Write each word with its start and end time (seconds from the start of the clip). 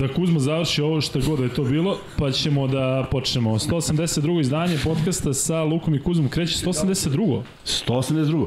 da 0.00 0.08
Kuzma 0.08 0.40
završi 0.40 0.82
ovo 0.82 1.00
što 1.00 1.20
god 1.26 1.38
da 1.38 1.44
je 1.44 1.54
to 1.54 1.64
bilo, 1.64 1.96
pa 2.18 2.30
ćemo 2.30 2.66
da 2.66 3.06
počnemo. 3.10 3.50
182. 3.50 4.40
izdanje 4.40 4.78
podcasta 4.84 5.34
sa 5.34 5.62
Lukom 5.62 5.94
i 5.94 6.02
Kuzmom 6.02 6.28
kreće 6.28 6.66
182. 6.66 7.42
182. 7.64 8.46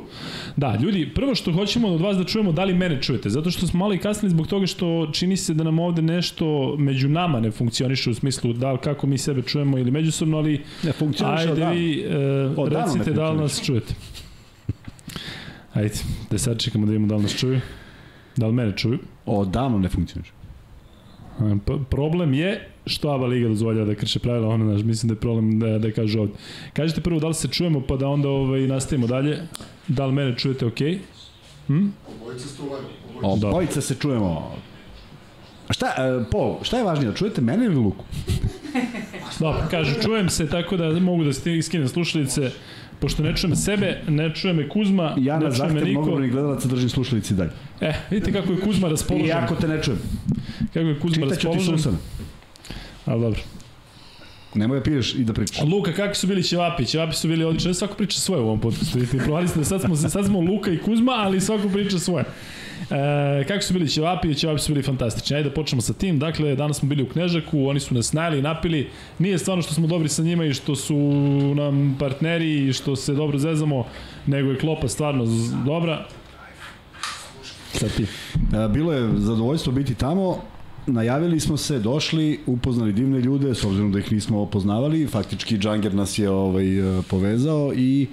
Da, 0.55 0.75
ljudi, 0.75 1.11
prvo 1.15 1.35
što 1.35 1.51
hoćemo 1.51 1.87
od 1.87 2.01
vas 2.01 2.17
da 2.17 2.23
čujemo 2.23 2.51
da 2.51 2.63
li 2.63 2.73
mene 2.73 3.01
čujete, 3.01 3.29
zato 3.29 3.51
što 3.51 3.67
smo 3.67 3.79
malo 3.79 3.93
i 3.93 3.97
kasnili 3.97 4.29
zbog 4.29 4.47
toga 4.47 4.67
što 4.67 5.09
čini 5.11 5.37
se 5.37 5.53
da 5.53 5.63
nam 5.63 5.79
ovde 5.79 6.01
nešto 6.01 6.75
među 6.77 7.09
nama 7.09 7.39
ne 7.39 7.51
funkcioniše 7.51 8.09
u 8.09 8.13
smislu 8.13 8.53
da 8.53 8.71
li 8.71 8.77
kako 8.77 9.07
mi 9.07 9.17
sebe 9.17 9.41
čujemo 9.41 9.77
ili 9.77 9.91
međusobno, 9.91 10.37
ali 10.37 10.61
Ne 10.83 10.91
funkcioniše 10.91 11.49
ajde 11.49 11.65
vi 11.65 12.01
e, 12.01 12.13
ne 12.57 12.83
recite 12.83 13.11
da 13.11 13.29
li 13.29 13.37
nas 13.37 13.65
čujete. 13.65 13.93
Ajde, 15.73 15.93
da 16.31 16.37
sad 16.37 16.59
čekamo 16.59 16.85
da 16.85 16.91
vidimo 16.91 17.07
da 17.07 17.15
li 17.15 17.21
nas 17.21 17.35
čuju. 17.35 17.59
Da 18.37 18.47
li 18.47 18.53
mene 18.53 18.77
čuju? 18.77 18.99
Odavno 19.25 19.79
ne 19.79 19.89
funkcioniše. 19.89 20.42
Problem 21.89 22.33
je 22.33 22.69
što 22.85 23.09
ABA 23.09 23.25
Liga 23.25 23.47
dozvoljava 23.47 23.85
da 23.85 23.95
krše 23.95 24.19
pravila, 24.19 24.47
ono, 24.47 24.65
znaš, 24.65 24.83
mislim 24.85 25.07
da 25.07 25.13
je 25.13 25.19
problem 25.19 25.59
da, 25.59 25.79
da 25.79 25.91
kažu 25.91 26.19
ovde. 26.19 26.33
Kažite 26.73 27.01
prvo 27.01 27.19
da 27.19 27.27
li 27.27 27.33
se 27.33 27.47
čujemo, 27.47 27.81
pa 27.81 27.95
da 27.95 28.07
onda 28.07 28.29
ovaj, 28.29 28.67
nastavimo 28.67 29.07
dalje. 29.07 29.39
Da 29.87 30.05
li 30.05 30.13
mene 30.13 30.37
čujete 30.37 30.65
okej? 30.65 30.91
Okay? 30.91 30.99
Hm? 31.67 31.87
Obojica 33.49 33.81
se 33.81 33.95
čujemo. 33.95 34.55
A 35.67 35.73
Šta, 35.73 35.87
e, 35.97 36.23
Pol, 36.31 36.57
šta 36.61 36.77
je 36.77 36.83
važnije, 36.83 37.11
da 37.11 37.17
čujete 37.17 37.41
mene 37.41 37.65
ili 37.65 37.75
Luku? 37.75 38.05
Dobro, 39.39 39.61
kažu, 39.71 40.01
čujem 40.01 40.29
se 40.29 40.49
tako 40.49 40.77
da 40.77 40.99
mogu 40.99 41.23
da 41.23 41.33
skinem 41.33 41.87
slušalice, 41.87 42.51
pošto 43.03 43.23
ne 43.23 43.35
čujem 43.35 43.55
sebe, 43.55 44.01
ne 44.07 44.29
čuje 44.35 44.53
me 44.53 44.69
Kuzma, 44.69 45.15
Ja 45.19 45.39
na 45.39 45.49
ne 45.49 45.55
čuje 45.55 45.67
me 45.67 45.73
zahtev 45.73 45.87
niko. 45.87 45.99
mnogobrojnih 45.99 46.31
gledalaca 46.31 46.67
držim 46.67 46.89
slušalici 46.89 47.33
dalje. 47.33 47.51
E, 47.81 47.93
vidite 48.09 48.31
kako 48.31 48.53
je 48.53 48.59
Kuzma 48.61 48.87
raspoložen. 48.87 49.27
Iako 49.27 49.55
te 49.55 49.67
ne 49.67 49.81
čujem. 49.83 49.99
Kako 50.73 50.79
je 50.79 50.99
Kuzma 50.99 51.25
Čitaću 51.25 51.41
ti 51.41 51.47
raspoložen. 51.47 51.77
susana. 51.77 51.97
Ali 53.05 53.21
dobro. 53.21 53.39
Nemoj 54.55 54.79
da 54.79 54.83
piješ 54.83 55.15
i 55.15 55.23
da 55.23 55.33
pričaš. 55.33 55.61
Luka, 55.67 55.93
kakvi 55.93 56.15
su 56.15 56.27
bili 56.27 56.43
ćevapi? 56.43 56.85
Ćevapi 56.85 57.15
su 57.15 57.27
bili 57.27 57.43
odlični. 57.43 57.73
Svako 57.73 57.95
priča 57.95 58.19
svoje 58.19 58.41
u 58.41 58.45
ovom 58.45 58.59
podcastu. 58.59 58.99
Vidite, 58.99 59.17
provali 59.17 59.47
ste 59.47 59.59
da 59.59 59.65
sad 59.65 59.81
smo, 59.81 59.95
sad 59.95 60.25
smo 60.25 60.39
Luka 60.39 60.71
i 60.71 60.77
Kuzma, 60.77 61.11
ali 61.11 61.41
svako 61.41 61.69
priča 61.69 61.99
svoje. 61.99 62.25
E, 62.91 63.43
kako 63.47 63.63
su 63.63 63.73
bili 63.73 63.89
ćevapi? 63.89 64.35
Ćevapi 64.35 64.61
su 64.61 64.71
bili 64.71 64.83
fantastični. 64.83 65.35
Ajde 65.35 65.49
da 65.49 65.55
počnemo 65.55 65.81
sa 65.81 65.93
tim. 65.93 66.19
Dakle, 66.19 66.55
danas 66.55 66.77
smo 66.77 66.89
bili 66.89 67.03
u 67.03 67.09
Knežaku, 67.09 67.67
oni 67.67 67.79
su 67.79 67.93
nas 67.93 68.13
najeli 68.13 68.39
i 68.39 68.41
napili. 68.41 68.89
Nije 69.19 69.37
stvarno 69.37 69.61
što 69.61 69.73
smo 69.73 69.87
dobri 69.87 70.09
sa 70.09 70.23
njima 70.23 70.45
i 70.45 70.53
što 70.53 70.75
su 70.75 70.97
nam 71.55 71.95
partneri 71.99 72.67
i 72.67 72.73
što 72.73 72.95
se 72.95 73.13
dobro 73.13 73.37
zezamo, 73.37 73.85
nego 74.25 74.51
je 74.51 74.59
klopa 74.59 74.87
stvarno 74.87 75.25
dobra. 75.65 76.05
Sad 77.73 77.95
ti. 77.95 78.03
E, 78.03 78.69
Bilo 78.73 78.93
je 78.93 79.09
zadovoljstvo 79.17 79.73
biti 79.73 79.95
tamo. 79.95 80.41
Najavili 80.87 81.39
smo 81.39 81.57
se, 81.57 81.79
došli, 81.79 82.39
upoznali 82.45 82.93
divne 82.93 83.19
ljude, 83.19 83.55
s 83.55 83.63
obzirom 83.63 83.91
da 83.91 83.99
ih 83.99 84.11
nismo 84.11 84.41
opoznavali. 84.41 85.07
Faktički 85.07 85.57
Džanger 85.57 85.93
nas 85.95 86.19
je 86.19 86.29
ovaj, 86.29 86.99
e, 86.99 87.01
povezao 87.09 87.73
i 87.75 88.07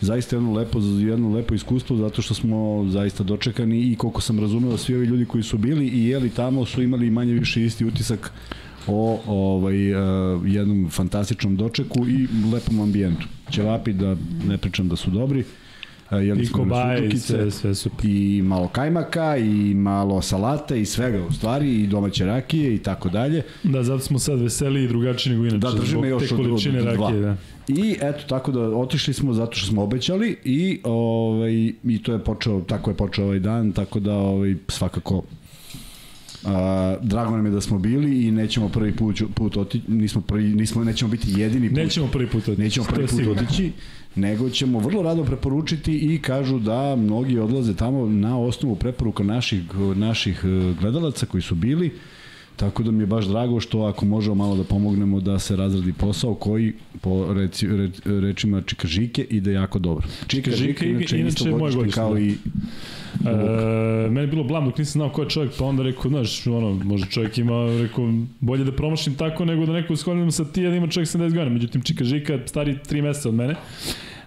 zaista 0.00 0.36
jedno 0.36 0.52
lepo, 0.52 0.78
jedno 1.00 1.30
lepo 1.30 1.54
iskustvo 1.54 1.96
zato 1.96 2.22
što 2.22 2.34
smo 2.34 2.86
zaista 2.88 3.24
dočekani 3.24 3.80
i 3.80 3.96
koliko 3.96 4.20
sam 4.20 4.40
razumeo 4.40 4.76
svi 4.76 4.94
ovi 4.94 5.06
ljudi 5.06 5.24
koji 5.24 5.42
su 5.42 5.58
bili 5.58 5.86
i 5.86 6.04
jeli 6.04 6.30
tamo 6.30 6.66
su 6.66 6.82
imali 6.82 7.10
manje 7.10 7.32
više 7.32 7.64
isti 7.64 7.84
utisak 7.84 8.32
o 8.86 9.20
ovaj, 9.26 9.94
uh, 9.94 10.00
jednom 10.46 10.88
fantastičnom 10.90 11.56
dočeku 11.56 12.06
i 12.08 12.28
lepom 12.52 12.80
ambijentu. 12.80 13.26
Ćevapi 13.50 13.92
da 13.92 14.16
ne 14.48 14.58
pričam 14.58 14.88
da 14.88 14.96
su 14.96 15.10
dobri. 15.10 15.44
Jeli 16.12 16.42
I 16.42 16.48
kobaje 16.48 17.08
i 17.08 17.18
sve, 17.18 17.50
sve 17.50 17.74
super. 17.74 18.06
i 18.06 18.42
malo 18.42 18.68
kajmaka 18.68 19.36
i 19.36 19.74
malo 19.74 20.22
salate 20.22 20.80
i 20.80 20.86
svega 20.86 21.26
u 21.26 21.32
stvari 21.32 21.74
i 21.74 21.86
domaće 21.86 22.24
rakije 22.24 22.74
i 22.74 22.78
tako 22.78 23.08
dalje. 23.08 23.42
Da, 23.62 23.82
zato 23.82 24.00
smo 24.00 24.18
sad 24.18 24.40
veseli 24.40 24.84
i 24.84 24.88
drugačiji 24.88 25.32
nego 25.32 25.44
inače. 25.44 25.58
Da, 25.58 25.72
držimo 25.72 26.04
još 26.04 26.32
od- 26.32 26.38
količine 26.38 26.80
dva. 26.82 26.92
rakije, 26.92 27.20
da. 27.20 27.36
I 27.68 27.96
eto 28.00 28.24
tako 28.28 28.52
da 28.52 28.60
otišli 28.60 29.14
smo 29.14 29.34
zato 29.34 29.52
što 29.52 29.66
smo 29.66 29.82
obećali 29.82 30.36
i 30.44 30.80
ovaj 30.84 31.52
i 31.84 32.00
to 32.02 32.12
je 32.12 32.18
počeo 32.18 32.60
tako 32.60 32.90
je 32.90 32.96
počeo 32.96 33.24
ovaj 33.24 33.38
dan 33.40 33.72
tako 33.72 34.00
da 34.00 34.14
ovaj 34.14 34.54
svakako 34.68 35.22
A, 36.44 36.96
drago 37.02 37.36
nam 37.36 37.46
je 37.46 37.52
da 37.52 37.60
smo 37.60 37.78
bili 37.78 38.26
i 38.26 38.30
nećemo 38.30 38.68
prvi 38.68 38.92
put, 38.92 39.22
put 39.34 39.56
otići, 39.56 39.84
nismo 39.88 40.20
prvi, 40.20 40.44
nismo, 40.44 40.84
nećemo 40.84 41.10
biti 41.10 41.40
jedini 41.40 41.68
put. 41.68 41.76
Nećemo 41.78 42.06
prvi 42.06 42.26
put 42.26 42.42
otići. 42.42 42.62
Nećemo 42.62 42.86
prvi 42.86 43.06
put 43.06 43.20
otići, 43.28 43.72
nego 44.16 44.50
ćemo 44.50 44.78
vrlo 44.78 45.02
rado 45.02 45.24
preporučiti 45.24 46.14
i 46.14 46.22
kažu 46.22 46.58
da 46.58 46.96
mnogi 46.96 47.38
odlaze 47.38 47.76
tamo 47.76 48.06
na 48.06 48.38
osnovu 48.38 48.76
preporuka 48.76 49.22
naših, 49.22 49.62
naših 49.96 50.44
eh, 50.44 50.74
gledalaca 50.80 51.26
koji 51.26 51.42
su 51.42 51.54
bili, 51.54 51.90
tako 52.60 52.82
da 52.82 52.90
mi 52.90 53.02
je 53.02 53.06
baš 53.06 53.24
drago 53.24 53.60
što 53.60 53.80
ako 53.80 54.06
možemo 54.06 54.34
malo 54.34 54.56
da 54.56 54.64
pomognemo 54.64 55.20
da 55.20 55.38
se 55.38 55.56
razradi 55.56 55.92
posao 55.92 56.34
koji 56.34 56.72
po 57.00 57.34
reci, 57.34 57.66
re, 57.66 57.90
rečima 58.04 58.62
Čika 58.62 58.88
Žike 58.88 59.22
ide 59.30 59.52
jako 59.52 59.78
dobro. 59.78 60.06
Čika 60.26 60.50
Žika, 60.50 60.84
inače 60.84 61.20
isto 61.20 61.48
je 61.48 61.56
moj 61.56 61.72
godište, 61.72 62.00
kao 62.00 62.14
da. 62.14 62.20
i 62.20 62.34
E, 63.26 64.08
meni 64.10 64.20
je 64.20 64.26
bilo 64.26 64.44
blam 64.44 64.64
dok 64.64 64.78
nisam 64.78 64.92
znao 64.92 65.08
ko 65.08 65.22
je 65.22 65.28
čovjek, 65.28 65.52
pa 65.58 65.64
onda 65.64 65.82
rekao, 65.82 66.10
znaš, 66.10 66.46
ono, 66.46 66.72
možda 66.84 67.06
čovjek 67.06 67.38
ima, 67.38 67.82
rekao, 67.82 68.12
bolje 68.40 68.64
da 68.64 68.72
promašim 68.72 69.14
tako 69.14 69.44
nego 69.44 69.66
da 69.66 69.72
neko 69.72 69.96
shodimo 69.96 70.30
sa 70.30 70.44
ti, 70.44 70.62
da 70.62 70.76
ima 70.76 70.86
čovjek 70.86 71.08
70 71.08 71.18
godina. 71.18 71.48
Međutim, 71.48 71.82
Čika 71.82 72.04
Žika, 72.04 72.38
stari 72.46 72.78
3 72.90 73.02
meseca 73.02 73.28
od 73.28 73.34
mene, 73.34 73.54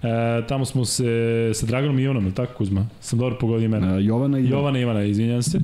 E, 0.04 0.48
tamo 0.48 0.66
smo 0.66 0.86
se 0.86 1.52
sa 1.54 1.66
Draganom 1.66 2.00
i 2.00 2.04
Ivanom, 2.04 2.32
tako 2.32 2.54
Kuzma? 2.54 2.88
Sam 3.00 3.20
dobro 3.20 3.38
pogodio 3.38 3.66
imena. 3.66 3.96
uh, 3.96 4.06
Jovana 4.06 4.40
i 4.40 4.50
Jovana 4.50 4.80
Ivana, 4.80 5.04
izvinjam 5.04 5.44
se. 5.44 5.60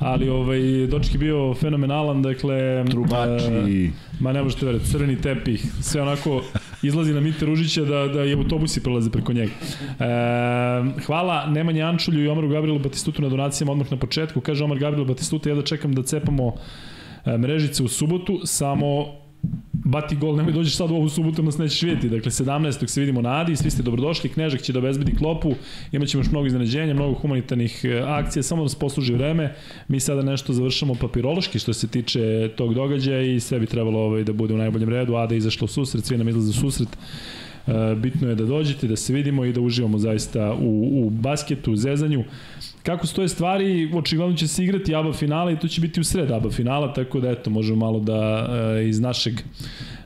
Ali 0.00 0.28
ovaj, 0.28 0.86
doček 0.86 1.14
je 1.14 1.18
bio 1.18 1.54
fenomenalan, 1.54 2.22
dakle... 2.22 2.84
Trubač 2.90 3.42
e, 3.42 3.90
Ma 4.20 4.32
ne 4.32 4.42
možete 4.42 4.66
verati, 4.66 4.84
crveni 4.86 5.20
tepih, 5.20 5.66
sve 5.80 6.02
onako 6.02 6.42
izlazi 6.82 7.14
na 7.14 7.20
Mite 7.20 7.46
Ružića 7.46 7.84
da, 7.84 8.08
da 8.08 8.24
i 8.24 8.34
autobusi 8.34 8.82
prelaze 8.82 9.10
preko 9.10 9.32
njega. 9.32 9.52
E, 9.52 10.04
hvala 11.06 11.46
Nemanja 11.46 11.86
Ančulju 11.86 12.24
i 12.24 12.28
Omaru 12.28 12.48
Gabrielu 12.48 12.78
Batistutu 12.78 13.22
na 13.22 13.28
donacijama 13.28 13.72
odmah 13.72 13.90
na 13.90 13.96
početku. 13.96 14.40
Kaže 14.40 14.64
Omar 14.64 14.78
Gabriel 14.78 15.04
Batistuta, 15.04 15.48
ja 15.48 15.54
da 15.54 15.62
čekam 15.62 15.94
da 15.94 16.02
cepamo 16.02 16.54
e, 17.24 17.38
mrežice 17.38 17.82
u 17.82 17.88
subotu, 17.88 18.40
samo 18.44 19.21
bati 19.84 20.16
gol, 20.16 20.36
nemoj 20.36 20.52
dođeš 20.52 20.76
sad 20.76 20.90
u 20.90 20.94
ovu 20.94 21.08
subotu, 21.08 21.42
nas 21.42 21.58
nećeš 21.58 21.82
vidjeti. 21.82 22.08
Dakle, 22.08 22.30
17. 22.30 22.86
se 22.86 23.00
vidimo 23.00 23.22
na 23.22 23.40
Adi, 23.40 23.56
svi 23.56 23.70
ste 23.70 23.82
dobrodošli, 23.82 24.30
Knežak 24.30 24.62
će 24.62 24.72
da 24.72 24.78
obezbedi 24.78 25.14
klopu, 25.16 25.54
imaćemo 25.92 26.20
još 26.20 26.30
mnogo 26.30 26.46
iznenađenja, 26.46 26.94
mnogo 26.94 27.14
humanitarnih 27.14 27.84
e, 27.84 28.02
akcija, 28.06 28.42
samo 28.42 28.62
da 28.62 28.64
nas 28.64 28.74
posluži 28.74 29.14
vreme. 29.14 29.54
Mi 29.88 30.00
sada 30.00 30.22
nešto 30.22 30.52
završamo 30.52 30.94
papirološki 30.94 31.58
što 31.58 31.72
se 31.72 31.88
tiče 31.88 32.50
tog 32.56 32.74
događaja 32.74 33.22
i 33.22 33.40
sve 33.40 33.60
bi 33.60 33.66
trebalo 33.66 34.00
ovaj, 34.00 34.24
da 34.24 34.32
bude 34.32 34.54
u 34.54 34.58
najboljem 34.58 34.88
redu. 34.88 35.14
Ada 35.14 35.34
je 35.34 35.38
izašla 35.38 35.64
u 35.64 35.68
susret, 35.68 36.04
svi 36.04 36.18
nam 36.18 36.28
izlaze 36.28 36.50
u 36.50 36.52
susret. 36.52 36.88
E, 37.66 37.94
bitno 37.94 38.28
je 38.28 38.34
da 38.34 38.44
dođete, 38.44 38.88
da 38.88 38.96
se 38.96 39.12
vidimo 39.12 39.44
i 39.44 39.52
da 39.52 39.60
uživamo 39.60 39.98
zaista 39.98 40.54
u, 40.54 41.06
u 41.06 41.10
basketu, 41.10 41.72
u 41.72 41.76
zezanju. 41.76 42.24
Kako 42.82 43.06
stoje 43.06 43.28
stvari, 43.28 43.90
očigledno 43.94 44.36
će 44.36 44.48
se 44.48 44.64
igrati 44.64 44.94
ABA 44.94 45.12
finala 45.12 45.52
i 45.52 45.58
to 45.58 45.68
će 45.68 45.80
biti 45.80 46.00
u 46.00 46.04
sred 46.04 46.30
ABA 46.30 46.50
finala, 46.50 46.92
tako 46.92 47.20
da 47.20 47.30
eto, 47.30 47.50
možemo 47.50 47.86
malo 47.86 48.00
da 48.00 48.48
e, 48.78 48.88
iz 48.88 49.00
našeg 49.00 49.34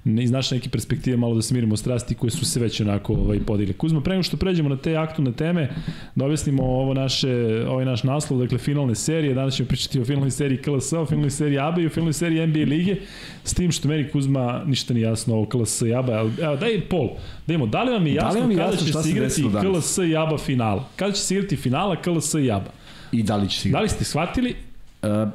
iz 0.06 0.30
naše 0.30 0.54
neke 0.54 0.68
perspektive 0.68 1.16
malo 1.16 1.34
da 1.34 1.42
smirimo 1.42 1.76
strasti 1.76 2.14
koje 2.14 2.30
su 2.30 2.44
se 2.44 2.60
već 2.60 2.80
onako 2.80 3.12
ovaj, 3.12 3.40
podigle. 3.40 3.74
Kuzma, 3.74 4.00
pre 4.00 4.12
nego 4.12 4.22
što 4.22 4.36
pređemo 4.36 4.68
na 4.68 4.76
te 4.76 4.96
aktualne 4.96 5.32
teme, 5.32 5.68
da 6.14 6.24
objasnimo 6.24 6.62
ovo 6.62 6.94
naše, 6.94 7.28
ovaj 7.68 7.84
naš 7.84 8.02
naslov, 8.02 8.40
dakle 8.40 8.58
finalne 8.58 8.94
serije, 8.94 9.34
danas 9.34 9.54
ćemo 9.54 9.68
pričati 9.68 10.00
o 10.00 10.04
finalnoj 10.04 10.30
seriji 10.30 10.58
KLS, 10.58 10.92
o 10.92 11.06
finalnoj 11.06 11.30
seriji 11.30 11.58
ABA 11.58 11.80
i 11.80 11.86
o 11.86 11.90
finalnoj 11.90 12.12
seriji 12.12 12.46
NBA 12.46 12.58
lige, 12.60 12.96
s 13.44 13.54
tim 13.54 13.72
što 13.72 13.88
meni 13.88 14.08
Kuzma 14.10 14.62
ništa 14.66 14.94
nije 14.94 15.04
jasno 15.04 15.40
o 15.40 15.46
KLS 15.46 15.82
i 15.82 15.94
ABA. 15.94 16.12
ali, 16.12 16.32
Evo, 16.42 16.56
daj 16.56 16.80
Pol, 16.80 17.08
da 17.46 17.54
imamo, 17.54 17.66
da 17.66 17.82
li 17.82 17.92
vam 17.92 18.06
je 18.06 18.14
Da 18.14 18.20
jasno 18.20 18.40
vam 18.40 18.50
je 18.50 18.56
kada 18.56 18.70
jasno 18.70 18.86
će 18.86 18.90
šta 18.92 19.02
se 19.02 19.10
igrati? 19.10 19.42
KLS 19.62 19.98
i 19.98 20.16
ABA 20.16 20.38
finala? 20.38 20.88
Kada 20.96 21.12
će 21.12 21.20
se 21.20 21.34
igrati 21.34 21.56
finala 21.56 21.96
KLS 21.96 22.34
i 22.34 22.50
ABA? 22.50 22.70
i 23.12 23.22
da 23.22 23.36
li 23.36 23.48
će 23.48 23.58
se 23.60 23.62
Da 23.62 23.68
igrati? 23.68 23.82
li 23.82 23.88
ste 23.88 24.04
shvatili 24.04 24.54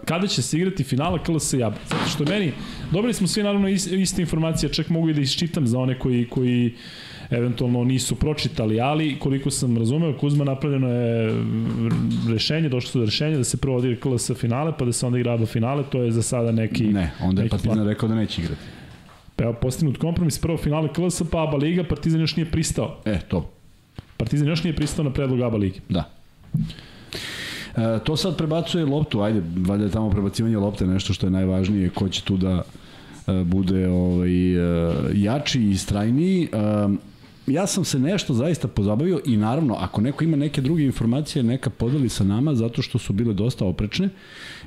kada 0.05 0.27
će 0.27 0.41
se 0.41 0.57
igrati 0.57 0.83
finala 0.83 1.23
KLS 1.23 1.53
i 1.53 1.63
ABA? 1.63 1.77
Zato 1.89 2.09
što 2.09 2.23
meni, 2.23 2.51
dobili 2.91 3.13
smo 3.13 3.27
svi 3.27 3.43
naravno 3.43 3.67
is, 3.67 3.87
iste 3.87 4.21
informacije, 4.21 4.73
čak 4.73 4.89
mogu 4.89 5.09
i 5.09 5.13
da 5.13 5.21
isčitam 5.21 5.67
za 5.67 5.79
one 5.79 5.99
koji, 5.99 6.27
koji 6.29 6.73
eventualno 7.29 7.83
nisu 7.83 8.15
pročitali, 8.15 8.81
ali 8.81 9.19
koliko 9.19 9.51
sam 9.51 9.77
razumeo, 9.77 10.17
Kuzma 10.17 10.43
napravljeno 10.43 10.87
je 10.87 11.35
rešenje, 12.29 12.69
došlo 12.69 12.91
su 12.91 12.99
do 12.99 13.05
rešenja 13.05 13.37
da 13.37 13.43
se 13.43 13.57
prvo 13.57 13.77
odigra 13.77 13.99
KLS 13.99 14.31
finale, 14.35 14.73
pa 14.79 14.85
da 14.85 14.93
se 14.93 15.05
onda 15.05 15.19
igra 15.19 15.33
ABA 15.33 15.45
finale, 15.45 15.83
to 15.89 16.01
je 16.03 16.11
za 16.11 16.21
sada 16.21 16.51
neki... 16.51 16.83
ne, 16.83 17.11
onda 17.21 17.41
je 17.41 17.49
Partizan 17.49 17.75
plan. 17.75 17.87
rekao 17.87 18.09
da 18.09 18.15
neće 18.15 18.41
igrati. 18.41 18.61
Pa 19.35 19.43
evo, 19.43 19.53
postignut 19.53 19.97
kompromis, 19.97 20.39
prvo 20.39 20.57
finale 20.57 20.93
KLS, 20.93 21.21
pa 21.31 21.43
ABA 21.43 21.57
liga, 21.57 21.83
Partizan 21.83 22.21
još 22.21 22.35
nije 22.35 22.51
pristao. 22.51 22.97
E, 23.05 23.19
to. 23.27 23.49
Partizan 24.17 24.47
još 24.47 24.63
nije 24.63 24.75
pristao 24.75 25.05
na 25.05 25.13
predlog 25.13 25.41
ABA 25.41 25.57
lige. 25.57 25.79
Da. 25.89 26.09
E, 27.77 27.99
to 28.03 28.17
sad 28.17 28.37
prebacuje 28.37 28.85
loptu, 28.85 29.21
ajde, 29.21 29.41
valjda 29.55 29.85
je 29.85 29.91
tamo 29.91 30.09
prebacivanje 30.09 30.57
lopte 30.57 30.87
nešto 30.87 31.13
što 31.13 31.27
je 31.27 31.31
najvažnije, 31.31 31.89
ko 31.89 32.09
će 32.09 32.23
tu 32.23 32.37
da 32.37 32.61
e, 33.27 33.43
bude 33.43 33.89
ovaj, 33.89 34.55
e, 34.55 34.93
jači 35.13 35.69
i 35.69 35.77
strajniji. 35.77 36.43
E, 36.43 37.11
ja 37.47 37.67
sam 37.67 37.85
se 37.85 37.99
nešto 37.99 38.33
zaista 38.33 38.67
pozabavio 38.67 39.21
i 39.25 39.37
naravno, 39.37 39.75
ako 39.79 40.01
neko 40.01 40.23
ima 40.23 40.37
neke 40.37 40.61
druge 40.61 40.83
informacije, 40.83 41.43
neka 41.43 41.69
podeli 41.69 42.09
sa 42.09 42.23
nama, 42.23 42.55
zato 42.55 42.81
što 42.81 42.99
su 42.99 43.13
bile 43.13 43.33
dosta 43.33 43.65
oprečne. 43.65 44.09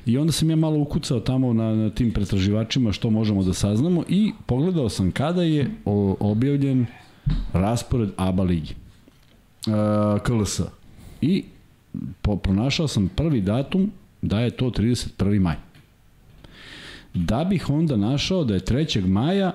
I 0.05 0.17
onda 0.17 0.31
sam 0.31 0.49
ja 0.49 0.55
malo 0.55 0.79
ukucao 0.79 1.19
tamo 1.19 1.53
na, 1.53 1.75
na 1.75 1.89
tim 1.89 2.11
pretraživačima 2.11 2.91
što 2.91 3.09
možemo 3.09 3.43
da 3.43 3.53
saznamo 3.53 4.03
i 4.09 4.31
pogledao 4.45 4.89
sam 4.89 5.11
kada 5.11 5.43
je 5.43 5.71
objavljen 6.19 6.85
raspored 7.53 8.09
ABA 8.17 8.43
ligi. 8.43 8.75
KLS. 10.23 10.61
I 11.21 11.43
po, 12.21 12.37
pronašao 12.37 12.87
sam 12.87 13.07
prvi 13.07 13.41
datum 13.41 13.91
da 14.21 14.39
je 14.39 14.51
to 14.51 14.65
31. 14.65 15.39
maj. 15.39 15.55
Da 17.13 17.43
bih 17.43 17.69
onda 17.69 17.97
našao 17.97 18.43
da 18.43 18.53
je 18.53 18.59
3. 18.59 19.07
maja 19.07 19.51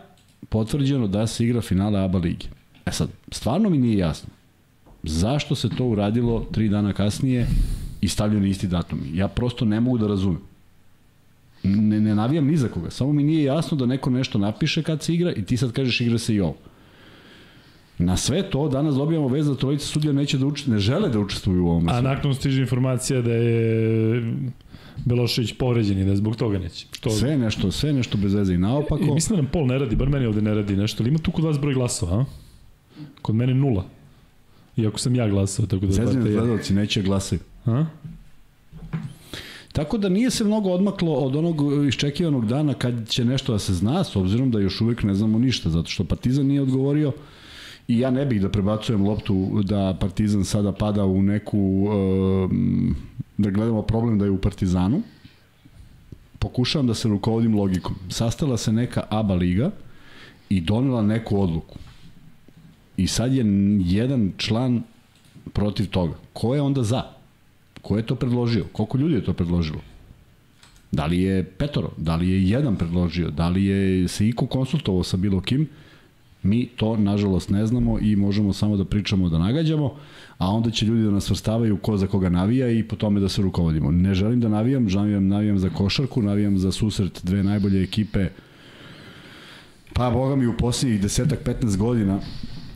potvrđeno 0.49 1.07
da 1.07 1.27
se 1.27 1.45
igra 1.45 1.61
finale 1.61 2.01
ABA 2.01 2.19
ligi. 2.19 2.49
E 2.87 2.93
sad, 2.93 3.09
stvarno 3.33 3.71
mi 3.71 3.79
nije 3.79 3.99
jasno. 3.99 4.29
Zašto 5.03 5.55
se 5.55 5.69
to 5.69 5.85
uradilo 5.85 6.47
tri 6.53 6.69
dana 6.69 6.93
kasnije 6.93 7.47
i 8.01 8.09
stavljeno 8.09 8.47
isti 8.47 8.67
datum? 8.67 9.01
Ja 9.15 9.29
prosto 9.29 9.65
ne 9.65 9.81
mogu 9.81 9.99
da 9.99 10.07
razumem. 10.07 10.41
Ne, 11.63 12.01
ne 12.01 12.15
navijam 12.15 12.47
ni 12.47 12.57
za 12.57 12.69
koga, 12.69 12.91
samo 12.91 13.13
mi 13.13 13.23
nije 13.23 13.45
jasno 13.45 13.77
da 13.77 13.87
neko 13.87 14.11
nešto 14.11 14.39
napiše 14.39 14.83
kad 14.83 15.03
se 15.03 15.15
igra 15.15 15.33
i 15.33 15.45
ti 15.45 15.57
sad 15.57 15.73
kažeš 15.73 16.01
igra 16.01 16.19
se 16.19 16.35
i 16.35 16.41
ovo. 16.41 16.57
Na 18.01 18.17
sve 18.17 18.51
to 18.51 18.69
danas 18.69 18.95
dobijamo 18.95 19.29
vez 19.29 19.47
da 19.47 19.55
trojica 19.55 19.87
sudija 19.87 20.13
neće 20.13 20.39
da 20.39 20.47
učestvuju, 20.47 20.75
ne 20.75 20.81
žele 20.81 21.09
da 21.09 21.21
učestvuju 21.21 21.65
u 21.65 21.69
ovom. 21.69 21.89
A 21.89 22.01
nakon 22.01 22.35
stiže 22.35 22.61
informacija 22.61 23.23
da 23.23 23.33
je 23.33 24.35
Belošević 25.05 25.53
povređen 25.59 25.99
i 25.99 26.05
da 26.05 26.17
zbog 26.17 26.37
toga 26.37 26.59
neće. 26.59 26.87
Što... 26.93 27.11
Sve 27.11 27.37
nešto, 27.37 27.71
sve 27.71 27.93
nešto 27.93 28.19
bez 28.19 28.35
veze 28.35 28.55
i 28.55 28.59
naopako. 28.59 29.05
I, 29.05 29.15
mislim 29.15 29.37
da 29.37 29.43
nam 29.43 29.51
pol 29.53 29.67
ne 29.67 29.79
radi, 29.79 29.97
bar 29.97 30.09
meni 30.09 30.27
ovde 30.27 30.43
ne 30.43 30.55
radi 30.55 30.77
nešto, 30.77 31.03
ali 31.03 31.09
ima 31.09 31.19
tu 31.19 31.31
kod 31.31 31.45
vas 31.45 31.61
broj 31.61 31.75
glasova, 31.75 32.21
a? 32.21 32.25
Kod 33.23 33.35
mene 33.35 33.55
nula. 33.55 33.85
Iako 34.77 34.99
sam 34.99 35.15
ja 35.15 35.29
glasao, 35.29 35.67
tako 35.67 35.87
da... 35.87 35.93
Zezini 35.93 36.31
gledalci 36.31 36.75
neće 36.75 37.03
glasaju. 37.03 37.41
A? 37.67 37.85
Tako 39.73 39.99
da 39.99 40.09
nije 40.09 40.31
se 40.31 40.45
mnogo 40.45 40.71
odmaklo 40.71 41.13
od 41.13 41.37
onog 41.37 41.87
iščekivanog 41.89 42.47
dana 42.47 42.75
kad 42.75 43.09
će 43.09 43.25
nešto 43.25 43.53
da 43.53 43.59
se 43.59 43.75
zna, 43.75 44.05
s 44.05 44.17
obzirom 44.17 44.51
da 44.51 44.61
još 44.61 44.81
uvek 44.81 45.03
ne 45.03 45.15
znamo 45.15 45.39
ništa, 45.39 45.71
zato 45.71 45.91
što 45.91 46.05
Partizan 46.05 46.47
nije 46.47 46.63
odgovorio 46.63 47.13
i 47.91 47.99
ja 47.99 48.11
ne 48.11 48.25
bih 48.27 48.41
da 48.43 48.49
prebacujem 48.49 49.03
loptu 49.03 49.63
da 49.65 49.97
Partizan 50.01 50.45
sada 50.45 50.73
pada 50.73 51.05
u 51.05 51.23
neku, 51.23 51.89
da 53.39 53.51
gledamo 53.51 53.83
problem 53.83 54.19
da 54.19 54.25
je 54.25 54.31
u 54.31 54.39
Partizanu. 54.39 55.03
Pokušavam 56.39 56.87
da 56.87 56.95
se 56.95 57.09
rukovodim 57.09 57.55
logikom. 57.55 57.95
Sastala 58.09 58.57
se 58.57 58.73
neka 58.73 59.03
ABA 59.11 59.35
liga 59.35 59.71
i 60.49 60.61
donela 60.61 61.03
neku 61.03 61.41
odluku 61.41 61.79
I 62.97 63.07
sad 63.07 63.35
je 63.35 63.45
jedan 63.81 64.33
član 64.37 64.83
protiv 65.53 65.91
toga. 65.91 66.15
Ko 66.33 66.55
je 66.55 66.63
onda 66.63 66.83
za? 66.83 67.03
Ko 67.83 67.97
je 67.97 68.07
to 68.07 68.15
predložio? 68.15 68.65
Koliko 68.73 68.99
ljudi 68.99 69.15
je 69.15 69.25
to 69.25 69.33
predložilo? 69.33 69.81
Da 70.93 71.07
li 71.07 71.23
je 71.23 71.45
petoro? 71.45 71.91
Da 71.97 72.17
li 72.17 72.29
je 72.29 72.49
jedan 72.51 72.77
predložio? 72.77 73.31
Da 73.31 73.49
li 73.49 73.65
je 73.65 74.09
se 74.09 74.29
iko 74.29 74.47
konsultovao 74.47 75.03
sa 75.03 75.17
bilo 75.17 75.41
kim? 75.41 75.69
Mi 76.43 76.67
to, 76.67 76.97
nažalost, 76.97 77.51
ne 77.51 77.67
znamo 77.67 77.99
i 78.01 78.17
možemo 78.17 78.53
samo 78.53 78.77
da 78.77 78.85
pričamo, 78.85 79.29
da 79.29 79.39
nagađamo, 79.39 79.95
a 80.39 80.51
onda 80.51 80.71
će 80.71 80.87
ljudi 80.87 81.03
da 81.03 81.11
nas 81.11 81.31
vrstavaju 81.31 81.77
ko 81.77 81.97
za 81.97 82.07
koga 82.07 82.29
navija 82.29 82.71
i 82.71 82.83
po 82.83 82.97
tome 82.97 83.21
da 83.21 83.29
se 83.29 83.43
rukovodimo. 83.43 83.91
Ne 83.91 84.15
želim 84.15 84.41
da 84.41 84.49
navijam, 84.49 84.85
navijam, 84.85 85.29
navijam 85.29 85.59
za 85.59 85.71
košarku, 85.71 86.23
navijam 86.23 86.59
za 86.59 86.73
susret 86.73 87.21
dve 87.25 87.43
najbolje 87.43 87.83
ekipe 87.83 88.29
Pa, 89.93 90.11
boga 90.11 90.37
mi, 90.37 90.47
u 90.47 90.57
posljednjih 90.57 91.01
desetak, 91.01 91.39
15 91.45 91.77
godina 91.77 92.21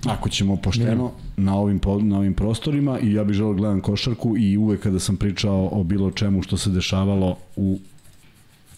Ako 0.06 0.28
ćemo 0.28 0.56
pošteno 0.56 1.12
na 1.36 1.56
ovim, 1.56 1.80
na 2.02 2.18
ovim 2.18 2.34
prostorima 2.34 2.98
i 3.00 3.12
ja 3.12 3.24
bih 3.24 3.36
želeo 3.36 3.52
da 3.52 3.58
gledam 3.58 3.80
košarku 3.80 4.36
i 4.38 4.56
uvek 4.56 4.80
kada 4.80 4.98
sam 4.98 5.16
pričao 5.16 5.68
o 5.72 5.84
bilo 5.84 6.10
čemu 6.10 6.42
što 6.42 6.56
se 6.56 6.70
dešavalo 6.70 7.36
u 7.56 7.78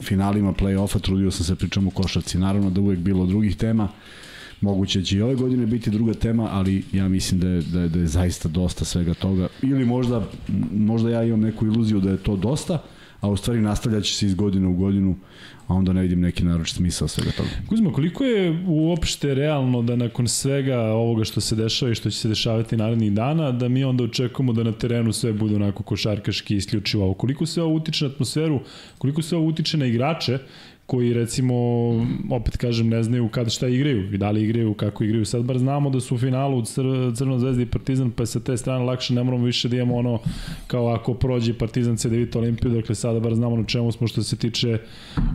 finalima 0.03 0.53
play-offa, 0.53 1.01
trudio 1.01 1.31
sam 1.31 1.45
se 1.45 1.53
da 1.53 1.59
pričam 1.59 1.87
o 1.87 1.91
košarci. 1.91 2.39
Naravno 2.39 2.71
da 2.71 2.81
uvek 2.81 2.99
bilo 2.99 3.27
drugih 3.27 3.57
tema, 3.57 3.89
moguće 4.61 5.03
će 5.03 5.17
i 5.17 5.23
ove 5.23 5.35
godine 5.35 5.67
biti 5.67 5.91
druga 5.91 6.15
tema, 6.15 6.49
ali 6.53 6.85
ja 6.93 7.09
mislim 7.09 7.41
da 7.41 7.49
je, 7.49 7.63
da 7.63 7.81
je, 7.81 7.89
da 7.89 7.99
je 7.99 8.07
zaista 8.07 8.49
dosta 8.49 8.85
svega 8.85 9.15
toga. 9.15 9.49
Ili 9.63 9.85
možda, 9.85 10.29
možda 10.73 11.11
ja 11.11 11.23
imam 11.23 11.41
neku 11.41 11.67
iluziju 11.67 12.01
da 12.01 12.11
je 12.11 12.17
to 12.17 12.37
dosta, 12.37 12.83
a 13.21 13.29
u 13.29 13.37
stvari 13.37 13.61
nastavljaće 13.61 14.15
se 14.15 14.27
iz 14.27 14.35
godine 14.35 14.67
u 14.67 14.75
godinu 14.75 15.17
a 15.67 15.75
onda 15.75 15.93
ne 15.93 16.03
vidim 16.03 16.21
neki 16.21 16.45
naročit 16.45 16.77
smisao 16.77 17.09
svega 17.09 17.31
toga. 17.31 17.49
Kuzma, 17.69 17.93
koliko 17.93 18.25
je 18.25 18.65
uopšte 18.67 19.35
realno 19.35 19.83
da 19.83 19.97
nakon 19.97 20.29
svega 20.29 20.81
ovoga 20.81 21.25
što 21.25 21.41
se 21.41 21.57
dešava 21.57 21.93
i 21.93 21.95
što 21.95 22.11
će 22.11 22.19
se 22.19 22.29
dešavati 22.29 22.77
narednih 22.77 23.13
dana, 23.13 23.53
da 23.53 23.69
mi 23.69 23.85
onda 23.85 24.05
očekujemo 24.05 24.53
da 24.53 24.63
na 24.63 24.73
terenu 24.73 25.13
sve 25.13 25.33
bude 25.33 25.57
onako 25.57 25.83
košarkaški 25.83 26.57
isključivo? 26.57 27.15
Koliko 27.15 27.47
se 27.47 27.63
ovo 27.63 27.75
utiče 27.75 28.05
na 28.05 28.11
atmosferu, 28.11 28.61
koliko 28.99 29.23
se 29.23 29.37
ovo 29.37 29.47
utiče 29.47 29.77
na 29.77 29.87
igrače 29.87 30.39
koji 30.87 31.13
recimo, 31.13 31.55
opet 32.31 32.57
kažem, 32.57 32.89
ne 32.89 33.03
znaju 33.03 33.29
kada 33.29 33.51
šta 33.51 33.69
igraju 33.69 34.15
i 34.15 34.19
da 34.19 34.31
li 34.31 34.43
igraju, 34.43 34.75
kako 34.75 35.05
igraju. 35.05 35.25
Sad 35.25 35.45
bar 35.45 35.59
znamo 35.59 35.91
da 35.91 36.01
su 36.01 36.15
u 36.15 36.19
finalu 36.19 36.63
Cr 36.63 36.83
Crvena 37.15 37.39
zvezda 37.39 37.63
i 37.63 37.67
Partizan, 37.67 38.11
pa 38.11 38.27
sa 38.27 38.41
te 38.41 38.57
strane 38.57 38.85
lakše 38.85 39.15
ne 39.15 39.25
moramo 39.25 39.45
više 39.45 39.69
da 39.69 39.77
imamo 39.77 39.97
ono 39.97 40.19
kao 40.67 40.89
ako 40.89 41.15
prođe 41.15 41.55
Partizan 41.55 41.97
C9 41.97 42.39
Olimpiju, 42.39 42.71
dakle 42.71 42.95
sada 42.95 43.21
bar 43.21 43.35
znamo 43.35 43.57
na 43.57 43.65
čemu 43.65 43.93
smo 43.93 44.07
što 44.07 44.23
se 44.23 44.37
tiče 44.37 44.79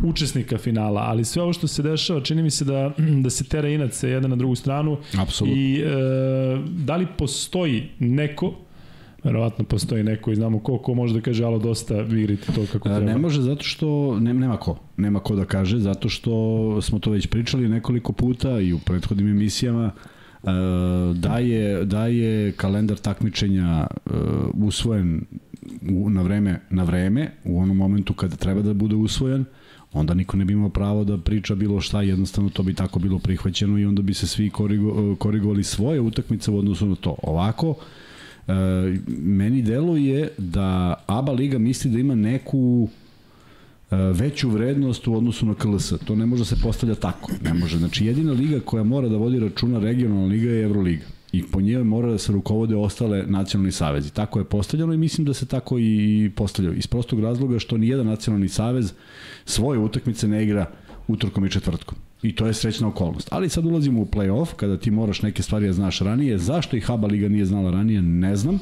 učesnika 0.04 0.58
finala, 0.58 1.02
ali 1.02 1.26
sve 1.26 1.42
ovo 1.42 1.54
što 1.54 1.68
se 1.68 1.84
dešava, 1.84 2.22
čini 2.22 2.44
mi 2.44 2.52
se 2.52 2.66
da, 2.66 2.92
da 3.24 3.30
se 3.30 3.44
tera 3.44 3.70
inac 3.70 4.04
jedan 4.04 4.30
na 4.30 4.36
drugu 4.36 4.56
stranu 4.56 4.98
Apsolutno. 5.20 5.62
i 5.62 5.82
e, 5.82 5.88
da 6.68 6.96
li 6.96 7.08
postoji 7.18 7.90
neko 8.00 8.54
verovatno 9.24 9.66
postoji 9.66 10.04
neko 10.04 10.32
i 10.32 10.36
znamo 10.36 10.60
ko, 10.60 10.78
ko 10.78 10.94
može 10.94 11.14
da 11.14 11.22
kaže 11.22 11.44
alo 11.44 11.60
dosta, 11.60 12.02
vi 12.02 12.22
igrite 12.24 12.52
to 12.52 12.66
kako 12.72 12.90
treba. 12.90 13.06
Ne 13.06 13.18
može 13.18 13.42
zato 13.42 13.64
što, 13.64 14.20
ne, 14.20 14.34
nema 14.34 14.58
ko, 14.58 14.78
nema 14.98 15.20
ko 15.20 15.36
da 15.36 15.46
kaže, 15.46 15.78
zato 15.78 16.10
što 16.10 16.82
smo 16.82 17.00
to 17.00 17.12
već 17.12 17.28
pričali 17.28 17.70
nekoliko 17.70 18.14
puta 18.14 18.60
i 18.60 18.74
u 18.74 18.80
prethodnim 18.80 19.28
emisijama, 19.28 19.92
da 21.16 21.38
je, 21.38 21.86
da 21.86 22.08
je 22.08 22.52
kalendar 22.52 22.98
takmičenja 22.98 23.88
usvojen 24.54 25.22
u, 25.92 26.10
na 26.10 26.22
vreme 26.22 26.60
na 26.70 26.84
vreme, 26.84 27.32
u 27.44 27.60
onom 27.60 27.78
momentu 27.78 28.14
kada 28.14 28.36
treba 28.36 28.62
da 28.62 28.74
bude 28.74 28.96
usvojen, 28.96 29.46
onda 29.94 30.14
niko 30.14 30.38
ne 30.38 30.46
bi 30.46 30.54
imao 30.54 30.70
pravo 30.70 31.04
da 31.04 31.18
priča 31.18 31.56
bilo 31.56 31.82
šta, 31.82 32.02
jednostavno 32.02 32.50
to 32.50 32.64
bi 32.64 32.74
tako 32.74 33.00
bilo 33.00 33.20
prihvaćeno 33.20 33.78
i 33.78 33.86
onda 33.86 34.02
bi 34.02 34.14
se 34.14 34.28
svi 34.28 34.50
korigo, 34.50 35.16
korigovali 35.16 35.64
svoje 35.64 36.00
utakmice 36.00 36.52
u 36.52 36.58
odnosu 36.58 36.86
na 36.86 36.96
to. 36.96 37.16
Ovako, 37.24 37.76
E, 37.76 38.01
meni 39.08 39.62
deluje 39.62 40.30
da 40.38 40.94
ABA 41.08 41.32
liga 41.32 41.60
misli 41.60 41.92
da 41.92 42.00
ima 42.00 42.16
neku 42.16 42.90
e, 43.92 43.96
veću 43.96 44.50
vrednost 44.50 45.08
u 45.08 45.14
odnosu 45.14 45.46
na 45.46 45.54
KLS. 45.54 45.94
To 46.06 46.16
ne 46.16 46.26
može 46.26 46.42
da 46.42 46.46
se 46.46 46.62
postavlja 46.64 46.96
tako. 46.96 47.32
Ne 47.44 47.54
može. 47.54 47.78
Znači, 47.78 48.06
jedina 48.06 48.32
liga 48.32 48.60
koja 48.66 48.84
mora 48.84 49.10
da 49.10 49.18
vodi 49.18 49.40
računa 49.40 49.80
regionalna 49.80 50.26
liga 50.26 50.50
je 50.50 50.64
Euroliga. 50.64 51.06
I 51.32 51.44
po 51.44 51.62
njoj 51.62 51.84
mora 51.84 52.12
da 52.12 52.18
se 52.18 52.32
rukovode 52.32 52.76
ostale 52.76 53.24
nacionalni 53.28 53.72
savezi. 53.72 54.14
Tako 54.14 54.40
je 54.40 54.46
postavljeno 54.46 54.94
i 54.94 54.98
mislim 54.98 55.26
da 55.26 55.34
se 55.34 55.46
tako 55.46 55.80
i 55.80 56.32
postavljaju. 56.36 56.78
Iz 56.78 56.88
prostog 56.88 57.20
razloga 57.20 57.60
što 57.60 57.78
ni 57.78 57.88
jedan 57.88 58.06
nacionalni 58.06 58.50
savez 58.50 58.94
svoje 59.46 59.80
utakmice 59.80 60.28
ne 60.28 60.44
igra 60.44 60.66
utorkom 61.08 61.46
i 61.46 61.50
četvrtkom. 61.50 61.98
I 62.24 62.36
to 62.36 62.48
je 62.48 62.54
srećna 62.54 62.88
okolnost. 62.88 63.28
Ali 63.32 63.50
sad 63.50 63.66
ulazimo 63.66 64.02
u 64.02 64.06
play-off, 64.06 64.54
kada 64.56 64.78
ti 64.78 64.92
moraš 64.92 65.22
neke 65.22 65.44
stvari 65.44 65.66
da 65.66 65.74
znaš 65.74 66.00
ranije. 66.00 66.38
Zašto 66.38 66.78
ih 66.78 66.86
Haba 66.86 67.08
Liga 67.08 67.30
nije 67.30 67.46
znala 67.46 67.72
ranije, 67.72 68.02
ne 68.02 68.36
znam. 68.36 68.60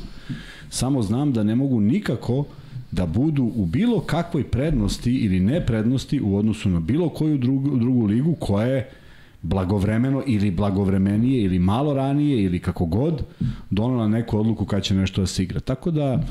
Samo 0.70 1.02
znam 1.02 1.34
da 1.34 1.44
ne 1.44 1.56
mogu 1.56 1.80
nikako 1.80 2.46
da 2.92 3.06
budu 3.06 3.52
u 3.56 3.66
bilo 3.66 4.00
kakvoj 4.00 4.44
prednosti 4.44 5.12
ili 5.12 5.40
neprednosti 5.40 6.22
u 6.22 6.36
odnosu 6.38 6.70
na 6.70 6.80
bilo 6.80 7.10
koju 7.10 7.38
drugu, 7.38 7.78
drugu 7.78 8.06
ligu 8.06 8.36
koja 8.40 8.68
je 8.68 8.90
blagovremeno 9.42 10.24
ili 10.28 10.52
blagovremenije 10.52 11.44
ili 11.44 11.60
malo 11.60 11.94
ranije 11.94 12.44
ili 12.44 12.60
kako 12.60 12.86
god 12.86 13.24
donela 13.70 14.08
neku 14.08 14.40
odluku 14.40 14.66
kada 14.66 14.82
će 14.82 14.96
nešto 14.96 15.22
da 15.22 15.28
se 15.28 15.44
igra. 15.44 15.60
Tako 15.60 15.92
da 15.92 16.24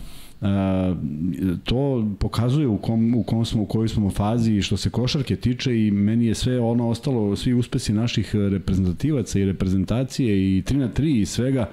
to 1.65 2.09
pokazuje 2.19 2.67
u 2.67 2.79
kom, 2.79 3.15
u 3.15 3.23
kom 3.23 3.45
smo, 3.45 3.63
u 3.63 3.67
kojoj 3.67 3.89
smo 3.89 4.11
fazi 4.11 4.63
što 4.63 4.77
se 4.77 4.91
košarke 4.91 5.37
tiče 5.37 5.87
i 5.87 5.91
meni 5.91 6.27
je 6.27 6.35
sve 6.35 6.61
ono 6.61 6.89
ostalo, 6.89 7.37
svi 7.37 7.55
uspesi 7.55 7.93
naših 7.93 8.35
reprezentativaca 8.35 9.39
i 9.39 9.45
reprezentacije 9.45 10.59
i 10.59 10.63
3 10.63 10.77
na 10.77 10.89
3 10.89 11.21
i 11.21 11.27
svega 11.27 11.71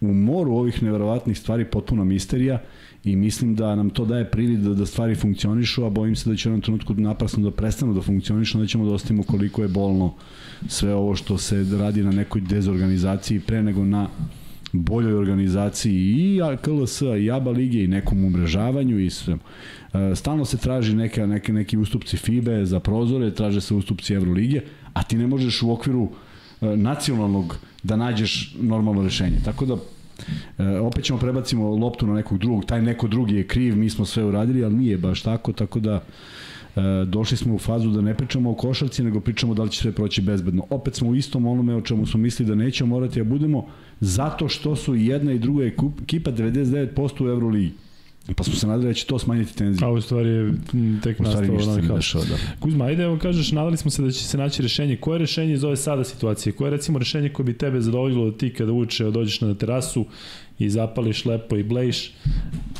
u 0.00 0.14
moru 0.14 0.52
ovih 0.52 0.82
neverovatnih 0.82 1.38
stvari 1.38 1.64
potpuno 1.64 2.04
misterija 2.04 2.62
i 3.04 3.16
mislim 3.16 3.54
da 3.54 3.74
nam 3.74 3.90
to 3.90 4.04
daje 4.04 4.30
privid 4.30 4.60
da, 4.60 4.74
da 4.74 4.86
stvari 4.86 5.14
funkcionišu, 5.14 5.84
a 5.84 5.90
bojim 5.90 6.16
se 6.16 6.30
da 6.30 6.36
će 6.36 6.48
u 6.48 6.50
jednom 6.50 6.60
trenutku 6.60 6.94
naprasno 6.94 7.42
da 7.42 7.50
prestanu 7.50 7.94
da 7.94 8.02
funkcionišu, 8.02 8.58
da 8.58 8.66
ćemo 8.66 8.86
da 8.86 8.94
ostavimo 8.94 9.22
koliko 9.22 9.62
je 9.62 9.68
bolno 9.68 10.14
sve 10.68 10.94
ovo 10.94 11.16
što 11.16 11.38
se 11.38 11.66
radi 11.78 12.02
na 12.02 12.10
nekoj 12.10 12.40
dezorganizaciji 12.40 13.40
pre 13.40 13.62
nego 13.62 13.84
na 13.84 14.08
boljoj 14.72 15.14
organizaciji 15.14 15.94
i 15.94 16.40
KLS 16.62 17.02
i 17.18 17.30
ABA 17.30 17.50
lige 17.50 17.84
i 17.84 17.88
nekom 17.88 18.24
umrežavanju 18.24 18.98
i 18.98 19.10
sve. 19.10 19.34
E, 19.34 20.14
stalno 20.16 20.44
se 20.44 20.56
traži 20.56 20.94
neka, 20.94 21.26
neke, 21.26 21.52
neki 21.52 21.78
ustupci 21.78 22.16
FIBE 22.16 22.64
za 22.64 22.80
prozore, 22.80 23.34
traže 23.34 23.60
se 23.60 23.74
ustupci 23.74 24.14
Evrolige, 24.14 24.60
a 24.92 25.02
ti 25.02 25.16
ne 25.16 25.26
možeš 25.26 25.62
u 25.62 25.72
okviru 25.72 26.08
e, 26.60 26.76
nacionalnog 26.76 27.56
da 27.82 27.96
nađeš 27.96 28.54
normalno 28.60 29.02
rešenje. 29.02 29.36
Tako 29.44 29.66
da 29.66 29.76
E, 30.58 30.78
opet 30.78 31.04
ćemo 31.04 31.18
prebacimo 31.18 31.68
loptu 31.68 32.06
na 32.06 32.14
nekog 32.14 32.38
drugog, 32.38 32.64
taj 32.64 32.82
neko 32.82 33.08
drugi 33.08 33.34
je 33.34 33.46
kriv, 33.46 33.76
mi 33.76 33.90
smo 33.90 34.04
sve 34.04 34.24
uradili, 34.24 34.64
ali 34.64 34.74
nije 34.74 34.98
baš 34.98 35.22
tako, 35.22 35.52
tako 35.52 35.80
da 35.80 36.02
došli 37.06 37.36
smo 37.36 37.54
u 37.54 37.58
fazu 37.58 37.90
da 37.90 38.00
ne 38.00 38.14
pričamo 38.14 38.50
o 38.50 38.54
košarci, 38.54 39.02
nego 39.02 39.20
pričamo 39.20 39.54
da 39.54 39.62
li 39.62 39.70
će 39.70 39.80
sve 39.80 39.92
proći 39.92 40.22
bezbedno. 40.22 40.66
Opet 40.70 40.94
smo 40.94 41.08
u 41.08 41.14
istom 41.14 41.46
onome 41.46 41.74
o 41.74 41.80
čemu 41.80 42.06
smo 42.06 42.20
mislili 42.20 42.48
da 42.48 42.54
nećemo 42.54 42.94
morati 42.94 43.20
da 43.20 43.24
budemo, 43.24 43.66
zato 44.00 44.48
što 44.48 44.76
su 44.76 44.94
jedna 44.94 45.32
i 45.32 45.38
druga 45.38 45.64
ekipa 45.64 46.30
99% 46.32 47.24
u 47.24 47.28
Euroligi. 47.28 47.72
Pa 48.36 48.44
smo 48.44 48.54
se 48.54 48.66
nadali 48.66 48.86
da 48.88 48.94
će 48.94 49.06
to 49.06 49.18
smanjiti 49.18 49.56
tenziju. 49.56 49.88
A 49.88 49.90
u 49.90 50.00
stvari 50.00 50.28
je 50.28 50.52
tek 51.02 51.18
nastao 51.18 51.42
novi 51.42 51.82
haos. 51.82 52.14
Da. 52.14 52.36
Kuzma, 52.60 52.84
ajde 52.84 53.02
evo 53.02 53.18
kažeš, 53.18 53.52
nadali 53.52 53.76
smo 53.76 53.90
se 53.90 54.02
da 54.02 54.10
će 54.10 54.24
se 54.24 54.38
naći 54.38 54.62
rešenje. 54.62 54.96
Koje 54.96 55.14
je 55.14 55.18
rešenje 55.18 55.52
iz 55.52 55.64
ove 55.64 55.76
sada 55.76 56.04
situacije? 56.04 56.52
Koje 56.52 56.66
je 56.66 56.70
recimo 56.70 56.98
rešenje 56.98 57.28
koje 57.28 57.44
bi 57.44 57.58
tebe 57.58 57.80
zadovoljilo 57.80 58.30
da 58.30 58.38
ti 58.38 58.50
kada 58.50 58.72
uče 58.72 59.04
dođeš 59.04 59.40
na 59.40 59.54
terasu 59.54 60.06
i 60.58 60.70
zapališ 60.70 61.24
lepo 61.24 61.56
i 61.56 61.62
blejiš 61.62 62.12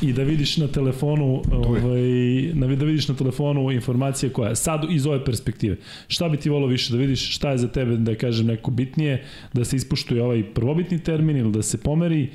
i 0.02 0.12
da 0.12 0.22
vidiš 0.22 0.56
na 0.56 0.68
telefonu 0.68 1.42
ovaj, 1.52 2.52
da 2.76 2.84
vidiš 2.84 3.08
na 3.08 3.14
telefonu 3.14 3.70
informacije 3.72 4.32
koja 4.32 4.48
je 4.48 4.56
sad 4.56 4.84
iz 4.90 5.06
ove 5.06 5.24
perspektive. 5.24 5.76
Šta 6.08 6.28
bi 6.28 6.36
ti 6.36 6.50
volio 6.50 6.68
više 6.68 6.92
da 6.92 6.98
vidiš, 6.98 7.34
šta 7.34 7.50
je 7.50 7.58
za 7.58 7.68
tebe 7.68 7.96
da 7.96 8.14
kažem 8.14 8.46
neko 8.46 8.70
bitnije, 8.70 9.24
da 9.52 9.64
se 9.64 9.76
ispuštuje 9.76 10.22
ovaj 10.22 10.54
prvobitni 10.54 10.98
termin 10.98 11.36
ili 11.36 11.52
da 11.52 11.62
se 11.62 11.78
pomeri, 11.78 12.30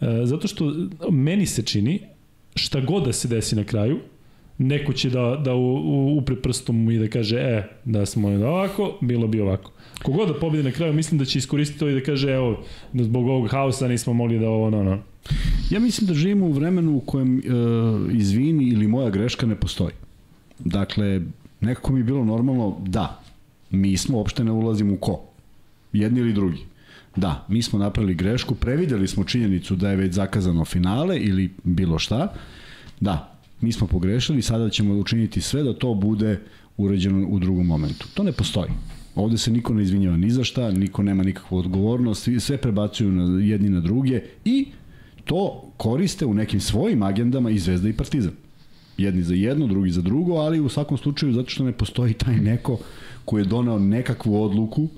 e, 0.00 0.20
zato 0.24 0.48
što 0.48 0.72
meni 1.10 1.46
se 1.46 1.62
čini, 1.62 2.00
šta 2.56 2.80
god 2.80 3.04
da 3.04 3.12
se 3.12 3.28
desi 3.28 3.56
na 3.56 3.64
kraju, 3.64 3.98
neko 4.58 4.92
će 4.92 5.10
da, 5.10 5.40
da 5.44 5.54
u, 5.54 5.76
u, 5.76 6.18
upre 6.18 6.36
prstom 6.36 6.90
i 6.90 6.98
da 6.98 7.08
kaže, 7.08 7.36
e, 7.36 7.68
da 7.84 8.06
smo 8.06 8.28
ovako, 8.28 8.98
bilo 9.00 9.26
bi 9.26 9.40
ovako. 9.40 9.72
Kogod 10.02 10.28
da 10.28 10.34
pobedi 10.34 10.62
na 10.62 10.70
kraju, 10.70 10.92
mislim 10.92 11.18
da 11.18 11.24
će 11.24 11.38
iskoristiti 11.38 11.80
to 11.80 11.88
i 11.88 11.94
da 11.94 12.00
kaže, 12.00 12.30
evo, 12.30 12.64
da 12.92 13.04
zbog 13.04 13.28
ovog 13.28 13.50
haosa 13.50 13.88
nismo 13.88 14.12
mogli 14.12 14.38
da 14.38 14.48
ovo, 14.48 14.70
no, 14.70 14.82
no. 14.82 14.98
Ja 15.70 15.80
mislim 15.80 16.06
da 16.06 16.14
živimo 16.14 16.46
u 16.46 16.52
vremenu 16.52 16.96
u 16.96 17.00
kojem 17.00 17.38
e, 17.38 17.42
izvini 18.12 18.64
ili 18.64 18.86
moja 18.86 19.10
greška 19.10 19.46
ne 19.46 19.54
postoji. 19.54 19.92
Dakle, 20.58 21.20
nekako 21.60 21.92
mi 21.92 22.00
je 22.00 22.04
bilo 22.04 22.24
normalno, 22.24 22.76
da, 22.86 23.22
mi 23.70 23.96
smo 23.96 24.18
uopšte 24.18 24.44
ne 24.44 24.52
ulazimo 24.52 24.94
u 24.94 24.96
ko. 24.96 25.20
Jedni 25.92 26.20
ili 26.20 26.32
drugi. 26.32 26.58
Da, 27.16 27.46
mi 27.48 27.62
smo 27.62 27.78
napravili 27.78 28.14
grešku, 28.14 28.54
prevideli 28.54 29.08
smo 29.08 29.24
činjenicu 29.24 29.76
da 29.76 29.90
je 29.90 29.96
već 29.96 30.12
zakazano 30.12 30.64
finale 30.64 31.18
ili 31.18 31.50
bilo 31.64 31.98
šta. 31.98 32.32
Da, 33.00 33.38
mi 33.60 33.72
smo 33.72 33.86
pogrešili, 33.86 34.42
sada 34.42 34.70
ćemo 34.70 34.94
učiniti 34.94 35.40
sve 35.40 35.62
da 35.62 35.74
to 35.74 35.94
bude 35.94 36.40
uređeno 36.76 37.28
u 37.28 37.38
drugom 37.38 37.66
momentu. 37.66 38.08
To 38.14 38.22
ne 38.22 38.32
postoji. 38.32 38.70
Ovde 39.14 39.38
se 39.38 39.50
niko 39.50 39.74
ne 39.74 39.82
izvinjava 39.82 40.16
ni 40.16 40.30
za 40.30 40.44
šta, 40.44 40.70
niko 40.70 41.02
nema 41.02 41.22
nikakvu 41.22 41.58
odgovornost, 41.58 42.28
sve 42.40 42.56
prebacuju 42.56 43.12
na 43.12 43.40
jedni 43.40 43.68
na 43.68 43.80
druge 43.80 44.20
i 44.44 44.66
to 45.24 45.72
koriste 45.76 46.26
u 46.26 46.34
nekim 46.34 46.60
svojim 46.60 47.02
agendama 47.02 47.50
i 47.50 47.58
Zvezda 47.58 47.88
i 47.88 47.92
Partizan. 47.92 48.32
Jedni 48.98 49.22
za 49.22 49.34
jedno, 49.34 49.66
drugi 49.66 49.90
za 49.90 50.02
drugo, 50.02 50.34
ali 50.34 50.60
u 50.60 50.68
svakom 50.68 50.98
slučaju 50.98 51.32
zato 51.32 51.50
što 51.50 51.64
ne 51.64 51.72
postoji 51.72 52.14
taj 52.14 52.36
neko 52.36 52.78
koji 53.24 53.42
je 53.42 53.48
donao 53.48 53.78
nekakvu 53.78 54.42
odluku 54.42 54.88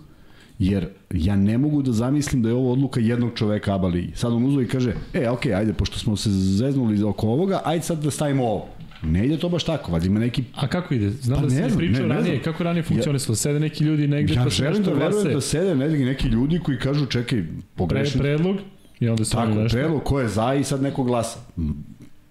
Jer 0.58 0.88
ja 1.10 1.36
ne 1.36 1.58
mogu 1.58 1.82
da 1.82 1.92
zamislim 1.92 2.42
da 2.42 2.48
je 2.48 2.54
ovo 2.54 2.72
odluka 2.72 3.00
jednog 3.00 3.30
čoveka 3.34 3.74
ABA 3.74 3.88
ligi. 3.88 4.12
Sad 4.14 4.32
on 4.32 4.44
uzvo 4.44 4.62
i 4.62 4.68
kaže, 4.68 4.94
e, 5.14 5.28
ok, 5.28 5.46
ajde, 5.46 5.72
pošto 5.72 5.98
smo 5.98 6.16
se 6.16 6.30
zeznuli 6.30 7.02
oko 7.02 7.28
ovoga, 7.28 7.60
ajde 7.64 7.84
sad 7.84 8.02
da 8.02 8.10
stavimo 8.10 8.44
ovo. 8.44 8.66
Ne 9.02 9.26
ide 9.26 9.38
to 9.38 9.48
baš 9.48 9.64
tako, 9.64 9.92
valjda 9.92 10.06
ima 10.06 10.20
neki... 10.20 10.44
A 10.54 10.68
kako 10.68 10.94
ide? 10.94 11.10
Znam 11.10 11.40
pa 11.40 11.46
da 11.46 11.50
se 11.50 11.76
pričao 11.76 12.06
ne, 12.06 12.14
ranije, 12.14 12.42
kako 12.42 12.64
ranije 12.64 12.82
funkcionisalo, 12.82 13.32
ja, 13.32 13.36
sede 13.36 13.60
neki 13.60 13.84
ljudi 13.84 14.08
negde 14.08 14.34
ja 14.34 14.44
pa 14.44 14.50
se 14.50 14.62
nešto 14.62 14.82
da 14.82 14.92
verujem 14.92 15.34
da 15.34 15.40
sede 15.40 15.74
neki, 15.74 16.04
neki 16.04 16.28
ljudi 16.28 16.58
koji 16.58 16.78
kažu, 16.78 17.06
čekaj, 17.06 17.44
pogrešno. 17.74 18.20
Pre, 18.20 18.36
predlog 18.36 18.56
i 19.00 19.08
onda 19.08 19.24
se 19.24 19.32
Tako, 19.32 19.54
nešto. 19.54 19.78
predlog, 19.78 20.02
ko 20.04 20.20
je 20.20 20.28
za 20.28 20.54
i 20.54 20.64
sad 20.64 20.82
neko 20.82 21.02
glasa. 21.02 21.38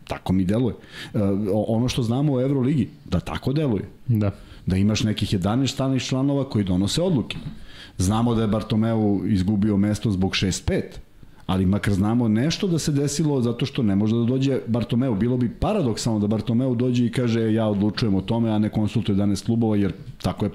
Tako 0.08 0.34
mi 0.34 0.46
deluje. 0.46 0.76
Uh, 1.14 1.22
ono 1.68 1.90
što 1.90 2.04
znamo 2.04 2.34
u 2.34 2.42
Euroligi, 2.42 2.90
da 3.06 3.20
tako 3.20 3.54
deluje. 3.54 3.84
Da. 4.08 4.32
Da 4.66 4.78
imaš 4.78 5.04
nekih 5.04 5.34
11 5.34 5.68
stanih 5.68 6.02
članova 6.02 6.50
koji 6.50 6.66
donose 6.66 7.02
odluke. 7.02 7.38
Znamo 7.98 8.36
da 8.36 8.42
je 8.42 8.48
Bartomeu 8.48 9.22
izgubio 9.25 9.77
mesto 9.77 10.12
zbog 10.12 10.32
6-5, 10.32 10.82
ali 11.46 11.66
makar 11.66 11.94
znamo 11.94 12.27
nešto 12.27 12.68
da 12.68 12.80
se 12.80 12.92
desilo 12.92 13.42
zato 13.42 13.66
što 13.66 13.84
ne 13.84 13.96
može 13.96 14.16
da 14.16 14.24
dođe 14.24 14.60
Bartomeu. 14.68 15.16
Bilo 15.16 15.38
bi 15.38 15.50
paradoksalno 15.50 16.20
da 16.20 16.27
Bartomeu 16.27 16.75
dođe 16.75 17.06
i 17.06 17.12
kaže 17.12 17.54
ja 17.54 17.68
odlučujem 17.68 18.16
o 18.16 18.22
tome, 18.22 18.50
a 18.50 18.60
ne 18.60 18.70
konsultuje 18.70 19.16
11 19.16 19.46
klubova, 19.46 19.75
jer 19.75 19.94
tako 20.22 20.46
je, 20.46 20.51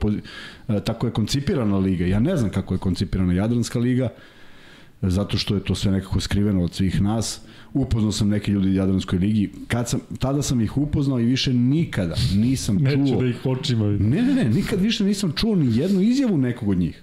e, 0.68 0.80
tako 0.80 1.06
je 1.06 1.12
koncipirana 1.12 1.78
liga. 1.78 2.06
Ja 2.06 2.20
ne 2.20 2.37
znam 2.37 2.50
kako 2.50 2.75
je 2.75 2.78
koncipirana 2.78 3.32
Jadranska 3.32 3.78
liga, 3.78 4.08
zato 5.02 5.38
što 5.38 5.54
je 5.54 5.64
to 5.64 5.75
sve 5.75 5.92
nekako 5.92 6.20
skriveno 6.20 6.64
od 6.64 6.75
svih 6.75 7.02
nas. 7.02 7.40
Upoznao 7.75 8.12
sam 8.12 8.28
neke 8.28 8.52
ljudi 8.52 8.68
u 8.68 8.75
Jadranskoj 8.75 9.18
ligi. 9.18 9.50
Kad 9.68 9.88
sam, 9.88 10.00
tada 10.18 10.42
sam 10.42 10.61
ih 10.61 10.78
upoznao 10.78 11.20
i 11.20 11.25
više 11.25 11.54
nikada 11.54 12.14
nisam 12.34 12.78
čuo... 12.78 12.96
Neću 12.96 13.16
da 13.16 13.26
ih 13.26 13.46
očima 13.46 13.87
vidim. 13.87 14.11
Ne, 14.11 14.22
ne, 14.22 14.34
ne, 14.34 14.44
nikad 14.44 14.80
više 14.80 15.04
nisam 15.04 15.32
čuo 15.37 15.56
ni 15.56 15.76
jednu 15.76 16.00
izjavu 16.00 16.38
nekog 16.38 16.68
od 16.68 16.78
njih 16.78 17.02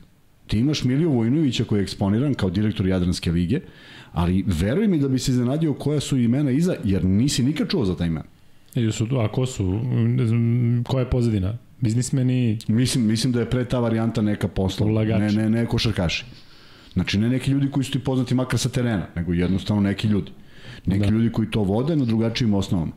ti 0.50 0.60
imaš 0.60 0.84
Miliju 0.84 1.12
Vojnovića 1.12 1.64
koji 1.64 1.80
je 1.80 1.84
eksponiran 1.84 2.34
kao 2.34 2.50
direktor 2.50 2.88
Jadranske 2.88 3.32
lige, 3.32 3.60
ali 4.12 4.44
veruj 4.48 4.88
mi 4.88 5.00
da 5.00 5.08
bi 5.08 5.20
se 5.20 5.32
iznenadio 5.32 5.74
koja 5.74 6.00
su 6.00 6.18
imena 6.18 6.52
iza, 6.52 6.76
jer 6.84 7.06
nisi 7.06 7.44
nikad 7.44 7.70
čuo 7.70 7.86
za 7.86 7.96
taj 7.96 8.08
imen. 8.08 8.24
Ili 8.76 8.92
su, 8.92 9.08
a 9.20 9.32
ko 9.32 9.46
su? 9.46 9.82
Koja 10.88 11.00
je 11.00 11.10
pozadina? 11.10 11.58
Biznismeni? 11.82 12.58
Mislim, 12.68 13.06
mislim 13.06 13.34
da 13.34 13.40
je 13.40 13.50
pre 13.50 13.66
ta 13.66 13.80
varijanta 13.80 14.22
neka 14.22 14.48
posla. 14.48 14.86
Ulagači. 14.86 15.36
Ne, 15.36 15.44
ne, 15.44 15.50
ne 15.50 15.66
košarkaši. 15.66 16.26
Znači, 16.94 17.18
ne 17.18 17.30
neki 17.30 17.52
ljudi 17.52 17.72
koji 17.72 17.84
su 17.84 17.92
ti 17.92 18.00
poznati 18.00 18.36
makar 18.36 18.60
sa 18.60 18.70
terena, 18.70 19.08
nego 19.16 19.34
jednostavno 19.34 19.82
neki 19.82 20.08
ljudi. 20.08 20.32
Neki 20.86 21.06
da. 21.06 21.10
ljudi 21.10 21.32
koji 21.32 21.52
to 21.52 21.64
vode 21.64 21.96
na 21.96 22.06
drugačijim 22.06 22.54
osnovama. 22.54 22.92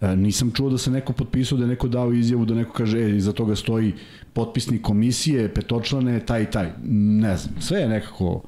E, 0.00 0.16
nisam 0.16 0.50
čuo 0.50 0.70
da 0.70 0.78
se 0.78 0.90
neko 0.90 1.12
potpisao, 1.12 1.58
da 1.58 1.64
je 1.64 1.68
neko 1.68 1.88
dao 1.88 2.12
izjavu, 2.12 2.44
da 2.44 2.54
neko 2.54 2.72
kaže, 2.72 2.98
e, 2.98 3.16
iza 3.16 3.32
toga 3.32 3.56
stoji 3.56 3.92
potpisnik 4.32 4.82
komisije, 4.82 5.54
petočlane, 5.54 6.20
taj 6.26 6.42
i 6.42 6.50
taj. 6.50 6.68
Ne 6.84 7.36
znam, 7.36 7.54
sve 7.60 7.80
je 7.80 7.88
nekako 7.88 8.42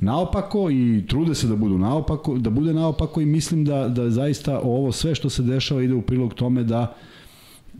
naopako 0.00 0.70
i 0.70 1.04
trude 1.08 1.34
se 1.34 1.46
da 1.46 1.56
budu 1.56 1.78
naopako, 1.78 2.38
da 2.38 2.50
bude 2.50 2.72
naopako 2.72 3.20
i 3.20 3.26
mislim 3.26 3.64
da, 3.64 3.88
da 3.88 4.10
zaista 4.10 4.60
ovo 4.60 4.92
sve 4.92 5.14
što 5.14 5.30
se 5.30 5.42
dešava 5.42 5.82
ide 5.82 5.94
u 5.94 6.02
prilog 6.02 6.34
tome 6.34 6.64
da 6.64 6.94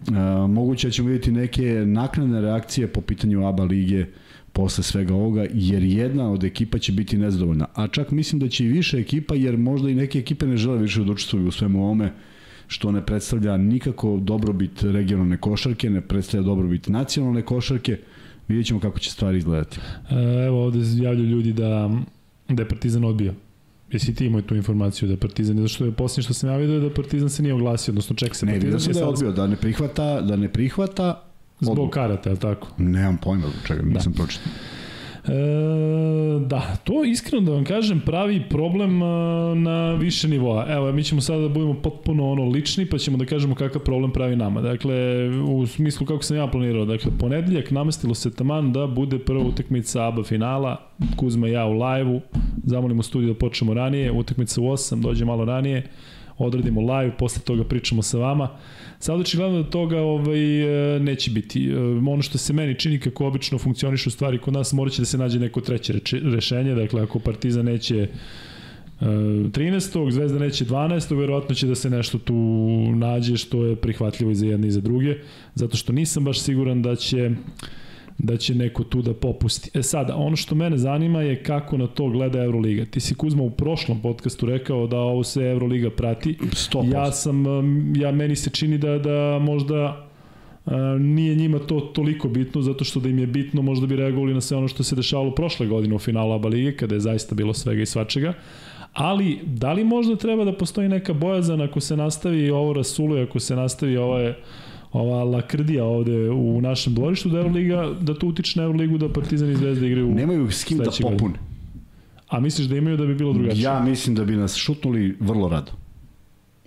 e, 0.09 0.13
moguće 0.49 0.89
da 0.89 0.93
ćemo 0.93 1.09
vidjeti 1.09 1.33
neke 1.33 1.83
naknadne 1.87 2.41
reakcije 2.41 2.87
po 2.87 3.01
pitanju 3.01 3.47
ABA 3.49 3.65
lige 3.65 4.07
posle 4.53 4.85
svega 4.85 5.15
ovoga, 5.15 5.47
jer 5.53 5.83
jedna 5.83 6.31
od 6.33 6.45
ekipa 6.45 6.79
će 6.79 6.93
biti 6.93 7.19
nezadovoljna. 7.19 7.67
A 7.75 7.87
čak 7.87 8.11
mislim 8.11 8.41
da 8.41 8.49
će 8.49 8.65
i 8.65 8.69
više 8.69 8.99
ekipa, 8.99 9.35
jer 9.35 9.57
možda 9.57 9.91
i 9.91 9.95
neke 9.95 10.19
ekipe 10.19 10.47
ne 10.47 10.57
žele 10.57 10.79
više 10.79 11.05
da 11.05 11.13
učestvuju 11.13 11.49
u 11.49 11.51
svemu 11.51 11.85
ovome, 11.85 12.13
što 12.67 12.93
ne 12.93 13.07
predstavlja 13.07 13.57
nikako 13.57 14.19
dobrobit 14.23 14.83
regionalne 14.83 15.37
košarke, 15.37 15.91
ne 15.91 16.01
predstavlja 16.01 16.47
dobrobit 16.47 16.89
nacionalne 16.89 17.43
košarke. 17.43 17.99
Vidjet 18.49 18.67
ćemo 18.67 18.81
kako 18.81 18.99
će 18.99 19.11
stvari 19.11 19.39
izgledati. 19.39 19.79
E, 20.11 20.45
evo 20.47 20.65
ovde 20.65 20.79
javljaju 21.03 21.29
ljudi 21.29 21.53
da, 21.53 21.91
da 22.49 22.63
je 22.63 22.69
Partizan 22.69 23.05
odbio. 23.05 23.35
Jesi 23.91 24.15
ti 24.15 24.27
imao 24.27 24.41
tu 24.41 24.57
informaciju 24.57 25.09
da 25.09 25.17
Partizan, 25.17 25.57
zato 25.57 25.69
što 25.69 25.85
je 25.85 25.93
posljednje 25.93 26.23
što 26.23 26.35
sam 26.35 26.51
ja 26.51 26.57
vidio 26.57 26.81
da 26.81 26.91
Partizan 26.91 27.31
se 27.31 27.43
nije 27.43 27.55
oglasio, 27.55 27.93
odnosno 27.93 28.17
čeka 28.17 28.35
se 28.35 28.47
ne, 28.47 28.53
Partizan. 28.53 28.71
Ne, 28.71 28.77
vidio 28.77 28.81
sam 28.81 28.93
da 28.93 28.99
je 28.99 29.07
odbio, 29.07 29.33
da 29.33 29.47
ne 29.47 29.57
prihvata, 29.57 30.21
da 30.21 30.37
ne 30.37 30.49
prihvata 30.49 31.23
Zbog 31.61 31.91
karate, 31.91 32.31
je 32.31 32.37
tako? 32.37 32.69
Nemam 32.79 33.17
pojma 33.17 33.47
čega, 33.67 33.83
nisam 33.83 34.13
da. 34.13 34.17
pročitao. 34.17 34.53
E, 35.29 36.45
da, 36.47 36.77
to 36.85 37.05
iskreno 37.05 37.45
da 37.45 37.53
vam 37.53 37.65
kažem 37.65 38.01
pravi 38.01 38.43
problem 38.51 39.03
e, 39.03 39.07
na 39.55 39.93
više 39.93 40.29
nivoa. 40.29 40.67
Evo, 40.69 40.93
mi 40.93 41.05
ćemo 41.05 41.21
sada 41.21 41.41
da 41.41 41.49
budemo 41.49 41.75
potpuno 41.83 42.31
ono 42.31 42.45
lični, 42.45 42.87
pa 42.87 42.99
ćemo 42.99 43.17
da 43.17 43.25
kažemo 43.25 43.55
kakav 43.55 43.83
problem 43.83 44.13
pravi 44.13 44.37
nama. 44.37 44.61
Dakle, 44.61 44.95
u 45.29 45.67
smislu 45.67 46.07
kako 46.07 46.23
sam 46.23 46.37
ja 46.37 46.47
planirao, 46.47 46.85
dakle, 46.85 47.11
ponedeljak 47.19 47.71
namestilo 47.71 48.15
se 48.15 48.35
taman 48.35 48.73
da 48.73 48.87
bude 48.87 49.19
prva 49.19 49.45
utakmica 49.45 50.07
ABA 50.07 50.23
finala, 50.23 50.91
Kuzma 51.17 51.49
i 51.49 51.53
ja 51.53 51.67
u 51.67 51.73
live-u, 51.73 52.21
zamolimo 52.65 53.03
studiju 53.03 53.33
da 53.33 53.39
počnemo 53.39 53.75
ranije, 53.75 54.13
utakmica 54.13 54.61
u 54.61 54.65
8, 54.65 55.01
dođe 55.01 55.25
malo 55.25 55.45
ranije, 55.45 55.87
odradimo 56.39 56.81
live, 56.81 57.17
posle 57.19 57.43
toga 57.43 57.65
pričamo 57.65 58.03
sa 58.03 58.19
vama. 58.19 58.49
Sad 58.99 59.21
očigledno 59.21 59.63
da 59.63 59.71
toga 59.71 60.01
ovaj, 60.01 60.97
e, 60.97 61.01
neće 61.01 61.31
biti. 61.31 61.69
E, 61.69 61.79
ono 62.09 62.23
što 62.23 62.39
se 62.39 62.53
meni 62.53 62.79
čini 62.79 63.01
kako 63.01 63.27
obično 63.27 63.59
funkcionišu 63.59 64.11
stvari 64.11 64.39
kod 64.39 64.55
nas, 64.55 64.73
morat 64.73 64.93
će 64.93 65.03
da 65.03 65.07
se 65.07 65.19
nađe 65.19 65.39
neko 65.39 65.61
treće 65.61 65.95
rešenje. 66.13 66.75
Dakle, 66.75 67.03
ako 67.03 67.19
Partizan 67.19 67.65
neće 67.65 68.09
13. 69.01 70.09
E, 70.09 70.11
Zvezda 70.11 70.39
neće 70.39 70.65
12. 70.65 71.19
verovatno 71.19 71.55
će 71.55 71.67
da 71.67 71.75
se 71.75 71.91
nešto 71.91 72.19
tu 72.19 72.35
nađe 72.95 73.37
što 73.37 73.65
je 73.65 73.77
prihvatljivo 73.77 74.31
i 74.31 74.35
za 74.35 74.47
jedne 74.47 74.69
i 74.69 74.71
za 74.71 74.81
druge, 74.81 75.17
zato 75.55 75.77
što 75.77 75.93
nisam 75.93 76.25
baš 76.25 76.41
siguran 76.41 76.83
da 76.83 76.97
će 76.97 77.31
da 78.19 78.37
će 78.37 78.55
neko 78.55 78.85
tu 78.85 79.03
da 79.03 79.15
popusti. 79.15 79.79
E 79.79 79.83
sada, 79.83 80.17
ono 80.17 80.37
što 80.37 80.55
mene 80.55 80.79
zanima 80.79 81.23
je 81.23 81.43
kako 81.43 81.77
na 81.77 81.87
to 81.87 82.09
gleda 82.09 82.43
Euroliga. 82.43 82.85
Ti 82.85 83.01
si 83.01 83.15
Kuzma 83.15 83.43
u 83.43 83.51
prošlom 83.51 84.03
podcastu 84.03 84.47
rekao 84.47 84.87
da 84.87 84.99
ovo 84.99 85.25
se 85.25 85.43
Euroliga 85.43 85.91
prati. 85.91 86.37
100%. 86.41 86.93
Ja 86.93 87.13
sam, 87.13 87.45
ja 87.97 88.13
meni 88.13 88.37
se 88.37 88.51
čini 88.51 88.79
da, 88.79 88.99
da 88.99 89.39
možda 89.41 90.07
a, 90.67 90.97
nije 91.01 91.35
njima 91.35 91.59
to 91.59 91.81
toliko 91.81 92.29
bitno, 92.29 92.63
zato 92.63 92.85
što 92.85 93.01
da 93.01 93.09
im 93.09 93.19
je 93.19 93.27
bitno 93.27 93.63
možda 93.63 93.87
bi 93.87 93.97
reagovali 93.97 94.35
na 94.35 94.41
sve 94.41 94.57
ono 94.57 94.69
što 94.69 94.83
se 94.83 94.97
dešavalo 94.97 95.31
prošle 95.31 95.67
godine 95.67 95.95
u 95.95 95.99
finalu 95.99 96.33
ABA 96.33 96.49
lige, 96.49 96.77
kada 96.77 96.95
je 96.95 97.01
zaista 97.01 97.35
bilo 97.35 97.55
svega 97.55 97.83
i 97.83 97.87
svačega. 97.87 98.33
Ali, 98.93 99.39
da 99.45 99.73
li 99.73 99.85
možda 99.85 100.17
treba 100.17 100.45
da 100.45 100.53
postoji 100.53 100.89
neka 100.89 101.13
bojazan 101.13 101.61
ako 101.61 101.81
se 101.81 101.97
nastavi 101.97 102.51
ovo 102.51 102.73
rasuluje, 102.73 103.23
ako 103.23 103.41
se 103.41 103.57
nastavi 103.57 103.97
ova, 103.97 104.35
ova 104.95 105.25
lakrdija 105.25 105.85
ovde 105.85 106.31
u 106.31 106.61
našem 106.61 106.95
dvorištu 106.95 107.29
da 107.29 107.39
Euroliga, 107.39 107.91
da 108.01 108.15
to 108.15 108.27
utiče 108.27 108.61
na 108.61 108.65
Euroligu 108.65 108.99
da 108.99 109.09
Partizan 109.09 109.51
i 109.51 109.57
Zvezda 109.57 109.87
igraju 109.87 110.15
Nemaju 110.15 110.51
s 110.51 110.65
kim 110.65 110.79
da 110.79 110.91
popune. 111.03 111.35
A 112.29 112.41
misliš 112.41 112.67
da 112.67 112.77
imaju 112.77 112.97
da 112.97 113.07
bi 113.07 113.15
bilo 113.15 113.33
drugačije? 113.33 113.63
Ja 113.63 113.81
mislim 113.81 114.15
da 114.17 114.25
bi 114.25 114.37
nas 114.37 114.57
šutnuli 114.57 115.17
vrlo 115.21 115.49
rado. 115.49 115.73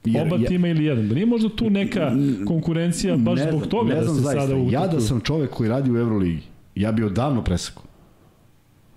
Jer, 0.06 0.28
Oba 0.28 0.46
tima 0.48 0.68
ili 0.68 0.86
jedan. 0.86 1.08
Da 1.08 1.14
nije 1.14 1.26
možda 1.26 1.50
tu 1.50 1.70
neka 1.70 2.12
konkurencija 2.48 3.18
baš 3.18 3.40
ne, 3.40 3.52
zbog 3.52 3.68
toga 3.68 3.94
ne 3.94 4.00
da 4.00 4.08
se 4.08 4.14
zaista. 4.14 4.42
sada 4.42 4.56
utaknu? 4.56 4.72
Ja 4.72 4.88
da 4.88 5.00
sam 5.00 5.22
čovek 5.22 5.50
koji 5.50 5.70
radi 5.70 5.92
u 5.92 5.98
Euroligi, 5.98 6.42
ja 6.76 6.92
bi 6.92 7.04
odavno 7.04 7.44
presekao. 7.44 7.84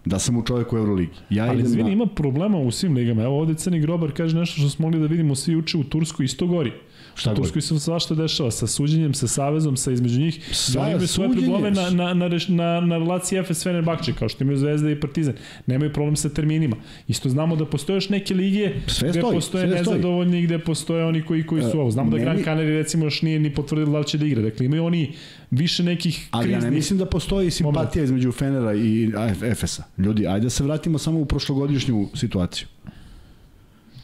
Da 0.05 0.19
sam 0.19 0.37
u 0.37 0.43
čoveku 0.43 0.77
u 0.77 0.79
Euroligi. 0.79 1.13
Ja 1.31 1.45
Ali 1.45 1.63
izvini, 1.63 1.89
na... 1.89 1.91
ima 1.91 2.07
problema 2.07 2.59
u 2.59 2.71
svim 2.71 2.95
ligama. 2.95 3.23
Evo 3.23 3.39
ovde 3.39 3.55
Crni 3.55 3.81
Grobar 3.81 4.13
kaže 4.13 4.37
nešto 4.37 4.61
što 4.61 4.69
smo 4.69 4.87
mogli 4.87 5.01
da 5.01 5.07
vidimo 5.07 5.35
svi 5.35 5.57
uče 5.57 5.79
u 5.79 5.85
Turskoj 5.85 6.25
isto 6.25 6.47
gori. 6.47 6.73
Šta 7.15 7.33
u 7.33 7.35
Turskoj 7.35 7.63
se 7.63 7.79
svašta 7.79 8.15
dešava, 8.15 8.51
sa 8.51 8.67
suđenjem, 8.67 9.15
sa 9.15 9.29
savezom, 9.29 9.77
sa 9.77 9.93
između 9.93 10.21
njih. 10.21 10.49
Sa, 10.53 10.81
oni 10.81 10.91
imaju 10.91 11.09
svoje 11.09 11.33
probleme 11.33 11.71
na, 11.71 11.91
na, 11.91 12.15
na, 12.15 12.29
na, 12.49 12.81
na 12.81 12.99
relaciji 12.99 13.43
FS 13.43 13.63
Fenerbahče, 13.63 14.13
kao 14.19 14.29
što 14.29 14.45
imaju 14.45 14.59
Zvezda 14.59 14.91
i 14.91 15.01
Partizan. 15.01 15.35
Nemaju 15.67 15.93
problem 15.93 16.17
sa 16.17 16.29
terminima. 16.29 16.77
Isto 17.09 17.29
znamo 17.29 17.57
da 17.57 17.67
postoje 17.67 17.97
još 17.97 18.09
neke 18.09 18.35
lige 18.35 18.73
sve 18.87 19.09
gde 19.09 19.21
stoji, 19.21 19.35
postoje 19.35 19.67
nezadovoljni, 19.67 20.39
i 20.39 20.43
gde 20.43 20.59
postoje 20.59 21.05
oni 21.05 21.23
koji, 21.23 21.47
koji 21.47 21.63
su 21.63 21.81
ovo. 21.81 21.91
Znamo 21.91 22.11
da 22.11 22.19
Gran 22.19 22.43
Canaria 22.45 22.77
recimo 22.77 23.05
još 23.05 23.23
nije 23.23 23.41
ni 23.41 23.55
potvrdila 23.55 23.93
da 23.93 23.99
li 23.99 24.07
će 24.07 24.19
da 24.19 24.27
igra. 24.27 24.43
Dakle, 24.43 24.67
imaju 24.67 24.85
oni 24.85 25.13
više 25.51 25.83
nekih 25.83 26.29
Ali 26.31 26.53
ja 26.53 26.61
ne 26.61 26.71
mislim 26.71 26.99
da 26.99 27.07
postoji 27.07 27.51
simpatija 27.51 27.83
moment. 27.83 27.97
između 27.97 28.33
Fenera 28.33 28.75
i 28.75 29.13
Efesa. 29.43 29.85
Ljudi, 29.99 30.27
ajde 30.27 30.45
da 30.45 30.51
se 30.51 30.65
vratimo 30.65 30.99
samo 30.99 31.21
u 31.21 31.25
prošlogodišnju 31.25 32.09
situaciju. 32.15 32.69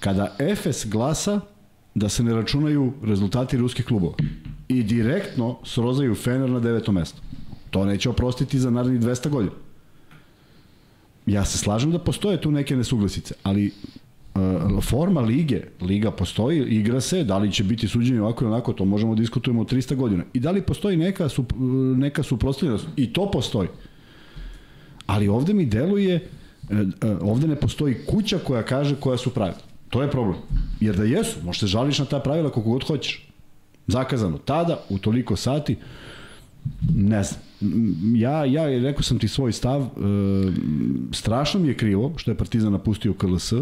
Kada 0.00 0.36
Efes 0.38 0.86
glasa 0.86 1.40
da 1.96 2.08
se 2.08 2.24
ne 2.24 2.34
računaju 2.34 2.92
rezultati 3.02 3.56
ruskih 3.56 3.84
klubova. 3.84 4.14
I 4.68 4.82
direktno 4.82 5.58
srozaju 5.64 6.14
Fener 6.14 6.50
na 6.50 6.60
deveto 6.60 6.92
mesto. 6.92 7.22
To 7.70 7.84
neće 7.84 8.10
oprostiti 8.10 8.58
za 8.58 8.70
narednih 8.70 9.00
200 9.00 9.28
godina. 9.28 9.52
Ja 11.26 11.44
se 11.44 11.58
slažem 11.58 11.92
da 11.92 11.98
postoje 11.98 12.40
tu 12.40 12.50
neke 12.50 12.76
nesuglasice, 12.76 13.34
ali 13.42 13.70
uh, 14.34 14.84
forma 14.84 15.20
lige, 15.20 15.62
liga 15.80 16.10
postoji, 16.10 16.60
igra 16.60 17.00
se, 17.00 17.24
da 17.24 17.38
li 17.38 17.52
će 17.52 17.64
biti 17.64 17.88
suđenje 17.88 18.20
ovako 18.20 18.44
i 18.44 18.48
onako, 18.48 18.72
to 18.72 18.84
možemo 18.84 19.14
da 19.14 19.20
diskutujemo 19.20 19.64
300 19.64 19.96
godina. 19.96 20.24
I 20.32 20.40
da 20.40 20.50
li 20.50 20.62
postoji 20.62 20.96
neka, 20.96 21.28
sup, 21.28 21.52
neka 21.96 22.22
suprostavljenost? 22.22 22.86
I 22.96 23.12
to 23.12 23.30
postoji. 23.30 23.68
Ali 25.06 25.28
ovde 25.28 25.54
mi 25.54 25.66
deluje, 25.66 26.28
uh, 26.70 26.78
ovde 27.20 27.48
ne 27.48 27.56
postoji 27.56 27.96
kuća 28.06 28.38
koja 28.38 28.62
kaže 28.62 28.96
koja 29.00 29.16
su 29.16 29.30
pravila. 29.30 29.65
To 29.90 30.02
je 30.02 30.10
problem. 30.10 30.36
Jer 30.80 30.96
da 30.96 31.04
jesu, 31.04 31.38
možeš 31.44 31.60
se 31.60 31.66
žališ 31.66 31.98
na 31.98 32.04
ta 32.04 32.20
pravila 32.20 32.50
koliko 32.50 32.70
god 32.70 32.84
hoćeš. 32.84 33.28
Zakazano 33.86 34.38
tada, 34.38 34.80
u 34.88 34.98
toliko 34.98 35.36
sati, 35.36 35.76
ne 36.94 37.22
znam. 37.22 37.40
Ja, 38.16 38.44
ja 38.44 38.66
rekao 38.66 39.02
sam 39.02 39.18
ti 39.18 39.28
svoj 39.28 39.52
stav, 39.52 39.82
e, 39.82 39.86
strašno 41.12 41.60
mi 41.60 41.68
je 41.68 41.76
krivo 41.76 42.12
što 42.16 42.30
je 42.30 42.36
Partizan 42.36 42.72
napustio 42.72 43.14
KLS, 43.14 43.52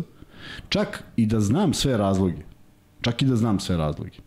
čak 0.68 1.04
i 1.16 1.26
da 1.26 1.40
znam 1.40 1.74
sve 1.74 1.96
razloge, 1.96 2.42
čak 3.00 3.22
i 3.22 3.26
da 3.26 3.36
znam 3.36 3.60
sve 3.60 3.76
razloge. 3.76 4.18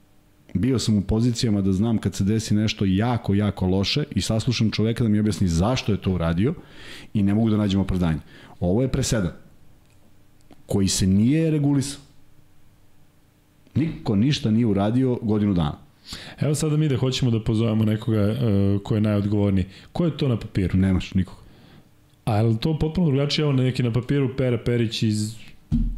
Bio 0.53 0.79
sam 0.79 0.97
u 0.97 1.01
pozicijama 1.01 1.61
da 1.61 1.73
znam 1.73 1.97
kad 1.97 2.15
se 2.15 2.23
desi 2.23 2.55
nešto 2.55 2.85
jako, 2.85 3.33
jako 3.33 3.65
loše 3.65 4.03
i 4.11 4.21
saslušam 4.21 4.71
čoveka 4.71 5.03
da 5.03 5.09
mi 5.09 5.19
objasni 5.19 5.47
zašto 5.47 5.91
je 5.91 6.01
to 6.01 6.11
uradio 6.11 6.53
i 7.13 7.23
ne 7.23 7.33
mogu 7.33 7.49
da 7.49 7.57
nađem 7.57 7.79
opravdanje. 7.79 8.19
Ovo 8.59 8.81
je 8.81 8.87
presedan 8.87 9.31
koji 10.67 10.87
se 10.87 11.07
nije 11.07 11.51
regulisao. 11.51 12.01
Niko 13.75 14.15
ništa 14.15 14.51
nije 14.51 14.65
uradio 14.65 15.19
godinu 15.21 15.53
dana. 15.53 15.77
Evo 16.39 16.55
sada 16.55 16.77
mi 16.77 16.87
da 16.87 16.97
hoćemo 16.97 17.31
da 17.31 17.43
pozovemo 17.43 17.85
nekoga 17.85 18.31
uh, 18.31 18.81
ko 18.81 18.95
je 18.95 19.01
najodgovorniji. 19.01 19.65
Ko 19.91 20.05
je 20.05 20.17
to 20.17 20.27
na 20.27 20.39
papiru? 20.39 20.77
Nemaš 20.77 21.13
nikoga. 21.13 21.41
A 22.25 22.35
je 22.35 22.43
li 22.43 22.57
to 22.57 22.79
potpuno 22.79 23.07
drugačije? 23.07 23.43
Evo 23.43 23.53
neki 23.53 23.83
na 23.83 23.93
papiru 23.93 24.35
Pera 24.37 24.57
Perić 24.57 25.03
iz 25.03 25.35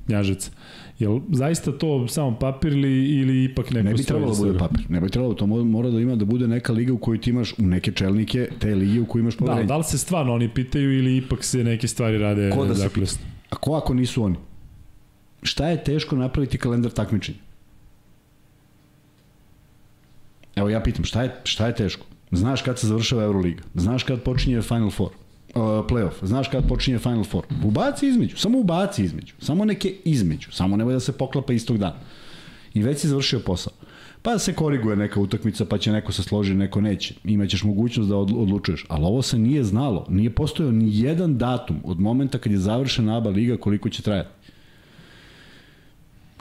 Njažeca. 0.07 0.51
Jel 0.99 1.19
zaista 1.31 1.71
to 1.71 2.07
samo 2.07 2.39
papir 2.39 2.73
ili, 2.73 3.19
ili 3.19 3.43
ipak 3.43 3.71
neko 3.71 3.89
Ne 3.89 3.93
bi 3.93 4.03
trebalo 4.03 4.33
da 4.33 4.37
bude 4.37 4.59
papir. 4.59 4.85
Ne 4.89 5.01
bi 5.01 5.09
trebalo, 5.09 5.33
to 5.33 5.45
mora 5.47 5.89
da 5.89 5.99
ima 5.99 6.15
da 6.15 6.25
bude 6.25 6.47
neka 6.47 6.73
liga 6.73 6.93
u 6.93 6.97
kojoj 6.97 7.21
ti 7.21 7.29
imaš 7.29 7.53
u 7.53 7.61
neke 7.61 7.91
čelnike 7.91 8.49
te 8.59 8.75
lige 8.75 9.01
u 9.01 9.05
kojoj 9.05 9.21
imaš 9.21 9.37
poverenje. 9.37 9.63
Da, 9.63 9.67
da 9.67 9.77
li 9.77 9.83
se 9.83 9.97
stvarno 9.97 10.33
oni 10.33 10.49
pitaju 10.49 10.99
ili 10.99 11.17
ipak 11.17 11.43
se 11.43 11.63
neke 11.63 11.87
stvari 11.87 12.17
rade 12.17 12.51
Ko 12.51 12.65
da 12.65 12.75
se 12.75 12.89
pita? 12.89 13.11
A 13.49 13.55
ko 13.55 13.75
ako 13.75 13.93
nisu 13.93 14.23
oni? 14.23 14.35
Šta 15.43 15.67
je 15.67 15.83
teško 15.83 16.15
napraviti 16.15 16.57
kalendar 16.57 16.91
takmičenja? 16.91 17.39
Evo 20.55 20.69
ja 20.69 20.83
pitam, 20.83 21.05
šta 21.05 21.23
je, 21.23 21.35
šta 21.43 21.67
je 21.67 21.75
teško? 21.75 22.05
Znaš 22.31 22.61
kad 22.61 22.79
se 22.79 22.87
završava 22.87 23.23
Euroliga, 23.23 23.63
znaš 23.75 24.03
kad 24.03 24.21
počinje 24.23 24.61
Final 24.61 24.91
Four, 24.91 25.09
uh, 25.09 25.61
playoff, 25.61 26.13
znaš 26.21 26.47
kad 26.47 26.67
počinje 26.67 26.99
Final 26.99 27.23
Four. 27.23 27.45
Ubaci 27.63 28.07
između, 28.07 28.37
samo 28.37 28.59
ubaci 28.59 29.03
između, 29.03 29.33
samo 29.39 29.65
neke 29.65 29.95
između, 30.05 30.51
samo 30.51 30.77
nemoj 30.77 30.93
da 30.93 30.99
se 30.99 31.11
poklapa 31.11 31.53
istog 31.53 31.77
dana. 31.77 31.99
I 32.73 32.83
već 32.83 32.99
si 32.99 33.07
završio 33.07 33.39
posao. 33.39 33.73
Pa 34.21 34.39
se 34.39 34.53
koriguje 34.53 34.95
neka 34.95 35.19
utakmica, 35.19 35.65
pa 35.65 35.77
će 35.77 35.91
neko 35.91 36.11
se 36.11 36.23
složi, 36.23 36.53
neko 36.53 36.81
neće. 36.81 37.13
Imaćeš 37.23 37.63
mogućnost 37.63 38.09
da 38.09 38.17
odlučuješ. 38.17 38.85
Ali 38.89 39.05
ovo 39.05 39.21
se 39.21 39.37
nije 39.37 39.63
znalo. 39.63 40.05
Nije 40.09 40.29
postojao 40.29 40.71
ni 40.71 40.99
jedan 40.99 41.37
datum 41.37 41.79
od 41.83 41.99
momenta 41.99 42.37
kad 42.37 42.51
je 42.51 42.57
završena 42.57 43.17
ABA 43.17 43.29
liga 43.29 43.57
koliko 43.57 43.89
će 43.89 44.01
trajati. 44.01 44.29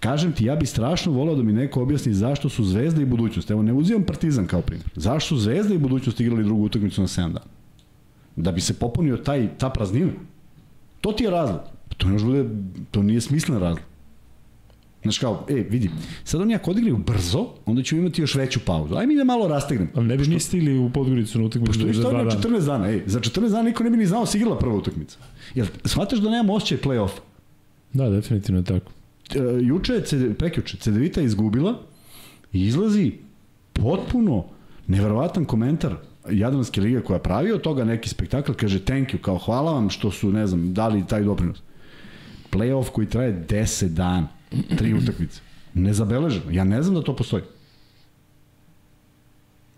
Kažem 0.00 0.32
ti, 0.32 0.44
ja 0.44 0.56
bih 0.56 0.68
strašno 0.68 1.12
volao 1.12 1.34
da 1.34 1.42
mi 1.42 1.52
neko 1.52 1.82
objasni 1.82 2.14
zašto 2.14 2.48
su 2.48 2.64
Zvezda 2.64 3.02
i 3.02 3.04
budućnost. 3.04 3.50
Evo, 3.50 3.62
ne 3.62 3.72
uzimam 3.72 4.02
Partizan 4.02 4.46
kao 4.46 4.62
primjer. 4.62 4.88
Zašto 4.96 5.28
su 5.28 5.36
Zvezda 5.36 5.74
i 5.74 5.78
budućnost 5.78 6.20
igrali 6.20 6.44
drugu 6.44 6.64
utakmicu 6.64 7.00
na 7.00 7.06
7 7.06 7.32
dana? 7.32 7.46
Da 8.36 8.52
bi 8.52 8.60
se 8.60 8.74
popunio 8.74 9.16
taj, 9.16 9.48
ta 9.58 9.70
praznina. 9.70 10.12
To 11.00 11.12
ti 11.12 11.24
je 11.24 11.30
razlog. 11.30 11.60
To 11.96 12.06
ne 12.06 12.12
može 12.12 12.24
bude, 12.24 12.44
to 12.90 13.02
nije 13.02 13.20
smislen 13.20 13.58
razlog. 13.58 13.84
Znaš 15.02 15.18
kao, 15.18 15.46
e, 15.48 15.54
vidi, 15.54 15.90
sad 16.24 16.40
oni 16.40 16.54
ako 16.54 16.70
odigraju 16.70 16.96
brzo, 16.96 17.46
onda 17.66 17.82
ćemo 17.82 18.00
imati 18.00 18.20
još 18.22 18.34
veću 18.34 18.60
pauzu. 18.60 18.94
Ajde 18.94 19.06
mi 19.06 19.16
da 19.16 19.24
malo 19.24 19.48
rastegnem. 19.48 19.88
Ali 19.94 20.06
ne 20.06 20.16
bi 20.16 20.26
ni 20.26 20.40
stigli 20.40 20.78
u 20.78 20.90
Podgoricu 20.90 21.38
na 21.38 21.44
utakmicu 21.44 21.92
za 21.92 22.02
dva 22.02 22.12
dana. 22.12 22.30
14 22.30 22.66
dana, 22.66 22.90
ej, 22.90 23.02
za 23.06 23.20
14 23.20 23.48
dana 23.48 23.62
niko 23.62 23.84
ne 23.84 23.90
bi 23.90 23.96
ni 23.96 24.06
znao 24.06 24.20
da 24.20 24.26
se 24.26 24.38
igrala 24.38 24.58
prva 24.58 24.74
utakmica. 24.74 25.18
Jel, 25.54 25.66
shvataš 25.84 26.18
da 26.18 26.30
nemamo 26.30 26.54
osjećaj 26.54 26.78
play-off? 26.78 27.10
Da, 27.92 28.10
definitivno 28.10 28.60
je 28.60 28.64
tako. 28.64 28.92
E, 29.34 29.38
juče 29.62 29.92
je, 29.92 30.34
prekjuče, 30.34 30.76
Cedevita 30.76 31.20
izgubila 31.20 31.78
i 32.52 32.66
izlazi 32.66 33.12
potpuno 33.72 34.44
neverovatan 34.86 35.44
komentar 35.44 35.96
Jadranske 36.30 36.80
lige 36.80 37.00
koja 37.00 37.18
pravi 37.18 37.52
od 37.52 37.60
toga 37.60 37.84
neki 37.84 38.08
spektakl, 38.08 38.52
kaže 38.52 38.84
thank 38.84 39.08
you, 39.08 39.18
kao 39.18 39.38
hvala 39.38 39.72
vam 39.72 39.90
što 39.90 40.10
su, 40.10 40.32
ne 40.32 40.46
znam, 40.46 40.74
dali 40.74 41.06
taj 41.06 41.22
doprinos. 41.22 41.58
Playoff 42.52 42.90
koji 42.90 43.06
traje 43.06 43.46
10 43.48 43.88
dana, 43.88 44.28
tri 44.78 44.94
utakmice. 44.94 45.40
Nezabeleženo. 45.74 46.50
Ja 46.50 46.64
ne 46.64 46.82
znam 46.82 46.94
da 46.94 47.02
to 47.02 47.16
postoji. 47.16 47.42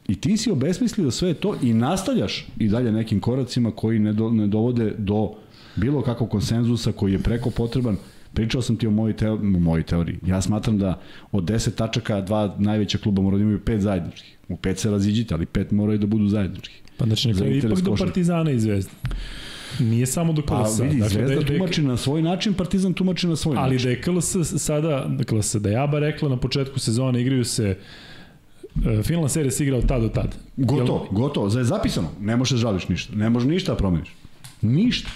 I 0.09 0.21
ti 0.21 0.37
si 0.37 0.51
obesmislio 0.51 1.11
sve 1.11 1.35
to 1.35 1.57
i 1.63 1.75
nastavljaš 1.75 2.47
i 2.59 2.69
dalje 2.69 2.93
nekim 2.93 3.21
koracima 3.21 3.71
koji 3.71 3.99
ne, 3.99 4.13
do, 4.13 4.31
ne 4.31 4.47
dovode 4.47 4.95
do 4.99 5.33
bilo 5.77 6.03
kakvog 6.03 6.31
konsenzusa 6.31 6.93
koji 6.93 7.13
je 7.13 7.19
preko 7.19 7.51
potreban 7.51 7.97
Pričao 8.35 8.63
sam 8.63 8.77
ti 8.77 8.87
o 8.87 8.91
mojoj, 8.91 9.17
teo, 9.17 9.37
mojoj 9.37 9.83
teoriji. 9.83 10.19
Ja 10.27 10.41
smatram 10.43 10.79
da 10.79 11.01
od 11.33 11.45
10 11.45 11.75
tačaka 11.75 12.21
dva 12.21 12.57
najveća 12.59 12.99
kluba 12.99 13.23
moraju 13.23 13.39
da 13.39 13.43
imaju 13.43 13.61
pet 13.65 13.81
zajedničkih. 13.81 14.37
U 14.49 14.57
pet 14.57 14.79
se 14.79 14.91
raziđite, 14.91 15.35
ali 15.35 15.47
pet 15.47 15.71
moraju 15.71 15.99
da 15.99 16.07
budu 16.07 16.29
zajedničkih. 16.29 16.83
Pa 16.97 17.05
znači 17.07 17.29
nekako 17.29 17.47
ipak 17.47 17.81
do 17.81 17.95
Partizana 17.95 18.51
i 18.51 18.59
Zvezda. 18.59 18.93
Nije 19.79 20.07
samo 20.07 20.33
do 20.33 20.43
KLS. 20.43 20.79
Pa 20.79 20.85
vidi, 20.85 21.01
dakle, 21.01 21.09
Zvezda 21.09 21.35
da 21.35 21.53
je, 21.53 21.59
tumači 21.59 21.83
na 21.83 21.97
svoj 21.97 22.23
način, 22.23 22.55
Partizan 22.55 22.93
tumači 22.93 23.27
na 23.27 23.37
svoj 23.37 23.57
ali 23.57 23.75
način. 23.75 23.89
Ali 23.89 23.97
da 23.97 24.01
je 24.01 24.03
KLS 24.03 24.37
sada, 24.63 25.07
dakle, 25.09 25.41
da 25.61 25.71
je 25.71 25.77
ABA 25.77 25.99
rekla 25.99 26.29
na 26.29 26.37
početku 26.37 26.79
sezone, 26.79 27.21
igraju 27.21 27.45
se 27.45 27.79
uh, 28.75 28.83
finalna 29.03 29.29
serija 29.29 29.51
se 29.51 29.65
igra 29.65 29.77
od 29.77 29.87
tad 29.87 30.03
do 30.03 30.09
tad. 30.09 30.37
Gotovo, 30.57 31.05
Jel... 31.05 31.13
gotovo. 31.13 31.49
Za 31.49 31.59
je 31.59 31.65
zapisano. 31.65 32.09
Ne 32.21 32.37
možeš 32.37 32.51
da 32.51 32.57
žališ 32.59 32.89
ništa. 32.89 33.17
Ne 33.17 33.31
možeš 33.31 33.49
ništa 33.49 33.73
da 33.73 33.79
promeniš. 33.79 34.09
Ništa. 34.63 35.11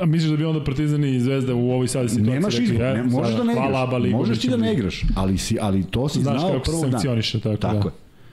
A 0.00 0.06
misliš 0.06 0.30
da 0.30 0.36
bi 0.36 0.44
onda 0.44 0.64
Partizan 0.64 1.04
i 1.04 1.20
Zvezda 1.20 1.54
u 1.54 1.70
ovoj 1.70 1.88
sada 1.88 2.08
situaciji 2.08 2.34
Nemaš 2.34 2.58
izbor, 2.58 2.80
ne, 2.80 3.02
možeš 3.02 3.36
da 3.36 3.44
ne 3.44 3.52
igraš. 3.52 3.68
Hvala, 3.70 3.98
možeš 3.98 4.38
ti 4.38 4.48
da 4.48 4.56
ne 4.56 4.72
igraš, 4.72 5.02
ali, 5.16 5.38
si, 5.38 5.56
ali 5.60 5.84
to 5.84 6.08
si 6.08 6.22
Znaš 6.22 6.40
znao 6.40 6.62
prvog 6.62 6.90
dana. 6.90 7.22
Tako, 7.42 7.56
tako 7.56 7.74
da. 7.74 7.88
je. 7.88 7.92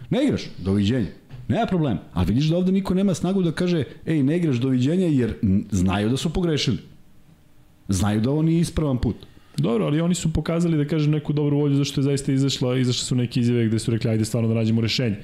Ne 0.09 0.23
igraš, 0.23 0.41
doviđenja. 0.57 1.07
Nema 1.47 1.65
problema. 1.65 1.99
A 2.13 2.23
vidiš 2.23 2.45
da 2.45 2.57
ovde 2.57 2.71
niko 2.71 2.93
nema 2.93 3.13
snagu 3.13 3.41
da 3.41 3.51
kaže, 3.51 3.83
ej, 4.05 4.23
ne 4.23 4.37
igraš 4.37 4.55
doviđenja 4.55 5.07
jer 5.07 5.33
znaju 5.71 6.09
da 6.09 6.17
su 6.17 6.33
pogrešili. 6.33 6.77
Znaju 7.87 8.21
da 8.21 8.29
ovo 8.29 8.41
nije 8.41 8.59
ispravan 8.59 8.97
put. 8.97 9.15
Dobro, 9.57 9.85
ali 9.85 10.01
oni 10.01 10.15
su 10.15 10.33
pokazali 10.33 10.77
da 10.77 10.87
kažem 10.87 11.11
neku 11.11 11.33
dobru 11.33 11.57
volju 11.57 11.75
zašto 11.75 12.01
je 12.01 12.03
zaista 12.03 12.31
izašla, 12.31 12.77
izašle 12.77 13.05
su 13.05 13.15
neke 13.15 13.39
izjave 13.39 13.65
gde 13.65 13.79
su 13.79 13.91
rekli 13.91 14.09
ajde 14.09 14.25
stvarno 14.25 14.49
da 14.49 14.55
nađemo 14.55 14.81
rešenje. 14.81 15.15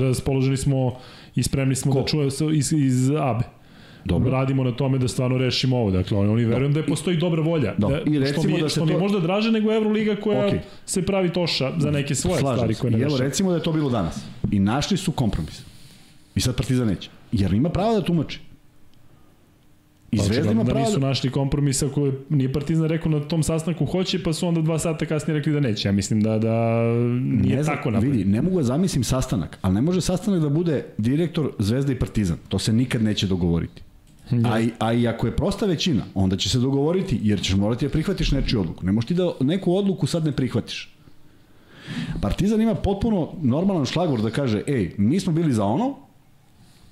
Raspoloženi 0.00 0.56
smo 0.56 0.96
i 1.34 1.42
spremni 1.42 1.74
smo 1.74 1.92
Ko? 1.92 2.00
da 2.00 2.06
čujemo 2.06 2.30
iz, 2.52 2.72
iz 2.72 3.10
ABE. 3.10 3.59
Dobro. 4.04 4.30
Radimo 4.30 4.64
na 4.64 4.72
tome 4.72 4.98
da 4.98 5.08
stvarno 5.08 5.38
rešimo 5.38 5.76
ovo. 5.76 5.90
Dakle, 5.90 6.18
oni, 6.18 6.28
oni 6.28 6.44
verujem 6.44 6.72
da 6.72 6.80
je 6.80 6.86
postoji 6.86 7.16
dobra 7.16 7.42
volja. 7.42 7.74
Da. 7.78 7.86
Da, 7.88 8.00
I 8.00 8.14
što 8.14 8.20
recimo 8.20 8.44
mi, 8.44 8.52
je, 8.52 8.62
da 8.62 8.68
se 8.68 8.74
što 8.74 8.84
mi 8.84 8.90
je 8.92 8.96
to- 8.96 9.00
možda 9.00 9.20
draže 9.20 9.50
nego 9.50 9.72
Euroliga 9.72 10.16
koja 10.16 10.46
Okej. 10.46 10.60
se 10.86 11.02
pravi 11.02 11.28
toša 11.32 11.72
za 11.78 11.90
neke 11.90 12.14
svoje 12.14 12.38
Slažem 12.40 12.56
stvari 12.56 12.74
koje 12.74 12.90
ne 12.90 12.98
I 12.98 13.02
evo 13.02 13.16
recimo 13.18 13.50
da 13.50 13.56
je 13.56 13.62
to 13.62 13.72
bilo 13.72 13.90
danas. 13.90 14.24
I 14.50 14.58
našli 14.58 14.96
su 14.96 15.12
kompromis. 15.12 15.62
I 16.34 16.40
sad 16.40 16.56
Partizan 16.56 16.86
neće. 16.86 17.10
Jer 17.32 17.52
ima 17.54 17.68
pravo 17.68 17.94
da 17.94 18.04
tumači. 18.04 18.40
I 20.12 20.16
Pa, 20.16 20.22
Zvezda 20.22 20.52
ima 20.52 20.64
da 20.64 20.70
pravo 20.70 20.86
nisu 20.86 21.00
da... 21.00 21.06
našli 21.06 21.30
kompromisa 21.30 21.88
koje 21.94 22.12
nije 22.28 22.52
Partizan 22.52 22.84
rekao 22.88 23.12
na 23.12 23.20
tom 23.20 23.42
sastanku 23.42 23.86
hoće, 23.86 24.22
pa 24.22 24.32
su 24.32 24.48
onda 24.48 24.60
dva 24.60 24.78
sata 24.78 25.06
kasnije 25.06 25.38
rekli 25.38 25.52
da 25.52 25.60
neće. 25.60 25.88
Ja 25.88 25.92
mislim 25.92 26.20
da, 26.20 26.38
da 26.38 26.82
nije 27.20 27.56
ne 27.56 27.62
znam, 27.62 27.76
tako 27.76 27.90
napravljeno. 27.90 28.18
Vidi, 28.18 28.30
ne 28.30 28.42
mogu 28.42 28.56
da 28.56 28.62
zamislim 28.62 29.04
sastanak, 29.04 29.58
ali 29.62 29.74
ne 29.74 29.80
može 29.82 30.00
sastanak 30.00 30.40
da 30.40 30.48
bude 30.48 30.84
direktor 30.98 31.50
Zvezda 31.58 31.92
i 31.92 31.98
Partizan. 31.98 32.36
To 32.48 32.58
se 32.58 32.72
nikad 32.72 33.02
neće 33.02 33.26
dogovoriti. 33.26 33.82
A, 34.44 34.60
i, 34.60 34.70
a 34.78 34.92
i 34.92 35.08
ako 35.08 35.26
je 35.26 35.36
prosta 35.36 35.66
većina, 35.66 36.04
onda 36.14 36.36
će 36.36 36.48
se 36.48 36.58
dogovoriti, 36.58 37.18
jer 37.22 37.40
ćeš 37.42 37.56
morati 37.56 37.86
da 37.86 37.92
prihvatiš 37.92 38.32
nečiju 38.32 38.60
odluku. 38.60 38.86
Ne 38.86 38.92
možeš 38.92 39.08
ti 39.08 39.14
da 39.14 39.32
neku 39.40 39.74
odluku 39.74 40.06
sad 40.06 40.24
ne 40.24 40.32
prihvatiš. 40.32 40.94
Partizan 42.20 42.60
ima 42.60 42.74
potpuno 42.74 43.32
normalan 43.42 43.86
šlagvor 43.86 44.22
da 44.22 44.30
kaže, 44.30 44.62
ej, 44.66 44.94
mi 44.98 45.20
smo 45.20 45.32
bili 45.32 45.52
za 45.52 45.64
ono, 45.64 45.96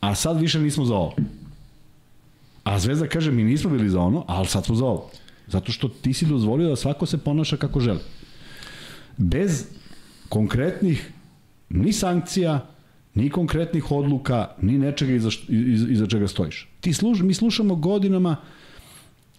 a 0.00 0.14
sad 0.14 0.40
više 0.40 0.60
nismo 0.60 0.84
za 0.84 0.94
ovo. 0.94 1.14
A 2.64 2.78
Zvezda 2.78 3.06
kaže, 3.06 3.30
mi 3.30 3.44
nismo 3.44 3.70
bili 3.70 3.90
za 3.90 4.00
ono, 4.00 4.24
ali 4.26 4.46
sad 4.46 4.64
smo 4.64 4.74
za 4.74 4.84
ovo. 4.84 5.10
Zato 5.46 5.72
što 5.72 5.88
ti 5.88 6.12
si 6.12 6.26
dozvolio 6.26 6.68
da 6.68 6.76
svako 6.76 7.06
se 7.06 7.18
ponaša 7.18 7.56
kako 7.56 7.80
želi. 7.80 8.00
Bez 9.16 9.66
konkretnih 10.28 11.12
ni 11.68 11.92
sankcija, 11.92 12.66
ni 13.18 13.30
konkretnih 13.30 13.90
odluka, 13.90 14.48
ni 14.62 14.78
nečega 14.78 15.12
iza, 15.12 15.30
št- 15.30 15.50
iz, 15.74 15.82
iza 15.90 16.06
čega 16.06 16.28
stojiš. 16.28 16.68
Ti 16.80 16.92
služ, 16.92 17.22
mi 17.22 17.34
slušamo 17.34 17.74
godinama 17.74 18.36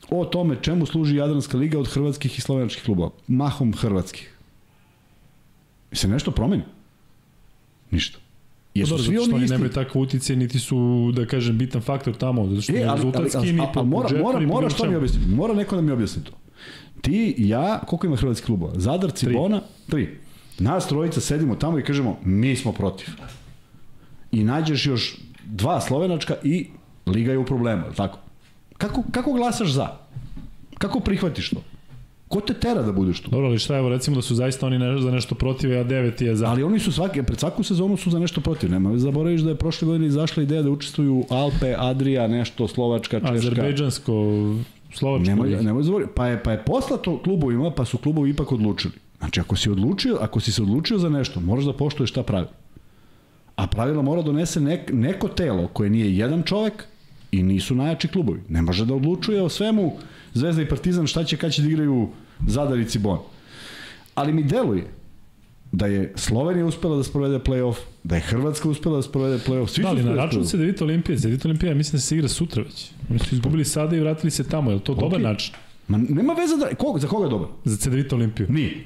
o 0.09 0.25
tome 0.25 0.57
čemu 0.61 0.85
služi 0.85 1.15
Jadranska 1.15 1.57
liga 1.57 1.79
od 1.79 1.87
hrvatskih 1.87 2.37
i 2.37 2.41
slovenačkih 2.41 2.83
klubova. 2.83 3.11
Mahom 3.27 3.73
hrvatskih. 3.73 4.25
I 5.91 5.95
se 5.95 6.07
nešto 6.07 6.31
promeni? 6.31 6.63
Ništa. 7.91 8.19
Jesu 8.73 8.89
Dobro, 8.89 9.03
svi 9.03 9.15
zato 9.15 9.25
što 9.25 9.35
oni 9.35 9.43
isti? 9.43 9.53
nemaju 9.53 9.71
takve 9.71 10.01
utice, 10.01 10.35
niti 10.35 10.59
su, 10.59 10.79
da 11.15 11.25
kažem, 11.25 11.57
bitan 11.57 11.81
faktor 11.81 12.15
tamo, 12.15 12.47
zato 12.47 12.61
što 12.61 12.73
E, 12.73 12.75
ali, 12.75 12.85
ali, 12.85 12.95
rezultatski, 12.97 13.37
ali, 13.37 13.59
ali, 13.59 13.69
po 13.73 13.79
ali 13.79 13.87
mora, 13.89 14.09
mora, 14.23 14.39
mora 14.39 14.69
što 14.69 14.89
mi 14.89 14.95
objasni. 14.95 15.19
Mora 15.35 15.53
neko 15.53 15.75
da 15.75 15.81
mi 15.81 15.91
objasni 15.91 16.23
to. 16.23 16.31
Ti, 17.01 17.35
ja, 17.37 17.79
koliko 17.87 18.07
ima 18.07 18.15
hrvatskih 18.15 18.45
klubova? 18.45 18.73
Zadar, 18.75 19.11
Cibona, 19.11 19.61
tri. 19.89 20.09
Nas 20.59 20.87
trojica 20.87 21.21
sedimo 21.21 21.55
tamo 21.55 21.79
i 21.79 21.83
kažemo, 21.83 22.17
mi 22.23 22.55
smo 22.55 22.71
protiv. 22.71 23.07
I 24.31 24.43
nađeš 24.43 24.85
još 24.85 25.17
dva 25.45 25.81
slovenačka 25.81 26.35
i 26.43 26.67
Liga 27.05 27.31
je 27.31 27.37
u 27.37 27.45
problemu, 27.45 27.83
tako? 27.97 28.19
Kako, 28.77 29.03
kako 29.11 29.33
glasaš 29.33 29.71
za? 29.71 29.87
Kako 30.77 30.99
prihvatiš 30.99 31.49
to? 31.49 31.63
Ko 32.27 32.41
te 32.41 32.53
tera 32.53 32.81
da 32.81 32.91
budeš 32.91 33.19
tu? 33.19 33.31
Dobro, 33.31 33.47
ali 33.47 33.59
šta 33.59 33.77
evo, 33.77 33.89
recimo 33.89 34.15
da 34.15 34.21
su 34.21 34.35
zaista 34.35 34.67
oni 34.67 34.79
ne, 34.79 35.01
za 35.01 35.11
nešto 35.11 35.35
protiv, 35.35 35.79
a 35.79 35.83
devet 35.83 36.21
je 36.21 36.35
za. 36.35 36.47
Ali 36.47 36.63
oni 36.63 36.79
su 36.79 36.91
svake, 36.91 37.23
pred 37.23 37.39
svaku 37.39 37.63
sezonu 37.63 37.97
su 37.97 38.09
za 38.09 38.19
nešto 38.19 38.41
protiv. 38.41 38.71
Nema, 38.71 38.97
zaboraviš 38.97 39.41
da 39.41 39.49
je 39.49 39.55
prošle 39.55 39.85
godine 39.85 40.07
izašla 40.07 40.43
ideja 40.43 40.61
da 40.61 40.69
učestvuju 40.69 41.25
Alpe, 41.29 41.75
Adria, 41.77 42.27
nešto, 42.27 42.67
Slovačka, 42.67 43.19
Češka. 43.19 43.33
Azerbejdžansko, 43.33 44.13
slovačko. 44.93 45.29
Nemoj, 45.29 45.49
nemoj 45.63 45.83
zaboraviti. 45.83 46.13
Pa 46.15 46.27
je, 46.27 46.43
pa 46.43 46.51
je 46.51 46.63
poslato 46.65 47.17
klubovima, 47.23 47.71
pa 47.71 47.85
su 47.85 47.97
klubovi 47.97 48.29
ipak 48.29 48.51
odlučili. 48.51 48.93
Znači, 49.17 49.39
ako 49.39 49.55
si 49.55 49.69
odlučio, 49.69 50.17
ako 50.21 50.39
si 50.39 50.51
se 50.51 50.61
odlučio 50.61 50.97
za 50.97 51.09
nešto, 51.09 51.39
moraš 51.39 51.65
da 51.65 51.73
poštuješ 51.73 52.11
ta 52.11 52.23
pravila. 52.23 52.53
A 53.59 53.67
pravila 53.67 54.01
mora 54.01 54.21
donese 54.21 54.61
nek, 54.61 54.91
neko 54.93 55.27
telo 55.27 55.67
koje 55.67 55.89
nije 55.89 56.17
jedan 56.17 56.43
čovek 56.43 56.85
i 57.31 57.43
nisu 57.43 57.75
najjači 57.75 58.07
klubovi. 58.07 58.39
Ne 58.49 58.61
može 58.61 58.85
da 58.85 58.93
odlučuje 58.95 59.41
o 59.41 59.49
svemu 59.49 59.93
Zvezda 60.33 60.61
i 60.61 60.69
Partizan 60.69 61.07
šta 61.07 61.23
će 61.23 61.37
kad 61.37 61.51
će 61.51 61.61
da 61.61 61.67
igraju 61.67 62.09
Zadar 62.47 62.79
i 62.79 62.85
Cibon. 62.85 63.19
Ali 64.15 64.33
mi 64.33 64.43
deluje 64.43 64.87
da 65.71 65.85
je 65.85 66.13
Slovenija 66.15 66.65
uspela 66.65 66.97
da 66.97 67.03
sprovede 67.03 67.39
play-off, 67.39 67.75
da 68.03 68.15
je 68.15 68.21
Hrvatska 68.21 68.69
uspela 68.69 68.95
da 68.95 69.01
sprovede 69.01 69.39
play-off, 69.47 69.67
svi 69.67 69.83
Da, 69.83 69.89
ali 69.89 70.03
na 70.03 70.09
da 70.09 70.15
račun 70.15 70.29
sprovedu. 70.29 70.49
Cedevita 70.49 70.83
Olimpije, 70.83 71.17
Cedevita 71.17 71.47
Olimpija 71.47 71.75
mislim 71.75 71.97
da 71.97 72.01
se 72.01 72.15
igra 72.15 72.27
sutra 72.27 72.63
već. 72.63 72.91
Oni 73.09 73.19
su 73.19 73.35
izgubili 73.35 73.65
sada 73.65 73.95
i 73.95 73.99
vratili 73.99 74.31
se 74.31 74.43
tamo, 74.43 74.71
je 74.71 74.75
li 74.75 74.81
to 74.81 74.95
dobar 74.95 75.21
način 75.21 75.53
Ma 75.87 75.97
nema 75.97 76.33
veze 76.33 76.57
da... 76.57 76.75
Koga, 76.75 76.99
za 76.99 77.07
koga 77.07 77.25
je 77.25 77.29
dobar? 77.29 77.47
za 77.65 77.77
Cedevita 77.77 78.15
Olimpiju? 78.15 78.47
Nije. 78.49 78.85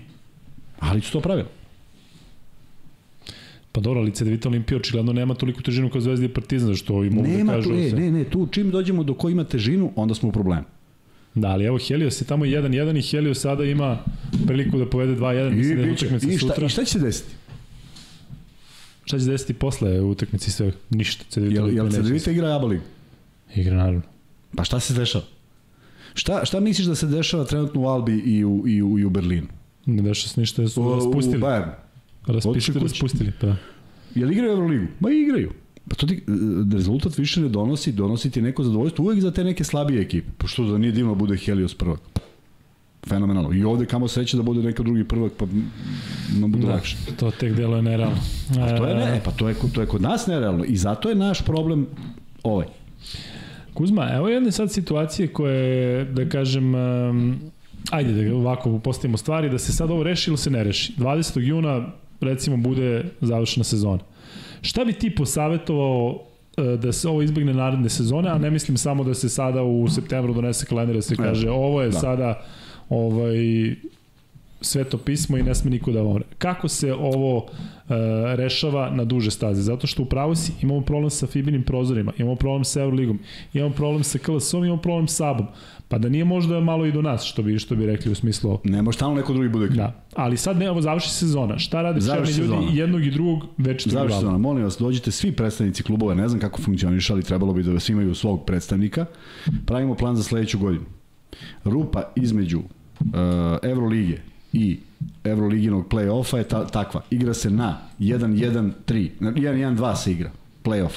Ali 0.80 1.02
su 1.02 1.12
to 1.12 1.22
pravila. 1.22 1.48
Pa 3.74 3.82
dobro, 3.82 4.00
ali 4.02 4.12
Cedevita 4.12 4.50
Olimpija 4.50 4.78
očigledno 4.78 5.14
nema 5.14 5.34
toliko 5.34 5.62
težinu 5.62 5.90
kao 5.90 6.02
Zvezda 6.02 6.26
i 6.26 6.30
Partizan, 6.30 6.68
zašto 6.68 7.04
i 7.04 7.10
mogu 7.10 7.28
Nema 7.28 7.52
da 7.52 7.58
kažu... 7.58 7.70
tu, 7.70 7.76
e, 7.76 7.90
se- 7.90 7.96
ne, 7.96 8.12
ne, 8.12 8.24
tu 8.24 8.48
čim 8.52 8.72
dođemo 8.72 9.04
do 9.04 9.14
ko 9.14 9.30
ima 9.30 9.44
težinu, 9.44 9.92
onda 9.96 10.16
smo 10.16 10.30
u 10.30 10.32
problemu. 10.32 10.64
Da, 11.36 11.48
ali 11.48 11.66
evo 11.66 11.78
Helios 11.78 12.22
je 12.22 12.26
tamo 12.26 12.46
1-1 12.46 12.98
i 12.98 13.12
Helios 13.12 13.40
sada 13.40 13.64
ima 13.66 13.98
priliku 14.48 14.78
da 14.78 14.90
povede 14.90 15.16
2-1, 15.16 15.56
mislim 15.56 15.78
da 15.78 15.84
je 15.84 15.92
utakmica 15.94 16.28
i, 16.28 16.38
šta, 16.38 16.48
sutra. 16.48 16.66
I 16.66 16.70
šta 16.70 16.84
će 16.86 16.92
se 16.92 17.00
desiti? 17.00 17.30
Šta 19.06 19.18
će 19.18 19.26
se 19.26 19.32
desiti 19.32 19.54
posle 19.54 20.02
utakmice 20.02 20.48
i 20.48 20.52
sve? 20.52 20.72
Ništa. 20.90 21.26
Cedevita 21.30 21.62
Jel, 21.62 21.76
jel 21.76 21.86
neće 21.86 21.98
Cedevita 21.98 22.32
igra 22.32 22.56
Aba 22.56 22.68
ligu? 22.68 22.84
Igra, 23.56 23.76
naravno. 23.76 24.02
Pa 24.56 24.64
šta 24.64 24.80
se 24.80 24.94
dešava? 24.94 25.24
Šta, 26.14 26.46
šta 26.46 26.60
misliš 26.60 26.88
da 26.88 26.96
se 26.96 27.08
dešava 27.08 27.46
trenutno 27.46 27.82
u 27.82 27.86
Albi 27.88 28.14
i 28.26 28.46
u, 28.46 28.64
i 28.68 28.82
u, 28.82 29.00
i 29.00 29.06
u 29.06 29.10
Berlinu? 29.10 29.48
Ne 29.86 30.02
deša 30.02 30.28
se 30.30 30.40
ništa, 30.40 30.68
su 30.68 30.84
U, 30.84 30.96
raspustili. 30.96 31.38
U 31.38 31.42
Bayernu. 31.42 31.72
Raspustili, 32.26 32.52
otišli 32.52 32.74
kući. 32.74 32.84
raspustili, 32.84 33.32
pa. 33.42 33.56
Jel 34.16 34.32
igraju 34.32 34.52
Euroligu? 34.52 34.86
Ma 35.00 35.12
igraju. 35.12 35.52
Pa 35.90 35.96
to 35.96 36.08
ti, 36.08 36.16
e, 36.16 36.20
rezultat 36.74 37.18
više 37.18 37.42
ne 37.42 37.50
donosi, 37.50 37.92
donosi 37.92 38.32
ti 38.32 38.42
neko 38.42 38.64
zadovoljstvo 38.64 39.06
uvek 39.06 39.20
za 39.20 39.32
te 39.32 39.44
neke 39.44 39.64
slabije 39.64 40.02
ekipe. 40.02 40.28
Pošto 40.38 40.64
da 40.64 40.78
nije 40.78 40.92
divno 40.92 41.16
bude 41.16 41.38
Helios 41.38 41.74
prvak. 41.76 42.00
Fenomenalno. 43.08 43.54
I 43.54 43.64
ovde 43.64 43.86
kamo 43.86 44.08
sreće 44.08 44.38
da 44.38 44.44
bude 44.44 44.62
neka 44.62 44.84
drugi 44.84 45.04
prvak, 45.04 45.32
pa 45.38 45.46
nam 46.40 46.52
bude 46.52 46.68
Da, 46.68 46.74
lakše. 46.74 46.98
to 47.18 47.32
tek 47.32 47.54
delo 47.54 47.76
je 47.76 47.82
nerealno. 47.82 48.18
A 48.52 48.78
to 48.78 48.86
je 48.86 48.96
ne, 48.96 49.18
E, 49.18 49.22
pa 49.26 49.32
to 49.32 49.50
je, 49.50 49.56
to 49.74 49.82
je 49.82 49.88
kod 49.88 50.02
nas 50.02 50.28
nerealno. 50.28 50.64
I 50.66 50.78
zato 50.78 51.10
je 51.10 51.16
naš 51.16 51.42
problem 51.42 51.88
ovaj. 52.44 52.66
Kuzma, 53.74 54.10
evo 54.14 54.30
jedne 54.30 54.52
sad 54.52 54.72
situacije 54.72 55.28
koje, 55.28 56.06
da 56.06 56.30
kažem, 56.30 56.76
um, 56.76 57.40
ajde 57.92 58.14
da 58.24 58.36
ovako 58.36 58.80
postavimo 58.80 59.18
stvari, 59.18 59.50
da 59.50 59.58
se 59.60 59.72
sad 59.72 59.92
ovo 59.92 60.04
reši 60.04 60.30
ili 60.30 60.38
se 60.38 60.50
ne 60.50 60.64
reši. 60.64 60.94
20. 60.98 61.40
juna, 61.40 61.92
recimo, 62.24 62.58
bude 62.58 63.04
završena 63.22 63.64
sezona. 63.64 64.00
Šta 64.62 64.86
bi 64.86 64.94
ti 64.94 65.16
posavetovao 65.16 66.20
e, 66.58 66.62
da 66.78 66.92
se 66.92 67.08
ovo 67.08 67.22
izbegne 67.22 67.54
naredne 67.54 67.90
sezone, 67.90 68.30
a 68.30 68.38
ne 68.38 68.52
mislim 68.52 68.78
samo 68.78 69.04
da 69.04 69.14
se 69.14 69.30
sada 69.30 69.64
u 69.64 69.88
septembru 69.88 70.34
donese 70.34 70.66
kalendar 70.66 70.96
da 70.96 71.02
se 71.02 71.16
kaže 71.16 71.50
ovo 71.50 71.82
je 71.82 71.90
da. 71.90 72.00
sada 72.00 72.42
ovaj 72.90 73.36
sveto 74.64 74.98
pismo 74.98 75.38
i 75.38 75.44
ne 75.44 75.56
sme 75.56 75.72
niko 75.72 75.92
da 75.92 76.04
omre. 76.04 76.24
Kako 76.38 76.68
se 76.68 76.94
ovo 76.94 77.46
e, 77.48 77.94
rešava 78.36 78.90
na 78.90 79.04
duže 79.06 79.32
staze? 79.32 79.62
Zato 79.62 79.88
što 79.88 80.04
upravo 80.04 80.36
si 80.36 80.52
imamo 80.62 80.82
problem 80.82 81.10
sa 81.10 81.28
Fibinim 81.28 81.64
prozorima, 81.64 82.12
imamo 82.18 82.36
problem 82.36 82.64
sa 82.64 82.82
Euroligom, 82.82 83.20
imamo 83.54 83.74
problem 83.74 84.04
sa 84.04 84.20
KLS-om, 84.20 84.66
imamo 84.66 84.82
problem 84.82 85.08
sa 85.08 85.16
Sabom. 85.16 85.48
Pa 85.88 85.98
da 85.98 86.10
nije 86.10 86.26
možda 86.26 86.60
malo 86.60 86.86
i 86.86 86.92
do 86.92 87.02
nas, 87.02 87.24
što 87.24 87.44
bi, 87.44 87.60
što 87.60 87.76
bi 87.76 87.86
rekli 87.86 88.12
u 88.12 88.16
smislu 88.16 88.50
ovo. 88.50 88.62
Ne 88.64 88.82
može 88.82 88.96
stalno 88.96 89.16
neko 89.16 89.34
drugi 89.34 89.50
bude 89.50 89.68
kriv. 89.68 89.78
Da, 89.78 90.06
ali 90.16 90.38
sad 90.38 90.58
ne, 90.58 90.66
evo 90.66 90.82
završi 90.82 91.10
sezona. 91.10 91.60
Šta 91.60 91.82
rade 91.82 92.02
čelni 92.02 92.20
ljudi 92.20 92.34
sezona. 92.34 92.68
jednog 92.74 93.06
i 93.06 93.12
drugog 93.12 93.44
već 93.58 93.88
Završi 93.88 94.16
sezona. 94.16 94.38
Molim 94.38 94.64
vas, 94.64 94.78
dođite 94.80 95.12
svi 95.12 95.32
predstavnici 95.32 95.84
klubova, 95.84 96.14
ne 96.14 96.28
znam 96.28 96.42
kako 96.42 96.62
funkcioniše, 96.62 97.14
ali 97.14 97.24
trebalo 97.24 97.54
bi 97.54 97.64
da 97.64 97.80
svi 97.80 97.92
imaju 97.92 98.16
svog 98.16 98.46
predstavnika. 98.46 99.06
Pravimo 99.66 99.96
plan 99.96 100.16
za 100.16 100.24
sledeću 100.24 100.60
godinu. 100.60 100.86
Rupa 101.64 102.04
između 102.16 102.60
uh, 102.60 103.06
Evrolige 103.64 104.33
i 104.54 104.80
Evroliginog 105.24 105.88
play-offa 105.88 106.38
je 106.38 106.44
ta, 106.44 106.68
takva. 106.68 107.02
Igra 107.10 107.34
se 107.34 107.50
na 107.50 107.78
1-1-3. 108.00 109.10
Na 109.20 109.32
1-1-2 109.32 109.96
se 109.96 110.12
igra. 110.12 110.32
Play-off. 110.64 110.94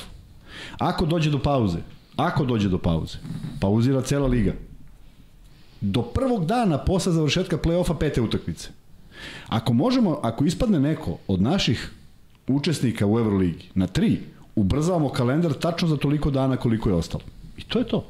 Ako 0.79 1.07
dođe 1.07 1.31
do 1.31 1.39
pauze, 1.39 1.79
ako 2.17 2.45
dođe 2.45 2.69
do 2.69 2.79
pauze, 2.79 3.19
pauzira 3.61 4.03
cela 4.03 4.27
liga. 4.27 4.53
Do 5.81 6.03
prvog 6.03 6.47
dana 6.47 6.79
posle 6.79 7.13
završetka 7.13 7.59
play-offa 7.59 7.99
pete 7.99 8.21
utakmice. 8.21 8.69
Ako 9.49 9.73
možemo, 9.73 10.21
ako 10.23 10.45
ispadne 10.45 10.81
neko 10.81 11.19
od 11.29 11.43
naših 11.43 11.91
učesnika 12.49 13.07
u 13.07 13.19
Euroligi 13.19 13.69
na 13.75 13.87
tri, 13.87 14.21
ubrzavamo 14.57 15.09
kalendar 15.09 15.53
tačno 15.53 15.89
za 15.89 15.97
toliko 15.97 16.31
dana 16.31 16.57
koliko 16.57 16.89
je 16.89 16.95
ostalo. 16.95 17.25
I 17.57 17.63
to 17.63 17.79
je 17.79 17.85
to. 17.85 18.05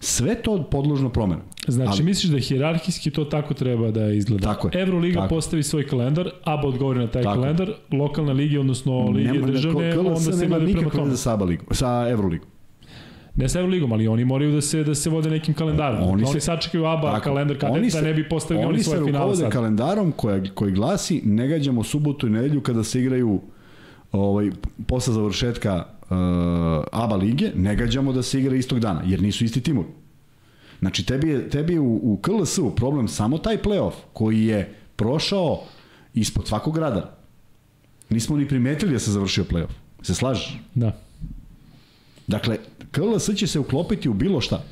Sve 0.00 0.34
to 0.34 0.62
podložno 0.62 1.08
promena. 1.08 1.40
Znači, 1.68 1.90
Ali- 1.92 2.02
misliš 2.02 2.32
da 2.32 2.38
hijerarhijski 2.38 3.10
to 3.10 3.24
tako 3.26 3.54
treba 3.54 3.90
da 3.90 4.08
izgleda? 4.08 4.42
Tako 4.44 4.68
je. 4.68 4.82
Evroliga 4.82 5.20
Tako. 5.20 5.28
postavi 5.28 5.62
svoj 5.62 5.86
kalendar, 5.86 6.30
ABA 6.44 6.68
odgovori 6.68 6.98
na 6.98 7.06
taj 7.06 7.22
Tako. 7.22 7.34
kalendar, 7.34 7.70
lokalne 7.92 8.32
lige, 8.32 8.60
odnosno 8.60 9.04
lige 9.04 9.32
Nema- 9.32 9.46
državne, 9.46 9.92
KLS 9.92 9.98
onda 9.98 10.20
se 10.22 10.36
nema 10.38 10.58
gleda 10.58 10.72
prema 10.72 10.90
tome. 10.90 11.04
veze 11.04 11.16
sa 11.16 11.32
ABA 11.32 11.44
ligom, 11.44 11.66
sa 11.70 12.06
Evroligom. 12.10 12.48
Ne 13.34 13.48
sa 13.48 13.60
Euroligom, 13.60 13.92
ali 13.92 14.08
oni 14.08 14.24
moraju 14.24 14.52
da 14.52 14.60
se 14.60 14.84
da 14.84 14.94
se 14.94 15.10
vode 15.10 15.30
nekim 15.30 15.54
kalendarom. 15.54 16.02
Oni 16.02 16.10
Oni, 16.10 16.24
se- 16.24 16.30
oni 16.30 16.40
sačekaju 16.40 16.84
ABA 16.86 17.10
Tako, 17.10 17.24
kalendar 17.24 17.56
oni 17.62 17.72
kadeta 17.72 17.90
se- 17.90 18.02
ne 18.02 18.14
bi 18.14 18.28
postavili 18.28 18.60
oni, 18.60 18.68
Oni 18.68 18.78
se 18.78 18.84
svoje 18.84 18.98
finale 19.00 19.12
rukovode 19.14 19.36
sad. 19.38 19.52
kalendarom 19.52 20.12
koja, 20.12 20.42
koji 20.54 20.72
glasi 20.72 21.22
ne 21.24 21.48
gađamo 21.48 21.84
subotu 21.84 22.26
i 22.26 22.30
nedelju 22.30 22.60
kada 22.60 22.84
se 22.84 23.00
igraju 23.00 23.40
ovaj, 24.12 24.50
posle 24.86 25.14
završetka 25.14 25.84
uh, 26.10 26.16
ABA 26.92 27.16
lige, 27.16 27.50
ne 27.54 27.76
gađamo 27.76 28.12
da 28.12 28.22
se 28.22 28.40
igra 28.40 28.56
istog 28.56 28.80
dana, 28.80 29.02
jer 29.06 29.22
nisu 29.22 29.44
isti 29.44 29.60
timovi. 29.60 29.88
Znači, 30.78 31.06
tebi 31.06 31.28
je, 31.28 31.50
tebi 31.50 31.72
je 31.72 31.80
u, 31.80 31.94
u 32.02 32.18
KLS-u 32.22 32.74
problem 32.74 33.08
samo 33.08 33.38
taj 33.38 33.62
playoff 33.62 33.92
koji 34.12 34.44
je 34.44 34.74
prošao 34.96 35.62
ispod 36.14 36.48
svakog 36.48 36.78
radara. 36.78 37.10
Nismo 38.10 38.36
ni 38.36 38.48
primetili 38.48 38.92
da 38.92 38.98
se 38.98 39.10
završio 39.10 39.44
playoff. 39.44 39.72
Se 40.02 40.14
slažeš? 40.14 40.58
Da. 40.74 40.92
Dakle, 42.26 42.58
KLS 42.90 43.30
će 43.36 43.46
se 43.46 43.58
uklopiti 43.58 44.08
u 44.08 44.14
bilo 44.14 44.40
šta. 44.40 44.64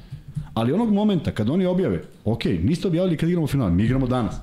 Ali 0.55 0.73
onog 0.73 0.92
momenta 0.92 1.33
kad 1.33 1.51
oni 1.51 1.66
objave, 1.66 2.03
ok, 2.25 2.44
niste 2.44 2.88
objavili 2.88 3.16
kad 3.16 3.29
igramo 3.29 3.47
final, 3.47 3.70
mi 3.70 3.85
igramo 3.85 4.07
danas. 4.07 4.35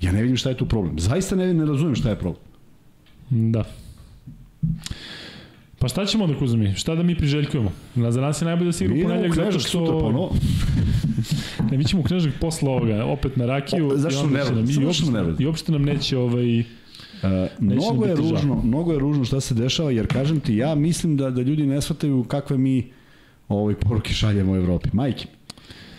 Ja 0.00 0.12
ne 0.12 0.22
vidim 0.22 0.36
šta 0.36 0.48
je 0.50 0.56
tu 0.56 0.66
problem. 0.66 0.98
Zaista 0.98 1.36
ne, 1.36 1.54
ne 1.54 1.64
razumem 1.64 1.94
šta 1.94 2.08
je 2.08 2.18
problem. 2.18 2.42
Da. 3.30 3.64
Pa 5.78 5.88
šta 5.88 6.06
ćemo 6.06 6.26
da 6.26 6.38
kuzmi? 6.38 6.74
Šta 6.74 6.94
da 6.94 7.02
mi 7.02 7.16
priželjkujemo? 7.16 7.72
Na 7.94 8.12
za 8.12 8.20
nas 8.20 8.42
je 8.42 8.46
najbolje 8.46 8.68
da 8.68 8.72
se 8.72 8.84
igra 8.84 8.96
u 8.98 9.02
ponedljak 9.02 9.34
zato 9.34 9.42
Knežak 9.42 9.62
sutra 9.62 9.86
što... 9.86 10.00
ponovo. 10.00 10.30
Ne, 11.70 11.78
mi 11.78 11.84
ćemo 11.84 12.02
u 12.02 12.04
Knežak 12.04 12.32
posle 12.40 12.68
ovoga, 12.68 13.04
opet 13.04 13.36
na 13.36 13.46
rakiju. 13.46 13.88
O, 13.88 13.96
zašto 13.96 14.20
i 14.20 14.24
onda 14.24 14.44
sam 14.44 14.52
će 14.52 14.60
nam- 14.60 14.72
nervozan? 14.72 14.82
i 14.82 14.86
uopšte-? 14.86 15.42
I 15.42 15.46
uopšte 15.46 15.72
nam 15.72 15.82
neće 15.82 16.18
ovaj... 16.18 16.58
E, 16.60 16.64
mnogo 17.60 18.04
je 18.04 18.16
žao. 18.16 18.30
ružno, 18.30 18.60
mnogo 18.64 18.92
je 18.92 18.98
ružno 18.98 19.24
šta 19.24 19.40
se 19.40 19.54
dešava, 19.54 19.90
jer 19.90 20.06
kažem 20.06 20.40
ti, 20.40 20.56
ja 20.56 20.74
mislim 20.74 21.16
da 21.16 21.30
da 21.30 21.42
ljudi 21.42 21.66
ne 21.66 21.80
shvataju 21.82 22.24
kakve 22.24 22.58
mi 22.58 22.90
ovaj 23.48 23.74
poruke 23.74 24.12
šaljemo 24.12 24.52
u 24.52 24.56
Evropi. 24.56 24.88
Majke. 24.92 25.26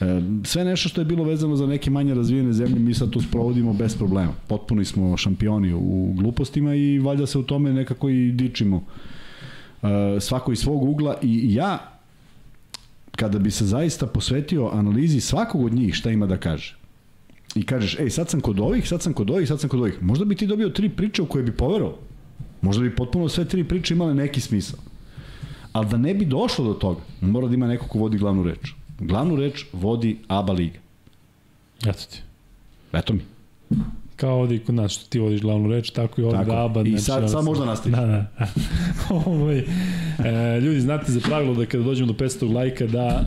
E, 0.02 0.22
sve 0.44 0.66
nešto 0.66 0.90
što 0.90 1.02
je 1.02 1.06
bilo 1.06 1.24
vezano 1.24 1.56
za 1.56 1.68
neke 1.68 1.90
manje 1.90 2.14
razvijene 2.14 2.54
zemlje, 2.54 2.80
mi 2.80 2.94
sad 2.94 3.10
to 3.10 3.22
sprovodimo 3.22 3.74
bez 3.74 3.98
problema. 3.98 4.32
Potpuni 4.48 4.86
smo 4.86 5.18
šampioni 5.18 5.74
u 5.74 6.14
glupostima 6.18 6.76
i 6.76 7.00
valjda 7.00 7.26
se 7.26 7.38
u 7.40 7.44
tome 7.44 7.74
nekako 7.74 8.10
i 8.10 8.32
dičimo. 8.32 8.86
E, 9.84 10.20
svako 10.20 10.52
iz 10.52 10.60
svog 10.60 10.84
ugla 10.84 11.18
i 11.22 11.54
ja 11.54 12.00
kada 13.16 13.40
bi 13.40 13.52
se 13.52 13.66
zaista 13.66 14.08
posvetio 14.08 14.70
analizi 14.74 15.22
svakog 15.22 15.66
od 15.66 15.74
njih 15.74 15.96
šta 15.96 16.12
ima 16.12 16.26
da 16.26 16.38
kaže 16.38 16.80
i 17.56 17.66
kažeš, 17.66 18.00
ej, 18.00 18.10
sad 18.10 18.30
sam 18.30 18.42
kod 18.42 18.60
ovih, 18.60 18.88
sad 18.88 19.02
sam 19.02 19.14
kod 19.14 19.30
ovih, 19.30 19.48
sad 19.48 19.60
sam 19.60 19.70
kod 19.70 19.80
ovih, 19.80 20.04
možda 20.04 20.26
bi 20.26 20.36
ti 20.36 20.48
dobio 20.48 20.70
tri 20.70 20.90
priče 20.90 21.22
u 21.22 21.26
koje 21.26 21.44
bi 21.44 21.52
poverovao. 21.52 21.98
Možda 22.62 22.84
bi 22.84 22.96
potpuno 22.96 23.30
sve 23.30 23.46
tri 23.46 23.64
priče 23.64 23.94
imale 23.94 24.14
neki 24.14 24.42
smisao. 24.42 24.80
Ali 25.72 25.88
da 25.88 25.98
ne 25.98 26.14
bi 26.14 26.26
došlo 26.26 26.66
do 26.66 26.74
toga, 26.74 27.02
mora 27.22 27.48
da 27.48 27.54
ima 27.54 27.68
neko 27.68 27.88
ko 27.88 28.00
vodi 28.00 28.18
glavnu 28.18 28.44
reč. 28.44 28.74
Glavnu 29.00 29.36
reč 29.36 29.66
vodi 29.74 30.18
ABA 30.28 30.54
Liga. 30.54 30.80
Eto 31.86 32.04
ti. 32.12 32.22
Eto 32.94 33.14
mi. 33.14 33.22
Kao 34.20 34.40
ovdje 34.40 34.56
i 34.58 34.60
kod 34.60 34.76
nas 34.76 34.92
što 34.92 35.10
ti 35.10 35.20
vodiš 35.20 35.42
glavnu 35.42 35.70
reč, 35.72 35.90
tako 35.90 36.22
i 36.22 36.24
ovdje 36.24 36.40
Tako. 36.40 36.52
da 36.52 36.66
ABA. 36.66 36.82
I 36.82 36.90
znači, 36.90 37.04
sad- 37.04 37.32
sad 37.32 37.46
možda 37.46 37.66
nastaviš. 37.66 37.98
Da, 37.98 38.06
da. 38.06 38.26
E, 40.26 40.60
ljudi, 40.60 40.82
znate 40.82 41.12
za 41.12 41.20
pravilo 41.20 41.56
da 41.56 41.66
kada 41.66 41.84
dođemo 41.84 42.12
do 42.14 42.26
500 42.26 42.54
lajka 42.54 42.86
da 42.88 43.22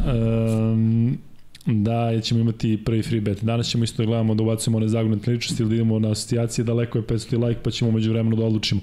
um, 0.72 1.18
da 1.66 2.20
ćemo 2.20 2.40
imati 2.40 2.85
prvi 2.85 3.03
free 3.03 3.20
bet. 3.20 3.44
Danas 3.44 3.66
ćemo 3.66 3.85
isto 3.85 4.03
da 4.03 4.07
gledamo 4.07 4.35
da 4.35 4.42
ubacujemo 4.42 4.79
one 4.79 4.88
zagonetne 4.88 5.33
ličnosti 5.33 5.62
ili 5.62 5.68
da 5.68 5.75
idemo 5.75 5.98
na 5.98 6.11
asocijacije, 6.11 6.64
daleko 6.64 6.98
je 6.98 7.05
500 7.05 7.48
like 7.48 7.61
pa 7.64 7.70
ćemo 7.70 7.90
među 7.90 8.11
vremenu 8.11 8.37
da 8.37 8.44
odlučimo. 8.44 8.81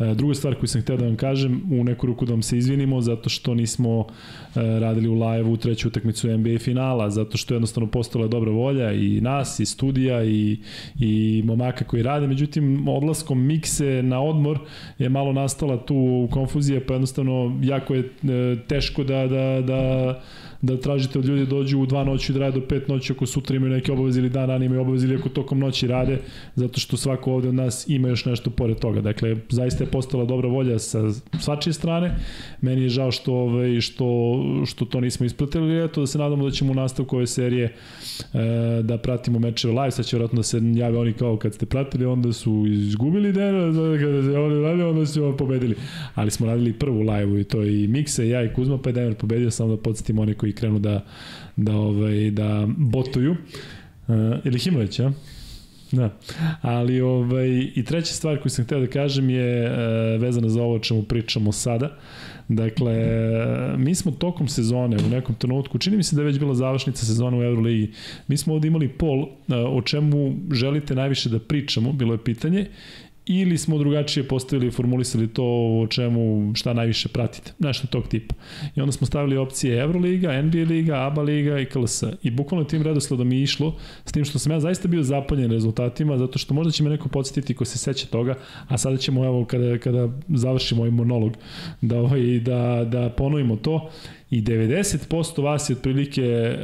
E, 0.00 0.14
druga 0.14 0.34
stvar 0.34 0.54
koju 0.54 0.68
sam 0.68 0.80
hteo 0.80 0.96
da 0.96 1.04
vam 1.04 1.16
kažem, 1.16 1.62
u 1.70 1.84
neku 1.84 2.06
ruku 2.06 2.24
da 2.24 2.32
vam 2.32 2.42
se 2.42 2.58
izvinimo 2.58 3.00
zato 3.00 3.28
što 3.28 3.54
nismo 3.54 4.06
e, 4.56 4.60
radili 4.80 5.08
u 5.08 5.14
live-u 5.14 5.56
treću 5.56 5.88
utakmicu 5.88 6.38
NBA 6.38 6.58
finala, 6.58 7.10
zato 7.10 7.36
što 7.36 7.54
je 7.54 7.56
jednostavno 7.56 7.90
postala 7.90 8.26
dobra 8.26 8.50
volja 8.50 8.92
i 8.92 9.20
nas, 9.20 9.60
i 9.60 9.66
studija, 9.66 10.24
i, 10.24 10.58
i 10.98 11.42
momaka 11.44 11.84
koji 11.84 12.02
rade, 12.02 12.26
međutim 12.26 12.88
odlaskom 12.88 13.46
mikse 13.46 14.02
na 14.02 14.22
odmor 14.22 14.58
je 14.98 15.08
malo 15.08 15.32
nastala 15.32 15.76
tu 15.76 16.28
konfuzija, 16.30 16.80
pa 16.86 16.94
jednostavno 16.94 17.60
jako 17.62 17.94
je 17.94 18.00
e, 18.00 18.56
teško 18.68 19.04
da, 19.04 19.26
da, 19.26 19.60
da 19.66 20.22
da 20.66 20.80
tražite 20.80 21.18
od 21.18 21.24
ljudi 21.24 21.44
da 21.44 21.50
dođu 21.50 21.78
u 21.78 21.86
dva 21.86 22.04
noći 22.04 22.32
da 22.32 22.38
rade 22.38 22.60
do 22.60 22.66
pet 22.66 22.88
noći 22.88 23.12
ako 23.12 23.26
sutra 23.26 23.56
imaju 23.56 23.72
neke 23.72 23.92
obaveze 23.92 24.20
ili 24.20 24.30
dan 24.30 24.48
rani 24.48 24.66
imaju 24.66 24.80
obaveze 24.80 25.06
ili 25.06 25.16
ako 25.16 25.28
tokom 25.28 25.58
noći 25.58 25.86
rade 25.86 26.18
zato 26.54 26.80
što 26.80 26.96
svako 26.96 27.32
ovde 27.32 27.48
od 27.48 27.54
nas 27.54 27.88
ima 27.88 28.08
još 28.08 28.24
nešto 28.24 28.50
pored 28.50 28.78
toga. 28.78 29.00
Dakle, 29.00 29.36
zaista 29.48 29.84
je 29.84 29.90
postala 29.90 30.24
dobra 30.24 30.48
volja 30.48 30.78
sa 30.78 30.98
svačije 31.40 31.72
strane. 31.72 32.16
Meni 32.60 32.82
je 32.82 32.88
žao 32.88 33.10
što, 33.10 33.32
ovaj, 33.32 33.80
što, 33.80 34.06
što 34.66 34.84
to 34.84 35.00
nismo 35.00 35.26
ispratili, 35.26 35.84
eto 35.84 36.00
da 36.00 36.06
se 36.06 36.18
nadamo 36.18 36.44
da 36.44 36.50
ćemo 36.50 36.72
u 36.72 36.74
nastavku 36.74 37.16
ove 37.16 37.26
serije 37.26 37.64
e, 37.64 38.38
da 38.82 38.98
pratimo 38.98 39.38
mečeve 39.38 39.72
live, 39.72 39.90
sad 39.90 40.04
će 40.04 40.16
vjerojatno 40.16 40.36
da 40.36 40.42
se 40.42 40.60
jave 40.74 40.98
oni 40.98 41.12
kao 41.12 41.36
kad 41.36 41.54
ste 41.54 41.66
pratili, 41.66 42.04
onda 42.04 42.32
su 42.32 42.64
izgubili 42.66 43.32
den, 43.32 43.54
kada 44.00 44.22
se 44.22 44.38
oni 44.38 44.62
radili, 44.62 44.82
onda 44.82 45.06
su 45.06 45.34
pobedili. 45.38 45.74
Ali 46.14 46.30
smo 46.30 46.46
radili 46.46 46.72
prvu 46.72 47.00
live 47.00 47.40
i 47.40 47.44
to 47.44 47.64
i 47.64 47.88
Mikse, 47.88 48.28
ja 48.28 48.44
i 48.44 48.52
Kuzma, 48.54 48.78
pa 48.78 48.88
je 48.88 48.92
Denver 48.92 49.14
pobedio, 49.14 49.50
samo 49.50 49.76
da 49.76 49.82
podsjetimo 49.82 50.22
one 50.22 50.34
koji 50.34 50.52
krenu 50.54 50.78
da, 50.78 51.04
da, 51.56 51.76
ovaj, 51.76 52.30
da 52.30 52.66
botuju. 52.76 53.36
Uh, 54.08 54.16
ili 54.44 54.58
Himleć, 54.58 55.00
a? 55.00 55.12
Da. 55.92 56.10
Ali 56.62 57.00
ovaj 57.00 57.48
i 57.74 57.84
treća 57.84 58.14
stvar 58.14 58.40
koju 58.40 58.50
sam 58.50 58.64
hteo 58.64 58.80
da 58.80 58.86
kažem 58.86 59.30
je 59.30 59.64
e, 59.64 59.70
vezana 60.18 60.48
za 60.48 60.62
ovo 60.62 60.74
o 60.74 60.78
čemu 60.78 61.02
pričamo 61.02 61.52
sada. 61.52 61.98
Dakle, 62.48 62.96
mi 63.78 63.94
smo 63.94 64.12
tokom 64.12 64.48
sezone 64.48 64.96
u 64.96 65.08
nekom 65.08 65.34
trenutku, 65.34 65.78
čini 65.78 65.96
mi 65.96 66.02
se 66.02 66.16
da 66.16 66.22
je 66.22 66.26
već 66.26 66.38
bila 66.38 66.54
završnica 66.54 67.06
sezona 67.06 67.38
u 67.38 67.42
Euroligi, 67.42 67.92
mi 68.28 68.36
smo 68.36 68.54
ovde 68.54 68.68
imali 68.68 68.88
pol 68.88 69.26
o 69.48 69.82
čemu 69.82 70.34
želite 70.52 70.94
najviše 70.94 71.28
da 71.28 71.38
pričamo, 71.38 71.92
bilo 71.92 72.14
je 72.14 72.24
pitanje, 72.24 72.66
ili 73.26 73.58
smo 73.58 73.78
drugačije 73.78 74.28
postavili 74.28 74.66
i 74.66 74.70
formulisali 74.70 75.28
to 75.28 75.44
o 75.82 75.86
čemu 75.86 76.52
šta 76.54 76.72
najviše 76.72 77.08
pratite, 77.08 77.52
nešto 77.58 77.86
tog 77.86 78.08
tipa. 78.08 78.34
I 78.76 78.80
onda 78.80 78.92
smo 78.92 79.06
stavili 79.06 79.36
opcije 79.36 79.80
Euroliga, 79.80 80.42
NBA 80.42 80.58
liga, 80.58 80.94
ABA 80.94 81.22
liga 81.22 81.58
i 81.58 81.66
KLS. 81.66 82.02
I 82.22 82.30
bukvalno 82.30 82.64
tim 82.64 82.82
redosledom 82.82 83.32
je 83.32 83.42
išlo, 83.42 83.76
s 84.04 84.12
tim 84.12 84.24
što 84.24 84.38
sam 84.38 84.52
ja 84.52 84.60
zaista 84.60 84.88
bio 84.88 85.02
zapaljen 85.02 85.50
rezultatima, 85.50 86.18
zato 86.18 86.38
što 86.38 86.54
možda 86.54 86.72
će 86.72 86.82
me 86.82 86.90
neko 86.90 87.08
podsjetiti 87.08 87.54
ko 87.54 87.64
se 87.64 87.78
seća 87.78 88.06
toga, 88.06 88.34
a 88.68 88.78
sada 88.78 88.96
ćemo 88.96 89.24
evo 89.24 89.44
kada, 89.44 89.78
kada 89.78 90.08
završimo 90.28 90.80
ovaj 90.80 90.90
monolog 90.90 91.32
da, 91.80 92.00
ovaj, 92.00 92.40
da, 92.40 92.84
da 92.84 93.10
ponovimo 93.10 93.56
to. 93.56 93.90
I 94.30 94.42
90% 94.42 95.42
vas 95.42 95.70
je 95.70 95.76
otprilike 95.76 96.22
e, 96.22 96.56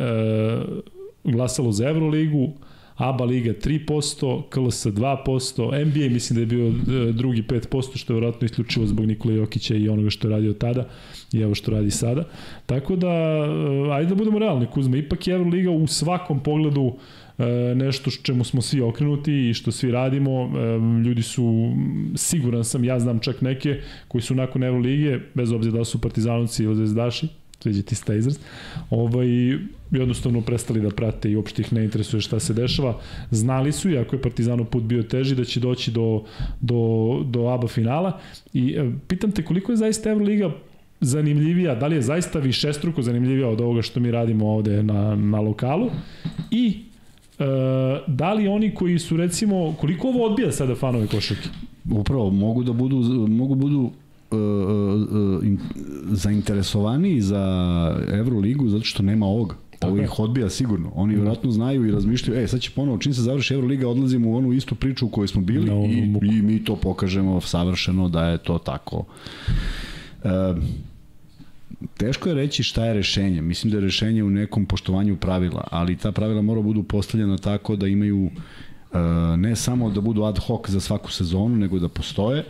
glasalo 1.24 1.72
za 1.72 1.88
Euroligu, 1.88 2.52
ABA 3.00 3.24
liga 3.24 3.52
3%, 3.52 4.42
KLS 4.50 4.86
2%, 4.86 5.84
NBA 5.86 6.12
mislim 6.14 6.34
da 6.34 6.40
je 6.40 6.46
bio 6.46 6.68
e, 6.68 7.12
drugi 7.12 7.42
5%, 7.42 7.96
što 7.96 8.12
je 8.12 8.14
vjerojatno 8.14 8.44
isključivo 8.44 8.86
zbog 8.86 9.06
Nikola 9.06 9.34
Jokića 9.34 9.74
i 9.74 9.88
onoga 9.88 10.10
što 10.10 10.28
je 10.28 10.32
radio 10.32 10.52
tada 10.52 10.88
i 11.32 11.40
evo 11.40 11.54
što 11.54 11.70
radi 11.70 11.90
sada. 11.90 12.24
Tako 12.66 12.96
da, 12.96 13.08
e, 13.08 13.92
ajde 13.92 14.08
da 14.08 14.14
budemo 14.14 14.38
realni, 14.38 14.66
Kuzma, 14.66 14.96
ipak 14.96 15.26
je 15.26 15.34
Euroliga 15.34 15.70
u 15.70 15.86
svakom 15.86 16.40
pogledu 16.42 16.92
e, 17.38 17.44
nešto 17.74 18.10
što 18.10 18.22
čemu 18.22 18.44
smo 18.44 18.62
svi 18.62 18.80
okrenuti 18.80 19.50
i 19.50 19.54
što 19.54 19.72
svi 19.72 19.90
radimo. 19.90 20.50
Ljudi 21.04 21.22
su, 21.22 21.72
siguran 22.16 22.64
sam, 22.64 22.84
ja 22.84 23.00
znam 23.00 23.18
čak 23.18 23.40
neke 23.40 23.80
koji 24.08 24.22
su 24.22 24.34
nakon 24.34 24.64
Euroligije, 24.64 25.30
bez 25.34 25.52
obzira 25.52 25.78
da 25.78 25.84
su 25.84 26.00
partizanovci 26.00 26.64
ili 26.64 26.76
zvezdaši, 26.76 27.28
sviđa 27.62 27.82
ti 27.82 27.94
se 27.94 28.04
taj 28.04 28.18
izraz, 28.18 28.38
ovaj, 28.90 29.26
jednostavno 29.90 30.40
prestali 30.40 30.80
da 30.80 30.90
prate 30.90 31.30
i 31.30 31.36
uopšte 31.36 31.62
ih 31.62 31.72
ne 31.72 31.84
interesuje 31.84 32.20
šta 32.20 32.40
se 32.40 32.54
dešava. 32.54 32.98
Znali 33.30 33.72
su, 33.72 33.90
iako 33.90 34.16
je 34.16 34.22
Partizanov 34.22 34.66
put 34.66 34.82
bio 34.82 35.02
teži, 35.02 35.34
da 35.34 35.44
će 35.44 35.60
doći 35.60 35.90
do, 35.90 36.24
do, 36.60 37.22
do 37.26 37.48
ABA 37.48 37.68
finala. 37.68 38.18
I 38.52 38.74
e, 38.78 38.90
pitam 39.08 39.32
te 39.32 39.44
koliko 39.44 39.72
je 39.72 39.76
zaista 39.76 40.10
Euroliga 40.10 40.50
zanimljivija, 41.00 41.74
da 41.74 41.86
li 41.86 41.96
je 41.96 42.02
zaista 42.02 42.38
višestruko 42.38 43.02
zanimljivija 43.02 43.48
od 43.48 43.60
ovoga 43.60 43.82
što 43.82 44.00
mi 44.00 44.10
radimo 44.10 44.48
ovde 44.48 44.82
na, 44.82 45.16
na 45.16 45.40
lokalu 45.40 45.90
i 46.50 46.76
e, 47.38 47.44
da 48.06 48.32
li 48.32 48.48
oni 48.48 48.74
koji 48.74 48.98
su 48.98 49.16
recimo, 49.16 49.74
koliko 49.80 50.08
ovo 50.08 50.26
odbija 50.26 50.52
sada 50.52 50.74
fanove 50.74 51.06
košarke? 51.06 51.48
Upravo, 51.90 52.30
mogu 52.30 52.64
da 52.64 52.72
budu, 52.72 52.96
mogu 53.28 53.54
budu 53.54 53.90
uh, 54.30 54.38
uh, 54.38 55.46
in, 55.46 55.58
zainteresovani 56.10 57.20
za 57.20 57.44
Euroligu 58.08 58.68
zato 58.68 58.84
što 58.84 59.02
nema 59.02 59.26
ovoga. 59.26 59.54
Ovo 59.82 60.02
ih 60.02 60.18
odbija 60.18 60.50
sigurno. 60.50 60.92
Oni 60.94 61.14
vjerojatno 61.14 61.50
znaju 61.50 61.86
i 61.86 61.90
razmišljaju, 61.90 62.40
e, 62.40 62.46
sad 62.46 62.60
će 62.60 62.70
ponovo, 62.70 62.98
čim 62.98 63.14
se 63.14 63.22
završi 63.22 63.54
Euroliga, 63.54 63.88
odlazimo 63.88 64.30
u 64.30 64.36
onu 64.36 64.52
istu 64.52 64.74
priču 64.74 65.06
u 65.06 65.08
kojoj 65.08 65.28
smo 65.28 65.40
bili 65.40 65.70
onu 65.70 65.92
i, 65.92 66.06
muku. 66.06 66.24
i 66.24 66.42
mi 66.42 66.64
to 66.64 66.76
pokažemo 66.76 67.40
savršeno 67.40 68.08
da 68.08 68.24
je 68.24 68.38
to 68.38 68.58
tako. 68.58 69.04
E, 70.24 70.54
teško 71.96 72.28
je 72.28 72.34
reći 72.34 72.62
šta 72.62 72.84
je 72.84 72.94
rešenje. 72.94 73.42
Mislim 73.42 73.70
da 73.70 73.76
je 73.76 73.84
rešenje 73.84 74.24
u 74.24 74.30
nekom 74.30 74.66
poštovanju 74.66 75.16
pravila, 75.16 75.68
ali 75.70 75.96
ta 75.96 76.12
pravila 76.12 76.42
mora 76.42 76.60
budu 76.60 76.82
postavljena 76.82 77.38
tako 77.38 77.76
da 77.76 77.86
imaju 77.86 78.30
e, 78.92 78.98
ne 79.36 79.56
samo 79.56 79.90
da 79.90 80.00
budu 80.00 80.22
ad 80.22 80.38
hoc 80.38 80.70
za 80.70 80.80
svaku 80.80 81.10
sezonu, 81.10 81.56
nego 81.56 81.78
da 81.78 81.88
postoje. 81.88 82.44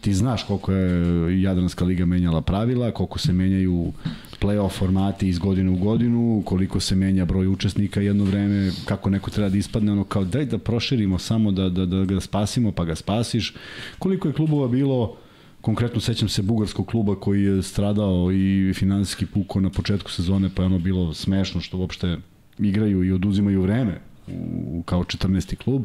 Ti 0.00 0.14
znaš 0.14 0.44
koliko 0.44 0.72
je 0.72 1.42
Jadranska 1.42 1.84
liga 1.84 2.06
menjala 2.06 2.40
pravila, 2.42 2.90
koliko 2.90 3.18
se 3.18 3.32
menjaju 3.32 3.92
playoff 4.40 4.78
formati 4.78 5.28
iz 5.28 5.38
godine 5.38 5.70
u 5.70 5.76
godinu, 5.76 6.42
koliko 6.44 6.80
se 6.80 6.96
menja 6.96 7.24
broj 7.24 7.46
učesnika 7.46 8.00
jedno 8.00 8.24
vreme, 8.24 8.70
kako 8.84 9.10
neko 9.10 9.30
treba 9.30 9.48
da 9.48 9.56
ispadne, 9.56 9.92
ono 9.92 10.04
kao 10.04 10.24
daj 10.24 10.44
da 10.44 10.58
proširimo 10.58 11.18
samo 11.18 11.52
da, 11.52 11.68
da, 11.68 11.86
da 11.86 12.04
ga 12.04 12.20
spasimo 12.20 12.72
pa 12.72 12.84
ga 12.84 12.94
spasiš. 12.94 13.54
Koliko 13.98 14.28
je 14.28 14.34
klubova 14.34 14.68
bilo, 14.68 15.16
konkretno 15.60 16.00
sećam 16.00 16.28
se 16.28 16.42
bugarskog 16.42 16.86
kluba 16.86 17.14
koji 17.14 17.42
je 17.42 17.62
stradao 17.62 18.32
i 18.32 18.72
finansijski 18.74 19.26
puko 19.26 19.60
na 19.60 19.70
početku 19.70 20.10
sezone, 20.10 20.50
pa 20.54 20.62
je 20.62 20.66
ono 20.66 20.78
bilo 20.78 21.14
smešno 21.14 21.60
što 21.60 21.78
uopšte 21.78 22.16
igraju 22.58 23.04
i 23.04 23.12
oduzimaju 23.12 23.62
vreme 23.62 24.00
u, 24.26 24.82
kao 24.86 25.04
14. 25.04 25.56
klub. 25.56 25.84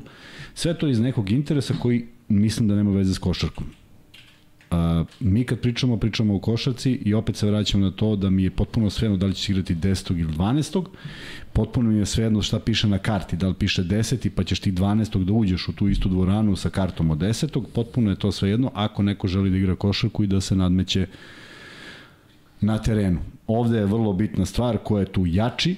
Sve 0.54 0.78
to 0.78 0.88
iz 0.88 1.00
nekog 1.00 1.32
interesa 1.32 1.74
koji 1.82 2.08
mislim 2.30 2.68
da 2.68 2.76
nema 2.76 2.92
veze 2.92 3.14
s 3.14 3.18
košarkom. 3.18 3.66
A, 4.74 5.04
mi 5.20 5.44
kad 5.44 5.60
pričamo, 5.60 5.98
pričamo 5.98 6.36
o 6.36 6.40
košarci 6.40 6.92
i 6.92 7.14
opet 7.14 7.36
se 7.36 7.48
vraćamo 7.48 7.86
na 7.86 7.92
to 7.92 8.16
da 8.16 8.30
mi 8.30 8.44
je 8.44 8.52
potpuno 8.52 8.90
svejedno 8.90 9.18
da 9.18 9.26
li 9.26 9.34
ćeš 9.34 9.50
igrati 9.50 9.76
10. 9.76 10.20
ili 10.20 10.34
12. 10.34 10.86
Potpuno 11.54 11.90
mi 11.90 11.98
je 11.98 12.06
svejedno 12.06 12.42
šta 12.42 12.60
piše 12.60 12.88
na 12.88 12.98
karti, 12.98 13.38
da 13.38 13.48
li 13.48 13.54
piše 13.54 13.84
10. 13.84 14.30
pa 14.30 14.44
ćeš 14.44 14.60
ti 14.60 14.72
12. 14.72 15.24
da 15.24 15.34
uđeš 15.34 15.68
u 15.68 15.74
tu 15.74 15.90
istu 15.90 16.10
dvoranu 16.10 16.56
sa 16.56 16.70
kartom 16.70 17.12
od 17.12 17.18
10. 17.18 17.64
Potpuno 17.74 18.10
je 18.10 18.16
to 18.16 18.32
svejedno 18.32 18.72
ako 18.74 19.04
neko 19.04 19.28
želi 19.28 19.50
da 19.50 19.58
igra 19.58 19.76
košarku 19.76 20.24
i 20.24 20.28
da 20.28 20.42
se 20.42 20.56
nadmeće 20.56 21.08
na 22.62 22.78
terenu. 22.78 23.20
Ovde 23.48 23.78
je 23.78 23.86
vrlo 23.86 24.14
bitna 24.14 24.46
stvar 24.46 24.78
koja 24.78 25.00
je 25.00 25.12
tu 25.12 25.26
jači, 25.26 25.76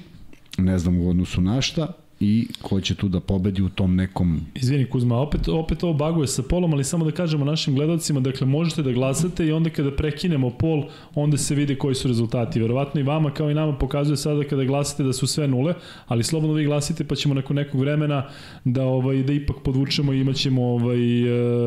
ne 0.58 0.80
znam 0.80 1.00
u 1.00 1.10
odnosu 1.10 1.42
na 1.42 1.62
šta, 1.62 1.88
i 2.20 2.48
ko 2.62 2.82
će 2.82 2.96
tu 2.96 3.08
da 3.08 3.20
pobedi 3.20 3.62
u 3.62 3.70
tom 3.70 3.96
nekom... 3.96 4.42
Izvini 4.56 4.86
Kuzma, 4.86 5.18
opet, 5.18 5.48
opet 5.48 5.84
ovo 5.84 5.94
baguje 5.94 6.28
sa 6.28 6.44
polom, 6.44 6.74
ali 6.74 6.84
samo 6.84 7.06
da 7.06 7.12
kažemo 7.12 7.46
našim 7.46 7.76
gledalcima, 7.76 8.20
dakle 8.20 8.48
možete 8.48 8.84
da 8.84 8.92
glasate 8.92 9.46
i 9.46 9.52
onda 9.52 9.70
kada 9.70 9.92
prekinemo 9.92 10.50
pol, 10.50 10.84
onda 11.16 11.38
se 11.38 11.56
vide 11.56 11.76
koji 11.78 11.96
su 11.96 12.08
rezultati. 12.08 12.60
Verovatno 12.60 13.02
i 13.02 13.04
vama 13.04 13.32
kao 13.32 13.52
i 13.52 13.54
nama 13.54 13.78
pokazuje 13.78 14.18
sada 14.18 14.44
kada 14.44 14.64
glasate 14.64 15.04
da 15.04 15.14
su 15.14 15.28
sve 15.28 15.48
nule, 15.48 15.74
ali 16.08 16.24
slobodno 16.24 16.56
vi 16.56 16.66
glasite 16.66 17.04
pa 17.04 17.16
ćemo 17.16 17.34
nakon 17.34 17.56
nekog 17.56 17.82
vremena 17.82 18.28
da 18.64 18.84
ovaj 18.84 19.24
da 19.24 19.34
ipak 19.34 19.56
podvučemo 19.64 20.14
i 20.14 20.20
imaćemo 20.22 20.64
ovaj 20.64 21.24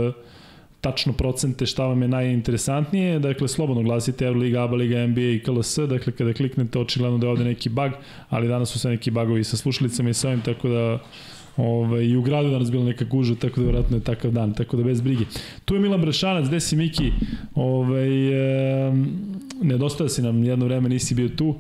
uh, 0.07 0.15
tačno 0.81 1.13
procente 1.13 1.67
šta 1.67 1.87
vam 1.87 2.03
je 2.03 2.09
najinteresantnije, 2.09 3.19
dakle 3.19 3.49
slobodno 3.49 3.83
glasite 3.83 4.25
Euroliga, 4.25 4.63
ABA 4.63 4.77
Liga, 4.77 5.07
NBA 5.07 5.21
i 5.21 5.43
KLS, 5.45 5.79
dakle 5.79 6.13
kada 6.13 6.33
kliknete 6.33 6.79
očigledno 6.79 7.19
da 7.19 7.27
je 7.27 7.31
ovde 7.31 7.45
neki 7.45 7.69
bug, 7.69 7.93
ali 8.29 8.49
danas 8.49 8.71
su 8.71 8.79
sve 8.79 8.91
neki 8.91 9.11
bugovi 9.11 9.45
sa 9.45 9.57
slušalicama 9.57 10.11
i 10.11 10.15
sa 10.15 10.29
ovim, 10.29 10.41
tako 10.41 10.69
da 10.69 10.99
Ovaj, 11.59 12.05
I 12.05 12.17
u 12.17 12.23
gradu 12.23 12.51
danas 12.51 12.71
bila 12.71 12.85
neka 12.85 13.05
guža, 13.05 13.35
tako 13.35 13.61
da 13.61 13.63
vjerojatno 13.63 13.97
je 13.97 14.05
takav 14.05 14.31
dan, 14.31 14.55
tako 14.55 14.77
da 14.77 14.83
bez 14.83 15.01
brige. 15.01 15.25
Tu 15.65 15.75
je 15.75 15.81
Milan 15.81 16.01
Brašanac, 16.01 16.47
gde 16.47 16.61
si 16.61 16.77
Miki? 16.77 17.13
Ovaj, 17.55 18.29
e, 18.89 18.93
nedostaje 19.63 20.09
si 20.09 20.23
nam 20.23 20.45
jedno 20.45 20.65
vreme, 20.65 20.89
nisi 20.89 21.15
bio 21.15 21.29
tu. 21.29 21.55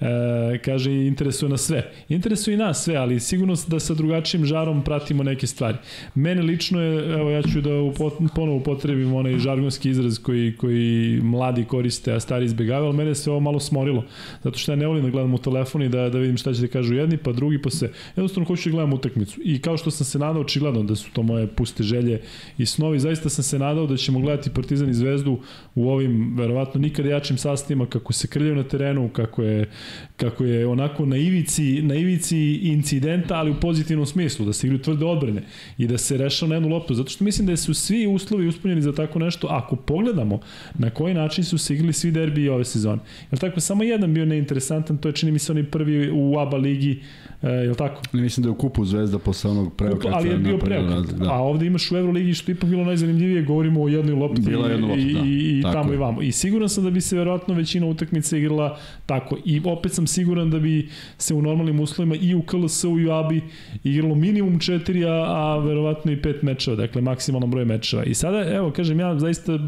E, 0.00 0.58
kaže, 0.58 0.92
interesuje 1.06 1.48
nas 1.48 1.60
sve. 1.60 1.90
Interesuje 2.08 2.54
i 2.54 2.56
nas 2.56 2.84
sve, 2.84 2.96
ali 2.96 3.20
sigurno 3.20 3.54
da 3.66 3.80
sa 3.80 3.94
drugačijim 3.94 4.44
žarom 4.46 4.84
pratimo 4.84 5.22
neke 5.22 5.46
stvari. 5.46 5.78
Mene 6.14 6.42
lično 6.42 6.80
je, 6.80 7.12
evo 7.12 7.30
ja 7.30 7.42
ću 7.42 7.60
da 7.60 7.74
upot, 7.74 8.14
ponovo 8.34 8.58
upotrebim 8.58 9.14
onaj 9.14 9.38
žargonski 9.38 9.90
izraz 9.90 10.18
koji, 10.18 10.56
koji 10.56 11.20
mladi 11.22 11.64
koriste, 11.64 12.12
a 12.12 12.20
stari 12.20 12.44
izbegavaju, 12.44 12.86
ali 12.86 12.96
mene 12.96 13.14
se 13.14 13.30
ovo 13.30 13.40
malo 13.40 13.60
smorilo. 13.60 14.04
Zato 14.42 14.58
što 14.58 14.72
ja 14.72 14.76
ne 14.76 14.86
volim 14.86 15.04
da 15.04 15.10
gledam 15.10 15.34
u 15.34 15.38
telefon 15.38 15.82
i 15.82 15.88
da, 15.88 16.08
da 16.10 16.18
vidim 16.18 16.36
šta 16.36 16.52
će 16.52 16.60
da 16.60 16.68
kažu 16.68 16.94
jedni, 16.94 17.16
pa 17.16 17.32
drugi, 17.32 17.62
pa 17.62 17.70
se 17.70 17.90
jednostavno 18.16 18.46
hoću 18.46 18.68
da 18.68 18.72
gledam 18.72 18.92
utakmicu. 18.92 19.40
I 19.44 19.58
kao 19.60 19.76
što 19.76 19.90
sam 19.90 20.06
se 20.06 20.18
nadao, 20.18 20.42
očigledno 20.42 20.82
da 20.82 20.96
su 20.96 21.10
to 21.12 21.22
moje 21.22 21.46
puste 21.46 21.82
želje 21.82 22.20
i 22.58 22.66
snovi, 22.66 22.98
zaista 23.00 23.28
sam 23.28 23.44
se 23.44 23.58
nadao 23.58 23.86
da 23.86 23.96
ćemo 23.96 24.20
gledati 24.20 24.50
Partizan 24.50 24.90
i 24.90 24.94
Zvezdu 24.94 25.38
u 25.74 25.90
ovim, 25.90 26.36
verovatno, 26.36 26.80
nikada 26.80 27.08
jačim 27.08 27.38
sastavima, 27.38 27.86
kako 27.86 28.12
se 28.12 28.28
krljaju 28.28 28.54
na 28.54 28.62
terenu, 28.62 29.08
kako 29.08 29.42
je 29.42 29.68
kako 30.16 30.44
je 30.44 30.66
onako 30.66 31.06
na 31.06 31.16
ivici, 31.16 31.82
na 31.82 31.94
ivici 31.94 32.54
incidenta, 32.54 33.36
ali 33.36 33.50
u 33.50 33.60
pozitivnom 33.60 34.06
smislu, 34.06 34.46
da 34.46 34.52
se 34.52 34.66
igraju 34.66 34.82
tvrde 34.82 35.04
odbrane 35.04 35.42
i 35.78 35.86
da 35.86 35.98
se 35.98 36.16
rešava 36.16 36.48
na 36.48 36.54
jednu 36.54 36.68
loptu, 36.68 36.94
zato 36.94 37.10
što 37.10 37.24
mislim 37.24 37.46
da 37.46 37.56
su 37.56 37.74
svi 37.74 38.06
uslovi 38.06 38.46
uspunjeni 38.46 38.82
za 38.82 38.92
tako 38.92 39.18
nešto, 39.18 39.46
ako 39.50 39.76
pogledamo 39.76 40.40
na 40.74 40.90
koji 40.90 41.14
način 41.14 41.44
su 41.44 41.58
se 41.58 41.74
igrali 41.74 41.92
svi 41.92 42.10
derbi 42.10 42.48
ove 42.48 42.64
sezone. 42.64 43.02
Jer 43.30 43.38
tako, 43.38 43.60
samo 43.60 43.82
jedan 43.82 44.14
bio 44.14 44.26
neinteresantan, 44.26 44.98
to 44.98 45.08
je 45.08 45.12
čini 45.12 45.32
mi 45.32 45.38
se 45.38 45.52
oni 45.52 45.64
prvi 45.64 46.10
u 46.10 46.38
ABA 46.38 46.56
ligi, 46.56 47.00
E, 47.42 47.50
je 47.50 47.68
li 47.70 47.76
tako? 47.76 48.02
Ne 48.12 48.22
mislim 48.22 48.42
da 48.42 48.48
je 48.48 48.50
u 48.50 48.54
kupu 48.54 48.84
Zvezda 48.84 49.18
posle 49.18 49.50
onog 49.50 49.74
preokreta. 49.74 50.16
Ali 50.16 50.28
je 50.28 50.36
bio 50.36 50.58
preokret. 50.58 51.18
Da. 51.18 51.32
A 51.32 51.38
ovde 51.38 51.66
imaš 51.66 51.92
u 51.92 51.96
Euroligi 51.96 52.34
što 52.34 52.52
ipak 52.52 52.70
bilo 52.70 52.84
najzanimljivije, 52.84 53.42
govorimo 53.42 53.82
o 53.82 53.88
jednoj 53.88 54.14
lopti 54.14 54.40
Bila 54.40 54.68
jedna 54.68 54.86
lopta, 54.86 55.02
i, 55.02 55.12
da. 55.12 55.20
i, 55.20 55.58
i 55.58 55.62
tamo 55.62 55.92
je. 55.92 55.94
i 55.94 55.98
vamo. 55.98 56.22
I 56.22 56.32
siguran 56.32 56.68
sam 56.68 56.84
da 56.84 56.90
bi 56.90 57.00
se 57.00 57.16
verovatno 57.16 57.54
većina 57.54 57.86
utakmica 57.86 58.36
igrala 58.36 58.78
tako. 59.06 59.36
I 59.44 59.60
opet 59.78 59.92
sam 59.92 60.06
siguran 60.06 60.50
da 60.50 60.58
bi 60.58 60.88
se 61.18 61.34
u 61.34 61.42
normalnim 61.42 61.80
uslovima 61.80 62.16
i 62.16 62.34
u 62.34 62.42
KLS-u 62.42 62.98
i 62.98 63.06
u 63.06 63.12
ABI 63.12 63.40
igralo 63.84 64.14
minimum 64.14 64.58
četiri, 64.58 65.04
a, 65.04 65.12
a 65.12 65.58
verovatno 65.58 66.12
i 66.12 66.22
pet 66.22 66.42
mečeva, 66.42 66.76
dakle 66.76 67.02
maksimalno 67.02 67.46
broj 67.46 67.64
mečeva. 67.64 68.04
I 68.04 68.14
sada, 68.14 68.44
evo, 68.54 68.70
kažem, 68.70 69.00
ja 69.00 69.18
zaista 69.18 69.58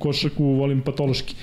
košarku 0.00 0.44
volim 0.44 0.80
patološki 0.80 1.34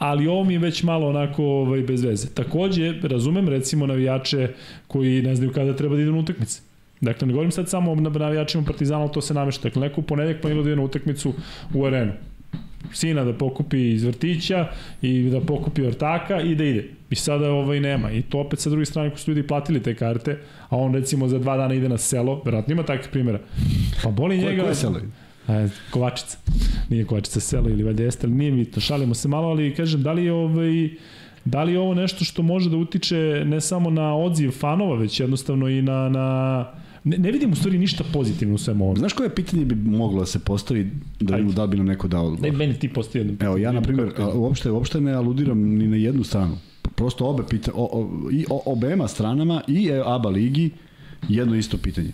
ali 0.00 0.26
ovo 0.26 0.44
mi 0.44 0.52
je 0.52 0.58
već 0.58 0.82
malo 0.82 1.08
onako 1.08 1.44
ovaj, 1.44 1.82
bez 1.82 2.04
veze. 2.04 2.28
Takođe, 2.34 2.94
razumem 3.02 3.48
recimo 3.48 3.86
navijače 3.86 4.48
koji 4.86 5.22
ne 5.22 5.34
znaju 5.36 5.52
kada 5.52 5.76
treba 5.76 5.96
da 5.96 6.02
idu 6.02 6.12
na 6.12 6.18
utakmice. 6.18 6.60
Dakle, 7.00 7.26
ne 7.26 7.32
govorim 7.32 7.52
sad 7.52 7.68
samo 7.68 7.92
o 7.92 7.94
navijačima 7.94 8.64
Partizana, 8.64 9.08
to 9.08 9.20
se 9.20 9.34
namešta. 9.34 9.68
Dakle, 9.68 9.82
neko 9.82 10.00
u 10.00 10.04
ponedjak 10.04 10.40
planira 10.40 10.62
da 10.62 10.68
ide 10.68 10.76
na 10.76 10.82
utakmicu 10.82 11.32
u 11.74 11.84
arenu. 11.84 12.12
Sina 12.92 13.24
da 13.24 13.32
pokupi 13.32 13.92
iz 13.92 14.04
vrtića 14.04 14.68
i 15.02 15.30
da 15.30 15.40
pokupi 15.40 15.82
ortaka 15.82 16.40
i 16.40 16.54
da 16.54 16.64
ide. 16.64 16.88
I 17.10 17.14
sada 17.14 17.50
ovaj 17.50 17.80
nema. 17.80 18.12
I 18.12 18.22
to 18.22 18.38
opet 18.38 18.60
sa 18.60 18.70
druge 18.70 18.84
strane 18.84 19.10
ko 19.10 19.18
su 19.18 19.30
ljudi 19.30 19.46
platili 19.46 19.82
te 19.82 19.94
karte, 19.94 20.38
a 20.68 20.76
on 20.76 20.94
recimo 20.94 21.28
za 21.28 21.38
dva 21.38 21.56
dana 21.56 21.74
ide 21.74 21.88
na 21.88 21.98
selo, 21.98 22.42
verovatno 22.44 22.72
ima 22.72 22.82
takvih 22.82 23.08
primjera. 23.12 23.40
Pa 24.02 24.10
boli 24.10 24.38
njega... 24.38 24.62
Koje 24.62 24.74
selo? 24.74 25.00
A, 25.48 25.68
Kovačica. 25.90 26.38
Nije 26.88 27.04
Kovačica 27.04 27.40
selo 27.40 27.68
ili 27.68 27.82
valjda 27.82 28.02
jeste, 28.02 28.26
ali 28.26 28.36
nije 28.36 28.52
bitno. 28.52 28.82
Šalimo 28.82 29.14
se 29.14 29.28
malo, 29.28 29.48
ali 29.48 29.74
kažem, 29.74 30.02
da 30.02 30.12
li 30.12 30.24
je 30.24 30.32
ovaj... 30.32 30.90
Da 31.44 31.62
li 31.62 31.72
je 31.72 31.78
ovo 31.78 31.94
nešto 31.94 32.24
što 32.24 32.42
može 32.42 32.70
da 32.70 32.76
utiče 32.76 33.42
ne 33.46 33.60
samo 33.60 33.90
na 33.90 34.16
odziv 34.16 34.50
fanova, 34.50 34.96
već 34.96 35.20
jednostavno 35.20 35.68
i 35.68 35.82
na, 35.82 36.08
na 36.08 36.66
Ne, 37.04 37.18
ne 37.18 37.32
vidim 37.32 37.52
u 37.52 37.56
stvari 37.56 37.78
ništa 37.78 38.04
pozitivno 38.12 38.54
u 38.54 38.58
svemu 38.58 38.84
ovom. 38.84 38.96
Znaš 38.96 39.12
koje 39.12 39.34
pitanje 39.34 39.64
bi 39.64 39.74
moglo 39.74 40.20
da 40.20 40.26
se 40.26 40.38
postavi 40.38 40.90
da 41.20 41.36
mu 41.36 41.52
da 41.52 41.66
bi 41.66 41.76
nam 41.76 41.86
neko 41.86 42.08
dao 42.08 42.26
odgovor? 42.26 42.52
Ne, 42.52 42.58
meni 42.58 42.78
ti 42.78 42.88
postavi 42.88 43.24
jedno 43.24 43.46
Evo, 43.46 43.56
ja, 43.56 43.72
na 43.72 43.80
primjer, 43.80 44.12
uopšte, 44.34 44.70
uopšte 44.70 45.00
ne 45.00 45.12
aludiram 45.12 45.60
ni 45.60 45.86
na 45.88 45.96
jednu 45.96 46.24
stranu. 46.24 46.58
Prosto 46.94 47.26
obe 47.26 47.42
pita, 47.50 47.70
o, 47.74 47.84
o, 47.84 48.30
i 48.30 48.46
o, 48.50 48.62
obema 48.66 49.08
stranama 49.08 49.62
i 49.68 49.90
ABA 50.04 50.28
ligi 50.28 50.70
jedno 51.28 51.56
isto 51.56 51.78
pitanje. 51.78 52.12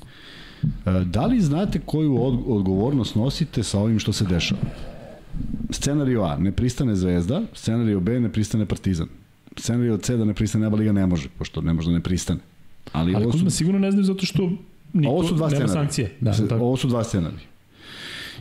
E, 0.62 1.04
da 1.04 1.26
li 1.26 1.40
znate 1.40 1.80
koju 1.86 2.22
odgovornost 2.46 3.14
nosite 3.14 3.62
sa 3.62 3.78
ovim 3.78 3.98
što 3.98 4.12
se 4.12 4.24
dešava? 4.24 4.60
Scenario 5.70 6.22
A, 6.22 6.36
ne 6.36 6.52
pristane 6.52 6.96
Zvezda, 6.96 7.42
scenario 7.54 8.00
B, 8.00 8.20
ne 8.20 8.32
pristane 8.32 8.66
Partizan. 8.66 9.08
Scenario 9.58 9.98
C, 9.98 10.16
da 10.16 10.24
ne 10.24 10.34
pristane 10.34 10.66
Aba 10.66 10.76
Liga, 10.76 10.92
ne 10.92 11.06
može, 11.06 11.28
pošto 11.38 11.60
ne 11.60 11.72
može 11.72 11.88
da 11.90 11.94
ne 11.94 12.02
pristane. 12.02 12.40
Ali, 12.92 13.14
Ali 13.14 13.24
ovo 13.24 13.38
su, 13.38 13.50
sigurno 13.50 13.78
ne 13.80 13.90
znaju 13.90 14.04
zato 14.04 14.26
što 14.26 14.50
niko, 14.92 15.12
ovo 15.12 15.24
su 15.28 15.34
dva 15.34 15.48
nema 15.50 15.68
sankcije. 15.68 16.16
Da, 16.20 16.32
tako. 16.32 16.54
Ovo 16.54 16.76
su 16.76 16.88
dva 16.88 17.04
scenarija. 17.04 17.40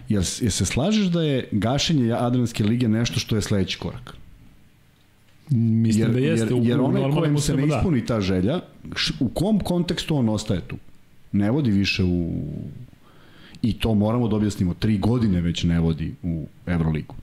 Jel, 0.09 0.23
jel 0.41 0.51
se 0.51 0.65
slažeš 0.65 1.05
da 1.05 1.21
je 1.21 1.49
gašenje 1.51 2.13
Adranske 2.13 2.63
lige 2.63 2.87
nešto 2.87 3.19
što 3.19 3.35
je 3.35 3.41
sledeći 3.41 3.77
korak? 3.77 4.13
Mislim 5.49 6.03
jer, 6.03 6.11
da 6.13 6.19
jeste. 6.19 6.53
Jer, 6.53 6.67
jer 6.67 6.79
onaj 6.79 7.11
kojem 7.11 7.37
se 7.37 7.55
ne 7.55 7.67
da. 7.67 7.77
ispuni 7.77 8.01
da. 8.01 8.05
ta 8.05 8.21
želja, 8.21 8.59
u 9.19 9.29
kom 9.29 9.59
kontekstu 9.59 10.15
on 10.15 10.29
ostaje 10.29 10.61
tu? 10.61 10.75
ne 11.35 11.51
vodi 11.51 11.71
više 11.71 12.03
u 12.03 12.29
i 13.61 13.73
to 13.73 13.93
moramo 13.93 14.27
da 14.27 14.35
objasnimo, 14.35 14.73
tri 14.73 14.97
godine 14.97 15.41
već 15.41 15.63
ne 15.63 15.79
vodi 15.79 16.13
u 16.23 16.45
Euroligu. 16.65 17.15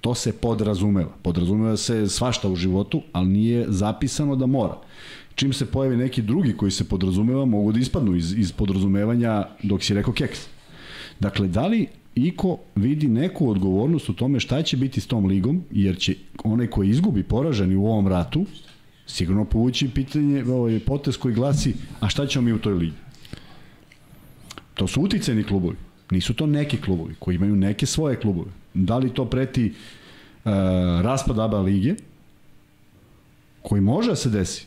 To 0.00 0.14
se 0.14 0.32
podrazumeva. 0.32 1.12
Podrazumeva 1.22 1.76
se 1.76 2.08
svašta 2.08 2.48
u 2.48 2.56
životu, 2.56 3.02
ali 3.12 3.28
nije 3.28 3.66
zapisano 3.68 4.36
da 4.36 4.46
mora. 4.46 4.76
Čim 5.34 5.52
se 5.52 5.66
pojavi 5.66 5.96
neki 5.96 6.22
drugi 6.22 6.56
koji 6.56 6.70
se 6.70 6.84
podrazumeva, 6.84 7.44
mogu 7.44 7.72
da 7.72 7.78
ispadnu 7.78 8.16
iz, 8.16 8.38
iz 8.38 8.52
podrazumevanja 8.52 9.46
dok 9.62 9.82
si 9.82 9.94
rekao 9.94 10.12
keks. 10.12 10.46
Dakle, 11.20 11.48
da 11.48 11.66
li 11.66 11.86
Iko 12.14 12.58
vidi 12.74 13.08
neku 13.08 13.50
odgovornost 13.50 14.08
u 14.08 14.12
tome 14.12 14.40
šta 14.40 14.62
će 14.62 14.76
biti 14.76 15.00
s 15.00 15.06
tom 15.06 15.26
ligom, 15.26 15.62
jer 15.70 15.98
će 15.98 16.14
onaj 16.44 16.66
koji 16.66 16.88
izgubi 16.88 17.22
poraženi 17.22 17.76
u 17.76 17.86
ovom 17.86 18.08
ratu, 18.08 18.46
sigurno 19.06 19.44
povući 19.44 19.88
pitanje, 19.88 20.44
ovaj, 20.44 20.80
potes 20.80 21.16
koji 21.16 21.34
glasi, 21.34 21.74
a 22.00 22.08
šta 22.08 22.26
ćemo 22.26 22.44
mi 22.44 22.52
u 22.52 22.58
toj 22.58 22.74
ligi? 22.74 22.96
To 24.74 24.86
su 24.86 25.02
uticeni 25.02 25.44
klubovi, 25.44 25.76
nisu 26.10 26.34
to 26.34 26.46
neki 26.46 26.76
klubovi 26.76 27.14
koji 27.18 27.34
imaju 27.34 27.56
neke 27.56 27.86
svoje 27.86 28.16
klubove. 28.16 28.50
Da 28.74 28.98
li 28.98 29.14
to 29.14 29.24
preti 29.24 29.66
uh, 29.66 30.52
raspad 31.00 31.38
ABA 31.38 31.60
lige, 31.60 31.94
koji 33.62 33.80
može 33.80 34.10
da 34.10 34.16
se 34.16 34.30
desi, 34.30 34.66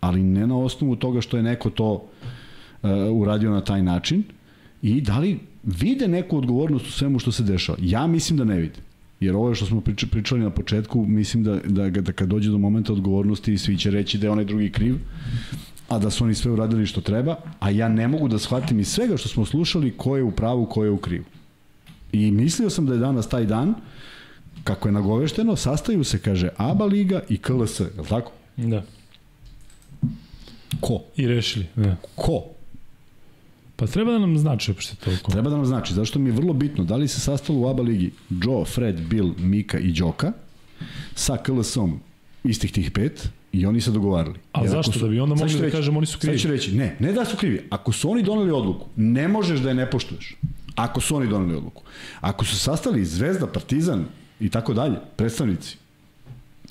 ali 0.00 0.22
ne 0.22 0.46
na 0.46 0.58
osnovu 0.58 0.96
toga 0.96 1.20
što 1.20 1.36
je 1.36 1.42
neko 1.42 1.70
to 1.70 1.92
uh, 1.92 2.90
uradio 3.12 3.50
na 3.50 3.60
taj 3.60 3.82
način, 3.82 4.22
i 4.82 5.00
da 5.00 5.18
li 5.18 5.38
vide 5.66 6.08
neku 6.08 6.38
odgovornost 6.38 6.86
u 6.86 6.92
svemu 6.92 7.18
što 7.18 7.32
se 7.32 7.42
dešava? 7.42 7.78
Ja 7.82 8.06
mislim 8.06 8.38
da 8.38 8.44
ne 8.44 8.56
vide. 8.56 8.78
Jer 9.20 9.34
ovo 9.34 9.54
što 9.54 9.66
smo 9.66 9.80
pričali, 9.80 10.10
pričali 10.10 10.40
na 10.40 10.50
početku, 10.50 11.04
mislim 11.06 11.44
da, 11.44 11.56
da, 11.64 11.90
da 11.90 12.12
kad 12.12 12.28
dođe 12.28 12.50
do 12.50 12.58
momenta 12.58 12.92
odgovornosti, 12.92 13.58
svi 13.58 13.76
će 13.78 13.90
reći 13.90 14.18
da 14.18 14.26
je 14.26 14.30
onaj 14.30 14.44
drugi 14.44 14.72
kriv, 14.72 14.96
a 15.88 15.98
da 15.98 16.10
su 16.10 16.24
oni 16.24 16.34
sve 16.34 16.52
uradili 16.52 16.86
što 16.86 17.00
treba, 17.00 17.36
a 17.60 17.70
ja 17.70 17.88
ne 17.88 18.08
mogu 18.08 18.28
da 18.28 18.38
shvatim 18.38 18.80
iz 18.80 18.88
svega 18.88 19.16
što 19.16 19.28
smo 19.28 19.44
slušali 19.44 19.94
ko 19.96 20.16
je 20.16 20.22
u 20.22 20.30
pravu, 20.30 20.66
ko 20.66 20.84
je 20.84 20.90
u 20.90 20.96
krivu. 20.96 21.24
I 22.12 22.30
mislio 22.30 22.70
sam 22.70 22.86
da 22.86 22.92
je 22.92 22.98
danas 22.98 23.28
taj 23.28 23.44
dan, 23.44 23.74
kako 24.64 24.88
je 24.88 24.92
nagovešteno, 24.92 25.56
sastaju 25.56 26.04
se, 26.04 26.18
kaže, 26.18 26.48
ABA 26.56 26.84
Liga 26.84 27.20
i 27.28 27.38
KLS, 27.38 27.80
je 27.80 27.86
li 27.86 28.08
tako? 28.08 28.32
Da. 28.56 28.82
Ko? 30.80 31.02
I 31.16 31.26
rešili. 31.26 31.66
Da. 31.76 31.96
Ko? 32.14 32.55
Pa 33.76 33.86
treba 33.86 34.12
da 34.12 34.18
nam 34.18 34.38
znači 34.38 34.70
uopšte 34.70 34.96
toliko. 35.04 35.32
Treba 35.32 35.50
da 35.50 35.56
nam 35.56 35.66
znači, 35.66 35.94
zašto 35.94 36.18
mi 36.18 36.28
je 36.28 36.32
vrlo 36.32 36.52
bitno, 36.52 36.84
da 36.84 36.96
li 36.96 37.08
se 37.08 37.20
sastalo 37.20 37.58
u 37.58 37.68
ABA 37.68 37.82
ligi 37.82 38.10
Joe, 38.30 38.64
Fred, 38.64 39.00
Bill, 39.00 39.34
Mika 39.38 39.78
i 39.78 39.92
Đoka 39.92 40.32
sa 41.14 41.36
KLS-om 41.36 42.00
istih 42.44 42.72
tih 42.72 42.90
pet 42.90 43.28
i 43.52 43.66
oni 43.66 43.80
se 43.80 43.90
dogovarali. 43.90 44.38
A 44.52 44.60
Jer 44.60 44.70
zašto? 44.70 44.90
ako 44.90 44.98
Da 44.98 45.08
bi 45.08 45.20
onda 45.20 45.34
mogli 45.34 45.54
da 45.54 45.60
reći, 45.60 45.76
kažemo 45.76 45.98
oni 45.98 46.06
su 46.06 46.18
krivi? 46.18 46.38
Sad 46.38 46.42
ću 46.42 46.48
reći, 46.48 46.72
ne, 46.76 46.96
ne 47.00 47.12
da 47.12 47.24
su 47.24 47.36
krivi. 47.36 47.66
Ako 47.70 47.92
su 47.92 48.10
oni 48.10 48.22
doneli 48.22 48.50
odluku, 48.50 48.86
ne 48.96 49.28
možeš 49.28 49.60
da 49.60 49.68
je 49.68 49.74
ne 49.74 49.90
poštuješ. 49.90 50.36
Ako 50.74 51.00
su 51.00 51.16
oni 51.16 51.28
doneli 51.28 51.54
odluku. 51.54 51.82
Ako 52.20 52.44
su 52.44 52.56
sastali 52.56 53.04
Zvezda, 53.04 53.46
Partizan 53.46 54.04
i 54.40 54.48
tako 54.48 54.74
dalje, 54.74 54.96
predstavnici, 55.16 55.78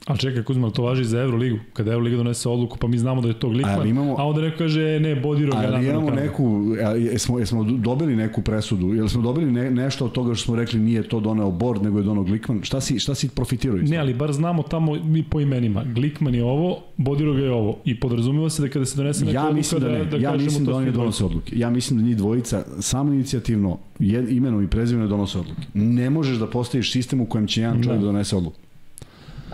A 0.05 0.17
čekaj, 0.17 0.43
Kuzma, 0.43 0.69
to 0.69 0.83
važi 0.83 1.05
za 1.05 1.21
Euroligu. 1.21 1.57
Kada 1.73 1.91
Euroliga 1.91 2.17
donese 2.17 2.49
odluku, 2.49 2.77
pa 2.77 2.87
mi 2.87 2.97
znamo 2.97 3.21
da 3.21 3.27
je 3.27 3.33
to 3.33 3.49
Glikman, 3.49 3.75
Ali 3.75 3.89
imamo- 3.89 4.15
a 4.17 4.23
onda 4.23 4.41
neko 4.41 4.57
kaže, 4.57 4.81
e, 4.95 4.99
ne, 4.99 5.15
Bodiro 5.15 5.51
ga 5.51 5.57
Ali 5.67 5.87
imamo 5.87 6.09
neku, 6.11 6.45
a, 6.77 6.89
jesmo, 6.89 7.39
jesmo 7.39 7.63
dobili 7.63 8.15
neku 8.15 8.41
presudu, 8.41 8.93
jel 8.93 9.07
smo 9.07 9.21
dobili 9.21 9.51
ne, 9.51 9.71
nešto 9.71 10.05
od 10.05 10.11
toga 10.11 10.35
što 10.35 10.45
smo 10.45 10.55
rekli 10.55 10.79
nije 10.79 11.03
to 11.03 11.19
doneo 11.19 11.51
Bord, 11.51 11.83
nego 11.83 11.97
je 11.99 12.03
doneo 12.03 12.23
Glikman, 12.23 12.59
šta 12.63 12.81
si, 12.81 12.99
šta 12.99 13.15
si 13.15 13.29
profitirao 13.29 13.77
Ne, 13.77 13.97
ali 13.97 14.13
bar 14.13 14.33
znamo 14.33 14.63
tamo 14.63 14.93
mi 14.95 15.23
po 15.23 15.39
imenima. 15.41 15.83
Glikman 15.85 16.35
je 16.35 16.43
ovo, 16.43 16.77
Bodiroga 16.97 17.39
je 17.39 17.51
ovo. 17.51 17.77
I 17.85 17.99
podrazumeva 17.99 18.49
se 18.49 18.61
da 18.61 18.69
kada 18.69 18.85
se 18.85 18.97
donese 18.97 19.25
neka 19.25 19.35
Ja 19.35 19.41
odluka 19.41 19.55
mislim 19.55 19.81
da 19.81 19.87
ne, 19.89 20.05
da, 20.05 20.17
ja 20.17 20.21
kažemo 20.21 20.43
mislim 20.43 20.65
da 20.65 20.75
oni 20.75 20.91
donose 20.91 21.25
odluke. 21.25 21.59
Ja 21.59 21.69
mislim 21.69 21.99
da 21.99 22.05
njih 22.05 22.17
dvojica 22.17 22.65
samo 22.79 23.13
inicijativno, 23.13 23.77
jed, 23.99 24.29
imenom 24.29 24.63
i 24.63 24.67
prezimenom 24.67 25.09
donose 25.09 25.39
odluke. 25.39 25.61
Ne 25.73 26.09
možeš 26.09 26.37
da 26.37 26.47
postaviš 26.47 26.91
sistem 26.91 27.21
u 27.21 27.25
kojem 27.25 27.47
će 27.47 27.61
jedan 27.61 27.83
čovjek 27.83 27.99
da 27.99 28.05
Da. 28.05 28.11
donese 28.11 28.35
odluku. 28.35 28.57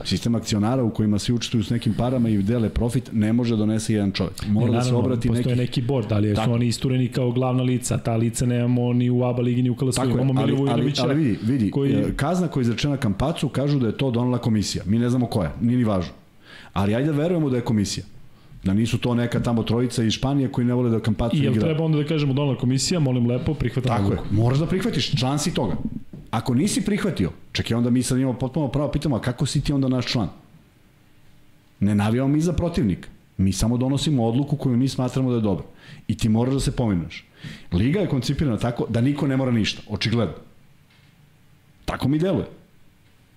Sistem 0.06 0.36
akcionara 0.36 0.84
u 0.84 0.90
kojima 0.90 1.20
svi 1.20 1.34
učestvuju 1.34 1.64
s 1.64 1.70
nekim 1.70 1.94
parama 1.94 2.30
i 2.30 2.38
dele 2.38 2.70
profit 2.70 3.10
ne 3.14 3.34
može 3.34 3.52
da 3.52 3.58
donese 3.58 3.94
jedan 3.94 4.12
čovjek. 4.12 4.48
Mora 4.48 4.66
Ne, 4.66 4.72
da 4.72 4.82
se 4.82 4.88
naravno, 4.88 5.00
obrati 5.06 5.28
postoje 5.28 5.56
neki... 5.56 5.60
neki 5.62 5.82
board, 5.82 6.12
ali 6.12 6.36
su 6.36 6.52
oni 6.54 6.68
istureni 6.68 7.08
kao 7.08 7.32
glavna 7.32 7.64
lica. 7.64 7.98
Ta 7.98 8.16
lica 8.16 8.46
nemamo 8.46 8.94
ni 8.94 9.10
u 9.10 9.24
ABA 9.24 9.42
ligi, 9.42 9.64
ni 9.64 9.70
u 9.70 9.76
KLS. 9.76 9.96
Tako 9.96 10.08
je, 10.08 10.14
Imamo 10.14 10.34
ali, 10.42 10.52
Milivoja 10.52 10.74
ali, 10.74 10.94
ali 11.00 11.16
vidi, 11.16 11.40
vidi 11.44 11.72
koji- 11.72 11.94
koji... 11.94 12.14
kazna 12.16 12.48
koja 12.48 12.62
je 12.62 12.64
izrečena 12.64 12.98
Kampacu 12.98 13.50
kažu 13.50 13.80
da 13.80 13.88
je 13.88 13.98
to 13.98 14.12
donela 14.12 14.38
komisija. 14.38 14.84
Mi 14.88 15.00
ne 15.00 15.10
znamo 15.10 15.26
koja, 15.26 15.52
nije 15.62 15.78
ni 15.78 15.84
važno. 15.84 16.14
Ali 16.74 16.96
ajde 16.96 17.12
da 17.12 17.18
verujemo 17.18 17.50
da 17.50 17.56
je 17.56 17.62
komisija. 17.62 18.06
Da 18.64 18.74
nisu 18.74 18.98
to 18.98 19.16
neka 19.16 19.40
tamo 19.40 19.64
trojica 19.64 20.04
iz 20.04 20.14
Španije 20.14 20.48
koji 20.52 20.66
ne 20.68 20.74
vole 20.74 20.90
da 20.90 21.00
Kampacu 21.00 21.36
I 21.36 21.40
jel 21.40 21.52
igra. 21.54 21.62
treba 21.66 21.84
onda 21.84 21.98
da 21.98 22.04
kažemo 22.04 22.34
donala 22.34 22.58
komisija, 22.58 23.00
molim 23.00 23.28
lepo, 23.28 23.54
prihvatam 23.54 23.98
Tako 23.98 24.12
je, 24.14 24.20
moraš 24.32 24.60
da 24.60 24.66
prihvatiš, 24.66 25.12
član 25.20 25.40
si 25.40 25.54
toga. 25.54 25.74
Ako 26.32 26.54
nisi 26.54 26.86
prihvatio, 26.86 27.32
čekaj 27.52 27.78
onda 27.78 27.90
mi 27.90 28.04
sad 28.04 28.18
imamo 28.18 28.40
potpuno 28.40 28.68
pravo 28.68 28.92
pitamo, 28.92 29.16
a 29.16 29.22
kako 29.22 29.46
si 29.46 29.62
ti 29.62 29.74
onda 29.74 29.88
naš 29.88 30.06
član? 30.06 30.30
Ne 31.80 31.96
navijamo 31.96 32.28
mi 32.28 32.42
za 32.42 32.54
protivnika. 32.54 33.10
Mi 33.38 33.54
samo 33.54 33.78
donosimo 33.78 34.26
odluku 34.26 34.56
koju 34.56 34.78
mi 34.78 34.88
smatramo 34.88 35.30
da 35.30 35.36
je 35.36 35.42
dobra. 35.42 35.66
I 36.08 36.18
ti 36.18 36.30
moraš 36.30 36.54
da 36.54 36.60
se 36.60 36.76
pominaš. 36.76 37.26
Liga 37.72 38.00
je 38.00 38.10
koncipirana 38.10 38.58
tako 38.58 38.86
da 38.90 39.02
niko 39.02 39.28
ne 39.28 39.38
mora 39.38 39.52
ništa, 39.52 39.82
očigledno. 39.90 40.36
Tako 41.86 42.08
mi 42.08 42.20
deluje. 42.20 42.48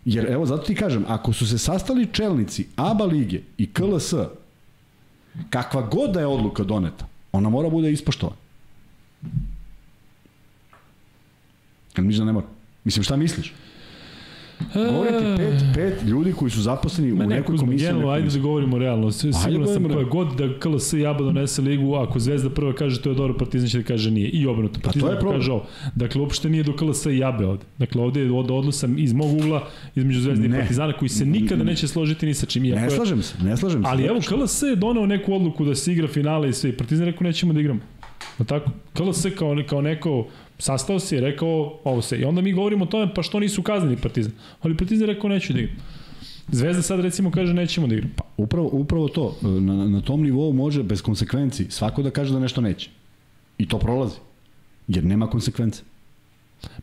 Jer 0.04 0.32
evo, 0.32 0.46
zato 0.46 0.62
ti 0.62 0.74
kažem, 0.74 1.04
ako 1.08 1.32
su 1.32 1.46
se 1.46 1.58
sastali 1.58 2.08
čelnici 2.12 2.66
ABA 2.76 3.04
lige 3.04 3.40
i 3.58 3.72
KLS, 3.72 4.14
kakva 5.50 5.82
god 5.82 6.10
da 6.10 6.20
je 6.20 6.26
odluka 6.26 6.64
doneta, 6.64 7.06
ona 7.32 7.48
mora 7.48 7.70
bude 7.70 7.92
ispoštovana. 7.92 8.36
Kad 11.92 12.04
misliš 12.04 12.18
da 12.18 12.24
ne 12.24 12.32
mora? 12.32 12.53
Mislim, 12.84 13.02
šta 13.04 13.16
misliš? 13.16 13.52
Govorim 14.74 15.12
ti 15.14 15.36
pet, 15.36 15.62
pet 15.74 16.02
ljudi 16.02 16.32
koji 16.32 16.50
su 16.50 16.62
zaposleni 16.62 17.12
Ma 17.12 17.24
u 17.24 17.28
ne, 17.28 17.36
nekoj 17.36 17.56
komisiji. 17.56 17.92
nekoj 17.92 18.14
ajde 18.14 18.28
da 18.30 18.38
govorimo 18.38 18.78
realno. 18.78 19.10
S- 19.10 19.18
Siguran 19.44 19.66
sam 19.66 19.84
koja 19.84 20.04
god 20.04 20.34
da 20.34 20.58
KLS 20.58 20.92
i 20.92 21.06
ABA 21.06 21.18
donese 21.20 21.62
ligu, 21.62 21.94
ako 21.94 22.18
Zvezda 22.18 22.50
prva 22.50 22.72
kaže 22.72 23.02
to 23.02 23.08
je 23.10 23.14
dobro, 23.14 23.36
Partizan 23.38 23.68
će 23.68 23.78
da 23.78 23.84
kaže 23.84 24.10
nije. 24.10 24.28
I 24.28 24.46
obrnuto. 24.46 24.80
Pa 24.82 24.92
to 24.92 24.98
je 24.98 25.02
Partizan 25.04 25.32
kaže 25.32 25.52
ovo. 25.52 25.66
Dakle, 25.94 26.20
uopšte 26.20 26.48
nije 26.48 26.62
do 26.62 26.72
KLS 26.72 27.06
i 27.06 27.24
ABA 27.24 27.48
ovde. 27.48 27.64
Dakle, 27.78 28.02
ovde 28.02 28.20
je 28.20 28.32
od 28.32 28.50
odnosa 28.50 28.88
iz 28.96 29.12
mog 29.12 29.32
ugla 29.34 29.66
između 29.94 30.20
Zvezde 30.20 30.46
i 30.46 30.48
Ne. 30.48 30.58
Partizana 30.58 30.92
koji 30.92 31.08
se 31.08 31.26
nikada 31.26 31.64
neće 31.64 31.88
složiti 31.88 32.26
ni 32.26 32.34
sa 32.34 32.46
čim. 32.46 32.64
Iako 32.64 32.80
Ne 32.80 32.90
slažem 32.90 33.22
se, 33.22 33.34
ne 33.42 33.56
slažem 33.56 33.82
se. 33.82 33.88
Ali 33.90 34.04
evo, 34.04 34.20
KLS 34.20 34.62
je 34.62 34.76
donao 34.76 35.06
neku 35.06 35.34
odluku 35.34 35.64
da 35.64 35.74
se 35.74 35.92
igra 35.92 36.08
finale 36.08 36.48
i 36.48 36.52
sve. 36.52 36.70
I 36.70 36.76
Partizan 36.76 37.06
rekao 37.06 37.24
nećemo 37.24 37.52
da 37.52 37.60
igramo. 37.60 37.80
Na 38.38 38.44
tako? 38.44 38.70
KLS 38.92 39.26
kao, 39.38 39.56
kao 39.68 39.80
neko 39.80 40.26
sastao 40.58 41.00
se 41.00 41.16
i 41.16 41.20
rekao 41.20 41.78
ovo 41.84 42.02
se. 42.02 42.18
I 42.18 42.24
onda 42.24 42.40
mi 42.40 42.52
govorimo 42.52 42.84
o 42.84 42.88
tome 42.88 43.14
pa 43.14 43.22
što 43.22 43.40
nisu 43.40 43.62
kaznili 43.62 43.96
Partizan. 43.96 44.32
Ali 44.62 44.76
Partizan 44.76 45.06
rekao 45.06 45.30
neću 45.30 45.52
da 45.52 45.60
igram. 45.60 45.76
Zvezda 46.48 46.82
sad 46.82 47.00
recimo 47.00 47.30
kaže 47.30 47.54
nećemo 47.54 47.86
da 47.86 47.94
igram. 47.94 48.12
Pa, 48.16 48.24
Upravo, 48.36 48.68
upravo 48.72 49.08
to, 49.08 49.36
na, 49.42 49.88
na 49.88 50.00
tom 50.00 50.22
nivou 50.22 50.52
može 50.52 50.82
bez 50.82 51.02
konsekvenci 51.02 51.66
svako 51.70 52.02
da 52.02 52.10
kaže 52.10 52.32
da 52.32 52.38
nešto 52.38 52.60
neće. 52.60 52.90
I 53.58 53.68
to 53.68 53.78
prolazi. 53.78 54.16
Jer 54.88 55.04
nema 55.04 55.26
konsekvence. 55.26 55.82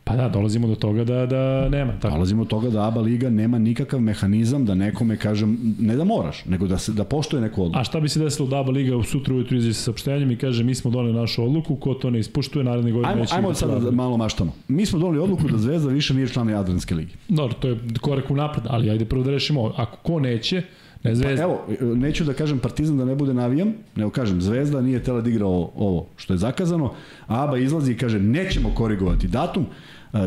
Pa 0.04 0.16
da, 0.16 0.28
dolazimo 0.28 0.68
do 0.68 0.74
toga 0.74 1.04
da, 1.04 1.26
da 1.26 1.68
nema. 1.68 1.92
Tako. 2.00 2.14
Dolazimo 2.14 2.42
od 2.42 2.48
toga 2.48 2.70
da 2.70 2.86
ABA 2.86 3.00
liga 3.00 3.30
nema 3.30 3.58
nikakav 3.58 4.00
mehanizam 4.00 4.64
da 4.64 4.74
nekome 4.74 5.16
kažem, 5.16 5.76
ne 5.80 5.96
da 5.96 6.04
moraš, 6.04 6.44
nego 6.44 6.66
da, 6.66 6.78
se, 6.78 6.92
da 6.92 7.04
poštuje 7.04 7.40
neku 7.42 7.62
odluku. 7.62 7.78
A 7.80 7.84
šta 7.84 8.00
bi 8.00 8.08
se 8.08 8.20
desilo 8.20 8.48
da 8.48 8.60
ABA 8.60 8.70
Liga 8.70 8.96
u 8.96 9.02
sutra 9.02 9.34
ujutru 9.34 9.56
izađe 9.56 9.74
sa 9.74 9.82
saopštenjem 9.82 10.30
i 10.30 10.36
kaže 10.36 10.64
mi 10.64 10.74
smo 10.74 10.90
doneli 10.90 11.14
našu 11.14 11.44
odluku, 11.44 11.76
ko 11.76 11.94
to 11.94 12.10
ne 12.10 12.18
ispuštuje, 12.18 12.64
naredne 12.64 12.92
godine 12.92 13.12
Ajmo, 13.12 13.20
neće 13.20 13.34
ajmo 13.34 13.54
sad 13.54 13.82
da 13.82 13.90
malo 13.90 14.16
maštamo. 14.16 14.52
Mi 14.68 14.86
smo 14.86 14.98
doneli 14.98 15.18
odluku 15.18 15.48
da 15.48 15.58
Zvezda 15.58 15.90
više 15.90 16.14
nije 16.14 16.28
član 16.28 16.48
Jadranske 16.48 16.94
lige. 16.94 17.14
Dobro, 17.28 17.54
to 17.54 17.68
je 17.68 17.78
korak 18.00 18.30
u 18.30 18.36
napred, 18.36 18.64
ali 18.68 18.90
ajde 18.90 19.04
prvo 19.04 19.24
da 19.24 19.30
rešimo 19.30 19.60
ovo. 19.60 19.74
Ako 19.76 19.96
ko 19.96 20.20
neće, 20.20 20.62
ne 21.04 21.14
Zvezda. 21.14 21.42
Evo, 21.42 21.66
neću 21.80 22.24
da 22.24 22.34
kažem 22.34 22.58
Partizan 22.58 22.98
da 22.98 23.04
ne 23.04 23.14
bude 23.14 23.34
navijam, 23.34 23.74
nego 23.96 24.10
kažem 24.10 24.42
Zvezda 24.42 24.80
nije 24.80 25.02
tela 25.02 25.20
da 25.20 25.30
igra 25.30 25.46
ovo, 25.46 25.72
ovo 25.76 26.06
što 26.16 26.34
je 26.34 26.38
zakazano, 26.38 26.94
a 27.26 27.44
ABA 27.44 27.58
izlazi 27.58 27.92
i 27.92 27.96
kaže 27.96 28.18
nećemo 28.18 28.74
korigovati 28.74 29.28
datum, 29.28 29.66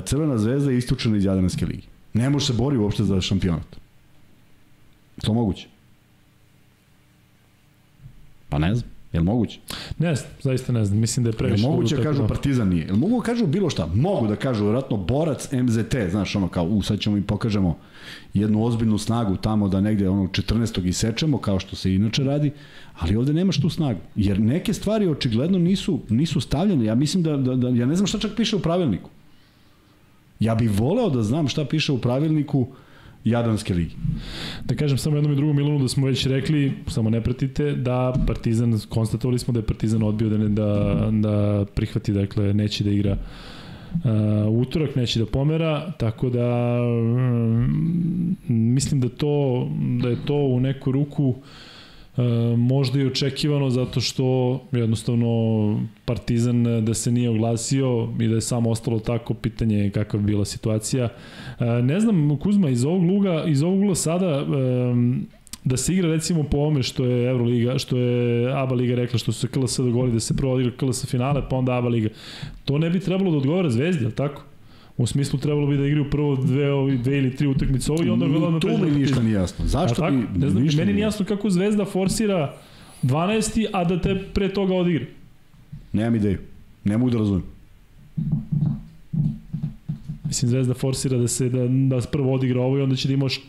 Crvena 0.05 0.37
zvezda 0.37 0.71
je 0.71 0.77
istučena 0.77 1.17
iz 1.17 1.25
Jadranske 1.25 1.65
lige. 1.65 1.87
Ne 2.13 2.29
može 2.29 2.45
se 2.45 2.53
bori 2.53 2.77
uopšte 2.77 3.03
za 3.03 3.21
šampionat. 3.21 3.75
To 5.21 5.33
moguće? 5.33 5.67
Pa 8.49 8.59
ne 8.59 8.75
znam. 8.75 8.94
Je 9.15 9.19
li 9.19 9.25
moguće? 9.25 9.59
Ne 9.97 10.15
znam, 10.15 10.29
zaista 10.41 10.73
ne 10.73 10.85
znam. 10.85 10.99
Mislim 10.99 11.23
da 11.23 11.29
je 11.29 11.33
Je 11.33 11.37
previše. 11.37 11.63
li 11.63 11.71
moguće 11.71 11.95
da 11.97 12.03
kažu 12.03 12.17
tako- 12.17 12.27
Partizan 12.27 12.69
nije? 12.69 12.85
Je 12.85 12.91
li 12.91 12.97
mogu 12.97 13.17
da 13.17 13.23
kažu 13.23 13.45
bilo 13.47 13.69
šta? 13.69 13.85
Mogu 13.87 14.27
da 14.27 14.35
kažu, 14.35 14.63
vjerojatno, 14.63 14.97
borac 14.97 15.51
MZT, 15.53 15.95
znaš, 16.09 16.35
ono 16.35 16.47
kao, 16.47 16.65
u, 16.65 16.81
sad 16.81 16.99
ćemo 16.99 17.17
im 17.17 17.23
pokažemo 17.23 17.77
jednu 18.33 18.63
ozbiljnu 18.63 18.97
snagu 18.97 19.35
tamo 19.37 19.67
da 19.67 19.81
negde 19.81 20.09
onog 20.09 20.31
14. 20.31 20.85
isečemo, 20.85 21.37
kao 21.37 21.59
što 21.59 21.75
se 21.75 21.95
inače 21.95 22.23
radi, 22.23 22.51
ali 22.93 23.15
ovde 23.15 23.33
nemaš 23.33 23.61
tu 23.61 23.69
snagu. 23.69 23.99
Jer 24.15 24.39
neke 24.39 24.73
stvari 24.73 25.07
očigledno 25.07 25.57
nisu, 25.59 25.99
nisu 26.09 26.41
stavljene. 26.41 26.85
Ja 26.85 26.95
mislim 26.95 27.23
da, 27.23 27.37
da, 27.37 27.55
da, 27.55 27.69
ja 27.69 27.85
ne 27.85 27.95
znam 27.95 28.07
šta 28.07 28.19
čak 28.19 28.31
piše 28.37 28.55
u 28.55 28.59
pravilniku. 28.59 29.09
Ja 30.39 30.55
bih 30.55 30.71
voleo 30.71 31.09
da 31.09 31.23
znam 31.23 31.47
šta 31.47 31.65
piše 31.65 31.91
u 31.91 31.97
pravilniku 31.97 32.67
Jadranske 33.25 33.73
ligi. 33.73 33.95
Da 34.65 34.75
kažem 34.75 34.97
samo 34.97 35.17
jednom 35.17 35.33
i 35.33 35.35
drugom 35.35 35.55
Milanu 35.55 35.79
da 35.79 35.87
smo 35.87 36.07
već 36.07 36.25
rekli, 36.25 36.73
samo 36.87 37.09
ne 37.09 37.21
pratite, 37.21 37.71
da 37.71 38.13
Partizan, 38.27 38.79
konstatovali 38.89 39.39
smo 39.39 39.53
da 39.53 39.59
je 39.59 39.65
Partizan 39.65 40.03
odbio 40.03 40.29
da, 40.29 40.37
ne, 40.37 40.49
da, 40.49 41.09
da 41.11 41.65
prihvati, 41.75 42.13
dakle, 42.13 42.53
neće 42.53 42.83
da 42.83 42.91
igra 42.91 43.17
uh, 43.93 44.61
utorak, 44.61 44.95
neće 44.95 45.19
da 45.19 45.25
pomera, 45.25 45.91
tako 45.97 46.29
da 46.29 46.79
um, 46.81 48.37
mislim 48.47 49.01
da 49.01 49.09
to 49.09 49.67
da 50.01 50.09
je 50.09 50.17
to 50.25 50.35
u 50.35 50.59
neku 50.59 50.91
ruku 50.91 51.35
E, 51.35 51.64
možda 52.57 52.99
i 52.99 53.05
očekivano 53.05 53.69
zato 53.69 54.01
što 54.01 54.59
jednostavno 54.71 55.27
Partizan 56.05 56.67
e, 56.67 56.81
da 56.81 56.93
se 56.93 57.11
nije 57.11 57.29
oglasio 57.29 58.09
i 58.19 58.27
da 58.27 58.35
je 58.35 58.41
samo 58.41 58.69
ostalo 58.69 58.99
tako 58.99 59.33
pitanje 59.33 59.77
je 59.77 59.91
kakva 59.91 60.19
bi 60.19 60.25
bila 60.25 60.45
situacija. 60.45 61.09
E, 61.59 61.65
ne 61.65 61.99
znam 61.99 62.37
Kuzma 62.39 62.69
iz 62.69 62.85
ovog 62.85 63.03
luga 63.03 63.43
iz 63.47 63.63
ovog 63.63 63.79
ugla 63.79 63.95
sada 63.95 64.27
e, 64.27 64.45
da 65.63 65.77
se 65.77 65.93
igra 65.93 66.09
recimo 66.09 66.43
po 66.43 66.57
ovome 66.57 66.83
što 66.83 67.05
je 67.05 67.29
Euroliga, 67.29 67.77
što 67.77 67.97
je 67.97 68.53
ABA 68.53 68.75
liga 68.75 68.95
rekla, 68.95 69.19
što 69.19 69.31
se 69.31 69.47
KLS 69.47 69.77
dogovorili 69.77 70.13
da 70.13 70.19
se 70.19 70.35
prvo 70.35 70.53
odigra 70.53 70.71
KLS 70.77 71.05
finale, 71.05 71.41
pa 71.49 71.55
onda 71.55 71.77
ABA 71.77 71.89
liga. 71.89 72.09
To 72.65 72.77
ne 72.77 72.89
bi 72.89 72.99
trebalo 72.99 73.31
da 73.31 73.37
odgovara 73.37 73.69
Zvezdi, 73.69 74.11
tako? 74.11 74.43
U 74.97 75.07
smislu 75.07 75.39
trebalo 75.39 75.67
bi 75.67 75.77
da 75.77 75.85
igraju 75.85 76.09
prvo 76.09 76.35
dve, 76.35 76.71
ovi, 76.71 76.97
dve 76.97 77.17
ili 77.17 77.35
tri 77.35 77.47
utakmice 77.47 77.91
ovo 77.91 78.03
i 78.03 78.09
onda 78.09 78.25
verovatno 78.25 78.59
Tu 78.59 78.67
mi 78.67 78.91
ništa 78.91 79.23
nije 79.23 79.33
jasno. 79.33 79.65
Zašto 79.67 80.11
bi... 80.11 80.39
Ne 80.39 80.49
znam, 80.49 80.63
ništa 80.63 80.77
meni 80.77 80.85
nije 80.85 80.95
nije 80.95 81.03
jasno 81.03 81.25
kako 81.25 81.49
Zvezda 81.49 81.85
forsira 81.85 82.53
12. 83.03 83.67
a 83.73 83.83
da 83.83 84.01
te 84.01 84.23
pre 84.33 84.53
toga 84.53 84.73
odigra. 84.75 85.05
Nemam 85.93 86.15
ideju. 86.15 86.37
Ne 86.83 86.97
mogu 86.97 87.11
da 87.11 87.17
razumem. 87.17 87.43
Mislim, 90.27 90.49
Zvezda 90.49 90.73
forsira 90.73 91.17
da 91.17 91.27
se 91.27 91.49
da, 91.49 91.67
da 91.67 92.01
prvo 92.11 92.33
odigra 92.33 92.61
ovo 92.61 92.77
i 92.77 92.81
onda 92.81 92.95
će 92.95 93.07
da 93.07 93.13
imaš 93.13 93.41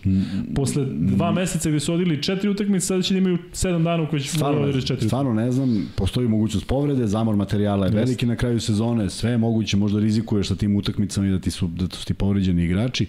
posle 0.55 0.87
dva 0.91 1.33
meseca 1.33 1.69
gde 1.69 1.81
su 1.81 1.95
odigli 1.95 2.23
četiri 2.23 2.49
utakmice, 2.49 2.87
sada 2.87 3.03
će 3.03 3.15
da 3.15 3.19
imaju 3.19 3.39
sedam 3.53 3.85
dana 3.85 4.03
u 4.03 4.07
kojoj 4.07 4.21
će 4.21 4.29
Stvarno, 4.29 4.59
da 4.59 4.65
odigrati 4.65 4.87
četiri 4.87 5.09
stvarno 5.09 5.35
ne 5.35 5.53
znam, 5.53 5.93
postoji 5.97 6.29
mogućnost 6.29 6.67
povrede, 6.67 7.07
zamor 7.07 7.37
materijala 7.37 7.87
je 7.87 7.93
veliki 7.93 8.27
na 8.27 8.37
kraju 8.37 8.61
sezone, 8.61 9.11
sve 9.11 9.31
je 9.31 9.39
moguće, 9.39 9.77
možda 9.77 10.01
rizikuješ 10.01 10.49
sa 10.49 10.57
tim 10.57 10.77
utakmicama 10.77 11.27
i 11.27 11.31
da 11.31 11.39
ti 11.39 11.51
su, 11.51 11.67
da 11.67 11.97
su 11.97 12.07
ti 12.07 12.15
povređeni 12.15 12.65
igrači. 12.65 13.07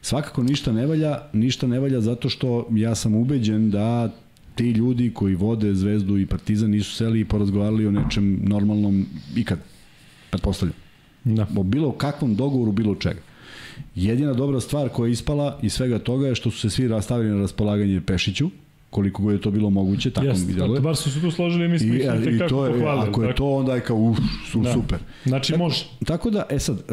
Svakako 0.00 0.42
ništa 0.42 0.72
ne 0.72 0.86
valja, 0.86 1.18
ništa 1.32 1.66
ne 1.66 1.80
valja 1.80 2.00
zato 2.00 2.28
što 2.28 2.66
ja 2.70 2.94
sam 2.94 3.14
ubeđen 3.14 3.70
da 3.70 4.10
ti 4.54 4.70
ljudi 4.70 5.10
koji 5.14 5.34
vode 5.34 5.74
Zvezdu 5.74 6.18
i 6.18 6.26
Partizan 6.26 6.70
nisu 6.70 6.92
seli 6.92 7.20
i 7.20 7.24
porazgovarali 7.24 7.86
o 7.86 7.90
nečem 7.90 8.40
normalnom 8.42 9.06
ikad, 9.36 9.58
pretpostavljam. 10.30 10.76
Da. 11.24 11.46
O 11.56 11.62
bilo 11.62 11.92
kakvom 11.92 12.34
dogovoru, 12.36 12.72
bilo 12.72 12.94
čega. 12.94 13.20
Jedina 13.94 14.32
dobra 14.32 14.60
stvar 14.60 14.88
koja 14.88 15.06
je 15.06 15.12
ispala 15.12 15.58
iz 15.62 15.72
svega 15.72 15.98
toga 15.98 16.26
je 16.26 16.34
što 16.34 16.50
su 16.50 16.58
se 16.58 16.70
svi 16.70 16.88
rastavili 16.88 17.30
na 17.30 17.40
raspolaganje 17.40 18.00
Pešiću, 18.00 18.50
koliko 18.90 19.22
god 19.22 19.32
je 19.32 19.40
to 19.40 19.50
bilo 19.50 19.70
moguće, 19.70 20.10
tako 20.10 20.26
Jeste, 20.26 20.46
mi 20.46 20.54
deluje. 20.54 20.80
bar 20.80 20.96
su 20.96 21.10
se 21.12 21.20
tu 21.20 21.30
složili 21.30 21.68
mi 21.68 21.78
smo 21.78 21.94
I, 21.94 21.96
ih 21.98 22.04
to 22.48 22.66
je, 22.66 22.72
pohvalili. 22.72 23.08
ako 23.10 23.22
je 23.22 23.28
tako? 23.28 23.36
to, 23.38 23.50
onda 23.50 23.74
je 23.74 23.80
kao, 23.80 23.96
uf, 23.96 24.18
su, 24.52 24.60
Da. 24.60 24.72
super. 24.72 24.98
Znači, 25.24 25.56
može. 25.56 25.84
Tako 26.06 26.30
da, 26.30 26.46
e 26.50 26.58
sad, 26.58 26.76
uh, 26.76 26.84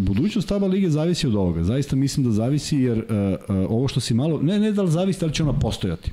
budućnost 0.00 0.48
taba 0.48 0.66
lige 0.66 0.90
zavisi 0.90 1.26
od 1.26 1.34
ovoga. 1.34 1.62
Zaista 1.64 1.96
mislim 1.96 2.26
da 2.26 2.32
zavisi 2.32 2.76
jer 2.78 2.98
uh, 2.98 3.04
uh, 3.56 3.70
ovo 3.70 3.88
što 3.88 4.00
si 4.00 4.14
malo, 4.14 4.42
ne, 4.42 4.58
ne 4.58 4.72
da 4.72 4.82
li 4.82 4.90
zavisi 4.90 5.20
da 5.20 5.26
li 5.26 5.32
će 5.34 5.42
ona 5.42 5.52
postojati, 5.52 6.12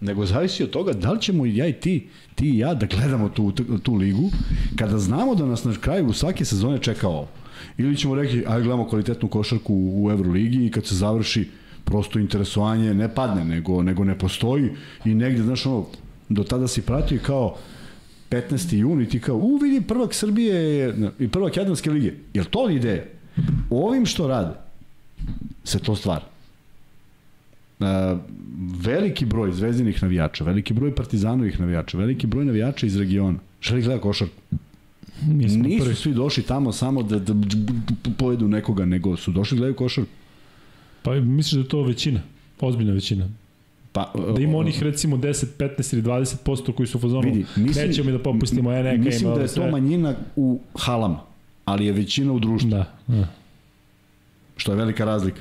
nego 0.00 0.26
zavisi 0.26 0.62
od 0.62 0.70
toga 0.70 0.92
da 0.92 1.12
li 1.12 1.20
ćemo 1.20 1.46
i 1.46 1.56
ja 1.56 1.66
i 1.66 1.72
ti, 1.72 2.08
ti 2.34 2.50
i 2.50 2.58
ja 2.58 2.74
da 2.74 2.86
gledamo 2.86 3.28
tu, 3.28 3.52
tu 3.82 3.94
ligu, 3.94 4.30
kada 4.76 4.98
znamo 4.98 5.34
da 5.34 5.46
nas 5.46 5.64
na 5.64 5.74
kraju 5.80 6.12
svake 6.12 6.44
sezone 6.44 6.78
čeka 6.78 7.08
ovo. 7.08 7.28
Ili 7.78 7.96
ćemo 7.96 8.14
reći, 8.14 8.44
aj 8.46 8.60
gledamo 8.60 8.88
kvalitetnu 8.88 9.28
košarku 9.28 9.74
u 9.74 10.10
Euroligi 10.10 10.66
i 10.66 10.70
kad 10.70 10.86
se 10.86 10.94
završi 10.94 11.48
prosto 11.84 12.18
interesovanje 12.18 12.94
ne 12.94 13.14
padne, 13.14 13.44
nego, 13.44 13.82
nego 13.82 14.04
ne 14.04 14.18
postoji 14.18 14.70
i 15.04 15.14
negde, 15.14 15.42
znaš, 15.42 15.66
ono, 15.66 15.86
do 16.28 16.44
tada 16.44 16.68
si 16.68 16.82
pratio 16.82 17.20
kao 17.26 17.56
15. 18.30 18.74
jun 18.74 19.02
i 19.02 19.08
ti 19.08 19.20
kao, 19.20 19.36
u 19.36 19.56
vidi 19.56 19.80
prvak 19.80 20.14
Srbije 20.14 20.54
je, 20.54 21.12
i 21.18 21.28
prvak 21.28 21.56
Jadranske 21.56 21.90
lige. 21.90 22.12
Jel 22.34 22.44
to 22.44 22.70
ideja? 22.70 23.04
Ovim 23.70 24.06
što 24.06 24.28
rade, 24.28 24.54
se 25.64 25.78
to 25.78 25.96
stvara. 25.96 26.33
Uh, 27.84 28.18
veliki 28.78 29.26
broj 29.26 29.52
zvezdinih 29.52 30.02
navijača, 30.02 30.44
veliki 30.44 30.74
broj 30.74 30.94
partizanovih 30.94 31.60
navijača, 31.60 31.98
veliki 31.98 32.26
broj 32.26 32.44
navijača 32.44 32.86
iz 32.86 32.96
regiona. 32.96 33.38
Želi 33.62 33.82
gleda 33.82 34.00
košarku. 34.00 34.34
Smo 35.20 35.32
Nisu 35.34 35.58
prvi. 35.80 35.94
svi 35.94 36.14
došli 36.14 36.42
tamo 36.42 36.72
samo 36.72 37.02
da, 37.02 37.18
da 37.18 37.34
povedu 38.18 38.48
nekoga, 38.48 38.84
nego 38.84 39.16
su 39.16 39.32
došli 39.32 39.56
gledaju 39.56 39.76
košarku. 39.76 40.10
Pa 41.02 41.14
misliš 41.14 41.52
da 41.52 41.60
je 41.60 41.68
to 41.68 41.82
većina? 41.82 42.20
Ozbiljna 42.60 42.92
većina. 42.92 43.28
Pa, 43.92 44.12
Da 44.36 44.42
ima 44.42 44.58
onih 44.58 44.82
recimo 44.82 45.16
10, 45.16 45.46
15 45.58 45.94
ili 45.94 46.02
20% 46.02 46.72
koji 46.72 46.86
su 46.86 46.98
u 46.98 47.00
fazonu 47.00 47.20
Vidi, 47.22 47.44
mislim- 47.56 47.86
nećemo 47.88 48.10
da 48.10 48.18
popustimo, 48.18 48.72
e 48.72 48.82
neka 48.82 49.02
Mislim 49.02 49.22
ima 49.22 49.34
da 49.34 49.42
je 49.42 49.48
sve. 49.48 49.64
to 49.64 49.70
manjina 49.70 50.14
u 50.36 50.60
halama, 50.74 51.20
ali 51.64 51.86
je 51.86 51.92
većina 51.92 52.32
u 52.32 52.38
društvu, 52.38 52.70
Da, 52.70 52.92
da. 53.06 53.28
što 54.56 54.72
je 54.72 54.76
velika 54.76 55.04
razlika. 55.04 55.40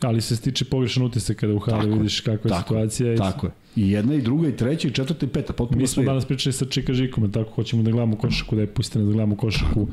Ali 0.00 0.20
se 0.20 0.36
stiče 0.36 0.64
pogrešan 0.64 1.02
utisak 1.02 1.36
kada 1.36 1.54
u 1.54 1.58
hali 1.58 1.92
vidiš 1.92 2.20
kakva 2.20 2.48
je 2.48 2.48
tako 2.48 2.68
situacija. 2.68 3.16
Tako 3.16 3.46
je. 3.46 3.52
I 3.76 3.90
jedna 3.90 4.14
i 4.14 4.22
druga 4.22 4.48
i 4.48 4.56
treća 4.56 4.88
i 4.88 4.90
četvrta 4.90 5.26
i 5.26 5.28
peta, 5.28 5.52
potpuno 5.52 5.80
Mi 5.80 5.86
smo 5.86 6.02
danas 6.02 6.24
pričali 6.24 6.52
sa 6.52 6.64
Čika 6.64 6.92
Žikom, 6.92 7.32
tako 7.32 7.50
hoćemo 7.50 7.82
da 7.82 7.90
gledamo 7.90 8.16
košarku, 8.16 8.56
da 8.56 8.60
je 8.60 8.66
pustite 8.66 8.98
nas 8.98 9.08
da 9.08 9.12
gledamo 9.12 9.36
košarku. 9.36 9.88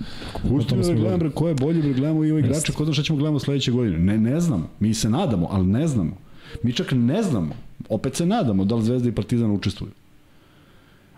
Pusti 0.50 0.70
tome 0.70 0.82
da 0.82 0.84
smo 0.84 0.94
gledam, 0.94 0.96
govorili. 0.96 1.20
bre, 1.20 1.30
ko 1.30 1.48
je 1.48 1.56
bolji, 1.56 1.82
bre, 1.82 1.94
gledamo 1.94 2.26
i 2.26 2.32
ove 2.32 2.40
igrače, 2.40 2.72
ko 2.72 2.86
da 2.86 2.94
šta 2.94 3.04
ćemo 3.04 3.20
gledamo 3.20 3.40
sledeće 3.40 3.72
godine. 3.72 4.00
Ne, 4.00 4.18
ne 4.18 4.40
znamo. 4.40 4.70
Mi 4.80 4.94
se 4.94 5.10
nadamo, 5.10 5.48
ali 5.52 5.68
ne 5.68 5.88
znamo. 5.88 6.18
Mi 6.64 6.74
čak 6.74 6.92
ne 6.92 7.24
znamo. 7.24 7.56
Opet 7.90 8.16
se 8.16 8.26
nadamo 8.26 8.66
da 8.66 8.76
li 8.76 8.84
Zvezda 8.84 9.10
i 9.10 9.12
Partizan 9.12 9.52
učestvuju. 9.52 9.92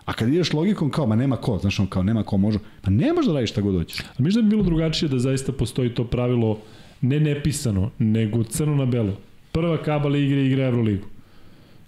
A 0.04 0.12
kad 0.12 0.28
ideš 0.28 0.52
logikom 0.52 0.90
kao, 0.90 1.06
ma 1.06 1.16
nema 1.16 1.36
ko, 1.36 1.58
znaš 1.58 1.80
on 1.80 1.86
kao, 1.86 2.02
nema 2.02 2.22
ko 2.22 2.36
može, 2.36 2.58
pa 2.82 2.90
ne 2.90 3.12
možeš 3.12 3.26
da 3.26 3.34
radiš 3.34 3.50
šta 3.50 3.60
god 3.60 3.74
hoćeš. 3.74 4.00
A 4.00 4.04
misliš 4.18 4.34
da 4.34 4.42
bi 4.42 4.48
bilo 4.48 4.62
drugačije 4.62 5.08
da 5.08 5.18
zaista 5.18 5.52
postoji 5.52 5.94
to 5.94 6.04
pravilo 6.04 6.58
ne 7.00 7.20
nepisano, 7.20 7.90
nego 7.98 8.44
crno 8.44 8.76
na 8.76 8.86
belo. 8.86 9.16
Prva 9.52 9.82
kabala 9.82 10.18
igre 10.18 10.46
igra 10.46 10.64
Euroligu. 10.64 11.06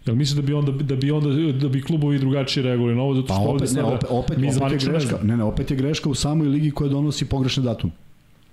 Jel 0.06 0.16
misliš 0.16 0.36
da 0.36 0.42
bi 0.42 0.52
onda 0.52 0.72
da 0.72 0.96
bi 0.96 1.10
onda 1.10 1.52
da 1.52 1.68
bi 1.68 1.82
klubovi 1.82 2.18
drugačije 2.18 2.62
reagovali 2.64 2.96
na 2.96 3.02
ovo 3.02 3.14
zato 3.14 3.26
Pa 3.26 3.34
što 3.34 3.42
ovde 3.42 3.64
opet, 3.64 3.74
ne, 3.74 3.82
sada 3.82 3.86
opet, 3.86 4.04
opet, 4.10 4.38
mi 4.38 4.48
opet 4.48 4.60
je 4.60 4.88
ne 4.88 4.92
greška. 4.92 5.18
Ne, 5.22 5.36
ne, 5.36 5.44
opet 5.44 5.70
je 5.70 5.76
greška 5.76 6.08
u 6.08 6.14
samoj 6.14 6.48
ligi 6.48 6.70
koja 6.70 6.90
donosi 6.90 7.24
pogrešne 7.24 7.62
datume. 7.62 7.92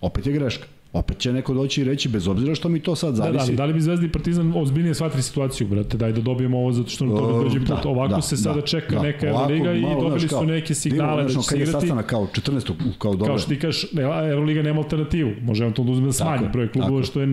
Opet 0.02 0.26
je 0.28 0.34
greška. 0.34 0.68
Opet 0.94 1.18
će 1.18 1.34
neko 1.34 1.54
doći 1.54 1.82
i 1.82 1.84
reći, 1.84 2.10
bez 2.10 2.28
obzira 2.28 2.56
što 2.56 2.70
mi 2.70 2.80
to 2.80 2.96
sad 2.96 3.16
Da, 3.16 3.18
da, 3.18 3.24
zavisi. 3.26 3.44
ali 3.44 3.56
da 3.56 3.66
li 3.66 3.74
bi 3.74 3.82
Zvezda 3.82 4.06
i 4.06 4.12
Partizan 4.12 4.54
ozbiljnije 4.56 4.94
shvatili 4.96 5.24
situaciju, 5.24 5.68
brate, 5.68 5.98
daj 5.98 6.12
da 6.12 6.22
dobijemo 6.22 6.58
ovo 6.58 6.72
zato 6.72 6.90
što 6.90 7.06
nam 7.06 7.18
to 7.18 7.24
Uh, 7.28 7.44
dođe 7.44 7.60
da, 7.60 7.76
put. 7.76 7.86
Ovako 7.86 8.16
da, 8.16 8.22
se 8.22 8.38
sada 8.38 8.56
da, 8.56 8.62
čeka 8.62 8.96
da. 8.96 9.02
neka 9.02 9.28
Euroliga 9.28 9.74
i 9.74 9.82
dobili 9.82 10.30
su 10.30 10.46
neke 10.46 10.74
signale 10.76 11.24
da 11.24 11.30
će 11.30 11.42
se 11.42 11.56
igrati. 11.56 11.72
sastanak 11.72 12.06
kao 12.06 12.28
14. 12.34 12.74
kao 12.98 13.12
dobro. 13.12 13.26
Kao 13.28 13.38
što 13.38 13.50
ti 13.50 13.60
kažeš, 13.60 13.92
ne, 13.92 14.02
Euroliga 14.04 14.62
nema 14.62 14.80
alternativu. 14.80 15.32
Može 15.42 15.66
on 15.66 15.74
to 15.74 15.84
da 15.84 15.92
uzme 15.92 16.06
da 16.06 16.14
smanji 16.14 16.44
je, 16.44 16.50
broj 16.50 16.72
klubova, 16.72 17.04
što 17.04 17.22
je, 17.22 17.28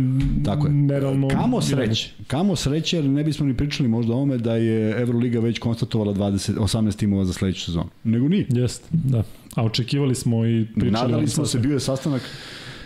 Tako 0.45 0.67
je. 0.67 0.73
nerealno... 0.73 1.29
Kamo 1.29 1.61
sreće, 1.61 2.11
kamo 2.27 2.57
sreće, 2.57 2.97
jer 2.97 3.05
ne 3.05 3.25
bismo 3.25 3.47
ni 3.47 3.57
pričali 3.57 3.89
možda 3.89 4.15
o 4.15 4.23
ome 4.23 4.39
da 4.39 4.57
je 4.57 5.01
Euroliga 5.01 5.41
već 5.41 5.59
konstatovala 5.59 6.15
20, 6.15 6.59
18 6.59 6.97
timova 6.97 7.25
za 7.25 7.33
sledeću 7.33 7.61
sezonu. 7.61 7.89
Nego 8.05 8.29
nije. 8.29 8.47
Jeste, 8.49 8.89
da. 8.93 9.23
A 9.55 9.65
očekivali 9.65 10.15
smo 10.15 10.47
i 10.47 10.67
pričali... 10.75 10.91
Nadali 10.91 11.29
smo 11.29 11.47
se, 11.47 11.59
bio 11.59 11.73
je 11.75 11.81
sastanak 11.81 12.23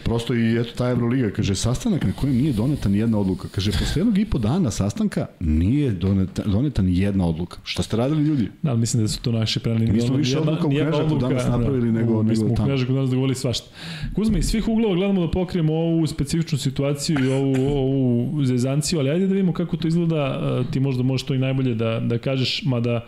Prosto 0.05 0.35
i 0.35 0.57
eto 0.57 0.71
ta 0.73 0.91
Euroliga, 0.91 1.31
kaže, 1.31 1.55
sastanak 1.55 2.05
na 2.05 2.13
kojem 2.13 2.37
nije 2.37 2.53
doneta 2.53 2.89
ni 2.89 2.99
jedna 2.99 3.19
odluka. 3.19 3.49
Kaže, 3.49 3.73
posle 3.73 4.01
jednog 4.01 4.19
i 4.19 4.25
po 4.25 4.39
dana 4.39 4.71
sastanka 4.71 5.27
nije 5.41 5.91
doneta, 5.93 6.43
doneta 6.45 6.83
ni 6.83 6.99
jedna 6.99 7.27
odluka. 7.27 7.59
Šta 7.65 7.83
ste 7.83 7.97
radili 7.97 8.23
ljudi? 8.23 8.49
Da, 8.63 8.71
ali 8.71 8.81
mislim 8.81 9.03
da 9.03 9.09
su 9.09 9.21
to 9.21 9.33
naše 9.33 9.61
prenali. 9.61 9.87
Mi 9.87 10.01
smo 10.01 10.17
više 10.17 10.39
odluka 10.39 10.67
u 10.67 10.71
Knežaku 10.71 11.19
danas 11.19 11.47
napravili 11.49 11.93
nego- 11.93 12.23
Mi 12.23 12.29
nego 12.29 12.37
smo 12.37 12.47
u 12.47 12.57
tamo. 12.57 12.69
Knežaku 12.69 12.93
danas 12.93 13.11
dogovorili 13.11 13.35
svašta. 13.35 13.67
Kuzma, 14.15 14.39
iz 14.39 14.47
svih 14.47 14.69
uglova 14.69 14.95
gledamo 14.95 15.21
da 15.21 15.31
pokrijemo 15.31 15.75
ovu 15.75 16.07
specifičnu 16.07 16.59
situaciju 16.59 17.17
i 17.21 17.29
ovu, 17.29 17.55
ovu 17.79 18.45
zezanciju, 18.45 18.99
ali 18.99 19.11
ajde 19.11 19.27
da 19.27 19.33
vidimo 19.33 19.53
kako 19.53 19.77
to 19.77 19.89
izgleda. 19.89 20.41
E, 20.61 20.73
Ti 20.73 20.81
možda 20.81 21.03
možeš 21.03 21.27
to 21.27 21.35
i 21.35 21.39
najbolje 21.39 21.75
da, 21.75 22.01
da 22.01 22.19
kažeš, 22.19 22.63
mada 22.65 23.05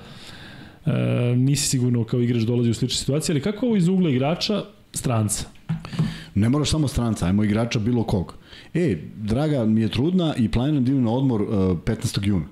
e, 0.86 0.90
nisi 1.36 1.68
sigurno 1.68 2.04
kao 2.04 2.20
igrač 2.20 2.42
dolazi 2.42 2.70
u 2.70 2.74
slične 2.74 2.96
situacije, 2.96 3.32
ali 3.32 3.40
kako 3.42 3.66
ovo 3.66 3.76
iz 3.76 3.88
ugla 3.88 4.10
igrača 4.10 4.62
stranca? 4.92 5.44
Ne 6.34 6.48
moraš 6.48 6.70
samo 6.70 6.88
stranca, 6.88 7.26
ajmo 7.26 7.44
igrača 7.44 7.78
bilo 7.78 8.04
kog. 8.04 8.34
E, 8.74 8.96
draga 9.16 9.64
mi 9.64 9.80
je 9.80 9.88
trudna 9.88 10.34
i 10.36 10.48
planiram 10.48 10.84
da 10.84 10.90
idem 10.90 11.04
na 11.04 11.12
odmor 11.12 11.42
uh, 11.42 11.48
15. 11.48 12.26
juna. 12.26 12.44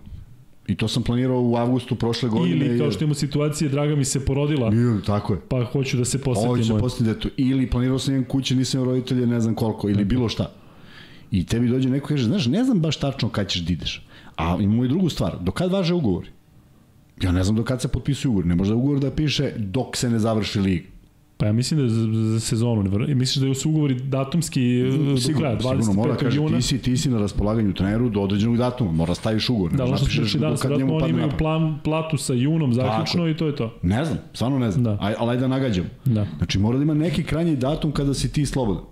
I 0.67 0.77
to 0.77 0.89
sam 0.89 1.03
planirao 1.03 1.43
u 1.43 1.57
avgustu 1.57 1.95
prošle 1.95 2.29
godine. 2.29 2.67
Ili 2.67 2.79
kao 2.79 2.93
što 2.93 3.05
imamo 3.05 3.15
situacije, 3.15 3.69
draga 3.69 3.97
mi 3.97 4.05
se 4.05 4.25
porodila, 4.25 4.71
Nije, 4.71 5.03
tako 5.07 5.33
je. 5.33 5.41
pa 5.49 5.65
hoću 5.65 5.97
da 5.97 6.05
se 6.05 6.19
Ovo 6.27 6.35
će 6.35 6.41
posetimo. 6.45 6.79
postati 6.79 7.05
detu. 7.05 7.29
Ili 7.37 7.71
planirao 7.71 7.99
sam 7.99 8.15
jedan 8.15 8.29
kuće, 8.29 8.55
nisam 8.55 8.85
roditelje, 8.85 9.27
ne 9.27 9.41
znam 9.41 9.55
koliko, 9.55 9.89
ili 9.89 10.05
bilo 10.05 10.29
šta. 10.29 10.53
I 11.31 11.47
tebi 11.47 11.69
dođe 11.69 11.89
neko 11.91 12.07
i 12.07 12.09
kaže, 12.09 12.25
znaš, 12.25 12.47
ne 12.47 12.65
znam 12.65 12.81
baš 12.81 12.97
tačno 12.97 13.29
kad 13.29 13.49
ćeš 13.49 13.63
da 13.63 13.73
ideš. 13.73 14.07
A 14.37 14.57
imamo 14.61 14.85
i 14.85 14.89
drugu 14.89 15.09
stvar, 15.09 15.37
do 15.41 15.53
kad 15.53 15.73
važe 15.73 15.95
ugovori? 15.95 16.29
Ja 17.23 17.33
ne 17.33 17.45
znam 17.45 17.57
do 17.57 17.65
kad 17.65 17.81
se 17.81 17.89
potpisuju 17.89 18.31
ugovor. 18.33 18.47
Ne 18.47 18.55
može 18.55 18.71
da 18.71 18.77
ugovor 18.77 19.01
da 19.01 19.11
piše 19.11 19.53
dok 19.57 19.97
se 19.97 20.11
ne 20.11 20.19
završi 20.19 20.61
liga. 20.61 20.85
Pa 21.39 21.47
ja 21.47 21.53
mislim 21.53 21.79
da 21.79 21.85
je 21.85 21.91
za, 21.91 22.07
za 22.13 22.41
sezonu. 22.41 22.99
Misliš 23.15 23.37
da 23.37 23.55
su 23.55 23.71
ugovori 23.71 23.95
datumski 23.95 24.81
e, 24.81 24.85
do 24.85 25.39
kraja, 25.39 25.61
sigurno, 25.61 25.93
mora 25.93 26.15
25. 26.15 26.17
kaže, 26.17 26.37
juna? 26.37 26.57
ti 26.57 26.63
si, 26.63 26.79
ti 26.79 26.97
si 26.97 27.11
na 27.11 27.19
raspolaganju 27.19 27.75
treneru 27.75 28.09
do 28.09 28.21
određenog 28.21 28.57
datuma, 28.57 28.93
mora 28.93 29.15
staviš 29.15 29.49
ugovor. 29.49 29.73
Da, 29.73 29.85
ono 29.85 29.97
što 29.97 30.23
do 30.23 30.39
danas, 30.39 30.65
vratno 30.65 30.97
oni 30.97 31.11
imaju 31.11 31.31
plan, 31.39 31.79
platu 31.85 32.17
sa 32.17 32.33
junom 32.33 32.75
zaključno 32.75 33.29
i 33.29 33.37
to 33.37 33.47
je 33.47 33.57
to. 33.57 33.79
Ne 33.83 34.05
znam, 34.05 34.19
stvarno 34.33 34.59
ne 34.59 34.71
znam. 34.71 34.85
Da. 34.85 34.99
Aj, 35.01 35.15
ali 35.19 35.31
ajde 35.31 35.41
da 35.41 35.49
nagađam. 35.49 35.85
Da. 36.05 36.27
Znači 36.39 36.59
mora 36.59 36.79
da 36.79 36.83
ima 36.83 36.95
neki 36.95 37.25
krajnji 37.25 37.57
datum 37.57 37.93
kada 37.93 38.15
si 38.15 38.33
ti 38.33 38.47
slobodan. 38.47 38.85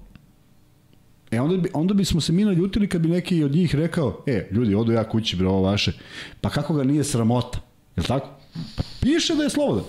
E 1.30 1.40
onda, 1.40 1.57
bi, 1.57 1.68
onda 1.74 1.94
bismo 1.94 2.20
se 2.20 2.32
mi 2.32 2.44
naljutili 2.44 2.88
kad 2.88 3.01
bi 3.01 3.09
neki 3.09 3.44
od 3.44 3.53
njih 3.53 3.74
rekao, 3.74 4.22
e, 4.26 4.49
ljudi, 4.53 4.74
odu 4.74 4.92
ja 4.92 5.09
kući, 5.09 5.36
bre, 5.36 5.49
ovo 5.49 5.62
vaše. 5.62 5.92
Pa 6.40 6.51
kako 6.51 6.74
ga 6.74 6.84
nije 6.84 7.05
sramota? 7.05 7.59
Je 7.97 8.01
li 8.01 8.07
tako? 8.07 8.28
Pa 8.76 8.82
piše 9.01 9.34
da 9.34 9.42
je 9.42 9.51
slobodan. 9.51 9.84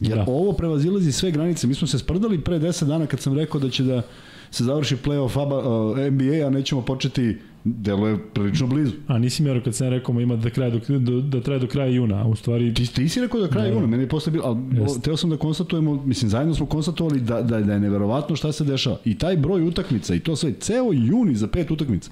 Jer 0.00 0.18
Da. 0.18 0.24
da. 0.24 0.32
ovo 0.32 0.52
prevazilazi 0.52 1.12
sve 1.12 1.30
granice. 1.30 1.66
Mi 1.66 1.74
smo 1.74 1.86
se 1.86 1.98
sprdali 1.98 2.40
pre 2.40 2.58
10 2.58 2.84
dana 2.84 3.06
kad 3.06 3.20
sam 3.20 3.34
rekao 3.34 3.60
da 3.60 3.70
će 3.70 3.84
da 3.84 4.02
se 4.50 4.64
završi 4.64 4.96
play-off 4.96 5.42
ABA, 5.42 5.58
uh, 5.58 5.98
NBA, 5.98 6.46
a 6.46 6.50
nećemo 6.50 6.82
početi, 6.82 7.36
delo 7.64 8.08
je 8.08 8.18
prilično 8.34 8.66
blizu. 8.66 8.92
A 9.06 9.18
nisi 9.18 9.42
mi 9.42 9.60
kad 9.64 9.74
sam 9.74 9.88
rekao 9.88 10.20
ima 10.20 10.36
da, 10.36 10.50
kraja 10.50 10.70
do, 10.70 10.98
do, 10.98 11.20
da 11.20 11.40
traje 11.40 11.60
do 11.60 11.66
kraja 11.66 11.88
juna, 11.88 12.22
a 12.22 12.26
u 12.26 12.36
stvari 12.36 12.74
Ti, 12.74 12.94
ti 12.94 13.08
si 13.08 13.20
rekao 13.20 13.40
da 13.40 13.48
kraja 13.48 13.68
Ne. 13.68 13.74
juna, 13.74 13.86
meni 13.86 14.02
je 14.02 14.08
posle 14.08 14.32
bilo, 14.32 14.44
ali 14.44 15.00
teo 15.02 15.16
sam 15.16 15.30
da 15.30 15.36
konstatujemo, 15.36 16.02
mislim, 16.04 16.30
zajedno 16.30 16.54
smo 16.54 16.66
konstatovali 16.66 17.20
da, 17.20 17.42
da, 17.42 17.60
da 17.60 17.72
je 17.72 17.80
neverovatno 17.80 18.36
šta 18.36 18.52
se 18.52 18.64
dešava. 18.64 18.98
I 19.04 19.18
taj 19.18 19.36
broj 19.36 19.62
utakmica 19.62 20.14
i 20.14 20.20
to 20.20 20.36
sve, 20.36 20.52
ceo 20.52 20.92
juni 20.92 21.34
za 21.34 21.48
pet 21.48 21.70
utakmica. 21.70 22.10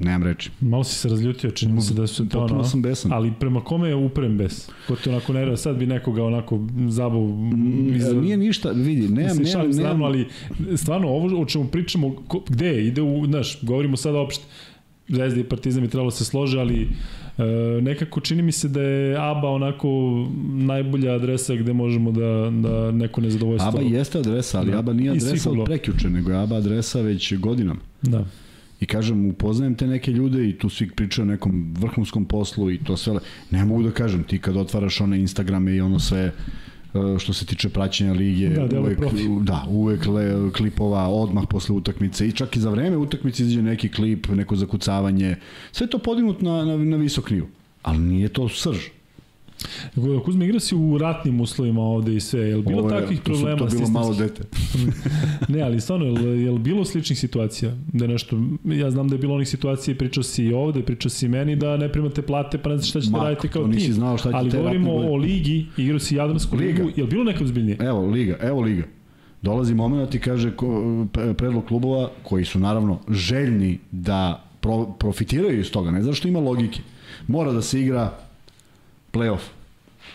Nemam 0.00 0.22
reči. 0.22 0.50
Malo 0.60 0.84
si 0.84 0.94
se 0.94 1.08
razljutio, 1.08 1.50
čini 1.50 1.72
mi 1.72 1.80
se 1.80 1.94
da 1.94 2.06
su 2.06 2.28
to 2.28 2.38
Potpuno 2.38 2.60
ono, 2.60 2.68
sam 2.68 2.82
besan. 2.82 3.12
ali 3.12 3.32
prema 3.40 3.60
kome 3.64 3.88
je 3.88 3.94
uprem 3.94 4.38
bes? 4.38 4.68
Ko 4.88 4.96
te 4.96 5.10
onako 5.10 5.32
nervira, 5.32 5.56
sad 5.56 5.76
bi 5.76 5.86
nekoga 5.86 6.24
onako 6.24 6.66
zabav 6.88 7.22
iz... 7.96 8.12
Mm, 8.12 8.20
Nije 8.20 8.36
ništa, 8.36 8.70
vidi, 8.70 9.08
nemam, 9.08 9.38
Mislim, 9.38 9.62
nemam, 9.62 9.76
nemam, 9.76 10.02
ali 10.02 10.26
stvarno 10.76 11.08
ovo 11.08 11.40
o 11.40 11.44
čemu 11.44 11.64
pričamo, 11.64 12.16
ko, 12.28 12.42
gde 12.48 12.66
je? 12.66 12.86
ide 12.86 13.02
u, 13.02 13.26
znaš, 13.26 13.58
govorimo 13.62 13.96
sad 13.96 14.14
opšte, 14.14 14.44
Zvezda 15.08 15.40
i 15.40 15.44
Partizan 15.44 15.82
bi 15.82 15.88
trebalo 15.88 16.10
da 16.10 16.16
se 16.16 16.24
slože, 16.24 16.60
ali 16.60 16.88
e, 17.38 17.42
nekako 17.82 18.20
čini 18.20 18.42
mi 18.42 18.52
se 18.52 18.68
da 18.68 18.82
je 18.82 19.16
ABA 19.18 19.48
onako 19.48 19.88
najbolja 20.54 21.14
adresa 21.14 21.54
gde 21.54 21.72
možemo 21.72 22.12
da, 22.12 22.50
da 22.62 22.90
neko 22.90 23.20
nezadovoljstvo... 23.20 23.68
ABA 23.68 23.80
jeste 23.80 24.18
adresa, 24.18 24.58
ali 24.58 24.70
Da. 24.70 24.78
ABA 24.78 24.92
nije 24.92 25.10
adresa 25.10 25.50
od 25.50 25.64
prekjuče, 25.64 26.10
nego 26.10 26.30
je 26.30 26.38
ABA 26.38 26.56
adresa 26.56 27.00
već 27.00 27.34
godinama. 27.36 27.80
Da. 28.02 28.24
I 28.80 28.86
kažem, 28.86 29.26
upoznajem 29.26 29.74
te 29.74 29.86
neke 29.86 30.12
ljude 30.12 30.48
i 30.48 30.58
tu 30.58 30.68
svi 30.68 30.90
pričaju 30.90 31.26
o 31.26 31.30
nekom 31.30 31.74
vrhunskom 31.78 32.24
poslu 32.24 32.70
i 32.70 32.78
to 32.78 32.96
sve. 32.96 33.18
Ne 33.50 33.64
mogu 33.64 33.82
da 33.82 33.90
kažem, 33.90 34.22
ti 34.22 34.38
kad 34.38 34.56
otvaraš 34.56 35.00
one 35.00 35.20
Instagrame 35.20 35.76
i 35.76 35.80
ono 35.80 35.98
sve 35.98 36.20
e, 36.20 36.32
što 37.18 37.32
se 37.32 37.46
tiče 37.46 37.68
praćenja 37.68 38.12
lige, 38.12 38.48
Da, 38.68 38.80
uvek, 38.80 38.98
da, 39.42 39.64
uvek 39.68 40.06
le, 40.06 40.52
klipova 40.52 41.08
odmah 41.08 41.44
posle 41.50 41.74
utakmice 41.74 42.28
i 42.28 42.32
čak 42.32 42.56
i 42.56 42.60
za 42.60 42.70
vreme 42.70 42.96
utakmice 42.96 43.42
izađe 43.42 43.62
neki 43.62 43.88
klip, 43.88 44.28
neko 44.28 44.56
zakucavanje, 44.56 45.36
sve 45.72 45.86
to 45.86 45.98
podignut 45.98 46.42
na, 46.42 46.64
na, 46.64 46.76
na 46.76 46.96
visok 46.96 47.30
nivo. 47.30 47.48
Ali 47.82 47.98
nije 47.98 48.28
to 48.28 48.48
srž. 48.48 48.97
Kuzma, 50.24 50.44
igra 50.44 50.60
si 50.60 50.74
u 50.74 50.98
ratnim 50.98 51.40
uslovima 51.40 51.80
ovde 51.82 52.16
i 52.16 52.20
sve. 52.20 52.40
Je 52.40 52.56
li 52.56 52.62
bilo 52.62 52.78
Ovo 52.78 52.90
je- 52.90 53.00
takvih 53.00 53.20
to 53.20 53.24
su- 53.26 53.32
problema? 53.34 53.58
To 53.60 53.76
bilo 53.76 53.88
malo 53.88 54.14
dete. 54.14 54.42
ne, 55.48 55.60
ali 55.60 55.80
stvarno, 55.80 56.06
je 56.06 56.12
li, 56.12 56.42
je 56.42 56.50
li 56.50 56.58
bilo 56.58 56.84
sličnih 56.84 57.18
situacija? 57.18 57.72
Da 57.88 58.06
nešto, 58.06 58.36
ja 58.64 58.90
znam 58.90 59.08
da 59.08 59.14
je 59.14 59.18
bilo 59.18 59.34
onih 59.34 59.48
situacija, 59.48 59.94
pričao 59.96 60.22
si 60.22 60.44
i 60.44 60.52
ovde, 60.52 60.82
pričao 60.82 61.10
si 61.10 61.26
i 61.26 61.30
meni, 61.30 61.56
da 61.56 61.76
ne 61.76 61.92
primate 61.92 62.22
plate, 62.22 62.58
pa 62.58 62.70
ne 62.70 62.76
znaš 62.76 62.88
šta 62.88 63.00
ćete 63.00 63.12
Ma, 63.12 63.18
raditi 63.20 63.48
kao 63.48 63.68
tim. 63.68 63.92
znao 63.92 64.18
šta 64.18 64.30
ali 64.34 64.50
govorimo 64.52 64.92
o 64.92 65.16
ligi, 65.16 65.66
igrao 65.76 65.98
si 65.98 66.16
Jadransku 66.16 66.56
Liga. 66.56 66.78
ligu, 66.78 66.90
je 66.96 67.04
li 67.04 67.10
bilo 67.10 67.24
neko 67.24 67.46
zbiljnije? 67.46 67.76
Evo 67.80 68.00
Liga, 68.02 68.36
evo 68.40 68.60
Liga. 68.60 68.82
Dolazi 69.42 69.74
moment 69.74 70.14
i 70.14 70.18
kaže 70.18 70.50
predlog 71.36 71.64
klubova 71.64 72.10
koji 72.22 72.44
su 72.44 72.58
naravno 72.58 72.98
željni 73.10 73.78
da 73.90 74.44
pro, 74.60 74.84
profitiraju 74.88 75.60
iz 75.60 75.70
toga, 75.70 75.90
ne 75.90 76.02
zato 76.02 76.14
što 76.14 76.28
ima 76.28 76.40
logike. 76.40 76.80
Mora 77.26 77.52
da 77.52 77.62
se 77.62 77.80
igra 77.80 78.18
playoff. 79.12 79.42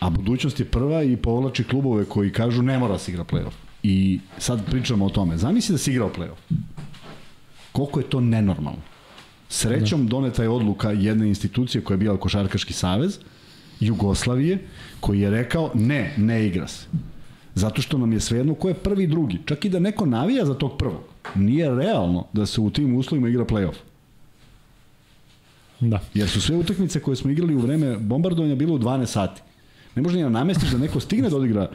A 0.00 0.10
budućnost 0.10 0.60
je 0.60 0.66
prva 0.66 1.02
i 1.02 1.16
povlači 1.16 1.64
klubove 1.64 2.04
koji 2.04 2.32
kažu 2.32 2.62
ne 2.62 2.78
mora 2.78 2.92
da 2.92 2.98
se 2.98 3.12
igra 3.12 3.24
playoff. 3.24 3.54
I 3.82 4.20
sad 4.38 4.66
pričamo 4.70 5.06
o 5.06 5.10
tome. 5.10 5.36
Zamisli 5.36 5.72
da 5.72 5.78
se 5.78 5.90
igrao 5.90 6.10
playoff. 6.16 6.56
Koliko 7.72 8.00
je 8.00 8.10
to 8.10 8.20
nenormalno. 8.20 8.82
Srećom 9.48 10.06
doneta 10.06 10.42
je 10.42 10.48
odluka 10.48 10.90
jedne 10.90 11.28
institucije 11.28 11.84
koja 11.84 11.94
je 11.94 11.98
bila 11.98 12.16
Košarkaški 12.16 12.72
savez, 12.72 13.18
Jugoslavije, 13.80 14.58
koji 15.00 15.20
je 15.20 15.30
rekao 15.30 15.70
ne, 15.74 16.14
ne 16.16 16.46
igra 16.46 16.68
se. 16.68 16.86
Zato 17.54 17.82
što 17.82 17.98
nam 17.98 18.12
je 18.12 18.20
svejedno 18.20 18.54
ko 18.54 18.68
je 18.68 18.74
prvi 18.74 19.04
i 19.04 19.06
drugi. 19.06 19.38
Čak 19.44 19.64
i 19.64 19.68
da 19.68 19.78
neko 19.78 20.06
navija 20.06 20.44
za 20.44 20.54
tog 20.54 20.78
prvog. 20.78 21.02
Nije 21.34 21.74
realno 21.74 22.26
da 22.32 22.46
se 22.46 22.60
u 22.60 22.70
tim 22.70 22.96
uslovima 22.96 23.28
igra 23.28 23.44
playoff. 23.44 23.76
Da. 25.90 26.00
Jer 26.14 26.28
su 26.28 26.40
sve 26.40 26.56
utakmice 26.56 27.00
koje 27.00 27.16
smo 27.16 27.30
igrali 27.30 27.54
u 27.54 27.58
vreme 27.58 27.96
bombardovanja 27.96 28.54
bile 28.54 28.72
u 28.72 28.78
12 28.78 29.06
sati. 29.06 29.42
Ne 29.96 30.02
može 30.02 30.16
ni 30.16 30.22
da 30.22 30.28
namestiš 30.28 30.70
da 30.70 30.78
neko 30.78 31.00
stigne 31.00 31.30
da 31.30 31.36
odigra 31.36 31.68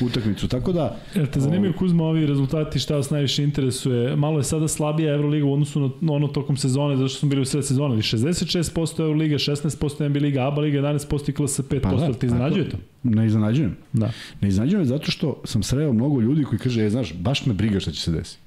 utakmicu. 0.00 0.48
Tako 0.48 0.72
da... 0.72 0.96
Jel 1.14 1.26
te 1.26 1.40
zanimaju 1.40 1.72
Kuzma 1.78 2.04
ovi 2.04 2.26
rezultati, 2.26 2.78
šta 2.78 2.96
vas 2.96 3.10
najviše 3.10 3.44
interesuje? 3.44 4.16
Malo 4.16 4.38
je 4.38 4.44
sada 4.44 4.68
slabija 4.68 5.14
Euroliga 5.14 5.46
u 5.46 5.52
odnosu 5.52 5.80
na 5.80 5.90
na 6.00 6.12
ono 6.12 6.28
tokom 6.28 6.56
sezone, 6.56 6.96
zato 6.96 7.08
što 7.08 7.18
smo 7.18 7.28
bili 7.28 7.42
u 7.42 7.44
sred 7.44 7.66
sezone, 7.66 7.94
ali 7.94 8.02
66% 8.02 9.00
Euroliga, 9.00 9.36
16% 9.36 10.08
NBA 10.08 10.20
Liga, 10.20 10.46
ABA 10.46 10.60
Liga, 10.60 10.80
11% 10.80 11.30
i 11.30 11.32
KLS 11.32 11.60
5%, 11.60 11.80
Pa 11.80 11.90
da, 11.90 12.06
da, 12.06 12.12
ti 12.12 12.26
iznenađuje 12.26 12.68
to? 12.68 12.76
Ne 13.02 13.26
iznenađujem. 13.26 13.76
Da. 13.92 14.12
Ne 14.40 14.48
iznenađujem 14.48 14.84
zato 14.84 15.10
što 15.10 15.40
sam 15.44 15.62
sreo 15.62 15.92
mnogo 15.92 16.20
ljudi 16.20 16.44
koji 16.44 16.58
kaže, 16.58 16.84
e, 16.86 16.90
znaš, 16.90 17.14
baš 17.14 17.46
me 17.46 17.54
briga 17.54 17.80
šta 17.80 17.92
će 17.92 18.00
se 18.00 18.10
desiti. 18.10 18.41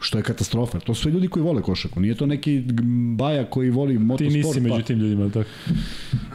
Što 0.00 0.18
je 0.18 0.24
katastrofa. 0.24 0.80
To 0.80 0.94
su 0.94 1.02
sve 1.02 1.12
ljudi 1.12 1.28
koji 1.28 1.42
vole 1.42 1.62
košarku. 1.62 2.00
Nije 2.00 2.14
to 2.14 2.26
neki 2.26 2.62
baja 3.16 3.44
koji 3.44 3.70
voli 3.70 3.94
Ti 3.94 3.98
motosport. 3.98 4.34
nisi 4.34 4.60
među 4.60 4.82
tim 4.82 4.98
ljudima, 4.98 5.30
tako? 5.30 5.48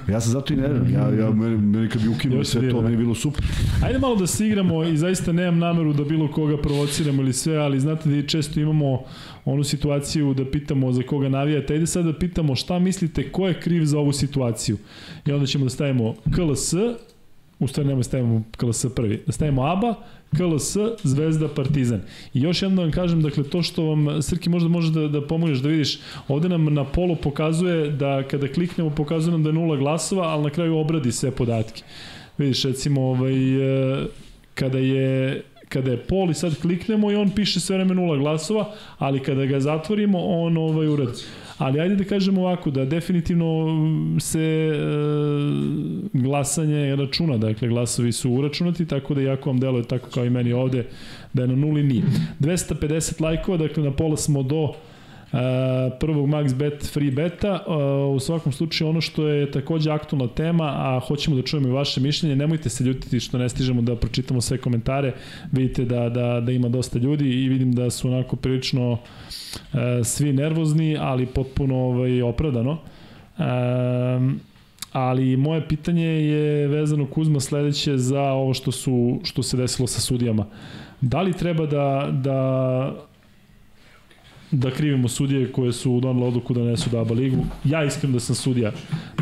Ja 0.09 0.21
sam 0.21 0.31
zato 0.31 0.53
i 0.53 0.57
nerviran. 0.57 0.93
Ja, 0.93 1.23
ja, 1.25 1.31
meni, 1.31 1.57
meni 1.57 1.89
kad 1.89 2.01
bi 2.01 2.07
ukinuo 2.07 2.43
sve 2.43 2.69
to, 2.69 2.75
da. 2.75 2.81
meni 2.81 2.97
bilo 2.97 3.15
super. 3.15 3.45
Ajde 3.83 3.99
malo 3.99 4.15
da 4.15 4.27
se 4.27 4.47
igramo 4.47 4.83
i 4.83 4.97
zaista 4.97 5.31
nemam 5.31 5.59
nameru 5.59 5.93
da 5.93 6.03
bilo 6.03 6.31
koga 6.31 6.57
provociramo 6.57 7.21
ili 7.21 7.33
sve, 7.33 7.57
ali 7.57 7.79
znate 7.79 8.09
da 8.09 8.27
često 8.27 8.59
imamo 8.59 9.03
onu 9.45 9.63
situaciju 9.63 10.33
da 10.33 10.51
pitamo 10.51 10.91
za 10.91 11.03
koga 11.03 11.29
navijate. 11.29 11.73
Ajde 11.73 11.87
sad 11.87 12.05
da 12.05 12.13
pitamo 12.19 12.55
šta 12.55 12.79
mislite 12.79 13.31
ko 13.31 13.47
je 13.47 13.59
kriv 13.59 13.85
za 13.85 13.99
ovu 13.99 14.13
situaciju. 14.13 14.77
I 15.25 15.31
onda 15.31 15.45
ćemo 15.45 15.63
da 15.65 15.69
stavimo 15.69 16.13
KLS, 16.35 16.73
u 17.61 17.67
stvari 17.67 17.89
nemoj 17.89 18.03
stavimo 18.03 18.43
KLS 18.57 18.85
prvi, 18.95 19.23
da 19.25 19.31
stavimo 19.31 19.65
ABA, 19.65 19.95
KLS, 20.37 20.77
Zvezda, 21.03 21.47
Partizan. 21.47 22.01
I 22.33 22.41
još 22.41 22.61
jedno 22.61 22.75
da 22.75 22.81
vam 22.81 22.91
kažem, 22.91 23.21
dakle, 23.21 23.43
to 23.43 23.61
što 23.61 23.83
vam, 23.83 24.21
Srki, 24.21 24.49
možda 24.49 24.69
može 24.69 24.91
da, 24.91 25.07
da 25.07 25.27
pomogneš 25.27 25.59
da 25.59 25.69
vidiš, 25.69 25.99
ovde 26.27 26.49
nam 26.49 26.73
na 26.73 26.83
polo 26.83 27.15
pokazuje 27.15 27.91
da 27.91 28.23
kada 28.23 28.47
kliknemo, 28.47 28.89
pokazuje 28.89 29.31
nam 29.31 29.43
da 29.43 29.49
je 29.49 29.53
nula 29.53 29.77
glasova, 29.77 30.27
ali 30.27 30.43
na 30.43 30.49
kraju 30.49 30.77
obradi 30.77 31.11
sve 31.11 31.31
podatke. 31.31 31.83
Vidiš, 32.37 32.63
recimo, 32.63 33.01
ovaj, 33.01 33.33
e, 33.33 34.05
kada 34.53 34.77
je 34.77 35.41
kada 35.69 35.91
je 35.91 35.97
pol 35.97 36.31
i 36.31 36.33
sad 36.33 36.61
kliknemo 36.61 37.11
i 37.11 37.15
on 37.15 37.29
piše 37.29 37.59
sve 37.59 37.75
vreme 37.75 37.95
nula 37.95 38.17
glasova, 38.17 38.71
ali 38.97 39.19
kada 39.19 39.45
ga 39.45 39.59
zatvorimo, 39.59 40.19
on 40.19 40.57
ovaj 40.57 40.87
uradi. 40.87 41.19
Ali 41.61 41.79
ajde 41.79 41.95
da 41.95 42.03
kažemo 42.03 42.41
ovako, 42.41 42.71
da 42.71 42.85
definitivno 42.85 43.65
se 44.19 44.39
e, 44.39 44.79
glasanje 46.13 46.95
računa, 46.95 47.37
dakle 47.37 47.67
glasovi 47.67 48.11
su 48.11 48.31
uračunati, 48.31 48.85
tako 48.85 49.13
da 49.13 49.21
jako 49.21 49.49
vam 49.49 49.59
deluje 49.59 49.83
tako 49.83 50.09
kao 50.09 50.25
i 50.25 50.29
meni 50.29 50.53
ovde, 50.53 50.85
da 51.33 51.41
je 51.41 51.47
na 51.47 51.55
nuli 51.55 51.83
nije. 51.83 52.03
250 52.39 53.21
lajkova, 53.21 53.57
dakle 53.57 53.83
na 53.83 53.91
pola 53.91 54.17
smo 54.17 54.43
do 54.43 54.73
prvog 55.99 56.27
max 56.27 56.55
bet 56.55 56.91
free 56.93 57.11
beta 57.11 57.65
u 58.15 58.19
svakom 58.19 58.51
slučaju 58.51 58.89
ono 58.89 59.01
što 59.01 59.27
je 59.27 59.51
takođe 59.51 59.91
aktualna 59.91 60.27
tema 60.27 60.63
a 60.63 60.99
hoćemo 61.07 61.35
da 61.35 61.41
čujemo 61.41 61.67
i 61.67 61.71
vaše 61.71 62.01
mišljenje 62.01 62.35
nemojte 62.35 62.69
se 62.69 62.83
ljutiti 62.83 63.19
što 63.19 63.37
ne 63.37 63.49
stižemo 63.49 63.81
da 63.81 63.95
pročitamo 63.95 64.41
sve 64.41 64.57
komentare 64.57 65.13
vidite 65.51 65.85
da, 65.85 66.09
da, 66.09 66.39
da 66.39 66.51
ima 66.51 66.69
dosta 66.69 66.99
ljudi 66.99 67.43
i 67.43 67.49
vidim 67.49 67.73
da 67.73 67.89
su 67.89 68.07
onako 68.07 68.35
prilično 68.35 68.91
uh, 68.91 68.99
svi 70.03 70.33
nervozni 70.33 70.97
ali 70.99 71.25
potpuno 71.25 71.75
ovaj, 71.75 72.21
opravdano. 72.21 72.77
Um, 73.37 74.39
ali 74.91 75.37
moje 75.37 75.67
pitanje 75.67 76.07
je 76.07 76.67
vezano 76.67 77.07
Kuzma 77.07 77.39
sledeće 77.39 77.97
za 77.97 78.21
ovo 78.21 78.53
što 78.53 78.71
su 78.71 79.19
što 79.23 79.43
se 79.43 79.57
desilo 79.57 79.87
sa 79.87 80.01
sudijama. 80.01 80.45
Da 81.01 81.21
li 81.21 81.33
treba 81.33 81.65
da 81.65 82.09
da 82.11 83.10
da 84.51 84.71
krivimo 84.71 85.07
sudije 85.07 85.51
koje 85.51 85.73
su 85.73 85.99
donale 85.99 86.27
odluku 86.27 86.53
da 86.53 86.63
nesu 86.63 86.89
da 86.89 87.01
ABA 87.01 87.13
ligu. 87.13 87.45
Ja 87.63 87.83
iskreno 87.83 88.13
da 88.13 88.19
sam 88.19 88.35
sudija, 88.35 88.71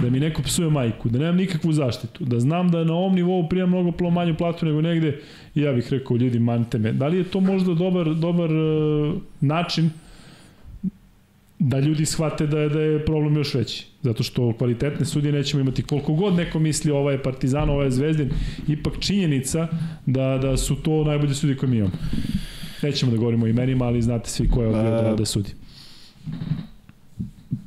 da 0.01 0.09
mi 0.09 0.19
neko 0.19 0.41
psuje 0.41 0.69
majku, 0.69 1.09
da 1.09 1.19
nemam 1.19 1.35
nikakvu 1.35 1.73
zaštitu, 1.73 2.25
da 2.25 2.39
znam 2.39 2.71
da 2.71 2.83
na 2.83 2.93
ovom 2.93 3.15
nivou 3.15 3.49
primam 3.49 3.69
mnogo 3.69 3.91
plo 3.91 4.09
manju 4.09 4.35
platu 4.37 4.65
nego 4.65 4.81
negde 4.81 5.19
i 5.55 5.61
ja 5.61 5.73
bih 5.73 5.87
rekao 5.91 6.17
ljudi 6.17 6.39
manite 6.39 6.77
me. 6.77 6.91
Da 6.93 7.07
li 7.07 7.17
je 7.17 7.23
to 7.23 7.39
možda 7.39 7.73
dobar, 7.73 8.15
dobar 8.15 8.51
uh, 8.51 9.15
način 9.41 9.89
da 11.59 11.79
ljudi 11.79 12.05
shvate 12.05 12.47
da 12.47 12.59
je, 12.59 12.69
da 12.69 12.81
je 12.81 13.05
problem 13.05 13.35
još 13.37 13.53
veći. 13.53 13.87
Zato 14.01 14.23
što 14.23 14.53
kvalitetne 14.57 15.05
sudije 15.05 15.33
nećemo 15.33 15.61
imati 15.61 15.83
koliko 15.83 16.13
god 16.13 16.35
neko 16.35 16.59
misli 16.59 16.91
ovaj 16.91 17.13
je 17.13 17.23
Partizan, 17.23 17.69
ovaj 17.69 17.87
je 17.87 17.91
Zvezdin, 17.91 18.29
ipak 18.67 18.93
činjenica 18.99 19.67
da, 20.05 20.37
da 20.41 20.57
su 20.57 20.75
to 20.75 21.03
najbolje 21.03 21.33
sudije 21.33 21.57
koje 21.57 21.69
mi 21.69 21.77
imamo. 21.77 21.93
Nećemo 22.81 23.11
da 23.11 23.17
govorimo 23.17 23.45
o 23.45 23.47
imenima, 23.47 23.85
ali 23.85 24.01
znate 24.01 24.29
svi 24.29 24.49
ko 24.49 24.61
je 24.61 24.67
odbio 24.67 24.91
da, 24.91 25.15
da 25.15 25.25
sudi. 25.25 25.49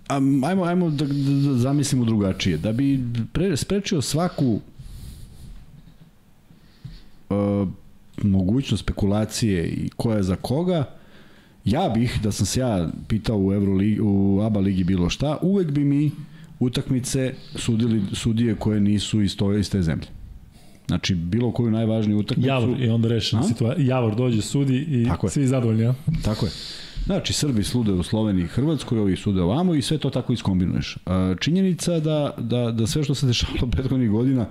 A, 0.08 0.20
ajmo, 0.46 0.64
ajmo 0.64 0.90
da, 0.90 1.06
da, 1.06 1.12
da 1.48 1.56
zamislimo 1.56 2.04
drugačije. 2.04 2.56
Da 2.56 2.72
bi 2.72 3.00
pre, 3.32 3.56
sprečio 3.56 4.02
svaku 4.02 4.60
uh, 7.30 7.68
mogućnost 8.22 8.82
spekulacije 8.82 9.66
i 9.66 9.88
ko 9.96 10.12
je 10.12 10.22
za 10.22 10.36
koga, 10.36 10.84
ja 11.64 11.88
bih, 11.88 12.18
da 12.22 12.32
sam 12.32 12.46
se 12.46 12.60
ja 12.60 12.88
pitao 13.08 13.38
u, 13.38 13.52
Euroligi, 13.52 14.00
u 14.00 14.40
ABA 14.42 14.60
ligi 14.60 14.84
bilo 14.84 15.10
šta, 15.10 15.38
uvek 15.42 15.70
bi 15.70 15.84
mi 15.84 16.10
utakmice 16.60 17.34
sudili 17.54 18.02
sudije 18.12 18.54
koje 18.54 18.80
nisu 18.80 19.22
iz, 19.22 19.36
to, 19.36 19.56
iz 19.56 19.70
te 19.70 19.82
zemlje. 19.82 20.06
Znači, 20.86 21.14
bilo 21.14 21.52
koju 21.52 21.70
najvažniju 21.70 22.18
utakmicu... 22.18 22.48
Javor 22.48 22.80
je 22.80 22.92
onda 22.92 23.08
rešena 23.08 23.42
situacija. 23.42 23.86
Javor 23.86 24.14
dođe, 24.14 24.42
sudi 24.42 24.76
i 24.76 25.04
Tako 25.08 25.28
svi 25.28 25.46
zadovoljni, 25.46 25.82
ja? 25.82 25.94
Tako 26.24 26.46
je. 26.46 26.52
Znači, 27.04 27.32
Srbi 27.32 27.64
slude 27.64 27.92
u 27.92 28.02
Sloveniji 28.02 28.44
i 28.44 28.48
Hrvatskoj, 28.48 28.98
ovi 28.98 29.16
sude 29.16 29.42
ovamo 29.42 29.74
i 29.74 29.82
sve 29.82 29.98
to 29.98 30.10
tako 30.10 30.32
iskombinuješ. 30.32 30.96
Činjenica 31.40 32.00
da, 32.00 32.34
da, 32.38 32.70
da 32.70 32.86
sve 32.86 33.04
što 33.04 33.14
se 33.14 33.26
dešavalo 33.26 33.66
prethodnih 33.72 34.10
godina, 34.10 34.46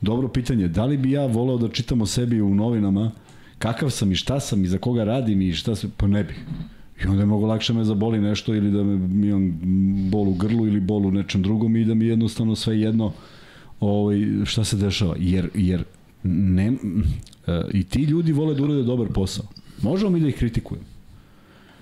dobro 0.00 0.28
pitanje, 0.28 0.68
da 0.68 0.84
li 0.84 0.96
bi 0.96 1.10
ja 1.10 1.26
voleo 1.26 1.58
da 1.58 1.68
čitam 1.68 2.02
o 2.02 2.06
sebi 2.06 2.40
u 2.40 2.54
novinama 2.54 3.10
kakav 3.58 3.90
sam 3.90 4.12
i 4.12 4.14
šta 4.14 4.40
sam 4.40 4.64
i 4.64 4.68
za 4.68 4.78
koga 4.78 5.04
radim 5.04 5.42
i 5.42 5.52
šta 5.52 5.74
se, 5.74 5.88
pa 5.96 6.06
ne 6.06 6.24
bih. 6.24 6.44
I 7.04 7.06
onda 7.06 7.22
je 7.22 7.26
mnogo 7.26 7.46
lakše 7.46 7.72
me 7.72 7.84
zaboli 7.84 8.20
nešto 8.20 8.54
ili 8.54 8.70
da 8.70 8.82
me 8.82 9.26
imam 9.26 9.58
bol 10.10 10.28
u 10.28 10.34
grlu 10.34 10.66
ili 10.66 10.80
bol 10.80 11.06
u 11.06 11.10
nečem 11.10 11.42
drugom 11.42 11.76
i 11.76 11.84
da 11.84 11.94
mi 11.94 12.06
jednostavno 12.06 12.56
sve 12.56 12.80
jedno 12.80 13.12
ovaj, 13.80 14.18
šta 14.44 14.64
se 14.64 14.76
dešava. 14.76 15.14
Jer, 15.18 15.50
jer 15.54 15.84
ne, 16.22 16.66
e, 17.46 17.62
i 17.72 17.84
ti 17.84 18.02
ljudi 18.02 18.32
vole 18.32 18.54
da 18.54 18.62
urade 18.62 18.82
dobar 18.82 19.08
posao. 19.08 19.44
Možemo 19.82 20.10
mi 20.10 20.20
da 20.20 20.28
ih 20.28 20.36
kritikujemo. 20.36 20.86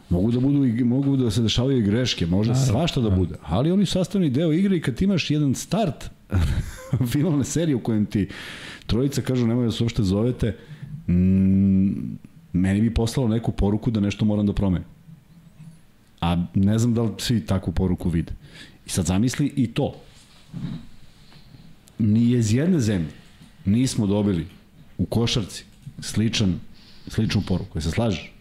Mogu 0.09 0.30
da 0.30 0.40
budu 0.40 0.64
i 0.64 0.84
mogu 0.84 1.16
da 1.16 1.30
se 1.30 1.42
dešavaju 1.42 1.84
greške, 1.84 2.26
može 2.26 2.51
Naravno. 2.51 2.72
svašta 2.72 3.01
da 3.01 3.11
bude, 3.11 3.34
ali 3.42 3.70
oni 3.70 3.86
su 3.86 3.92
sastavni 3.92 4.30
deo 4.30 4.53
igre 4.53 4.76
i 4.76 4.80
kad 4.80 5.03
imaš 5.03 5.30
jedan 5.30 5.55
start 5.55 6.11
finalne 7.12 7.44
serije 7.44 7.76
u 7.76 7.80
kojem 7.80 8.07
ti 8.07 8.28
trojica 8.86 9.22
kažu 9.22 9.47
nemoj 9.47 9.64
da 9.64 9.72
se 9.72 9.82
uopšte 9.82 10.03
zovete, 10.03 10.57
mm, 11.09 12.16
meni 12.53 12.80
bi 12.80 12.94
poslalo 12.94 13.28
neku 13.28 13.53
poruku 13.53 13.90
da 13.90 14.01
nešto 14.01 14.24
moram 14.24 14.47
da 14.47 14.53
promenim. 14.53 14.88
A 16.20 16.44
ne 16.55 16.78
znam 16.78 16.94
da 16.94 17.03
li 17.03 17.11
svi 17.18 17.47
takvu 17.47 17.72
poruku 17.72 18.09
vide. 18.09 18.32
I 18.86 18.90
sad 18.90 19.07
zamisli 19.07 19.53
i 19.57 19.66
to. 19.66 19.94
Ni 21.99 22.30
iz 22.30 22.55
jedne 22.55 22.80
zemlje 22.80 23.11
nismo 23.64 24.07
dobili 24.07 24.47
u 24.99 25.07
košarci 25.07 25.64
sličan, 26.01 26.61
sličnu 27.09 27.42
poruku. 27.49 27.80
Se 27.80 27.90
slažeš? 27.90 28.32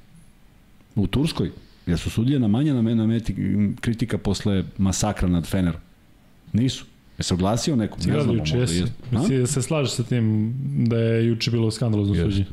U 0.95 1.07
Turskoj, 1.07 1.51
jer 1.85 1.99
su 1.99 2.09
sudije 2.09 2.39
na 2.39 2.47
manje 2.47 2.73
na, 2.73 3.07
meti 3.07 3.35
kritika 3.81 4.17
posle 4.17 4.63
masakra 4.77 5.27
nad 5.27 5.47
Fenerom. 5.47 5.81
Nisu. 6.53 6.85
Je 7.17 7.23
se 7.23 7.33
oglasio 7.33 7.75
nekom? 7.75 7.99
Ne 8.05 8.21
znam, 8.21 8.35
juče 8.35 8.57
jesi. 8.57 8.83
Mislim 9.11 9.39
da 9.39 9.47
se 9.47 9.61
slaže 9.61 9.91
sa 9.91 10.03
tim 10.03 10.53
da 10.87 10.97
je 10.97 11.27
juče 11.27 11.51
bilo 11.51 11.71
skandalozno 11.71 12.15
suđenje. 12.15 12.45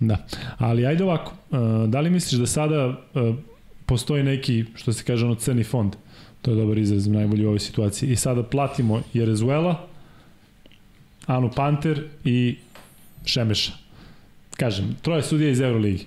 Da. 0.00 0.26
Ali 0.58 0.86
ajde 0.86 1.04
ovako, 1.04 1.32
uh, 1.50 1.58
da 1.90 2.00
li 2.00 2.10
misliš 2.10 2.40
da 2.40 2.46
sada 2.46 2.88
uh, 2.88 3.36
postoji 3.86 4.22
neki, 4.22 4.64
što 4.74 4.92
se 4.92 5.04
kaže 5.04 5.24
ono, 5.24 5.34
crni 5.34 5.64
fond? 5.64 5.96
To 6.46 6.52
je 6.52 6.56
dobar 6.56 6.78
izraz 6.78 7.06
najbolji 7.06 7.44
u 7.44 7.48
ovoj 7.48 7.58
situaciji. 7.58 8.10
I 8.10 8.16
sada 8.16 8.42
platimo 8.42 9.02
Jerezuela, 9.14 9.86
Anu 11.26 11.50
Panter 11.56 12.04
i 12.24 12.56
Šemeša. 13.24 13.72
Kažem, 14.56 14.96
troje 15.02 15.22
sudija 15.22 15.50
iz 15.50 15.60
Euroligi. 15.60 16.04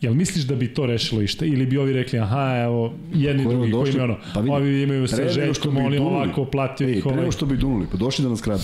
Jel 0.00 0.14
misliš 0.14 0.44
da 0.44 0.54
bi 0.54 0.74
to 0.74 0.86
rešilo 0.86 1.22
išta? 1.22 1.44
Ili 1.44 1.66
bi 1.66 1.78
ovi 1.78 1.92
rekli, 1.92 2.18
aha, 2.18 2.62
evo, 2.64 2.94
jedni 3.14 3.44
Koji 3.44 3.56
drugi, 3.56 3.72
koji 3.72 3.90
imaju 3.90 4.04
ono, 4.04 4.16
pa 4.34 4.40
vidi, 4.40 4.52
ovi 4.52 4.82
imaju 4.82 5.08
sa 5.08 5.28
željkom, 5.28 5.76
oni 5.76 5.98
ovako 5.98 6.44
platio 6.44 6.88
ih 6.88 7.06
ovaj. 7.06 7.18
Pre 7.18 7.32
što 7.32 7.46
bi 7.46 7.56
dunuli, 7.56 7.86
pa 7.90 7.96
došli 7.96 8.22
da 8.22 8.28
nas 8.28 8.40
kradu. 8.40 8.62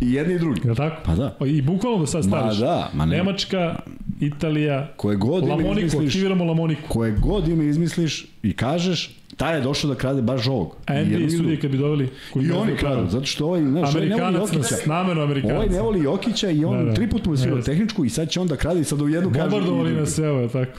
I 0.00 0.12
jedni 0.12 0.34
i 0.34 0.38
drugi. 0.38 0.68
Je 0.68 0.74
tako? 0.74 0.96
Pa 1.04 1.14
da. 1.14 1.36
I 1.46 1.62
bukvalno 1.62 1.98
da 1.98 2.06
sad 2.06 2.24
staviš. 2.24 2.58
Ma 2.58 2.66
da, 2.66 2.90
ma 2.94 3.06
ne. 3.06 3.16
Nemačka, 3.16 3.76
Italija, 4.20 4.92
koje 4.96 5.16
god 5.16 5.44
Lamoniku, 5.44 5.98
aktiviramo 5.98 6.44
Lamoniku. 6.44 6.88
Koje 6.88 7.12
god 7.12 7.48
ime 7.48 7.66
izmisliš 7.66 8.26
i 8.42 8.52
kažeš, 8.52 9.17
taj 9.38 9.56
je 9.56 9.60
došao 9.60 9.90
da 9.90 9.94
krade 9.94 10.22
baš 10.22 10.46
ovog. 10.46 10.76
A 10.86 11.04
NBA 11.04 11.30
sudije 11.30 11.60
kad 11.60 11.70
bi 11.70 11.78
doveli... 11.78 12.08
Koji 12.32 12.46
I 12.46 12.50
oni 12.50 12.76
kradu, 12.76 13.10
zato 13.10 13.26
što 13.26 13.46
ovaj, 13.46 13.62
znaš, 13.62 13.94
ovaj 13.94 14.08
ne 14.08 14.16
voli 14.16 14.34
Jokića. 14.34 14.76
Namerno 14.86 15.22
Amerikanac. 15.22 15.56
Ovaj 15.56 15.68
ne 15.68 15.80
voli 15.80 16.02
Jokića 16.02 16.50
i 16.50 16.64
on 16.64 16.78
da, 16.78 16.84
da. 16.84 16.94
tri 16.94 17.10
put 17.10 17.26
mu 17.26 17.32
je 17.32 17.36
svirao 17.36 17.62
tehničku 17.62 18.04
i 18.04 18.10
sad 18.10 18.28
će 18.28 18.40
on 18.40 18.46
da 18.46 18.56
krade 18.56 18.80
i 18.80 18.84
sad 18.84 19.02
u 19.02 19.08
jednu 19.08 19.30
kaže... 19.30 19.50
Bombardovali 19.50 19.92
na 19.92 20.06
sve, 20.06 20.30
ovo, 20.30 20.48
tako. 20.48 20.78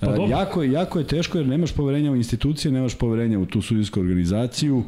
Pa, 0.00 0.06
jako, 0.28 0.62
je, 0.62 0.72
jako 0.72 0.98
je 0.98 1.06
teško 1.06 1.38
jer 1.38 1.46
nemaš 1.46 1.72
poverenja 1.72 2.12
u 2.12 2.16
institucije, 2.16 2.72
nemaš 2.72 2.94
poverenja 2.94 3.38
u 3.38 3.46
tu 3.46 3.62
sudijsku 3.62 4.00
organizaciju. 4.00 4.82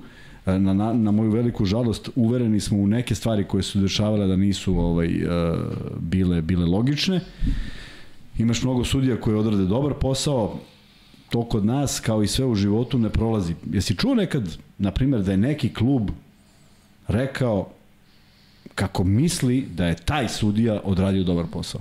Na, 0.46 0.58
na, 0.58 0.92
na 0.92 1.10
moju 1.10 1.30
veliku 1.30 1.64
žalost 1.64 2.10
uvereni 2.16 2.60
smo 2.60 2.78
u 2.78 2.86
neke 2.86 3.14
stvari 3.14 3.44
koje 3.44 3.62
su 3.62 3.78
dešavale 3.80 4.26
da 4.26 4.36
nisu 4.36 4.78
ovaj 4.78 5.06
uh, 5.06 5.30
bile 6.00 6.42
bile 6.42 6.66
logične. 6.66 7.20
Imaš 8.38 8.62
mnogo 8.62 8.84
sudija 8.84 9.16
koji 9.16 9.36
odrade 9.36 9.64
dobar 9.64 9.94
posao, 9.94 10.58
to 11.30 11.44
kod 11.44 11.64
nas, 11.64 12.00
kao 12.00 12.22
i 12.22 12.26
sve 12.26 12.44
u 12.46 12.54
životu, 12.54 12.98
ne 12.98 13.08
prolazi. 13.10 13.54
Jesi 13.72 13.96
čuo 13.96 14.14
nekad, 14.14 14.56
na 14.78 14.90
primjer, 14.90 15.22
da 15.22 15.30
je 15.30 15.36
neki 15.36 15.74
klub 15.74 16.10
rekao 17.08 17.68
kako 18.74 19.04
misli 19.04 19.68
da 19.74 19.86
je 19.86 19.96
taj 19.96 20.28
sudija 20.28 20.80
odradio 20.84 21.24
dobar 21.24 21.44
posao? 21.52 21.80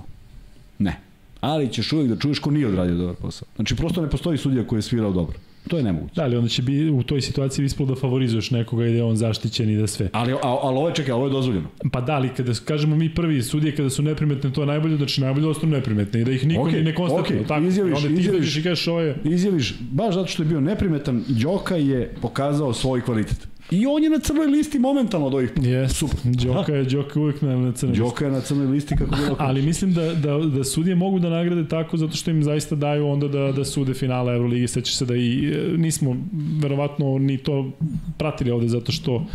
Ne. 0.78 1.00
Ali 1.40 1.72
ćeš 1.72 1.92
uvijek 1.92 2.10
da 2.10 2.18
čuješ 2.18 2.38
ko 2.38 2.50
nije 2.50 2.66
odradio 2.66 2.96
dobar 2.96 3.14
posao. 3.14 3.48
Znači, 3.56 3.76
prosto 3.76 4.02
ne 4.02 4.10
postoji 4.10 4.38
sudija 4.38 4.66
koji 4.66 4.78
je 4.78 4.82
svirao 4.82 5.12
dobro. 5.12 5.38
To 5.68 5.76
je 5.76 5.82
nemoguće. 5.82 6.14
Da, 6.14 6.22
ali 6.22 6.36
onda 6.36 6.48
će 6.48 6.62
bi 6.62 6.90
u 6.90 7.02
toj 7.02 7.20
situaciji 7.20 7.64
ispalo 7.64 7.88
da 7.88 8.00
favorizuješ 8.00 8.50
nekoga 8.50 8.86
i 8.86 8.90
da 8.90 8.96
je 8.96 9.04
on 9.04 9.16
zaštićen 9.16 9.70
i 9.70 9.76
da 9.76 9.86
sve. 9.86 10.08
Ali, 10.12 10.32
ali 10.42 10.78
ovo 10.78 10.88
je, 10.88 10.94
čekaj, 10.94 11.12
ovo 11.12 11.26
je 11.26 11.30
dozvoljeno. 11.30 11.68
Pa 11.92 12.00
da, 12.00 12.12
ali 12.12 12.28
kada 12.28 12.52
kažemo 12.64 12.96
mi 12.96 13.14
prvi 13.14 13.42
sudije 13.42 13.76
kada 13.76 13.90
su 13.90 14.02
neprimetne, 14.02 14.52
to 14.52 14.62
je 14.62 14.66
najbolje, 14.66 14.96
znači 14.96 15.20
najbolje 15.20 15.46
ostanu 15.46 15.72
neprimetne 15.72 16.20
i 16.20 16.24
da 16.24 16.32
ih 16.32 16.46
niko 16.46 16.62
okay, 16.62 16.84
ne 16.84 16.94
konstatuje. 16.94 17.40
Okay. 17.40 17.48
Tako, 17.48 17.66
izjaviš, 17.66 17.96
onda 17.96 18.08
ti 18.08 18.14
izjaviš, 18.14 18.56
i 18.56 18.62
kažeš 18.62 18.86
ovo 18.88 19.00
je... 19.00 19.16
Izjaviš, 19.24 19.74
baš 19.80 20.14
zato 20.14 20.26
što 20.26 20.42
je 20.42 20.46
bio 20.46 20.60
neprimetan, 20.60 21.24
Đoka 21.28 21.76
je 21.76 22.14
pokazao 22.22 22.72
svoj 22.72 23.00
kvalitet. 23.00 23.48
I 23.70 23.86
on 23.86 24.04
je 24.04 24.10
na 24.10 24.18
crnoj 24.18 24.46
listi 24.46 24.78
momentalno 24.78 25.26
od 25.26 25.34
ovih. 25.34 25.52
Yes. 25.56 25.88
Super. 25.88 26.16
Đoka 26.24 26.72
je, 26.72 26.84
Đoka 26.84 27.20
uvijek 27.20 27.42
na, 27.42 27.56
na 27.56 27.72
crnoj 27.72 27.90
listi. 27.90 28.02
Đoka 28.02 28.24
je 28.24 28.30
na 28.30 28.40
crnoj 28.40 28.66
listi 28.66 28.96
kako 28.96 29.16
bilo. 29.16 29.36
Ali 29.48 29.62
mislim 29.62 29.94
da, 29.94 30.14
da, 30.14 30.38
da 30.38 30.64
sudije 30.64 30.96
mogu 30.96 31.18
da 31.18 31.30
nagrade 31.30 31.68
tako 31.68 31.96
zato 31.96 32.16
što 32.16 32.30
im 32.30 32.42
zaista 32.42 32.76
daju 32.76 33.06
onda 33.06 33.28
da, 33.28 33.52
da 33.52 33.64
sude 33.64 33.94
finale 33.94 34.34
Euroligi. 34.34 34.68
Seća 34.68 34.92
se 34.92 35.04
da 35.04 35.16
i 35.16 35.52
e, 35.54 35.78
nismo 35.78 36.16
verovatno 36.62 37.18
ni 37.18 37.38
to 37.38 37.70
pratili 38.18 38.50
ovde 38.50 38.68
zato 38.68 38.92
što 38.92 39.26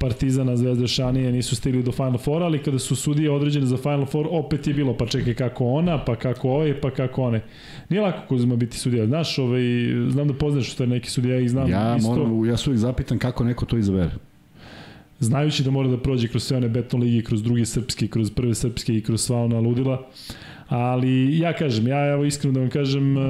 Partizana, 0.00 0.56
Zvezda, 0.56 0.86
Šanije 0.86 1.32
nisu 1.32 1.56
stigli 1.56 1.82
do 1.82 1.92
Final 1.92 2.18
Four, 2.18 2.42
ali 2.42 2.62
kada 2.62 2.78
su 2.78 2.96
sudije 2.96 3.30
određene 3.30 3.66
za 3.66 3.76
Final 3.76 4.06
Four, 4.06 4.28
opet 4.30 4.66
je 4.66 4.74
bilo, 4.74 4.96
pa 4.96 5.06
čekaj 5.06 5.34
kako 5.34 5.64
ona, 5.64 6.04
pa 6.04 6.16
kako 6.16 6.48
ovaj, 6.48 6.80
pa 6.80 6.90
kako 6.90 7.22
one. 7.22 7.42
Nije 7.88 8.02
lako 8.02 8.28
Kuzma 8.28 8.56
biti 8.56 8.78
sudija. 8.78 9.06
Znaš, 9.06 9.38
ovaj, 9.38 9.62
znam 10.08 10.28
da 10.28 10.34
poznaš 10.34 10.72
što 10.72 10.82
je 10.82 10.86
neki 10.86 11.10
sudija 11.10 11.40
i 11.40 11.48
znam 11.48 11.70
ja, 11.70 11.96
isto. 11.96 12.10
Moram, 12.10 12.44
ja 12.44 12.56
se 12.56 12.70
uvijek 12.70 12.80
zapitam 12.80 13.18
kako 13.18 13.44
neko 13.44 13.66
to 13.66 13.76
izabere 13.76 14.10
znajući 15.20 15.64
da 15.64 15.70
mora 15.70 15.88
da 15.88 15.98
prođe 15.98 16.28
kroz 16.28 16.44
sve 16.44 16.56
one 16.56 16.68
beton 16.68 17.00
ligi, 17.00 17.24
kroz 17.24 17.42
druge 17.42 17.66
srpske, 17.66 18.08
kroz 18.08 18.30
prve 18.30 18.54
srpske 18.54 18.96
i 18.96 19.02
kroz 19.02 19.22
sva 19.22 19.42
ona 19.42 19.60
ludila. 19.60 20.06
Ali 20.68 21.38
ja 21.38 21.52
kažem, 21.52 21.86
ja 21.86 22.06
evo 22.12 22.24
iskreno 22.24 22.54
da 22.54 22.60
vam 22.60 22.70
kažem, 22.70 23.16
e, 23.18 23.20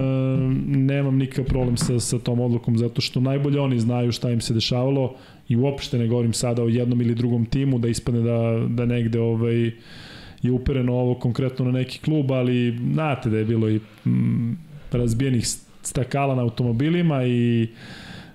nemam 0.67 1.17
nikakav 1.17 1.45
problem 1.45 1.77
sa, 1.77 2.01
sa 2.01 2.19
tom 2.19 2.41
odlukom, 2.41 2.79
zato 2.79 3.01
što 3.01 3.21
najbolje 3.21 3.61
oni 3.61 3.81
znaju 3.81 4.13
šta 4.13 4.31
im 4.31 4.41
se 4.41 4.55
dešavalo 4.55 5.15
i 5.51 5.57
uopšte 5.57 5.99
ne 5.99 6.07
govorim 6.07 6.33
sada 6.33 6.63
o 6.63 6.69
jednom 6.69 7.01
ili 7.01 7.15
drugom 7.15 7.47
timu, 7.47 7.79
da 7.79 7.89
ispadne 7.89 8.21
da, 8.21 8.67
da 8.69 8.87
negde 8.87 9.21
ovaj, 9.21 9.71
je 10.43 10.53
upereno 10.53 10.95
ovo 10.95 11.15
konkretno 11.15 11.65
na 11.65 11.73
neki 11.73 11.99
klub, 11.99 12.33
ali 12.33 12.79
znate 12.93 13.31
da 13.31 13.39
je 13.39 13.45
bilo 13.45 13.71
i 13.71 13.81
mm, 14.07 14.57
razbijenih 14.93 15.47
stakala 15.83 16.35
na 16.35 16.43
automobilima 16.43 17.25
i 17.25 17.69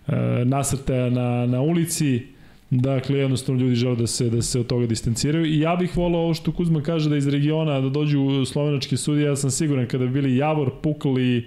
e, 0.07 0.15
nasrtaja 0.45 1.09
na, 1.09 1.45
na 1.45 1.61
ulici, 1.61 2.35
Dakle, 2.69 3.19
jednostavno 3.19 3.61
ljudi 3.61 3.75
žele 3.75 3.95
da 3.95 4.07
se, 4.07 4.29
da 4.29 4.41
se 4.41 4.59
od 4.59 4.67
toga 4.67 4.87
distanciraju. 4.87 5.45
I 5.45 5.59
ja 5.59 5.75
bih 5.75 5.97
volao 5.97 6.21
ovo 6.21 6.33
što 6.33 6.51
Kuzma 6.51 6.81
kaže 6.81 7.09
da 7.09 7.17
iz 7.17 7.27
regiona 7.27 7.81
da 7.81 7.89
dođu 7.89 8.45
slovenački 8.45 8.97
sudije, 8.97 9.25
ja 9.25 9.35
sam 9.35 9.51
siguran 9.51 9.87
kada 9.87 10.05
bi 10.05 10.11
bili 10.11 10.37
Javor, 10.37 10.71
Pukl 10.81 11.19
i 11.19 11.45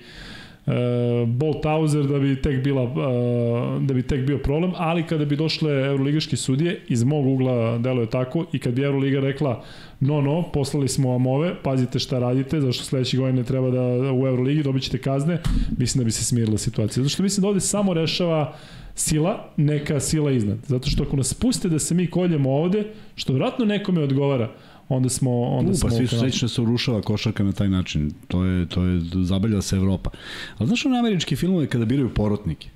Bolt 1.26 1.64
Hauser 1.64 2.04
da 2.04 2.18
bi 2.18 2.42
tek 2.42 2.64
bila 2.64 2.82
uh, 2.82 3.82
da 3.82 3.94
bi 3.94 4.02
tek 4.02 4.26
bio 4.26 4.38
problem, 4.38 4.72
ali 4.76 5.02
kada 5.02 5.24
bi 5.24 5.36
došle 5.36 5.72
euroligaške 5.72 6.36
sudije 6.36 6.80
iz 6.88 7.04
mog 7.04 7.26
ugla 7.26 7.78
deluje 7.78 8.06
tako 8.10 8.44
i 8.52 8.58
kad 8.58 8.74
bi 8.74 8.82
Euroliga 8.82 9.20
rekla 9.20 9.64
no 10.00 10.20
no, 10.20 10.42
poslali 10.52 10.88
smo 10.88 11.10
vam 11.10 11.26
ove, 11.26 11.54
pazite 11.62 11.98
šta 11.98 12.18
radite, 12.18 12.60
zašto 12.60 12.84
sledeće 12.84 13.16
godine 13.16 13.44
treba 13.44 13.70
da 13.70 14.12
u 14.12 14.26
Euroligi 14.26 14.62
dobit 14.62 14.82
ćete 14.82 14.98
kazne, 14.98 15.38
mislim 15.78 16.00
da 16.00 16.04
bi 16.04 16.10
se 16.10 16.24
smirila 16.24 16.58
situacija. 16.58 17.02
Zato 17.02 17.14
što 17.14 17.22
mislim 17.22 17.42
da 17.42 17.48
ovde 17.48 17.60
samo 17.60 17.94
rešava 17.94 18.54
sila, 18.94 19.48
neka 19.56 20.00
sila 20.00 20.30
iznad. 20.30 20.58
Zato 20.66 20.90
što 20.90 21.02
ako 21.02 21.16
nas 21.16 21.34
puste 21.34 21.68
da 21.68 21.78
se 21.78 21.94
mi 21.94 22.06
koljemo 22.06 22.50
ovde, 22.50 22.84
što 23.14 23.32
vratno 23.32 23.64
nekome 23.64 24.00
odgovara, 24.00 24.50
onda 24.88 25.08
smo 25.08 25.42
onda 25.42 25.72
U, 25.72 25.74
pa 25.82 25.90
svi 25.90 26.06
su 26.06 26.18
srećni 26.18 26.46
da 26.46 26.48
se 26.48 26.60
urušava 26.60 27.02
košarka 27.02 27.44
na 27.44 27.52
taj 27.52 27.68
način. 27.68 28.12
To 28.28 28.44
je 28.44 28.68
to 28.68 28.84
je 28.84 29.00
zabavlja 29.24 29.62
se 29.62 29.76
Evropa. 29.76 30.10
Ali 30.58 30.66
znaš 30.66 30.84
na 30.84 30.98
američki 30.98 31.36
filmovi 31.36 31.66
kada 31.66 31.84
biraju 31.84 32.14
porotnike? 32.14 32.68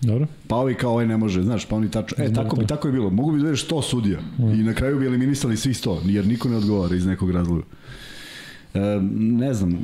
Dobro. 0.00 0.26
Pa 0.46 0.56
ovi 0.56 0.74
kao 0.74 0.92
ovaj 0.92 1.06
ne 1.06 1.16
može, 1.16 1.42
znaš, 1.42 1.64
pa 1.64 1.76
oni 1.76 1.90
tačno, 1.90 2.24
e, 2.24 2.32
tako 2.32 2.56
bi, 2.56 2.66
tako 2.66 2.88
je 2.88 2.92
bilo. 2.92 3.10
Mogu 3.10 3.32
bi 3.32 3.42
da 3.42 3.48
100 3.48 3.82
sudija 3.82 4.20
mm. 4.38 4.52
i 4.52 4.62
na 4.62 4.74
kraju 4.74 4.98
bi 4.98 5.06
eliminisali 5.06 5.56
svi 5.56 5.74
100, 5.74 5.98
jer 6.04 6.26
niko 6.26 6.48
ne 6.48 6.56
odgovara 6.56 6.96
iz 6.96 7.06
nekog 7.06 7.30
razloga. 7.30 7.62
E, 8.74 8.80
ne 9.18 9.54
znam, 9.54 9.78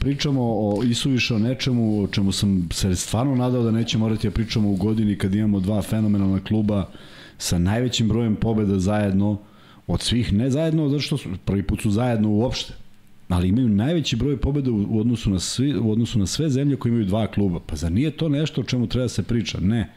pričamo 0.00 0.42
o 0.42 0.82
isuviše 0.84 1.34
o 1.34 1.38
nečemu 1.38 2.02
o 2.02 2.06
čemu 2.06 2.32
sam 2.32 2.68
se 2.72 2.96
stvarno 2.96 3.34
nadao 3.34 3.62
da 3.62 3.70
neće 3.70 3.98
morati 3.98 4.26
da 4.26 4.34
pričamo 4.34 4.70
u 4.70 4.76
godini 4.76 5.18
kad 5.18 5.34
imamo 5.34 5.60
dva 5.60 5.82
fenomenalna 5.82 6.40
kluba 6.40 6.88
sa 7.38 7.58
najvećim 7.58 8.08
brojem 8.08 8.36
pobeda 8.36 8.78
zajedno 8.78 9.38
od 9.86 10.00
svih, 10.00 10.32
ne 10.32 10.50
zajedno 10.50 10.88
zato 10.88 11.00
što 11.00 11.16
su, 11.16 11.28
prvi 11.44 11.62
put 11.62 11.80
su 11.80 11.90
zajedno 11.90 12.30
uopšte, 12.30 12.72
ali 13.28 13.48
imaju 13.48 13.68
najveći 13.68 14.16
broj 14.16 14.36
pobeda 14.36 14.70
u 14.70 15.00
odnosu 15.00 15.30
na, 15.30 15.38
svi, 15.38 15.76
u 15.78 15.90
odnosu 15.90 16.18
na 16.18 16.26
sve 16.26 16.50
zemlje 16.50 16.76
koje 16.76 16.90
imaju 16.90 17.04
dva 17.04 17.26
kluba. 17.26 17.60
Pa 17.66 17.76
zar 17.76 17.92
nije 17.92 18.10
to 18.10 18.28
nešto 18.28 18.60
o 18.60 18.64
čemu 18.64 18.86
treba 18.86 19.04
da 19.04 19.08
se 19.08 19.22
priča? 19.22 19.60
Ne. 19.60 19.92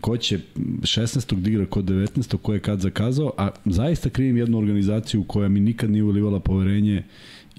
Ko 0.00 0.16
će 0.16 0.38
16. 0.56 1.40
digra 1.40 1.66
kod 1.66 1.84
19. 1.84 2.36
ko 2.36 2.54
je 2.54 2.60
kad 2.60 2.80
zakazao, 2.80 3.32
a 3.36 3.50
zaista 3.64 4.10
krivim 4.10 4.36
jednu 4.36 4.58
organizaciju 4.58 5.24
koja 5.24 5.48
mi 5.48 5.60
nikad 5.60 5.90
nije 5.90 6.02
ulivala 6.02 6.40
poverenje 6.40 7.02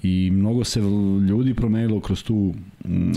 I 0.02 0.30
mnogo 0.30 0.64
se 0.64 0.80
ljudi 1.28 1.54
promenilo 1.54 2.00
kroz 2.00 2.22
tu 2.22 2.54
mm, 2.84 3.12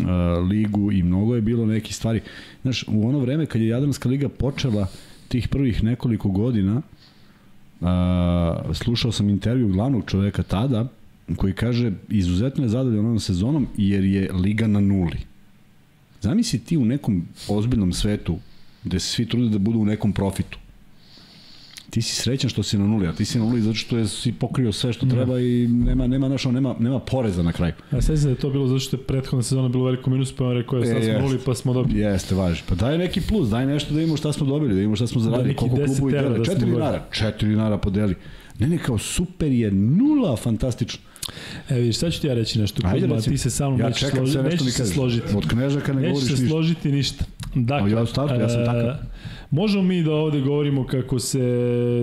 ligu 0.50 0.92
i 0.92 1.04
mnogo 1.04 1.36
je 1.36 1.42
bilo 1.42 1.66
nekih 1.66 1.96
stvari. 1.96 2.22
Znaš, 2.62 2.86
u 2.88 3.08
ono 3.08 3.20
vreme 3.20 3.46
kad 3.46 3.62
je 3.62 3.68
Jadranska 3.68 4.10
liga 4.10 4.30
počela 4.30 4.88
tih 5.28 5.48
prvih 5.48 5.84
nekoliko 5.84 6.30
godina, 6.30 6.82
slušao 8.74 9.12
sam 9.12 9.30
intervju 9.30 9.68
glavnog 9.68 10.04
čoveka 10.08 10.44
tada, 10.44 10.88
koji 11.38 11.54
kaže 11.54 11.92
izuzetno 12.10 12.64
je 12.64 12.70
zadovoljan 12.70 13.06
ovom 13.06 13.20
sezonom 13.20 13.68
jer 13.78 14.04
je 14.04 14.34
liga 14.34 14.68
na 14.68 14.80
nuli. 14.80 15.18
Zamisli 16.22 16.60
ti 16.60 16.78
u 16.78 16.86
nekom 16.86 17.24
ozbiljnom 17.48 17.94
svetu 17.94 18.38
gde 18.84 19.00
se 19.00 19.08
svi 19.08 19.26
trude 19.26 19.50
da 19.50 19.58
budu 19.58 19.80
u 19.80 19.86
nekom 19.86 20.14
profitu 20.14 20.60
ti 21.94 22.02
si 22.02 22.16
srećan 22.16 22.50
što 22.50 22.64
si 22.64 22.78
na 22.78 22.88
nuli, 22.88 23.08
a 23.08 23.12
ti 23.12 23.26
si 23.26 23.39
na 23.39 23.46
nuli 23.46 23.62
zato 23.62 23.76
što 23.76 23.98
je 23.98 24.08
si 24.08 24.32
pokrio 24.32 24.72
sve 24.72 24.94
što 24.94 25.06
treba 25.06 25.39
i 25.39 25.68
nema 25.68 26.08
nema 26.08 26.28
našo 26.28 26.52
nema 26.52 26.76
nema 26.80 27.00
poreza 27.00 27.44
na 27.44 27.52
kraju. 27.52 27.74
A 27.91 28.02
sve 28.02 28.18
se 28.18 28.24
da 28.24 28.30
je 28.30 28.36
to 28.36 28.50
bilo 28.50 28.68
zato 28.68 28.80
što 28.80 28.98
je 28.98 29.04
prethodna 29.04 29.44
sezona 29.44 29.70
bilo 29.70 29.84
veliko 29.84 30.10
minus, 30.10 30.32
pa 30.32 30.46
on 30.46 30.54
rekao 30.54 30.80
je 30.80 30.86
sad 30.86 31.04
e, 31.04 31.06
smo 31.06 31.28
nuli 31.28 31.39
pa 31.46 31.56
smo 31.56 31.74
dobili. 31.74 32.00
Jeste, 32.00 32.36
važi. 32.36 32.62
Pa 32.70 32.76
daj 32.76 32.98
neki 32.98 33.22
plus, 33.22 33.50
daj 33.50 33.66
nešto 33.66 33.94
da 33.94 34.02
imamo 34.02 34.18
šta 34.18 34.34
smo 34.34 34.48
dobili, 34.48 34.74
da 34.74 34.82
imamo 34.82 34.96
šta 34.96 35.08
smo 35.08 35.22
zaradili, 35.22 35.54
da, 35.54 35.60
koliko 35.60 35.76
klubu 35.76 36.10
i 36.10 36.12
dele. 36.12 36.39
4 36.39 36.60
da 36.60 36.66
dinara, 36.66 37.06
4 37.12 37.46
dinara 37.46 37.78
podeli. 37.78 38.16
Ne, 38.60 38.68
ne, 38.68 38.78
kao 38.78 38.98
super 38.98 39.52
je, 39.52 39.72
nula, 39.72 40.36
fantastično. 40.36 41.00
E 41.70 41.76
vidiš, 41.76 41.98
sad 41.98 42.14
ću 42.14 42.22
ti 42.22 42.28
ja 42.28 42.34
reći 42.34 42.60
nešto. 42.60 42.82
Ajde, 42.86 43.08
Kuzma, 43.08 43.22
ti 43.22 43.38
se 43.38 43.50
sa 43.50 43.70
mnom 43.70 43.80
ja 43.80 43.88
nećeš, 43.88 44.10
složi, 44.10 44.38
nećeš 44.38 44.74
se 44.74 44.86
složiti. 44.86 45.36
Od 45.36 45.48
knežaka 45.48 45.94
ne 45.94 46.02
govoriš 46.02 46.22
ništa. 46.22 46.32
Nećeš 46.32 46.39
se 46.39 46.48
složiti 46.48 46.91
ništa. 46.91 47.26
Dakle, 47.56 47.91
ja, 47.91 48.06
startu, 48.06 48.41
ja 48.41 48.50
sam 48.50 48.66
takav. 48.66 48.96
Možemo 49.54 49.84
mi 49.84 50.04
da 50.04 50.14
ovde 50.14 50.41
govorimo 50.41 50.86
kako 50.86 51.20
se 51.20 51.39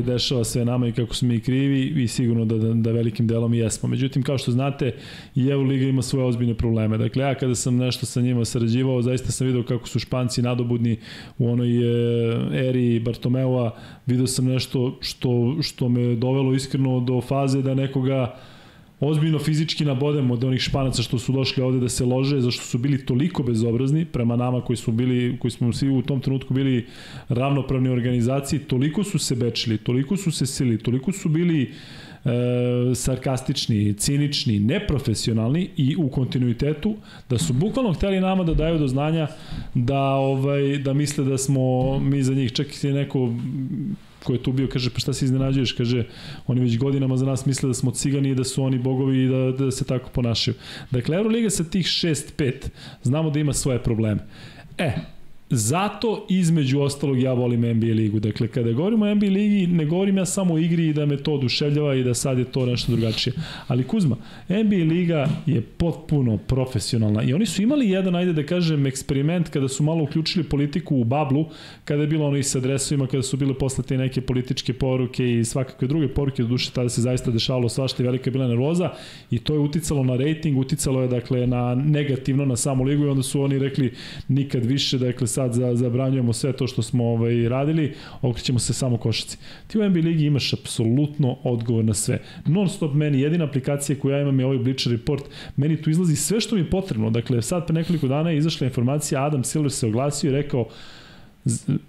dešava 0.07 0.45
sve 0.45 0.65
nama 0.65 0.89
i 0.89 0.93
kako 0.93 1.15
smo 1.15 1.29
mi 1.29 1.41
krivi 1.41 2.03
i 2.03 2.09
sigurno 2.09 2.45
da, 2.45 2.75
da, 2.75 2.93
velikim 2.93 3.27
delom 3.27 3.55
i 3.55 3.59
jesmo. 3.59 3.89
Međutim, 3.89 4.23
kao 4.23 4.39
što 4.39 4.53
znate, 4.53 4.95
i 5.35 5.43
Liga 5.43 5.87
ima 5.87 6.03
svoje 6.03 6.27
ozbiljne 6.27 6.55
probleme. 6.55 6.99
Dakle, 6.99 7.23
ja 7.23 7.35
kada 7.35 7.55
sam 7.55 7.77
nešto 7.77 8.07
sa 8.07 8.21
njima 8.21 8.45
sarađivao, 8.45 9.03
zaista 9.03 9.33
sam 9.33 9.47
video 9.47 9.63
kako 9.63 9.89
su 9.89 9.99
Španci 9.99 10.43
nadobudni 10.43 10.97
u 11.39 11.51
onoj 11.51 11.77
e, 11.77 12.69
eri 12.69 13.01
Bartomeua. 13.01 13.77
Video 14.07 14.27
sam 14.27 14.45
nešto 14.45 14.99
što, 15.01 15.57
što 15.63 15.89
me 15.89 16.15
dovelo 16.15 16.55
iskreno 16.55 17.01
do 17.01 17.21
faze 17.21 17.63
da 17.63 17.75
nekoga 17.75 18.37
ozbiljno 19.01 19.39
fizički 19.39 19.85
nabodem 19.85 20.31
od 20.31 20.45
onih 20.45 20.61
španaca 20.61 21.03
što 21.03 21.19
su 21.19 21.33
došli 21.33 21.63
ovde 21.63 21.81
da 21.81 21.89
se 21.89 22.05
lože, 22.05 22.41
zašto 22.41 22.65
su 22.65 22.79
bili 22.79 23.05
toliko 23.07 23.43
bezobrazni 23.43 24.05
prema 24.05 24.37
nama 24.37 24.61
koji 24.61 24.77
smo 24.77 24.93
bili, 24.93 25.39
koji 25.39 25.51
smo 25.51 25.73
svi 25.73 25.89
u 25.89 26.03
tom 26.03 26.21
trenutku 26.21 26.55
bili 26.55 26.87
ravnopravni 27.29 27.89
organizaciji, 27.89 28.61
toliko 28.61 29.05
su 29.05 29.19
se 29.19 29.37
bečili, 29.37 29.79
toliko 29.79 30.17
su 30.17 30.31
se 30.31 30.47
sili, 30.47 30.79
toliko 30.79 31.13
su 31.13 31.29
bili 31.29 31.63
e, 31.63 31.71
sarkastični, 32.95 33.95
cinični, 33.95 34.59
neprofesionalni 34.59 35.71
i 35.77 35.97
u 35.97 36.09
kontinuitetu 36.09 36.97
da 37.31 37.39
su 37.39 37.53
bukvalno 37.53 37.93
hteli 37.93 38.21
nama 38.21 38.45
da 38.45 38.55
daju 38.55 38.79
do 38.79 38.89
znanja 38.89 39.27
da 39.75 40.03
ovaj 40.03 40.79
da 40.79 40.93
misle 40.93 41.25
da 41.25 41.39
smo 41.39 41.99
mi 41.99 42.23
za 42.23 42.35
njih. 42.35 42.53
Čak 42.53 42.85
i 42.85 42.93
neko 42.93 43.35
ko 44.25 44.33
je 44.33 44.43
tu 44.43 44.53
bio, 44.53 44.69
kaže, 44.69 44.91
pa 44.91 45.01
šta 45.01 45.13
se 45.13 45.25
iznenađuješ, 45.25 45.73
kaže, 45.73 46.05
oni 46.47 46.61
već 46.61 46.79
godinama 46.79 47.17
za 47.17 47.27
nas 47.27 47.47
misle 47.47 47.69
da 47.69 47.75
smo 47.75 47.91
cigani 47.91 48.31
i 48.31 48.35
da 48.35 48.45
su 48.45 48.63
oni 48.63 48.79
bogovi 48.79 49.25
i 49.25 49.29
da, 49.29 49.65
da 49.65 49.71
se 49.71 49.85
tako 49.85 50.11
ponašaju. 50.11 50.55
Dakle, 50.91 51.17
Euroliga 51.17 51.51
sa 51.51 51.65
tih 51.65 51.87
6-5 51.87 52.69
znamo 53.03 53.31
da 53.31 53.41
ima 53.41 53.53
svoje 53.53 53.83
probleme. 53.83 54.21
E, 54.79 54.93
Zato, 55.53 56.27
između 56.29 56.81
ostalog, 56.81 57.21
ja 57.21 57.33
volim 57.33 57.61
NBA 57.61 57.87
ligu. 57.87 58.21
Dakle, 58.21 58.49
kada 58.49 58.73
govorimo 58.73 59.07
o 59.07 59.15
NBA 59.15 59.27
ligi, 59.27 59.67
ne 59.67 59.85
govorim 59.85 60.17
ja 60.17 60.27
samo 60.27 60.55
o 60.55 60.59
igri 60.59 60.89
i 60.89 60.93
da 60.93 61.07
me 61.07 61.17
to 61.17 61.33
oduševljava 61.33 61.95
i 61.95 62.05
da 62.05 62.15
sad 62.15 62.39
je 62.39 62.45
to 62.45 62.67
nešto 62.67 62.93
drugačije. 62.93 63.35
Ali 63.69 63.85
Kuzma, 63.85 64.17
NBA 64.49 64.77
liga 64.95 65.29
je 65.47 65.61
potpuno 65.61 66.37
profesionalna 66.37 67.23
i 67.23 67.35
oni 67.35 67.47
su 67.47 67.63
imali 67.63 67.91
jedan, 67.91 68.15
ajde 68.15 68.33
da 68.33 68.43
kažem, 68.47 68.87
eksperiment 68.87 69.49
kada 69.49 69.69
su 69.69 69.83
malo 69.83 70.03
uključili 70.03 70.45
politiku 70.45 70.97
u 70.97 71.05
bablu, 71.05 71.47
kada 71.85 72.03
je 72.03 72.09
bilo 72.09 72.27
ono 72.27 72.37
i 72.37 72.43
sa 72.43 72.59
adresovima, 72.59 73.07
kada 73.07 73.23
su 73.23 73.37
bile 73.37 73.55
poslate 73.55 73.97
neke 73.97 74.21
političke 74.21 74.73
poruke 74.73 75.33
i 75.39 75.45
svakakve 75.45 75.89
druge 75.89 76.09
poruke, 76.09 76.43
do 76.43 76.49
duše 76.49 76.71
tada 76.71 76.89
se 76.89 77.01
zaista 77.01 77.31
dešavalo 77.31 77.69
svašta 77.69 78.03
i 78.03 78.07
velika 78.07 78.29
je 78.29 78.33
bila 78.33 78.49
nervoza 78.49 78.91
i 79.31 79.39
to 79.39 79.55
je 79.55 79.59
uticalo 79.59 80.05
na 80.05 80.17
rating, 80.17 80.59
uticalo 80.59 81.03
je 81.03 81.09
dakle 81.09 81.47
na 81.47 81.75
negativno 81.75 82.45
na 82.45 82.57
samu 82.57 82.85
ligu 82.85 83.05
i 83.05 83.09
onda 83.09 83.23
su 83.23 83.43
oni 83.43 83.59
rekli 83.59 83.93
nikad 84.29 84.65
više, 84.65 84.99
dakle 84.99 85.27
sad 85.41 85.53
za, 85.53 85.75
zabranjujemo 85.77 86.33
sve 86.33 86.53
to 86.53 86.67
što 86.67 86.83
smo 86.83 87.05
ovaj, 87.05 87.49
radili, 87.49 87.95
okrećemo 88.23 88.59
se 88.59 88.73
samo 88.73 88.97
košaci. 88.97 89.39
Ti 89.67 89.79
u 89.79 89.89
NBA 89.89 90.01
ligi 90.01 90.25
imaš 90.25 90.53
apsolutno 90.53 91.37
odgovor 91.45 91.85
na 91.85 91.95
sve. 91.95 92.19
Non 92.47 92.69
stop 92.69 92.95
meni, 92.95 93.21
jedina 93.21 93.45
aplikacija 93.45 93.99
koju 93.99 94.13
ja 94.13 94.21
imam 94.21 94.41
je 94.41 94.47
ovaj 94.47 94.59
Bleacher 94.59 94.93
Report, 94.93 95.25
meni 95.57 95.83
tu 95.83 95.91
izlazi 95.91 96.17
sve 96.17 96.41
što 96.41 96.55
mi 96.55 96.61
je 96.61 96.71
potrebno. 96.71 97.11
Dakle, 97.11 97.43
sad 97.43 97.67
pre 97.67 97.75
nekoliko 97.75 98.09
dana 98.09 98.31
je 98.31 98.39
izašla 98.39 98.67
informacija, 98.67 99.25
Adam 99.25 99.45
Silver 99.45 99.73
se 99.73 99.87
oglasio 99.87 100.29
i 100.29 100.33
rekao, 100.33 100.69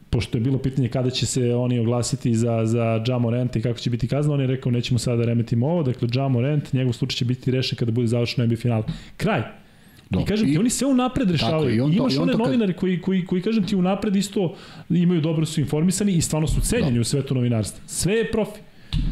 pošto 0.09 0.37
je 0.37 0.41
bilo 0.41 0.57
pitanje 0.57 0.89
kada 0.89 1.09
će 1.09 1.25
se 1.25 1.55
oni 1.55 1.79
oglasiti 1.79 2.35
za, 2.35 2.65
za 2.65 3.03
Ja 3.07 3.17
Morant 3.17 3.55
i 3.55 3.61
kako 3.61 3.79
će 3.79 3.89
biti 3.89 4.07
kazna, 4.07 4.33
on 4.33 4.41
je 4.41 4.47
rekao 4.47 4.71
nećemo 4.71 4.99
sada 4.99 5.17
da 5.17 5.25
remetimo 5.25 5.67
ovo, 5.67 5.83
dakle 5.83 6.07
Ja 6.13 6.27
Morant, 6.27 6.73
njegov 6.73 6.93
slučaj 6.93 7.17
će 7.17 7.25
biti 7.25 7.51
rešen 7.51 7.77
kada 7.77 7.91
bude 7.91 8.07
završeno 8.07 8.47
NBA 8.47 8.55
final. 8.55 8.83
Kraj. 9.17 9.60
Do. 10.11 10.19
I 10.19 10.25
kažem 10.25 10.49
I, 10.49 10.51
ti, 10.51 10.57
oni 10.57 10.69
sve 10.69 10.87
unapred 10.87 11.31
rešavaju. 11.31 11.59
Tako, 11.59 11.75
i 11.75 11.79
on 11.79 11.91
to, 11.91 11.97
Imaš 11.97 12.13
i 12.13 12.17
on 12.17 12.23
one 12.23 12.33
novinare 12.33 12.73
koji, 12.73 13.01
koji, 13.01 13.25
koji, 13.25 13.41
kažem 13.41 13.63
ti, 13.63 13.75
unapred 13.75 14.15
isto 14.15 14.55
imaju 14.89 15.21
dobro 15.21 15.45
su 15.45 15.61
informisani 15.61 16.13
i 16.13 16.21
stvarno 16.21 16.47
su 16.47 16.61
cenjeni 16.61 16.95
Do. 16.95 17.01
u 17.01 17.03
svetu 17.03 17.35
novinarstva. 17.35 17.81
Sve 17.87 18.13
je 18.13 18.31
profi. 18.31 18.59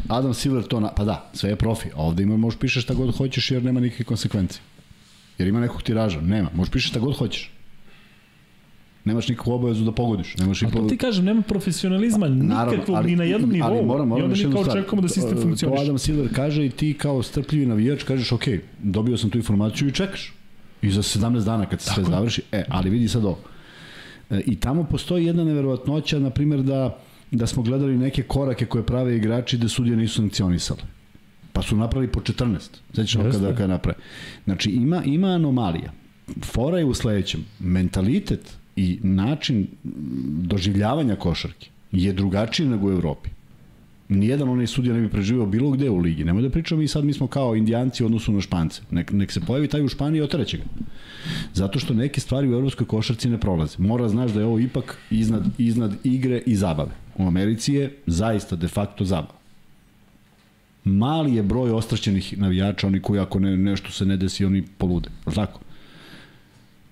Adam 0.08 0.34
Silver 0.34 0.64
to, 0.64 0.80
na, 0.80 0.88
pa 0.96 1.04
da, 1.04 1.30
sve 1.32 1.50
je 1.50 1.56
profi. 1.56 1.88
A 1.94 2.02
ovde 2.02 2.22
ima, 2.22 2.36
možeš 2.36 2.58
pišeš 2.58 2.82
šta 2.82 2.94
god 2.94 3.16
hoćeš 3.16 3.50
jer 3.50 3.64
nema 3.64 3.80
nikakve 3.80 4.04
konsekvencije. 4.04 4.60
Jer 5.38 5.48
ima 5.48 5.60
nekog 5.60 5.82
tiraža, 5.82 6.20
nema. 6.20 6.48
Možeš 6.54 6.72
pišeš 6.72 6.90
šta 6.90 7.00
god 7.00 7.16
hoćeš. 7.16 7.50
Nemaš 9.04 9.28
nikakvu 9.28 9.52
obavezu 9.52 9.84
da 9.84 9.92
pogodiš. 9.92 10.36
Nemaš 10.36 10.62
i 10.62 10.66
po... 10.72 10.88
ti 10.88 10.96
kažem, 10.96 11.24
nema 11.24 11.42
profesionalizma 11.42 12.28
nikakvog 12.28 12.96
ali, 12.96 13.10
ni 13.10 13.16
na 13.16 13.24
jednom 13.24 13.50
nivou. 13.50 13.70
Ali 13.70 13.86
moram, 13.86 14.08
moram 14.08 14.22
I 14.22 14.24
onda 14.24 14.48
mi 14.48 14.52
kao 14.52 14.62
očekujemo 14.62 15.02
da 15.02 15.08
sistem 15.08 15.42
funkcioniš. 15.42 15.76
To 15.76 15.82
Adam 15.82 15.98
Silver 15.98 16.28
kaže 16.34 16.66
i 16.66 16.70
ti 16.70 16.94
kao 16.94 17.22
strpljivi 17.22 17.66
navijač 17.66 18.02
kažeš, 18.02 18.32
ok, 18.32 18.44
dobio 18.78 19.16
sam 19.16 19.30
tu 19.30 19.38
informaciju 19.38 19.88
i 19.88 19.92
čekaš. 19.92 20.32
I 20.82 20.90
za 20.90 21.02
17 21.02 21.44
dana 21.44 21.66
kad 21.66 21.80
se 21.80 21.86
Tako. 21.86 22.00
sve 22.00 22.10
završi. 22.10 22.42
E, 22.52 22.64
ali 22.68 22.90
vidi 22.90 23.08
sad 23.08 23.24
ovo. 23.24 23.38
E, 24.30 24.40
I 24.46 24.56
tamo 24.56 24.84
postoji 24.84 25.26
jedna 25.26 25.44
neverovatnoća, 25.44 26.18
na 26.18 26.30
primjer 26.30 26.62
da, 26.62 26.98
da 27.30 27.46
smo 27.46 27.62
gledali 27.62 27.98
neke 27.98 28.22
korake 28.22 28.66
koje 28.66 28.86
prave 28.86 29.16
igrači 29.16 29.58
da 29.58 29.68
sudije 29.68 29.96
nisu 29.96 30.14
sankcionisale. 30.14 30.80
Pa 31.52 31.62
su 31.62 31.76
napravili 31.76 32.12
po 32.12 32.20
14. 32.20 32.58
Sveći 32.94 33.18
kada, 33.18 33.54
kada 33.54 33.66
naprave. 33.66 33.98
Znači, 34.44 34.70
ima, 34.70 35.02
ima 35.04 35.28
anomalija. 35.28 35.92
Fora 36.42 36.78
je 36.78 36.84
u 36.84 36.94
sledećem. 36.94 37.44
Mentalitet 37.58 38.56
i 38.76 38.98
način 39.02 39.66
doživljavanja 40.42 41.16
košarke 41.16 41.68
je 41.92 42.12
drugačiji 42.12 42.68
nego 42.68 42.88
u 42.88 42.92
Evropi 42.92 43.30
nijedan 44.10 44.48
onaj 44.48 44.66
sudija 44.66 44.94
ne 44.94 45.00
bi 45.00 45.08
preživio 45.08 45.46
bilo 45.46 45.70
gde 45.70 45.90
u 45.90 45.98
ligi. 45.98 46.24
Nemoj 46.24 46.42
da 46.42 46.50
pričamo 46.50 46.80
mi 46.80 46.88
sad, 46.88 47.04
mi 47.04 47.12
smo 47.12 47.26
kao 47.26 47.56
indijanci 47.56 48.02
u 48.02 48.06
odnosu 48.06 48.32
na 48.32 48.40
špance. 48.40 48.82
Nek, 48.90 49.12
nek 49.12 49.32
se 49.32 49.40
pojavi 49.40 49.68
taj 49.68 49.84
u 49.84 49.88
Španiji 49.88 50.18
i 50.18 50.22
otreće 50.22 50.56
ga. 50.56 50.64
Zato 51.54 51.78
što 51.78 51.94
neke 51.94 52.20
stvari 52.20 52.48
u 52.48 52.52
evropskoj 52.52 52.86
košarci 52.86 53.28
ne 53.28 53.40
prolaze. 53.40 53.76
Mora 53.78 54.08
znaš 54.08 54.30
da 54.30 54.40
je 54.40 54.46
ovo 54.46 54.58
ipak 54.58 54.98
iznad, 55.10 55.44
iznad 55.58 55.94
igre 56.04 56.42
i 56.46 56.56
zabave. 56.56 56.90
U 57.16 57.26
Americi 57.26 57.74
je 57.74 57.96
zaista 58.06 58.56
de 58.56 58.68
facto 58.68 59.04
zabava. 59.04 59.40
Mali 60.84 61.34
je 61.34 61.42
broj 61.42 61.70
ostraćenih 61.70 62.38
navijača, 62.38 62.86
oni 62.86 63.00
koji 63.00 63.20
ako 63.20 63.38
ne, 63.38 63.56
nešto 63.56 63.90
se 63.90 64.06
ne 64.06 64.16
desi, 64.16 64.44
oni 64.44 64.64
polude. 64.78 65.08
Tako? 65.34 65.60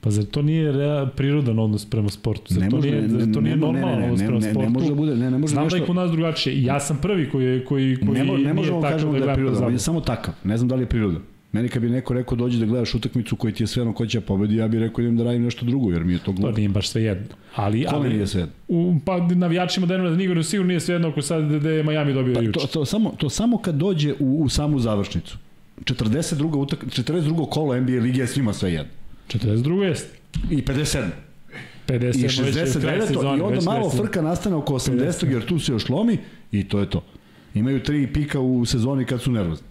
Pa 0.09 0.13
zar 0.13 0.25
to 0.25 0.43
nije 0.43 0.73
rea, 0.73 1.07
prirodan 1.07 1.59
odnos 1.59 1.85
prema 1.85 2.09
sportu? 2.09 2.55
Zar 2.55 2.63
ne 2.63 2.71
to 2.71 2.77
može, 2.77 2.91
nije, 2.91 3.09
zar 3.09 3.35
to 3.35 3.41
nije 3.41 3.57
ne, 3.57 3.61
normalan 3.61 4.03
odnos 4.03 4.21
prema 4.21 4.41
sportu? 4.41 4.59
Ne, 4.59 4.65
ne 4.65 4.71
može 4.71 4.89
da 4.89 4.95
bude, 4.95 5.17
ne, 5.17 5.31
ne 5.31 5.39
može 5.39 5.53
Znam 5.53 5.65
nešto... 5.65 5.77
da 5.77 5.83
je 5.83 5.87
kod 5.87 5.97
nas 5.97 6.11
drugačije. 6.11 6.63
Ja 6.63 6.81
sam 6.81 6.99
prvi 7.03 7.31
koji, 7.31 7.65
koji, 7.65 7.97
koji 7.97 8.19
ne, 8.19 8.25
mo, 8.25 8.37
ne 8.37 8.55
možemo 8.55 8.81
da 8.81 8.91
kažemo 8.91 9.13
da, 9.13 9.19
da 9.19 9.31
je 9.31 9.35
prirodan, 9.35 9.65
on 9.65 9.73
je 9.73 9.79
samo 9.79 10.01
takav. 10.01 10.35
Ne 10.45 10.57
znam 10.57 10.69
da 10.69 10.75
li 10.75 10.83
je 10.83 10.87
prirodan. 10.87 11.23
Meni 11.53 11.69
kad 11.69 11.83
bi 11.83 11.91
neko 11.91 12.15
rekao 12.15 12.37
dođi 12.37 12.59
da 12.59 12.67
gledaš 12.67 12.95
utakmicu 12.95 13.37
koji 13.37 13.53
ti 13.53 13.63
je 13.63 13.67
sve 13.67 13.83
ono 13.83 13.93
ko 13.93 14.07
će 14.07 14.21
pobedi, 14.21 14.57
ja 14.57 14.69
bih 14.69 14.81
rekao 14.81 15.03
idem 15.03 15.17
da 15.17 15.25
radim 15.25 15.43
nešto 15.43 15.67
drugo, 15.67 15.91
jer 15.91 16.05
mi 16.05 16.13
je 16.13 16.19
to 16.19 16.33
glupo. 16.33 16.51
To 16.51 16.57
nije 16.57 16.69
baš 16.69 16.89
sve 16.89 17.03
jedno. 17.03 17.37
Ali, 17.55 17.85
Kome 17.85 18.07
ali, 18.07 18.15
nije 18.15 18.27
sve 18.27 18.41
jedno? 18.41 18.55
U, 18.69 18.95
pa 19.05 19.19
navijačima 19.35 19.87
Denvera 19.87 20.11
da 20.11 20.43
sigurno 20.43 20.69
nije 20.69 20.81
sve 20.81 20.95
jedno 20.95 21.09
ako 21.09 21.23
sad 21.23 21.45
da 21.45 21.71
je 21.71 21.83
Miami 21.83 22.13
dobio 22.13 22.35
pa, 22.35 22.41
juče. 22.41 22.61
To, 22.61 22.67
to, 22.67 22.85
samo, 22.85 23.13
to 23.19 23.31
samo 23.31 23.59
kad 23.59 23.75
dođe 23.75 24.15
u, 24.19 24.43
u 24.43 24.49
samu 24.49 24.79
završnicu. 24.79 25.39
42. 25.85 26.57
Utak, 26.57 26.85
42. 26.85 27.49
kolo 27.49 27.81
NBA 27.81 27.93
lige 27.93 28.21
je 28.21 28.27
svima 28.27 28.53
sve 28.53 28.73
jedno. 28.73 28.98
42. 29.29 29.83
jeste. 29.83 30.19
I 30.51 30.63
57. 30.63 31.05
50, 31.87 32.25
I 32.25 32.29
69. 32.29 33.39
I 33.39 33.41
onda 33.41 33.61
malo 33.61 33.91
frka 33.91 34.23
nastane 34.23 34.57
oko 34.57 34.75
80. 34.75 35.31
jer 35.31 35.47
tu 35.47 35.59
se 35.59 35.73
još 35.73 35.89
lomi 35.89 36.19
i 36.53 36.69
to 36.69 36.81
je 36.81 36.91
to. 36.91 37.05
Imaju 37.55 37.83
tri 37.83 38.13
pika 38.13 38.41
u 38.41 38.65
sezoni 38.67 39.05
kad 39.05 39.21
su 39.21 39.31
nervozni. 39.31 39.67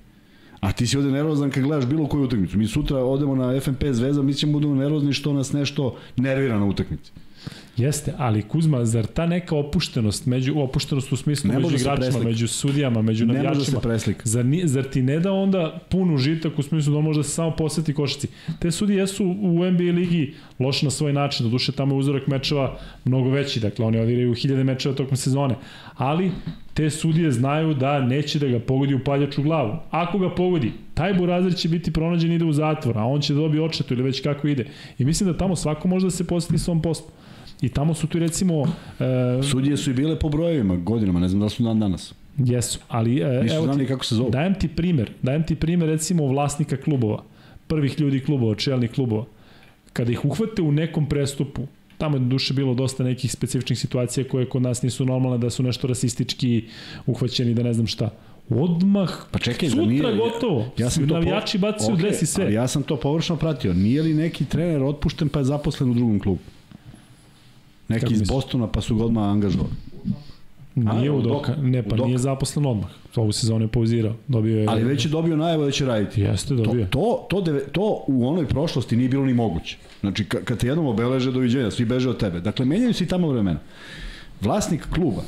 A 0.60 0.72
ti 0.72 0.88
si 0.88 0.98
ovde 0.98 1.12
nervozan 1.12 1.52
kad 1.52 1.64
gledaš 1.64 1.86
bilo 1.86 2.08
koju 2.08 2.24
utakmicu. 2.24 2.58
Mi 2.58 2.68
sutra 2.68 2.98
odemo 2.98 3.36
na 3.36 3.60
FNP 3.60 3.84
Zvezda, 3.92 4.22
mi 4.22 4.34
ćemo 4.34 4.54
budemo 4.54 4.76
nervozni 4.76 5.14
što 5.14 5.34
nas 5.34 5.54
nešto 5.54 5.96
nervira 6.16 6.60
na 6.60 6.66
utakmici. 6.66 7.12
Jeste, 7.78 8.14
ali 8.18 8.42
Kuzma, 8.42 8.86
zar 8.86 9.06
ta 9.06 9.26
neka 9.26 9.56
opuštenost, 9.56 10.26
među, 10.26 10.60
opuštenost 10.60 11.12
u 11.12 11.16
smislu 11.18 11.48
Ne 11.52 11.60
među 11.60 11.76
igračima, 11.76 12.24
među 12.24 12.48
sudijama, 12.48 13.02
među 13.02 13.26
Ne 13.26 13.34
se. 13.66 13.72
Zar, 14.24 14.46
ni, 14.46 14.68
zar 14.68 14.84
ti 14.84 15.02
ne 15.02 15.20
da 15.20 15.32
onda 15.32 15.80
pun 15.90 16.14
užitak 16.14 16.60
u 16.60 16.64
smislu 16.64 16.94
da 16.94 16.98
on 16.98 17.04
može 17.04 17.20
da 17.20 17.24
se 17.24 17.30
samo 17.30 17.56
posveti 17.56 17.94
košarci? 17.94 18.28
Te 18.60 18.72
sudije 18.72 19.00
jesu 19.00 19.26
u 19.26 19.72
NBA 19.72 19.84
ligi 19.84 20.34
loše 20.60 20.86
na 20.86 20.90
svoj 20.90 21.14
način, 21.14 21.46
do 21.46 21.50
duše 21.50 21.72
tamo 21.72 21.96
je 21.96 22.00
uzorak 22.00 22.28
mečeva 22.28 22.78
mnogo 23.06 23.30
veći, 23.30 23.60
dakle 23.60 23.86
oni 23.86 24.00
odigraju 24.00 24.34
hiljade 24.34 24.64
mečeva 24.64 24.96
tokom 24.96 25.18
sezone, 25.18 25.56
ali 25.96 26.32
te 26.74 26.90
sudije 26.90 27.32
znaju 27.32 27.74
da 27.74 28.02
neće 28.02 28.40
da 28.40 28.48
ga 28.48 28.60
pogodi 28.60 28.94
u 28.94 29.04
paljaču 29.04 29.44
glavu. 29.44 29.78
Ako 29.92 30.20
ga 30.20 30.36
pogodi, 30.36 30.72
taj 30.94 31.14
Burazir 31.14 31.56
će 31.56 31.70
biti 31.70 31.94
pronađen 31.94 32.32
i 32.32 32.36
ide 32.36 32.46
u 32.46 32.54
zatvor, 32.54 32.98
a 32.98 33.06
on 33.06 33.22
će 33.22 33.34
da 33.34 33.40
dobije 33.40 33.62
odšetu 33.62 33.94
ili 33.94 34.04
već 34.04 34.22
kako 34.22 34.48
ide. 34.48 34.66
I 34.98 35.06
mislim 35.06 35.32
da 35.32 35.38
tamo 35.38 35.56
svako 35.56 35.88
može 35.88 36.06
da 36.06 36.12
se 36.12 36.28
posveti 36.28 36.64
svom 36.64 36.82
poslu. 36.82 37.17
I 37.62 37.70
tamo 37.70 37.94
su 37.94 38.08
tu 38.08 38.20
recimo 38.20 38.64
e, 39.00 39.44
Sudije 39.44 39.78
su 39.78 39.90
i 39.90 39.96
bile 39.96 40.20
po 40.20 40.30
brojevima, 40.30 40.76
godinama, 40.76 41.20
ne 41.20 41.28
znam 41.28 41.42
da 41.42 41.50
su 41.50 41.64
dan 41.64 41.80
danas. 41.80 42.14
jesu, 42.38 42.80
ali 42.88 43.20
e, 43.20 43.40
Nisu 43.44 43.56
evo 43.56 43.64
znali 43.64 43.80
ti, 43.80 43.88
kako 43.88 44.06
se 44.06 44.16
zovu. 44.16 44.30
dajem 44.30 44.56
ti 44.56 44.68
primer, 44.68 45.12
dajem 45.22 45.44
ti 45.44 45.56
primer 45.56 45.90
recimo 45.90 46.26
vlasnika 46.26 46.78
klubova, 46.78 47.24
prvih 47.68 48.00
ljudi 48.00 48.20
klubova, 48.20 48.56
čelnih 48.56 48.92
klubova. 48.92 49.26
Kada 49.94 50.12
ih 50.12 50.26
uhvate 50.26 50.62
u 50.62 50.72
nekom 50.72 51.06
prestupu, 51.06 51.62
tamo 51.98 52.18
je 52.18 52.22
duše 52.22 52.54
bilo 52.54 52.74
dosta 52.74 53.04
nekih 53.04 53.32
specifičnih 53.32 53.80
situacija 53.80 54.24
koje 54.26 54.46
kod 54.46 54.62
nas 54.62 54.82
nisu 54.82 55.06
normalne, 55.06 55.38
da 55.38 55.50
su 55.50 55.64
nešto 55.64 55.88
rasistički 55.88 56.64
uhvaćeni, 57.06 57.54
da 57.54 57.64
ne 57.64 57.74
znam 57.74 57.88
šta. 57.88 58.10
Odmah, 58.52 59.10
Pa 59.32 59.40
čekaj, 59.40 59.70
da 59.70 59.72
sutra 59.72 59.86
nije- 59.86 60.16
gotovo. 60.16 60.66
Ja 60.78 60.90
sam 60.90 61.04
to 61.04 61.10
po- 61.10 61.14
Navijači 61.16 61.58
bacaju 61.58 61.94
Okej, 61.94 62.02
dres 62.02 62.22
i 62.22 62.26
sve. 62.26 62.46
ali 62.46 62.54
Ja 62.54 62.68
sam 62.68 62.84
to 62.84 62.96
površno 62.98 63.36
pratio. 63.36 63.74
Nije 63.74 64.02
li 64.02 64.14
neki 64.14 64.46
trener 64.46 64.84
otpušten 64.84 65.30
pa 65.30 65.40
je 65.40 65.46
zaposlen 65.46 65.90
u 65.90 65.94
drugom 65.94 66.20
klubu? 66.20 66.40
Neki 67.88 68.02
Kako 68.02 68.14
iz? 68.14 68.22
Bostona 68.22 68.68
pa 68.68 68.82
su 68.82 68.96
ga 68.96 69.06
odmah 69.06 69.24
angažovali. 69.24 69.72
Nije 70.76 71.12
u 71.12 71.22
doka, 71.22 71.56
ne, 71.56 71.84
pa 71.84 71.96
nije 71.96 72.18
zaposlen 72.18 72.66
odmah. 72.66 72.90
Ovu 73.16 73.32
sezonu 73.32 73.66
je 73.66 73.68
pauzirao. 73.68 74.16
Dobio 74.28 74.60
je... 74.60 74.66
Ali 74.70 74.84
već 74.84 75.06
je 75.06 75.10
dobio 75.10 75.36
najavu 75.36 75.66
da 75.66 75.72
će 75.72 75.86
raditi. 75.86 76.22
Jeste, 76.22 76.48
To, 76.50 76.64
dobio. 76.64 76.86
to, 76.86 77.26
to, 77.30 77.42
deve, 77.42 77.60
to 77.60 78.04
u 78.08 78.28
onoj 78.28 78.46
prošlosti 78.48 78.96
nije 78.98 79.10
bilo 79.10 79.26
ni 79.26 79.34
moguće. 79.34 79.78
Znači, 80.00 80.24
ka- 80.24 80.44
kad 80.44 80.58
te 80.58 80.68
jednom 80.68 80.86
obeleže, 80.88 81.32
doviđenja, 81.32 81.72
svi 81.72 81.86
beže 81.86 82.10
od 82.10 82.18
tebe. 82.18 82.40
Dakle, 82.40 82.66
menjaju 82.66 82.94
se 82.94 83.04
i 83.04 83.08
tamo 83.08 83.28
vremena. 83.30 83.60
Vlasnik 84.42 84.86
kluba 84.94 85.22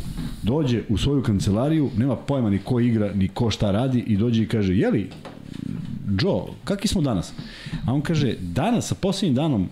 dođe 0.43 0.81
u 0.89 0.97
svoju 0.97 1.23
kancelariju, 1.23 1.89
nema 1.97 2.15
pojma 2.15 2.49
ni 2.49 2.59
ko 2.59 2.79
igra, 2.79 3.13
ni 3.13 3.27
ko 3.27 3.49
šta 3.49 3.71
radi 3.71 4.03
i 4.07 4.17
dođe 4.17 4.43
i 4.43 4.47
kaže, 4.47 4.75
jeli, 4.75 5.09
Joe, 6.21 6.41
kakvi 6.63 6.87
smo 6.87 7.01
danas? 7.01 7.33
A 7.85 7.93
on 7.93 8.01
kaže, 8.01 8.35
danas 8.41 8.87
sa 8.87 8.95
posljednjim 8.95 9.35
danom 9.35 9.67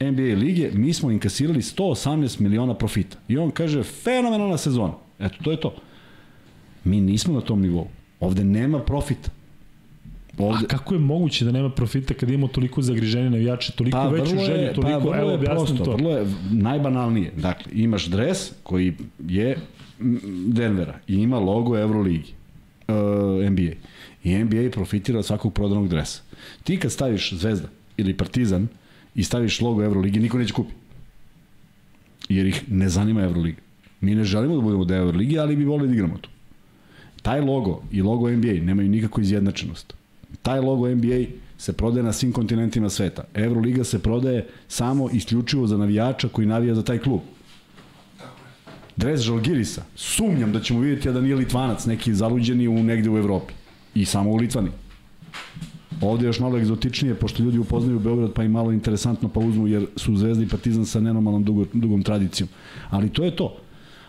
NBA 0.00 0.38
lige 0.38 0.70
mi 0.72 0.92
smo 0.94 1.10
inkasirali 1.10 1.60
118 1.60 2.40
miliona 2.40 2.74
profita. 2.74 3.16
I 3.28 3.38
on 3.38 3.50
kaže, 3.50 3.82
fenomenalna 3.82 4.58
sezona. 4.58 4.92
Eto, 5.18 5.36
to 5.42 5.50
je 5.50 5.60
to. 5.60 5.74
Mi 6.84 7.00
nismo 7.00 7.34
na 7.34 7.40
tom 7.40 7.60
nivou. 7.62 7.88
Ovde 8.20 8.44
nema 8.44 8.78
profita. 8.78 9.30
Ovde, 10.38 10.64
A 10.64 10.68
kako 10.68 10.94
je 10.94 11.00
moguće 11.00 11.44
da 11.44 11.52
nema 11.52 11.70
profita 11.70 12.14
kad 12.14 12.30
imamo 12.30 12.48
toliko 12.48 12.82
zagriženje 12.82 13.30
navijače, 13.30 13.72
toliko 13.72 13.98
pa 13.98 14.08
veću 14.08 14.30
vrlo 14.30 14.44
želju, 14.44 14.62
je, 14.62 14.72
toliko, 14.72 14.92
pa 14.92 14.98
vrlo 14.98 15.16
evo 15.16 15.30
je 15.30 15.34
objasnim 15.34 15.76
prosto, 15.76 15.84
to. 15.84 15.92
vrlo 15.96 16.10
je 16.10 16.26
najbanalnije. 16.50 17.32
Dakle, 17.36 17.72
imaš 17.74 18.06
dres 18.06 18.52
koji 18.62 18.94
je 19.28 19.56
Denvera 20.46 20.98
i 21.08 21.14
ima 21.14 21.38
logo 21.38 21.78
Euroligi, 21.78 22.32
uh, 22.88 22.94
NBA. 23.50 23.72
I 24.24 24.44
NBA 24.44 24.70
profitira 24.72 25.18
od 25.18 25.26
svakog 25.26 25.54
prodanog 25.54 25.88
dresa. 25.88 26.22
Ti 26.64 26.76
kad 26.76 26.92
staviš 26.92 27.32
Zvezda 27.32 27.68
ili 27.96 28.16
Partizan 28.16 28.68
i 29.18 29.24
staviš 29.24 29.60
logo 29.60 29.82
Euroligi, 29.82 30.20
niko 30.20 30.38
neće 30.38 30.54
kupi. 30.54 30.72
Jer 32.28 32.46
ih 32.46 32.62
ne 32.68 32.88
zanima 32.88 33.22
Euroliga. 33.22 33.60
Mi 34.00 34.14
ne 34.14 34.24
želimo 34.24 34.54
da 34.54 34.60
budemo 34.60 34.84
deo 34.84 35.02
Euroligi, 35.02 35.38
ali 35.38 35.56
bi 35.56 35.64
volili 35.64 35.88
da 35.88 35.94
igramo 35.94 36.18
tu. 36.18 36.30
Taj 37.22 37.40
logo 37.40 37.82
i 37.92 38.02
logo 38.02 38.30
NBA 38.30 38.52
nemaju 38.62 38.88
nikakvu 38.88 39.20
izjednačenost. 39.20 39.94
Taj 40.42 40.60
logo 40.60 40.88
NBA 40.88 41.24
se 41.58 41.72
prodaje 41.72 42.02
na 42.02 42.12
svim 42.12 42.32
kontinentima 42.32 42.90
sveta. 42.90 43.24
Euroliga 43.34 43.84
se 43.84 43.98
prodaje 44.02 44.46
samo 44.68 45.10
isključivo 45.10 45.66
za 45.66 45.76
navijača 45.76 46.28
koji 46.28 46.46
navija 46.46 46.74
za 46.74 46.82
taj 46.82 46.98
klub. 46.98 47.20
Dres 48.96 49.20
Žalgirisa, 49.20 49.82
sumnjam 49.96 50.52
da 50.52 50.60
ćemo 50.60 50.80
vidjeti 50.80 51.12
da 51.12 51.20
nije 51.20 51.36
Litvanac, 51.36 51.86
neki 51.86 52.14
zaluđeni 52.14 52.68
u 52.68 52.82
negde 52.82 53.10
u 53.10 53.18
Evropi. 53.18 53.54
I 53.94 54.04
samo 54.04 54.30
u 54.30 54.36
Litvani. 54.36 54.70
Ovde 56.00 56.24
je 56.24 56.28
još 56.28 56.40
malo 56.40 56.58
egzotičnije, 56.58 57.14
pošto 57.14 57.42
ljudi 57.42 57.58
upoznaju 57.58 57.98
Beograd, 57.98 58.32
pa 58.32 58.44
i 58.44 58.48
malo 58.48 58.72
interesantno 58.72 59.28
pa 59.28 59.40
uzmu, 59.40 59.66
jer 59.66 59.86
su 59.96 60.16
Zvezda 60.16 60.44
i 60.44 60.48
Partizan 60.48 60.86
sa 60.86 61.00
nenormalnom 61.00 61.44
dugo, 61.44 61.64
dugom 61.72 62.02
tradicijom. 62.02 62.48
Ali 62.90 63.10
to 63.10 63.24
je 63.24 63.36
to. 63.36 63.56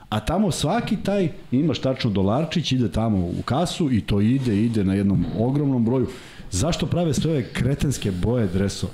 A 0.10 0.20
tamo 0.20 0.52
svaki 0.52 0.98
taj, 0.98 1.32
imaš 1.52 1.80
tačno 1.80 2.10
dolarčić, 2.10 2.72
ide 2.72 2.92
tamo 2.92 3.18
u 3.18 3.42
kasu 3.46 3.92
i 3.92 4.02
to 4.02 4.22
ide, 4.22 4.64
ide 4.64 4.84
na 4.84 4.94
jednom 4.94 5.26
ogromnom 5.38 5.86
broju. 5.86 6.08
Zašto 6.52 6.86
prave 6.86 7.14
sve 7.14 7.32
ove 7.32 7.54
kretenske 7.54 8.12
boje 8.12 8.48
dresova? 8.48 8.94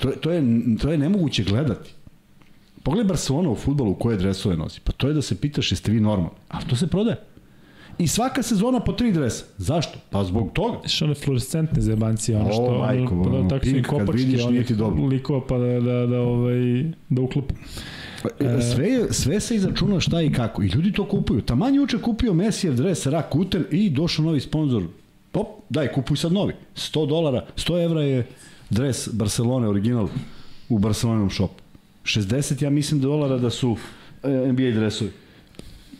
To, 0.00 0.10
to, 0.10 0.30
je, 0.30 0.42
to 0.80 0.90
je 0.90 0.98
nemoguće 0.98 1.44
gledati. 1.44 1.90
Pogledaj 2.82 3.08
Barcelona 3.08 3.50
u 3.50 3.56
futbolu 3.56 3.94
koje 3.94 4.16
dresove 4.16 4.56
nosi. 4.56 4.80
Pa 4.84 4.92
to 4.92 5.08
je 5.08 5.14
da 5.14 5.22
se 5.22 5.40
pitaš 5.40 5.72
jeste 5.72 5.92
vi 5.92 6.00
normalni. 6.00 6.30
A 6.48 6.62
to 6.62 6.76
se 6.76 6.86
prodaje. 6.86 7.16
I 8.02 8.08
svaka 8.08 8.42
sezona 8.42 8.80
po 8.80 8.92
tri 8.92 9.12
dresa. 9.12 9.44
Zašto? 9.58 9.98
Pa 10.10 10.24
zbog 10.24 10.50
toga. 10.52 10.88
Što 10.88 11.04
one 11.04 11.14
fluorescentne 11.14 11.82
zebancije, 11.82 12.38
ono 12.38 12.48
O, 12.48 12.52
što, 12.52 12.78
majko, 12.78 13.14
ono, 13.14 13.38
ono, 13.38 13.48
tako 13.48 13.64
su 13.64 13.70
i 13.70 13.74
pink, 13.74 13.86
kad 13.86 14.14
vidiš, 14.14 14.44
nije 14.46 14.64
ti 14.64 14.74
dobro. 14.74 15.04
likova 15.04 15.46
pa 15.46 15.58
da, 15.58 15.80
da, 15.80 16.06
da, 16.06 16.20
ovaj, 16.20 16.84
da 17.08 17.22
uklopu. 17.22 17.54
E, 18.40 18.62
Sve, 18.74 18.88
je- 18.88 19.12
sve 19.12 19.40
se 19.40 19.56
izračuna 19.56 20.00
šta 20.00 20.22
i 20.22 20.32
kako. 20.32 20.62
I 20.62 20.66
ljudi 20.66 20.92
to 20.92 21.04
kupuju. 21.04 21.40
Taman 21.42 21.74
juče 21.74 21.98
kupio 21.98 22.34
Mesijev 22.34 22.74
dres, 22.74 23.06
Rakuten 23.06 23.64
i 23.70 23.90
došao 23.90 24.24
novi 24.24 24.40
sponsor. 24.40 24.82
Pop, 25.32 25.46
daj, 25.68 25.88
kupuj 25.88 26.16
sad 26.16 26.32
novi. 26.32 26.52
100 26.74 27.06
dolara, 27.06 27.44
100 27.56 27.84
evra 27.84 28.02
je 28.02 28.26
dres 28.70 29.08
Barcelone, 29.12 29.68
original 29.68 30.08
u 30.68 30.78
Barcelonom 30.78 31.30
shopu. 31.30 31.62
60, 32.04 32.62
ja 32.64 32.70
mislim, 32.70 33.00
dolara 33.00 33.38
da 33.38 33.50
su 33.50 33.76
e, 34.22 34.28
NBA 34.52 34.70
dresovi. 34.70 35.10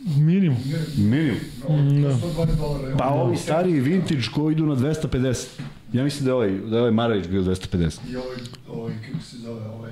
Minimum. 0.05 0.57
Minimum. 0.97 1.39
Da. 2.01 2.09
120 2.09 2.57
dolara. 2.57 2.87
evo. 2.87 2.97
Pa 2.97 3.07
ovi 3.09 3.37
stariji 3.37 3.79
vintage 3.79 4.21
koji 4.35 4.53
idu 4.53 4.65
na 4.65 4.75
250. 4.75 5.45
Ja 5.93 6.03
mislim 6.03 6.25
da 6.25 6.31
je 6.31 6.35
ovaj, 6.35 6.49
da 6.51 6.75
je 6.75 6.79
ovaj 6.79 6.91
Maravić 6.91 7.27
bio 7.27 7.41
250. 7.41 7.99
I 8.11 8.15
ovaj, 8.15 8.37
ovaj, 8.69 8.93
kako 9.11 9.23
se 9.23 9.37
zove, 9.37 9.67
ovaj, 9.67 9.91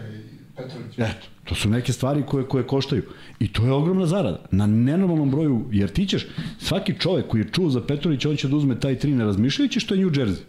Petrović. 0.58 0.94
Eto, 0.98 1.28
to 1.44 1.56
su 1.56 1.70
neke 1.70 1.94
stvari 1.94 2.24
koje, 2.28 2.46
koje 2.46 2.68
koštaju. 2.68 3.04
I 3.40 3.54
to 3.54 3.66
je 3.66 3.72
ogromna 3.72 4.06
zarada. 4.06 4.42
Na 4.52 4.68
nenormalnom 4.68 5.32
broju, 5.32 5.66
jer 5.72 5.90
ti 5.90 6.06
ćeš, 6.06 6.28
svaki 6.60 7.00
čovek 7.00 7.28
koji 7.28 7.42
je 7.42 7.50
čuo 7.52 7.70
za 7.70 7.82
Petrovića, 7.82 8.30
on 8.30 8.36
će 8.36 8.48
da 8.48 8.56
uzme 8.56 8.80
taj 8.80 9.00
tri 9.00 9.12
ne 9.12 9.26
razmišljajući 9.26 9.80
što 9.80 9.94
je 9.94 10.02
New 10.02 10.12
Jersey. 10.12 10.42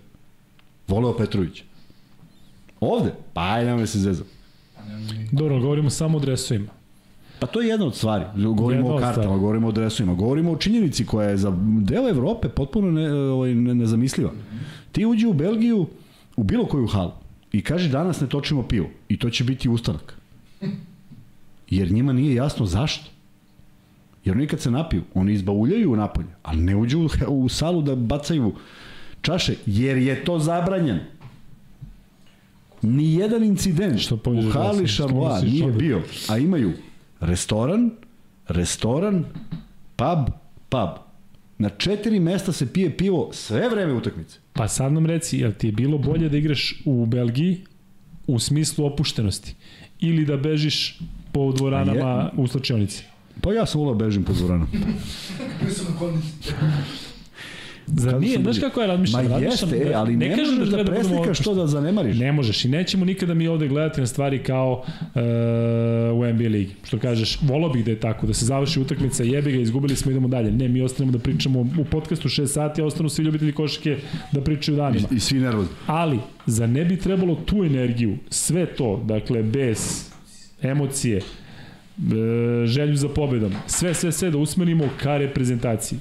Voleo 0.89 1.17
Petrovića. 1.17 1.65
Ovde? 2.81 3.13
Pa 3.33 3.53
ajde, 3.53 3.71
nemoj 3.71 3.87
se 3.87 3.99
zezam. 3.99 4.27
Pa. 4.77 4.83
Dobro, 5.33 5.61
govorimo 5.61 5.91
samo 5.91 6.19
o 6.19 6.21
dresovima. 6.21 6.82
Pa 7.43 7.47
to 7.47 7.61
je 7.61 7.69
jedna 7.69 7.87
od 7.87 7.95
stvari. 7.97 8.25
Govorimo 8.37 8.89
Jedna 8.89 8.95
o 8.95 8.99
kartama, 8.99 9.23
stvari. 9.23 9.41
govorimo 9.41 9.69
o 9.69 9.73
dresovima, 9.73 10.15
govorimo 10.15 10.53
o 10.53 10.57
činjenici 10.57 11.07
koja 11.07 11.29
je 11.29 11.37
za 11.37 11.53
deo 11.81 12.09
Evrope 12.09 12.49
potpuno 12.49 12.91
ne, 12.91 13.13
ovaj, 13.13 13.55
ne, 13.55 13.75
nezamisliva. 13.75 14.31
Ti 14.93 15.07
uđi 15.07 15.27
u 15.27 15.33
Belgiju, 15.33 15.87
u 16.37 16.43
bilo 16.43 16.67
koju 16.67 16.87
halu 16.87 17.11
i 17.53 17.63
kaži 17.63 17.89
danas 17.89 18.21
ne 18.21 18.29
točimo 18.29 18.63
pivo 18.63 18.87
i 19.09 19.19
to 19.19 19.31
će 19.31 19.45
biti 19.45 19.69
ustanak. 19.69 20.15
Jer 21.71 21.93
njima 21.93 22.13
nije 22.13 22.35
jasno 22.35 22.67
zašto. 22.67 23.11
Jer 24.25 24.37
oni 24.37 24.47
kad 24.47 24.61
se 24.61 24.71
napiju, 24.71 25.03
oni 25.15 25.33
izbauljaju 25.33 25.97
napolje, 25.97 26.29
ali 26.43 26.63
ne 26.63 26.77
uđu 26.77 27.01
u, 27.01 27.09
u 27.45 27.49
salu 27.49 27.83
da 27.83 27.97
bacaju 27.97 28.53
čaše, 29.23 29.55
jer 29.67 29.99
je 29.99 30.25
to 30.25 30.39
zabranjeno. 30.39 31.01
Ni 32.83 33.15
jedan 33.15 33.45
incident 33.45 34.01
Što 34.01 34.15
u 34.15 34.19
pođeš 34.19 34.53
hali 34.53 34.83
misliš 34.83 35.01
nije 35.43 35.73
bio, 35.73 36.03
a 36.29 36.39
imaju 36.39 36.73
restoran, 37.23 37.91
restoran, 38.49 39.25
pub, 39.97 40.35
pub. 40.69 40.89
Na 41.59 41.69
četiri 41.69 42.21
mesta 42.21 42.53
se 42.53 42.73
pije 42.73 42.97
pivo 42.97 43.31
sve 43.33 43.69
vreme 43.69 43.93
utakmice. 43.93 44.39
Pa 44.53 44.69
sad 44.69 44.93
nam 44.93 45.07
reci, 45.07 45.39
jel 45.39 45.53
ti 45.53 45.67
je 45.67 45.73
bilo 45.73 45.99
bolje 45.99 46.29
da 46.29 46.37
igraš 46.37 46.83
u 46.85 47.07
Belgiji 47.07 47.65
u 48.27 48.39
smislu 48.39 48.87
opuštenosti 48.87 49.55
ili 50.01 50.25
da 50.25 50.37
bežiš 50.37 50.99
po 51.33 51.53
dvoranama 51.53 52.31
u 52.37 52.47
slačionici? 52.47 53.05
Pa 53.41 53.53
ja 53.53 53.67
sam 53.67 53.81
volao 53.81 53.95
bežim 53.95 54.25
po 54.25 54.33
dvoranu. 54.33 54.67
Zar 57.87 58.21
nije, 58.21 58.39
znaš 58.39 58.59
kako 58.59 58.81
ja 58.81 58.87
razmišljam? 58.87 59.25
Ma 59.25 59.31
Razmišljam 59.31 59.71
jeste, 59.71 59.91
e, 59.91 59.95
ali 59.95 60.17
ne, 60.17 60.29
ne 60.29 60.37
kažem 60.37 60.55
možeš 60.55 60.71
da, 60.71 60.77
treba 60.77 60.99
budemo 60.99 61.23
preslikaš 61.23 61.45
to 61.45 61.55
da 61.55 61.67
zanemariš. 61.67 62.19
Ne 62.19 62.33
možeš 62.33 62.65
i 62.65 62.69
nećemo 62.69 63.05
nikada 63.05 63.35
mi 63.35 63.49
ovde 63.49 63.69
gledati 63.69 64.01
na 64.01 64.07
stvari 64.07 64.43
kao 64.43 64.85
uh, 64.99 65.23
u 66.21 66.33
NBA 66.33 66.49
ligi. 66.49 66.75
Što 66.85 66.99
kažeš, 66.99 67.39
volao 67.43 67.71
bih 67.71 67.85
da 67.85 67.91
je 67.91 68.01
tako, 68.01 68.27
da 68.27 68.35
se 68.35 68.45
završi 68.45 68.81
utakmica, 68.81 69.23
jebi 69.23 69.53
ga, 69.53 69.59
izgubili 69.59 69.97
smo, 69.97 70.11
idemo 70.11 70.29
dalje. 70.29 70.51
Ne, 70.51 70.69
mi 70.69 70.83
ostanemo 70.83 71.13
da 71.13 71.19
pričamo 71.19 71.61
u 71.61 71.85
podcastu 71.91 72.29
6 72.29 72.47
sati, 72.47 72.83
a 72.83 72.85
ostanu 72.85 73.09
svi 73.09 73.25
ljubitelji 73.25 73.53
košake 73.53 73.97
da 74.33 74.41
pričaju 74.41 74.77
danima. 74.77 75.09
I, 75.11 75.15
I 75.15 75.21
svi 75.21 75.39
nervozni. 75.39 75.75
Ali, 75.87 76.19
za 76.47 76.67
ne 76.67 76.85
bi 76.85 76.97
trebalo 76.97 77.35
tu 77.35 77.65
energiju, 77.65 78.17
sve 78.31 78.67
to, 78.67 79.03
dakle, 79.05 79.43
bez 79.43 80.11
emocije, 80.63 81.17
e, 81.17 81.23
želju 82.67 82.97
za 82.97 83.09
pobedom, 83.09 83.53
sve, 83.67 83.95
sve, 83.95 84.13
sve 84.13 84.31
da 84.31 84.39
usmerimo 84.39 84.89
ka 85.03 85.17
reprezentaciji. 85.17 85.99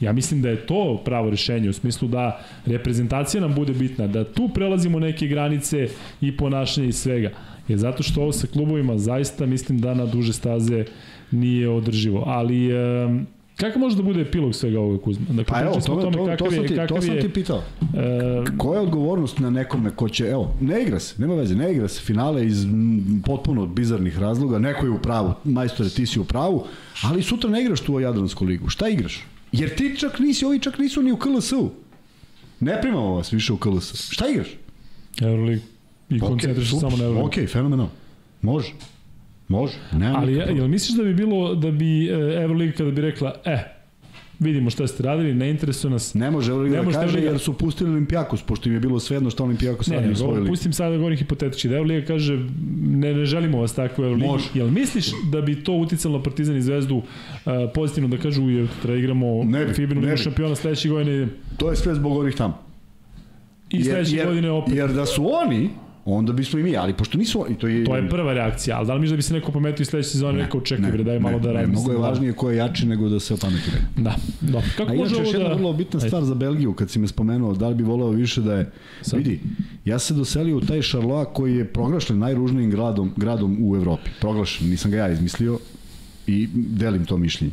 Ja 0.00 0.12
mislim 0.12 0.42
da 0.42 0.48
je 0.48 0.66
to 0.66 1.02
pravo 1.04 1.30
rešenje 1.30 1.68
u 1.68 1.72
smislu 1.72 2.08
da 2.08 2.44
reprezentacija 2.66 3.40
nam 3.40 3.54
bude 3.54 3.72
bitna, 3.72 4.06
da 4.06 4.24
tu 4.24 4.48
prelazimo 4.54 4.98
neke 4.98 5.26
granice 5.26 5.88
i 6.20 6.36
ponašanje 6.36 6.88
i 6.88 6.92
svega. 6.92 7.30
Jer 7.68 7.78
zato 7.78 8.02
što 8.02 8.22
ovo 8.22 8.32
sa 8.32 8.46
klubovima 8.46 8.98
zaista 8.98 9.46
mislim 9.46 9.80
da 9.80 9.94
na 9.94 10.06
duže 10.06 10.32
staze 10.32 10.84
nije 11.30 11.68
održivo. 11.68 12.24
Ali 12.26 12.70
um, 12.74 13.26
Kako 13.56 13.78
može 13.78 13.96
da 13.96 14.02
bude 14.02 14.20
epilog 14.20 14.54
svega 14.54 14.80
ovoga 14.80 15.02
Kuzma? 15.02 15.26
Dakle, 15.28 15.44
Pa 15.44 15.60
evo, 15.60 15.72
to, 15.74 15.80
tome 15.80 16.16
to, 16.16 16.24
kakav 16.26 16.36
to, 16.36 16.50
sam 16.50 16.62
je, 16.62 16.68
ti, 16.68 16.76
to 16.88 17.02
sam 17.02 17.20
ti 17.20 17.28
pitao. 17.28 17.62
e, 17.82 18.56
Koja 18.58 18.76
je 18.80 18.86
odgovornost 18.86 19.38
na 19.38 19.50
nekome 19.50 19.90
ko 19.90 20.08
će, 20.08 20.24
evo, 20.24 20.54
ne 20.60 20.82
igra 20.82 21.00
se, 21.00 21.14
nema 21.22 21.34
veze, 21.34 21.54
ne 21.54 21.72
igra 21.72 21.88
se 21.88 22.00
finale 22.00 22.46
iz 22.46 22.64
m, 22.64 23.22
potpuno 23.26 23.66
bizarnih 23.66 24.18
razloga, 24.18 24.58
neko 24.58 24.86
je 24.86 24.90
u 24.90 24.98
pravu, 24.98 25.32
majstore 25.44 25.90
ti 25.90 26.06
si 26.06 26.20
u 26.20 26.24
pravu, 26.24 26.64
ali 27.04 27.22
sutra 27.22 27.50
ne 27.50 27.60
igraš 27.62 27.80
tu 27.80 27.94
o 27.94 28.00
Jadransku 28.00 28.44
ligu. 28.44 28.68
Šta 28.68 28.88
igraš? 28.88 29.24
Jer 29.52 29.76
ti 29.76 29.96
čak 29.98 30.18
nisi, 30.18 30.44
ovi 30.44 30.58
čak 30.58 30.78
nisu 30.78 31.02
ni 31.02 31.12
u 31.12 31.16
KLS-u. 31.16 31.70
Ne 32.60 32.80
primamo 32.80 33.14
vas 33.14 33.32
više 33.32 33.52
u 33.52 33.56
KLS. 33.56 34.10
Šta 34.10 34.28
igraš? 34.28 34.48
Euroleague 35.20 35.64
i 36.08 36.20
koncentriš 36.20 36.70
se 36.70 36.76
samo 36.80 36.96
na 36.96 37.04
Euroleague. 37.04 37.42
Ok, 37.44 37.50
fenomenal. 37.50 37.88
Može. 38.42 38.72
Može. 39.48 39.74
Nema 39.92 40.18
Ali 40.18 40.32
nikakvog 40.32 40.56
jel 40.56 40.68
misliš 40.68 40.96
da 40.96 41.04
bi 41.04 41.14
bilo 41.14 41.54
da 41.54 41.70
bi 41.70 42.08
e, 42.08 42.12
Euroliga 42.42 42.72
kada 42.72 42.90
bi 42.90 43.00
rekla, 43.00 43.34
e, 43.44 43.81
vidimo 44.42 44.70
šta 44.70 44.86
ste 44.86 45.02
radili, 45.02 45.34
ne 45.34 45.50
interesuje 45.50 45.90
nas. 45.90 46.14
Ne 46.14 46.30
može 46.30 46.50
Euroliga 46.52 46.76
Ne 46.76 46.82
da 46.82 46.90
kaže 46.92 47.06
Euroliga- 47.08 47.24
jer 47.24 47.38
su 47.38 47.52
pustili 47.54 47.90
Olimpijakos, 47.90 48.42
pošto 48.42 48.68
im 48.68 48.74
je 48.74 48.80
bilo 48.80 49.00
svejedno 49.00 49.30
što 49.30 49.44
Olimpijakos 49.44 49.86
Ne, 49.86 49.94
radi 49.94 50.06
ne, 50.06 50.12
u 50.12 50.16
svojoj 50.16 50.36
ligi. 50.36 50.48
pustim 50.48 50.72
sada 50.72 50.90
da 50.90 50.96
govorim 50.96 51.18
hipotetički, 51.18 51.68
da 51.68 51.74
Euroliga 51.74 52.06
kaže 52.06 52.38
ne, 52.82 53.14
ne 53.14 53.24
želimo 53.24 53.58
vas 53.58 53.74
takvu 53.74 54.04
Euroligi. 54.04 54.26
Može. 54.26 54.44
Jel 54.54 54.68
misliš 54.68 55.04
da 55.24 55.40
bi 55.40 55.64
to 55.64 55.72
uticalo 55.74 56.16
na 56.16 56.22
Partizan 56.22 56.56
i 56.56 56.62
Zvezdu 56.62 56.96
uh, 56.96 57.02
pozitivno 57.74 58.08
da 58.08 58.16
kažu 58.18 58.42
je, 58.44 58.66
treba 58.82 58.98
igramo 58.98 59.44
Ne 59.44 59.64
bi, 59.64 59.74
Fibinu 59.74 60.00
Ligu 60.00 60.16
šampiona 60.16 60.54
sledeće 60.54 60.88
godine 60.88 61.28
To 61.56 61.70
je 61.70 61.76
sve 61.76 61.94
zbog 61.94 62.12
ovih 62.12 62.34
tamo. 62.34 62.58
i 63.70 63.84
sledeće 63.84 64.24
godine 64.24 64.50
opet. 64.50 64.74
Jer 64.74 64.90
da 64.90 65.06
su 65.06 65.30
oni, 65.36 65.70
onda 66.04 66.32
bismo 66.32 66.58
i 66.58 66.62
mi, 66.62 66.76
ali 66.76 66.92
pošto 66.92 67.18
nisu 67.18 67.44
oni, 67.46 67.54
to 67.58 67.68
je... 67.68 67.84
To 67.84 67.96
je 67.96 68.08
prva 68.08 68.32
reakcija, 68.32 68.76
ali 68.76 68.86
da 68.86 68.94
li 68.94 69.00
misliš 69.00 69.10
da 69.10 69.16
bi 69.16 69.22
se 69.22 69.34
neko 69.34 69.52
pametio 69.52 69.82
i 69.82 69.86
sledeće 69.86 70.08
sezone 70.08 70.38
rekao 70.38 70.60
čekaj 70.60 70.92
bre 70.92 71.04
daj 71.04 71.18
malo 71.18 71.38
da 71.38 71.48
ne, 71.48 71.54
radim. 71.54 71.70
Mnogo 71.70 71.92
je 71.92 71.98
važnije 71.98 72.32
ko 72.32 72.50
je 72.50 72.56
jači 72.56 72.86
nego 72.86 73.08
da 73.08 73.20
se 73.20 73.34
opameti. 73.34 73.70
Da, 73.96 74.14
da. 74.40 74.62
Kako 74.76 74.92
A 74.92 74.94
inače, 74.94 75.14
još 75.14 75.32
jedna 75.32 75.48
da... 75.48 75.54
vrlo 75.54 75.72
bitna 75.72 75.98
Ajde. 75.98 76.08
stvar 76.08 76.24
za 76.24 76.34
Belgiju, 76.34 76.72
kad 76.72 76.90
si 76.90 76.98
me 76.98 77.08
spomenuo, 77.08 77.54
da 77.54 77.68
li 77.68 77.74
bi 77.74 77.82
voleo 77.82 78.10
više 78.10 78.40
da 78.40 78.54
je... 78.54 78.70
Sad. 79.02 79.18
Vidi, 79.18 79.40
ja 79.84 79.98
se 79.98 80.14
doselio 80.14 80.56
u 80.56 80.60
taj 80.60 80.82
Charlois 80.82 81.28
koji 81.32 81.56
je 81.56 81.64
proglašen 81.64 82.18
najružnijim 82.18 82.70
gradom, 82.70 83.12
gradom 83.16 83.56
u 83.60 83.76
Evropi. 83.76 84.10
Proglašen, 84.20 84.68
nisam 84.68 84.90
ga 84.90 84.96
ja 84.96 85.08
izmislio 85.08 85.58
i 86.26 86.48
delim 86.54 87.04
to 87.04 87.16
mišljenje. 87.16 87.52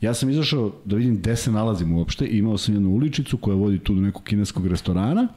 Ja 0.00 0.14
sam 0.14 0.30
izašao 0.30 0.72
da 0.84 0.96
vidim 0.96 1.16
gde 1.16 1.36
se 1.36 1.52
nalazim 1.52 1.92
uopšte 1.92 2.26
i 2.26 2.38
imao 2.38 2.58
sam 2.58 2.74
jednu 2.74 2.90
uličicu 2.90 3.36
koja 3.36 3.56
vodi 3.56 3.78
tu 3.78 3.94
do 3.94 4.00
nekog 4.00 4.22
kineskog 4.22 4.66
restorana, 4.66 5.28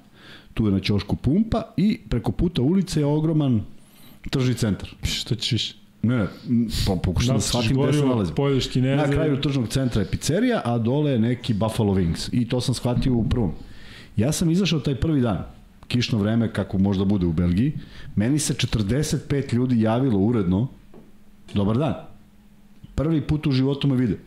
tu 0.53 0.65
je 0.65 0.71
na 0.71 0.79
ćošku 0.79 1.15
pumpa 1.15 1.63
i 1.77 1.99
preko 2.09 2.31
puta 2.31 2.61
ulice 2.61 2.99
je 2.99 3.05
ogroman 3.05 3.61
tržni 4.29 4.53
centar. 4.53 4.89
Šta 5.03 5.35
ćeš? 5.35 5.75
Ne, 6.03 6.27
po, 6.85 6.95
pokušam 6.95 7.27
da 7.27 7.33
Nasiš 7.33 7.49
shvatim 7.49 7.77
gde 7.83 7.93
se 7.93 8.05
nalazim. 8.05 8.35
pojedeš 8.35 8.67
kineze. 8.67 8.95
Na 8.95 9.11
kraju 9.11 9.41
tržnog 9.41 9.67
centra 9.67 10.01
je 10.01 10.07
pizzerija, 10.07 10.61
a 10.65 10.77
dole 10.77 11.11
je 11.11 11.19
neki 11.19 11.53
Buffalo 11.53 11.93
Wings. 11.93 12.29
I 12.31 12.47
to 12.49 12.61
sam 12.61 12.75
shvatio 12.75 13.13
u 13.13 13.29
prvom. 13.29 13.51
Ja 14.17 14.31
sam 14.31 14.49
izašao 14.51 14.79
taj 14.79 14.95
prvi 14.95 15.21
dan, 15.21 15.43
kišno 15.87 16.17
vreme 16.19 16.53
kako 16.53 16.77
možda 16.77 17.05
bude 17.05 17.25
u 17.25 17.33
Belgiji, 17.33 17.73
meni 18.15 18.39
se 18.39 18.53
45 18.53 19.53
ljudi 19.53 19.81
javilo 19.81 20.19
uredno, 20.19 20.67
dobar 21.53 21.77
dan. 21.77 21.93
Prvi 22.95 23.21
put 23.21 23.47
u 23.47 23.51
životu 23.51 23.87
me 23.87 23.95
vide. 23.95 24.17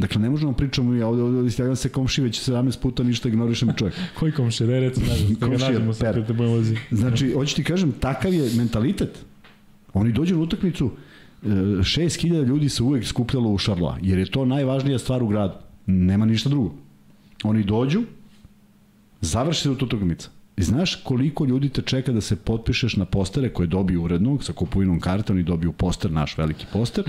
Dakle, 0.00 0.20
ne 0.20 0.30
možemo 0.30 0.52
pričamo 0.52 0.94
ja 0.94 1.08
ovde, 1.08 1.22
ovde, 1.22 1.38
ovde 1.38 1.76
se 1.76 1.88
komši 1.88 2.22
već 2.22 2.48
17 2.48 2.80
puta, 2.80 3.02
ništa 3.02 3.28
ignoriše 3.28 3.66
mi 3.66 3.72
čovjek. 3.76 3.96
Koji 4.18 4.32
komšija? 4.32 4.66
Daj 4.66 4.80
reci, 4.80 5.00
ne 5.00 5.16
znam, 5.16 5.34
da 5.34 5.48
ga 5.48 5.56
nađemo 5.56 5.92
sad 5.92 6.00
per. 6.00 6.14
kad 6.14 6.26
te 6.26 6.32
budemo. 6.32 6.62
Znači, 6.90 7.32
hoću 7.32 7.56
ti 7.56 7.64
kažem, 7.64 7.92
takav 7.92 8.34
je 8.34 8.50
mentalitet. 8.56 9.18
Oni 9.92 10.12
dođu 10.12 10.36
na 10.36 10.42
utakmicu, 10.42 10.90
e, 11.42 11.46
6000 11.48 12.44
ljudi 12.46 12.68
se 12.68 12.82
uvek 12.82 13.04
skupljalo 13.04 13.50
u 13.50 13.58
Šarloa, 13.58 13.98
jer 14.02 14.18
je 14.18 14.30
to 14.30 14.44
najvažnija 14.44 14.98
stvar 14.98 15.22
u 15.22 15.26
gradu. 15.26 15.54
Nema 15.86 16.26
ništa 16.26 16.48
drugo. 16.48 16.74
Oni 17.44 17.64
dođu, 17.64 18.02
završi 19.20 19.62
se 19.62 19.70
utakmica. 19.70 20.28
I 20.56 20.62
znaš 20.62 20.94
koliko 20.94 21.44
ljudi 21.44 21.68
te 21.68 21.82
čeka 21.82 22.12
da 22.12 22.20
se 22.20 22.36
potpišeš 22.36 22.96
na 22.96 23.04
postere 23.04 23.48
koje 23.48 23.66
dobiju 23.66 24.02
uredno, 24.02 24.38
sa 24.40 24.52
kupovinom 24.52 25.00
karte, 25.00 25.32
oni 25.32 25.42
dobiju 25.42 25.72
poster, 25.72 26.12
naš 26.12 26.38
veliki 26.38 26.66
poster, 26.72 27.04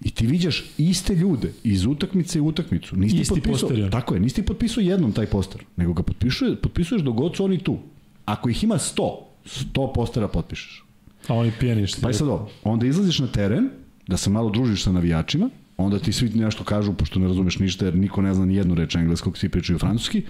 i 0.00 0.10
ti 0.10 0.26
viđaš 0.26 0.64
iste 0.78 1.14
ljude 1.14 1.52
iz 1.64 1.86
utakmice 1.86 2.40
u 2.40 2.46
utakmicu. 2.46 2.96
Nisi 2.96 3.16
ti 3.16 3.22
Isti 3.22 3.34
potpisao, 3.34 3.52
posteri, 3.52 3.82
ono. 3.82 3.90
Tako 3.90 4.14
je, 4.14 4.20
nisi 4.20 4.34
ti 4.34 4.42
potpisao 4.42 4.80
jednom 4.80 5.12
taj 5.12 5.26
poster, 5.26 5.64
nego 5.76 5.92
ga 5.92 6.02
potpisuje, 6.02 6.56
potpisuješ 6.56 7.02
dok 7.02 7.14
god 7.14 7.36
su 7.36 7.44
oni 7.44 7.58
tu. 7.58 7.78
Ako 8.24 8.48
ih 8.48 8.64
ima 8.64 8.74
100, 8.74 9.16
100 9.44 9.92
postera 9.94 10.28
potpišeš. 10.28 10.84
A 11.28 11.34
oni 11.34 11.52
pijeni 11.60 11.86
što 11.86 12.00
Pa 12.00 12.10
i 12.10 12.14
sad 12.14 12.28
ovo, 12.28 12.50
onda 12.64 12.86
izlaziš 12.86 13.18
na 13.18 13.26
teren, 13.26 13.68
da 14.06 14.16
se 14.16 14.30
malo 14.30 14.50
družiš 14.50 14.82
sa 14.82 14.92
navijačima, 14.92 15.50
onda 15.76 15.98
ti 15.98 16.12
svi 16.12 16.28
nešto 16.28 16.64
kažu, 16.64 16.92
pošto 16.92 17.18
ne 17.18 17.28
razumeš 17.28 17.58
ništa, 17.58 17.84
jer 17.84 17.94
niko 17.94 18.22
ne 18.22 18.34
zna 18.34 18.44
ni 18.44 18.54
jednu 18.54 18.74
reč 18.74 18.94
engleskog, 18.94 19.38
svi 19.38 19.48
pričaju 19.48 19.78
francuski, 19.78 20.22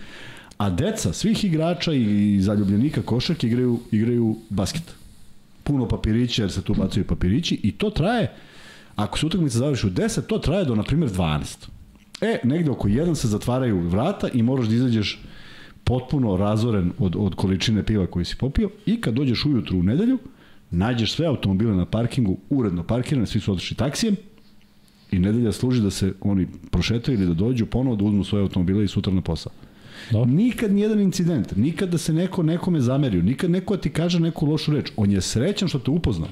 a 0.57 0.71
deca 0.71 1.13
svih 1.13 1.45
igrača 1.45 1.93
i, 1.93 2.41
zaljubljenika 2.41 3.03
košarke 3.03 3.47
igraju, 3.47 3.81
igraju 3.93 4.37
basket. 4.51 4.95
Puno 5.63 5.89
papirića, 5.89 6.43
jer 6.43 6.53
se 6.53 6.63
tu 6.63 6.75
bacaju 6.75 7.05
papirići 7.05 7.61
i 7.63 7.73
to 7.73 7.91
traje, 7.91 8.33
ako 8.97 9.19
se 9.19 9.27
utakmica 9.27 9.59
završi 9.59 9.87
u 9.87 9.91
10, 9.91 10.27
to 10.27 10.39
traje 10.39 10.65
do, 10.65 10.75
na 10.75 10.83
primjer, 10.83 11.11
12. 11.11 11.69
E, 12.21 12.39
negde 12.45 12.71
oko 12.71 12.89
1 12.89 13.15
se 13.15 13.29
zatvaraju 13.29 13.81
vrata 13.81 14.29
i 14.29 14.43
moraš 14.43 14.67
da 14.67 14.75
izađeš 14.75 15.23
potpuno 15.85 16.37
razoren 16.37 16.93
od, 16.99 17.17
od 17.19 17.35
količine 17.35 17.83
piva 17.83 18.07
koju 18.07 18.25
si 18.25 18.37
popio 18.37 18.71
i 18.87 19.01
kad 19.01 19.15
dođeš 19.15 19.45
ujutru 19.45 19.79
u 19.79 19.83
nedelju, 19.83 20.19
nađeš 20.71 21.13
sve 21.13 21.27
automobile 21.27 21.75
na 21.75 21.87
parkingu 21.87 22.37
uredno 22.51 22.83
parkirane, 22.83 23.27
svi 23.27 23.41
su 23.41 23.53
otišli 23.53 23.77
taksijem 23.77 24.17
i 25.11 25.19
nedelja 25.19 25.53
služi 25.53 25.83
da 25.83 25.91
se 25.91 26.13
oni 26.21 26.47
prošetaju 26.71 27.19
ili 27.19 27.27
da 27.27 27.35
dođu 27.35 27.67
ponovo 27.67 27.97
da 27.97 28.05
uzmu 28.05 28.25
svoje 28.25 28.43
automobile 28.43 28.85
i 28.85 28.89
sutra 28.89 29.13
na 29.13 29.21
posao. 29.21 29.53
Dobro. 30.11 30.31
Nikad 30.31 30.73
nijedan 30.73 31.01
incident, 31.01 31.57
nikad 31.57 31.89
da 31.89 31.99
se 31.99 32.13
neko 32.13 32.43
nekome 32.43 32.81
zamerio, 32.81 33.23
nikad 33.23 33.51
neko 33.51 33.77
da 33.77 33.83
ti 33.83 33.91
kaže 33.91 34.21
neku 34.21 34.47
lošu 34.47 34.73
reč. 34.73 34.93
On 34.97 35.11
je 35.11 35.21
srećan 35.21 35.69
što 35.69 35.79
te 35.79 35.91
upoznao. 35.91 36.31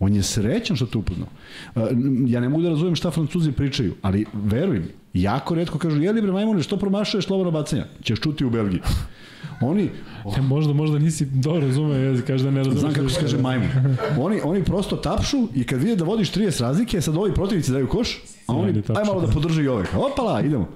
On 0.00 0.14
je 0.14 0.22
srećan 0.22 0.76
što 0.76 0.86
te 0.86 0.98
upoznao. 0.98 1.28
Uh, 1.74 1.82
Ja 2.26 2.40
ne 2.40 2.48
mogu 2.48 2.62
da 2.62 2.68
razumem 2.68 2.96
šta 2.96 3.10
francuzi 3.10 3.52
pričaju, 3.52 3.94
ali 4.02 4.26
veruj 4.34 4.78
mi, 4.78 4.86
jako 5.22 5.54
redko 5.54 5.78
kažu, 5.78 6.02
jeli 6.02 6.22
bre 6.22 6.32
majmune, 6.32 6.62
što 6.62 6.76
promašuješ 6.76 7.26
slobodno 7.26 7.50
bacanja? 7.50 7.84
Ćeš 8.02 8.20
čuti 8.20 8.44
u 8.44 8.50
Belgiji. 8.50 8.80
Oni, 9.60 9.90
E, 10.38 10.40
možda, 10.42 10.72
možda 10.72 10.98
nisi 10.98 11.24
dobro 11.26 11.66
razumeo 11.66 11.96
jezik, 11.96 12.26
kaže 12.26 12.44
da 12.44 12.50
ne 12.50 12.58
razumeš. 12.58 12.80
Znam 12.80 12.92
kako 12.94 13.08
se 13.08 13.20
kaže 13.20 13.38
majmun. 13.38 13.68
Oni, 14.18 14.40
oni 14.44 14.64
prosto 14.64 14.96
tapšu 14.96 15.48
i 15.54 15.64
kad 15.64 15.80
vide 15.82 15.96
da 15.96 16.04
vodiš 16.04 16.32
30 16.32 16.60
razlike, 16.60 17.00
sad 17.00 17.16
ovi 17.16 17.34
protivnici 17.34 17.72
daju 17.72 17.88
koš, 17.88 18.18
a 18.46 18.54
oni, 18.54 18.82
tapšu. 18.82 19.00
aj 19.00 19.04
malo 19.06 19.20
da 19.20 19.26
podrže 19.26 19.62
i 19.64 19.68
ove. 19.68 19.84
Opala, 20.12 20.42
idemo. 20.42 20.68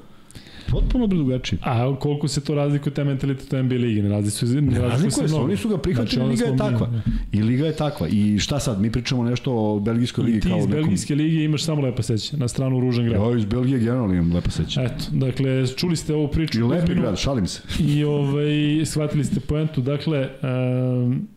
Potpuno 0.70 1.06
bi 1.06 1.16
drugačije. 1.16 1.58
A 1.62 1.96
koliko 2.00 2.28
se 2.28 2.40
to 2.40 2.54
razlikuje 2.54 2.94
te 2.94 3.04
mentaliteta 3.04 3.62
NBA 3.62 3.74
ligi? 3.74 4.02
Ne 4.02 4.08
razlikuje 4.08 4.48
se, 4.48 4.60
ne 4.60 4.80
Razlikuje 4.80 5.28
se, 5.28 5.34
oni 5.34 5.56
su 5.56 5.68
ga 5.68 5.78
prihvatili, 5.78 6.22
onda 6.22 6.32
liga 6.32 6.44
je 6.44 6.56
takva. 6.56 6.90
I 7.32 7.42
liga 7.42 7.66
je 7.66 7.76
takva. 7.76 8.08
I 8.08 8.38
šta 8.38 8.60
sad, 8.60 8.80
mi 8.80 8.92
pričamo 8.92 9.24
nešto 9.24 9.52
o 9.52 9.80
belgijskoj 9.80 10.24
ligi 10.24 10.38
I 10.38 10.40
ti 10.40 10.48
kao 10.48 10.58
iz 10.58 10.66
nekom... 10.66 10.80
belgijske 10.80 11.14
lige 11.14 11.44
imaš 11.44 11.64
samo 11.64 11.82
lepa 11.82 12.02
seća, 12.02 12.36
na 12.36 12.48
stranu 12.48 12.80
ružan 12.80 13.04
grad. 13.04 13.32
Ja 13.32 13.38
iz 13.38 13.44
Belgije 13.44 13.78
generalno 13.78 14.14
imam 14.14 14.34
lepo 14.34 14.50
seća. 14.50 14.82
Eto, 14.82 15.04
dakle, 15.12 15.66
čuli 15.66 15.96
ste 15.96 16.14
ovu 16.14 16.28
priču. 16.28 16.58
I 16.58 16.62
lepi 16.62 16.94
grad, 16.94 17.18
šalim 17.18 17.46
se. 17.46 17.62
I 17.80 18.04
ovaj, 18.04 18.84
shvatili 18.84 19.24
ste 19.24 19.40
poentu. 19.40 19.80
Dakle, 19.80 20.28
um, 20.42 21.28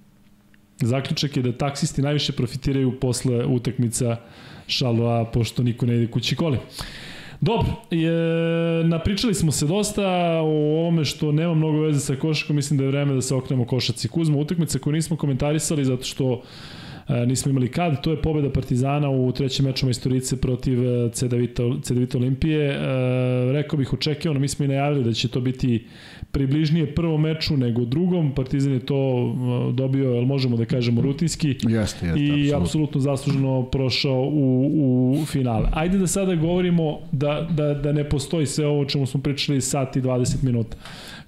zaključak 0.82 1.38
je 1.38 1.44
da 1.44 1.52
taksisti 1.52 2.02
najviše 2.02 2.32
profitiraju 2.32 3.00
posle 3.00 3.46
utakmica 3.46 4.18
šalova, 4.68 5.26
pošto 5.26 5.64
niko 5.64 5.86
ne 5.86 5.96
ide 5.96 6.12
kući 6.12 6.36
koli. 6.36 6.58
Dobro, 7.42 7.68
je, 7.92 8.84
napričali 8.84 9.34
smo 9.34 9.52
se 9.52 9.66
dosta 9.66 10.08
o 10.42 10.80
ovome 10.80 11.06
što 11.06 11.32
nema 11.32 11.54
mnogo 11.54 11.82
veze 11.82 12.00
sa 12.00 12.16
košakom, 12.16 12.56
mislim 12.56 12.78
da 12.78 12.84
je 12.84 12.90
vreme 12.90 13.14
da 13.14 13.22
se 13.22 13.36
oknemo 13.36 13.66
košaci. 13.66 14.08
Kuzma, 14.08 14.38
utakmica 14.38 14.80
koju 14.80 14.94
nismo 14.94 15.18
komentarisali 15.18 15.86
zato 15.86 16.04
što 16.04 16.42
e, 17.08 17.26
nismo 17.26 17.50
imali 17.50 17.72
kad, 17.72 18.02
to 18.04 18.12
je 18.12 18.22
pobeda 18.22 18.50
Partizana 18.50 19.10
u 19.10 19.32
trećem 19.32 19.66
meču 19.66 19.86
majstorice 19.86 20.42
protiv 20.42 20.88
e, 20.88 21.10
CDVita, 21.12 21.64
CDVita 21.84 22.18
Olimpije. 22.18 22.70
E, 22.70 22.78
rekao 23.52 23.78
bih 23.78 23.94
očekivano, 23.94 24.40
mi 24.40 24.48
smo 24.48 24.66
i 24.66 24.68
najavili 24.68 25.04
da 25.04 25.14
će 25.14 25.28
to 25.28 25.42
biti 25.42 25.86
približnije 26.32 26.96
prvom 26.96 27.22
meču 27.22 27.58
nego 27.58 27.86
drugom. 27.86 28.32
Partizan 28.36 28.74
je 28.74 28.80
to 28.80 28.96
e, 29.70 29.74
dobio, 29.74 30.14
jel 30.14 30.26
možemo 30.26 30.58
da 30.58 30.66
kažemo, 30.66 31.02
rutinski 31.02 31.48
Jeste, 31.48 32.06
jeste, 32.06 32.08
i 32.20 32.32
apsolutno. 32.32 32.62
apsolutno 32.62 33.02
zasluženo 33.02 33.64
prošao 33.64 34.22
u, 34.22 35.16
u 35.22 35.26
finale. 35.26 35.70
Ajde 35.74 35.98
da 35.98 36.08
sada 36.08 36.36
govorimo 36.36 37.00
da, 37.12 37.48
da, 37.52 37.74
da 37.74 37.92
ne 37.92 38.10
postoji 38.10 38.46
sve 38.46 38.68
ovo 38.68 38.82
o 38.82 38.86
čemu 38.86 39.06
smo 39.06 39.22
pričali 39.22 39.62
sat 39.62 39.96
i 39.96 40.02
20 40.02 40.44
minuta. 40.44 40.78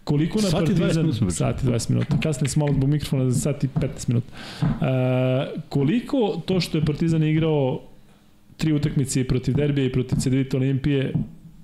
Koliko 0.04 0.42
na 0.42 0.48
Sat 0.48 0.70
i 0.70 0.74
20 0.74 0.80
Partizan... 0.80 1.02
minuta 1.02 1.18
smo 1.18 1.28
pričali. 1.28 1.54
Sat 1.54 1.64
i 1.64 1.68
20 1.68 1.90
minuta. 1.90 2.18
Kasnije 2.24 2.50
smo 2.50 2.66
malo 2.66 2.78
zbog 2.78 2.90
mikrofona 2.90 3.30
za 3.30 3.40
sat 3.40 3.64
i 3.64 3.68
15 3.68 4.10
minuta. 4.10 4.28
E, 4.64 5.60
koliko 5.70 6.42
to 6.46 6.60
što 6.60 6.78
je 6.78 6.86
Partizan 6.86 7.24
igrao 7.24 7.82
tri 8.58 8.74
utakmice 8.74 9.22
i 9.22 9.24
protiv 9.24 9.56
Derbija 9.56 9.86
i 9.86 9.92
protiv 9.92 10.16
Cedevita 10.16 10.58
Olimpije 10.58 11.14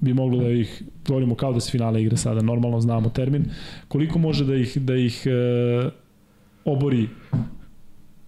bi 0.06 0.14
moglo 0.14 0.44
da 0.44 0.50
ih 0.50 0.84
govorimo 1.08 1.36
kao 1.36 1.54
da 1.54 1.60
se 1.60 1.72
finale 1.72 2.02
igra 2.02 2.18
sada, 2.18 2.42
normalno 2.42 2.82
znamo 2.82 3.10
termin. 3.10 3.46
Koliko 3.88 4.20
može 4.20 4.46
da 4.46 4.56
ih 4.56 4.78
da 4.78 4.96
ih 4.96 5.24
e, 5.26 5.90
obori 6.66 7.08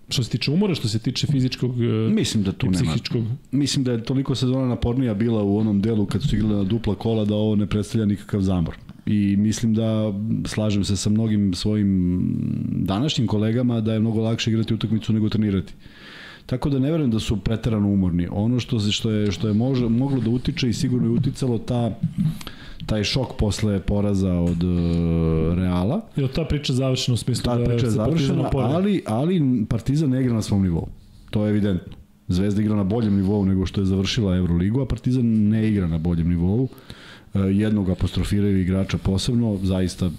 što 0.10 0.24
se 0.24 0.30
tiče 0.30 0.52
umora, 0.52 0.76
što 0.76 0.88
se 0.88 1.00
tiče 1.00 1.28
fizičkog 1.28 1.84
e, 1.84 1.88
Mislim 2.14 2.44
da 2.44 2.52
tu 2.52 2.66
i 2.66 2.70
nema. 2.70 2.84
psihičkog. 2.84 3.24
Mislim 3.52 3.84
da 3.86 3.92
je 3.92 4.04
toliko 4.04 4.36
sezona 4.36 4.68
napornija 4.68 5.14
bila 5.14 5.44
u 5.44 5.58
onom 5.58 5.82
delu 5.82 6.06
kad 6.06 6.24
su 6.24 6.36
igrali 6.36 6.56
na 6.56 6.64
dupla 6.64 6.96
kola 6.96 7.26
da 7.26 7.36
ovo 7.36 7.56
ne 7.56 7.68
predstavlja 7.68 8.06
nikakav 8.06 8.42
zamor. 8.42 8.76
I 9.06 9.36
mislim 9.38 9.74
da 9.74 10.14
slažem 10.46 10.84
se 10.84 10.98
sa 10.98 11.10
mnogim 11.10 11.54
svojim 11.54 12.22
današnjim 12.72 13.28
kolegama 13.28 13.82
da 13.82 13.94
je 13.94 14.00
mnogo 14.00 14.22
lakše 14.22 14.50
igrati 14.52 14.74
utakmicu 14.74 15.14
nego 15.14 15.30
trenirati. 15.30 15.74
Tako 16.48 16.70
da 16.70 16.80
ne 16.80 16.92
verujem 16.92 17.12
da 17.12 17.20
su 17.20 17.38
preterano 17.38 17.88
umorni. 17.88 18.28
Ono 18.32 18.60
što 18.60 18.80
se 18.80 18.92
što 18.92 19.12
je 19.12 19.32
što 19.32 19.48
je 19.48 19.54
može, 19.54 19.90
moglo 19.90 20.20
da 20.20 20.30
utiče 20.30 20.70
i 20.70 20.74
sigurno 20.74 21.08
je 21.08 21.12
uticalo 21.12 21.58
ta 21.58 21.92
taj 22.86 23.04
šok 23.04 23.38
posle 23.38 23.80
poraza 23.80 24.34
od 24.34 24.64
uh, 24.64 25.58
Reala. 25.58 26.02
Li 26.18 26.28
ta 26.28 26.46
priča 26.46 26.74
završena 26.74 27.14
u 27.14 27.18
smislu 27.18 27.44
Ta 27.44 27.58
da 27.58 27.66
priča 27.66 27.86
je 27.86 27.92
završena, 27.92 28.50
ali, 28.54 29.04
ali 29.06 29.66
Partizan 29.70 30.10
ne 30.10 30.22
igra 30.22 30.34
na 30.34 30.42
svom 30.42 30.64
nivou. 30.64 30.88
To 31.30 31.46
je 31.46 31.50
evidentno. 31.50 31.94
Zvezda 32.28 32.62
igra 32.62 32.76
na 32.76 32.84
boljem 32.84 33.16
nivou 33.16 33.46
nego 33.46 33.66
što 33.66 33.82
je 33.82 33.86
završila 33.86 34.36
Euroligu, 34.36 34.82
a 34.82 34.86
Partizan 34.86 35.26
ne 35.26 35.68
igra 35.68 35.88
na 35.88 35.98
boljem 35.98 36.30
nivou. 36.30 36.68
Jednog 37.46 37.90
apostrofiraju 37.90 38.62
igrača 38.62 38.98
posebno, 38.98 39.60
zaista 39.64 40.10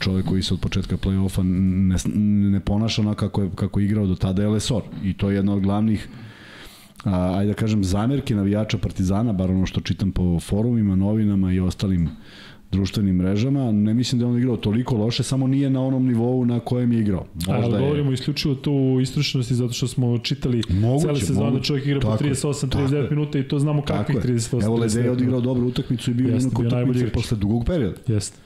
čovek 0.00 0.26
koji 0.26 0.42
se 0.42 0.54
od 0.54 0.60
početka 0.60 0.96
play-offa 0.96 1.42
ne, 1.42 1.96
ne 2.50 2.60
ponaša 2.60 3.02
onako 3.02 3.28
kako 3.28 3.42
je, 3.42 3.50
kako 3.54 3.80
je 3.80 3.86
igrao 3.86 4.06
do 4.06 4.14
tada 4.14 4.42
je 4.42 4.48
Lesor. 4.48 4.82
I 5.04 5.14
to 5.14 5.30
je 5.30 5.36
jedna 5.36 5.54
od 5.54 5.60
glavnih 5.60 6.08
a, 7.04 7.38
ajde 7.38 7.52
da 7.52 7.54
kažem, 7.54 7.84
zamerke 7.84 8.34
navijača 8.34 8.78
Partizana, 8.78 9.32
bar 9.32 9.50
ono 9.50 9.66
što 9.66 9.80
čitam 9.80 10.12
po 10.12 10.40
forumima, 10.40 10.96
novinama 10.96 11.52
i 11.52 11.60
ostalim 11.60 12.08
društvenim 12.76 13.16
mrežama, 13.16 13.72
ne 13.72 13.94
mislim 13.94 14.18
da 14.18 14.24
je 14.26 14.30
on 14.30 14.38
igrao 14.38 14.56
toliko 14.56 14.96
loše, 14.96 15.22
samo 15.22 15.46
nije 15.46 15.70
na 15.70 15.82
onom 15.84 16.06
nivou 16.06 16.44
na 16.44 16.60
kojem 16.60 16.92
je 16.92 17.00
igrao. 17.00 17.26
Ali 17.48 17.60
Možda 17.62 17.76
je, 17.76 17.82
govorimo 17.82 18.12
isključivo 18.12 18.54
tu 18.54 18.72
u 18.72 19.00
istručnosti 19.00 19.54
zato 19.54 19.72
što 19.72 19.88
smo 19.88 20.18
čitali 20.18 20.62
Moguće, 20.68 21.06
cele 21.06 21.20
sezone 21.20 21.46
moguće. 21.50 21.64
čovjek 21.64 21.86
igra 21.86 22.00
po 22.00 22.08
Tako 22.10 22.24
je, 22.24 22.30
38 22.30 22.70
tako 22.70 22.84
39 22.84 22.94
je. 23.02 23.10
minuta 23.10 23.38
i 23.38 23.48
to 23.48 23.58
znamo 23.58 23.82
kakvih 23.82 24.16
je. 24.16 24.22
38 24.22 24.64
Evo 24.64 24.76
Lede 24.76 25.00
je 25.00 25.06
39 25.06 25.12
odigrao 25.12 25.40
dobru 25.40 25.66
utakmicu 25.66 26.10
i 26.10 26.14
bio 26.14 26.34
Jeste, 26.34 26.48
najbolji 26.48 26.66
utakmice 26.68 27.12
posle 27.12 27.36
dugog 27.36 27.64
perioda. 27.64 27.96
Jeste. 28.06 28.38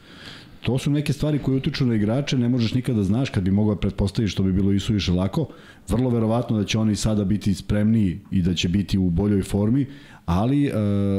To 0.61 0.79
su 0.79 0.91
neke 0.91 1.13
stvari 1.13 1.39
koje 1.39 1.57
utiču 1.57 1.87
na 1.87 1.95
igrače, 1.95 2.39
ne 2.39 2.49
možeš 2.49 2.75
nikada 2.75 2.99
da 2.99 3.05
znaš 3.05 3.31
kad 3.31 3.43
bi 3.43 3.51
mogao 3.51 3.75
da 3.75 3.81
pretpostaviš 3.81 4.33
što 4.33 4.43
bi 4.43 4.53
bilo 4.53 4.73
i 4.73 4.81
suviše 4.81 5.13
lako. 5.13 5.47
Vrlo 5.89 6.11
verovatno 6.11 6.59
da 6.59 6.65
će 6.65 6.79
oni 6.79 6.97
sada 6.97 7.25
biti 7.25 7.55
spremniji 7.55 8.19
i 8.31 8.43
da 8.43 8.55
će 8.55 8.69
biti 8.69 8.99
u 8.99 9.11
boljoj 9.11 9.43
formi, 9.43 9.87
ali 10.27 10.67
e, 10.67 10.71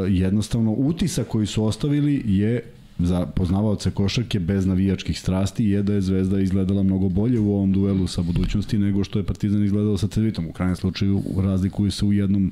jednostavno 0.10 0.72
utisak 0.72 1.28
koji 1.28 1.46
su 1.46 1.66
ostavili 1.66 2.24
je 2.26 2.62
za 2.99 3.26
poznavaoce 3.26 3.91
košarke 3.91 4.39
bez 4.39 4.65
navijačkih 4.65 5.19
strasti 5.19 5.65
je 5.65 5.84
da 5.84 5.93
je 5.93 6.01
Zvezda 6.01 6.39
izgledala 6.39 6.84
mnogo 6.84 7.09
bolje 7.09 7.39
u 7.39 7.53
ovom 7.53 7.72
duelu 7.73 8.07
sa 8.07 8.22
budućnosti 8.22 8.77
nego 8.77 9.03
što 9.03 9.19
je 9.19 9.26
Partizan 9.26 9.63
izgledao 9.63 9.97
sa 9.97 10.07
Cedvitom. 10.07 10.47
U 10.47 10.51
krajnjem 10.51 10.76
slučaju 10.76 11.23
razlikuju 11.38 11.91
se 11.91 12.05
u 12.05 12.13
jednom 12.13 12.51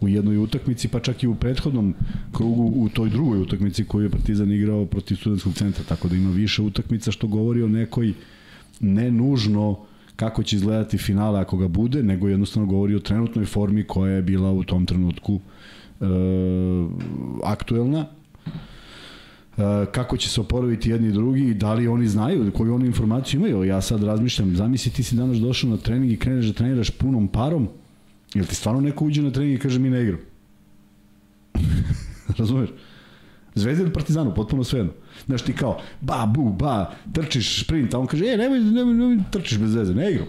u 0.00 0.08
jednoj 0.08 0.38
utakmici, 0.38 0.88
pa 0.88 1.00
čak 1.00 1.22
i 1.22 1.26
u 1.26 1.34
prethodnom 1.34 1.94
krugu 2.32 2.72
u 2.76 2.88
toj 2.88 3.10
drugoj 3.10 3.38
utakmici 3.38 3.84
koju 3.84 4.04
je 4.04 4.10
Partizan 4.10 4.52
igrao 4.52 4.86
protiv 4.86 5.16
studentskog 5.16 5.54
centra, 5.54 5.84
tako 5.88 6.08
da 6.08 6.16
ima 6.16 6.30
više 6.30 6.62
utakmica 6.62 7.12
što 7.12 7.26
govori 7.26 7.62
o 7.62 7.68
nekoj 7.68 8.12
ne 8.80 9.10
nužno 9.10 9.78
kako 10.16 10.42
će 10.42 10.56
izgledati 10.56 10.98
finale 10.98 11.40
ako 11.40 11.56
ga 11.56 11.68
bude, 11.68 12.02
nego 12.02 12.28
jednostavno 12.28 12.68
govori 12.68 12.94
o 12.94 13.00
trenutnoj 13.00 13.44
formi 13.44 13.84
koja 13.84 14.12
je 14.12 14.22
bila 14.22 14.52
u 14.52 14.64
tom 14.64 14.86
trenutku 14.86 15.40
e, 16.00 16.04
aktuelna 17.44 18.06
kako 19.92 20.16
će 20.16 20.28
se 20.28 20.40
oporaviti 20.40 20.90
jedni 20.90 21.08
i 21.08 21.12
drugi 21.12 21.48
i 21.48 21.54
da 21.54 21.74
li 21.74 21.88
oni 21.88 22.08
znaju, 22.08 22.52
koju 22.52 22.74
oni 22.74 22.86
informaciju 22.86 23.40
imaju. 23.40 23.64
Ja 23.64 23.80
sad 23.80 24.02
razmišljam, 24.02 24.56
zamisli 24.56 24.92
ti 24.92 25.02
si 25.02 25.16
danas 25.16 25.38
došao 25.38 25.70
na 25.70 25.76
trening 25.76 26.12
i 26.12 26.16
kreneš 26.16 26.46
da 26.46 26.52
treniraš 26.52 26.90
punom 26.90 27.28
parom, 27.28 27.68
jel 28.34 28.46
ti 28.46 28.54
stvarno 28.54 28.80
neko 28.80 29.04
uđe 29.04 29.22
na 29.22 29.30
trening 29.30 29.58
i 29.58 29.62
kaže 29.62 29.78
mi 29.78 29.90
ne 29.90 30.02
igram? 30.02 30.20
Razumeš? 32.38 32.70
Zvezda 33.54 33.82
ili 33.82 33.92
Partizanu, 33.92 34.34
potpuno 34.34 34.64
svejedno. 34.64 34.92
Znaš 35.26 35.42
ti 35.42 35.52
kao, 35.52 35.80
ba, 36.00 36.26
bu, 36.34 36.52
ba, 36.52 36.94
trčiš 37.12 37.64
sprint, 37.64 37.94
a 37.94 37.98
on 37.98 38.06
kaže, 38.06 38.24
e, 38.24 38.36
nemoj, 38.36 38.60
nemoj, 38.60 38.94
nemoj, 38.94 39.18
trčiš 39.30 39.58
bez 39.58 39.74
veze, 39.74 39.94
ne 39.94 40.10
igram. 40.10 40.26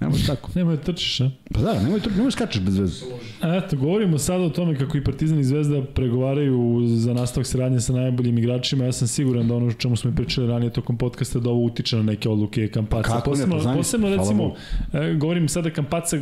Ne 0.00 0.08
može 0.08 0.26
tako. 0.26 0.50
Nemoj 0.54 0.76
da 0.76 0.82
trčiš, 0.82 1.20
a? 1.20 1.30
Pa 1.54 1.60
da, 1.60 1.82
nemoj, 1.82 2.00
tr- 2.00 2.16
nemoj 2.16 2.30
skačeš 2.30 2.62
bez 2.62 2.78
veze. 2.78 3.04
Eto, 3.42 3.76
govorimo 3.76 4.18
sada 4.18 4.44
o 4.44 4.48
tome 4.48 4.78
kako 4.78 4.96
i 4.96 5.04
Partizan 5.04 5.38
i 5.38 5.44
Zvezda 5.44 5.82
pregovaraju 5.84 6.80
za 6.86 7.14
nastavak 7.14 7.46
saradnje 7.46 7.80
sa 7.80 7.92
najboljim 7.92 8.38
igračima. 8.38 8.84
Ja 8.84 8.92
sam 8.92 9.08
siguran 9.08 9.48
da 9.48 9.54
ono 9.54 9.66
o 9.66 9.72
čemu 9.72 9.96
smo 9.96 10.10
i 10.10 10.14
pričali 10.14 10.46
ranije 10.46 10.72
tokom 10.72 10.96
podcasta 10.98 11.38
da 11.38 11.50
ovo 11.50 11.64
utiče 11.64 11.96
na 11.96 12.02
neke 12.02 12.28
odluke 12.28 12.68
Kampaca. 12.68 13.08
Pa 13.08 13.14
kako 13.14 13.30
ne, 13.30 13.34
posebno, 13.34 13.56
pa 13.56 13.62
znam, 13.62 13.76
posebno 13.76 14.06
hvala 14.08 14.22
recimo, 14.22 14.42
Bogu. 14.42 14.56
e, 15.04 15.14
govorim 15.14 15.48
sada 15.48 15.70
Kampaca, 15.70 16.16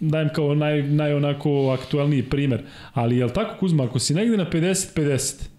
dajem 0.00 0.28
kao 0.34 0.54
naj, 0.54 0.82
naj 0.82 1.14
onako 1.14 1.70
aktuelniji 1.80 2.22
primer, 2.22 2.62
ali 2.92 3.16
je 3.16 3.24
li 3.24 3.32
tako 3.32 3.54
Kuzma, 3.60 3.84
ako 3.84 3.98
si 3.98 4.14
negde 4.14 4.36
na 4.36 4.46
50-50, 4.50 5.51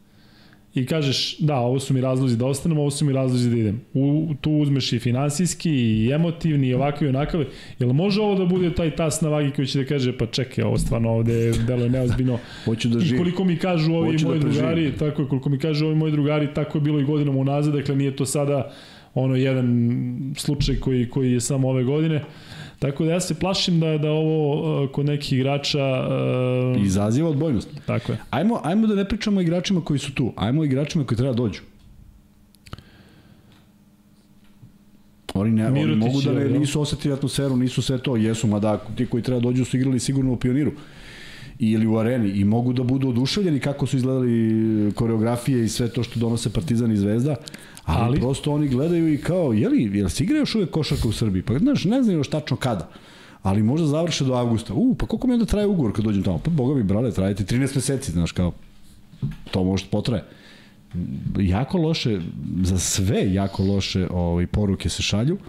i 0.76 0.86
kažeš 0.86 1.38
da, 1.40 1.56
ovo 1.56 1.80
su 1.80 1.94
mi 1.94 2.02
razlozi 2.02 2.38
da 2.38 2.46
ostanem, 2.46 2.78
ovo 2.78 2.92
su 2.92 3.06
mi 3.06 3.14
razlozi 3.14 3.50
da 3.50 3.58
idem. 3.58 3.82
U, 3.94 4.34
tu 4.42 4.52
uzmeš 4.52 4.94
i 4.94 5.00
finansijski, 5.00 5.72
i 5.72 6.12
emotivni, 6.12 6.68
i 6.68 6.74
ovakvi 6.74 7.06
i 7.06 7.10
onakavi. 7.10 7.46
Jel 7.80 7.94
može 7.94 8.22
ovo 8.22 8.36
da 8.36 8.46
bude 8.46 8.74
taj 8.74 8.96
tas 8.96 9.22
na 9.22 9.30
vagi 9.30 9.52
koji 9.52 9.68
će 9.68 9.80
da 9.80 9.86
kaže, 9.86 10.18
pa 10.18 10.26
čekaj, 10.26 10.64
ovo 10.64 10.78
stvarno 10.78 11.12
ovde 11.12 11.52
delo 11.68 11.84
je 11.84 11.90
neozbiljno. 11.90 12.40
Hoću 12.66 12.90
da 12.90 12.98
I 12.98 13.02
živim. 13.02 13.24
koliko 13.24 13.44
mi 13.44 13.58
kažu 13.58 13.94
ovi 13.94 14.12
Hoću 14.12 14.24
da 14.26 14.30
moji 14.30 14.42
preživim. 14.42 14.62
drugari, 14.68 14.92
tako 15.00 15.22
je, 15.22 15.28
koliko 15.28 15.50
mi 15.50 15.60
kažu 15.60 15.86
ovi 15.86 15.96
moji 15.96 16.12
drugari, 16.12 16.54
tako 16.54 16.78
je 16.78 16.82
bilo 16.82 17.00
i 17.00 17.04
godinama 17.04 17.40
unazad, 17.40 17.74
dakle 17.74 17.96
nije 17.96 18.16
to 18.16 18.26
sada 18.26 18.74
ono 19.14 19.36
jedan 19.36 20.34
slučaj 20.38 20.76
koji, 20.76 21.10
koji 21.10 21.32
je 21.32 21.42
samo 21.42 21.70
ove 21.70 21.84
godine. 21.84 22.22
Tako 22.84 23.06
da 23.06 23.12
ja 23.12 23.20
se 23.20 23.34
plašim 23.34 23.80
da 23.80 23.98
da 23.98 24.12
ovo 24.12 24.84
uh, 24.84 24.90
kod 24.92 25.06
nekih 25.06 25.34
igrača 25.34 26.08
uh, 26.76 26.86
Izaziva 26.86 27.30
odbojnost. 27.30 27.70
tako 27.86 28.12
je. 28.12 28.18
Ajmo, 28.30 28.60
ajmo 28.64 28.88
da 28.88 28.96
ne 28.96 29.06
pričamo 29.08 29.40
o 29.40 29.42
igračima 29.42 29.82
koji 29.82 30.00
su 30.00 30.14
tu. 30.14 30.34
Ajmo 30.36 30.62
o 30.62 30.66
igračima 30.66 31.06
koji 31.06 31.18
treba 31.18 31.34
da 31.34 31.38
dođu. 31.38 31.62
Oni, 35.34 35.52
ne, 35.52 35.68
oni 35.68 35.96
mogu 35.96 36.22
da 36.22 36.34
ne, 36.34 36.50
nisu 36.50 36.82
osetili 36.82 37.14
atmosferu, 37.14 37.56
nisu 37.56 37.82
sve 37.82 37.98
to. 37.98 38.16
Jesu, 38.16 38.48
mada 38.48 38.78
ti 38.98 39.06
koji 39.06 39.24
treba 39.24 39.40
da 39.40 39.44
dođu 39.44 39.66
su 39.66 39.78
igrali 39.78 40.00
sigurno 40.00 40.34
u 40.34 40.38
pioniru 40.38 40.72
ili 41.60 41.88
u 41.88 41.98
areni 41.98 42.30
i 42.30 42.44
mogu 42.44 42.74
da 42.74 42.84
budu 42.84 43.10
oduševljeni 43.10 43.60
kako 43.60 43.86
su 43.88 43.98
izgledali 43.98 44.92
koreografije 44.96 45.64
i 45.64 45.70
sve 45.70 45.90
to 45.90 46.04
što 46.04 46.20
donose 46.20 46.54
Partizan 46.54 46.92
i 46.92 46.98
Zvezda, 46.98 47.36
ali, 47.86 48.06
Ali? 48.06 48.20
prosto 48.20 48.52
oni 48.52 48.68
gledaju 48.68 49.14
i 49.14 49.18
kao, 49.18 49.54
jeli, 49.54 49.98
jel 49.98 50.10
se 50.10 50.24
igra 50.24 50.38
još 50.38 50.56
uvek 50.56 50.70
košarka 50.70 51.08
u 51.08 51.12
Srbiji? 51.12 51.44
Pa 51.44 51.60
znaš, 51.60 51.86
ne 51.86 52.04
znaju 52.04 52.18
još 52.18 52.30
tačno 52.30 52.58
kada 52.58 52.90
ali 53.44 53.64
možda 53.64 53.88
završe 53.88 54.24
do 54.24 54.34
avgusta. 54.34 54.74
U, 54.74 54.96
pa 54.96 55.06
koliko 55.06 55.28
mi 55.28 55.34
onda 55.34 55.46
traje 55.46 55.68
ugovor 55.68 55.94
kad 55.94 56.06
dođem 56.06 56.24
tamo? 56.24 56.38
Pa 56.38 56.50
boga 56.50 56.76
mi, 56.76 56.84
brale, 56.84 57.12
traje 57.12 57.36
ti 57.36 57.44
13 57.44 57.76
meseci, 57.76 58.12
znaš, 58.12 58.32
kao, 58.32 58.52
to 59.52 59.64
možda 59.64 59.88
potraje. 59.92 60.24
Jako 61.40 61.78
loše, 61.78 62.22
za 62.62 62.80
sve 62.80 63.34
jako 63.34 63.64
loše 63.64 64.08
ovaj, 64.12 64.48
poruke 64.48 64.90
se 64.90 65.04
šalju. 65.04 65.38
E, 65.38 65.40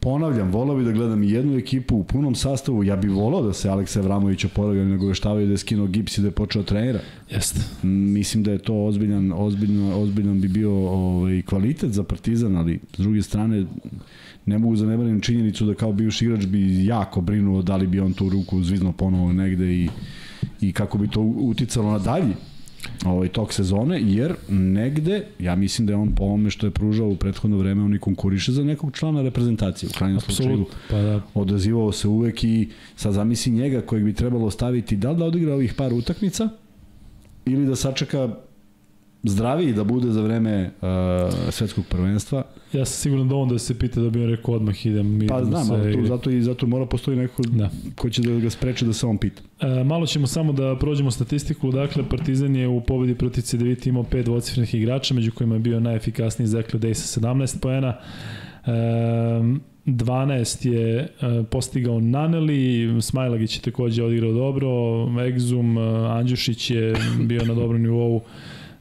ponavljam, 0.00 0.50
volao 0.50 0.76
bi 0.76 0.84
da 0.84 0.92
gledam 0.92 1.22
jednu 1.22 1.56
ekipu 1.56 1.96
u 1.96 2.04
punom 2.04 2.34
sastavu. 2.34 2.84
Ja 2.84 2.96
bih 2.96 3.10
volao 3.10 3.42
da 3.42 3.52
se 3.52 3.68
Aleksa 3.68 4.00
Evramović 4.00 4.44
oporavlja, 4.44 4.84
nego 4.84 5.06
veštavaju 5.06 5.46
da 5.46 5.52
je 5.52 5.58
skinuo 5.58 5.86
gips 5.86 6.18
i 6.18 6.20
da 6.20 6.26
je 6.26 6.32
počeo 6.32 6.62
da 6.62 6.68
trenira. 6.68 7.00
Jeste. 7.30 7.60
Mislim 7.82 8.42
da 8.42 8.52
je 8.52 8.58
to 8.58 8.84
ozbiljan, 8.84 9.32
ozbiljan, 9.36 9.92
ozbiljan 9.92 10.40
bi 10.40 10.48
bio 10.48 10.72
ovaj, 10.72 11.42
kvalitet 11.42 11.92
za 11.92 12.02
Partizan, 12.02 12.56
ali 12.56 12.80
s 12.96 12.98
druge 12.98 13.22
strane 13.22 13.66
ne 14.46 14.58
mogu 14.58 14.76
zanemarim 14.76 15.20
činjenicu 15.20 15.66
da 15.66 15.74
kao 15.74 15.92
bivši 15.92 16.24
igrač 16.24 16.46
bi 16.46 16.84
jako 16.84 17.20
brinuo 17.20 17.62
da 17.62 17.76
li 17.76 17.86
bi 17.86 18.00
on 18.00 18.12
tu 18.12 18.28
ruku 18.28 18.62
zvizno 18.62 18.92
ponovo 18.92 19.32
negde 19.32 19.72
i, 19.72 19.88
i 20.60 20.72
kako 20.72 20.98
bi 20.98 21.08
to 21.08 21.20
uticalo 21.20 21.92
na 21.92 21.98
dalji 21.98 22.34
ovaj 23.06 23.28
tok 23.28 23.52
sezone, 23.52 24.00
jer 24.02 24.34
negde, 24.48 25.24
ja 25.38 25.56
mislim 25.56 25.86
da 25.86 25.92
je 25.92 25.96
on 25.96 26.14
po 26.14 26.24
ovome 26.24 26.50
što 26.50 26.66
je 26.66 26.70
pružao 26.70 27.08
u 27.08 27.16
prethodno 27.16 27.56
vreme, 27.56 27.82
on 27.82 27.94
i 27.94 27.98
konkuriše 27.98 28.52
za 28.52 28.64
nekog 28.64 28.96
člana 28.96 29.22
reprezentacije. 29.22 29.88
U 29.88 29.98
krajnjem 29.98 30.20
slučaju. 30.20 30.64
Pa 30.90 30.96
da. 30.96 31.20
odazivao 31.34 31.92
se 31.92 32.08
uvek 32.08 32.44
i 32.44 32.68
sad 32.96 33.12
zamisli 33.12 33.52
njega 33.52 33.80
kojeg 33.80 34.04
bi 34.04 34.12
trebalo 34.12 34.50
staviti 34.50 34.96
da 34.96 35.10
li 35.10 35.18
da 35.18 35.24
odigra 35.24 35.54
ovih 35.54 35.74
par 35.74 35.92
utakmica 35.92 36.48
ili 37.44 37.66
da 37.66 37.76
sačeka 37.76 38.34
zdraviji 39.28 39.72
da 39.72 39.84
bude 39.84 40.10
za 40.10 40.22
vreme 40.22 40.70
uh, 40.80 41.50
svetskog 41.50 41.84
prvenstva 41.88 42.44
Ja 42.72 42.84
sam 42.84 43.02
siguran 43.02 43.28
da 43.28 43.34
on 43.34 43.48
da 43.48 43.58
se 43.58 43.78
pita 43.78 44.00
da 44.00 44.10
bi 44.10 44.22
on 44.22 44.30
rekao 44.30 44.54
odmah 44.54 44.86
idem. 44.86 45.20
Pa 45.28 45.44
znam, 45.44 45.64
sve 45.64 45.76
ali 45.76 45.92
tu, 45.92 46.06
zato, 46.06 46.30
i, 46.30 46.42
zato 46.42 46.66
mora 46.66 46.86
postoji 46.86 47.16
neko 47.16 47.42
Da. 47.42 47.70
ko 47.96 48.10
će 48.10 48.22
da 48.22 48.40
ga 48.40 48.50
spreče 48.50 48.86
da 48.86 48.92
se 48.92 49.06
on 49.06 49.18
pita. 49.18 49.42
E, 49.60 49.84
malo 49.84 50.06
ćemo 50.06 50.26
samo 50.26 50.52
da 50.52 50.76
prođemo 50.80 51.10
statistiku. 51.10 51.70
Dakle, 51.70 52.04
Partizan 52.10 52.56
je 52.56 52.68
u 52.68 52.80
pobedi 52.80 53.14
protiv 53.14 53.42
CDVita 53.42 53.88
imao 53.88 54.02
pet 54.02 54.24
dvocifrenih 54.24 54.74
igrača, 54.74 55.14
među 55.14 55.32
kojima 55.32 55.54
je 55.54 55.58
bio 55.58 55.80
najefikasniji 55.80 56.48
Zekle 56.48 56.80
Dej 56.80 56.94
sa 56.94 57.20
17 57.20 57.60
poena. 57.60 57.96
E, 58.66 58.70
12 59.86 60.68
je 60.72 60.98
e, 60.98 61.08
postigao 61.50 62.00
Naneli, 62.00 63.02
Smajlagić 63.02 63.56
je 63.56 63.62
takođe 63.62 64.04
odigrao 64.04 64.32
dobro, 64.32 64.68
Egzum, 65.26 65.78
e, 65.78 65.80
Andjušić 66.08 66.70
je 66.70 66.94
bio 67.20 67.44
na 67.44 67.54
dobrom 67.54 67.82
nivou, 67.82 68.22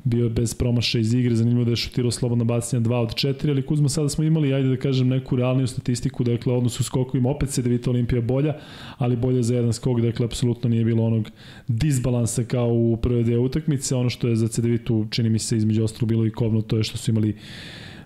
bio 0.08 0.24
je 0.24 0.30
bez 0.30 0.54
promaša 0.54 1.00
iz 1.00 1.14
igre, 1.14 1.36
zanimljivo 1.36 1.66
da 1.66 1.72
je 1.72 1.76
šutirao 1.76 2.12
slobodna 2.12 2.44
bacanja 2.44 2.82
2 2.82 2.96
od 2.96 3.10
4, 3.10 3.50
ali 3.50 3.66
Kuzma 3.66 3.90
sada 3.90 4.10
smo 4.10 4.24
imali, 4.24 4.54
ajde 4.54 4.70
da 4.70 4.78
kažem, 4.78 5.08
neku 5.08 5.36
realniju 5.36 5.68
statistiku, 5.68 6.24
dakle, 6.24 6.54
odnos 6.54 6.80
u 6.80 6.84
skokovima, 6.84 7.30
opet 7.30 7.50
se 7.50 7.62
Devita 7.62 7.90
Olimpija 7.90 8.22
bolja, 8.22 8.56
ali 8.98 9.16
bolje 9.16 9.44
za 9.44 9.56
jedan 9.56 9.74
skok, 9.74 10.02
dakle, 10.02 10.26
apsolutno 10.26 10.70
nije 10.70 10.86
bilo 10.86 11.04
onog 11.04 11.30
disbalansa 11.68 12.44
kao 12.44 12.74
u 12.74 12.98
prve 13.02 13.24
dve 13.24 13.38
utakmice, 13.38 13.96
ono 13.96 14.10
što 14.10 14.28
je 14.28 14.36
za 14.36 14.48
CDVitu, 14.48 15.06
čini 15.10 15.30
mi 15.30 15.40
se, 15.40 15.58
između 15.58 15.84
ostalo 15.84 16.08
bilo 16.08 16.26
i 16.26 16.32
kovno, 16.32 16.62
to 16.62 16.78
je 16.78 16.84
što 16.84 16.98
su 16.98 17.12
imali 17.12 17.36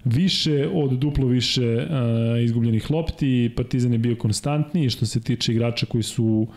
više 0.03 0.69
od 0.73 0.91
duplo 0.91 1.28
više 1.28 1.76
uh, 1.76 2.44
izgubljenih 2.44 2.91
lopti, 2.91 3.52
Partizan 3.56 3.94
je 3.94 3.99
bio 3.99 4.15
konstantniji 4.15 4.90
što 4.90 5.06
se 5.06 5.22
tiče 5.22 5.52
igrača 5.52 5.86
koji 5.86 6.03
su 6.03 6.48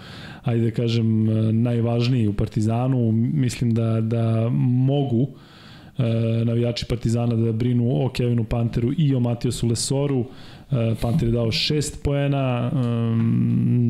ajde 0.42 0.64
da 0.64 0.70
kažem 0.70 1.28
uh, 1.28 1.36
najvažniji 1.52 2.28
u 2.28 2.32
Partizanu, 2.32 3.12
mislim 3.12 3.74
da 3.74 4.00
da 4.00 4.48
mogu 4.50 5.20
uh, 5.20 5.28
navijači 6.44 6.86
Partizana 6.86 7.36
da 7.36 7.52
brinu 7.52 8.04
o 8.04 8.08
Kevinu 8.08 8.44
Panteru 8.44 8.92
i 8.98 9.14
o 9.14 9.20
Matijasu 9.20 9.68
Lesoru. 9.68 10.24
Panter 11.00 11.28
je 11.28 11.32
dao 11.32 11.46
6 11.46 12.02
poena, 12.04 12.70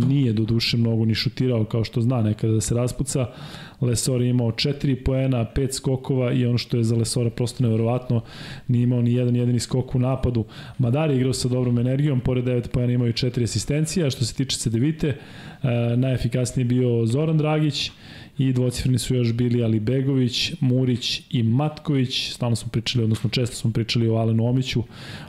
nije 0.08 0.32
do 0.32 0.44
duše 0.44 0.76
mnogo 0.76 1.04
ni 1.04 1.14
šutirao 1.14 1.64
kao 1.64 1.84
što 1.84 2.00
zna 2.00 2.22
nekada 2.22 2.52
da 2.52 2.60
se 2.60 2.74
raspuca. 2.74 3.26
Lesor 3.84 4.22
je 4.22 4.28
imao 4.28 4.50
4 4.50 5.04
poena, 5.04 5.46
5 5.56 5.72
skokova 5.72 6.32
i 6.32 6.46
ono 6.46 6.58
što 6.58 6.76
je 6.76 6.84
za 6.84 6.96
Lesora 6.96 7.30
prosto 7.30 7.62
neverovatno, 7.62 8.20
nije 8.68 8.82
imao 8.82 9.02
ni 9.02 9.14
jedan 9.14 9.36
jedini 9.36 9.60
skok 9.60 9.94
u 9.94 9.98
napadu. 9.98 10.44
Madar 10.78 11.10
je 11.10 11.16
igrao 11.16 11.32
sa 11.32 11.48
dobrom 11.48 11.78
energijom, 11.78 12.20
pored 12.20 12.44
9 12.44 12.68
poena 12.68 12.92
imao 12.92 13.08
i 13.08 13.12
4 13.12 13.42
asistencije, 13.42 14.06
a 14.06 14.10
što 14.10 14.24
se 14.24 14.34
tiče 14.34 14.58
Cedevite, 14.58 15.08
uh, 15.08 15.68
najefikasniji 15.98 16.64
je 16.64 16.68
bio 16.68 17.06
Zoran 17.06 17.38
Dragić, 17.38 17.90
i 18.38 18.52
dvocifreni 18.52 18.98
su 18.98 19.14
još 19.14 19.32
bili 19.32 19.64
Ali 19.64 19.80
Begović, 19.80 20.52
Murić 20.60 21.22
i 21.30 21.42
Matković. 21.42 22.32
Stalno 22.32 22.56
smo 22.56 22.68
pričali, 22.68 23.04
odnosno 23.04 23.30
često 23.30 23.56
smo 23.56 23.72
pričali 23.72 24.08
o 24.08 24.14
Alenu 24.14 24.46
Omiću. 24.46 24.82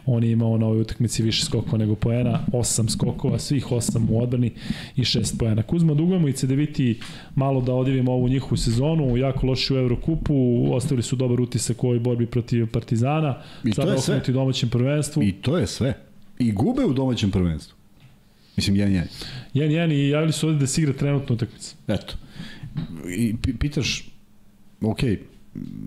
On 0.05 0.23
je 0.23 0.31
imao 0.31 0.57
na 0.57 0.65
ovoj 0.65 0.81
utakmici 0.81 1.23
više 1.23 1.45
skokova 1.45 1.77
nego 1.77 1.95
poena, 1.95 2.39
8 2.51 2.89
skokova, 2.89 3.39
svih 3.39 3.65
8 3.65 4.05
u 4.09 4.21
odbrani 4.23 4.51
i 4.95 5.01
6 5.01 5.39
poena. 5.39 5.63
Kuzma 5.63 5.93
dugujemo 5.93 6.27
i 6.27 6.33
Cedeviti 6.33 6.99
malo 7.35 7.61
da 7.61 7.73
odjevimo 7.73 8.11
ovu 8.11 8.27
njihovu 8.27 8.57
sezonu, 8.57 9.17
jako 9.17 9.47
loši 9.47 9.73
u 9.73 9.77
Evrokupu, 9.77 10.67
ostavili 10.73 11.03
su 11.03 11.15
dobar 11.15 11.41
utisak 11.41 11.83
u 11.83 11.87
ovoj 11.87 11.99
borbi 11.99 12.25
protiv 12.25 12.67
Partizana, 12.67 13.41
I 13.63 13.69
to 13.69 13.75
sada 13.75 13.91
je 13.91 14.01
sve. 14.01 14.21
domaćem 14.27 14.69
prvenstvu. 14.69 15.23
I 15.23 15.31
to 15.31 15.57
je 15.57 15.67
sve. 15.67 15.93
I 16.39 16.51
gube 16.51 16.85
u 16.85 16.93
domaćem 16.93 17.31
prvenstvu. 17.31 17.75
Mislim, 18.57 18.75
jedan 18.75 18.93
jedan. 18.93 19.07
Jen, 19.53 19.71
jen, 19.71 19.91
i 19.91 20.09
javili 20.09 20.31
su 20.33 20.47
ovde 20.47 20.59
da 20.59 20.67
se 20.67 20.81
igra 20.81 20.93
trenutno 20.93 21.35
utakmica. 21.35 21.75
Eto. 21.87 22.15
I 23.09 23.35
pi- 23.35 23.57
pitaš, 23.57 24.09
ok, 24.81 24.99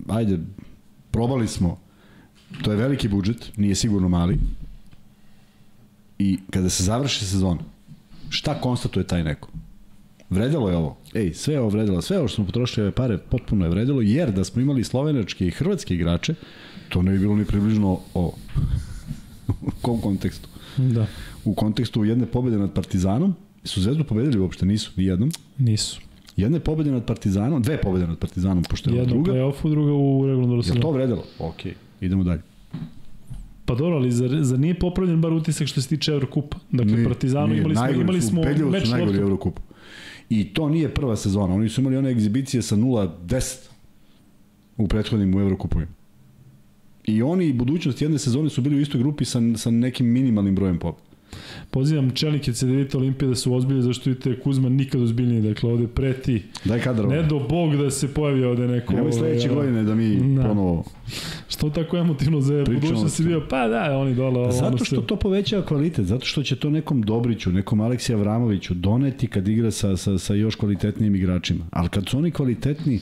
ajde, 0.09 0.39
probali 1.11 1.49
smo, 1.49 1.79
to 2.63 2.71
je 2.71 2.77
veliki 2.77 3.09
budžet, 3.09 3.53
nije 3.57 3.75
sigurno 3.75 4.09
mali, 4.09 4.39
i 6.19 6.39
kada 6.51 6.69
se 6.71 6.83
završi 6.85 7.25
sezona, 7.25 7.61
šta 8.29 8.61
konstatuje 8.61 9.07
taj 9.07 9.25
neko? 9.25 9.49
Vredelo 10.31 10.71
je 10.71 10.77
ovo. 10.77 10.97
Ej, 11.15 11.35
sve 11.35 11.55
je 11.55 11.61
ovo 11.61 11.69
vredelo. 11.69 12.03
Sve 12.03 12.19
ovo 12.19 12.29
što 12.29 12.35
smo 12.35 12.45
potrošili 12.45 12.85
ove 12.85 12.93
pare 12.93 13.19
potpuno 13.19 13.65
je 13.65 13.71
vredelo, 13.71 14.03
jer 14.03 14.33
da 14.33 14.45
smo 14.45 14.63
imali 14.63 14.85
slovenačke 14.85 15.47
i 15.47 15.51
hrvatske 15.51 15.95
igrače, 15.95 16.35
to 16.89 17.03
ne 17.03 17.13
bi 17.13 17.19
bilo 17.19 17.37
ni 17.37 17.45
približno 17.45 18.01
ovo. 18.15 18.35
U 19.49 19.71
kom 19.83 20.01
kontekstu? 20.01 20.49
Da, 20.77 21.07
U 21.45 21.55
kontekstu 21.55 22.05
jedne 22.05 22.27
pobede 22.27 22.59
nad 22.59 22.73
Partizanom, 22.73 23.35
su 23.65 23.83
Zvezdu 23.83 24.05
pobedili 24.05 24.39
uopšte, 24.39 24.67
nisu, 24.67 24.91
ni 24.97 25.05
jednom. 25.05 25.31
nisu. 25.59 26.01
Jedne 26.39 26.61
pobede 26.61 26.91
nad 26.91 27.05
Partizanom, 27.05 27.63
dve 27.63 27.81
pobede 27.81 28.07
nad 28.07 28.19
Partizanom, 28.19 28.63
pošto 28.65 28.91
je 28.91 29.03
u 29.03 29.07
druga. 29.07 29.33
play-offu, 29.33 29.71
druga 29.71 29.93
u 29.93 30.27
regularnom 30.27 30.63
Je 30.67 30.73
li 30.73 30.81
to 30.81 30.91
vredelo? 30.91 31.25
Ok, 31.39 31.67
idemo 32.01 32.25
dalje. 32.25 32.43
Pa 33.65 33.75
dobro, 33.75 33.97
ali 33.97 34.13
zar, 34.13 34.31
zar 34.43 34.59
nije 34.59 34.75
popravljen 34.75 35.21
bar 35.21 35.33
utisak 35.33 35.69
što 35.69 35.83
se 35.83 35.89
tiče 35.89 36.13
Evrokupa? 36.13 36.57
Dakle, 36.71 36.93
Nije, 36.93 37.05
Partizanu 37.05 37.47
nije. 37.47 37.59
imali 37.59 37.75
smo, 37.75 37.91
imali 37.91 38.21
smo 38.23 38.43
meč 38.71 38.85
su 38.85 38.91
najgori 38.91 39.11
loptu. 39.11 39.23
Eurokup. 39.23 39.61
I 40.31 40.45
to 40.45 40.69
nije 40.69 40.89
prva 40.89 41.17
sezona. 41.17 41.55
Oni 41.55 41.69
su 41.69 41.81
imali 41.81 41.97
one 41.97 42.11
egzibicije 42.11 42.63
sa 42.63 42.77
0-10 42.77 43.69
u 44.77 44.89
prethodnim 44.89 45.35
u 45.35 45.41
Evrokupovima. 45.41 45.91
I 47.05 47.23
oni 47.23 47.47
i 47.47 47.53
budućnost 47.53 48.03
jedne 48.03 48.19
sezone 48.19 48.51
su 48.51 48.63
bili 48.63 48.77
u 48.77 48.81
istoj 48.81 48.99
grupi 48.99 49.25
sa, 49.25 49.41
sa 49.57 49.71
nekim 49.71 50.07
minimalnim 50.07 50.55
brojem 50.55 50.79
pobjeda. 50.79 51.08
Pozivam 51.71 52.11
čelnike 52.11 52.53
CDVita 52.53 52.99
Olimpije 52.99 53.29
da 53.29 53.35
su 53.35 53.55
ozbiljni, 53.55 53.83
zašto 53.83 54.11
vidite 54.11 54.41
Kuzma 54.41 54.69
nikad 54.69 55.03
ozbiljniji. 55.03 55.41
Dakle, 55.43 55.71
ovde 55.73 55.87
preti. 55.87 56.43
Daj 56.65 56.81
kadar 56.81 57.05
ovo. 57.05 57.15
Ne 57.15 57.23
do 57.23 57.39
bog 57.39 57.77
da 57.77 57.91
se 57.91 58.15
pojavi 58.15 58.45
ovde 58.45 58.69
neko... 58.69 58.95
Sledeće 59.13 59.51
ovaj, 59.51 59.67
godine 59.67 59.83
da 59.83 59.95
mi 59.95 60.35
Da. 60.37 60.43
ponovo... 60.49 60.85
Što 61.49 61.71
tako 61.71 61.97
emotivno 61.97 62.41
za 62.41 62.65
Pričamo 62.65 62.81
budućnost 62.81 63.17
si 63.17 63.25
bio? 63.25 63.47
Pa 63.51 63.69
da, 63.69 63.99
oni 63.99 64.15
dole. 64.15 64.41
ono 64.41 64.53
Zato 64.53 64.77
što 64.77 64.97
sve. 64.97 65.07
to 65.07 65.17
povećava 65.17 65.67
kvalitet, 65.67 66.05
zato 66.07 66.27
što 66.27 66.43
će 66.43 66.57
to 66.57 66.71
nekom 66.71 67.03
Dobriću, 67.03 67.53
nekom 67.53 67.81
Aleksiju 67.81 68.17
Avramoviću 68.19 68.75
doneti 68.75 69.27
kad 69.27 69.49
igra 69.49 69.71
sa, 69.71 69.97
sa, 69.97 70.19
sa 70.19 70.35
još 70.35 70.55
kvalitetnijim 70.55 71.15
igračima. 71.15 71.65
Ali 71.71 71.89
kad 71.89 72.09
su 72.09 72.19
oni 72.19 72.31
kvalitetni, 72.31 73.01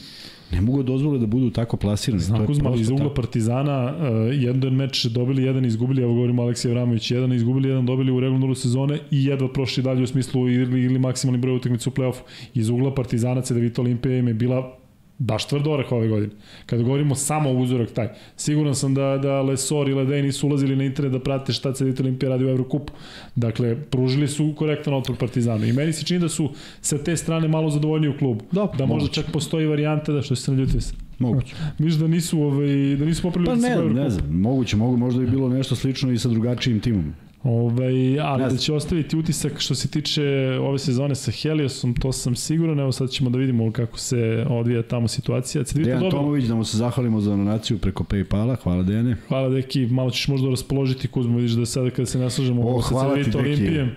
ne 0.53 0.61
mogu 0.61 0.83
da 0.83 0.87
dozvole 0.87 1.19
da 1.19 1.27
budu 1.27 1.51
tako 1.51 1.77
plasirani. 1.77 2.23
Znam 2.23 2.47
Kuzma, 2.47 2.75
iz 2.75 2.91
ugla. 2.91 3.15
Partizana 3.15 3.85
uh, 3.85 4.43
jedan 4.43 4.75
meč 4.75 5.05
dobili, 5.05 5.43
jedan 5.43 5.65
izgubili, 5.65 6.03
evo 6.03 6.15
govorimo 6.15 6.43
Aleksej 6.43 6.71
Vramović, 6.71 7.11
jedan 7.11 7.33
izgubili, 7.33 7.69
jedan 7.69 7.87
dobili 7.87 8.13
u 8.13 8.21
regularnu 8.21 8.55
sezone 8.55 8.99
i 9.11 9.25
jedva 9.25 9.53
prošli 9.53 9.83
dalje 9.83 10.03
u 10.03 10.07
smislu 10.07 10.49
ili, 10.49 10.83
ili 10.83 10.99
maksimalni 10.99 11.39
broj 11.39 11.57
utakmica 11.57 11.91
u 11.91 11.93
play-offu. 11.93 12.21
Iz 12.55 12.69
ugla 12.69 12.95
Partizana 12.95 13.43
CDVita 13.43 13.83
Olimpija 13.83 14.19
im 14.19 14.29
je 14.29 14.35
bila 14.35 14.79
baš 15.19 15.49
tvrd 15.49 15.67
orah 15.67 15.93
ove 15.93 16.09
godine. 16.09 16.33
Kada 16.67 16.83
govorimo 16.83 17.15
samo 17.15 17.51
o 17.51 17.57
uzorak 17.57 17.91
taj, 17.91 18.09
siguran 18.37 18.75
sam 18.75 18.95
da, 18.95 19.19
da 19.23 19.43
Lesor 19.43 19.89
i 19.89 19.95
Ledej 19.95 20.23
nisu 20.23 20.47
ulazili 20.47 20.77
na 20.77 20.85
internet 20.85 21.13
da 21.13 21.21
prate 21.21 21.53
šta 21.53 21.73
CDVita 21.73 22.03
Olimpija 22.03 22.31
radi 22.31 22.45
u 22.45 22.49
Evrokupu. 22.49 22.93
Dakle, 23.35 23.77
pružili 23.91 24.29
su 24.29 24.55
korektan 24.59 24.95
otpor 24.95 25.17
Partizanu. 25.17 25.65
I 25.65 25.73
meni 25.73 25.93
se 25.93 26.05
čini 26.05 26.21
da 26.21 26.29
su 26.29 26.51
sa 26.81 26.99
te 26.99 27.17
strane 27.17 27.49
malo 27.49 27.71
zadovoljni 27.71 28.09
u 28.09 28.19
klubu. 28.19 28.45
Da, 28.53 28.61
da 28.61 28.87
možda 28.87 28.87
moguće. 28.87 29.23
čak 29.23 29.33
postoji 29.33 29.67
varijanta 29.67 30.13
da 30.13 30.23
što 30.23 30.37
se 30.37 30.53
ne 30.53 30.59
ljutite 30.59 30.81
se. 30.81 30.95
Moguće. 31.19 31.55
Misliš 31.79 32.01
da 32.01 32.07
nisu 32.07 32.41
ovaj 32.41 32.97
da 32.99 33.05
nisu 33.05 33.23
popravili 33.23 33.63
Pa 33.63 33.81
u 33.81 33.89
ne, 33.89 34.03
ne 34.03 34.11
znam, 34.11 34.41
moguće, 34.41 34.77
mogu, 34.77 34.97
možda 34.97 35.21
bi 35.21 35.31
bilo 35.31 35.49
nešto 35.49 35.77
slično 35.77 36.13
i 36.13 36.19
sa 36.19 36.29
drugačijim 36.29 36.81
timom. 36.81 37.15
Ovaj, 37.47 38.21
ali 38.21 38.43
da 38.43 38.57
će 38.57 38.73
ostaviti 38.73 39.17
utisak 39.17 39.61
što 39.61 39.75
se 39.75 39.89
tiče 39.89 40.23
ove 40.61 40.79
sezone 40.79 41.15
sa 41.15 41.31
Heliosom, 41.31 41.95
to 41.95 42.13
sam 42.13 42.37
siguran. 42.37 42.81
Evo 42.81 42.93
sad 42.93 43.11
ćemo 43.11 43.31
da 43.31 43.39
vidimo 43.39 43.73
kako 43.73 43.99
se 43.99 44.47
odvija 44.51 44.83
tamo 44.83 45.09
situacija. 45.09 45.65
Cedevita 45.65 45.89
Dejan 45.89 46.03
dobro. 46.03 46.19
Tomović, 46.19 46.45
da 46.45 46.55
mu 46.55 46.65
se 46.65 46.77
zahvalimo 46.77 47.21
za 47.21 47.31
donaciju 47.31 47.79
preko 47.79 48.05
Paypala, 48.05 48.57
hvala 48.63 48.83
Dejane. 48.83 49.17
Hvala 49.29 49.49
deki, 49.49 49.87
malo 49.87 50.11
ćeš 50.11 50.29
možda 50.29 50.51
raspoložiti 50.51 51.09
Kuzmo, 51.09 51.37
vidiš 51.37 51.53
da 51.53 51.67
sada 51.67 51.91
kada 51.91 52.07
se 52.07 52.19
naslažemo 52.19 52.63
O, 52.63 52.83
sa 52.83 53.15
deki. 53.17 53.37
Olimpijem, 53.39 53.91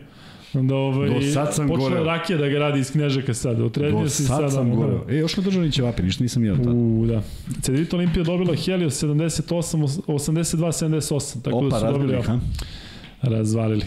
da 0.54 0.76
ovaj, 0.76 1.10
Do 1.10 1.22
sad 1.22 1.56
sam 1.56 1.68
počela 1.68 1.90
goreo. 1.90 2.04
rakija 2.04 2.38
da 2.38 2.48
ga 2.48 2.60
radi 2.60 2.80
iz 2.80 2.92
Knjažaka 2.92 3.34
sad. 3.34 3.62
Otredio 3.62 4.00
Do 4.02 4.10
sad 4.10 4.28
sada. 4.28 4.50
sam 4.50 4.72
ono, 4.72 4.76
goreo. 4.76 5.06
E, 5.10 5.16
još 5.16 5.38
na 5.38 5.44
državni 5.44 5.72
ćevapi, 5.72 6.04
ništa 6.04 6.24
nisam 6.24 6.46
jeo 6.46 6.56
tada. 6.58 6.72
U, 6.72 7.06
da. 7.08 7.22
Cedevita 7.62 7.96
Olimpija 7.96 8.24
dobila 8.24 8.56
Helios 8.56 9.04
78, 9.04 10.02
82-78, 10.08 11.42
tako 11.42 11.62
da 11.62 11.68
Opa, 11.68 11.80
su 11.80 11.86
dobili 11.86 12.22
ha? 12.22 12.40
Razvalili. 13.22 13.86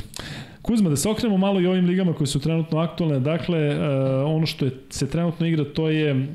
Kuzma, 0.63 0.91
da 0.91 0.97
se 0.97 1.09
okrenemo 1.09 1.37
malo 1.37 1.61
i 1.61 1.67
ovim 1.67 1.87
ligama 1.87 2.13
koje 2.13 2.27
su 2.27 2.41
trenutno 2.41 2.79
aktualne. 2.79 3.21
Dakle, 3.21 3.69
uh, 3.69 3.85
ono 4.27 4.47
što 4.47 4.65
je, 4.65 4.71
se 4.91 5.11
trenutno 5.11 5.47
igra, 5.47 5.65
to 5.65 5.89
je 5.89 6.15
uh, 6.15 6.27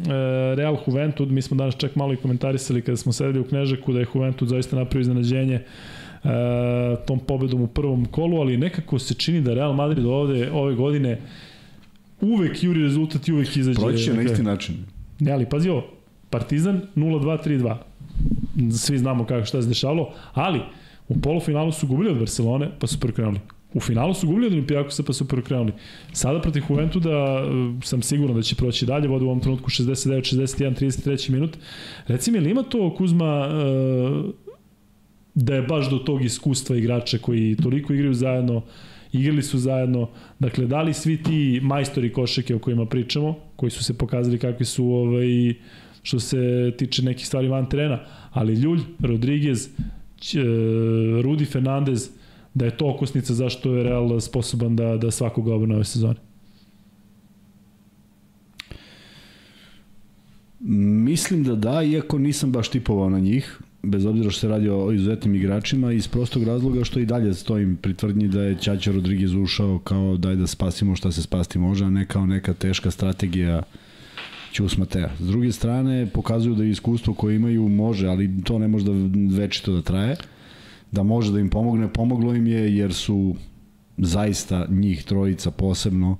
Real 0.55 0.77
Juventud. 0.87 1.31
Mi 1.31 1.41
smo 1.41 1.57
danas 1.57 1.77
čak 1.77 1.95
malo 1.95 2.13
i 2.13 2.17
komentarisali 2.17 2.81
kada 2.81 2.97
smo 2.97 3.13
sedeli 3.13 3.39
u 3.39 3.43
Knežaku 3.43 3.93
da 3.93 3.99
je 3.99 4.05
Juventud 4.15 4.47
zaista 4.47 4.75
napravio 4.75 5.01
iznenađenje 5.01 5.61
uh, 6.23 6.29
tom 7.07 7.19
pobedom 7.19 7.61
u 7.61 7.67
prvom 7.67 8.05
kolu, 8.05 8.39
ali 8.41 8.57
nekako 8.57 8.99
se 8.99 9.13
čini 9.13 9.41
da 9.41 9.53
Real 9.53 9.73
Madrid 9.73 10.05
ovde 10.05 10.51
ove 10.51 10.75
godine 10.75 11.21
uvek 12.21 12.63
juri 12.63 12.83
rezultat 12.83 13.27
i 13.27 13.33
uvek 13.33 13.57
izađe. 13.57 13.79
Proći 13.79 14.03
će 14.03 14.09
na 14.09 14.15
dakle, 14.17 14.31
isti 14.31 14.43
način. 14.43 14.75
Ne, 15.19 15.31
ali 15.31 15.45
pazi 15.45 15.69
ovo, 15.69 15.85
Partizan 16.29 16.81
0-2-3-2. 16.95 17.75
Svi 18.77 18.97
znamo 18.97 19.25
kako 19.25 19.45
šta 19.45 19.61
se 19.61 19.67
dešavalo, 19.67 20.13
ali 20.33 20.59
u 21.07 21.21
polufinalu 21.21 21.71
su 21.71 21.87
gubili 21.87 22.11
od 22.11 22.17
Barcelone, 22.17 22.69
pa 22.79 22.87
su 22.87 22.99
prekrenuli. 22.99 23.39
U 23.73 23.79
finalu 23.79 24.13
su 24.13 24.27
gubili 24.27 24.47
od 24.47 24.53
Olimpijakosa, 24.53 25.03
pa 25.03 25.13
su 25.13 25.27
prekrenuli. 25.27 25.71
Sada 26.13 26.41
protiv 26.41 26.63
Juventuda 26.69 27.09
e, 27.09 27.45
sam 27.83 28.01
siguran 28.01 28.35
da 28.35 28.41
će 28.41 28.55
proći 28.55 28.85
dalje, 28.85 29.07
vode 29.07 29.25
u 29.25 29.27
ovom 29.27 29.39
trenutku 29.39 29.69
69, 29.69 30.35
61, 30.35 30.79
33 31.07 31.29
minut. 31.29 31.57
Reci 32.07 32.31
mi, 32.31 32.37
ili 32.37 32.51
ima 32.51 32.63
to 32.63 32.95
Kuzma 32.95 33.47
e, 33.47 34.47
da 35.33 35.55
je 35.55 35.61
baš 35.61 35.89
do 35.89 35.97
tog 35.97 36.25
iskustva 36.25 36.77
igrača 36.77 37.17
koji 37.17 37.55
toliko 37.55 37.93
igraju 37.93 38.13
zajedno, 38.13 38.61
igrali 39.11 39.43
su 39.43 39.57
zajedno, 39.57 40.09
dakle 40.39 40.65
da 40.65 40.81
li 40.81 40.93
svi 40.93 41.23
ti 41.23 41.59
majstori 41.63 42.13
košake 42.13 42.55
o 42.55 42.59
kojima 42.59 42.85
pričamo, 42.85 43.35
koji 43.55 43.69
su 43.69 43.83
se 43.83 43.97
pokazali 43.97 44.39
kakvi 44.39 44.65
su 44.65 44.85
ovaj, 44.85 45.53
što 46.03 46.19
se 46.19 46.71
tiče 46.77 47.03
nekih 47.03 47.27
stvari 47.27 47.47
van 47.47 47.69
terena, 47.69 47.99
ali 48.31 48.53
Ljulj, 48.53 48.79
Rodriguez, 48.99 49.69
Rudi 51.21 51.45
Fernandez, 51.45 52.09
da 52.53 52.65
je 52.65 52.77
to 52.77 52.89
okosnica 52.89 53.33
zašto 53.33 53.75
je 53.75 53.83
Real 53.83 54.19
sposoban 54.19 54.75
da, 54.75 54.97
da 54.97 55.11
svakoga 55.11 55.55
obrne 55.55 55.75
ove 55.75 55.83
sezone. 55.83 56.19
Mislim 61.09 61.43
da 61.43 61.55
da, 61.55 61.83
iako 61.83 62.17
nisam 62.19 62.51
baš 62.51 62.69
tipovao 62.69 63.09
na 63.09 63.19
njih, 63.19 63.59
bez 63.83 64.05
obzira 64.05 64.29
što 64.29 64.39
se 64.39 64.47
radi 64.47 64.69
o 64.69 64.91
izuzetnim 64.91 65.35
igračima, 65.35 65.91
iz 65.91 66.07
prostog 66.07 66.43
razloga 66.43 66.83
što 66.83 66.99
i 66.99 67.05
dalje 67.05 67.33
stojim 67.33 67.77
pri 67.81 67.93
tvrdnji 67.93 68.27
da 68.27 68.41
je 68.41 68.57
Ćaća 68.57 68.91
Rodriguez 68.91 69.33
ušao 69.33 69.79
kao 69.79 70.17
daj 70.17 70.35
da 70.35 70.47
spasimo 70.47 70.95
šta 70.95 71.11
se 71.11 71.21
spasti 71.21 71.59
može, 71.59 71.85
a 71.85 71.89
ne 71.89 72.05
kao 72.05 72.25
neka 72.25 72.53
teška 72.53 72.91
strategija 72.91 73.61
Ćus 73.61 73.86
Matea. 74.77 75.09
S 75.19 75.27
druge 75.27 75.51
strane, 75.51 76.07
pokazuju 76.13 76.55
da 76.55 76.63
iskustvo 76.63 77.13
koje 77.13 77.35
imaju 77.35 77.69
može, 77.69 78.07
ali 78.07 78.43
to 78.43 78.59
ne 78.59 78.67
može 78.67 78.85
da 78.85 78.91
večito 79.37 79.71
da 79.71 79.81
traje, 79.81 80.15
da 80.91 81.03
može 81.03 81.31
da 81.31 81.39
im 81.39 81.49
pomogne. 81.49 81.93
Pomoglo 81.93 82.35
im 82.35 82.47
je 82.47 82.77
jer 82.77 82.93
su 82.93 83.35
zaista 83.97 84.65
njih 84.69 85.03
trojica 85.03 85.51
posebno 85.51 86.17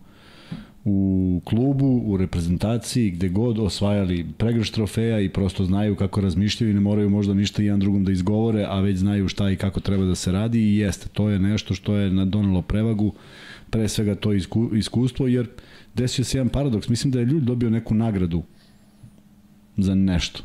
u 0.90 1.42
klubu, 1.46 2.02
u 2.06 2.18
reprezentaciji, 2.18 3.12
gde 3.12 3.30
god 3.30 3.60
osvajali 3.60 4.26
pregrš 4.38 4.72
trofeja 4.72 5.20
i 5.20 5.30
prosto 5.30 5.66
znaju 5.66 5.96
kako 5.96 6.22
razmišljaju 6.22 6.72
i 6.72 6.74
ne 6.74 6.80
moraju 6.80 7.10
možda 7.10 7.34
ništa 7.34 7.62
jedan 7.62 7.80
drugom 7.80 8.04
da 8.04 8.12
izgovore, 8.12 8.66
a 8.70 8.80
već 8.80 8.98
znaju 8.98 9.28
šta 9.28 9.50
i 9.50 9.56
kako 9.56 9.80
treba 9.80 10.06
da 10.06 10.16
se 10.16 10.32
radi 10.32 10.60
i 10.60 10.78
jeste, 10.78 11.10
to 11.10 11.30
je 11.30 11.40
nešto 11.40 11.74
što 11.74 11.96
je 11.96 12.26
donelo 12.26 12.62
prevagu, 12.62 13.14
pre 13.70 13.88
svega 13.88 14.16
to 14.16 14.34
isku, 14.34 14.70
iskustvo, 14.76 15.28
jer 15.28 15.48
desio 15.98 16.26
se 16.26 16.38
jedan 16.38 16.50
paradoks, 16.50 16.90
mislim 16.90 17.12
da 17.12 17.20
je 17.20 17.26
ljudi 17.26 17.46
dobio 17.46 17.70
neku 17.70 17.94
nagradu 17.94 18.44
za 19.78 19.96
nešto. 19.96 20.44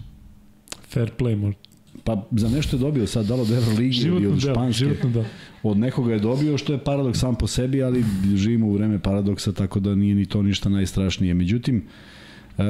Fair 0.89 1.11
play 1.19 1.37
možda. 1.37 1.61
Pa 2.05 2.27
za 2.31 2.49
nešto 2.49 2.77
je 2.77 2.81
dobio 2.81 3.07
sad, 3.07 3.27
dalo 3.27 3.43
od 3.43 3.51
Euroligi 3.51 4.01
ili 4.07 4.27
od 4.27 4.41
Španske. 4.41 4.85
Životno 4.85 5.11
da. 5.11 5.25
Od 5.63 5.79
nekoga 5.79 6.13
je 6.13 6.19
dobio, 6.19 6.59
što 6.59 6.73
je 6.73 6.85
paradoks 6.85 7.19
sam 7.19 7.35
po 7.35 7.47
sebi, 7.47 7.83
ali 7.83 8.05
živimo 8.35 8.67
u 8.67 8.73
vreme 8.73 8.99
paradoksa, 8.99 9.53
tako 9.53 9.81
da 9.81 9.95
nije 9.95 10.15
ni 10.15 10.27
to 10.27 10.43
ništa 10.43 10.69
najstrašnije. 10.69 11.35
Međutim, 11.35 11.85
Uh, 12.53 12.65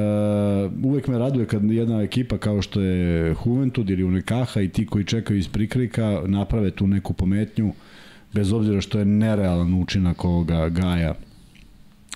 uvek 0.83 1.07
me 1.07 1.17
raduje 1.17 1.45
kad 1.45 1.63
jedna 1.63 2.01
ekipa 2.01 2.37
kao 2.37 2.61
što 2.61 2.81
je 2.81 3.35
Juventud 3.45 3.89
ili 3.89 4.03
Unekaha 4.03 4.61
i 4.61 4.69
ti 4.69 4.85
koji 4.85 5.05
čekaju 5.05 5.39
iz 5.39 5.47
prikrika 5.47 6.21
naprave 6.25 6.71
tu 6.71 6.87
neku 6.87 7.13
pometnju 7.13 7.73
bez 8.33 8.53
obzira 8.53 8.81
što 8.81 8.99
je 8.99 9.05
nerealan 9.05 9.73
učinak 9.73 10.25
ovoga 10.25 10.69
Gaja. 10.69 11.13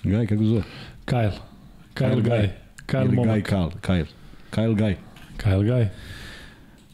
Gaj, 0.04 0.26
kako 0.26 0.44
zove? 0.44 0.62
Kyle. 1.06 1.32
Kyle 1.94 2.22
Gaj. 2.22 2.48
Kyle 2.86 3.04
Ili 3.04 3.16
Gaj 3.16 3.26
Momak. 3.26 3.48
Kyle. 3.50 3.70
Kyle. 3.82 4.06
Kyle 4.50 4.74
Gaj. 4.74 4.96
Kyle 5.38 5.66
Gaj. 5.66 5.88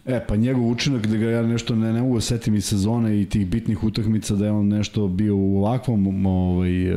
E, 0.07 0.21
pa 0.29 0.37
njegov 0.37 0.69
učinak 0.71 1.07
da 1.07 1.17
ga 1.17 1.31
ja 1.31 1.43
nešto 1.43 1.75
ne, 1.77 1.93
ne 1.93 2.03
mogu 2.03 2.15
da 2.15 2.21
setim 2.21 2.55
iz 2.55 2.65
sezone 2.65 3.21
i 3.21 3.25
tih 3.25 3.47
bitnih 3.47 3.85
utakmica 3.85 4.35
da 4.35 4.45
je 4.45 4.53
on 4.53 4.69
nešto 4.69 5.09
bio 5.09 5.37
u 5.37 5.59
ovakvom 5.59 6.27
ovaj, 6.27 6.91
e, 6.93 6.97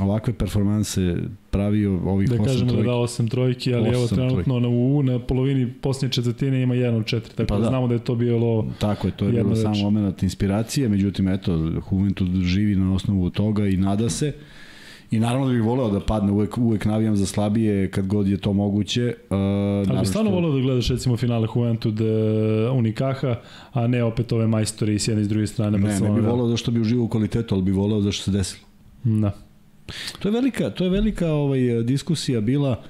ovakve 0.00 0.32
performanse 0.32 1.16
pravio 1.50 2.00
ovih 2.04 2.28
Da 2.28 2.34
osam 2.34 2.44
kažemo 2.44 2.66
da 2.66 2.72
trojki. 2.72 2.86
da 2.86 2.92
8 2.92 3.30
trojki, 3.30 3.74
ali 3.74 3.88
evo 3.88 4.04
Osam 4.04 4.18
trenutno 4.18 4.60
na, 4.60 4.68
u, 4.68 5.02
na 5.02 5.18
polovini 5.18 5.72
posljednje 5.72 6.12
četvrtine 6.12 6.62
ima 6.62 6.74
1 6.74 6.96
od 6.96 7.04
4, 7.04 7.20
tako 7.20 7.48
Pa 7.48 7.54
da, 7.56 7.62
da. 7.62 7.68
znamo 7.68 7.88
da 7.88 7.94
je 7.94 8.04
to 8.04 8.14
bilo 8.14 8.66
Tako 8.78 9.08
je, 9.08 9.12
to 9.16 9.24
je 9.24 9.32
bilo 9.32 9.56
samo 9.56 9.74
moment 9.76 10.22
inspiracije, 10.22 10.88
međutim, 10.88 11.28
eto, 11.28 11.52
Juventud 11.92 12.28
živi 12.42 12.76
na 12.76 12.94
osnovu 12.94 13.30
toga 13.30 13.66
i 13.66 13.76
nada 13.76 14.10
se. 14.10 14.32
I 15.10 15.18
naravno 15.20 15.46
da 15.46 15.52
bih 15.52 15.62
voleo 15.62 15.90
da 15.90 16.00
padne, 16.00 16.32
uvek, 16.32 16.58
uvek 16.58 16.84
navijam 16.84 17.16
za 17.16 17.26
slabije 17.26 17.90
kad 17.90 18.06
god 18.06 18.28
je 18.28 18.36
to 18.36 18.52
moguće. 18.52 19.14
Uh, 19.30 19.36
Ali 19.90 20.00
bi 20.00 20.06
stvarno 20.06 20.30
voleo 20.30 20.52
da 20.52 20.60
gledaš 20.60 20.88
recimo 20.88 21.16
finale 21.16 21.48
Juventud 21.56 22.00
Unikaha, 22.72 23.34
a 23.72 23.86
ne 23.86 24.04
opet 24.04 24.32
ove 24.32 24.46
majstori 24.46 24.98
s 24.98 25.08
jedne 25.08 25.22
i 25.22 25.24
s 25.24 25.28
druge 25.28 25.46
strane. 25.46 25.78
Ne, 25.78 26.00
ne 26.00 26.10
bih 26.10 26.24
voleo 26.24 26.48
zašto 26.48 26.70
bi 26.70 26.80
uživao 26.80 27.04
u 27.04 27.08
kvalitetu, 27.08 27.54
ali 27.54 27.64
bih 27.64 27.74
voleo 27.74 28.00
zašto 28.00 28.24
se 28.24 28.30
desilo. 28.30 28.66
Da. 29.04 29.32
To 30.18 30.28
je 30.28 30.32
velika, 30.32 30.70
to 30.70 30.84
je 30.84 30.90
velika 30.90 31.32
ovaj, 31.32 31.82
diskusija 31.82 32.40
bila 32.40 32.82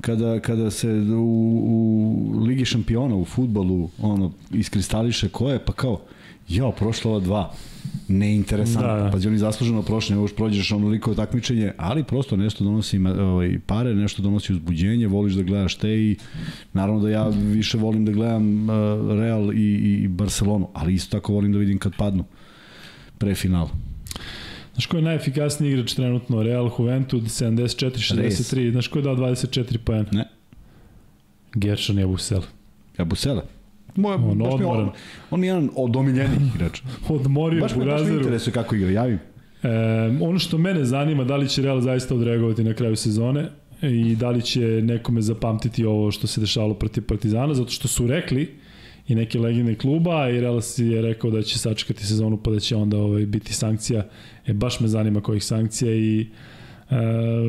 kada, 0.00 0.40
kada 0.40 0.70
se 0.70 0.88
u, 1.16 1.60
u 1.64 2.44
Ligi 2.46 2.64
šampiona 2.64 3.16
u 3.16 3.24
futbolu 3.24 3.88
ono, 4.02 4.32
iskristališe 4.52 5.28
ko 5.28 5.50
je, 5.50 5.58
pa 5.58 5.72
kao, 5.72 6.00
jao, 6.48 6.72
prošla 6.72 7.10
ova 7.10 7.20
dva, 7.20 7.52
neinteresantno. 8.08 8.96
Da, 8.96 9.02
Da. 9.02 9.10
Pazi, 9.10 9.28
oni 9.28 9.38
zasluženo 9.38 9.82
prošli, 9.82 10.16
još 10.16 10.36
prođeš 10.36 10.72
onoliko 10.72 11.14
takmičenje, 11.14 11.72
ali 11.76 12.04
prosto 12.04 12.36
nešto 12.36 12.64
donosi 12.64 12.98
ovaj, 12.98 13.58
pare, 13.66 13.94
nešto 13.94 14.22
donosi 14.22 14.52
uzbuđenje, 14.52 15.06
voliš 15.06 15.34
da 15.34 15.42
gledaš 15.42 15.74
te 15.74 15.90
i 15.90 16.16
naravno 16.72 17.00
da 17.00 17.10
ja 17.10 17.28
više 17.28 17.78
volim 17.78 18.04
da 18.04 18.12
gledam 18.12 18.70
uh, 18.70 18.76
Real 19.18 19.52
i, 19.52 19.74
i 19.74 20.08
Barcelonu, 20.08 20.68
ali 20.72 20.94
isto 20.94 21.18
tako 21.18 21.32
volim 21.32 21.52
da 21.52 21.58
vidim 21.58 21.78
kad 21.78 21.96
padnu 21.96 22.24
pre 23.18 23.34
finala. 23.34 23.70
Znaš 24.74 24.86
ko 24.86 24.96
je 24.96 25.02
najefikasniji 25.02 25.72
igrač 25.72 25.92
trenutno? 25.94 26.42
Real 26.42 26.70
Juventud 26.78 27.22
74-63. 27.22 28.72
Znaš 28.72 28.88
ko 28.88 28.98
je 28.98 29.02
dao 29.02 29.16
24 29.16 29.78
poena? 29.78 30.08
Ne. 30.12 30.28
Gershon 31.54 31.98
je 31.98 32.06
Busel. 32.06 32.42
Ja 32.98 33.04
Moje, 33.96 34.14
On 34.14 34.38
baš 34.38 34.54
odmoran. 34.54 34.84
on, 34.84 34.92
on 35.30 35.44
je 35.44 35.48
jedan 35.48 35.70
od 35.76 35.96
omiljenih 35.96 36.54
igrača. 36.54 36.82
Odmorio 37.08 37.60
Baš 37.60 37.76
me, 37.76 37.84
baš 37.84 38.02
me 38.02 38.14
interesuje 38.14 38.54
kako 38.54 38.74
igra, 38.74 38.90
javim. 38.90 39.18
E, 39.62 39.68
ono 40.20 40.38
što 40.38 40.58
mene 40.58 40.84
zanima, 40.84 41.24
da 41.24 41.36
li 41.36 41.48
će 41.48 41.62
Real 41.62 41.80
zaista 41.80 42.14
odreagovati 42.14 42.64
na 42.64 42.74
kraju 42.74 42.96
sezone 42.96 43.48
i 43.82 44.16
da 44.16 44.30
li 44.30 44.42
će 44.42 44.60
nekome 44.60 45.22
zapamtiti 45.22 45.84
ovo 45.84 46.10
što 46.10 46.26
se 46.26 46.40
dešavalo 46.40 46.74
protiv 46.74 47.06
Partizana, 47.06 47.54
zato 47.54 47.70
što 47.70 47.88
su 47.88 48.06
rekli 48.06 48.54
i 49.08 49.14
neke 49.14 49.38
legende 49.38 49.74
kluba 49.74 50.30
i 50.30 50.40
Real 50.40 50.60
si 50.60 50.84
je 50.84 51.02
rekao 51.02 51.30
da 51.30 51.42
će 51.42 51.58
sačekati 51.58 52.06
sezonu 52.06 52.36
pa 52.36 52.50
da 52.50 52.60
će 52.60 52.76
onda 52.76 52.98
ovaj, 52.98 53.26
biti 53.26 53.52
sankcija. 53.52 54.06
E, 54.46 54.52
baš 54.52 54.80
me 54.80 54.88
zanima 54.88 55.20
kojih 55.20 55.44
sankcija 55.44 55.94
i 55.94 56.20
e, 56.90 56.94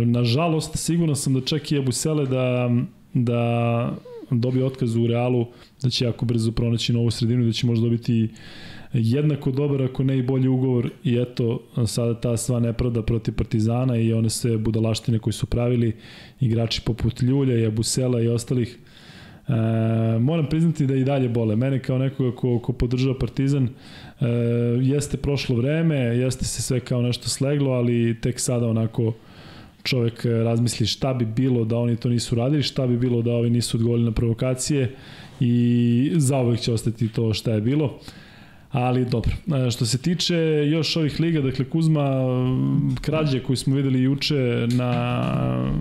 nažalost 0.05 0.77
sigurno 0.77 1.15
sam 1.15 1.33
da 1.33 1.41
čak 1.41 1.71
i 1.71 1.77
Ebusele 1.77 2.25
da, 2.25 2.69
da 3.13 3.91
dobije 4.31 4.65
otkaz 4.65 4.95
u 4.95 5.07
Realu, 5.07 5.45
da 5.81 5.89
će 5.89 6.05
jako 6.05 6.25
brzo 6.25 6.51
pronaći 6.51 6.93
novu 6.93 7.11
sredinu 7.11 7.43
i 7.43 7.45
da 7.45 7.51
će 7.51 7.67
možda 7.67 7.83
dobiti 7.83 8.29
jednako 8.93 9.51
dobar, 9.51 9.81
ako 9.81 10.03
ne 10.03 10.17
i 10.17 10.23
bolji 10.23 10.47
ugovor 10.47 10.89
i 11.03 11.17
eto, 11.17 11.63
sada 11.87 12.19
ta 12.21 12.37
sva 12.37 12.59
nepravda 12.59 13.01
protiv 13.01 13.35
Partizana 13.35 13.97
i 13.97 14.13
one 14.13 14.29
sve 14.29 14.57
budalaštine 14.57 15.19
koje 15.19 15.33
su 15.33 15.45
pravili 15.45 15.95
igrači 16.39 16.81
poput 16.85 17.21
Ljulja 17.21 17.59
i 17.59 17.65
Abusela 17.65 18.21
i 18.21 18.27
ostalih 18.27 18.77
E, 19.47 20.19
moram 20.19 20.45
priznati 20.45 20.87
da 20.87 20.95
i 20.95 21.03
dalje 21.03 21.29
bole. 21.29 21.55
Mene 21.55 21.79
kao 21.79 21.97
nekoga 21.97 22.35
ko, 22.35 22.59
ko 22.59 22.73
podržava 22.73 23.19
Partizan 23.19 23.63
e, 23.63 24.25
jeste 24.81 25.17
prošlo 25.17 25.55
vreme, 25.55 25.95
jeste 25.95 26.45
se 26.45 26.61
sve 26.61 26.79
kao 26.79 27.01
nešto 27.01 27.29
sleglo, 27.29 27.71
ali 27.71 28.17
tek 28.21 28.39
sada 28.39 28.67
onako 28.67 29.13
čovek 29.85 30.25
razmisli 30.25 30.85
šta 30.85 31.13
bi 31.13 31.25
bilo 31.25 31.65
da 31.65 31.77
oni 31.77 31.95
to 31.95 32.09
nisu 32.09 32.35
radili, 32.35 32.63
šta 32.63 32.87
bi 32.87 32.97
bilo 32.97 33.21
da 33.21 33.31
ovi 33.31 33.49
nisu 33.49 33.77
odgovorili 33.77 34.05
na 34.05 34.11
provokacije 34.11 34.95
i 35.39 36.11
zauvek 36.15 36.59
će 36.59 36.73
ostati 36.73 37.07
to 37.07 37.33
šta 37.33 37.51
je 37.51 37.61
bilo. 37.61 37.99
Ali 38.71 39.05
dobro, 39.05 39.31
E, 39.67 39.71
što 39.71 39.85
se 39.85 39.97
tiče 39.97 40.35
još 40.71 40.95
ovih 40.95 41.19
liga, 41.19 41.41
dakle 41.41 41.65
Kuzma, 41.65 42.09
krađe 43.01 43.39
koju 43.39 43.57
smo 43.57 43.75
videli 43.75 44.01
juče 44.01 44.67
na 44.71 45.71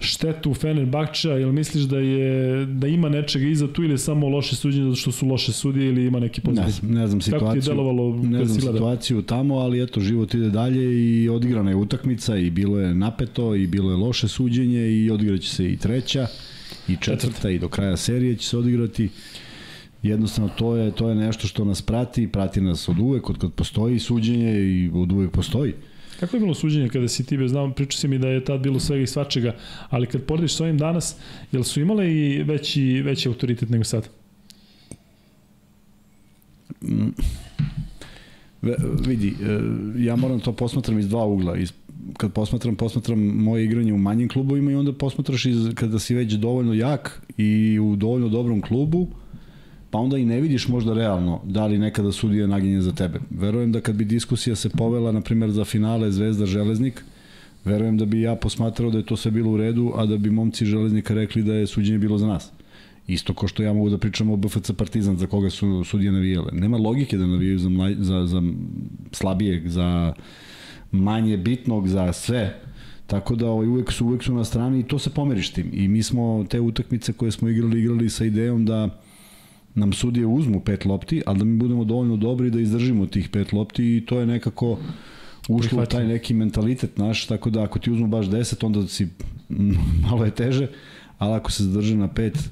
štetu 0.00 0.54
Fenerbahča, 0.54 1.30
jel 1.30 1.52
misliš 1.52 1.84
da 1.84 1.98
je 1.98 2.30
da 2.66 2.86
ima 2.86 3.08
nečega 3.08 3.46
iza 3.46 3.68
tu 3.68 3.82
ili 3.82 3.92
je 3.92 3.98
samo 3.98 4.28
loše 4.28 4.56
suđenje 4.56 4.84
zato 4.84 4.96
što 4.96 5.12
su 5.12 5.26
loše 5.26 5.52
sudije 5.52 5.88
ili 5.88 6.06
ima 6.06 6.20
neki 6.20 6.40
Ne, 6.40 6.44
pozitiv? 6.44 6.70
znam- 6.72 6.92
ne 6.92 7.06
znam 7.06 7.20
Kako 7.20 7.30
ti 7.30 7.34
je 7.34 7.62
situaciju. 7.62 7.62
delovalo 7.64 8.16
ne 8.16 8.44
znam 8.44 8.60
situaciju 8.62 9.22
tamo, 9.22 9.54
ali 9.54 9.82
eto, 9.82 10.00
život 10.00 10.34
ide 10.34 10.50
dalje 10.50 10.84
i 11.16 11.28
odigrana 11.28 11.70
je 11.70 11.76
utakmica 11.76 12.36
i 12.36 12.50
bilo 12.50 12.78
je 12.78 12.94
napeto 12.94 13.54
i 13.54 13.66
bilo 13.66 13.90
je 13.90 13.96
loše 13.96 14.28
suđenje 14.28 14.90
i 14.92 15.10
odigraće 15.10 15.48
se 15.48 15.72
i 15.72 15.76
treća 15.76 16.26
i 16.88 16.96
četvrta 16.96 17.50
i 17.50 17.58
do 17.58 17.68
kraja 17.68 17.96
serije 17.96 18.36
će 18.36 18.48
se 18.48 18.58
odigrati. 18.58 19.08
Jednostavno 20.02 20.50
to 20.50 20.76
je 20.76 20.90
to 20.90 21.08
je 21.08 21.14
nešto 21.14 21.46
što 21.46 21.64
nas 21.64 21.82
prati, 21.82 22.28
prati 22.28 22.60
nas 22.60 22.88
od 22.88 22.98
uvek, 22.98 23.30
od 23.30 23.38
kad 23.38 23.52
postoji 23.52 23.98
suđenje 23.98 24.52
i 24.54 24.90
od 24.94 25.12
uvek 25.12 25.30
postoji. 25.30 25.72
Kako 26.20 26.36
je 26.36 26.40
bilo 26.40 26.54
suđenje 26.54 26.88
kada 26.88 27.08
si 27.08 27.26
ti 27.26 27.48
znao, 27.48 27.72
pričao 27.72 27.98
si 27.98 28.08
mi 28.08 28.18
da 28.18 28.28
je 28.28 28.44
tad 28.44 28.60
bilo 28.60 28.80
svega 28.80 29.02
i 29.02 29.06
svačega, 29.06 29.54
ali 29.88 30.06
kad 30.06 30.22
porediš 30.22 30.54
s 30.54 30.60
ovim 30.60 30.78
danas, 30.78 31.16
jel 31.52 31.62
su 31.62 31.80
imale 31.80 32.12
i 32.12 32.42
veći, 32.42 33.02
veći 33.04 33.28
autoritet 33.28 33.70
nego 33.70 33.84
sad? 33.84 34.08
Ve, 38.62 38.76
vidi, 39.06 39.28
e, 39.28 39.60
ja 40.04 40.16
moram 40.16 40.40
to 40.40 40.52
posmatram 40.52 40.98
iz 40.98 41.08
dva 41.08 41.24
ugla. 41.24 41.56
Iz, 41.56 41.72
kad 42.16 42.32
posmatram, 42.32 42.76
posmatram 42.76 43.18
moje 43.18 43.64
igranje 43.64 43.92
u 43.92 43.98
manjim 43.98 44.28
klubovima 44.28 44.70
i 44.70 44.74
onda 44.74 44.92
posmatraš 44.92 45.46
iz, 45.46 45.56
kada 45.74 45.98
si 45.98 46.14
već 46.14 46.32
dovoljno 46.32 46.74
jak 46.74 47.22
i 47.36 47.78
u 47.78 47.96
dovoljno 47.96 48.28
dobrom 48.28 48.60
klubu 48.60 49.08
pa 49.90 49.98
onda 49.98 50.18
i 50.18 50.24
ne 50.24 50.40
vidiš 50.40 50.68
možda 50.68 50.94
realno 50.94 51.40
da 51.44 51.66
li 51.66 51.78
nekada 51.78 52.12
sudija 52.12 52.46
naginje 52.46 52.80
za 52.80 52.92
tebe. 52.92 53.20
Verujem 53.30 53.72
da 53.72 53.80
kad 53.80 53.94
bi 53.94 54.04
diskusija 54.04 54.56
se 54.56 54.68
povela, 54.68 55.12
na 55.12 55.20
primjer, 55.20 55.50
za 55.50 55.64
finale 55.64 56.10
Zvezda 56.10 56.46
Železnik, 56.46 57.04
verujem 57.64 57.98
da 57.98 58.04
bi 58.04 58.20
ja 58.20 58.36
posmatrao 58.36 58.90
da 58.90 58.98
je 58.98 59.06
to 59.06 59.16
sve 59.16 59.30
bilo 59.30 59.50
u 59.50 59.56
redu, 59.56 59.92
a 59.96 60.06
da 60.06 60.16
bi 60.16 60.30
momci 60.30 60.66
Železnika 60.66 61.14
rekli 61.14 61.42
da 61.42 61.54
je 61.54 61.66
suđenje 61.66 61.98
bilo 61.98 62.18
za 62.18 62.26
nas. 62.26 62.52
Isto 63.06 63.34
ko 63.34 63.48
što 63.48 63.62
ja 63.62 63.72
mogu 63.72 63.90
da 63.90 63.98
pričam 63.98 64.30
o 64.30 64.36
BFC 64.36 64.70
Partizan 64.76 65.16
za 65.16 65.26
koga 65.26 65.50
su 65.50 65.84
sudije 65.84 66.12
navijale. 66.12 66.52
Nema 66.52 66.76
logike 66.76 67.16
da 67.16 67.26
navijaju 67.26 67.58
za, 67.58 67.68
mlaj, 67.68 67.94
za, 67.98 68.26
za 68.26 68.42
slabijeg, 69.12 69.68
za 69.68 70.14
manje 70.92 71.36
bitnog, 71.36 71.88
za 71.88 72.12
sve. 72.12 72.60
Tako 73.06 73.34
da 73.34 73.46
ovaj, 73.46 73.66
uvek, 73.66 73.92
su, 73.92 74.06
uvek 74.06 74.22
su 74.22 74.34
na 74.34 74.44
strani 74.44 74.80
i 74.80 74.82
to 74.82 74.98
se 74.98 75.10
pomeriš 75.10 75.52
tim. 75.52 75.70
I 75.72 75.88
mi 75.88 76.02
smo 76.02 76.46
te 76.50 76.60
utakmice 76.60 77.12
koje 77.12 77.30
smo 77.30 77.48
igrali, 77.48 77.80
igrali 77.80 78.10
sa 78.10 78.24
idejom 78.24 78.64
da 78.64 79.00
nam 79.74 79.92
sudije 79.92 80.26
uzmu 80.26 80.60
pet 80.60 80.84
lopti, 80.84 81.22
ali 81.26 81.38
da 81.38 81.44
mi 81.44 81.56
budemo 81.58 81.84
dovoljno 81.84 82.16
dobri 82.16 82.50
da 82.50 82.60
izdržimo 82.60 83.06
tih 83.06 83.28
pet 83.28 83.52
lopti 83.52 83.96
i 83.96 84.06
to 84.06 84.20
je 84.20 84.26
nekako 84.26 84.78
ušlo 85.48 85.82
u 85.82 85.86
taj 85.86 86.06
neki 86.06 86.34
mentalitet 86.34 86.98
naš, 86.98 87.26
tako 87.26 87.50
da 87.50 87.62
ako 87.62 87.78
ti 87.78 87.90
uzmu 87.90 88.06
baš 88.06 88.26
10, 88.26 88.66
onda 88.66 88.88
si 88.88 89.08
malo 90.10 90.24
je 90.24 90.30
teže, 90.30 90.68
ali 91.18 91.34
ako 91.34 91.50
se 91.50 91.64
zadrže 91.64 91.96
na 91.96 92.08
pet, 92.08 92.50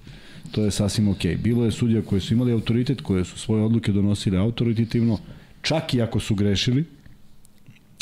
to 0.51 0.65
je 0.65 0.71
sasvim 0.71 1.09
ok. 1.09 1.25
Bilo 1.43 1.65
je 1.65 1.71
sudija 1.71 2.03
koje 2.03 2.21
su 2.21 2.35
imali 2.35 2.53
autoritet, 2.53 3.01
koje 3.01 3.25
su 3.25 3.39
svoje 3.39 3.65
odluke 3.65 3.93
donosili 3.93 4.37
autoritativno, 4.37 5.19
čak 5.63 5.95
i 5.95 6.03
ako 6.03 6.21
su 6.21 6.35
grešili, 6.35 6.85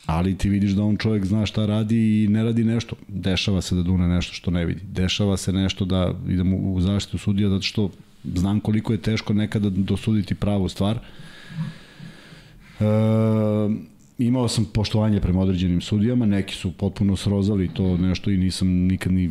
ali 0.06 0.38
ti 0.38 0.48
vidiš 0.48 0.72
da 0.72 0.82
on 0.82 0.96
čovjek 0.96 1.24
zna 1.24 1.46
šta 1.46 1.66
radi 1.66 2.24
i 2.24 2.28
ne 2.28 2.44
radi 2.44 2.64
nešto. 2.64 2.96
Dešava 3.08 3.60
se 3.60 3.74
da 3.74 3.82
dune 3.82 4.08
nešto 4.08 4.34
što 4.34 4.50
ne 4.50 4.64
vidi. 4.64 4.80
Dešava 4.92 5.36
se 5.36 5.52
nešto 5.52 5.84
da 5.84 6.14
idemo 6.28 6.56
u 6.56 6.80
zaštitu 6.80 7.18
sudija 7.18 7.48
zato 7.48 7.62
što 7.62 7.90
znam 8.34 8.60
koliko 8.60 8.92
je 8.92 9.02
teško 9.02 9.34
nekada 9.34 9.70
dosuditi 9.70 10.34
pravu 10.34 10.68
stvar. 10.68 10.98
E, 12.80 12.84
imao 14.18 14.48
sam 14.48 14.64
poštovanje 14.64 15.20
prema 15.20 15.40
određenim 15.40 15.80
sudijama, 15.80 16.26
neki 16.26 16.54
su 16.54 16.72
potpuno 16.72 17.16
srozali 17.16 17.68
to 17.74 17.96
nešto 17.96 18.30
i 18.30 18.36
nisam 18.36 18.68
nikad 18.68 19.12
ni, 19.12 19.30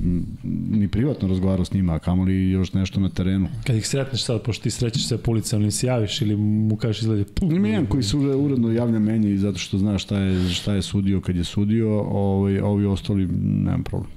ni 0.72 0.88
privatno 0.88 1.28
razgovarao 1.28 1.66
s 1.66 1.74
njima, 1.74 1.94
a 1.94 2.00
kamoli 2.00 2.50
još 2.50 2.74
nešto 2.74 3.00
na 3.00 3.10
terenu. 3.10 3.48
Kad 3.64 3.76
ih 3.76 3.88
sretneš 3.88 4.26
sad, 4.26 4.42
pošto 4.42 4.64
ti 4.64 4.72
srećeš 4.72 5.08
se 5.08 5.18
po 5.18 5.32
ulicama, 5.32 5.62
ili 5.62 5.72
se 5.72 5.88
javiš 5.88 6.22
ili 6.22 6.36
mu 6.36 6.76
kažeš 6.76 7.02
izgleda 7.02 7.24
pum. 7.36 7.56
Ima 7.56 7.68
jedan 7.68 7.86
koji 7.86 8.04
se 8.04 8.18
uredno 8.18 8.72
javlja 8.72 9.00
meni 9.00 9.38
zato 9.38 9.58
što 9.58 9.78
zna 9.78 9.98
šta 9.98 10.20
je, 10.20 10.50
šta 10.50 10.74
je 10.74 10.82
sudio 10.82 11.22
kad 11.22 11.36
je 11.36 11.44
sudio, 11.44 12.00
ovaj, 12.00 12.60
ovi 12.60 12.86
ostali 12.86 13.28
nemam 13.28 13.84
problem. 13.84 14.15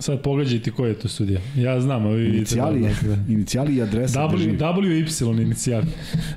Sad 0.00 0.22
pogađajte 0.22 0.70
ko 0.70 0.86
je 0.86 0.94
to 0.94 1.08
sudija. 1.08 1.40
Ja 1.56 1.80
znam, 1.80 2.06
a 2.06 2.10
vi 2.10 2.22
vidite. 2.22 2.36
Inicijali, 2.36 2.80
da, 2.80 3.08
da, 3.08 3.32
inicijali 3.32 3.76
i 3.76 3.82
adresa. 3.82 4.20
W, 4.20 4.58
w 4.58 5.38
Y 5.38 5.42
inicijali. 5.42 5.86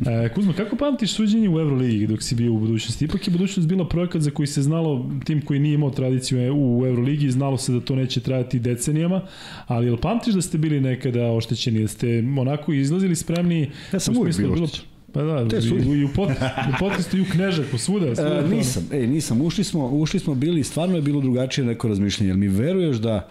E, 0.06 0.30
Kuzma, 0.36 0.54
kako 0.54 0.76
pamtiš 0.76 1.14
suđenje 1.14 1.50
u 1.50 1.60
Euroligi 1.60 2.08
dok 2.08 2.24
si 2.24 2.36
bio 2.36 2.54
u 2.54 2.60
budućnosti? 2.60 3.06
Ipak 3.06 3.28
je 3.28 3.32
budućnost 3.32 3.70
bila 3.70 3.88
projekat 3.88 4.22
za 4.22 4.32
koji 4.32 4.48
se 4.48 4.62
znalo, 4.62 5.10
tim 5.26 5.42
koji 5.42 5.60
nije 5.60 5.74
imao 5.74 5.90
tradiciju 5.90 6.56
u 6.56 6.86
Euroligi, 6.88 7.32
znalo 7.32 7.58
se 7.58 7.72
da 7.72 7.80
to 7.80 7.96
neće 7.96 8.20
trajati 8.20 8.60
decenijama, 8.60 9.22
ali 9.68 9.86
jel 9.86 9.98
pamtiš 9.98 10.34
da 10.34 10.42
ste 10.42 10.58
bili 10.58 10.82
nekada 10.82 11.32
oštećeni? 11.32 11.82
Da 11.82 11.88
ste 11.88 12.24
onako 12.38 12.74
izlazili 12.74 13.16
spremni? 13.16 13.72
Ja 13.94 14.00
sam 14.00 14.18
uvijek 14.18 14.38
bio 14.38 14.54
oštećen. 14.54 14.86
Pa 15.14 15.22
da, 15.22 15.48
Te 15.48 15.58
i, 15.58 16.00
i, 16.00 16.04
u, 16.04 16.10
pot, 16.16 16.30
u 16.70 16.74
podcastu 16.80 17.18
i 17.18 17.22
u 17.22 17.26
Knežaku, 17.32 17.78
svuda. 17.78 18.16
svuda 18.16 18.44
e, 18.46 18.56
nisam, 18.56 18.84
ej, 18.92 19.08
nisam. 19.08 19.42
Ušli 19.42 19.64
smo, 19.64 19.88
ušli 19.88 20.20
smo 20.20 20.36
bili, 20.36 20.64
stvarno 20.64 20.96
je 20.96 21.02
bilo 21.02 21.22
drugačije 21.22 21.66
neko 21.66 21.88
razmišljenje. 21.88 22.30
Jel 22.30 22.38
mi 22.38 22.48
veruješ 22.48 22.98
da 22.98 23.30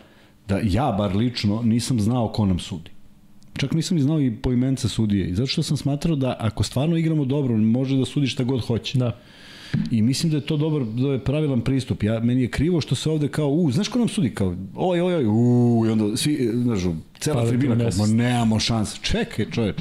da 0.50 0.60
ja 0.64 0.92
bar 0.98 1.16
lično 1.16 1.62
nisam 1.62 2.00
znao 2.00 2.28
ko 2.28 2.46
nam 2.46 2.58
sudi. 2.58 2.90
Čak 3.56 3.72
nisam 3.72 3.96
ni 3.96 4.02
znao 4.02 4.20
i 4.20 4.36
poimence 4.36 4.88
sudije. 4.88 5.28
I 5.28 5.34
zato 5.34 5.46
što 5.46 5.62
sam 5.62 5.76
smatrao 5.76 6.16
da 6.16 6.36
ako 6.38 6.62
stvarno 6.62 6.96
igramo 6.96 7.24
dobro, 7.24 7.56
može 7.56 7.96
da 7.96 8.04
sudi 8.04 8.26
šta 8.26 8.44
god 8.44 8.60
hoće. 8.66 8.98
Da. 8.98 9.18
I 9.90 10.02
mislim 10.02 10.30
da 10.30 10.36
je 10.36 10.40
to 10.40 10.56
dobar, 10.56 10.84
da 10.84 11.12
je 11.12 11.24
pravilan 11.24 11.60
pristup. 11.60 12.02
Ja, 12.02 12.20
meni 12.20 12.42
je 12.42 12.48
krivo 12.48 12.80
što 12.80 12.94
se 12.94 13.10
ovde 13.10 13.28
kao, 13.28 13.48
u, 13.48 13.70
znaš 13.72 13.88
ko 13.88 13.98
nam 13.98 14.08
sudi? 14.08 14.34
Kao, 14.34 14.56
oj, 14.74 15.00
oj, 15.00 15.14
oj, 15.14 15.26
u, 15.26 15.84
i 15.86 15.90
onda 15.90 16.16
svi, 16.16 16.50
znaš, 16.52 16.80
cela 17.18 17.42
pa, 17.42 17.48
tribina 17.48 17.76
kao, 17.78 17.90
ma 17.98 18.06
nemamo 18.06 18.60
šanse. 18.60 18.98
Čekaj, 19.02 19.50
čoveč. 19.50 19.76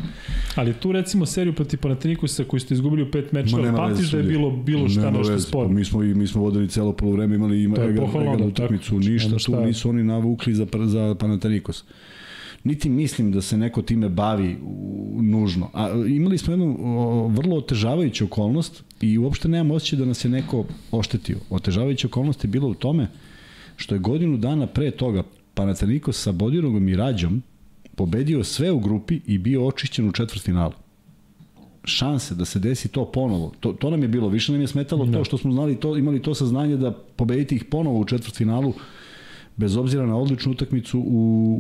Ali 0.56 0.74
tu 0.74 0.92
recimo 0.92 1.26
seriju 1.26 1.54
protiv 1.54 1.80
Panatinikusa 1.80 2.44
koju 2.44 2.60
ste 2.60 2.74
izgubili 2.74 3.04
u 3.04 3.12
pet 3.12 3.32
mečeva, 3.32 3.76
pamtiš 3.76 4.12
da 4.12 4.18
je 4.18 4.24
bilo, 4.24 4.52
bilo 4.52 4.90
šta 4.90 5.12
nešto 5.12 5.40
sporo? 5.40 5.70
Mi 5.70 5.86
smo, 5.86 6.00
mi 6.00 6.28
smo 6.28 6.42
vodili 6.42 6.70
celo 6.70 6.94
polovreme, 6.94 7.36
imali 7.36 7.64
ima, 7.64 7.76
egal, 7.84 8.48
utakmicu, 8.48 9.00
ništa, 9.00 9.38
tu 9.46 9.66
nisu 9.66 9.90
oni 9.90 10.04
navukli 10.04 10.54
za, 10.54 10.68
za 10.86 11.16
Panathinaikos 11.20 11.84
niti 12.64 12.90
mislim 12.90 13.32
da 13.32 13.42
se 13.42 13.58
neko 13.58 13.82
time 13.82 14.10
bavi 14.10 14.58
nužno. 15.22 15.70
A 15.74 15.90
imali 16.08 16.38
smo 16.38 16.54
jednu 16.54 16.78
o, 16.82 17.28
vrlo 17.28 17.58
otežavajuću 17.58 18.26
okolnost 18.26 18.84
i 19.02 19.18
uopšte 19.18 19.48
nemam 19.48 19.72
osjećaj 19.72 20.00
da 20.00 20.06
nas 20.06 20.26
je 20.26 20.32
neko 20.32 20.66
oštetio. 20.92 21.38
Otežavajuća 21.50 22.08
okolnost 22.08 22.44
je 22.44 22.48
bila 22.48 22.68
u 22.68 22.74
tome 22.74 23.08
što 23.76 23.96
je 23.96 24.00
godinu 24.00 24.38
dana 24.38 24.68
pre 24.68 24.92
toga 24.92 25.24
Panathinaikos 25.54 26.24
sa 26.24 26.32
Bodirogom 26.32 26.90
i 26.90 26.96
Rađom 26.96 27.42
pobedio 27.96 28.44
sve 28.44 28.72
u 28.72 28.80
grupi 28.80 29.20
i 29.28 29.38
bio 29.38 29.68
očišćen 29.68 30.10
u 30.10 30.12
četvrtfinalu 30.12 30.74
šanse 31.84 32.36
da 32.36 32.46
se 32.46 32.60
desi 32.60 32.88
to 32.88 33.06
ponovo. 33.06 33.52
To, 33.60 33.74
to 33.74 33.90
nam 33.90 34.02
je 34.02 34.08
bilo, 34.08 34.30
više 34.30 34.52
nam 34.52 34.62
je 34.62 34.68
smetalo 34.68 35.06
no. 35.06 35.12
to 35.12 35.18
da. 35.18 35.24
što 35.24 35.38
smo 35.38 35.52
znali 35.52 35.76
to, 35.76 35.98
imali 35.98 36.22
to 36.22 36.36
saznanje 36.36 36.78
da 36.78 36.92
pobediti 36.92 37.56
ih 37.56 37.66
ponovo 37.66 38.00
u 38.00 38.06
četvrtfinalu 38.06 38.74
bez 39.60 39.78
obzira 39.78 40.06
na 40.06 40.18
odličnu 40.18 40.52
utakmicu 40.52 41.00
u, 41.00 41.04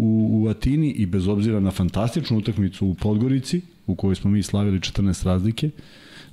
u, 0.01 0.43
u 0.43 0.49
Atini 0.49 0.91
i 0.91 1.05
bez 1.05 1.27
obzira 1.27 1.59
na 1.59 1.71
fantastičnu 1.71 2.37
utakmicu 2.37 2.87
u 2.87 2.93
Podgorici, 2.93 3.61
u 3.87 3.95
kojoj 3.95 4.15
smo 4.15 4.31
mi 4.31 4.43
slavili 4.43 4.79
14 4.79 5.25
razlike, 5.25 5.69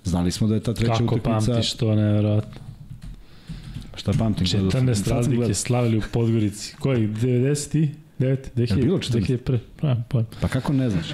znali 0.04 0.30
smo 0.30 0.48
da 0.48 0.54
je 0.54 0.60
ta 0.60 0.74
treća 0.74 0.92
Kako 0.92 1.04
utakmica... 1.04 1.38
Kako 1.38 1.46
pamtiš 1.46 1.72
to, 1.72 1.94
nevjerojatno. 1.94 2.60
Šta 3.94 4.12
pamtim? 4.18 4.46
14 4.46 5.10
razlike 5.10 5.54
slavili 5.54 5.98
u 5.98 6.02
Podgorici. 6.12 6.76
Koji, 6.80 7.08
90 7.08 7.88
9, 8.18 8.36
2000, 8.56 8.84
bilo 8.84 8.98
2000 8.98 9.36
pre, 9.36 9.58
pa, 9.76 9.96
pa. 10.08 10.22
pa 10.40 10.48
kako 10.48 10.72
ne 10.72 10.90
znaš? 10.90 11.06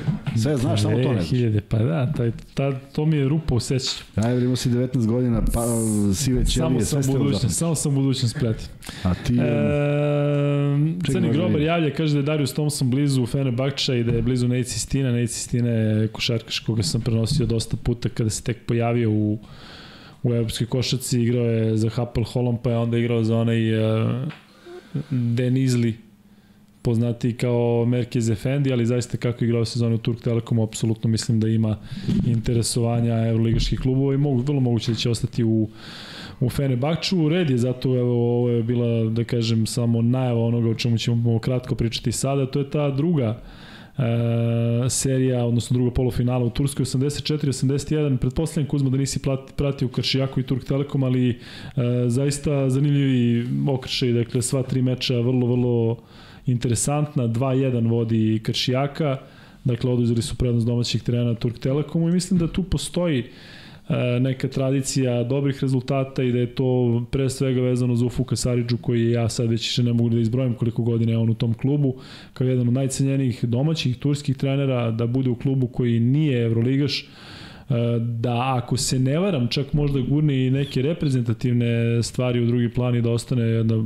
Sve 0.43 0.57
znaš, 0.57 0.83
samo 0.83 1.03
to 1.03 1.13
ne 1.13 1.23
znaš. 1.23 1.31
2000, 1.31 1.61
pa 1.69 1.79
da, 1.79 2.13
taj, 2.13 2.33
ta, 2.55 2.73
to 2.93 3.07
mi 3.07 3.17
je 3.17 3.29
rupa 3.29 3.55
u 3.55 3.61
sećanju. 3.61 4.05
Ajde, 4.15 4.45
imao 4.45 4.57
si 4.57 4.71
19 4.71 5.07
godina, 5.07 5.43
pa 5.55 5.67
sive 6.15 6.45
ćelije, 6.45 6.85
sve 6.85 7.03
ste 7.03 7.19
budućnost, 7.19 7.59
Samo 7.59 7.75
sam 7.75 7.95
budućnost 7.95 8.37
preti. 8.41 8.65
A 9.03 9.15
ti... 9.15 9.35
E, 9.35 11.13
Crni 11.13 11.33
grobar 11.33 11.61
javlja, 11.61 11.95
kaže 11.95 12.13
da 12.13 12.19
je 12.19 12.23
Darius 12.23 12.53
Thompson 12.53 12.91
blizu 12.91 13.27
Fenerbahča 13.27 13.95
i 13.95 14.05
da 14.05 14.13
je 14.13 14.23
blizu 14.23 14.49
Nejci 14.49 14.79
Stina. 14.79 15.13
Nejci 15.13 15.41
Stina 15.41 15.69
je 15.71 16.09
košarkaš 16.09 16.59
koga 16.59 16.83
sam 16.83 17.01
prenosio 17.01 17.47
dosta 17.47 17.77
puta 17.77 18.09
kada 18.09 18.31
se 18.31 18.43
tek 18.43 18.67
pojavio 18.67 19.11
u 19.11 19.39
u 20.23 20.33
evropskoj 20.33 20.67
košaci, 20.67 21.23
igrao 21.23 21.45
je 21.45 21.77
za 21.77 21.89
Hapoel 21.89 22.25
Holom, 22.25 22.59
pa 22.63 22.71
je 22.71 22.77
onda 22.77 22.99
igrao 22.99 23.25
za 23.25 23.37
onaj 23.37 23.75
uh, 24.03 24.11
Denizli 25.11 25.97
poznati 26.83 27.37
kao 27.37 27.85
Merkez 27.85 28.31
Efendi, 28.31 28.73
ali 28.73 28.87
zaista 28.87 29.17
kako 29.17 29.45
igrao 29.45 29.65
sezonu 29.65 29.99
Turk 29.99 30.21
Telekomu, 30.21 30.63
apsolutno 30.63 31.11
mislim 31.11 31.41
da 31.41 31.49
ima 31.49 31.77
interesovanja 32.27 33.29
evroligaških 33.29 33.81
klubova 33.81 34.15
i 34.15 34.19
mogu, 34.19 34.41
vrlo 34.41 34.61
moguće 34.61 34.93
da 34.93 34.97
će 34.97 35.11
ostati 35.11 35.45
u 35.45 35.69
u 36.43 36.51
Fenerbahču. 36.51 37.29
Red 37.29 37.51
je 37.51 37.59
zato, 37.59 37.99
evo, 37.99 38.39
ovo 38.39 38.51
je 38.51 38.63
bila, 38.63 39.11
da 39.11 39.25
kažem, 39.25 39.67
samo 39.67 40.03
najava 40.03 40.41
onoga 40.41 40.71
o 40.71 40.75
čemu 40.75 40.99
ćemo 40.99 41.39
kratko 41.39 41.75
pričati 41.75 42.13
sada. 42.13 42.47
To 42.47 42.59
je 42.59 42.71
ta 42.71 42.91
druga 42.91 43.41
e, 43.99 44.03
serija, 44.89 45.45
odnosno 45.45 45.75
druga 45.75 45.91
polufinala 45.91 46.45
u 46.45 46.51
Turskoj 46.51 46.85
84-81. 46.85 48.17
Pretpostavljam 48.17 48.69
Kuzma 48.69 48.91
da 48.91 48.97
nisi 48.97 49.21
pratio 49.57 49.89
Kršijaku 49.89 50.41
i 50.41 50.43
Turk 50.43 50.65
Telekom, 50.65 51.03
ali 51.03 51.31
e, 51.31 51.37
zaista 52.07 52.71
zanimljivi 52.71 53.47
okršaj, 53.69 54.13
dakle 54.13 54.43
sva 54.43 54.63
tri 54.63 54.83
meča 54.83 55.15
vrlo, 55.15 55.47
vrlo 55.47 55.97
interesantna, 56.47 57.29
2-1 57.29 57.91
vodi 57.91 58.41
Kršijaka, 58.43 59.17
dakle 59.65 59.91
oduzeli 59.91 60.23
su 60.23 60.37
prednost 60.37 60.67
domaćih 60.67 61.03
terena 61.03 61.35
Turk 61.35 61.59
Telekomu 61.59 62.09
i 62.09 62.13
mislim 62.13 62.41
da 62.41 62.49
tu 62.49 62.63
postoji 62.63 63.25
e, 63.89 64.21
neka 64.21 64.49
tradicija 64.49 65.25
dobrih 65.25 65.63
rezultata 65.63 66.23
i 66.23 66.33
da 66.33 66.39
je 66.39 66.55
to 66.55 67.03
pre 67.11 67.31
svega 67.31 67.61
vezano 67.61 67.97
za 67.97 68.07
Ufuka 68.07 68.37
Saridžu 68.37 68.77
koji 68.77 69.11
ja 69.11 69.29
sad 69.29 69.51
već 69.51 69.79
ne 69.79 69.93
mogu 69.93 70.09
da 70.09 70.19
izbrojim 70.19 70.55
koliko 70.55 70.83
godina 70.83 71.13
je 71.13 71.19
on 71.19 71.31
u 71.31 71.35
tom 71.35 71.55
klubu 71.55 71.95
kao 72.33 72.47
jedan 72.47 72.69
od 72.69 72.75
najcenjenijih 72.75 73.45
domaćih 73.45 73.97
turskih 73.97 74.37
trenera 74.37 74.91
da 74.91 75.07
bude 75.07 75.31
u 75.31 75.35
klubu 75.35 75.67
koji 75.67 76.01
nije 76.01 76.45
Evroligaš 76.45 77.07
da 78.01 78.57
ako 78.57 78.77
se 78.77 78.99
ne 78.99 79.19
varam, 79.19 79.49
čak 79.49 79.73
možda 79.73 80.01
gurne 80.01 80.47
i 80.47 80.51
neke 80.51 80.83
reprezentativne 80.83 82.03
stvari 82.03 82.41
u 82.43 82.47
drugi 82.47 82.69
plan 82.69 82.97
i 82.97 83.03
da 83.03 83.11
ostane 83.11 83.45
jedna, 83.45 83.77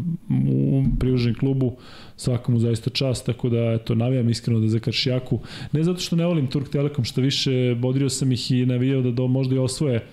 u 0.48 0.85
priužen 1.01 1.35
klubu, 1.35 1.77
svakomu 2.16 2.59
zaista 2.59 2.90
čast, 2.90 3.27
tako 3.27 3.48
da 3.48 3.59
eto, 3.59 3.94
navijam 3.94 4.28
iskreno 4.28 4.61
da 4.61 4.69
za 4.69 4.78
Karšijaku, 4.78 5.40
ne 5.73 5.82
zato 5.82 6.01
što 6.01 6.16
ne 6.16 6.27
volim 6.27 6.47
Turk 6.47 6.69
Telekom, 6.69 7.05
što 7.05 7.20
više 7.20 7.74
bodrio 7.78 8.09
sam 8.09 8.32
ih 8.32 8.51
i 8.51 8.66
navijao 8.66 9.03
da 9.03 9.11
do, 9.11 9.27
možda 9.27 9.55
i 9.55 9.59
osvoje 9.59 10.07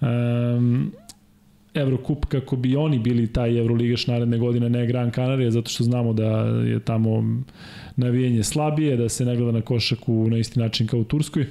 um, 0.00 0.92
Evrokup 1.74 2.24
kako 2.24 2.56
bi 2.56 2.76
oni 2.76 2.98
bili 2.98 3.32
taj 3.32 3.58
Evroligaš 3.58 4.06
naredne 4.06 4.38
godine, 4.38 4.70
ne 4.70 4.86
Gran 4.86 5.10
Canaria, 5.10 5.50
zato 5.50 5.70
što 5.70 5.84
znamo 5.84 6.12
da 6.12 6.30
je 6.66 6.80
tamo 6.80 7.42
navijenje 7.96 8.42
slabije, 8.42 8.96
da 8.96 9.08
se 9.08 9.24
ne 9.24 9.36
gleda 9.36 9.52
na 9.52 9.60
košaku 9.60 10.30
na 10.30 10.38
isti 10.38 10.58
način 10.58 10.86
kao 10.86 11.00
u 11.00 11.04
Turskoj, 11.04 11.46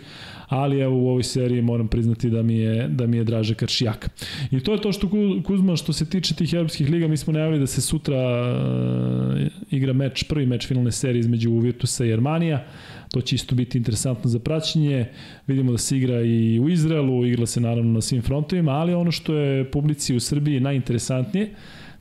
ali 0.48 0.80
evo 0.80 0.98
u 0.98 1.10
ovoj 1.10 1.24
seriji 1.24 1.62
moram 1.62 1.88
priznati 1.88 2.30
da 2.30 2.42
mi 2.42 2.58
je, 2.58 2.88
da 2.88 3.08
mi 3.08 3.18
je 3.18 3.24
draže 3.24 3.56
Karšijak. 3.56 4.10
I 4.52 4.60
to 4.60 4.74
je 4.74 4.82
to 4.82 4.92
što 4.92 5.10
Kuzma, 5.44 5.76
što 5.76 5.94
se 5.94 6.10
tiče 6.10 6.36
tih 6.36 6.54
evropskih 6.54 6.90
liga, 6.90 7.08
mi 7.08 7.18
smo 7.18 7.34
najavili 7.34 7.60
da 7.60 7.68
se 7.68 7.82
sutra 7.82 8.18
uh, 8.18 9.48
igra 9.72 9.94
meč, 9.94 10.24
prvi 10.24 10.46
meč 10.46 10.68
finalne 10.68 10.92
serije 10.92 11.20
između 11.20 11.60
Virtusa 11.60 12.06
i 12.06 12.14
Armanija, 12.14 12.66
to 13.12 13.22
će 13.22 13.36
isto 13.36 13.56
biti 13.56 13.78
interesantno 13.78 14.30
za 14.30 14.40
praćenje. 14.40 15.06
Vidimo 15.48 15.72
da 15.72 15.78
se 15.78 15.98
igra 15.98 16.22
i 16.22 16.60
u 16.60 16.70
Izraelu, 16.70 17.26
igra 17.26 17.46
se 17.46 17.62
naravno 17.62 17.92
na 17.92 18.02
svim 18.02 18.22
frontovima, 18.22 18.72
ali 18.72 18.94
ono 18.94 19.12
što 19.12 19.36
je 19.36 19.72
publici 19.72 20.16
u 20.16 20.20
Srbiji 20.20 20.60
najinteresantnije, 20.60 21.50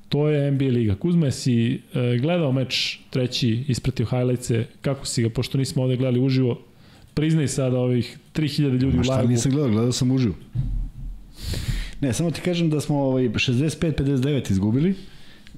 to 0.09 0.29
je 0.29 0.51
NBA 0.51 0.65
Liga. 0.65 0.95
Kuzma, 0.95 1.31
si 1.31 1.75
e, 1.75 2.19
gledao 2.19 2.53
meč 2.53 2.99
treći, 3.11 3.65
ispratio 3.69 4.07
highlightse, 4.07 4.67
kako 4.81 5.07
si 5.07 5.23
ga, 5.23 5.31
pošto 5.31 5.59
nismo 5.59 5.83
ovde 5.83 5.97
gledali 5.97 6.21
uživo, 6.21 6.66
priznaj 7.17 7.49
sada 7.49 7.79
ovih 7.79 8.19
3000 8.35 8.63
ljudi 8.63 8.87
Ma 8.87 9.01
u 9.01 9.05
šta 9.05 9.17
live 9.17 9.29
nisam 9.29 9.53
gledao, 9.53 9.71
gledao 9.71 9.93
sam 9.93 10.11
uživo. 10.11 10.35
Ne, 12.01 12.13
samo 12.13 12.31
ti 12.31 12.41
kažem 12.41 12.71
da 12.71 12.81
smo 12.81 12.99
ovaj 12.99 13.29
65-59 13.29 14.51
izgubili, 14.51 14.95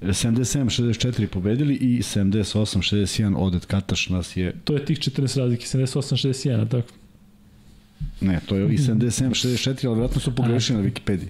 77-64 0.01 1.27
pobedili 1.27 1.75
i 1.75 2.01
78-61 2.01 3.35
Odet 3.37 3.65
Kataš 3.65 4.09
nas 4.09 4.37
je... 4.37 4.53
To 4.63 4.73
je 4.73 4.85
tih 4.85 4.99
14 4.99 5.39
razlike, 5.39 5.65
78-61, 5.65 6.69
tako? 6.69 6.87
Ne, 8.21 8.39
to 8.45 8.55
je 8.55 8.73
i 8.73 8.77
77-64, 8.77 9.87
ali 9.87 9.95
vjerojatno 9.95 10.21
su 10.21 10.35
pogrešili 10.35 10.83
na 10.83 10.89
Wikipediji. 10.89 11.27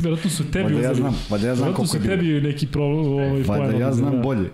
Vjerojatno 0.00 0.30
su 0.30 0.50
tebi 0.50 0.64
Valjda 0.64 0.80
ja 0.80 0.92
uzeli. 0.92 0.96
znam, 0.96 1.14
valjda 1.30 1.46
ja 1.46 1.54
znam 1.54 1.68
Vjerojatno 1.68 1.76
koliko 1.76 1.96
je 1.96 2.00
su 2.00 2.08
bilo. 2.08 2.38
tebi 2.40 2.48
neki 2.48 2.66
pro, 2.66 2.84
ovaj, 2.84 3.42
Valjda 3.42 3.78
ja 3.78 3.92
znam 3.92 4.12
da. 4.12 4.18
bolje. 4.22 4.50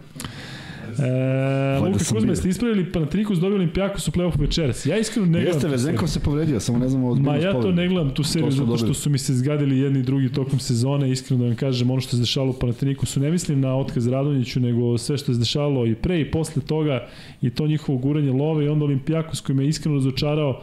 E, 0.99 1.79
Luka 1.79 2.21
bio. 2.27 2.37
ste 2.37 2.49
ispravili 2.49 2.93
Panathinaikos 2.93 3.39
dobili 3.39 3.55
Olimpijakos 3.55 4.09
u 4.09 4.11
play-offu 4.11 4.41
večeras. 4.41 4.87
Ja 4.87 4.99
iskreno 4.99 5.27
ne 5.27 5.33
gledam. 5.33 5.55
Jeste, 5.55 5.69
Vezenkov 5.69 6.09
se 6.09 6.21
povredio, 6.21 6.61
samo 6.61 6.79
ne 6.79 6.89
znamo 6.89 7.07
Ma 7.07 7.13
ozbiljnost 7.13 7.45
ja 7.45 7.53
to 7.53 7.73
ne 7.73 7.89
gledam 7.89 8.15
tu 8.15 8.23
seriju 8.23 8.51
zato 8.51 8.77
što 8.77 8.77
dobili. 8.77 8.95
su 8.95 9.11
mi 9.11 9.19
se 9.19 9.35
zgadili 9.35 9.79
jedni 9.79 10.01
i 10.01 10.03
drugi 10.03 10.33
tokom 10.33 10.59
sezone, 10.59 11.11
iskreno 11.11 11.43
da 11.43 11.49
vam 11.49 11.57
kažem, 11.57 11.91
ono 11.91 12.01
što 12.01 12.11
se 12.11 12.17
dešavalo 12.17 12.51
u 12.51 12.59
Panathinaikosu, 12.59 13.21
ne 13.21 13.31
mislim 13.31 13.61
na 13.61 13.77
otkaz 13.77 14.07
Radonjiću, 14.07 14.61
nego 14.61 14.99
sve 14.99 15.19
što 15.19 15.33
se 15.33 15.39
dešavalo 15.39 15.87
i 15.87 15.95
pre 15.95 16.21
i 16.21 16.31
posle 16.31 16.63
toga 16.63 17.07
i 17.43 17.51
to 17.51 17.67
njihovo 17.67 17.99
guranje 17.99 18.33
love 18.33 18.65
i 18.65 18.69
onda 18.69 18.85
Olimpijakos 18.85 19.41
koji 19.41 19.57
me 19.57 19.67
iskreno 19.67 19.97
razočarao 19.97 20.61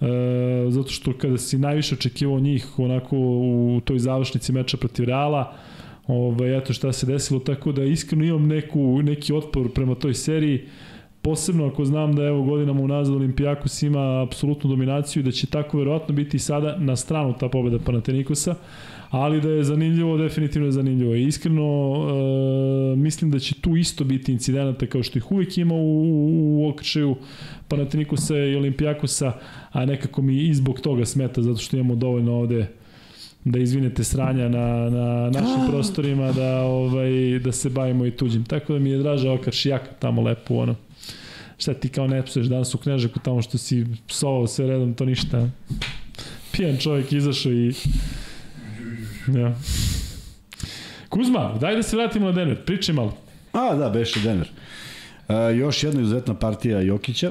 e, 0.00 0.06
zato 0.68 0.90
što 0.90 1.12
kada 1.12 1.38
si 1.38 1.58
najviše 1.58 1.94
očekivao 1.94 2.40
njih 2.40 2.78
onako 2.78 3.16
u 3.16 3.80
toj 3.84 3.98
završnici 3.98 4.52
meča 4.52 4.76
protiv 4.76 5.04
Reala, 5.04 5.56
ovaj, 6.06 6.58
eto 6.58 6.72
šta 6.72 6.92
se 6.92 7.06
desilo, 7.06 7.40
tako 7.40 7.72
da 7.72 7.84
iskreno 7.84 8.24
imam 8.24 8.46
neku, 8.46 9.02
neki 9.02 9.32
otpor 9.32 9.72
prema 9.72 9.94
toj 9.94 10.14
seriji, 10.14 10.60
posebno 11.22 11.66
ako 11.66 11.84
znam 11.84 12.14
da 12.16 12.22
evo 12.22 12.42
godinama 12.42 12.80
unazad 12.80 13.14
Olimpijakos 13.14 13.82
ima 13.82 14.22
apsolutnu 14.22 14.70
dominaciju 14.70 15.20
i 15.20 15.24
da 15.24 15.30
će 15.30 15.46
tako 15.46 15.78
verovatno 15.78 16.14
biti 16.14 16.38
sada 16.38 16.76
na 16.78 16.96
stranu 16.96 17.34
ta 17.40 17.48
pobeda 17.48 17.78
Panatenikosa, 17.78 18.54
ali 19.10 19.40
da 19.40 19.48
je 19.48 19.64
zanimljivo, 19.64 20.16
definitivno 20.16 20.68
je 20.68 20.72
zanimljivo. 20.72 21.14
I 21.14 21.24
iskreno 21.24 21.62
e, 21.62 22.96
mislim 22.96 23.30
da 23.30 23.38
će 23.38 23.54
tu 23.60 23.76
isto 23.76 24.04
biti 24.04 24.32
incidenata 24.32 24.86
kao 24.86 25.02
što 25.02 25.18
ih 25.18 25.32
uvek 25.32 25.58
ima 25.58 25.74
u, 25.74 26.02
u, 26.02 26.62
u 26.62 26.68
okršaju 26.68 27.16
Panatenikosa 27.68 28.36
i 28.36 28.56
Olimpijakosa, 28.56 29.32
a 29.72 29.84
nekako 29.84 30.22
mi 30.22 30.36
i 30.36 30.54
zbog 30.54 30.80
toga 30.80 31.04
smeta, 31.04 31.42
zato 31.42 31.58
što 31.58 31.76
imamo 31.76 31.94
dovoljno 31.94 32.32
ovde 32.32 32.66
da 33.44 33.58
izvinete 33.58 34.04
sranja 34.04 34.48
na, 34.48 34.90
na 34.90 35.30
našim 35.30 35.68
prostorima, 35.68 36.32
da, 36.32 36.62
ovaj, 36.62 37.38
da 37.38 37.52
se 37.52 37.70
bavimo 37.70 38.06
i 38.06 38.10
tuđim. 38.10 38.44
Tako 38.44 38.72
da 38.72 38.78
mi 38.78 38.90
je 38.90 38.98
draža 38.98 39.32
Okar 39.32 39.52
Šijaka 39.52 39.92
tamo 39.98 40.22
lepo, 40.22 40.54
ono. 40.54 40.74
Šta 41.58 41.74
ti 41.74 41.88
kao 41.88 42.06
ne 42.06 42.22
psuješ 42.22 42.46
danas 42.46 42.74
u 42.74 42.78
Knežaku 42.78 43.20
tamo 43.20 43.42
što 43.42 43.58
si 43.58 43.86
psovao 44.06 44.46
sve 44.46 44.66
redom, 44.66 44.94
to 44.94 45.04
ništa. 45.04 45.48
Pijan 46.52 46.78
čovjek 46.78 47.12
izašao 47.12 47.52
i... 47.52 47.72
Ja. 49.34 49.54
Kuzma, 51.08 51.58
daj 51.60 51.76
da 51.76 51.82
se 51.82 51.96
vratimo 51.96 52.26
na 52.26 52.32
Denver, 52.32 52.64
pričaj 52.64 52.94
malo. 52.94 53.16
A, 53.52 53.74
da, 53.74 53.90
beše 53.90 54.20
Denver. 54.20 54.50
E, 55.28 55.56
još 55.56 55.82
jedna 55.82 56.00
izuzetna 56.00 56.34
partija 56.34 56.80
Jokića. 56.80 57.30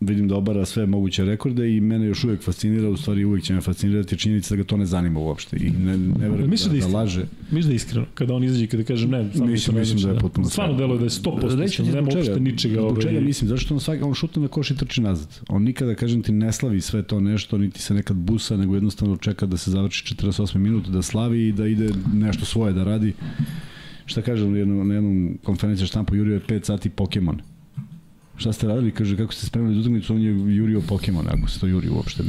Vidim 0.00 0.28
da 0.28 0.36
obara 0.36 0.64
sve 0.64 0.86
moguće 0.86 1.24
rekorde 1.24 1.76
i 1.76 1.80
mene 1.80 2.06
još 2.06 2.24
uvek 2.24 2.42
fascinira, 2.42 2.88
u 2.88 2.96
stvari 2.96 3.24
uvek 3.24 3.42
će 3.42 3.54
me 3.54 3.60
fascinirati 3.60 4.18
činjenica 4.18 4.54
da 4.54 4.62
ga 4.62 4.64
to 4.64 4.76
ne 4.76 4.86
zanima 4.86 5.20
uopšte 5.20 5.56
i 5.56 5.70
ne, 5.70 5.96
ne 5.96 6.28
verujem 6.28 6.50
Misliš 6.50 6.82
da, 6.82 6.86
da 6.86 6.92
da, 6.92 6.98
laže. 6.98 7.24
Misliš 7.50 7.64
da 7.64 7.70
je 7.70 7.76
iskreno, 7.76 8.06
kada 8.14 8.34
on 8.34 8.44
izađe 8.44 8.64
i 8.64 8.66
kada 8.66 8.84
kažem 8.84 9.10
ne, 9.10 9.28
stvarno 9.28 9.46
mi 9.46 9.52
Mislim, 9.52 9.76
mislim 9.78 10.00
da 10.00 10.08
je 10.08 10.18
potpuno 10.18 10.48
Stvarno 10.48 10.76
deluje 10.76 10.98
da 10.98 11.04
je 11.04 11.10
100% 11.10 11.58
Reći 11.58 11.76
ti 11.76 11.82
iskreno, 11.82 11.92
nema 11.92 12.06
uopšte 12.06 12.24
čega. 12.24 12.40
ničega. 12.40 12.74
Zbog 12.74 12.90
ovaj, 12.90 13.02
čega 13.02 13.20
mislim, 13.20 13.48
zato 13.48 13.60
što 13.60 13.74
on, 13.74 13.80
svaki, 13.80 14.02
on 14.02 14.14
šutne 14.14 14.42
na 14.42 14.48
koš 14.48 14.70
i 14.70 14.76
trči 14.76 15.00
nazad. 15.00 15.40
On 15.48 15.62
nikada, 15.62 15.94
kažem 15.94 16.22
ti, 16.22 16.32
ne 16.32 16.52
slavi 16.52 16.80
sve 16.80 17.02
to 17.02 17.20
nešto, 17.20 17.58
niti 17.58 17.82
se 17.82 17.94
nekad 17.94 18.16
busa, 18.16 18.56
nego 18.56 18.74
jednostavno 18.74 19.16
čeka 19.16 19.46
da 19.46 19.56
se 19.56 19.70
završi 19.70 20.14
48 20.14 20.58
minuta, 20.58 20.90
da 20.90 21.02
slavi 21.02 21.48
i 21.48 21.52
da 21.52 21.66
ide 21.66 21.90
nešto 22.14 22.44
svoje 22.44 22.72
da 22.72 22.84
radi. 22.84 23.12
Šta 24.06 24.22
kažem 24.22 24.52
na 24.52 24.58
jednom, 24.58 24.88
na 24.88 24.94
jednom 24.94 25.38
konferenciji 25.42 25.88
Jurio 26.12 26.34
je 26.34 26.40
5 26.40 26.64
sati 26.64 26.90
Pokemon. 26.90 27.53
Šta 28.36 28.52
ste 28.52 28.66
radili? 28.66 28.90
Kaže, 28.90 29.16
kako 29.16 29.32
ste 29.32 29.46
spremili 29.46 29.74
za 29.74 29.80
utakmicu, 29.80 30.14
on 30.14 30.22
je 30.22 30.56
jurio 30.56 30.80
Pokemon, 30.88 31.26
ako 31.28 31.48
se 31.48 31.60
to 31.60 31.66
juri 31.66 31.88
uopšte. 31.88 32.22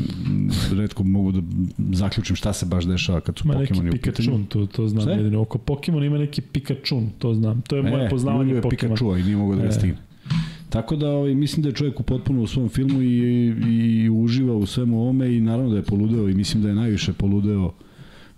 Redko 0.72 1.04
mogu 1.04 1.32
da 1.32 1.42
zaključim 1.98 2.36
šta 2.36 2.54
se 2.54 2.66
baš 2.66 2.86
dešava 2.86 3.22
kad 3.22 3.38
su 3.38 3.48
neki 3.48 3.60
Pokemoni 3.60 3.90
u 3.90 3.92
pitanju. 3.92 4.16
Pikachu, 4.16 4.46
to, 4.50 4.66
to 4.66 4.88
znam 4.88 5.02
Šta 5.02 5.12
je? 5.12 5.18
jedino. 5.18 5.42
Oko 5.42 5.58
Pokemon 5.58 6.04
ima 6.04 6.18
neki 6.18 6.42
Pikachu, 6.42 7.02
to 7.20 7.34
znam. 7.34 7.62
To 7.62 7.76
je 7.76 7.84
moje 7.84 8.06
E, 8.06 8.10
poznavanje 8.10 8.44
jurio 8.44 8.56
je 8.58 8.62
Pokemon. 8.62 8.96
Pikachu, 8.96 9.18
i 9.18 9.24
nije 9.24 9.38
mogao 9.38 9.56
da 9.56 9.62
ga 9.62 9.68
E. 9.68 9.72
stigne. 9.72 9.98
Tako 10.70 10.96
da 10.96 11.10
ovaj, 11.10 11.36
mislim 11.36 11.64
da 11.64 11.70
je 11.70 11.76
čovjek 11.76 12.02
potpuno 12.02 12.42
u 12.42 12.48
svom 12.48 12.70
filmu 12.70 13.02
i, 13.02 13.48
i 13.68 14.10
uživa 14.10 14.56
u 14.56 14.66
svemu 14.66 15.02
ovome 15.02 15.36
i 15.36 15.42
naravno 15.42 15.70
da 15.70 15.78
je 15.78 15.84
poludeo 15.84 16.30
i 16.30 16.34
mislim 16.34 16.64
da 16.64 16.70
je 16.70 16.76
najviše 16.76 17.14
poludeo 17.14 17.72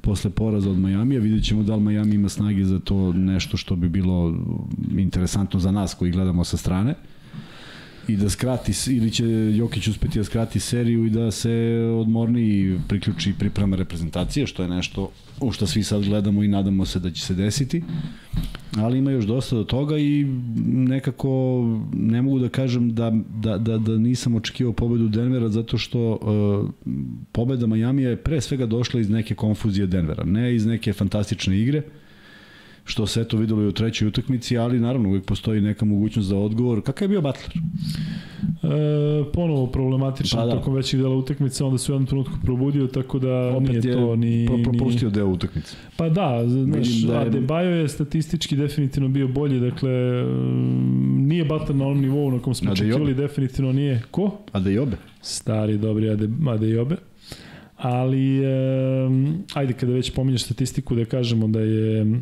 posle 0.01 0.31
poraza 0.31 0.69
od 0.71 0.77
Majamija. 0.77 1.19
Vidjet 1.21 1.43
ćemo 1.43 1.63
da 1.63 1.75
li 1.75 1.81
Majami 1.81 2.15
ima 2.15 2.29
snage 2.29 2.63
za 2.65 2.79
to 2.79 3.13
nešto 3.13 3.57
što 3.57 3.75
bi 3.75 3.89
bilo 3.89 4.35
interesantno 4.97 5.59
za 5.59 5.71
nas 5.71 5.93
koji 5.93 6.11
gledamo 6.11 6.43
sa 6.43 6.57
strane 6.57 6.93
i 8.07 8.15
da 8.15 8.29
skrati, 8.29 8.73
ili 8.87 9.11
će 9.11 9.25
Jokić 9.55 9.87
uspeti 9.87 10.19
da 10.19 10.23
skrati 10.23 10.59
seriju 10.59 11.05
i 11.05 11.09
da 11.09 11.31
se 11.31 11.51
odmorni 11.99 12.79
priključi 12.87 13.33
priprema 13.39 13.75
reprezentacije, 13.75 14.47
što 14.47 14.63
je 14.63 14.69
nešto 14.69 15.11
u 15.41 15.51
što 15.51 15.67
svi 15.67 15.83
sad 15.83 16.05
gledamo 16.05 16.43
i 16.43 16.47
nadamo 16.47 16.85
se 16.85 16.99
da 16.99 17.11
će 17.11 17.21
se 17.21 17.33
desiti. 17.33 17.83
Ali 18.75 18.97
ima 18.97 19.11
još 19.11 19.25
dosta 19.25 19.55
do 19.55 19.63
toga 19.63 19.97
i 19.97 20.25
nekako 20.65 21.63
ne 21.93 22.21
mogu 22.21 22.39
da 22.39 22.49
kažem 22.49 22.95
da, 22.95 23.11
da, 23.35 23.57
da, 23.57 23.77
da 23.77 23.97
nisam 23.97 24.35
očekivao 24.35 24.73
pobedu 24.73 25.07
Denvera 25.07 25.49
zato 25.49 25.77
što 25.77 26.11
uh, 26.11 26.69
pobeda 27.31 27.67
Majamija 27.67 28.09
je 28.09 28.23
pre 28.23 28.41
svega 28.41 28.65
došla 28.65 28.99
iz 28.99 29.09
neke 29.09 29.35
konfuzije 29.35 29.87
Denvera, 29.87 30.23
ne 30.23 30.55
iz 30.55 30.65
neke 30.65 30.93
fantastične 30.93 31.59
igre 31.59 31.83
što 32.87 33.07
se 33.07 33.21
eto 33.21 33.37
videlo 33.37 33.61
i 33.61 33.67
u 33.67 33.71
trećoj 33.71 34.07
utakmici, 34.07 34.57
ali 34.57 34.79
naravno 34.79 35.09
uvijek 35.09 35.25
postoji 35.25 35.61
neka 35.61 35.85
mogućnost 35.85 36.29
za 36.29 36.37
odgovor. 36.37 36.81
Kakav 36.81 37.05
je 37.05 37.09
bio 37.09 37.21
Butler? 37.21 37.51
E, 38.63 39.31
ponovo 39.33 39.67
problematičan 39.67 40.39
Pa 40.39 40.45
da. 40.45 40.51
tokom 40.51 40.73
većih 40.73 40.99
dela 40.99 41.15
utakmice, 41.15 41.63
onda 41.63 41.77
se 41.77 41.91
u 41.91 41.95
jednom 41.95 42.07
trenutku 42.07 42.33
probudio, 42.43 42.87
tako 42.87 43.19
da 43.19 43.53
Opet 43.55 43.69
nije 43.69 43.77
je 43.77 43.93
to 43.93 44.15
ni... 44.15 44.45
pro- 44.47 44.57
ni... 44.57 44.63
propustio 44.63 45.09
deo 45.09 45.27
utakmice. 45.27 45.75
Pa 45.97 46.09
da, 46.09 46.43
znaš, 46.47 46.87
da 46.87 47.19
je-. 47.19 47.31
Adebayo 47.31 47.81
je 47.81 47.87
statistički 47.87 48.55
definitivno 48.55 49.09
bio 49.09 49.27
bolji, 49.27 49.59
dakle, 49.59 50.23
mm, 50.23 51.27
nije 51.27 51.45
Butler 51.45 51.75
na 51.75 51.85
onom 51.85 52.01
nivou 52.01 52.31
na 52.31 52.39
kom 52.39 52.53
smo 52.55 52.71
očekivali, 52.71 53.13
definitivno 53.13 53.71
nije. 53.71 54.01
Ko? 54.11 54.37
A 54.51 54.59
da 54.59 54.69
i 54.71 54.77
obe? 54.77 54.97
Stari, 55.21 55.77
dobri 55.77 56.09
Ade, 56.09 56.29
Adejobe. 56.47 56.95
Ali, 57.77 58.43
e, 58.45 58.49
ajde, 59.53 59.73
kada 59.73 59.93
već 59.93 60.13
pominješ 60.13 60.43
statistiku, 60.43 60.95
da 60.95 61.05
kažemo 61.05 61.47
da 61.47 61.59
je 61.59 62.21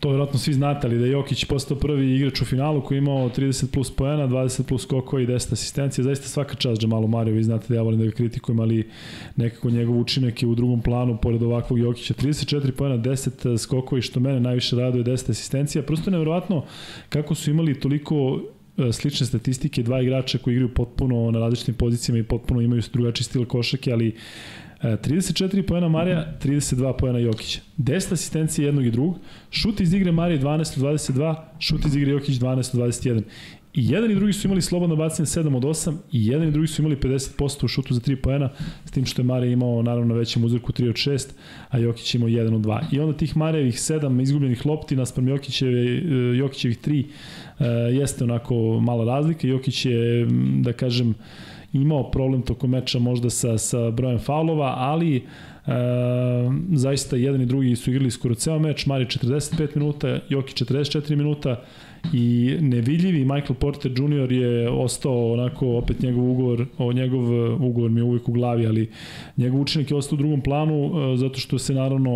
to 0.00 0.08
vjerojatno 0.08 0.38
svi 0.38 0.52
znate, 0.52 0.86
ali 0.86 0.98
da 0.98 1.04
je 1.04 1.12
Jokić 1.12 1.44
postao 1.44 1.76
prvi 1.76 2.16
igrač 2.16 2.40
u 2.40 2.44
finalu 2.44 2.82
koji 2.82 2.96
je 2.96 2.98
imao 2.98 3.28
30 3.28 3.66
plus 3.72 3.90
poena, 3.90 4.28
20 4.28 4.62
plus 4.62 4.82
skokova 4.82 5.22
i 5.22 5.26
10 5.26 5.52
asistencija. 5.52 6.04
Zaista 6.04 6.28
svaka 6.28 6.54
čast 6.54 6.80
Džamalu 6.80 7.08
Mariju, 7.08 7.34
vi 7.34 7.42
znate 7.42 7.66
da 7.68 7.74
ja 7.74 7.82
volim 7.82 8.00
da 8.00 8.06
ga 8.06 8.12
kritikujem, 8.12 8.60
ali 8.60 8.88
nekako 9.36 9.70
njegov 9.70 10.00
učinak 10.00 10.42
je 10.42 10.48
u 10.48 10.54
drugom 10.54 10.82
planu, 10.82 11.18
pored 11.22 11.42
ovakvog 11.42 11.78
Jokića. 11.78 12.14
34 12.14 12.70
poena, 12.70 12.98
10 12.98 13.58
skokova 13.58 13.98
i 13.98 14.02
što 14.02 14.20
mene 14.20 14.40
najviše 14.40 14.76
raduje, 14.76 15.04
10 15.04 15.30
asistencija. 15.30 15.82
Prosto 15.82 16.10
je 16.10 16.12
nevjerovatno 16.12 16.64
kako 17.08 17.34
su 17.34 17.50
imali 17.50 17.80
toliko 17.80 18.40
e, 18.78 18.92
slične 18.92 19.26
statistike, 19.26 19.82
dva 19.82 20.02
igrača 20.02 20.38
koji 20.38 20.54
igraju 20.54 20.74
potpuno 20.74 21.30
na 21.30 21.38
različitim 21.38 21.74
pozicijama 21.74 22.18
i 22.18 22.22
potpuno 22.22 22.60
imaju 22.60 22.82
drugačiji 22.92 23.24
stil 23.24 23.44
košake, 23.44 23.92
ali 23.92 24.14
34 24.82 25.62
poena 25.62 25.88
Marija, 25.88 26.32
32 26.42 26.96
poena 26.98 27.18
Jokića. 27.18 27.60
10 27.78 28.12
asistencije 28.12 28.66
jednog 28.66 28.86
i 28.86 28.90
drugog, 28.90 29.18
šut 29.50 29.80
iz 29.80 29.94
igre 29.94 30.12
Marije 30.12 30.40
12 30.40 30.58
od 30.58 31.00
22, 31.00 31.34
šut 31.58 31.84
iz 31.84 31.96
igre 31.96 32.12
Jokić 32.12 32.38
12 32.38 32.82
od 32.82 32.88
21. 32.88 33.22
I 33.74 33.90
jedan 33.90 34.10
i 34.10 34.14
drugi 34.14 34.32
su 34.32 34.46
imali 34.46 34.62
slobodno 34.62 34.96
bacanje 34.96 35.26
7 35.26 35.56
od 35.56 35.62
8 35.62 35.96
i 36.12 36.26
jedan 36.26 36.48
i 36.48 36.50
drugi 36.50 36.68
su 36.68 36.82
imali 36.82 36.96
50% 36.96 37.64
u 37.64 37.68
šutu 37.68 37.94
za 37.94 38.00
3 38.00 38.16
poena, 38.16 38.50
s 38.84 38.90
tim 38.90 39.06
što 39.06 39.22
je 39.22 39.26
Mare 39.26 39.50
imao 39.52 39.82
naravno 39.82 40.14
većem 40.14 40.44
uzorku 40.44 40.72
3 40.72 40.88
od 40.88 40.94
6, 40.94 41.28
a 41.68 41.78
Jokić 41.78 42.14
imao 42.14 42.28
1 42.28 42.54
od 42.54 42.60
2. 42.60 42.80
I 42.92 43.00
onda 43.00 43.16
tih 43.16 43.36
Marevih 43.36 43.74
7 43.74 44.22
izgubljenih 44.22 44.66
lopti 44.66 44.96
naspram 44.96 45.28
Jokićeve, 45.28 45.80
e, 45.80 46.00
Jokićevih 46.36 46.78
3 46.78 47.04
e, 47.58 47.64
jeste 47.94 48.24
onako 48.24 48.80
mala 48.80 49.04
razlika. 49.04 49.46
Jokić 49.46 49.86
je, 49.86 50.26
da 50.60 50.72
kažem, 50.72 51.14
imao 51.72 52.10
problem 52.10 52.42
tokom 52.42 52.70
meča 52.70 52.98
možda 52.98 53.30
sa, 53.30 53.58
sa 53.58 53.90
brojem 53.90 54.18
faulova, 54.18 54.74
ali 54.76 55.16
e, 55.16 55.22
zaista 56.72 57.16
jedan 57.16 57.42
i 57.42 57.46
drugi 57.46 57.76
su 57.76 57.90
igrali 57.90 58.10
skoro 58.10 58.34
ceo 58.34 58.58
meč, 58.58 58.86
Mari 58.86 59.04
45 59.04 59.76
minuta, 59.76 60.18
Jokić 60.28 60.62
44 60.62 61.16
minuta, 61.16 61.64
i 62.12 62.56
nevidljivi 62.60 63.24
Michael 63.24 63.54
Porter 63.54 63.92
Jr. 63.92 64.32
je 64.32 64.70
ostao 64.70 65.32
onako 65.32 65.68
opet 65.68 66.02
njegov 66.02 66.30
ugovor, 66.30 66.66
o 66.78 66.92
njegov 66.92 67.54
ugovor 67.66 67.90
mi 67.90 68.00
je 68.00 68.04
uvijek 68.04 68.28
u 68.28 68.32
glavi, 68.32 68.66
ali 68.66 68.90
njegov 69.36 69.60
učinak 69.60 69.90
je 69.90 69.96
ostao 69.96 70.16
u 70.16 70.18
drugom 70.18 70.40
planu 70.40 70.92
e, 71.14 71.16
zato 71.16 71.38
što 71.38 71.58
se 71.58 71.74
naravno 71.74 72.12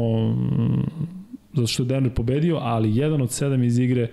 zato 1.54 1.66
što 1.66 1.82
je 1.82 1.86
Denver 1.86 2.14
pobedio, 2.14 2.58
ali 2.62 2.96
jedan 2.96 3.22
od 3.22 3.30
sedam 3.30 3.62
iz 3.62 3.78
igre 3.78 4.08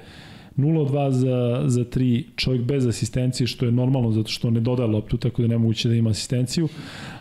0 0.57 0.79
od 0.79 0.91
2 0.91 1.09
za, 1.11 1.63
za 1.69 1.81
3, 1.81 2.23
čovjek 2.35 2.63
bez 2.63 2.87
asistencije, 2.87 3.47
što 3.47 3.65
je 3.65 3.71
normalno 3.71 4.11
zato 4.11 4.29
što 4.29 4.49
ne 4.49 4.59
dodaje 4.59 4.89
loptu, 4.89 5.17
tako 5.17 5.41
da 5.41 5.47
ne 5.47 5.57
moguće 5.57 5.89
da 5.89 5.95
ima 5.95 6.09
asistenciju. 6.09 6.67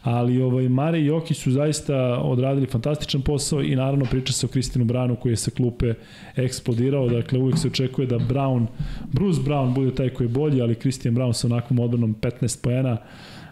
Ali 0.02 0.42
ovaj, 0.42 0.68
Mare 0.68 1.00
i 1.00 1.06
Jokić 1.06 1.38
su 1.38 1.50
zaista 1.50 1.96
odradili 2.18 2.66
fantastičan 2.66 3.22
posao 3.22 3.62
i 3.62 3.76
naravno 3.76 4.04
priča 4.04 4.32
se 4.32 4.46
o 4.46 4.48
Kristinu 4.48 4.84
Brownu 4.84 5.16
koji 5.16 5.32
je 5.32 5.36
sa 5.36 5.50
klupe 5.50 5.94
eksplodirao. 6.36 7.08
Dakle, 7.08 7.38
uvijek 7.38 7.58
se 7.58 7.68
očekuje 7.68 8.06
da 8.06 8.18
Brown, 8.18 8.66
Bruce 9.12 9.40
Brown 9.40 9.74
bude 9.74 9.94
taj 9.94 10.08
koji 10.08 10.24
je 10.24 10.32
bolji, 10.32 10.62
ali 10.62 10.74
Christian 10.74 11.14
Brown 11.14 11.32
sa 11.32 11.46
onakvom 11.46 11.78
odbranom 11.78 12.14
15 12.20 12.62
poena, 12.62 12.96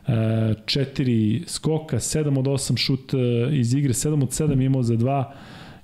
4 0.08 1.42
skoka, 1.46 1.96
7 1.96 2.38
od 2.38 2.44
8 2.44 2.76
šut 2.76 3.14
e, 3.14 3.18
iz 3.52 3.74
igre, 3.74 3.92
7 3.92 4.22
od 4.22 4.28
7 4.28 4.64
imao 4.64 4.82
za 4.82 4.94
2, 4.94 5.24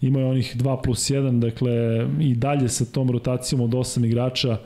imao 0.01 0.21
je 0.21 0.27
onih 0.27 0.57
2 0.57 0.83
plus 0.83 1.11
1, 1.11 1.41
dakle 1.41 1.73
i 2.21 2.35
dalje 2.35 2.69
sa 2.69 2.85
tom 2.85 3.11
rotacijom 3.11 3.61
od 3.61 3.71
8 3.71 4.07
igrača 4.07 4.59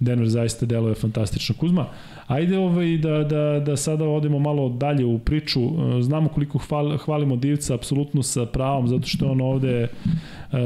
Denver 0.00 0.28
zaista 0.28 0.66
deluje 0.66 0.94
fantastično. 0.94 1.54
Kuzma, 1.58 1.86
ajde 2.26 2.58
ovaj 2.58 2.96
da, 2.96 3.24
da, 3.24 3.60
da 3.66 3.76
sada 3.76 4.04
odemo 4.04 4.38
malo 4.38 4.68
dalje 4.68 5.04
u 5.04 5.18
priču. 5.18 5.60
Znamo 6.02 6.28
koliko 6.28 6.58
hval, 6.58 6.96
hvalimo 6.98 7.36
Divca, 7.36 7.74
apsolutno 7.74 8.22
sa 8.22 8.46
pravom, 8.46 8.88
zato 8.88 9.06
što 9.06 9.30
on 9.30 9.40
ovde 9.40 9.80
e, 9.80 9.88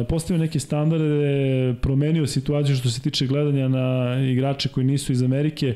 postavio 0.08 0.40
neke 0.40 0.60
standarde, 0.60 1.74
promenio 1.82 2.26
situaciju 2.26 2.76
što 2.76 2.90
se 2.90 3.00
tiče 3.00 3.26
gledanja 3.26 3.68
na 3.68 4.16
igrače 4.20 4.68
koji 4.68 4.86
nisu 4.86 5.12
iz 5.12 5.22
Amerike. 5.22 5.74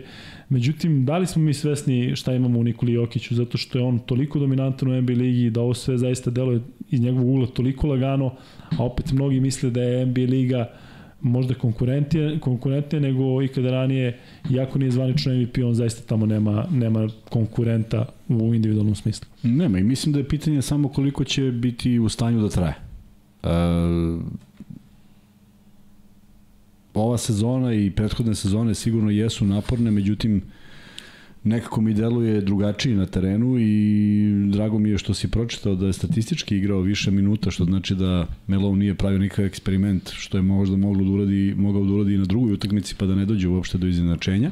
Međutim, 0.53 1.05
da 1.05 1.19
li 1.19 1.27
smo 1.27 1.43
mi 1.43 1.55
svesni 1.55 2.17
šta 2.17 2.35
imamo 2.35 2.59
u 2.59 2.65
Nikoli 2.65 2.93
Jokiću, 2.93 3.35
zato 3.35 3.59
što 3.59 3.79
je 3.79 3.85
on 3.85 3.99
toliko 3.99 4.39
dominantan 4.39 4.89
u 4.89 5.03
NBA 5.03 5.13
ligi 5.13 5.51
da 5.51 5.61
ovo 5.61 5.75
sve 5.75 5.99
zaista 5.99 6.31
deluje 6.31 6.61
iz 6.91 7.01
njegovog 7.01 7.29
ugla 7.29 7.47
toliko 7.47 7.87
lagano, 7.87 8.35
a 8.79 8.85
opet 8.85 9.13
mnogi 9.13 9.41
misle 9.41 9.71
da 9.71 9.83
je 9.83 10.07
NBA 10.07 10.21
liga 10.21 10.71
možda 11.21 11.55
konkurentnije, 11.55 12.41
konkurentnije 12.41 13.01
nego 13.01 13.43
ikada 13.43 13.71
ranije, 13.71 14.19
iako 14.51 14.79
nije 14.79 14.91
zvanično 14.91 15.35
MVP, 15.35 15.59
on 15.65 15.75
zaista 15.75 16.03
tamo 16.07 16.27
nema, 16.27 16.67
nema 16.71 17.09
konkurenta 17.31 18.07
u 18.29 18.55
individualnom 18.55 18.95
smislu. 18.95 19.29
Nema 19.43 19.79
i 19.79 19.85
mislim 19.85 20.13
da 20.13 20.19
je 20.19 20.29
pitanje 20.29 20.63
samo 20.63 20.89
koliko 20.89 21.25
će 21.25 21.43
biti 21.43 21.99
u 21.99 22.09
stanju 22.09 22.43
da 22.43 22.49
traje. 22.49 22.75
Uh, 23.43 24.23
ova 26.95 27.19
sezona 27.19 27.75
i 27.75 27.91
prethodne 27.91 28.35
sezone 28.35 28.75
sigurno 28.75 29.11
jesu 29.11 29.45
naporne, 29.45 29.91
međutim 29.91 30.43
nekako 31.45 31.81
mi 31.81 31.95
deluje 31.95 32.41
drugačiji 32.41 32.95
na 32.95 33.07
terenu 33.07 33.59
i 33.59 34.47
drago 34.53 34.79
mi 34.79 34.91
je 34.91 34.99
što 34.99 35.15
si 35.15 35.31
pročitao 35.31 35.75
da 35.75 35.87
je 35.87 35.93
statistički 35.93 36.57
igrao 36.57 36.81
više 36.81 37.11
minuta, 37.11 37.51
što 37.51 37.65
znači 37.65 37.95
da 37.95 38.27
Melo 38.47 38.77
nije 38.77 38.95
pravio 38.95 39.19
nikakav 39.19 39.45
eksperiment, 39.45 40.11
što 40.13 40.39
je 40.39 40.43
možda 40.43 40.77
moglo 40.77 41.05
da 41.05 41.11
uradi, 41.11 41.55
mogao 41.57 41.85
da 41.85 41.93
uradi 41.93 42.15
i 42.15 42.19
na 42.19 42.25
drugoj 42.25 42.53
utakmici 42.53 42.95
pa 42.99 43.07
da 43.07 43.15
ne 43.15 43.27
dođe 43.27 43.49
uopšte 43.49 43.79
do 43.79 43.87
izjednačenja. 43.87 44.51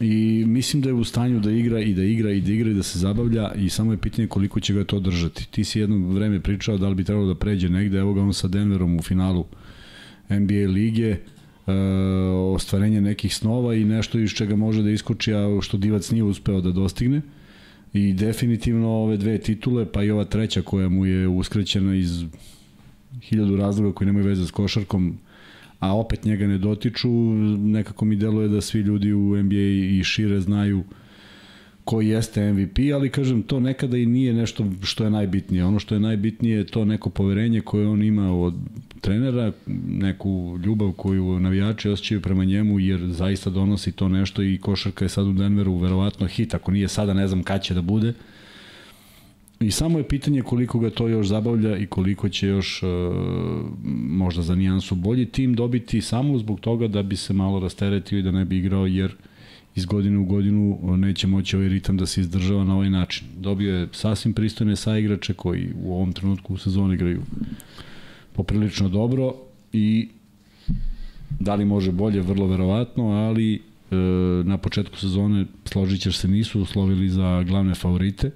I 0.00 0.44
mislim 0.46 0.82
da 0.82 0.88
je 0.88 0.94
u 0.94 1.04
stanju 1.04 1.40
da 1.40 1.50
igra 1.50 1.80
i 1.80 1.94
da 1.94 2.02
igra 2.02 2.30
i 2.30 2.40
da 2.40 2.52
igra 2.52 2.70
i 2.70 2.74
da 2.74 2.82
se 2.82 2.98
zabavlja 2.98 3.52
i 3.54 3.68
samo 3.68 3.92
je 3.92 3.98
pitanje 3.98 4.28
koliko 4.28 4.60
će 4.60 4.74
ga 4.74 4.84
to 4.84 5.00
držati. 5.00 5.48
Ti 5.50 5.64
si 5.64 5.80
jedno 5.80 6.08
vreme 6.08 6.40
pričao 6.40 6.78
da 6.78 6.88
li 6.88 6.94
bi 6.94 7.04
trebalo 7.04 7.26
da 7.26 7.34
pređe 7.34 7.68
negde, 7.68 7.98
evo 7.98 8.14
ga 8.14 8.22
on 8.22 8.34
sa 8.34 8.48
Denverom 8.48 8.96
u 8.96 9.02
finalu 9.02 9.44
NBA 10.40 10.70
lige, 10.70 11.16
e, 11.66 11.72
ostvarenje 12.54 13.00
nekih 13.00 13.34
snova 13.34 13.74
i 13.74 13.84
nešto 13.84 14.18
iz 14.18 14.30
čega 14.30 14.56
može 14.56 14.82
da 14.82 14.90
iskoči, 14.90 15.34
a 15.34 15.58
što 15.60 15.76
Divac 15.76 16.10
nije 16.10 16.22
uspeo 16.22 16.60
da 16.60 16.72
dostigne. 16.72 17.20
I 17.92 18.12
definitivno 18.12 18.88
ove 18.88 19.16
dve 19.16 19.38
titule, 19.38 19.92
pa 19.92 20.02
i 20.02 20.10
ova 20.10 20.24
treća 20.24 20.62
koja 20.62 20.88
mu 20.88 21.06
je 21.06 21.28
uskrećena 21.28 21.94
iz 21.94 22.24
hiljadu 23.22 23.56
razloga 23.56 23.94
koji 23.94 24.06
nemaju 24.06 24.26
veze 24.26 24.46
s 24.46 24.50
košarkom, 24.50 25.18
a 25.78 25.96
opet 25.96 26.24
njega 26.24 26.46
ne 26.46 26.58
dotiču, 26.58 27.10
nekako 27.58 28.04
mi 28.04 28.16
deluje 28.16 28.48
da 28.48 28.60
svi 28.60 28.80
ljudi 28.80 29.12
u 29.12 29.42
NBA 29.42 29.98
i 29.98 30.04
šire 30.04 30.40
znaju 30.40 30.78
uh, 30.78 30.84
koji 31.84 32.08
jeste 32.08 32.52
MVP, 32.52 32.78
ali 32.94 33.10
kažem, 33.10 33.42
to 33.42 33.60
nekada 33.60 33.96
i 33.96 34.06
nije 34.06 34.32
nešto 34.32 34.66
što 34.82 35.04
je 35.04 35.10
najbitnije. 35.10 35.64
Ono 35.64 35.78
što 35.78 35.94
je 35.94 36.00
najbitnije 36.00 36.56
je 36.56 36.66
to 36.66 36.84
neko 36.84 37.10
poverenje 37.10 37.60
koje 37.60 37.86
on 37.86 38.02
ima 38.02 38.40
od 38.40 38.54
trenera, 39.00 39.52
neku 39.86 40.58
ljubav 40.64 40.92
koju 40.92 41.40
navijači 41.40 41.88
osjećaju 41.88 42.20
prema 42.20 42.44
njemu, 42.44 42.78
jer 42.78 43.00
zaista 43.00 43.50
donosi 43.50 43.92
to 43.92 44.08
nešto 44.08 44.42
i 44.42 44.58
košarka 44.58 45.04
je 45.04 45.08
sad 45.08 45.26
u 45.26 45.32
Denveru 45.32 45.76
verovatno 45.76 46.26
hit, 46.26 46.54
ako 46.54 46.70
nije 46.70 46.88
sada 46.88 47.14
ne 47.14 47.28
znam 47.28 47.42
kad 47.42 47.62
će 47.62 47.74
da 47.74 47.82
bude. 47.82 48.12
I 49.60 49.70
samo 49.70 49.98
je 49.98 50.08
pitanje 50.08 50.42
koliko 50.42 50.78
ga 50.78 50.90
to 50.90 51.08
još 51.08 51.26
zabavlja 51.26 51.76
i 51.76 51.86
koliko 51.86 52.28
će 52.28 52.48
još 52.48 52.82
uh, 52.82 52.88
možda 54.08 54.42
za 54.42 54.54
nijansu 54.54 54.94
bolji 54.94 55.26
tim 55.26 55.54
dobiti 55.54 56.00
samo 56.00 56.38
zbog 56.38 56.60
toga 56.60 56.88
da 56.88 57.02
bi 57.02 57.16
se 57.16 57.32
malo 57.32 57.60
rasteretio 57.60 58.18
i 58.18 58.22
da 58.22 58.30
ne 58.30 58.44
bi 58.44 58.58
igrao, 58.58 58.86
jer 58.86 59.10
uh, 59.10 59.31
iz 59.74 59.84
godine 59.84 60.18
u 60.18 60.24
godinu 60.24 60.78
neće 60.96 61.26
moći 61.26 61.56
ovaj 61.56 61.68
ritam 61.68 61.96
da 61.96 62.06
se 62.06 62.20
izdržava 62.20 62.64
na 62.64 62.74
ovaj 62.74 62.90
način. 62.90 63.26
Dobio 63.38 63.76
je 63.76 63.88
sasvim 63.92 64.34
pristojne 64.34 64.76
saigrače 64.76 65.34
koji 65.34 65.72
u 65.82 65.94
ovom 65.94 66.12
trenutku 66.12 66.54
u 66.54 66.58
sezoni 66.58 66.94
igraju 66.94 67.22
poprilično 68.32 68.88
dobro 68.88 69.34
i 69.72 70.08
da 71.40 71.54
li 71.54 71.64
može 71.64 71.92
bolje, 71.92 72.20
vrlo 72.20 72.46
verovatno, 72.46 73.04
ali 73.04 73.54
e, 73.54 73.60
na 74.44 74.58
početku 74.58 74.96
sezone 74.96 75.46
složit 75.64 76.00
ćeš 76.00 76.16
se 76.16 76.28
nisu 76.28 76.60
uslovili 76.60 77.08
za 77.08 77.42
glavne 77.42 77.74
favorite. 77.74 78.30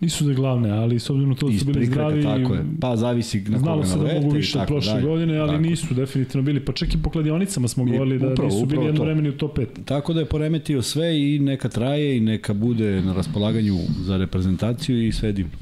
Nisu 0.00 0.24
za 0.24 0.32
glavne, 0.32 0.70
ali 0.70 1.00
s 1.00 1.10
obzirom 1.10 1.30
na 1.30 1.36
to 1.36 1.48
da 1.48 1.58
su 1.58 1.64
bili 1.64 1.86
zdravi... 1.86 2.22
Tako 2.22 2.54
je. 2.54 2.64
Pa 2.80 2.96
zavisi 2.96 3.40
na 3.48 3.58
Znalo 3.58 3.84
se 3.84 3.98
da 3.98 4.14
mogu 4.14 4.30
više 4.30 4.58
od 4.58 4.66
prošle 4.66 4.92
dalje. 4.92 5.06
godine, 5.06 5.38
ali 5.38 5.50
tako. 5.50 5.62
nisu 5.62 5.94
definitivno 5.94 6.42
bili. 6.42 6.64
Pa 6.64 6.72
čak 6.72 6.94
i 6.94 7.02
po 7.02 7.10
kladionicama 7.10 7.68
smo 7.68 7.84
govorili 7.84 8.18
da 8.18 8.28
upravo, 8.28 8.50
nisu 8.50 8.66
bili 8.66 8.86
jedno 8.86 9.04
vremeni 9.04 9.28
u 9.28 9.32
top 9.32 9.58
5. 9.58 9.66
Tako 9.84 10.12
da 10.12 10.20
je 10.20 10.26
poremetio 10.26 10.82
sve 10.82 11.20
i 11.20 11.38
neka 11.38 11.68
traje 11.68 12.16
i 12.16 12.20
neka 12.20 12.54
bude 12.54 13.02
na 13.02 13.12
raspolaganju 13.12 13.78
za 14.00 14.16
reprezentaciju 14.16 15.06
i 15.06 15.12
sve 15.12 15.32
divno. 15.32 15.52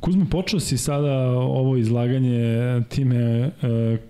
Kuzma, 0.00 0.24
počeo 0.30 0.60
si 0.60 0.78
sada 0.78 1.30
ovo 1.30 1.76
izlaganje 1.76 2.80
time 2.88 3.16
e, 3.16 3.50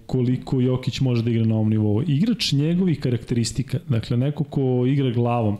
koliko 0.06 0.60
Jokić 0.60 1.01
može 1.01 1.23
da 1.23 1.31
igra 1.31 1.44
na 1.44 1.55
ovom 1.55 1.70
nivou. 1.70 2.02
Igrač 2.06 2.52
njegovih 2.52 3.01
karakteristika, 3.01 3.78
dakle 3.89 4.16
neko 4.16 4.44
ko 4.44 4.85
igra 4.86 5.10
glavom, 5.10 5.59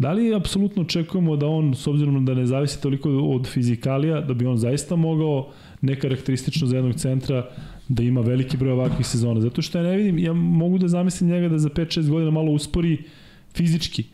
Da 0.00 0.12
li 0.12 0.34
apsolutno 0.34 0.82
očekujemo 0.82 1.36
da 1.36 1.46
on, 1.46 1.74
s 1.74 1.86
obzirom 1.86 2.24
da 2.24 2.34
ne 2.34 2.46
zavisi 2.46 2.82
toliko 2.82 3.10
od 3.10 3.46
fizikalija, 3.46 4.20
da 4.20 4.34
bi 4.34 4.46
on 4.46 4.56
zaista 4.56 4.96
mogao 4.96 5.50
nekarakteristično 5.80 6.66
za 6.66 6.76
jednog 6.76 6.94
centra 6.94 7.48
da 7.88 8.02
ima 8.02 8.20
veliki 8.20 8.56
broj 8.56 8.72
ovakvih 8.72 9.06
sezona? 9.06 9.40
Zato 9.40 9.62
što 9.62 9.78
ja 9.78 9.84
ne 9.84 9.96
vidim, 9.96 10.18
ja 10.18 10.32
mogu 10.32 10.78
da 10.78 10.88
zamislim 10.88 11.30
njega 11.30 11.48
da 11.48 11.58
za 11.58 11.68
5-6 11.68 12.08
godina 12.08 12.30
malo 12.30 12.52
uspori 12.52 12.96
fizički, 13.56 14.04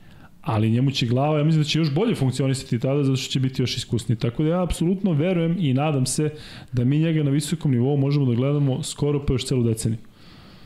ali 0.42 0.70
njemu 0.70 0.90
će 0.90 1.06
glava, 1.06 1.38
ja 1.38 1.44
mislim 1.44 1.62
da 1.62 1.68
će 1.68 1.78
još 1.78 1.94
bolje 1.94 2.14
funkcionisati 2.14 2.78
tada 2.78 3.04
zato 3.04 3.16
što 3.16 3.32
će 3.32 3.40
biti 3.40 3.62
još 3.62 3.76
iskusniji. 3.76 4.18
Tako 4.18 4.42
da 4.42 4.48
ja 4.48 4.62
apsolutno 4.62 5.12
verujem 5.12 5.56
i 5.60 5.74
nadam 5.74 6.06
se 6.06 6.30
da 6.72 6.84
mi 6.84 6.98
njega 6.98 7.22
na 7.22 7.30
visokom 7.30 7.70
nivou 7.70 7.96
možemo 7.96 8.26
da 8.26 8.34
gledamo 8.34 8.82
skoro 8.82 9.26
pa 9.26 9.32
još 9.32 9.46
celu 9.46 9.62
deceniju. 9.62 9.98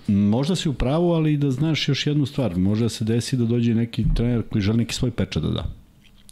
Možda 0.09 0.57
si 0.57 0.69
u 0.69 0.73
pravu, 0.73 1.13
ali 1.13 1.37
da 1.37 1.51
znaš 1.51 1.89
još 1.89 2.07
jednu 2.07 2.27
stvar. 2.27 2.59
Može 2.59 2.85
da 2.85 2.89
se 2.89 3.05
desi 3.05 3.37
da 3.37 3.45
dođe 3.45 3.75
neki 3.75 4.05
trener 4.15 4.43
koji 4.43 4.63
želi 4.63 4.79
neki 4.79 4.95
svoj 4.95 5.11
pečat 5.11 5.43
da 5.43 5.51
da. 5.51 5.65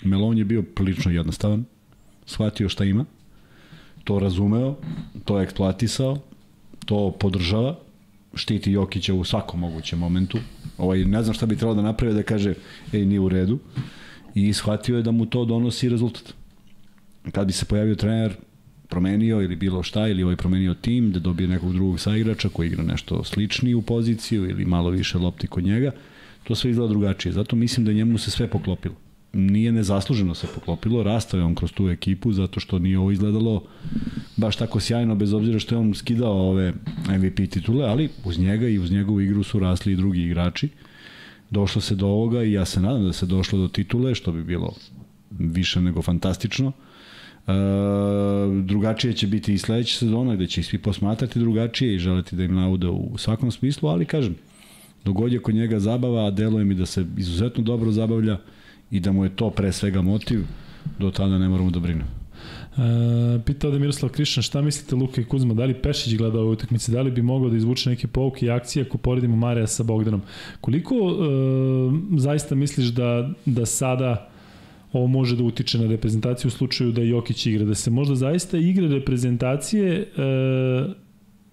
Melon 0.05 0.39
je 0.39 0.45
bio 0.45 0.63
prilično 0.63 1.13
jednostavan, 1.13 1.65
shvatio 2.27 2.69
šta 2.69 2.85
ima, 2.85 3.05
to 4.05 4.19
razumeo, 4.19 4.77
to 5.25 5.41
eksploatisao, 5.41 6.19
to 6.87 7.11
podržava, 7.21 7.79
štiti 8.35 8.73
Jokića 8.73 9.15
u 9.15 9.25
svakom 9.25 9.61
mogućem 9.61 9.99
momentu. 9.99 10.39
Ovaj, 10.79 11.05
ne 11.05 11.23
znam 11.23 11.35
šta 11.35 11.47
bi 11.47 11.57
trebalo 11.57 11.75
da 11.75 11.83
napravi 11.83 12.15
da 12.15 12.23
kaže, 12.23 12.55
ej, 12.93 13.07
nije 13.07 13.21
u 13.21 13.29
redu. 13.29 13.59
I 14.35 14.53
shvatio 14.53 14.97
je 14.97 15.03
da 15.03 15.11
mu 15.11 15.27
to 15.27 15.45
donosi 15.45 15.89
rezultat. 15.89 16.35
Kad 17.33 17.47
bi 17.47 17.53
se 17.53 17.65
pojavio 17.65 17.95
trener 17.95 18.37
promenio 18.89 19.43
ili 19.43 19.57
bilo 19.57 19.83
šta, 19.83 20.09
ili 20.09 20.23
ovaj 20.23 20.37
promenio 20.37 20.75
tim, 20.75 21.13
da 21.13 21.19
dobije 21.19 21.49
nekog 21.49 21.73
drugog 21.73 22.01
saigrača 22.01 22.49
koji 22.49 22.67
igra 22.67 22.83
nešto 22.83 23.25
sličniji 23.25 23.75
u 23.75 23.83
poziciju 23.83 24.51
ili 24.51 24.65
malo 24.65 24.91
više 24.91 25.19
lopti 25.19 25.47
kod 25.47 25.65
njega, 25.65 25.91
to 26.45 26.55
sve 26.55 26.71
izgleda 26.71 26.89
drugačije. 26.89 27.33
Zato 27.33 27.57
mislim 27.57 27.87
da 27.87 27.93
njemu 27.93 28.19
se 28.19 28.31
sve 28.31 28.49
poklopilo. 28.49 28.95
Nije 29.33 29.73
nezasluženo 29.73 30.35
se 30.35 30.47
poklopilo, 30.55 31.03
rastao 31.03 31.39
je 31.39 31.45
on 31.45 31.55
kroz 31.55 31.73
tu 31.73 31.89
ekipu 31.89 32.33
zato 32.33 32.61
što 32.61 32.79
nije 32.79 32.99
ovo 32.99 33.11
izgledalo 33.11 33.65
baš 34.37 34.57
tako 34.57 34.81
sjajno 34.81 35.15
bez 35.15 35.33
obzira 35.33 35.59
što 35.59 35.75
je 35.75 35.79
on 35.79 35.95
skidao 35.95 36.49
ove 36.49 36.73
MVP 37.09 37.37
titule, 37.51 37.85
ali 37.87 38.09
uz 38.25 38.39
njega 38.39 38.69
i 38.69 38.79
uz 38.79 38.91
njegovu 38.91 39.21
igru 39.21 39.43
su 39.43 39.59
rasli 39.59 39.93
i 39.93 39.97
drugi 39.97 40.23
igrači. 40.23 40.69
Došlo 41.51 41.81
se 41.81 41.95
do 41.95 42.07
ovoga 42.07 42.43
i 42.43 42.53
ja 42.53 42.65
se 42.65 42.81
nadam 42.81 43.05
da 43.05 43.13
se 43.13 43.27
došlo 43.27 43.59
do 43.59 43.69
titule, 43.69 44.15
što 44.15 44.33
bi 44.33 44.45
bilo 44.45 44.75
više 45.31 45.81
nego 45.81 46.03
fantastično. 46.03 46.73
E, 47.49 47.53
drugačije 48.63 49.13
će 49.13 49.27
biti 49.27 49.55
i 49.55 49.59
sledeća 49.59 49.99
sezona 49.99 50.35
gde 50.35 50.47
će 50.47 50.61
ih 50.61 50.67
svi 50.67 50.79
posmatrati 50.79 51.39
drugačije 51.39 51.95
i 51.95 51.99
želeti 51.99 52.37
da 52.37 52.45
im 52.45 52.55
naude 52.55 52.89
u 52.89 53.19
svakom 53.19 53.51
smislu, 53.51 53.89
ali 53.89 54.05
kažem, 54.05 54.35
dogod 55.05 55.33
je 55.33 55.39
kod 55.39 55.55
njega 55.55 55.81
zabava, 55.81 56.27
a 56.27 56.31
deluje 56.31 56.65
mi 56.65 56.75
da 56.75 56.87
se 56.87 57.07
izuzetno 57.17 57.65
dobro 57.65 57.91
zabavlja 57.91 58.39
i 58.91 59.01
da 59.01 59.13
mu 59.13 59.25
je 59.25 59.37
to 59.37 59.51
pre 59.51 59.73
svega 59.73 60.03
motiv, 60.03 60.45
do 60.99 61.11
tada 61.11 61.39
ne 61.39 61.49
moramo 61.49 61.71
da 61.71 61.81
brinemo. 61.81 62.11
E, 62.79 63.41
pitao 63.45 63.71
da 63.71 63.79
Miroslav 63.79 64.13
Krišan, 64.13 64.43
šta 64.43 64.63
mislite 64.63 64.95
Luka 64.95 65.21
i 65.21 65.25
Kuzma, 65.25 65.55
da 65.55 65.65
li 65.65 65.75
Pešić 65.75 66.17
gleda 66.17 66.41
ove 66.41 66.51
utakmice, 66.51 66.93
da 66.93 67.03
li 67.03 67.11
bi 67.11 67.23
mogao 67.23 67.51
da 67.51 67.57
izvuče 67.57 67.91
neke 67.91 68.07
pouke 68.07 68.47
i 68.47 68.51
akcije 68.51 68.83
ako 68.83 68.99
poredimo 68.99 69.37
Marija 69.37 69.67
sa 69.67 69.83
Bogdanom? 69.83 70.23
Koliko 70.61 70.95
e, 70.95 72.19
zaista 72.19 72.55
misliš 72.55 72.87
da, 72.87 73.31
da 73.47 73.67
sada 73.67 74.31
ovo 74.93 75.07
može 75.07 75.37
da 75.37 75.45
utiče 75.45 75.79
na 75.79 75.87
reprezentaciju 75.87 76.49
u 76.49 76.51
slučaju 76.51 76.93
da 76.93 77.03
Jokić 77.03 77.47
igra, 77.47 77.65
da 77.65 77.75
se 77.75 77.91
možda 77.91 78.15
zaista 78.15 78.59
igre 78.59 78.89
reprezentacije 78.89 79.93
e, 79.93 80.05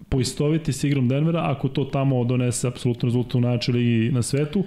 poistoviti 0.08 0.72
s 0.72 0.84
igrom 0.84 1.08
Denvera 1.08 1.42
ako 1.44 1.68
to 1.68 1.84
tamo 1.84 2.24
donese 2.24 2.68
apsolutno 2.68 3.06
rezultat 3.06 3.34
u 3.34 3.40
najjačoj 3.40 3.74
ligi 3.74 4.12
na 4.12 4.22
svetu, 4.22 4.64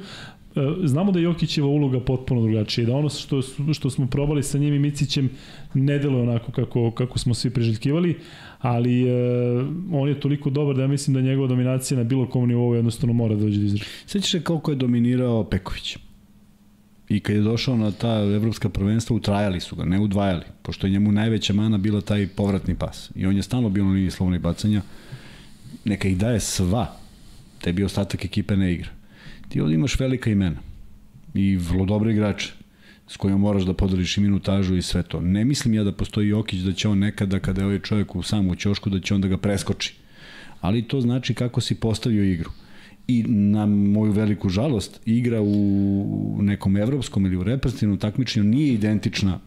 e, 0.55 0.59
znamo 0.83 1.11
da 1.11 1.19
je 1.19 1.23
Jokićeva 1.23 1.67
uloga 1.67 1.99
potpuno 1.99 2.41
drugačija 2.41 2.87
da 2.87 2.95
ono 2.95 3.09
što, 3.09 3.41
što 3.73 3.89
smo 3.89 4.07
probali 4.07 4.43
sa 4.43 4.57
njim 4.57 4.73
i 4.73 4.79
Micićem 4.79 5.29
ne 5.73 5.99
deluje 5.99 6.23
onako 6.23 6.51
kako, 6.51 6.91
kako 6.91 7.19
smo 7.19 7.33
svi 7.33 7.49
priželjkivali, 7.49 8.15
ali 8.59 9.09
e, 9.09 9.13
on 9.91 10.09
je 10.09 10.19
toliko 10.19 10.49
dobar 10.49 10.75
da 10.75 10.81
ja 10.81 10.87
mislim 10.87 11.13
da 11.13 11.21
njegova 11.21 11.47
dominacija 11.47 11.97
na 11.97 12.03
bilo 12.03 12.27
kom 12.29 12.47
nivou 12.47 12.75
jednostavno 12.75 13.13
mora 13.13 13.35
da 13.35 13.41
dođe 13.41 13.59
do 13.59 13.65
izražaja. 13.65 13.89
Sećaš 14.05 14.31
se 14.31 14.43
koliko 14.43 14.71
je 14.71 14.75
dominirao 14.75 15.43
Peković? 15.43 15.97
I 17.09 17.19
kad 17.19 17.35
je 17.35 17.41
došao 17.41 17.77
na 17.77 17.91
ta 17.91 18.13
evropska 18.13 18.69
prvenstva, 18.69 19.15
utrajali 19.15 19.59
su 19.59 19.75
ga, 19.75 19.85
ne 19.85 19.99
udvajali, 19.99 20.45
pošto 20.61 20.87
je 20.87 20.91
njemu 20.91 21.11
najveća 21.11 21.53
mana 21.53 21.77
bila 21.77 22.01
taj 22.01 22.27
povratni 22.27 22.75
pas. 22.75 23.11
I 23.15 23.25
on 23.25 23.35
je 23.35 23.43
stalno 23.43 23.69
bio 23.69 23.83
na 23.83 23.91
liniji 23.91 24.11
slovnih 24.11 24.41
bacanja. 24.41 24.81
Neka 25.85 26.07
ih 26.07 26.17
daje 26.17 26.39
sva, 26.39 26.97
tebi 27.61 27.83
ostatak 27.83 28.25
ekipe 28.25 28.57
ne 28.57 28.73
igra. 28.73 28.89
Ti 29.49 29.61
ovdje 29.61 29.75
imaš 29.75 29.99
velika 29.99 30.29
imena 30.29 30.59
i 31.33 31.55
vrlo 31.55 31.85
dobre 31.85 32.11
igrače 32.11 32.53
s 33.07 33.17
kojima 33.17 33.37
moraš 33.37 33.63
da 33.63 33.73
podeliš 33.73 34.17
i 34.17 34.21
minutažu 34.21 34.75
i 34.75 34.81
sve 34.81 35.03
to. 35.03 35.21
Ne 35.21 35.45
mislim 35.45 35.73
ja 35.73 35.83
da 35.83 35.91
postoji 35.91 36.29
Jokić 36.29 36.59
da 36.59 36.73
će 36.73 36.87
on 36.87 36.99
nekada 36.99 37.39
kada 37.39 37.61
je 37.61 37.65
ovaj 37.65 37.79
čovjek 37.79 38.15
u 38.15 38.23
samu 38.23 38.55
ćošku 38.55 38.89
da 38.89 38.99
će 38.99 39.15
on 39.15 39.21
da 39.21 39.27
ga 39.27 39.37
preskoči. 39.37 39.95
Ali 40.61 40.87
to 40.87 41.01
znači 41.01 41.33
kako 41.33 41.61
si 41.61 41.75
postavio 41.75 42.23
igru 42.23 42.51
i 43.09 43.23
na 43.27 43.65
moju 43.65 44.11
veliku 44.11 44.49
žalost 44.49 45.01
igra 45.05 45.41
u 45.41 46.37
nekom 46.41 46.77
evropskom 46.77 47.25
ili 47.25 47.37
u 47.37 47.43
reprezentativnom 47.43 47.97
takmičenju 47.97 48.45
nije 48.45 48.73
identična 48.73 49.39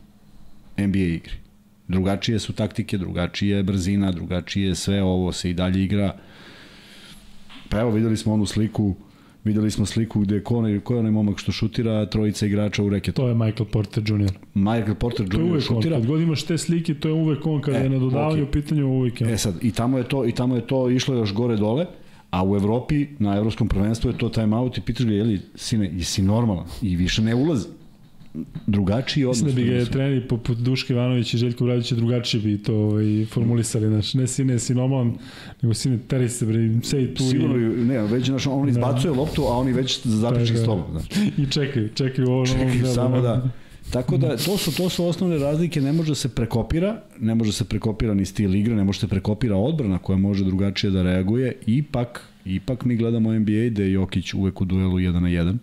NBA 0.78 0.98
igri. 0.98 1.34
Drugačije 1.88 2.38
su 2.38 2.52
taktike, 2.52 2.98
drugačije 2.98 3.56
je 3.56 3.62
brzina, 3.62 4.12
drugačije 4.12 4.68
je 4.68 4.74
sve 4.74 5.02
ovo 5.02 5.32
se 5.32 5.50
i 5.50 5.54
dalje 5.54 5.84
igra. 5.84 6.16
Pa 7.68 7.80
evo 7.80 7.90
videli 7.90 8.16
smo 8.16 8.32
onu 8.32 8.46
sliku 8.46 8.94
Videli 9.44 9.70
smo 9.70 9.86
sliku 9.86 10.20
gde 10.20 10.42
ko 10.44 10.56
onaj, 10.56 10.80
ko 10.80 10.94
je 10.94 10.98
onaj 10.98 11.10
momak 11.10 11.38
što 11.38 11.52
šutira 11.52 12.06
trojica 12.06 12.46
igrača 12.46 12.82
u 12.82 12.88
reketu. 12.88 13.22
To 13.22 13.28
je 13.28 13.34
Michael 13.34 13.66
Porter 13.72 14.02
Jr. 14.06 14.32
Michael 14.54 14.94
Porter 14.94 15.26
Jr. 15.26 15.32
To 15.32 15.38
je 15.38 15.44
uvek 15.44 15.62
šutira. 15.62 15.96
on, 15.96 16.02
kad 16.02 16.10
god 16.10 16.20
imaš 16.20 16.42
te 16.42 16.58
slike, 16.58 16.94
to 16.94 17.08
je 17.08 17.14
uvek 17.14 17.46
on 17.46 17.60
kada 17.60 17.78
e, 17.78 17.82
je 17.82 17.90
na 17.90 17.98
dodavanju 17.98 18.42
okay. 18.42 18.48
u 18.48 18.50
pitanju 18.50 18.86
uvek 18.86 19.20
je. 19.20 19.32
E 19.32 19.38
sad, 19.38 19.54
i 19.62 19.72
tamo 19.72 19.98
je 19.98 20.04
to, 20.04 20.26
i 20.26 20.32
tamo 20.32 20.56
je 20.56 20.66
to 20.66 20.90
išlo 20.90 21.14
još 21.14 21.34
gore 21.34 21.56
dole. 21.56 21.86
A 22.32 22.44
u 22.44 22.56
Evropi, 22.56 23.06
na 23.18 23.36
evropskom 23.36 23.68
prvenstvu 23.68 24.10
je 24.10 24.18
to 24.18 24.28
time 24.28 24.56
out 24.56 24.78
i 24.78 24.80
pitaš 24.80 25.06
ga, 25.06 25.12
jeli, 25.12 25.40
sine, 25.54 25.90
jesi 25.92 26.22
normalan? 26.22 26.66
I 26.82 26.96
više 26.96 27.22
ne 27.22 27.34
ulazi. 27.34 27.68
Drugačiji 28.66 29.24
odnos. 29.24 29.42
Mislim 29.42 29.66
da 29.66 29.72
bi 29.72 29.78
ga 29.78 29.84
treneri 29.84 30.28
poput 30.28 30.58
Duške 30.58 30.92
Ivanović 30.92 31.34
i 31.34 31.38
Željko 31.38 31.64
Bradića 31.64 31.94
drugačije 31.94 32.40
bi 32.42 32.62
to 32.62 32.74
ovaj, 32.74 33.26
formulisali. 33.30 33.88
Znaš, 33.88 34.14
ne 34.14 34.26
sine, 34.26 34.58
si 34.58 34.74
normalan, 34.74 35.14
nego 35.62 35.74
sine, 35.74 35.98
teri 36.08 36.28
se, 36.28 36.46
bre, 36.46 36.70
sej 36.82 37.14
tu. 37.14 37.30
Sigurno, 37.30 37.56
i... 37.56 37.84
ne, 37.84 38.02
već, 38.02 38.26
znaš, 38.26 38.46
on 38.46 38.68
izbacuje 38.68 39.12
da. 39.12 39.20
loptu, 39.20 39.42
a 39.42 39.56
oni 39.56 39.72
već 39.72 40.00
zapričaju 40.04 40.58
s 40.58 40.64
tobom. 40.64 40.84
Znaš. 40.90 41.04
I 41.38 41.46
čekaju, 41.50 41.88
čekaju 41.88 42.30
ovo. 42.30 42.46
Čekaju, 42.46 42.86
samo 42.94 43.20
da. 43.20 43.48
Tako 43.92 44.16
da 44.16 44.36
to 44.36 44.58
su 44.58 44.76
to 44.76 44.88
su 44.88 45.06
osnovne 45.06 45.38
razlike, 45.38 45.80
ne 45.80 45.92
može 45.92 46.14
se 46.14 46.28
prekopira, 46.28 47.02
ne 47.20 47.34
može 47.34 47.52
se 47.52 47.64
prekopira 47.64 48.14
ni 48.14 48.24
stil 48.24 48.54
igre, 48.54 48.74
ne 48.74 48.84
može 48.84 49.00
se 49.00 49.08
prekopira 49.08 49.56
odbrana 49.56 49.98
koja 49.98 50.18
može 50.18 50.44
drugačije 50.44 50.90
da 50.90 51.02
reaguje. 51.02 51.56
Ipak 51.66 52.32
ipak 52.44 52.84
mi 52.84 52.96
gledamo 52.96 53.32
NBA 53.32 53.70
da 53.70 53.82
je 53.82 53.92
Jokić 53.92 54.34
uvek 54.34 54.60
u 54.60 54.64
duelu 54.64 54.98
1 54.98 55.20
na 55.20 55.28
1. 55.28 55.56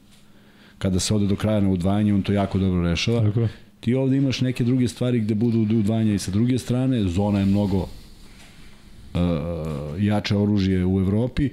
Kada 0.78 1.00
se 1.00 1.14
ode 1.14 1.28
do 1.28 1.36
kraja 1.36 1.62
na 1.62 1.70
udvajanje, 1.70 2.14
on 2.14 2.22
to 2.22 2.34
jako 2.34 2.60
dobro 2.60 2.82
rešava. 2.82 3.22
Tako. 3.22 3.48
Ti 3.80 3.94
ovde 3.94 4.18
imaš 4.18 4.42
neke 4.42 4.64
druge 4.64 4.88
stvari 4.88 5.20
gde 5.20 5.36
budu 5.36 5.60
udvajanja 5.60 6.14
i 6.14 6.20
sa 6.20 6.32
druge 6.32 6.58
strane, 6.58 7.04
zona 7.04 7.40
je 7.40 7.46
mnogo 7.46 7.78
uh, 7.78 7.90
jače 10.00 10.36
oružje 10.36 10.86
u 10.86 11.00
Evropi. 11.00 11.50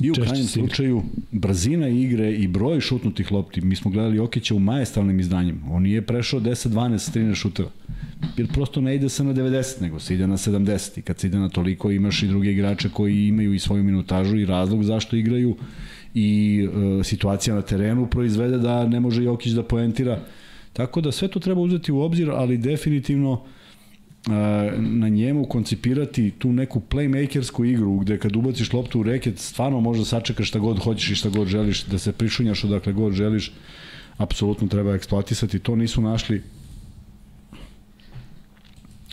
I 0.00 0.10
u 0.10 0.14
krajnjem 0.14 0.46
slučaju, 0.46 1.02
brzina 1.30 1.88
igre 1.88 2.32
i 2.34 2.48
broj 2.48 2.80
šutnutih 2.80 3.32
lopti, 3.32 3.60
mi 3.60 3.76
smo 3.76 3.90
gledali 3.90 4.16
Jokića 4.16 4.54
u 4.54 4.58
majestalnim 4.58 5.20
izdanjima. 5.20 5.60
On 5.70 5.82
nije 5.82 6.02
prešao 6.02 6.40
10-12 6.40 6.98
s 6.98 7.14
13 7.14 7.34
šuteva. 7.34 7.70
Jer 8.36 8.52
prosto 8.52 8.80
ne 8.80 8.94
ide 8.94 9.08
se 9.08 9.24
na 9.24 9.34
90, 9.34 9.82
nego 9.82 9.98
se 9.98 10.14
ide 10.14 10.26
na 10.26 10.36
70. 10.36 10.98
I 10.98 11.02
kad 11.02 11.18
se 11.18 11.26
ide 11.26 11.38
na 11.38 11.48
toliko, 11.48 11.90
imaš 11.90 12.22
i 12.22 12.28
druge 12.28 12.52
igrače 12.52 12.88
koji 12.88 13.26
imaju 13.26 13.54
i 13.54 13.58
svoju 13.58 13.84
minutažu 13.84 14.36
i 14.36 14.46
razlog 14.46 14.84
zašto 14.84 15.16
igraju 15.16 15.56
i 16.14 16.60
e, 17.00 17.04
situacija 17.04 17.54
na 17.54 17.62
terenu 17.62 18.06
proizvede 18.06 18.58
da 18.58 18.86
ne 18.86 19.00
može 19.00 19.24
Jokić 19.24 19.52
da 19.52 19.62
poentira. 19.62 20.20
Tako 20.72 21.00
da 21.00 21.12
sve 21.12 21.28
to 21.28 21.40
treba 21.40 21.60
uzeti 21.60 21.92
u 21.92 22.00
obzir, 22.00 22.30
ali 22.30 22.58
definitivno 22.58 23.44
na 24.76 25.08
njemu 25.08 25.44
koncipirati 25.44 26.30
tu 26.30 26.52
neku 26.52 26.80
playmakersku 26.90 27.64
igru 27.64 27.98
gde 27.98 28.18
kad 28.18 28.36
ubaciš 28.36 28.72
loptu 28.72 29.00
u 29.00 29.02
reket 29.02 29.38
stvarno 29.38 29.80
možda 29.80 30.04
sačekaš 30.04 30.48
šta 30.48 30.58
god 30.58 30.78
hoćeš 30.78 31.10
i 31.10 31.14
šta 31.14 31.28
god 31.28 31.48
želiš 31.48 31.84
da 31.84 31.98
se 31.98 32.12
prišunjaš 32.12 32.64
odakle 32.64 32.92
god 32.92 33.12
želiš 33.12 33.52
apsolutno 34.16 34.68
treba 34.68 34.94
eksploatisati. 34.94 35.58
To 35.58 35.76
nisu 35.76 36.00
našli 36.00 36.42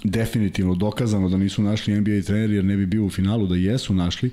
definitivno 0.04 0.76
dokazano 0.76 1.30
da 1.30 1.38
nisu 1.38 1.64
našli 1.64 2.02
NBA 2.02 2.22
treneri 2.26 2.56
jer 2.56 2.66
ne 2.66 2.78
bi 2.78 2.86
bio 2.86 3.06
u 3.06 3.10
finalu 3.10 3.48
da 3.48 3.56
jesu 3.56 3.94
našli. 3.94 4.32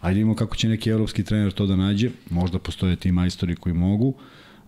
Ajde 0.00 0.20
imamo 0.20 0.36
kako 0.36 0.56
će 0.56 0.68
neki 0.68 0.90
evropski 0.90 1.24
trener 1.24 1.52
to 1.52 1.66
da 1.66 1.76
nađe. 1.76 2.10
Možda 2.30 2.58
postoje 2.58 2.96
ti 2.96 3.12
majstori 3.12 3.56
koji 3.56 3.74
mogu. 3.74 4.08
uh, 4.08 4.14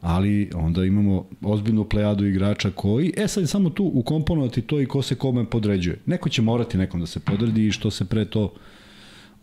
ali 0.01 0.51
onda 0.55 0.85
imamo 0.85 1.27
ozbiljnu 1.43 1.85
plejadu 1.85 2.27
igrača 2.27 2.71
koji, 2.71 3.13
e 3.17 3.29
sad 3.29 3.49
samo 3.49 3.71
tu 3.71 3.91
ukomponovati 3.95 4.63
to 4.63 4.81
i 4.81 4.87
ko 4.87 5.03
se 5.03 5.15
kome 5.15 5.45
podređuje. 5.45 5.99
Neko 6.07 6.29
će 6.29 6.43
morati 6.43 6.79
nekom 6.79 7.01
da 7.01 7.07
se 7.07 7.21
podredi 7.21 7.67
i 7.67 7.73
što 7.73 7.91
se 7.91 8.05
pre 8.05 8.25
to 8.25 8.53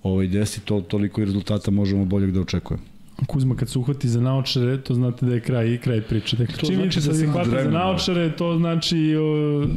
ovaj, 0.04 0.28
desi, 0.28 0.62
to, 0.62 0.82
toliko 0.82 1.22
i 1.22 1.26
rezultata 1.26 1.72
možemo 1.72 2.06
boljeg 2.06 2.32
da 2.32 2.42
očekujemo. 2.42 2.84
Kuzma 3.28 3.56
kad 3.56 3.70
se 3.70 3.80
uhvati 3.80 4.10
za 4.10 4.22
naočare, 4.22 4.82
to 4.82 4.94
znate 4.94 5.26
da 5.26 5.34
je 5.34 5.42
kraj 5.42 5.74
i 5.74 5.78
kraj 5.78 6.02
priče. 6.02 6.38
Dakle, 6.38 6.56
to 6.56 6.66
čim 6.66 6.76
znači 6.76 7.00
da 7.08 7.14
se 7.14 7.28
hvata 7.28 7.64
za 7.64 7.72
naočare, 7.72 8.32
to 8.32 8.58
znači 8.58 9.16
o, 9.16 9.68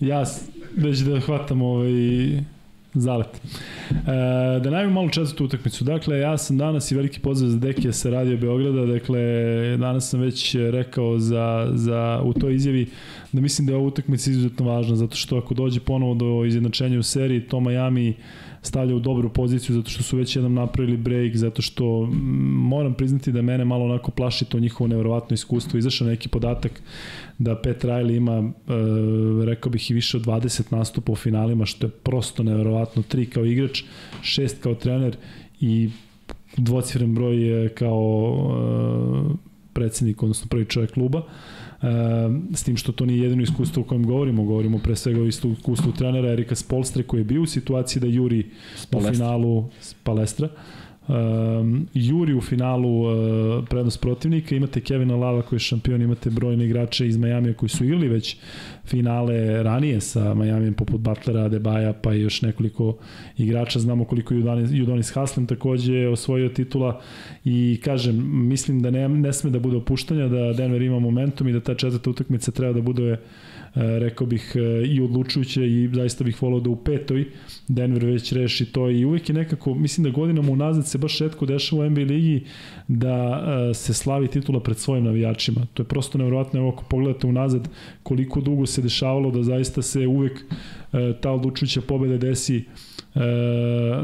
ja 0.00 0.24
već 0.76 0.98
da 0.98 1.20
hvatam 1.20 1.62
ovaj, 1.62 1.90
Zalet. 2.94 3.40
E, 3.90 4.60
da 4.60 4.70
najmo 4.70 4.90
malo 4.90 5.08
četvrtu 5.08 5.44
utakmicu. 5.44 5.84
Dakle, 5.84 6.18
ja 6.18 6.38
sam 6.38 6.58
danas 6.58 6.90
i 6.90 6.94
veliki 6.94 7.20
pozdrav 7.20 7.50
za 7.50 7.58
Dekija 7.58 7.92
sa 7.92 8.10
Radio 8.10 8.36
Beograda. 8.36 8.86
Dakle, 8.86 9.20
danas 9.76 10.10
sam 10.10 10.20
već 10.20 10.54
rekao 10.54 11.18
za, 11.18 11.70
za, 11.74 12.20
u 12.24 12.32
toj 12.32 12.54
izjavi 12.54 12.86
da 13.32 13.40
mislim 13.40 13.66
da 13.66 13.72
je 13.72 13.76
ova 13.76 13.86
utakmica 13.86 14.30
izuzetno 14.30 14.66
važna, 14.66 14.96
zato 14.96 15.16
što 15.16 15.38
ako 15.38 15.54
dođe 15.54 15.80
ponovo 15.80 16.14
do 16.14 16.44
izjednačenja 16.44 16.98
u 16.98 17.02
seriji, 17.02 17.40
to 17.40 17.60
Miami 17.60 18.14
stavlja 18.66 18.96
u 18.96 19.00
dobru 19.00 19.28
poziciju 19.28 19.76
zato 19.76 19.90
što 19.90 20.02
su 20.02 20.16
već 20.16 20.36
jednom 20.36 20.54
napravili 20.54 20.96
break, 20.96 21.36
zato 21.36 21.62
što 21.62 22.08
moram 22.42 22.94
priznati 22.94 23.32
da 23.32 23.42
mene 23.42 23.64
malo 23.64 23.84
onako 23.84 24.10
plaši 24.10 24.44
to 24.44 24.60
njihovo 24.60 24.88
neverovatno 24.88 25.34
iskustvo. 25.34 25.78
Izašao 25.78 26.08
neki 26.08 26.28
podatak 26.28 26.82
da 27.38 27.60
Pet 27.62 27.84
Riley 27.84 28.16
ima, 28.16 28.32
e, 28.32 28.44
rekao 29.46 29.72
bih, 29.72 29.90
i 29.90 29.94
više 29.94 30.16
od 30.16 30.24
20 30.24 30.76
nastupa 30.76 31.12
u 31.12 31.16
finalima, 31.16 31.66
što 31.66 31.86
je 31.86 31.90
prosto 31.90 32.42
neverovatno. 32.42 33.02
Tri 33.02 33.26
kao 33.26 33.44
igrač, 33.44 33.82
šest 34.22 34.62
kao 34.62 34.74
trener 34.74 35.16
i 35.60 35.90
dvocifren 36.56 37.14
broj 37.14 37.68
kao 37.74 38.36
e, 39.30 39.34
predsednik, 39.72 40.22
odnosno 40.22 40.46
prvi 40.50 40.64
čovjek 40.64 40.92
kluba. 40.92 41.18
E, 41.18 41.63
s 42.54 42.64
tim 42.64 42.76
što 42.76 42.92
to 42.92 43.06
nije 43.06 43.22
jedino 43.22 43.42
iskustvo 43.42 43.82
o 43.82 43.86
kojem 43.86 44.06
govorimo, 44.06 44.44
govorimo 44.44 44.78
pre 44.78 44.96
svega 44.96 45.20
o 45.20 45.26
iskustvu 45.26 45.92
trenera 45.98 46.32
Erika 46.32 46.54
Spolstre 46.54 47.02
koji 47.02 47.20
je 47.20 47.24
bio 47.24 47.42
u 47.42 47.46
situaciji 47.46 48.00
da 48.00 48.06
juri 48.06 48.50
po 48.90 49.00
finalu 49.00 49.68
Palestra. 50.02 50.48
Um, 51.08 51.88
juri 51.94 52.34
u 52.34 52.40
finalu 52.40 53.02
uh, 53.02 53.64
prednost 53.68 54.00
protivnika, 54.00 54.54
imate 54.54 54.80
Kevina 54.80 55.16
Lava 55.16 55.42
koji 55.42 55.56
je 55.56 55.60
šampion, 55.60 56.02
imate 56.02 56.30
brojne 56.30 56.64
igrače 56.64 57.08
iz 57.08 57.16
Majamija 57.16 57.54
koji 57.54 57.68
su 57.68 57.84
igrali 57.84 58.08
već 58.08 58.36
finale 58.84 59.62
ranije 59.62 60.00
sa 60.00 60.34
Majamijem 60.34 60.74
poput 60.74 61.00
Butlera, 61.00 61.48
Debaja 61.48 61.92
pa 61.92 62.14
i 62.14 62.20
još 62.20 62.42
nekoliko 62.42 62.96
igrača, 63.38 63.78
znamo 63.78 64.04
koliko 64.04 64.34
Judonis, 64.34 64.70
Judonis 64.72 65.10
Haslem 65.14 65.46
takođe 65.46 65.94
je 65.94 66.08
osvojio 66.08 66.48
titula. 66.48 67.00
I 67.44 67.80
kažem, 67.84 68.48
mislim 68.48 68.82
da 68.82 68.90
ne, 68.90 69.08
ne 69.08 69.32
sme 69.32 69.50
da 69.50 69.58
bude 69.58 69.76
opuštanja, 69.76 70.28
da 70.28 70.52
Denver 70.52 70.82
ima 70.82 70.98
momentum 70.98 71.48
i 71.48 71.52
da 71.52 71.60
ta 71.60 71.74
četvrta 71.74 72.10
utakmica 72.10 72.50
treba 72.50 72.72
da 72.72 72.80
bude 72.80 73.16
rekao 73.74 74.26
bih 74.26 74.52
e, 74.56 74.86
i 74.86 75.00
odlučujuće 75.00 75.66
i 75.66 75.90
zaista 75.92 76.24
bih 76.24 76.42
volao 76.42 76.60
da 76.60 76.70
u 76.70 76.76
petoj 76.76 77.26
Denver 77.68 78.04
već 78.04 78.32
reši 78.32 78.72
to 78.72 78.90
i 78.90 79.04
uvek 79.04 79.28
je 79.28 79.34
nekako, 79.34 79.74
mislim 79.74 80.04
da 80.04 80.10
godinama 80.10 80.52
unazad 80.52 80.86
se 80.86 80.98
baš 80.98 81.18
redko 81.18 81.46
dešava 81.46 81.86
u 81.86 81.90
NBA 81.90 82.00
ligi 82.00 82.44
da 82.88 83.44
e, 83.70 83.74
se 83.74 83.94
slavi 83.94 84.28
titula 84.28 84.60
pred 84.60 84.78
svojim 84.78 85.04
navijačima. 85.04 85.66
To 85.74 85.82
je 85.82 85.86
prosto 85.86 86.18
nevjerojatno, 86.18 86.60
evo 86.60 86.68
ako 86.68 86.84
pogledate 86.84 87.26
unazad 87.26 87.68
koliko 88.02 88.40
dugo 88.40 88.66
se 88.66 88.82
dešavalo 88.82 89.30
da 89.30 89.42
zaista 89.42 89.82
se 89.82 90.06
uvek 90.06 90.44
ta 91.20 91.30
odlučujuća 91.30 91.80
pobeda 91.80 92.16
desi 92.16 92.64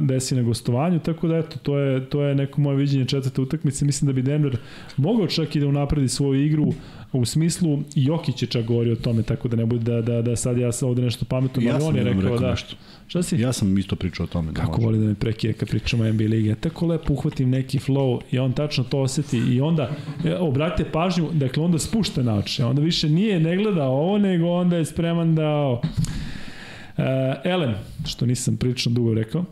desi 0.01 0.35
na 0.35 0.43
gostovanju, 0.43 0.99
tako 0.99 1.29
da 1.29 1.37
eto, 1.37 1.59
to 1.63 1.79
je, 1.79 2.09
to 2.09 2.23
je 2.23 2.35
neko 2.35 2.61
moje 2.61 2.77
viđenje 2.77 3.05
četvrte 3.05 3.41
utakmice. 3.41 3.85
Mislim 3.85 4.07
da 4.07 4.13
bi 4.13 4.23
Denver 4.23 4.57
mogao 4.97 5.27
čak 5.27 5.57
i 5.57 5.61
da 5.61 5.67
unapredi 5.67 6.09
svoju 6.09 6.45
igru, 6.45 6.73
u 7.13 7.25
smislu 7.25 7.79
Jokić 7.95 8.43
je 8.43 8.49
čak 8.49 8.65
govorio 8.65 8.93
o 8.93 8.97
tome, 8.97 9.23
tako 9.23 9.49
da 9.49 9.57
ne 9.57 9.67
bude 9.67 9.93
da, 9.93 10.03
da, 10.03 10.23
da 10.23 10.37
sad 10.37 10.59
ja 10.59 10.73
sam 10.73 10.89
ovde 10.89 11.03
nešto 11.03 11.25
pametno, 11.25 11.63
ja 11.63 11.75
ali 11.75 11.85
on 11.85 11.97
je 11.97 12.05
rekao, 12.05 12.21
rekao 12.23 12.39
da... 12.39 12.51
Nešto. 12.51 12.77
Šta 13.07 13.23
si? 13.23 13.41
Ja 13.41 13.53
sam 13.53 13.79
isto 13.79 13.97
pričao 13.97 14.25
o 14.25 14.27
tome. 14.27 14.53
Da 14.53 14.61
Kako 14.61 14.73
može. 14.73 14.85
voli 14.85 14.99
da 14.99 15.05
me 15.05 15.15
prekije 15.15 15.53
kad 15.53 15.69
pričamo 15.69 16.05
o 16.05 16.13
NBA 16.13 16.25
ligi. 16.25 16.49
Ja 16.49 16.55
tako 16.55 16.87
lepo 16.87 17.13
uhvatim 17.13 17.51
neki 17.51 17.79
flow 17.79 18.21
i 18.31 18.39
on 18.39 18.53
tačno 18.53 18.85
to 18.85 18.99
oseti 18.99 19.39
i 19.39 19.61
onda 19.61 19.91
e, 20.25 20.37
obratite 20.37 20.91
pažnju, 20.91 21.29
dakle 21.33 21.63
onda 21.63 21.79
spušta 21.79 22.23
naoče. 22.23 22.65
Onda 22.65 22.83
više 22.83 23.09
nije 23.09 23.41
ne 23.41 23.57
gleda 23.57 23.85
ovo, 23.85 24.19
nego 24.19 24.47
onda 24.47 24.77
je 24.77 24.85
spreman 24.85 25.35
da... 25.35 25.71
Uh, 25.71 27.05
Elem, 27.45 27.75
što 28.07 28.27
nisam 28.27 28.57
prilično 28.57 28.93
dugo 28.93 29.15
rekao, 29.15 29.45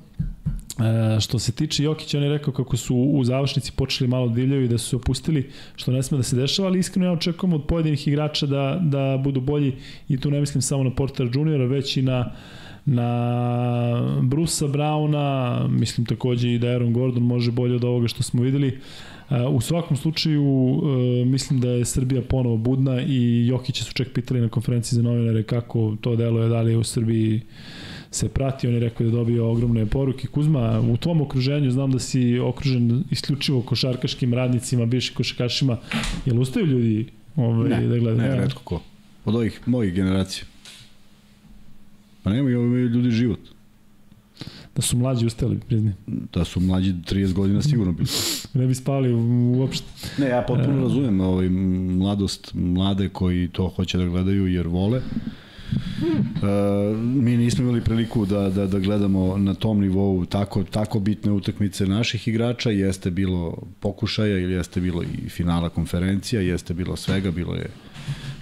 E, 0.79 1.21
što 1.21 1.39
se 1.39 1.53
tiče 1.53 1.85
Jokića, 1.85 2.19
on 2.19 2.25
je 2.25 2.31
rekao 2.31 2.55
kako 2.55 2.77
su 2.77 2.97
u 2.97 3.25
završnici 3.25 3.73
počeli 3.73 4.09
malo 4.09 4.29
divljaju 4.29 4.65
i 4.65 4.69
da 4.69 4.79
su 4.79 4.89
se 4.89 4.97
opustili, 4.97 5.51
što 5.77 5.93
ne 5.93 6.03
sme 6.03 6.17
da 6.17 6.23
se 6.23 6.37
dešava, 6.37 6.69
ali 6.69 6.79
iskreno 6.79 7.07
ja 7.07 7.13
očekujem 7.13 7.53
od 7.53 7.65
pojedinih 7.67 8.09
igrača 8.09 8.47
da, 8.47 8.81
da 8.83 9.21
budu 9.25 9.41
bolji 9.41 9.75
i 10.09 10.21
tu 10.21 10.31
ne 10.31 10.41
mislim 10.41 10.63
samo 10.63 10.85
na 10.85 10.91
Porter 10.91 11.31
Juniora, 11.35 11.65
već 11.65 11.97
i 11.97 12.03
na 12.03 12.33
na 12.91 14.21
Brusa 14.23 14.67
Brauna, 14.67 15.67
mislim 15.69 16.07
takođe 16.07 16.55
i 16.55 16.59
da 16.59 16.67
Aaron 16.67 16.93
Gordon 16.93 17.23
može 17.23 17.51
bolje 17.51 17.77
od 17.77 17.85
ovoga 17.85 18.09
što 18.09 18.23
smo 18.23 18.43
videli. 18.43 18.79
E, 19.31 19.47
u 19.47 19.61
svakom 19.61 19.97
slučaju 19.97 20.43
e, 20.43 21.25
mislim 21.25 21.61
da 21.61 21.69
je 21.69 21.85
Srbija 21.85 22.23
ponovo 22.23 22.57
budna 22.57 23.03
i 23.03 23.47
Jokića 23.47 23.85
su 23.85 23.93
čak 23.93 24.09
pitali 24.15 24.41
na 24.41 24.49
konferenciji 24.49 24.97
za 24.97 25.03
novinare 25.03 25.43
kako 25.43 25.97
to 26.01 26.17
deluje, 26.17 26.49
da 26.49 26.61
li 26.63 26.71
je 26.71 26.79
u 26.79 26.85
Srbiji 26.85 27.41
se 28.11 28.29
prati, 28.29 28.69
on 28.69 28.75
je 28.75 28.81
rekao 28.81 28.99
da 28.99 29.11
je 29.11 29.17
dobio 29.17 29.51
ogromne 29.51 29.87
poruke. 29.87 30.27
Kuzma, 30.27 30.81
u 30.81 30.97
tom 30.97 31.21
okruženju 31.21 31.71
znam 31.71 31.91
da 31.91 31.99
si 31.99 32.39
okružen 32.39 33.05
isključivo 33.11 33.63
košarkaškim 33.63 34.35
radnicima, 34.35 34.87
bivšim 34.87 35.15
košarkašima. 35.15 35.79
Jel 36.27 36.41
ustaju 36.41 36.67
ljudi 36.67 37.07
ovaj, 37.37 37.69
ne, 37.69 37.87
da 37.87 37.99
gledaju? 37.99 38.31
Ne, 38.31 38.37
redko 38.37 38.63
ko. 38.65 38.83
Od 39.25 39.35
ovih 39.35 39.61
mojih 39.67 39.95
generacija. 39.95 40.45
Pa 42.23 42.31
nema 42.31 42.51
imaju 42.51 42.89
ljudi 42.89 43.11
život. 43.11 43.41
Da 44.77 44.83
su 44.83 44.97
mlađi 44.97 45.27
ustali, 45.27 45.59
prizni. 45.67 45.93
Da 46.07 46.45
su 46.45 46.61
mlađi 46.61 46.93
30 46.93 47.33
godina 47.33 47.63
sigurno 47.63 47.93
bili. 47.93 48.09
ne 48.55 48.67
bi 48.67 48.75
spali 48.75 49.13
uopšte. 49.57 49.87
Ne, 50.19 50.29
ja 50.29 50.45
potpuno 50.49 50.77
uh, 50.77 50.83
razumem 50.83 51.21
ovaj, 51.21 51.49
mladost, 51.49 52.51
mlade 52.55 53.09
koji 53.09 53.49
to 53.49 53.69
hoće 53.69 53.99
da 53.99 54.05
gledaju 54.05 54.47
jer 54.47 54.67
vole. 54.67 54.99
Uh, 54.99 55.05
mi 57.05 57.36
nismo 57.36 57.65
imali 57.65 57.81
priliku 57.81 58.27
da, 58.27 58.51
da, 58.51 58.66
da 58.66 58.78
gledamo 58.78 59.39
na 59.39 59.55
tom 59.55 59.81
nivou 59.81 60.24
tako, 60.27 60.65
tako 60.65 61.01
bitne 61.01 61.32
utakmice 61.32 61.86
naših 61.86 62.28
igrača, 62.28 62.70
jeste 62.70 63.11
bilo 63.11 63.59
pokušaja 63.81 64.39
ili 64.39 64.53
jeste 64.53 64.81
bilo 64.81 65.03
i 65.03 65.28
finala 65.28 65.69
konferencija, 65.69 66.40
jeste 66.40 66.74
bilo 66.74 66.97
svega, 66.97 67.31
bilo 67.31 67.55
je 67.55 67.70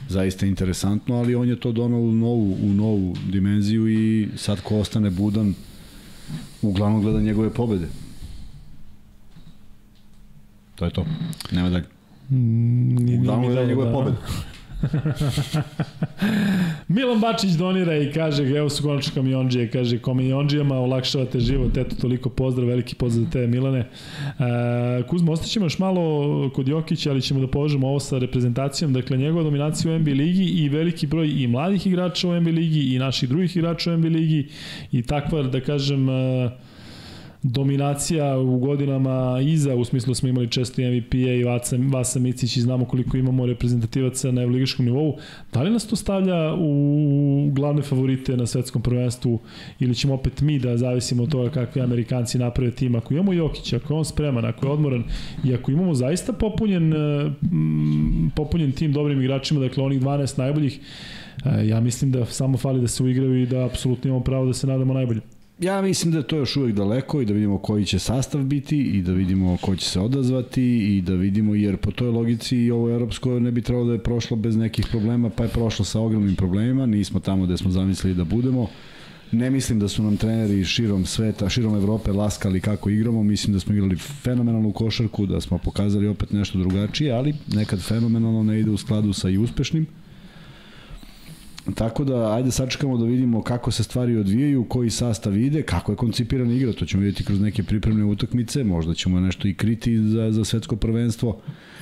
zaista 0.08 0.46
interesantno, 0.46 1.14
ali 1.14 1.34
on 1.34 1.48
je 1.48 1.60
to 1.60 1.72
donao 1.72 2.00
u 2.00 2.12
novu, 2.12 2.56
u 2.62 2.72
novu 2.72 3.16
dimenziju 3.28 3.88
i 3.88 4.28
sad 4.36 4.60
ko 4.60 4.78
ostane 4.78 5.10
budan 5.10 5.54
uglavnom 6.62 7.02
gleda 7.02 7.20
njegove 7.20 7.50
pobede. 7.50 7.86
To 10.74 10.84
je 10.84 10.90
to. 10.90 11.06
Nema 11.52 11.70
dalje. 11.70 11.84
Mm, 12.30 13.18
uglavnom 13.20 13.46
gleda 13.46 13.66
njegove 13.66 13.86
da... 13.86 13.92
pobede. 13.92 14.16
Milan 16.88 17.20
Bačić 17.20 17.50
donira 17.50 17.96
i 17.96 18.12
kaže, 18.12 18.42
evo 18.42 18.68
su 18.68 18.82
konačno 18.82 19.14
kamionđije, 19.14 19.70
kaže, 19.70 19.98
kamionđijama 19.98 20.78
olakšavate 20.78 21.40
život, 21.40 21.76
eto, 21.76 21.96
toliko 22.00 22.28
pozdrav, 22.28 22.68
veliki 22.68 22.94
pozdrav 22.94 23.24
za 23.24 23.30
tebe, 23.30 23.46
Milane. 23.46 23.78
E, 23.78 23.86
Kuzma, 25.08 25.32
ostaćemo 25.32 25.66
još 25.66 25.78
malo 25.78 26.50
kod 26.54 26.68
Jokića, 26.68 27.10
ali 27.10 27.22
ćemo 27.22 27.40
da 27.40 27.46
povežemo 27.46 27.88
ovo 27.88 28.00
sa 28.00 28.18
reprezentacijom, 28.18 28.92
dakle, 28.92 29.16
njegova 29.16 29.44
dominacija 29.44 29.94
u 29.94 29.98
NBA 29.98 30.10
ligi 30.10 30.44
i 30.44 30.68
veliki 30.68 31.06
broj 31.06 31.42
i 31.42 31.46
mladih 31.46 31.86
igrača 31.86 32.28
u 32.28 32.40
NBA 32.40 32.50
ligi 32.50 32.94
i 32.94 32.98
naših 32.98 33.28
drugih 33.28 33.56
igrača 33.56 33.92
u 33.92 33.96
NBA 33.96 34.08
ligi 34.08 34.48
i 34.92 35.02
takva, 35.02 35.42
da 35.42 35.60
kažem, 35.60 36.08
e, 36.08 36.50
dominacija 37.52 38.38
u 38.38 38.58
godinama 38.58 39.40
iza, 39.42 39.74
u 39.74 39.84
smislu 39.84 40.14
smo 40.14 40.28
imali 40.28 40.50
često 40.50 40.82
MVP-a 40.82 41.32
i 41.32 41.44
Vasa, 41.44 41.76
Vasa 41.92 42.20
Micić 42.20 42.56
i 42.56 42.60
znamo 42.60 42.84
koliko 42.84 43.16
imamo 43.16 43.46
reprezentativaca 43.46 44.30
na 44.30 44.42
evroligaškom 44.42 44.84
nivou. 44.86 45.16
Da 45.52 45.62
li 45.62 45.70
nas 45.70 45.86
to 45.86 45.96
stavlja 45.96 46.54
u 46.58 47.50
glavne 47.52 47.82
favorite 47.82 48.36
na 48.36 48.46
svetskom 48.46 48.82
prvenstvu 48.82 49.38
ili 49.80 49.94
ćemo 49.94 50.14
opet 50.14 50.40
mi 50.40 50.58
da 50.58 50.76
zavisimo 50.76 51.22
od 51.22 51.30
toga 51.30 51.50
kakvi 51.50 51.82
Amerikanci 51.82 52.38
naprave 52.38 52.70
tim? 52.70 52.94
Ako 52.94 53.14
imamo 53.14 53.32
Jokić, 53.32 53.72
ako 53.72 53.94
je 53.94 53.98
on 53.98 54.04
spreman, 54.04 54.44
ako 54.44 54.66
je 54.66 54.72
odmoran 54.72 55.04
i 55.44 55.54
ako 55.54 55.70
imamo 55.70 55.94
zaista 55.94 56.32
popunjen, 56.32 56.94
popunjen 58.36 58.72
tim 58.72 58.92
dobrim 58.92 59.20
igračima, 59.20 59.60
dakle 59.60 59.84
onih 59.84 60.00
12 60.00 60.38
najboljih, 60.38 60.80
e, 61.44 61.68
ja 61.68 61.80
mislim 61.80 62.12
da 62.12 62.24
samo 62.24 62.58
fali 62.58 62.80
da 62.80 62.88
se 62.88 63.02
uigraju 63.02 63.42
i 63.42 63.46
da 63.46 63.64
apsolutno 63.64 64.08
imamo 64.08 64.24
pravo 64.24 64.46
da 64.46 64.52
se 64.52 64.66
nadamo 64.66 64.94
najbolje 64.94 65.20
ja 65.58 65.82
mislim 65.82 66.12
da 66.12 66.18
je 66.18 66.26
to 66.26 66.36
još 66.36 66.56
uvek 66.56 66.74
daleko 66.74 67.20
i 67.20 67.24
da 67.24 67.32
vidimo 67.32 67.58
koji 67.58 67.84
će 67.84 67.98
sastav 67.98 68.42
biti 68.42 68.82
i 68.82 69.02
da 69.02 69.12
vidimo 69.12 69.56
ko 69.60 69.76
će 69.76 69.86
se 69.86 70.00
odazvati 70.00 70.96
i 70.96 71.02
da 71.02 71.14
vidimo 71.14 71.54
jer 71.54 71.76
po 71.76 71.90
toj 71.90 72.08
logici 72.08 72.56
i 72.56 72.70
ovo 72.70 72.90
evropsko 72.90 73.40
ne 73.40 73.50
bi 73.50 73.62
trebalo 73.62 73.86
da 73.86 73.92
je 73.92 74.02
prošlo 74.02 74.36
bez 74.36 74.56
nekih 74.56 74.86
problema 74.90 75.30
pa 75.30 75.42
je 75.42 75.48
prošlo 75.48 75.84
sa 75.84 76.00
ogromnim 76.00 76.36
problemima, 76.36 76.86
nismo 76.86 77.20
tamo 77.20 77.44
gde 77.44 77.56
smo 77.56 77.70
zamislili 77.70 78.14
da 78.14 78.24
budemo. 78.24 78.68
Ne 79.32 79.50
mislim 79.50 79.78
da 79.78 79.88
su 79.88 80.02
nam 80.02 80.16
treneri 80.16 80.64
širom 80.64 81.06
sveta, 81.06 81.48
širom 81.48 81.74
Evrope 81.74 82.12
laskali 82.12 82.60
kako 82.60 82.90
igramo, 82.90 83.22
mislim 83.22 83.52
da 83.52 83.60
smo 83.60 83.74
igrali 83.74 83.96
fenomenalnu 83.96 84.72
košarku, 84.72 85.26
da 85.26 85.40
smo 85.40 85.58
pokazali 85.58 86.06
opet 86.06 86.32
nešto 86.32 86.58
drugačije, 86.58 87.12
ali 87.12 87.34
nekad 87.54 87.80
fenomenalno 87.80 88.42
ne 88.42 88.60
ide 88.60 88.70
u 88.70 88.76
skladu 88.76 89.12
sa 89.12 89.28
i 89.28 89.38
uspešnim. 89.38 89.86
Tako 91.74 92.04
da, 92.04 92.34
ajde 92.34 92.50
sačekamo 92.50 92.98
da 92.98 93.04
vidimo 93.04 93.42
kako 93.42 93.70
se 93.70 93.82
stvari 93.82 94.16
odvijaju, 94.16 94.64
koji 94.64 94.90
sastav 94.90 95.36
ide, 95.36 95.62
kako 95.62 95.92
je 95.92 95.96
koncipirana 95.96 96.52
igra, 96.52 96.72
to 96.72 96.86
ćemo 96.86 97.02
vidjeti 97.02 97.24
kroz 97.24 97.40
neke 97.40 97.62
pripremne 97.62 98.04
utakmice, 98.04 98.64
možda 98.64 98.94
ćemo 98.94 99.20
nešto 99.20 99.48
i 99.48 99.54
kriti 99.54 99.98
za, 99.98 100.32
za 100.32 100.44
svetsko 100.44 100.76
prvenstvo. 100.76 101.40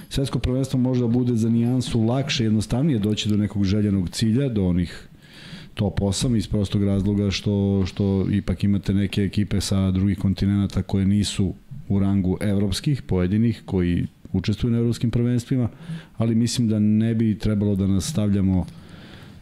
Svetsko 0.08 0.38
prvenstvo 0.38 0.80
možda 0.80 1.06
bude 1.06 1.36
za 1.36 1.48
nijansu 1.48 2.02
lakše, 2.02 2.44
jednostavnije 2.44 2.98
doći 2.98 3.28
do 3.28 3.36
nekog 3.36 3.64
željenog 3.64 4.10
cilja, 4.10 4.48
do 4.48 4.66
onih 4.66 5.08
top 5.74 6.00
8 6.00 6.36
iz 6.36 6.48
prostog 6.48 6.84
razloga 6.84 7.30
što, 7.30 7.82
što 7.86 8.26
ipak 8.30 8.64
imate 8.64 8.94
neke 8.94 9.22
ekipe 9.22 9.60
sa 9.60 9.90
drugih 9.90 10.18
kontinenta 10.18 10.82
koje 10.82 11.06
nisu 11.06 11.54
u 11.88 11.98
rangu 11.98 12.38
evropskih, 12.40 13.02
pojedinih, 13.02 13.62
koji 13.64 14.06
učestvuju 14.32 14.72
na 14.72 14.78
evropskim 14.78 15.10
prvenstvima, 15.10 15.68
ali 16.16 16.34
mislim 16.34 16.68
da 16.68 16.78
ne 16.78 17.14
bi 17.14 17.38
trebalo 17.38 17.76
da 17.76 17.86
nas 17.86 18.10
stavljamo 18.10 18.66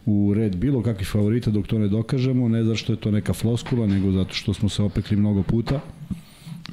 u 0.05 0.33
red 0.33 0.55
bilo 0.55 0.83
kakvih 0.83 1.07
favorita 1.07 1.51
dok 1.51 1.67
to 1.67 1.79
ne 1.79 1.87
dokažemo, 1.87 2.49
ne 2.49 2.63
zato 2.63 2.75
što 2.75 2.93
je 2.93 2.97
to 2.97 3.11
neka 3.11 3.33
floskula, 3.33 3.87
nego 3.87 4.11
zato 4.11 4.33
što 4.33 4.53
smo 4.53 4.69
se 4.69 4.83
opekli 4.83 5.17
mnogo 5.17 5.43
puta 5.43 5.79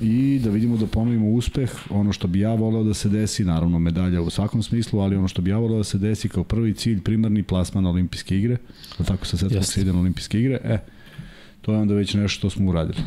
i 0.00 0.40
da 0.44 0.50
vidimo 0.50 0.76
da 0.76 0.86
ponovimo 0.86 1.30
uspeh, 1.30 1.70
ono 1.90 2.12
što 2.12 2.28
bi 2.28 2.40
ja 2.40 2.54
voleo 2.54 2.84
da 2.84 2.94
se 2.94 3.08
desi, 3.08 3.44
naravno 3.44 3.78
medalja 3.78 4.22
u 4.22 4.30
svakom 4.30 4.62
smislu, 4.62 5.00
ali 5.00 5.16
ono 5.16 5.28
što 5.28 5.42
bi 5.42 5.50
ja 5.50 5.58
voleo 5.58 5.78
da 5.78 5.84
se 5.84 5.98
desi 5.98 6.28
kao 6.28 6.44
prvi 6.44 6.74
cilj, 6.74 7.00
primarni 7.00 7.42
plasman 7.42 7.84
na 7.84 7.90
olimpijske 7.90 8.38
igre, 8.38 8.56
da 8.98 9.04
tako 9.04 9.26
sa 9.26 9.36
svetskog 9.36 9.64
se 9.64 9.80
ide 9.80 9.92
na 9.92 10.00
olimpijske 10.00 10.40
igre, 10.40 10.60
e, 10.64 10.78
to 11.62 11.72
je 11.72 11.78
onda 11.78 11.94
već 11.94 12.14
nešto 12.14 12.38
što 12.38 12.50
smo 12.50 12.70
uradili. 12.70 12.98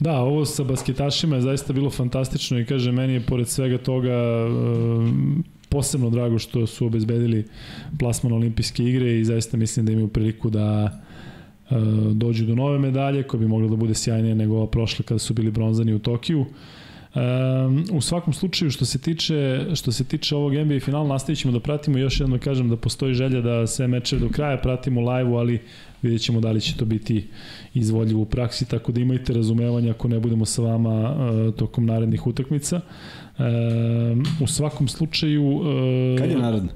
Da, 0.00 0.20
ovo 0.20 0.44
sa 0.44 0.64
basketašima 0.64 1.36
je 1.36 1.42
zaista 1.42 1.72
bilo 1.72 1.90
fantastično 1.90 2.58
i 2.58 2.64
kaže, 2.64 2.92
meni 2.92 3.12
je 3.12 3.26
pored 3.26 3.48
svega 3.48 3.78
toga 3.78 4.46
posebno 5.72 6.10
drago 6.10 6.38
što 6.38 6.66
su 6.66 6.86
obezbedili 6.86 7.44
plasman 7.98 8.32
olimpijske 8.32 8.84
igre 8.84 9.20
i 9.20 9.24
zaista 9.24 9.56
mislim 9.56 9.86
da 9.86 9.92
imaju 9.92 10.08
priliku 10.08 10.50
da 10.50 11.00
e, 11.70 11.74
dođu 12.12 12.46
do 12.46 12.54
nove 12.54 12.78
medalje 12.78 13.22
koja 13.22 13.40
bi 13.40 13.48
mogla 13.48 13.68
da 13.68 13.76
bude 13.76 13.94
sjajnija 13.94 14.34
nego 14.34 14.56
ova 14.56 14.66
prošla 14.66 15.04
kada 15.04 15.18
su 15.18 15.34
bili 15.34 15.50
bronzani 15.50 15.94
u 15.94 15.98
Tokiju. 15.98 16.46
Um, 17.14 17.84
u 17.92 18.00
svakom 18.00 18.32
slučaju 18.32 18.70
što 18.70 18.84
se 18.84 18.98
tiče 18.98 19.66
što 19.74 19.92
se 19.92 20.04
tiče 20.04 20.36
ovog 20.36 20.54
NBA 20.54 20.80
finala 20.80 21.08
nastavit 21.08 21.38
ćemo 21.38 21.52
da 21.52 21.60
pratimo 21.60 21.98
još 21.98 22.20
jednom 22.20 22.38
kažem 22.38 22.68
da 22.68 22.76
postoji 22.76 23.14
želja 23.14 23.40
da 23.40 23.66
sve 23.66 23.88
mečeve 23.88 24.20
do 24.20 24.28
kraja 24.28 24.56
pratimo 24.56 25.00
live 25.00 25.36
ali 25.36 25.60
vidjet 26.02 26.22
ćemo 26.22 26.40
da 26.40 26.50
li 26.50 26.60
će 26.60 26.76
to 26.76 26.84
biti 26.84 27.28
izvodljivo 27.74 28.22
u 28.22 28.24
praksi 28.24 28.68
tako 28.68 28.92
da 28.92 29.00
imajte 29.00 29.32
razumevanja 29.32 29.90
ako 29.90 30.08
ne 30.08 30.20
budemo 30.20 30.44
sa 30.44 30.62
vama 30.62 31.14
uh, 31.14 31.54
tokom 31.54 31.86
narednih 31.86 32.26
utakmica 32.26 32.80
um, 33.38 34.24
u 34.40 34.46
svakom 34.46 34.88
slučaju 34.88 35.44
uh, 35.44 36.18
Kad 36.18 36.30
je 36.30 36.38
naredno? 36.38 36.68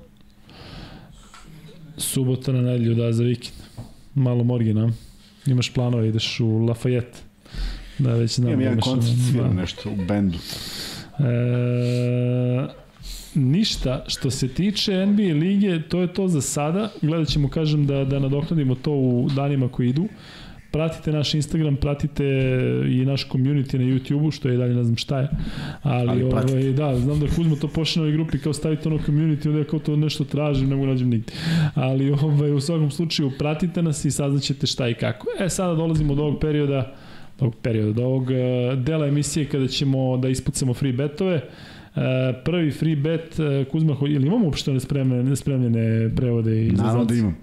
subota 1.98 2.52
na 2.52 2.60
nedelju 2.60 2.94
da 2.94 3.12
za 3.12 3.22
vikend 3.24 3.56
malo 4.14 4.44
morgina 4.44 4.90
imaš 5.46 5.72
planove 5.72 6.08
ideš 6.08 6.40
u 6.40 6.46
Lafayette 6.46 7.16
Da, 7.98 8.14
već 8.14 8.34
znam. 8.34 8.48
Imam 8.48 8.58
da 8.58 8.64
jedan 8.64 8.80
koncert, 8.80 9.16
sviram 9.30 9.56
da. 9.56 9.60
nešto 9.62 9.90
u 9.90 9.96
bendu. 10.08 10.38
E, 11.18 11.26
ništa, 13.36 14.04
što 14.08 14.30
se 14.30 14.48
tiče 14.48 15.06
NBA 15.06 15.34
lige, 15.34 15.82
to 15.82 16.00
je 16.00 16.12
to 16.12 16.28
za 16.28 16.40
sada. 16.40 16.90
Gledat 17.02 17.28
ćemo, 17.28 17.48
kažem, 17.48 17.86
da, 17.86 18.04
da 18.04 18.18
nadoknadimo 18.18 18.74
to 18.74 18.92
u 18.92 19.28
danima 19.36 19.68
koji 19.68 19.88
idu. 19.88 20.08
Pratite 20.70 21.12
naš 21.12 21.34
Instagram, 21.34 21.76
pratite 21.76 22.24
i 22.88 23.04
naš 23.04 23.28
community 23.28 23.78
na 23.78 23.84
YouTube-u, 23.84 24.30
što 24.30 24.48
je 24.48 24.56
dalje 24.56 24.74
ne 24.74 24.84
znam 24.84 24.96
šta 24.96 25.20
je. 25.20 25.28
Ali, 25.82 26.10
Ali 26.10 26.30
pratite. 26.30 26.52
ovaj, 26.52 26.72
da, 26.72 26.98
znam 26.98 27.20
da 27.20 27.26
Kuzmo 27.26 27.56
to 27.56 27.68
pošle 27.68 28.00
na 28.00 28.04
ovoj 28.04 28.16
grupi, 28.16 28.38
kao 28.38 28.52
stavite 28.52 28.88
ono 28.88 28.98
community, 28.98 29.48
onda 29.48 29.58
ja 29.58 29.64
kao 29.64 29.78
to 29.78 29.96
nešto 29.96 30.24
tražim, 30.24 30.68
ne 30.68 30.76
mogu 30.76 30.86
nađem 30.86 31.08
nigde. 31.08 31.32
Ali 31.74 32.10
ovaj, 32.10 32.52
u 32.52 32.60
svakom 32.60 32.90
slučaju 32.90 33.32
pratite 33.38 33.82
nas 33.82 34.04
i 34.04 34.10
saznaćete 34.10 34.66
šta 34.66 34.88
i 34.88 34.94
kako. 34.94 35.26
E, 35.40 35.48
sada 35.48 35.74
dolazimo 35.74 36.14
do 36.14 36.22
ovog 36.22 36.40
perioda, 36.40 36.94
do 37.38 37.44
ovog 37.44 37.54
perioda, 37.62 37.92
do 37.92 38.04
ovog 38.04 38.30
eh, 38.30 38.76
dela 38.76 39.06
emisije 39.06 39.46
kada 39.46 39.66
ćemo 39.68 40.16
da 40.16 40.28
ispucamo 40.28 40.74
free 40.74 40.92
betove. 40.92 41.40
Uh, 41.96 42.02
prvi 42.44 42.70
free 42.70 42.96
bet, 42.96 43.38
uh, 43.38 43.72
Kuzma, 43.72 43.96
ili 44.08 44.26
imamo 44.26 44.44
uopšte 44.44 44.72
nespremljene, 44.72 45.22
nespremljene 45.22 46.10
prevode 46.16 46.66
i 46.66 46.70
Naravno 46.70 47.04
da 47.04 47.14
imam. 47.14 47.36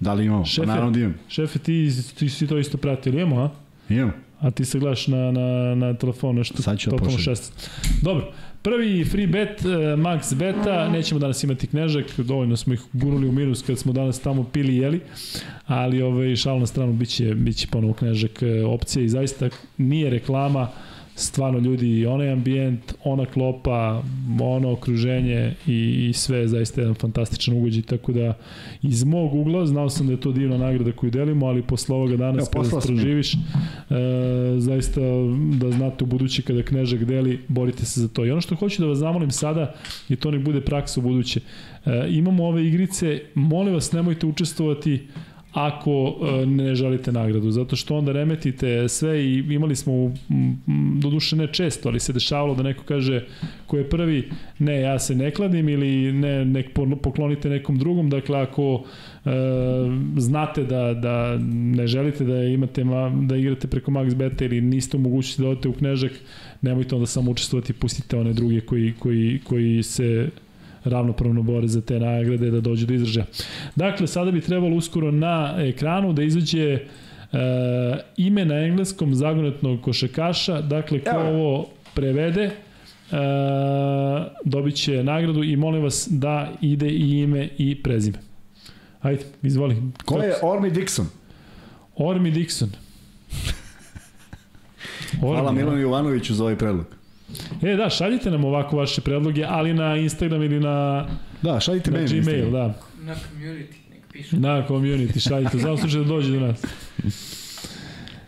Da 0.00 0.14
li 0.14 0.24
imamo? 0.24 0.44
Šefe. 0.44 0.66
Pa 0.66 0.72
naravno 0.72 0.90
da 0.90 0.98
imam. 0.98 1.14
Šefe, 1.28 1.58
ti, 1.58 1.90
ti 2.18 2.28
si 2.28 2.46
to 2.46 2.58
isto 2.58 2.78
pratio, 2.78 3.10
ili 3.10 3.22
imamo, 3.22 3.42
a? 3.42 3.50
Imam. 3.88 4.12
A 4.40 4.50
ti 4.50 4.64
se 4.64 4.78
gledaš 4.78 5.06
na, 5.06 5.32
na, 5.32 5.74
na 5.74 5.94
telefonu 5.94 6.32
nešto 6.32 6.62
Sad 6.62 6.78
ću 6.78 6.90
totalno 6.90 7.18
šest. 7.18 7.70
Dobro, 8.02 8.32
prvi 8.62 9.04
free 9.04 9.26
bet, 9.26 9.60
uh, 9.60 9.72
max 9.74 10.34
beta, 10.34 10.88
nećemo 10.88 11.18
danas 11.20 11.44
imati 11.44 11.66
knježak, 11.66 12.04
dovoljno 12.18 12.56
smo 12.56 12.74
ih 12.74 12.80
gurnuli 12.92 13.28
u 13.28 13.32
minus 13.32 13.62
kad 13.62 13.78
smo 13.78 13.92
danas 13.92 14.20
tamo 14.20 14.44
pili 14.44 14.72
i 14.72 14.78
jeli, 14.78 15.00
ali 15.66 16.02
ovaj, 16.02 16.36
šal 16.36 16.58
na 16.58 16.66
stranu 16.66 16.92
biće, 16.92 17.34
biće 17.34 17.66
ponovo 17.70 17.92
knježak 17.92 18.42
e, 18.42 18.64
opcija 18.64 19.04
i 19.04 19.08
zaista 19.08 19.48
nije 19.78 20.10
reklama, 20.10 20.68
stvarno 21.18 21.58
ljudi, 21.58 22.06
onaj 22.06 22.32
ambijent, 22.32 22.94
ona 23.04 23.26
klopa, 23.26 24.02
ono 24.40 24.72
okruženje 24.72 25.54
i, 25.66 26.06
i 26.08 26.12
sve 26.12 26.38
je 26.38 26.48
zaista 26.48 26.80
jedan 26.80 26.94
fantastičan 26.94 27.56
ugođaj, 27.56 27.82
tako 27.82 28.12
da 28.12 28.34
iz 28.82 29.04
mog 29.04 29.34
ugla, 29.34 29.66
znao 29.66 29.90
sam 29.90 30.06
da 30.06 30.12
je 30.12 30.20
to 30.20 30.32
divna 30.32 30.58
nagrada 30.58 30.92
koju 30.92 31.10
delimo, 31.10 31.46
ali 31.46 31.62
posle 31.62 31.94
ovoga 31.94 32.16
danas 32.16 32.48
Evo, 32.54 32.64
kada 32.64 32.80
proživiš, 32.80 33.34
e, 33.34 33.38
zaista 34.58 35.00
da 35.60 35.70
znate 35.70 36.04
u 36.04 36.06
buduće 36.06 36.42
kada 36.42 36.62
Knežak 36.62 37.04
deli, 37.04 37.40
borite 37.48 37.84
se 37.84 38.00
za 38.00 38.08
to. 38.08 38.26
I 38.26 38.30
ono 38.30 38.40
što 38.40 38.54
hoću 38.54 38.82
da 38.82 38.88
vas 38.88 38.98
zamolim 38.98 39.30
sada, 39.30 39.74
i 40.08 40.16
to 40.16 40.30
nek 40.30 40.44
bude 40.44 40.60
praksa 40.60 41.00
u 41.00 41.02
buduće, 41.02 41.40
e, 41.86 42.06
imamo 42.10 42.44
ove 42.46 42.66
igrice, 42.66 43.20
molim 43.34 43.74
vas 43.74 43.92
nemojte 43.92 44.26
učestvovati 44.26 45.00
ako 45.56 46.16
e, 46.42 46.46
ne 46.46 46.74
želite 46.74 47.12
nagradu, 47.12 47.50
zato 47.50 47.76
što 47.76 47.96
onda 47.96 48.12
remetite 48.12 48.88
sve 48.88 49.24
i 49.24 49.38
imali 49.38 49.76
smo, 49.76 50.14
doduše 51.00 51.36
ne 51.36 51.46
često, 51.52 51.88
ali 51.88 52.00
se 52.00 52.12
dešavalo 52.12 52.54
da 52.54 52.62
neko 52.62 52.84
kaže 52.84 53.24
ko 53.66 53.78
je 53.78 53.88
prvi, 53.88 54.30
ne, 54.58 54.80
ja 54.80 54.98
se 54.98 55.14
ne 55.14 55.30
kladim 55.30 55.68
ili 55.68 56.12
ne, 56.12 56.44
nek 56.44 56.72
po- 56.72 56.96
poklonite 57.02 57.48
nekom 57.48 57.78
drugom, 57.78 58.10
dakle 58.10 58.40
ako 58.40 58.84
e, 59.24 59.30
znate 60.16 60.64
da, 60.64 60.94
da 60.94 61.38
ne 61.50 61.86
želite 61.86 62.24
da 62.24 62.42
imate 62.42 62.84
ma, 62.84 63.10
da 63.22 63.36
igrate 63.36 63.66
preko 63.66 63.90
Max 63.90 64.14
Beta 64.14 64.44
ili 64.44 64.60
niste 64.60 64.96
u 64.96 65.00
mogućnosti 65.00 65.42
da 65.42 65.48
odete 65.48 65.68
u 65.68 65.72
Knežak, 65.72 66.12
nemojte 66.62 66.94
onda 66.94 67.06
samo 67.06 67.30
učestvovati, 67.30 67.72
pustite 67.72 68.16
one 68.16 68.32
druge 68.32 68.60
koji, 68.60 68.94
koji, 68.98 69.40
koji 69.44 69.82
se 69.82 70.28
ravnopravno 70.86 71.42
bore 71.42 71.68
za 71.68 71.80
te 71.80 72.00
nagrade 72.00 72.50
da 72.50 72.60
dođu 72.60 72.86
do 72.86 72.94
izražaja. 72.94 73.26
Dakle, 73.76 74.06
sada 74.06 74.30
bi 74.30 74.40
trebalo 74.40 74.76
uskoro 74.76 75.10
na 75.10 75.54
ekranu 75.58 76.12
da 76.12 76.22
izađe 76.22 76.72
e, 76.72 76.80
ime 78.16 78.44
na 78.44 78.54
engleskom 78.54 79.14
zagonetnog 79.14 79.80
košakaša, 79.80 80.60
dakle 80.60 81.00
ko 81.00 81.10
Evo. 81.10 81.28
ovo 81.28 81.68
prevede 81.94 82.42
e, 82.42 82.52
dobit 84.44 84.74
će 84.74 85.04
nagradu 85.04 85.42
i 85.44 85.56
molim 85.56 85.82
vas 85.82 86.08
da 86.10 86.52
ide 86.60 86.88
i 86.88 87.18
ime 87.18 87.48
i 87.58 87.82
prezime. 87.82 88.18
Ajde, 89.02 89.24
izvoli. 89.42 89.82
Ko 90.04 90.18
je 90.18 90.34
Ormi 90.42 90.70
Dixon? 90.70 91.04
Ormi 91.96 92.32
Dixon. 92.32 92.68
Hvala 95.20 95.48
Ormi, 95.48 95.58
Milanu 95.58 95.78
Jovanoviću 95.78 96.34
za 96.34 96.42
ovaj 96.42 96.56
predlog. 96.56 96.86
E, 97.62 97.76
da, 97.76 97.90
šaljite 97.90 98.30
nam 98.30 98.44
ovako 98.44 98.76
vaše 98.76 99.00
predloge, 99.00 99.44
ali 99.48 99.74
na 99.74 99.96
Instagram 99.96 100.42
ili 100.42 100.60
na, 100.60 101.06
Da, 101.42 101.60
šaljite 101.60 101.90
na 101.90 101.96
meni. 101.98 102.08
Gmail, 102.08 102.38
Instagram. 102.38 102.52
da. 102.52 102.74
Na 103.04 103.14
community, 103.14 103.74
nek 103.90 104.02
pišu. 104.12 104.36
Na 104.36 104.66
community, 104.68 105.28
šaljite, 105.28 105.58
za 105.58 105.76
slučaj 105.76 106.00
da 106.00 106.06
dođe 106.06 106.32
do 106.32 106.40
nas. 106.40 106.64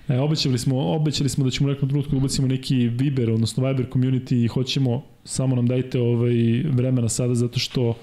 E, 0.09 0.19
obećali 0.19 0.59
smo, 0.59 0.93
obećali 0.95 1.29
smo 1.29 1.45
da 1.45 1.51
ćemo 1.51 1.69
u 1.69 1.73
nekom 1.73 1.89
trenutku 1.89 2.11
da 2.11 2.17
ubacimo 2.17 2.47
neki 2.49 2.77
Viber, 2.77 3.31
odnosno 3.31 3.67
Viber 3.69 3.87
community 3.93 4.45
i 4.45 4.49
hoćemo, 4.49 5.03
samo 5.25 5.57
nam 5.57 5.67
dajte 5.67 6.01
ovaj 6.01 6.63
vremena 6.73 7.09
sada 7.09 7.35
zato 7.35 7.59
što 7.59 7.95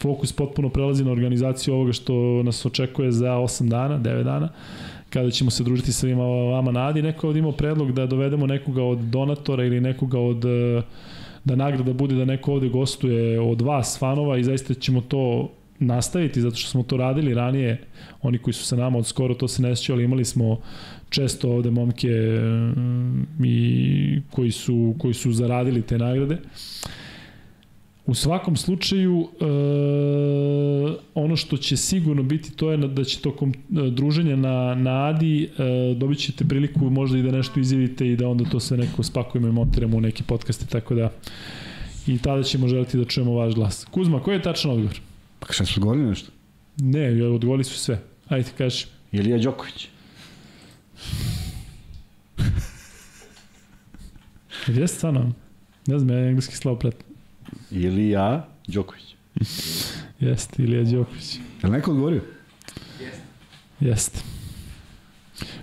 fokus 0.00 0.32
potpuno 0.32 0.68
prelazi 0.68 1.04
na 1.04 1.10
organizaciju 1.10 1.74
ovoga 1.74 1.92
što 1.92 2.42
nas 2.42 2.66
očekuje 2.66 3.12
za 3.12 3.30
8 3.30 3.68
dana, 3.68 3.98
9 3.98 4.22
dana 4.22 4.48
kada 5.10 5.30
ćemo 5.30 5.50
se 5.50 5.64
družiti 5.64 5.92
sa 5.92 6.00
svima 6.00 6.24
vama 6.24 6.72
na 6.72 6.88
Adi. 6.88 7.02
Neko 7.02 7.30
je 7.30 7.38
imao 7.38 7.52
predlog 7.52 7.92
da 7.92 8.06
dovedemo 8.06 8.46
nekoga 8.46 8.82
od 8.82 8.98
donatora 8.98 9.64
ili 9.64 9.80
nekoga 9.80 10.18
od 10.18 10.44
eh, 10.44 10.82
da 11.44 11.56
nagrada 11.56 11.92
bude 11.92 12.14
da 12.14 12.24
neko 12.24 12.52
ovde 12.52 12.68
gostuje 12.68 13.40
od 13.40 13.62
vas, 13.62 13.98
fanova 13.98 14.38
i 14.38 14.44
zaista 14.44 14.74
ćemo 14.74 15.00
to 15.00 15.50
nastaviti 15.78 16.40
zato 16.40 16.56
što 16.56 16.70
smo 16.70 16.82
to 16.82 16.96
radili 16.96 17.34
ranije 17.34 17.84
oni 18.22 18.38
koji 18.38 18.54
su 18.54 18.64
sa 18.64 18.76
nama 18.76 18.98
od 18.98 19.06
skoro 19.06 19.34
to 19.34 19.48
se 19.48 19.62
ne 19.62 19.74
ali 19.90 20.04
imali 20.04 20.24
smo 20.24 20.60
često 21.10 21.50
ovde 21.50 21.70
momke 21.70 22.08
mm, 22.08 23.44
i 23.44 24.20
koji 24.30 24.50
su, 24.50 24.94
koji 24.98 25.14
su 25.14 25.32
zaradili 25.32 25.82
te 25.82 25.98
nagrade. 25.98 26.38
U 28.08 28.14
svakom 28.14 28.56
slučaju, 28.56 29.28
e, 29.40 29.44
ono 31.14 31.36
što 31.36 31.56
će 31.56 31.76
sigurno 31.76 32.22
biti, 32.22 32.52
to 32.56 32.70
je 32.70 32.76
da 32.76 33.04
će 33.04 33.20
tokom 33.20 33.50
e, 33.50 33.54
druženja 33.90 34.36
na, 34.36 34.74
na 34.74 35.06
Adi 35.06 35.44
e, 35.44 35.48
dobit 35.94 36.18
ćete 36.18 36.44
priliku 36.44 36.90
možda 36.90 37.18
i 37.18 37.22
da 37.22 37.30
nešto 37.30 37.60
izjavite 37.60 38.08
i 38.08 38.16
da 38.16 38.28
onda 38.28 38.44
to 38.44 38.60
sve 38.60 38.76
neko 38.76 39.02
spakujemo 39.02 39.48
i 39.48 39.52
montiramo 39.52 39.96
u 39.96 40.00
neke 40.00 40.22
podcaste, 40.22 40.66
tako 40.66 40.94
da 40.94 41.12
i 42.06 42.18
tada 42.18 42.42
ćemo 42.42 42.68
želiti 42.68 42.98
da 42.98 43.04
čujemo 43.04 43.32
vaš 43.32 43.54
glas. 43.54 43.84
Kuzma, 43.90 44.22
koji 44.22 44.34
je 44.34 44.42
tačan 44.42 44.70
odgovor? 44.70 45.00
Pa 45.38 45.52
šta 45.52 45.64
su 45.64 45.80
govorili 45.80 46.06
nešto? 46.06 46.30
Ne, 46.76 47.24
odgovorili 47.24 47.64
su 47.64 47.78
sve. 47.78 48.02
Ajde, 48.28 48.50
kaži. 48.58 48.86
Ilija 49.12 49.38
Đoković. 49.38 49.88
Jeste 54.66 54.96
stvarno? 54.96 55.32
Ne 55.86 55.98
znam, 55.98 56.16
ja 56.16 56.28
engleski 56.28 56.68
pratim. 56.80 57.07
Ilija 57.84 58.48
Đoković. 58.66 59.14
Jeste, 60.20 60.62
Ilija 60.62 60.82
Đoković. 60.84 61.34
Je 61.34 61.68
li 61.68 61.70
neko 61.70 61.90
odgovorio? 61.90 62.22
Jeste. 63.80 64.20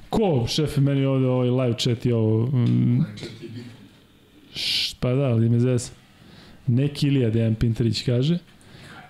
Ko, 0.09 0.45
šefe, 0.47 0.81
meni 0.81 1.05
ovde 1.05 1.27
ovaj 1.27 1.49
live 1.49 1.77
chat 1.79 2.05
i 2.05 2.11
ovo... 2.11 2.45
Mm, 2.45 3.05
š, 4.55 4.95
pa 4.99 5.13
da, 5.13 5.23
ali 5.23 5.49
me 5.49 5.59
zez. 5.59 5.91
Neki 6.67 7.07
Ilija 7.07 7.29
Dejan 7.29 7.55
Pintarić 7.55 8.01
kaže. 8.05 8.37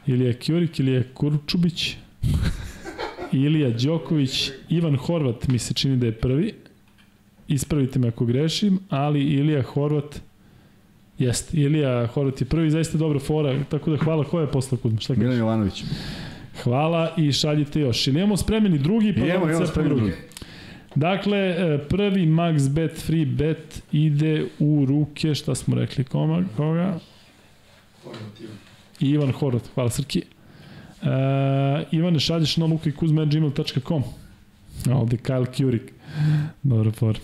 Ilija 0.07 0.33
Kjurik, 0.33 0.79
Ilija 0.79 1.03
Kurčubić. 1.13 1.95
Ilija 3.31 3.69
Đoković, 3.69 4.51
Ivan 4.69 4.97
Horvat 4.97 5.47
mi 5.47 5.59
se 5.59 5.73
čini 5.73 5.97
da 5.97 6.05
je 6.05 6.11
prvi. 6.11 6.53
Ispravite 7.47 7.99
me 7.99 8.07
ako 8.07 8.25
grešim, 8.25 8.79
ali 8.89 9.21
Ilija 9.21 9.61
Horvat 9.61 10.21
Jeste, 11.19 11.57
Ilija 11.57 12.07
Horvat 12.07 12.41
je 12.41 12.45
prvi, 12.45 12.71
zaista 12.71 12.97
dobra 12.97 13.19
fora, 13.19 13.63
tako 13.69 13.91
da 13.91 13.97
hvala, 13.97 14.23
ko 14.23 14.39
je 14.39 14.47
posle 14.51 14.77
Kuzma? 14.77 14.99
Šta 14.99 15.13
kažeš? 15.13 15.23
Milan 15.23 15.39
Jovanović. 15.39 15.83
Hvala 16.63 17.13
i 17.17 17.31
šaljite 17.31 17.79
još. 17.79 18.07
Ili 18.07 18.17
imamo 18.19 18.37
spremljeni 18.37 18.77
drugi, 18.77 19.13
pa 19.13 19.19
Imamo, 19.19 19.33
imamo, 19.33 19.49
imamo 19.49 19.65
spremljeni 19.65 19.95
drugi. 19.95 20.13
Dakle, 20.95 21.37
e, 21.37 21.77
prvi 21.89 22.27
max 22.27 22.69
bet 22.69 23.01
free 23.05 23.25
bet 23.25 23.83
ide 23.91 24.45
u 24.59 24.85
ruke, 24.87 25.35
šta 25.35 25.55
smo 25.55 25.75
rekli, 25.75 26.03
koma, 26.03 26.43
koga? 26.57 26.99
Ivan 28.99 29.31
Horvat, 29.31 29.63
hvala 29.75 29.89
Srki. 29.89 30.21
Uh, 31.01 31.07
Ivane, 31.91 32.19
šalješ 32.19 32.57
na 32.57 32.65
luka 32.65 32.89
i 32.89 32.91
kuzme.gmail.com 32.91 34.03
A 34.89 34.97
ovde 34.97 35.17
Kyle 35.17 35.45
Kurik. 35.57 35.91
Dobro, 36.63 36.91
for. 36.91 37.19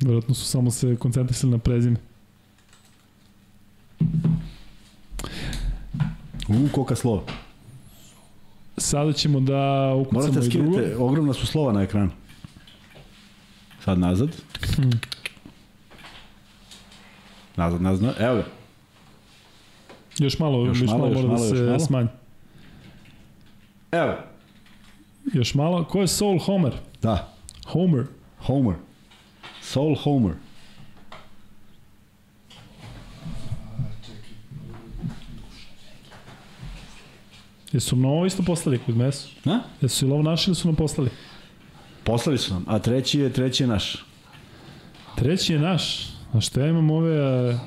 Vjerojatno 0.00 0.34
su 0.34 0.44
samo 0.44 0.70
se 0.70 0.96
koncentrisali 0.96 1.50
na 1.50 1.58
prezime. 1.58 1.96
U, 6.48 6.68
koka 6.72 6.96
slova. 6.96 7.22
Sada 8.76 9.12
ćemo 9.12 9.40
da 9.40 9.92
ukucamo 9.96 10.20
Morate 10.22 10.46
i 10.46 10.50
drugo. 10.50 10.72
skinete, 10.72 10.96
ogromna 10.96 11.32
su 11.32 11.46
slova 11.46 11.72
na 11.72 11.82
ekranu. 11.82 12.10
Sad 13.84 13.98
nazad. 13.98 14.28
Hmm. 14.76 14.90
Nazad, 17.56 17.82
nazad, 17.82 18.14
evo 18.20 18.34
ga. 18.36 18.44
Još 20.18 20.38
malo, 20.38 20.66
još, 20.66 20.80
Još 20.80 20.90
malo, 20.90 20.98
malo, 20.98 21.08
još 21.10 21.16
mora 21.16 21.28
malo, 21.28 21.38
da 21.40 21.48
još 21.48 21.58
se 21.58 21.64
malo. 21.64 21.78
smanji. 21.78 22.08
Evo. 23.92 24.14
Još 25.34 25.54
malo. 25.54 25.84
Ko 25.84 26.00
je 26.00 26.08
Soul 26.08 26.38
Homer? 26.38 26.72
Da, 27.02 27.32
Homer. 27.66 28.06
Homer. 28.38 28.74
Soul 29.62 29.94
Homer. 29.96 30.32
Jesu 37.78 37.96
nam 37.96 38.04
ovo 38.04 38.26
isto 38.26 38.42
poslali 38.42 38.78
kod 38.78 38.96
mesu? 38.96 39.28
Na? 39.44 39.62
Jesu 39.80 40.04
ili 40.04 40.12
ovo 40.12 40.22
naši 40.22 40.50
ili 40.50 40.54
su 40.54 40.68
nam 40.68 40.76
poslali? 40.76 41.10
Poslali 42.04 42.38
su 42.38 42.54
nam, 42.54 42.64
a 42.66 42.78
treći 42.78 43.20
je, 43.20 43.32
treći 43.32 43.62
je 43.62 43.66
naš. 43.66 44.04
Treći 45.16 45.52
je 45.52 45.58
naš. 45.58 46.08
A 46.32 46.40
što 46.40 46.60
ja 46.60 46.66
imam 46.66 46.90
ove 46.90 47.18
a, 47.20 47.58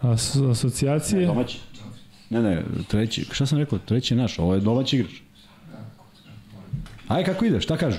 as, 0.00 0.36
asocijacije? 0.36 1.26
Domaći. 1.26 1.58
Ne, 2.30 2.42
ne, 2.42 2.62
treći, 2.88 3.26
šta 3.32 3.46
sam 3.46 3.58
rekao, 3.58 3.78
treći 3.78 4.14
je 4.14 4.18
naš, 4.18 4.38
ovo 4.38 4.54
je 4.54 4.60
domaći 4.60 4.96
igrač. 4.96 5.12
Aj, 7.08 7.24
kako 7.24 7.44
ide, 7.44 7.60
šta 7.60 7.76
kažu? 7.76 7.98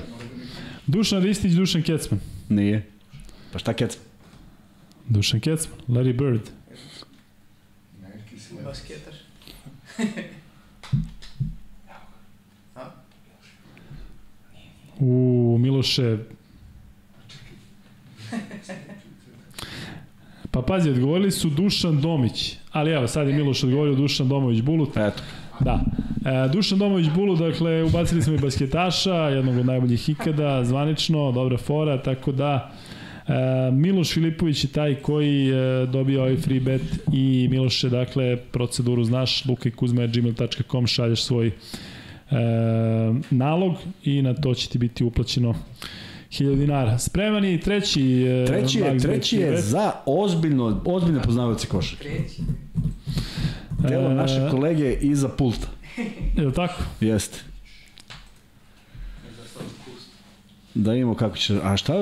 Dušan 0.88 1.24
Ristić, 1.24 1.54
Dušan 1.54 1.84
Kecman. 1.84 2.20
Nije. 2.50 2.90
Pa 3.54 3.60
šta 3.60 3.74
kec? 3.74 3.98
Dušan 5.10 5.40
Kecman, 5.40 5.80
Larry 5.88 6.18
Bird. 6.18 6.50
Basketaš. 8.64 9.16
U 15.02 15.58
Miloše. 15.60 16.18
Pa 20.52 20.62
pazi, 20.62 20.90
odgovorili 20.90 21.32
su 21.32 21.50
Dušan 21.50 22.02
Domić. 22.02 22.56
Ali 22.72 22.92
evo, 22.92 23.08
sad 23.08 23.28
je 23.28 23.34
Miloš 23.34 23.64
odgovorio 23.64 23.96
Dušan 23.96 24.28
Domović 24.28 24.62
Bulut. 24.62 24.98
Eto. 24.98 25.24
Da. 25.60 25.80
E, 26.26 26.50
Dušan 26.54 26.80
Domović 26.80 27.08
Bulu, 27.16 27.36
dakle, 27.36 27.84
ubacili 27.84 28.22
smo 28.22 28.34
i 28.34 28.38
basketaša, 28.38 29.16
jednog 29.16 29.58
od 29.58 29.66
najboljih 29.66 30.10
ikada, 30.10 30.66
zvanično, 30.66 31.32
dobra 31.32 31.58
fora, 31.58 32.02
tako 32.02 32.32
da 32.32 32.72
e, 33.28 33.72
Miloš 33.72 34.14
Filipović 34.14 34.64
je 34.64 34.70
taj 34.72 34.96
koji 34.96 35.50
e, 35.50 35.86
dobio 35.86 36.22
ovaj 36.22 36.38
free 36.38 36.60
bet 36.60 36.82
i 37.14 37.48
Miloše, 37.52 37.90
dakle, 37.90 38.38
proceduru 38.38 39.04
znaš, 39.04 39.46
lukajkuzme.gmail.com, 39.46 40.88
šalješ 40.88 41.24
svoj 41.24 41.52
e, 42.32 42.36
nalog 43.30 43.74
i 44.04 44.22
na 44.22 44.34
to 44.34 44.54
će 44.54 44.70
ti 44.70 44.78
biti 44.78 45.04
uplaćeno 45.04 45.56
1000 46.30 46.56
dinara. 46.56 46.98
Spreman 46.98 47.46
je 47.46 47.54
i 47.54 47.60
treći 47.60 48.24
e, 48.24 48.46
Treći 48.46 48.80
je, 48.80 48.98
treći 48.98 49.38
je 49.38 49.62
za 49.62 49.92
ozbiljno, 50.06 50.82
ozbiljne 50.86 51.22
poznavaoci 51.22 51.68
koša. 51.68 51.96
Treći. 51.96 52.42
Telo 53.88 54.12
E, 54.12 54.14
naše 54.14 54.48
kolege 54.52 54.94
iza 55.02 55.30
pulta. 55.30 55.68
Je 56.38 56.46
li 56.46 56.54
tako? 56.54 56.84
Jeste. 57.00 57.40
Da 60.74 60.96
imamo 60.96 61.16
kako 61.16 61.38
će... 61.38 61.60
A 61.64 61.78
šta 61.78 61.94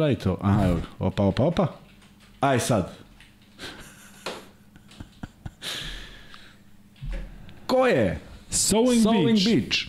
radite 0.00 0.28
ovo? 0.28 0.38
Aha, 0.42 0.66
evo. 0.68 0.80
Opa, 0.98 1.22
opa, 1.22 1.44
opa. 1.44 1.66
Aj 2.40 2.60
sad. 2.60 2.92
Ko 7.66 7.86
je? 7.86 8.18
Sewing, 8.50 9.02
Sewing 9.02 9.38
Beach. 9.38 9.44
Beach. 9.44 9.88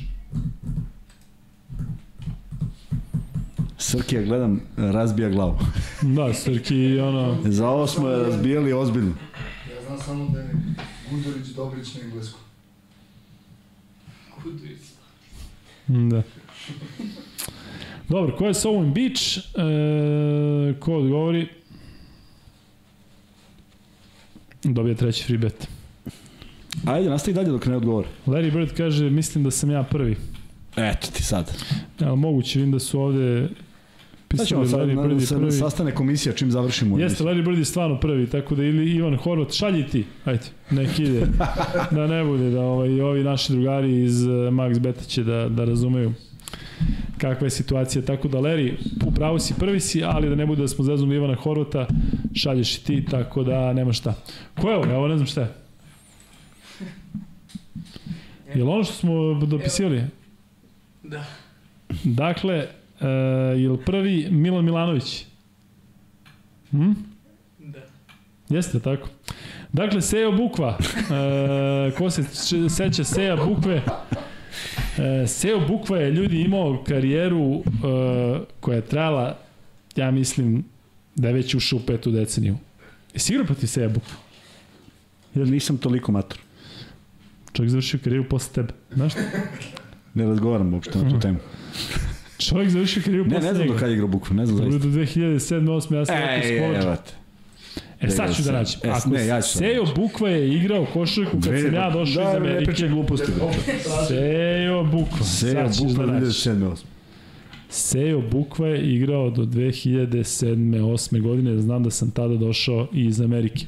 Srki, 3.77 4.15
ja 4.15 4.21
gledam, 4.21 4.61
razbija 4.77 5.29
glavu. 5.29 5.59
Da, 6.15 6.33
Srki, 6.33 6.99
ono... 6.99 7.37
Za 7.45 7.69
ovo 7.69 7.87
smo 7.87 8.09
je 8.09 8.23
razbijali 8.23 8.73
ozbiljno. 8.73 9.13
Ja 9.75 9.81
znam 9.87 9.99
samo 9.99 10.29
da 10.29 10.39
je 10.39 10.55
Gudurić 11.11 11.47
Dobrić 11.47 11.95
na 11.95 12.01
engleskom. 12.01 12.41
Kuduric. 14.43 14.81
Da. 15.87 16.23
Dobro, 18.09 18.37
ko 18.37 18.45
je 18.45 18.53
Sewing 18.53 18.93
Beach? 18.93 19.37
E, 19.37 20.79
ko 20.79 20.93
odgovori? 20.93 21.47
Dobija 24.63 24.95
treći 24.95 25.23
free 25.23 25.37
bet. 25.37 25.67
Ajde, 26.85 27.09
nastavi 27.09 27.35
dalje 27.35 27.49
dok 27.49 27.65
ne 27.65 27.75
odgovore. 27.75 28.07
Larry 28.27 28.53
Bird 28.53 28.73
kaže, 28.77 29.09
mislim 29.09 29.43
da 29.43 29.51
sam 29.51 29.71
ja 29.71 29.83
prvi. 29.83 30.15
Eto 30.77 31.07
ti 31.13 31.23
sad. 31.23 31.51
Ali 32.01 32.17
moguće, 32.17 32.59
vidim 32.59 32.71
da 32.71 32.79
su 32.79 33.01
ovde 33.01 33.49
pisali 34.27 34.67
sad, 34.67 34.79
Larry 34.79 35.07
Bird 35.07 35.21
je 35.21 35.27
se, 35.27 35.35
prvi. 35.35 35.51
sastane 35.51 35.95
komisija 35.95 36.33
čim 36.33 36.51
završimo. 36.51 36.99
Jeste, 36.99 37.23
Larry 37.23 37.45
Bird 37.45 37.57
je 37.57 37.65
stvarno 37.65 37.99
prvi, 37.99 38.27
tako 38.27 38.55
da 38.55 38.63
ili 38.63 38.91
Ivan 38.91 39.17
Horvat, 39.17 39.53
šalji 39.53 39.87
ti, 39.87 40.05
ajde, 40.25 40.45
nek 40.71 40.99
ide, 40.99 41.27
da 41.95 42.07
ne 42.07 42.23
bude, 42.23 42.49
da 42.49 42.61
ovaj, 42.61 43.01
ovi 43.01 43.23
naši 43.23 43.53
drugari 43.53 44.03
iz 44.03 44.25
uh, 44.25 44.31
Max 44.31 44.79
Beta 44.79 45.03
će 45.03 45.23
da, 45.23 45.49
da 45.49 45.65
razumeju 45.65 46.13
kakva 47.17 47.45
je 47.45 47.51
situacija, 47.51 48.01
tako 48.01 48.27
da 48.27 48.37
Larry, 48.37 48.73
upravo 49.05 49.39
si, 49.39 49.53
prvi 49.59 49.79
si, 49.79 50.03
ali 50.03 50.29
da 50.29 50.35
ne 50.35 50.45
bude 50.45 50.61
da 50.61 50.67
smo 50.67 50.85
zeznuli 50.85 51.15
Ivana 51.15 51.35
Horvata, 51.35 51.87
šalješ 52.33 52.77
i 52.77 52.83
ti, 52.83 53.05
tako 53.11 53.43
da 53.43 53.73
nema 53.73 53.93
šta. 53.93 54.13
Ko 54.61 54.69
je 54.69 54.75
ovo? 54.75 54.85
Ja 54.85 54.97
ovo 54.97 55.07
ne 55.07 55.15
znam 55.15 55.27
šta 55.27 55.41
je. 55.41 55.53
Je 58.55 58.63
li 58.63 58.69
ono 58.69 58.83
što 58.83 58.93
smo 58.93 59.33
dopisivali? 59.33 60.03
Da. 61.03 61.25
Dakle, 62.03 62.67
uh, 62.99 63.07
je 63.59 63.69
li 63.69 63.77
prvi 63.85 64.27
Milan 64.31 64.65
Milanović? 64.65 65.25
Hm? 66.71 66.91
Da. 67.59 67.79
Jeste 68.49 68.79
tako. 68.79 69.09
Dakle, 69.73 70.01
Sejo 70.01 70.31
Bukva. 70.31 70.77
E, 71.11 71.91
ko 71.97 72.09
se 72.09 72.23
seća 72.69 73.03
Seja 73.03 73.35
Bukve? 73.35 73.81
E, 74.97 75.27
Sejo 75.27 75.59
Bukva 75.67 75.97
je 75.97 76.11
ljudi 76.11 76.41
imao 76.41 76.83
karijeru 76.87 77.53
e, 77.53 77.61
koja 78.59 78.75
je 78.75 78.85
trajala, 78.85 79.37
ja 79.95 80.11
mislim, 80.11 80.65
da 81.15 81.27
je 81.27 81.33
već 81.33 81.55
ušao 81.55 81.79
u 81.79 81.81
petu 81.81 82.11
deceniju. 82.11 82.57
Jesi 83.13 83.33
igrao 83.33 83.45
protiv 83.45 83.67
Seja 83.67 83.89
Bukva? 83.89 84.15
Jer 85.35 85.47
nisam 85.47 85.77
toliko 85.77 86.11
mator. 86.11 86.39
Čovjek 87.53 87.69
završio 87.69 87.99
karijeru 88.03 88.25
posle 88.25 88.53
tebe. 88.53 88.73
Znaš 88.91 89.11
šta? 89.11 89.21
Ne 90.13 90.25
razgovaram 90.25 90.73
uopšte 90.73 90.99
na 90.99 91.09
tu 91.09 91.19
temu. 91.19 91.37
Čovjek 92.39 92.69
završio 92.69 93.03
karijeru 93.03 93.25
Ne, 93.25 93.29
posle 93.29 93.41
ne 93.41 93.53
znam 93.53 93.61
njega. 93.61 93.73
do 93.73 93.79
kada 93.79 93.87
je 93.87 93.93
igrao 93.93 94.07
bukvu, 94.07 94.35
ne 94.35 94.45
znam 94.45 94.57
zaista. 94.57 94.77
do 94.79 94.93
2007. 94.93 95.39
8. 95.61 95.95
ja 95.95 96.05
sam 96.05 96.15
rekao 96.15 96.95
te. 96.95 97.11
E 98.01 98.09
sad 98.09 98.35
ću 98.35 98.43
da 98.43 98.51
nađem. 98.51 98.79
E, 98.83 98.89
Ako 98.89 99.09
ne, 99.09 99.27
ja 99.27 99.41
ću 99.41 99.49
sad 99.49 99.59
Sejo 99.59 99.85
Bukva 99.95 100.29
je 100.29 100.49
igrao 100.49 100.85
košarku 100.85 101.31
kad 101.33 101.61
sam 101.61 101.73
ja 101.73 101.89
došao 101.89 102.03
iz 102.03 102.15
Da, 102.15 102.31
ne 102.31 102.37
Amerike. 102.37 102.65
pričaj 102.65 102.89
gluposti. 102.89 103.31
Sejo 104.07 104.83
Bukva. 104.83 105.23
Sejo 105.23 105.69
Bukva 105.79 106.05
da 106.05 106.11
nađeš. 106.13 106.35
2007. 106.37 106.55
8. 106.65 106.83
Sejo 107.69 108.21
Bukva 108.21 108.67
je 108.67 108.81
igrao 108.85 109.29
do 109.29 109.41
2007. 109.43 110.55
8. 110.73 111.21
godine, 111.21 111.57
znam 111.57 111.83
da 111.83 111.89
sam 111.89 112.11
tada 112.11 112.35
došao 112.35 112.87
iz 112.93 113.21
Amerike. 113.21 113.65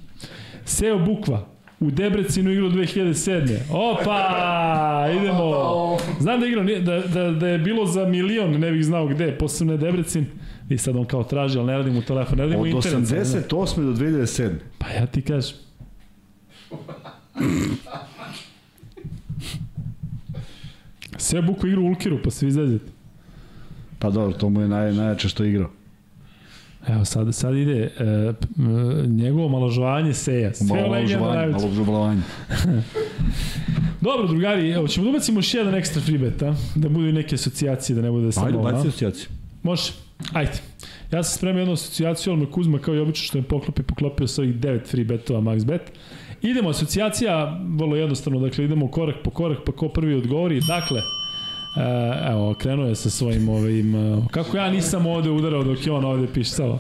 Sejo 0.66 1.00
Bukva, 1.00 1.48
u 1.82 1.92
Debrecinu 1.92 2.52
igrao 2.52 2.70
2007. 2.70 3.58
Opa, 3.72 5.08
idemo. 5.20 5.98
Znam 6.20 6.40
da 6.40 6.46
je 6.46 6.52
igrao, 6.52 6.64
da, 6.82 7.00
da, 7.00 7.32
da 7.32 7.48
je 7.48 7.58
bilo 7.58 7.86
za 7.86 8.06
milion, 8.06 8.52
ne 8.52 8.72
bih 8.72 8.86
znao 8.86 9.08
gde, 9.08 9.38
posebno 9.38 9.74
je 9.74 9.78
Debrecin. 9.78 10.26
I 10.70 10.78
sad 10.78 10.96
on 10.96 11.06
kao 11.06 11.24
traži, 11.24 11.58
ali 11.58 11.68
ne 11.68 11.78
radi 11.78 11.92
mu 11.92 12.02
telefon, 12.02 12.38
ne 12.38 12.44
radi 12.44 12.56
mu 12.56 12.62
Od 12.62 12.68
internet. 12.68 13.10
ne. 13.10 13.18
88. 13.20 13.50
do 13.86 14.06
2007. 14.06 14.50
Pa 14.78 14.90
ja 14.90 15.06
ti 15.06 15.22
kažem. 15.22 15.58
Sejo 21.18 21.42
Bukva 21.42 21.70
igra 21.70 21.82
u 21.82 21.86
Ulkiru, 21.86 22.20
pa 22.24 22.30
se 22.32 22.46
vi 22.46 22.52
zezete. 22.52 22.86
Pa 24.00 24.10
dobro, 24.10 24.34
to 24.34 24.50
mu 24.50 24.62
je 24.62 24.68
naj, 24.68 24.94
najjače 24.94 25.30
što 25.30 25.44
je 25.44 25.50
igrao. 25.50 25.70
Evo 26.88 27.06
sad, 27.06 27.36
sad 27.36 27.56
ide 27.56 27.92
e, 28.00 28.34
m, 28.58 29.16
njegovo 29.16 29.50
maložovanje 29.50 30.14
seja. 30.14 30.54
Sve 30.54 30.68
Malo 30.68 30.92
legenda 30.92 31.18
žuvanje, 31.18 31.38
najveće. 31.38 31.60
malo 31.60 31.74
žubalovanje. 31.74 32.22
Dobro, 34.02 34.28
drugari, 34.28 34.70
evo 34.70 34.88
ćemo 34.88 35.04
da 35.04 35.10
ubacimo 35.10 35.40
još 35.40 35.54
jedan 35.54 35.76
ekstra 35.76 36.02
free 36.02 36.18
bet, 36.18 36.42
a? 36.42 36.56
da 36.76 36.90
budu 36.90 37.08
i 37.08 37.12
neke 37.14 37.36
asocijacije, 37.36 37.96
da 37.96 38.02
ne 38.02 38.12
bude 38.12 38.32
samo 38.32 38.46
Ajde, 38.48 38.58
baci 38.58 38.88
asocijaciju. 38.88 39.28
Može, 39.64 39.92
ajde. 40.34 40.52
Ja 41.12 41.24
sam 41.24 41.38
spremio 41.38 41.60
jednu 41.60 41.74
asocijaciju, 41.74 42.34
ali 42.34 42.42
me 42.42 42.52
Kuzma 42.52 42.80
kao 42.80 42.96
i 42.96 43.00
obično 43.00 43.26
što 43.28 43.38
me 43.38 43.44
poklopi, 43.44 43.84
poklopio 43.84 44.28
sa 44.28 44.42
ovih 44.42 44.56
9 44.56 44.88
free 44.88 45.04
betova 45.06 45.42
max 45.42 45.66
bet. 45.66 45.82
Idemo, 46.42 46.70
asocijacija, 46.70 47.60
vrlo 47.78 47.96
jednostavno, 47.96 48.40
dakle 48.40 48.66
idemo 48.66 48.88
korak 48.88 49.16
po 49.24 49.30
korak, 49.30 49.58
pa 49.66 49.72
ko 49.72 49.90
prvi 49.90 50.16
odgovori. 50.16 50.60
Dakle, 50.68 51.02
evo, 52.30 52.54
krenuo 52.54 52.86
je 52.86 52.96
sa 52.96 53.10
svojim 53.10 53.50
ovim, 53.50 53.96
e, 53.96 54.22
kako 54.32 54.58
ja 54.58 54.70
nisam 54.72 55.06
ovde 55.06 55.30
udarao 55.30 55.64
dok 55.64 55.86
je 55.86 55.92
on 55.92 56.06
ovde 56.06 56.28
pišcao. 56.34 56.80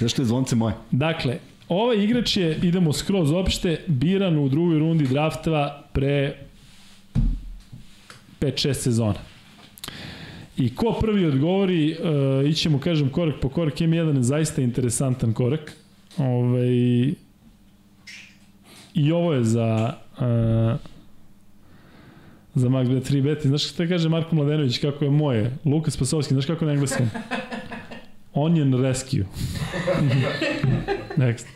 Zašto 0.00 0.22
je 0.22 0.26
zvonce 0.26 0.56
moje? 0.56 0.74
Dakle, 0.90 1.38
ovaj 1.68 2.04
igrač 2.04 2.36
je, 2.36 2.58
idemo 2.62 2.92
skroz 2.92 3.32
opšte, 3.32 3.80
biran 3.86 4.38
u 4.38 4.48
drugoj 4.48 4.78
rundi 4.78 5.06
draftova 5.06 5.82
pre 5.92 6.36
5-6 8.40 8.72
sezona. 8.72 9.20
I 10.56 10.74
ko 10.74 10.96
prvi 11.00 11.26
odgovori, 11.26 11.96
uh, 11.98 12.50
ićemo, 12.50 12.78
kažem, 12.78 13.10
korak 13.10 13.34
po 13.40 13.48
korak, 13.48 13.80
ima 13.80 13.96
jedan 13.96 14.22
zaista 14.22 14.62
interesantan 14.62 15.32
korak. 15.32 15.72
Ovaj, 16.18 16.68
I 18.94 19.12
ovo 19.12 19.32
je 19.32 19.44
za 19.44 19.94
uh, 20.18 20.91
za 22.54 22.68
Magnet 22.68 23.10
3 23.10 23.22
bet. 23.22 23.46
Znaš 23.46 23.68
šta 23.68 23.86
kaže 23.86 24.08
Marko 24.08 24.34
Mladenović, 24.34 24.78
kako 24.78 25.04
je 25.04 25.10
moje? 25.10 25.56
Luka 25.64 25.90
Spasovski, 25.90 26.34
znaš 26.34 26.46
kako 26.46 26.64
je 26.64 26.66
na 26.66 26.72
engleskom? 26.72 27.10
Onion 28.34 28.82
Rescue. 28.82 29.24
Next. 31.16 31.46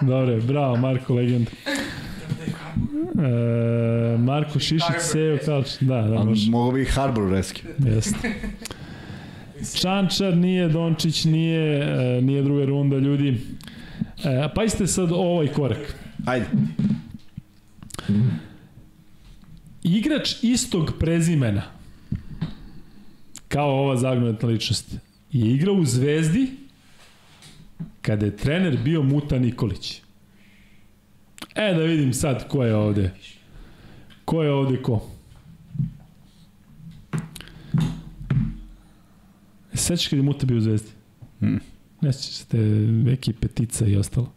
Dobre, 0.00 0.40
bravo, 0.40 0.76
Marko, 0.76 1.14
legend. 1.14 1.48
E, 3.18 4.18
Marko 4.18 4.58
Šišić, 4.58 4.96
Sejo 5.00 5.38
Kalč. 5.44 5.68
Da, 5.80 6.02
da, 6.02 6.24
može. 6.24 6.50
Mogu 6.50 6.72
bi 6.72 6.84
Harbor 6.84 7.30
Rescue. 7.30 7.70
Jeste. 7.78 8.34
Čančar 9.80 10.36
nije, 10.36 10.68
Dončić 10.68 11.24
nije, 11.24 11.82
e, 11.82 12.22
nije 12.22 12.42
druga 12.42 12.64
runda, 12.64 12.96
ljudi. 12.96 13.40
E, 14.24 14.48
pa 14.54 14.64
iste 14.64 14.86
sad 14.86 15.12
ovaj 15.12 15.46
korak. 15.46 15.94
Ajde. 16.26 16.46
Igrač 19.82 20.42
istog 20.42 20.92
prezimena, 20.98 21.62
kao 23.48 23.70
ova 23.70 23.96
zagnutna 23.96 24.48
ličnost, 24.48 24.96
je 25.32 25.54
igrao 25.54 25.74
u 25.74 25.84
Zvezdi 25.84 26.50
kada 28.02 28.26
je 28.26 28.36
trener 28.36 28.78
bio 28.84 29.02
Muta 29.02 29.38
Nikolić. 29.38 30.02
E, 31.54 31.74
da 31.74 31.82
vidim 31.82 32.12
sad 32.12 32.48
ko 32.48 32.64
je 32.64 32.74
ovde. 32.76 33.10
Ko 34.24 34.42
je 34.42 34.52
ovde 34.52 34.82
ko? 34.82 35.10
E, 39.72 39.76
Sećaš 39.76 40.08
kada 40.08 40.16
je 40.16 40.22
Muta 40.22 40.46
bio 40.46 40.56
u 40.56 40.60
Zvezdi? 40.60 40.90
Mm. 41.40 41.56
Ne 42.00 42.12
sećaš 42.12 42.34
se 42.34 42.46
te 42.46 42.58
ekipe 43.12 43.48
Tica 43.48 43.86
i 43.86 43.96
ostalo. 43.96 44.32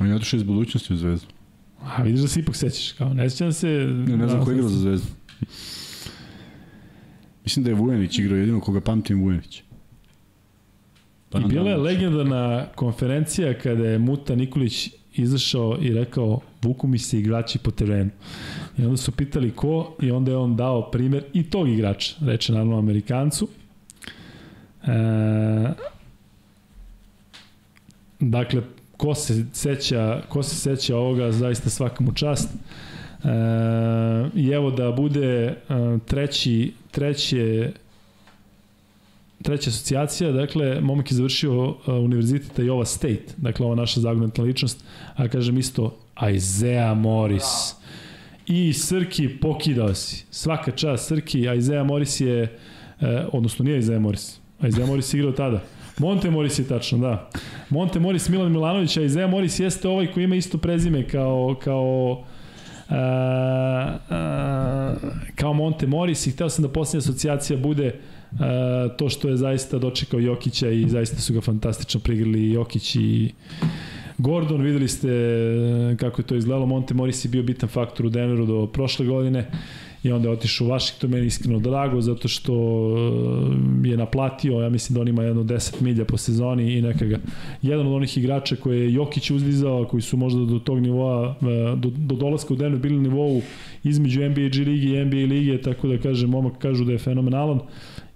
On 0.00 0.08
je 0.08 0.14
otišao 0.14 0.36
iz 0.36 0.42
budućnosti 0.42 0.92
u 0.92 0.96
Zvezdu. 0.96 1.37
A 1.82 2.02
vidiš 2.02 2.20
da 2.20 2.28
se 2.28 2.40
ipak 2.40 2.56
sećaš, 2.56 2.92
kao 2.92 3.14
ne 3.14 3.30
sećam 3.30 3.52
se... 3.52 3.68
Ne, 3.68 4.16
ne 4.16 4.28
znam 4.28 4.44
ko 4.44 4.52
igrao 4.52 4.68
za 4.68 4.78
Zvezdu. 4.78 5.08
Mislim 7.44 7.64
da 7.64 7.70
je 7.70 7.74
Vujanić 7.74 8.18
igrao, 8.18 8.36
jedino 8.36 8.60
koga 8.60 8.80
pamtim 8.80 9.22
Vujanić. 9.22 9.62
I 11.34 11.48
bila 11.48 11.70
je 11.70 11.76
legendarna 11.76 12.66
konferencija 12.74 13.58
kada 13.58 13.88
je 13.88 13.98
Muta 13.98 14.34
Nikolić 14.34 14.90
izašao 15.14 15.78
i 15.80 15.92
rekao 15.92 16.40
vuku 16.62 16.86
mi 16.86 16.98
se 16.98 17.18
igrači 17.18 17.58
po 17.58 17.70
terenu. 17.70 18.10
I 18.78 18.84
onda 18.84 18.96
su 18.96 19.12
pitali 19.12 19.50
ko 19.50 19.96
i 20.02 20.10
onda 20.10 20.30
je 20.30 20.36
on 20.36 20.56
dao 20.56 20.90
primer 20.90 21.24
i 21.32 21.42
tog 21.42 21.68
igrača, 21.68 22.16
reče 22.20 22.52
naravno 22.52 22.78
Amerikancu. 22.78 23.48
E, 24.82 24.92
dakle, 28.20 28.62
ko 28.98 29.14
se 29.14 29.44
seća, 29.52 30.22
ko 30.28 30.42
se 30.42 30.56
seća 30.56 30.96
ovoga, 30.96 31.32
zaista 31.32 31.70
svaka 31.70 32.04
mu 32.04 32.12
čast. 32.12 32.48
E, 32.48 33.28
I 34.34 34.48
evo 34.48 34.70
da 34.70 34.92
bude 34.92 35.44
e, 35.44 35.54
treći, 36.06 36.72
treće 36.90 37.72
treća 39.42 39.70
asocijacija, 39.70 40.32
dakle, 40.32 40.80
momak 40.80 41.10
je 41.10 41.16
završio 41.16 41.64
uh, 41.68 41.76
univerzitet 41.86 42.58
Iowa 42.58 42.84
State, 42.84 43.24
dakle, 43.36 43.66
ova 43.66 43.74
naša 43.74 44.00
zagonetna 44.00 44.44
ličnost, 44.44 44.84
a 45.14 45.28
kažem 45.28 45.58
isto, 45.58 45.96
Isaiah 46.34 46.96
Morris. 46.96 47.74
I 48.46 48.72
Srki 48.72 49.28
pokidao 49.28 49.94
si. 49.94 50.24
Svaka 50.30 50.70
čast 50.70 51.08
Srki, 51.08 51.46
Isaiah 51.58 51.86
Morris 51.86 52.20
je, 52.20 52.42
uh, 53.00 53.08
odnosno 53.32 53.64
nije 53.64 53.78
Isaiah 53.78 54.00
Morris, 54.00 54.38
Isaiah 54.68 54.88
Morris 54.88 55.14
igrao 55.14 55.32
tada. 55.32 55.62
Monte 55.98 56.30
Morris 56.30 56.58
je 56.58 56.68
tačno, 56.68 56.98
da. 56.98 57.30
Monte 57.70 58.00
Morris, 58.00 58.28
Milan 58.28 58.52
Milanović, 58.52 58.96
a 58.96 59.02
Isaiah 59.02 59.30
Morris 59.30 59.60
jeste 59.60 59.88
ovaj 59.88 60.12
koji 60.12 60.24
ima 60.24 60.36
isto 60.36 60.58
prezime 60.58 61.08
kao, 61.08 61.56
kao 61.64 62.24
Uh, 62.88 62.94
uh, 62.94 63.00
kao 65.34 65.52
Monte 65.52 65.86
Morris 65.86 66.26
i 66.26 66.30
hteo 66.30 66.48
sam 66.48 66.62
da 66.62 66.68
posljednja 66.68 66.98
asocijacija 66.98 67.58
bude 67.58 68.00
uh, 68.32 68.38
to 68.96 69.08
što 69.08 69.28
je 69.28 69.36
zaista 69.36 69.78
dočekao 69.78 70.20
Jokića 70.20 70.68
i 70.68 70.88
zaista 70.88 71.16
su 71.16 71.34
ga 71.34 71.40
fantastično 71.40 72.00
prigrili 72.00 72.50
Jokić 72.50 72.96
i 72.96 73.32
Gordon, 74.18 74.62
videli 74.62 74.88
ste 74.88 75.08
kako 76.00 76.20
je 76.20 76.26
to 76.26 76.34
izgledalo, 76.34 76.66
Monte 76.66 76.94
Morris 76.94 77.24
je 77.24 77.28
bio 77.28 77.42
bitan 77.42 77.68
faktor 77.68 78.06
u 78.06 78.10
Denveru 78.10 78.46
do 78.46 78.66
prošle 78.66 79.06
godine 79.06 79.50
i 80.02 80.12
onda 80.12 80.28
je 80.28 80.32
otišao 80.32 80.66
u 80.66 80.70
Washington, 80.70 81.10
meni 81.10 81.26
iskreno 81.26 81.58
drago, 81.58 82.00
zato 82.00 82.28
što 82.28 82.54
je 83.84 83.96
naplatio, 83.96 84.60
ja 84.60 84.68
mislim 84.68 84.94
da 84.94 85.00
on 85.00 85.08
ima 85.08 85.22
jedno 85.22 85.42
10 85.42 85.82
milja 85.82 86.04
po 86.04 86.16
sezoni 86.16 86.72
i 86.72 86.82
neka 86.82 87.04
ga, 87.04 87.18
jedan 87.62 87.86
od 87.86 87.92
onih 87.92 88.18
igrača 88.18 88.56
koje 88.56 88.78
je 88.78 88.92
Jokić 88.92 89.30
uzdizao, 89.30 89.84
koji 89.84 90.02
su 90.02 90.16
možda 90.16 90.44
do 90.44 90.58
tog 90.58 90.80
nivoa, 90.80 91.34
do, 91.76 91.90
do 91.90 92.14
dolaska 92.14 92.54
u 92.54 92.56
Denver 92.56 92.80
bili 92.80 92.96
na 92.96 93.02
nivou 93.02 93.42
između 93.84 94.28
NBA 94.28 94.48
G 94.48 94.58
ligi 94.58 94.88
i 94.88 95.04
NBA 95.04 95.16
lige, 95.16 95.60
tako 95.60 95.88
da 95.88 95.98
kažem, 95.98 96.30
momak 96.30 96.58
kažu 96.58 96.84
da 96.84 96.92
je 96.92 96.98
fenomenalan 96.98 97.60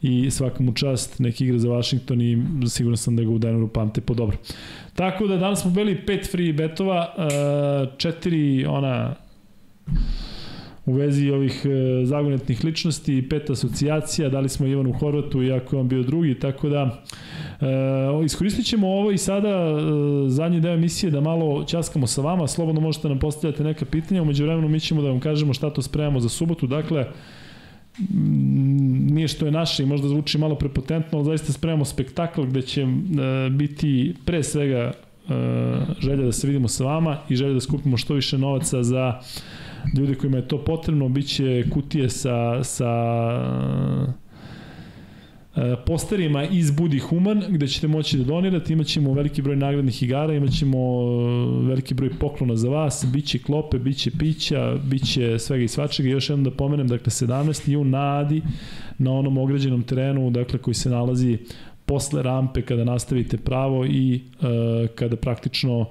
i 0.02 0.30
svaka 0.30 0.62
mu 0.62 0.72
čast, 0.72 1.18
neki 1.18 1.44
igra 1.44 1.58
za 1.58 1.68
Washington 1.68 2.20
i 2.20 2.38
siguran 2.68 2.96
sam 2.96 3.16
da 3.16 3.22
ga 3.22 3.30
u 3.30 3.38
Denveru 3.38 3.68
pamte 3.68 4.00
po 4.00 4.14
dobro. 4.14 4.36
Tako 4.94 5.26
da 5.26 5.36
danas 5.36 5.62
smo 5.62 5.70
bili 5.70 6.06
pet 6.06 6.30
free 6.30 6.52
betova, 6.52 7.14
četiri 7.96 8.66
ona 8.66 9.14
u 10.86 10.92
vezi 10.92 11.30
ovih 11.30 11.62
e, 11.64 12.04
zagonetnih 12.04 12.64
ličnosti, 12.64 13.26
pet 13.30 13.50
asocijacija, 13.50 14.28
dali 14.28 14.48
smo 14.48 14.66
Ivanu 14.66 14.92
Horvatu, 14.92 15.42
iako 15.42 15.76
je 15.76 15.80
on 15.80 15.88
bio 15.88 16.02
drugi, 16.02 16.34
tako 16.34 16.68
da 16.68 17.02
e, 17.60 18.24
iskoristit 18.24 18.66
ćemo 18.66 18.88
ovo 18.88 19.10
i 19.10 19.18
sada 19.18 19.48
e, 19.48 19.74
zadnji 20.28 20.60
deo 20.60 20.74
emisije 20.74 21.10
da 21.10 21.20
malo 21.20 21.64
ćaskamo 21.64 22.06
sa 22.06 22.22
vama, 22.22 22.48
slobodno 22.48 22.80
možete 22.80 23.08
nam 23.08 23.18
postavljati 23.18 23.64
neka 23.64 23.84
pitanja, 23.84 24.22
umeđu 24.22 24.44
vremenu 24.44 24.68
mi 24.68 24.80
ćemo 24.80 25.02
da 25.02 25.08
vam 25.08 25.20
kažemo 25.20 25.54
šta 25.54 25.70
to 25.70 25.82
spremamo 25.82 26.20
za 26.20 26.28
subotu, 26.28 26.66
dakle, 26.66 27.06
nije 29.10 29.28
što 29.28 29.46
je 29.46 29.52
naše 29.52 29.82
i 29.82 29.86
možda 29.86 30.08
zvuči 30.08 30.38
malo 30.38 30.54
prepotentno, 30.54 31.18
ali 31.18 31.24
zaista 31.24 31.52
spremamo 31.52 31.84
spektakl 31.84 32.42
gde 32.42 32.62
će 32.62 32.82
e, 32.82 32.86
biti 33.50 34.14
pre 34.24 34.42
svega 34.42 34.78
e, 34.78 34.92
želja 36.00 36.24
da 36.24 36.32
se 36.32 36.46
vidimo 36.46 36.68
sa 36.68 36.84
vama 36.84 37.18
i 37.28 37.36
želja 37.36 37.52
da 37.52 37.60
skupimo 37.60 37.96
što 37.96 38.14
više 38.14 38.38
novaca 38.38 38.82
za 38.82 39.20
ljude 39.96 40.14
kojima 40.14 40.36
je 40.36 40.48
to 40.48 40.64
potrebno, 40.64 41.08
bit 41.08 41.26
će 41.26 41.64
kutije 41.70 42.10
sa, 42.10 42.64
sa 42.64 42.92
e, 45.56 45.76
posterima 45.86 46.44
iz 46.44 46.70
Budi 46.70 46.98
Human, 46.98 47.44
gde 47.48 47.68
ćete 47.68 47.88
moći 47.88 48.18
da 48.18 48.24
donirate, 48.24 48.72
imaćemo 48.72 49.12
veliki 49.12 49.42
broj 49.42 49.56
nagradnih 49.56 50.02
igara, 50.02 50.34
imaćemo 50.34 50.78
e, 50.78 51.66
veliki 51.66 51.94
broj 51.94 52.10
poklona 52.18 52.56
za 52.56 52.68
vas, 52.68 53.06
biće 53.12 53.38
klope, 53.38 53.78
biće 53.78 54.10
pića, 54.18 54.76
biće 54.84 55.38
svega 55.38 55.64
i 55.64 55.68
svačega. 55.68 56.08
Još 56.08 56.30
jednom 56.30 56.44
da 56.44 56.50
pomenem, 56.50 56.88
dakle 56.88 57.10
17. 57.10 57.70
jun 57.70 57.90
na 57.90 58.18
Adi, 58.18 58.42
na 58.98 59.12
onom 59.12 59.38
ograđenom 59.38 59.82
terenu, 59.82 60.30
dakle 60.30 60.58
koji 60.58 60.74
se 60.74 60.90
nalazi 60.90 61.38
posle 61.86 62.22
rampe 62.22 62.62
kada 62.62 62.84
nastavite 62.84 63.36
pravo 63.36 63.86
i 63.86 64.20
uh, 64.40 64.88
kada 64.94 65.16
praktično 65.16 65.80
uh, 65.80 65.86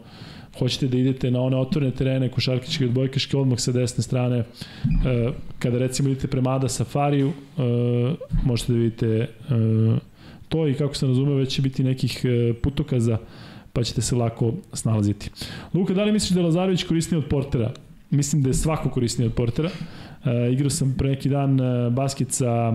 hoćete 0.60 0.88
da 0.88 0.98
idete 0.98 1.32
na 1.32 1.42
one 1.42 1.58
otvorene 1.58 1.92
terene, 1.92 2.30
košarkaške 2.30 2.84
i 2.84 2.88
odbojkaške, 2.88 3.38
odmah 3.38 3.60
sa 3.60 3.72
desne 3.72 4.04
strane, 4.04 4.38
e, 4.38 4.44
kada 5.60 5.78
recimo 5.78 6.10
idete 6.10 6.28
prema 6.28 6.56
Ada 6.56 6.70
Safariju, 6.70 7.30
e, 7.30 7.62
možete 8.44 8.74
da 8.74 8.80
vidite 8.80 9.08
e, 9.08 9.28
to 10.50 10.68
i 10.68 10.74
kako 10.74 10.96
se 10.96 11.08
razumeo, 11.08 11.36
već 11.36 11.56
će 11.56 11.62
biti 11.62 11.84
nekih 11.84 12.26
putokaza, 12.64 13.18
pa 13.74 13.84
ćete 13.84 14.02
se 14.02 14.16
lako 14.16 14.54
snalaziti. 14.74 15.30
Luka, 15.74 15.94
da 15.94 16.04
li 16.04 16.12
misliš 16.12 16.32
da 16.32 16.40
je 16.40 16.46
Lazarević 16.46 16.84
korisniji 16.84 17.18
od 17.18 17.30
portera? 17.30 17.72
Mislim 18.10 18.42
da 18.42 18.50
je 18.50 18.54
svako 18.54 18.90
korisniji 18.90 19.28
od 19.28 19.34
portera. 19.34 19.70
E, 20.26 20.52
igrao 20.54 20.70
sam 20.70 20.96
pre 20.98 21.10
neki 21.10 21.30
dan 21.30 21.60
basket 21.92 22.32
sa 22.32 22.74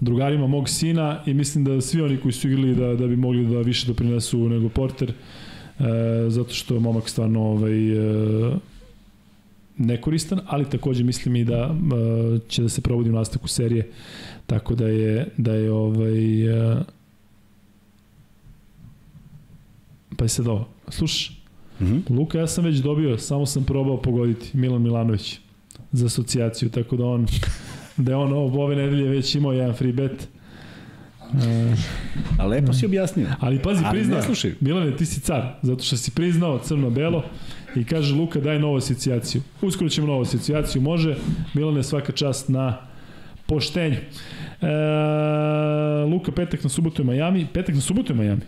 drugarima 0.00 0.46
mog 0.46 0.68
sina 0.68 1.20
i 1.26 1.34
mislim 1.34 1.64
da 1.64 1.80
svi 1.80 2.00
oni 2.00 2.16
koji 2.16 2.32
su 2.32 2.48
igrali 2.48 2.74
da, 2.74 2.94
da 2.94 3.06
bi 3.06 3.16
mogli 3.16 3.46
da 3.46 3.60
više 3.60 3.86
doprinesu 3.86 4.48
nego 4.48 4.68
porter. 4.68 5.10
e, 5.10 5.45
zato 6.28 6.54
što 6.54 6.74
je 6.74 6.80
momak 6.80 7.08
stvarno 7.08 7.42
ovaj, 7.42 7.92
e, 7.92 8.56
nekoristan, 9.78 10.40
ali 10.46 10.70
takođe 10.70 11.04
mislim 11.04 11.36
i 11.36 11.44
da 11.44 11.74
e, 11.74 12.38
će 12.48 12.62
da 12.62 12.68
se 12.68 12.80
provodi 12.80 13.10
u 13.10 13.12
nastavku 13.12 13.48
serije, 13.48 13.90
tako 14.46 14.74
da 14.74 14.88
je, 14.88 15.28
da 15.36 15.54
je 15.54 15.72
ovaj, 15.72 16.46
e, 16.46 16.82
pa 20.16 20.24
je 20.24 20.28
sad 20.28 20.46
ovo, 20.46 20.68
slušaš, 20.88 21.36
Mm 21.80 21.84
-hmm. 21.84 22.18
Luka, 22.18 22.38
ja 22.38 22.46
sam 22.46 22.64
već 22.64 22.76
dobio, 22.76 23.18
samo 23.18 23.46
sam 23.46 23.64
probao 23.64 24.02
pogoditi 24.02 24.56
Milan 24.56 24.82
Milanović 24.82 25.38
za 25.92 26.06
asocijaciju, 26.06 26.70
tako 26.70 26.96
da 26.96 27.04
on 27.04 27.26
da 27.96 28.12
je 28.12 28.16
on 28.16 28.32
ove 28.32 28.76
nedelje 28.76 29.08
već 29.08 29.34
imao 29.34 29.52
jedan 29.52 29.74
free 29.74 29.92
bet 29.92 30.28
A 32.38 32.46
lepo 32.46 32.72
si 32.72 32.86
objasnio. 32.86 33.26
Ali 33.40 33.58
pazi, 33.62 33.82
Ali 33.84 33.98
priznao. 33.98 34.22
slušaj. 34.22 34.52
Milane, 34.60 34.96
ti 34.96 35.06
si 35.06 35.20
car, 35.20 35.54
zato 35.62 35.82
što 35.82 35.96
si 35.96 36.10
priznao 36.10 36.58
crno-belo 36.58 37.24
i 37.76 37.84
kaže 37.84 38.14
Luka 38.14 38.40
daj 38.40 38.58
novu 38.58 38.76
asocijaciju. 38.76 39.42
Uskoro 39.62 39.90
ćemo 39.90 40.06
novu 40.06 40.22
asocijaciju, 40.22 40.82
može. 40.82 41.16
Milane, 41.54 41.82
svaka 41.82 42.12
čast 42.12 42.48
na 42.48 42.76
poštenju. 43.46 43.96
E, 43.96 44.66
Luka, 46.10 46.32
petak 46.32 46.62
na 46.64 46.68
subotu 46.70 47.02
je 47.02 47.06
Miami. 47.06 47.46
Petak 47.52 47.74
na 47.74 47.80
subotu 47.80 48.12
je 48.12 48.16
Miami. 48.16 48.40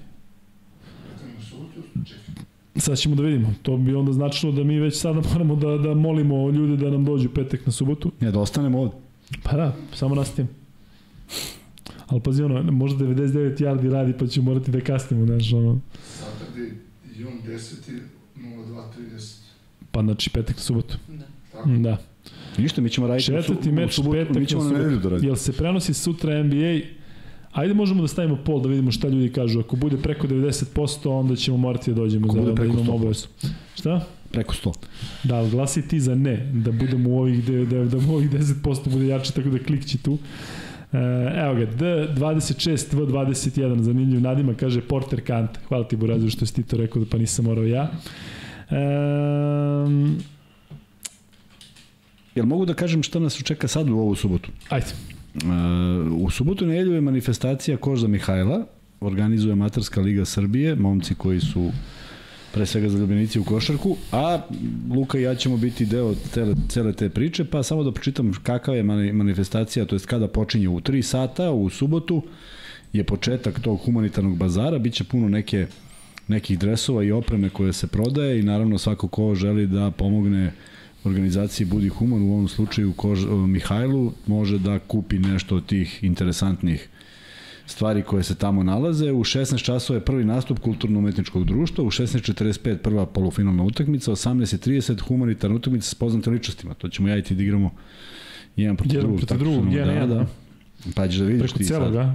U 1.38 1.42
subotu, 1.42 1.82
čekaj. 2.05 2.44
Sad 2.76 2.98
ćemo 2.98 3.14
da 3.14 3.22
vidimo. 3.22 3.55
To 3.62 3.76
bi 3.76 3.94
onda 3.94 4.12
značilo 4.12 4.52
da 4.52 4.64
mi 4.64 4.78
već 4.80 5.00
sada 5.00 5.20
moramo 5.32 5.56
da, 5.56 5.78
da 5.78 5.94
molimo 5.94 6.50
ljude 6.50 6.84
da 6.84 6.90
nam 6.90 7.05
dođu 7.05 7.28
petak 7.28 7.66
na 7.66 7.72
subotu. 7.72 8.12
Ne, 8.20 8.30
da 8.30 8.38
ostanemo 8.40 8.80
ovde. 8.80 8.94
Pa 9.42 9.56
da, 9.56 9.76
samo 9.94 10.14
nastavim. 10.14 10.48
Ali 12.09 12.20
pazi 12.20 12.43
ono, 12.43 12.72
možda 12.72 13.05
99 13.05 13.60
yardi 13.60 13.90
radi 13.90 14.12
pa 14.18 14.26
ćemo 14.26 14.44
morati 14.52 14.70
da 14.70 14.80
kasnimo, 14.80 15.26
znaš, 15.26 15.52
ono. 15.52 15.80
Saturday, 16.20 16.70
jun 17.16 17.32
10. 17.47 17.74
02.30. 18.36 19.36
Pa 19.90 20.02
znači 20.02 20.30
petak 20.30 20.56
na 20.56 20.62
subotu. 20.62 20.97
Da. 21.09 21.24
Tako? 21.52 21.68
Da. 21.68 21.97
Ništa, 22.59 22.80
mi 22.80 22.90
ćemo 22.90 23.06
raditi 23.06 23.26
Četvrti 23.26 23.68
u 23.68 23.72
meč 23.72 23.94
subotu, 23.94 24.16
petak 24.18 24.36
mi 24.36 24.47
ćemo 24.47 24.64
na 24.64 24.70
nedelju 24.70 24.98
da 24.98 25.09
radimo. 25.09 25.28
Jel 25.28 25.36
se 25.36 25.52
prenosi 25.52 25.94
sutra 25.94 26.43
NBA? 26.43 26.80
Ajde 27.52 27.74
možemo 27.74 28.02
da 28.02 28.09
stavimo 28.09 28.36
pol 28.44 28.60
da 28.62 28.68
vidimo 28.68 28.90
šta 28.90 29.09
ljudi 29.09 29.32
kažu. 29.32 29.60
Ako 29.60 29.76
bude 29.76 29.97
preko 29.97 30.26
90%, 30.26 31.09
onda 31.09 31.36
ćemo 31.36 31.56
morati 31.56 31.90
da 31.90 31.97
dođemo 31.97 32.26
Ako 32.26 32.35
za 32.35 32.40
bude 32.40 32.51
da 32.52 32.56
preko 32.56 32.72
imamo 32.72 32.93
100%. 32.93 32.94
obavezu. 32.94 33.26
Šta? 33.74 34.06
Preko 34.30 34.55
100. 34.55 34.72
Da, 35.24 35.48
glasi 35.51 35.89
ti 35.89 36.01
za 36.01 36.14
ne, 36.14 36.52
da 36.55 36.72
budemo 36.72 37.10
u 37.10 37.18
ovih, 37.18 37.44
da, 37.44 37.64
da, 37.64 37.85
da 37.85 37.97
u 37.97 38.14
ovih 38.14 38.30
10% 38.30 38.89
bude 38.89 39.06
jače, 39.06 39.32
tako 39.32 39.48
da 39.48 39.59
klikći 39.59 39.98
tu. 39.98 40.18
E, 40.93 40.98
evo 41.44 41.55
ga, 41.55 41.66
D26, 41.66 42.94
V21, 42.97 43.81
zanimljiv 43.81 44.20
nadima, 44.20 44.55
kaže 44.55 44.81
Porter 44.81 45.20
Kant. 45.24 45.59
Hvala 45.69 45.89
ti, 45.89 45.97
Burazer, 45.97 46.31
što 46.31 46.47
si 46.47 46.55
ti 46.55 46.62
to 46.62 46.77
rekao, 46.77 47.05
da 47.05 47.10
pa 47.10 47.19
nisam 47.19 47.44
morao 47.44 47.65
ja. 47.65 47.90
E, 48.70 48.77
Jel 52.35 52.47
mogu 52.47 52.65
da 52.65 52.74
kažem 52.74 53.02
šta 53.02 53.19
nas 53.19 53.43
čeka 53.43 53.69
sad 53.69 53.90
u 53.90 53.98
ovu 53.98 54.15
subotu? 54.15 54.51
ajde. 54.69 54.86
Uh, 55.35 56.23
u 56.23 56.31
subotu 56.31 56.65
i 56.65 56.69
nedelju 56.69 56.93
je 56.94 57.01
manifestacija 57.01 57.77
Kož 57.77 58.01
za 58.01 58.09
Mihajla, 58.09 58.66
organizuje 59.01 59.55
Matarska 59.55 60.01
liga 60.01 60.24
Srbije, 60.24 60.74
momci 60.74 61.15
koji 61.15 61.40
su 61.40 61.70
pre 62.52 62.66
svega 62.66 62.88
zaljubljenici 62.88 63.38
u 63.38 63.44
košarku, 63.44 63.96
a 64.12 64.40
Luka 64.90 65.18
i 65.18 65.22
ja 65.22 65.34
ćemo 65.34 65.56
biti 65.56 65.86
deo 65.86 66.14
cele, 66.14 66.54
cele 66.68 66.92
te 66.92 67.08
priče, 67.08 67.44
pa 67.44 67.62
samo 67.62 67.84
da 67.84 67.92
pročitam 67.92 68.32
kakva 68.42 68.74
je 68.74 68.82
mani- 68.82 69.12
manifestacija, 69.12 69.84
to 69.84 69.94
jest 69.94 70.06
kada 70.06 70.28
počinje 70.28 70.68
u 70.68 70.80
3 70.80 71.02
sata, 71.02 71.50
u 71.50 71.70
subotu 71.70 72.22
je 72.92 73.04
početak 73.04 73.60
tog 73.60 73.80
humanitarnog 73.84 74.36
bazara, 74.36 74.78
bit 74.78 74.94
će 74.94 75.04
puno 75.04 75.28
neke, 75.28 75.66
nekih 76.28 76.58
dresova 76.58 77.04
i 77.04 77.12
opreme 77.12 77.50
koje 77.50 77.72
se 77.72 77.86
prodaje 77.86 78.40
i 78.40 78.42
naravno 78.42 78.78
svako 78.78 79.08
ko 79.08 79.34
želi 79.34 79.66
da 79.66 79.90
pomogne 79.90 80.52
organizaciji 81.04 81.66
Budi 81.66 81.88
Human, 81.88 82.22
u 82.22 82.32
ovom 82.32 82.48
slučaju 82.48 82.92
Kož, 82.92 83.26
Mihajlu, 83.26 84.12
može 84.26 84.58
da 84.58 84.78
kupi 84.78 85.18
nešto 85.18 85.56
od 85.56 85.66
tih 85.66 86.04
interesantnih 86.04 86.88
stvari 87.68 88.02
koje 88.02 88.22
se 88.22 88.34
tamo 88.34 88.62
nalaze. 88.62 89.12
U 89.12 89.24
16 89.24 89.62
časova 89.64 89.96
je 89.96 90.04
prvi 90.04 90.24
nastup 90.24 90.58
kulturno-umetničkog 90.58 91.44
društva, 91.44 91.84
u 91.84 91.90
16.45 91.90 92.76
prva 92.76 93.06
polufinalna 93.06 93.62
utakmica, 93.62 94.10
18.30 94.12 95.00
humanitarna 95.00 95.56
utakmica 95.56 95.88
s 95.88 95.94
poznatim 95.94 96.32
ličnostima. 96.32 96.74
To 96.74 96.88
ćemo 96.88 97.08
ja 97.08 97.16
i 97.16 97.22
ti 97.22 97.34
da 97.34 97.42
igramo 97.42 97.70
jedan 98.56 98.76
protiv 98.76 98.94
Jedan 98.96 99.06
drugog. 99.10 99.26
protiv 99.26 99.38
drugog, 99.38 99.72
jedan, 99.72 99.86
da, 99.88 99.92
jedan. 100.00 100.08
da. 100.18 100.26
Pa 100.94 101.08
ćeš 101.08 101.16
da 101.16 101.24
vidiš 101.24 101.40
Preko 101.42 101.58
ti 101.58 101.64
celog, 101.64 101.94
sad. 101.94 101.96
a? 101.96 102.14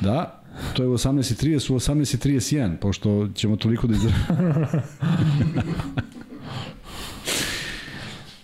Da, 0.00 0.42
to 0.74 0.82
je 0.82 0.88
u 0.88 0.92
18.30, 0.92 1.72
u 1.72 1.76
18.31, 1.76 2.76
pošto 2.76 3.28
ćemo 3.34 3.56
toliko 3.56 3.86
da 3.86 3.94
izdržamo. 3.94 4.24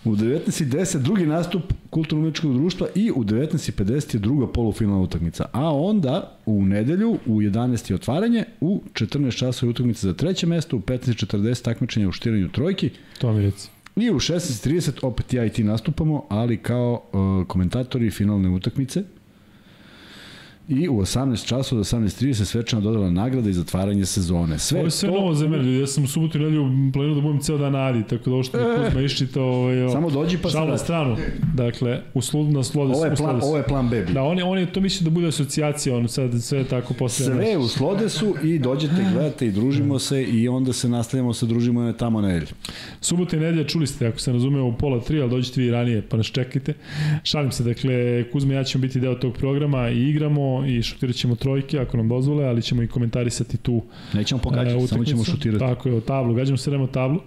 U 0.04 0.10
19.10 0.10 0.98
drugi 0.98 1.26
nastup 1.26 1.62
kulturno-umetničkog 1.90 2.54
društva 2.54 2.86
i 2.94 3.10
u 3.10 3.24
19.50 3.24 4.14
je 4.14 4.20
druga 4.20 4.46
polufinalna 4.46 5.02
utakmica. 5.02 5.44
A 5.52 5.74
onda 5.74 6.38
u 6.46 6.62
nedelju 6.62 7.18
u 7.26 7.40
11. 7.40 7.90
je 7.90 7.94
otvaranje, 7.94 8.44
u 8.60 8.82
14 8.92 9.38
časova 9.38 9.68
je 9.68 9.70
utakmica 9.70 10.06
za 10.06 10.14
treće 10.14 10.46
mesto, 10.46 10.76
u 10.76 10.80
15.40 10.80 11.62
takmičenje 11.62 12.08
u 12.08 12.12
štiranju 12.12 12.48
trojki 12.48 12.90
To 13.18 13.32
mi 13.32 13.42
reci. 13.42 13.68
i 13.96 14.10
u 14.10 14.14
16.30 14.14 14.90
opet 15.02 15.32
ja 15.32 15.44
i 15.44 15.50
ti 15.50 15.64
nastupamo, 15.64 16.26
ali 16.28 16.56
kao 16.56 17.02
uh, 17.12 17.46
komentatori 17.46 18.10
finalne 18.10 18.48
utakmice. 18.48 19.04
I 20.80 20.88
u 20.88 21.00
18 21.00 21.46
časova 21.46 21.78
do 21.78 21.84
18.30 21.84 22.44
svečana 22.44 22.82
dodala 22.82 23.10
nagrada 23.10 23.50
i 23.50 23.52
zatvaranje 23.52 24.06
sezone. 24.06 24.58
Sve 24.58 24.78
Ovo 24.78 24.86
je 24.86 24.90
sve 24.90 25.08
to... 25.08 25.14
novo 25.14 25.34
za 25.34 25.48
mene. 25.48 25.78
Ja 25.78 25.86
sam 25.86 26.04
u 26.04 26.06
subotu 26.06 26.38
i 26.38 26.40
nedelju 26.40 26.70
planirao 26.92 27.14
da 27.14 27.20
budem 27.20 27.40
ceo 27.40 27.58
dan 27.58 27.76
Adi, 27.76 28.02
tako 28.02 28.30
da 28.30 28.34
ovo 28.34 28.42
što 28.42 28.58
mi 28.58 28.64
Kuzma 28.84 29.00
iščita, 29.00 29.42
ovaj, 29.42 29.90
Samo 29.92 30.10
dođi 30.10 30.38
pa 30.38 30.48
šal 30.48 30.68
na 30.68 30.78
stranu. 30.78 31.16
Dakle, 31.54 32.00
u 32.14 32.22
slud, 32.22 32.52
na 32.52 32.62
slodes, 32.62 32.96
Ovo 32.96 33.06
je 33.06 33.16
plan, 33.16 33.40
ovo 33.42 33.56
je 33.56 33.62
plan 33.62 33.88
B. 33.88 34.04
Da, 34.04 34.22
on 34.22 34.38
je, 34.38 34.44
on 34.44 34.58
je 34.58 34.72
to 34.72 34.80
mislio 34.80 35.04
da 35.04 35.10
bude 35.10 35.28
asocijacija, 35.28 35.96
on 35.96 36.08
sad 36.08 36.42
sve 36.42 36.64
tako 36.64 36.94
posle. 36.94 37.26
Sve 37.26 37.56
u 37.56 37.68
Slodesu 37.68 38.34
i 38.42 38.58
dođete, 38.58 39.06
gledate 39.12 39.46
i 39.46 39.50
družimo 39.50 39.98
se 39.98 40.22
i 40.22 40.48
onda 40.48 40.72
se 40.72 40.88
nastavljamo 40.88 41.34
se 41.34 41.46
družimo 41.46 41.82
na 41.82 41.92
tamo 41.92 42.20
nedelju. 42.20 42.46
Subota 43.00 43.36
i 43.36 43.40
nedelja, 43.40 43.64
čuli 43.64 43.86
ste, 43.86 44.06
ako 44.06 44.18
se 44.18 44.32
razumeo, 44.32 44.64
u 44.64 44.72
pola 44.72 45.00
tri, 45.00 45.20
ali 45.20 45.30
dođete 45.30 45.60
vi 45.60 45.70
ranije, 45.70 46.02
pa 46.08 46.16
nas 46.16 46.26
čekajte. 46.26 46.74
Šalim 47.22 47.52
se, 47.52 47.64
dakle, 47.64 48.24
Kuzma 48.32 48.54
ja 48.54 48.64
ćemo 48.64 48.82
biti 48.82 49.00
deo 49.00 49.14
tog 49.14 49.34
programa 49.34 49.88
i 49.90 50.08
igramo 50.08 50.61
i 50.66 50.82
šutirat 50.82 51.16
ćemo 51.16 51.34
trojke, 51.34 51.78
ako 51.78 51.96
nam 51.96 52.08
dozvole, 52.08 52.44
ali 52.44 52.62
ćemo 52.62 52.82
i 52.82 52.88
komentarisati 52.88 53.56
tu 53.56 53.82
Nećemo 54.14 54.38
e, 54.38 54.42
pogađati, 54.42 54.70
samo 54.70 54.84
utakmicu. 54.84 55.10
ćemo 55.10 55.24
šutirati. 55.24 55.58
Tako 55.58 55.88
je, 55.88 55.94
o 55.94 56.00
tablu, 56.00 56.34
gađamo 56.34 56.56
se 56.56 56.70
o 56.70 56.86
tablu. 56.86 57.20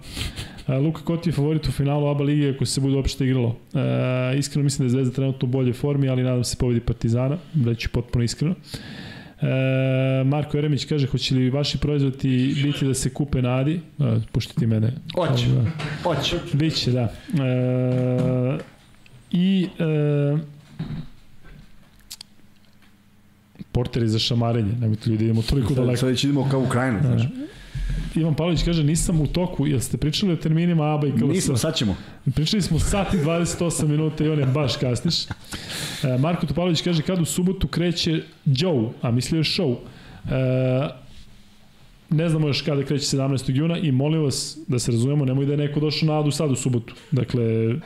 E, 0.68 0.74
Luka, 0.74 1.02
ko 1.02 1.16
ti 1.16 1.28
je 1.28 1.32
favorit 1.32 1.68
u 1.68 1.72
finalu 1.72 2.06
ABA 2.06 2.24
lige 2.24 2.50
ako 2.50 2.66
se 2.66 2.80
bude 2.80 2.96
uopšte 2.96 3.24
igralo? 3.24 3.56
E, 3.74 4.38
iskreno 4.38 4.64
mislim 4.64 4.78
da 4.78 4.84
je 4.84 4.90
Zvezda 4.90 5.14
trenutno 5.14 5.48
u 5.48 5.50
boljoj 5.50 5.72
formi, 5.72 6.08
ali 6.08 6.22
nadam 6.22 6.44
se 6.44 6.56
pobedi 6.56 6.80
Partizana, 6.80 7.38
reći 7.64 7.88
potpuno 7.88 8.24
iskreno. 8.24 8.54
E, 9.40 10.24
Marko 10.24 10.56
Jeremić 10.56 10.84
kaže, 10.84 11.06
hoće 11.06 11.34
li 11.34 11.50
vaši 11.50 11.78
proizvodi 11.78 12.54
biti 12.62 12.86
da 12.86 12.94
se 12.94 13.10
kupe 13.10 13.42
na 13.42 13.56
Adi? 13.56 13.80
E, 13.98 14.04
pušti 14.32 14.56
ti 14.56 14.66
mene. 14.66 14.92
Hoće. 15.14 15.46
Da. 15.46 15.70
Hoće. 16.02 16.36
Biće, 16.52 16.90
da. 16.90 17.12
E, 17.44 18.58
I 19.30 19.68
e, 19.78 20.36
Porter 23.76 24.02
je 24.02 24.08
za 24.08 24.18
šamarenje, 24.18 24.72
nemojte 24.80 25.10
ljudi, 25.10 25.24
idemo 25.24 25.42
toliko 25.42 25.68
Sad, 25.68 25.76
daleko. 25.76 25.96
sad 26.00 26.08
već 26.08 26.24
idemo 26.24 26.48
kao 26.50 26.60
Ukrajinu, 26.60 26.98
znaš. 27.02 27.22
Ivan 28.14 28.34
Pavlović 28.34 28.62
kaže, 28.64 28.84
nisam 28.84 29.20
u 29.20 29.26
toku, 29.26 29.66
jel 29.66 29.80
ste 29.80 29.96
pričali 29.96 30.32
o 30.32 30.36
terminima 30.36 30.94
ABA 30.94 31.06
i 31.06 31.12
KLS? 31.12 31.34
Nismo, 31.34 31.56
sad 31.56 31.76
ćemo. 31.76 31.96
Pričali 32.34 32.62
smo 32.62 32.78
sat 32.78 33.14
i 33.14 33.18
28 33.18 33.86
minuta 33.86 34.24
i 34.24 34.28
on 34.28 34.38
je 34.38 34.46
baš 34.46 34.76
kasniš. 34.76 35.24
E, 35.24 36.18
Marko 36.18 36.46
Topalović 36.46 36.82
kaže, 36.82 37.02
kad 37.02 37.20
u 37.20 37.24
subotu 37.24 37.68
kreće 37.68 38.22
Joe, 38.44 38.88
a 39.02 39.10
mislio 39.10 39.38
je 39.38 39.44
show. 39.44 39.76
E, 40.30 40.88
ne 42.10 42.28
znamo 42.28 42.46
još 42.46 42.62
kada 42.62 42.82
kreće 42.82 43.16
17. 43.16 43.56
juna 43.56 43.78
i 43.78 43.92
molim 43.92 44.22
vas 44.22 44.58
da 44.68 44.78
se 44.78 44.92
razumemo, 44.92 45.24
nemoj 45.24 45.46
da 45.46 45.52
je 45.52 45.58
neko 45.58 45.80
došao 45.80 46.06
na 46.06 46.20
Adu 46.20 46.30
sad 46.30 46.50
u 46.50 46.56
subotu. 46.56 46.94
Dakle, 47.10 47.42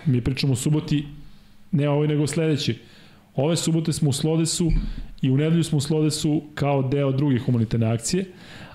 mi 0.07 0.21
pričamo 0.21 0.53
u 0.53 0.57
suboti, 0.57 1.05
ne 1.73 1.89
ovoj 1.89 2.09
nego 2.09 2.27
sledeći. 2.27 2.79
Ove 3.41 3.57
subote 3.57 3.93
smo 3.93 4.11
u 4.11 4.13
Slodesu 4.13 4.71
i 5.23 5.31
u 5.31 5.37
nedelju 5.37 5.65
smo 5.65 5.79
u 5.79 5.81
Slodesu 5.81 6.43
kao 6.55 6.83
deo 6.83 7.13
druge 7.13 7.39
humanitarne 7.39 7.87
akcije, 7.87 8.25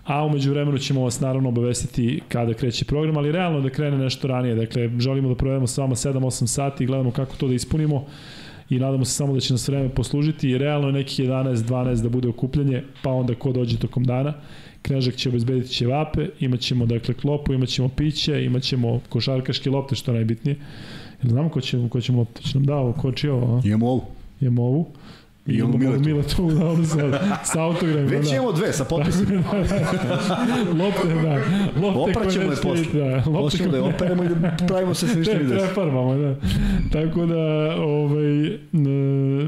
a 0.04 0.26
umeđu 0.26 0.52
vremenu 0.52 0.78
ćemo 0.78 1.04
vas 1.04 1.20
naravno 1.20 1.50
obavestiti 1.50 2.22
kada 2.28 2.54
kreće 2.54 2.86
program, 2.86 3.18
ali 3.18 3.32
realno 3.32 3.62
da 3.62 3.70
krene 3.70 3.98
nešto 3.98 4.28
ranije. 4.28 4.56
Dakle, 4.56 4.90
želimo 5.00 5.30
da 5.30 5.36
provedemo 5.36 5.68
s 5.68 5.78
vama 5.78 5.96
7-8 5.96 6.48
sati 6.48 6.84
i 6.84 6.88
gledamo 6.88 7.12
kako 7.12 7.36
to 7.36 7.48
da 7.48 7.54
ispunimo 7.54 8.06
i 8.70 8.80
nadamo 8.80 9.06
se 9.06 9.14
samo 9.14 9.34
da 9.34 9.40
će 9.40 9.54
nas 9.54 9.68
vreme 9.68 9.90
poslužiti 9.90 10.50
i 10.50 10.58
realno 10.58 10.88
je 10.88 10.94
nekih 10.94 11.26
11-12 11.26 12.02
da 12.02 12.10
bude 12.10 12.28
okupljanje, 12.28 12.84
pa 13.04 13.10
onda 13.10 13.36
ko 13.36 13.52
dođe 13.52 13.78
tokom 13.78 14.04
dana. 14.04 14.34
Knežak 14.82 15.16
će 15.16 15.30
obezbediti 15.30 15.70
ćevape, 15.70 16.28
imaćemo 16.40 16.86
dakle 16.86 17.14
klopu, 17.14 17.54
imaćemo 17.54 17.90
piće, 17.90 18.46
imaćemo 18.46 19.00
košarkaške 19.10 19.70
lopte 19.70 19.96
što 19.96 20.12
je 20.12 20.16
najbitnije. 20.16 20.58
Jel 21.24 21.30
znamo 21.30 21.50
ko 21.50 21.62
će, 21.62 21.90
ko 21.90 22.02
ćemo 22.02 22.20
lopte? 22.20 22.42
Će 22.42 22.58
nam 22.58 22.66
dao, 22.66 22.94
ko 22.94 23.12
će 23.12 23.32
ovo? 23.32 23.62
Imamo 23.66 23.90
ovu. 23.90 24.25
Imamo 24.46 24.64
ovu. 24.64 24.88
I 25.48 25.62
onu 25.62 25.76
imamo 25.76 25.98
Miletu. 26.00 26.44
Miletu, 26.44 26.52
da, 26.52 26.66
ono 26.68 26.86
sa, 26.86 26.98
sa 27.54 27.62
autogramima. 27.62 28.10
Već 28.10 28.30
da. 28.30 28.36
imamo 28.36 28.52
dve 28.52 28.74
sa 28.74 28.84
potpisom. 28.86 29.26
lopte, 30.76 31.08
da. 31.16 31.36
Lopte 31.82 32.12
Opraćemo 32.12 32.44
je 32.46 32.50
posle. 32.54 32.72
vidjeti, 32.74 32.98
Da, 32.98 33.16
lopte 33.16 33.32
Hoćemo 33.58 33.72
da 33.72 33.78
je 33.78 33.84
koje- 33.84 33.96
operemo 33.96 34.24
i 34.24 34.28
da 34.30 34.36
pravimo 34.60 34.94
se 34.94 35.08
sve 35.08 35.16
ništa 35.16 35.34
Te, 35.34 35.40
vidi. 35.40 35.50
prefarbamo, 35.52 36.16
da. 36.16 36.36
Tako 36.92 37.26
da, 37.26 37.42
ovaj, 37.78 38.48
e, 38.48 38.58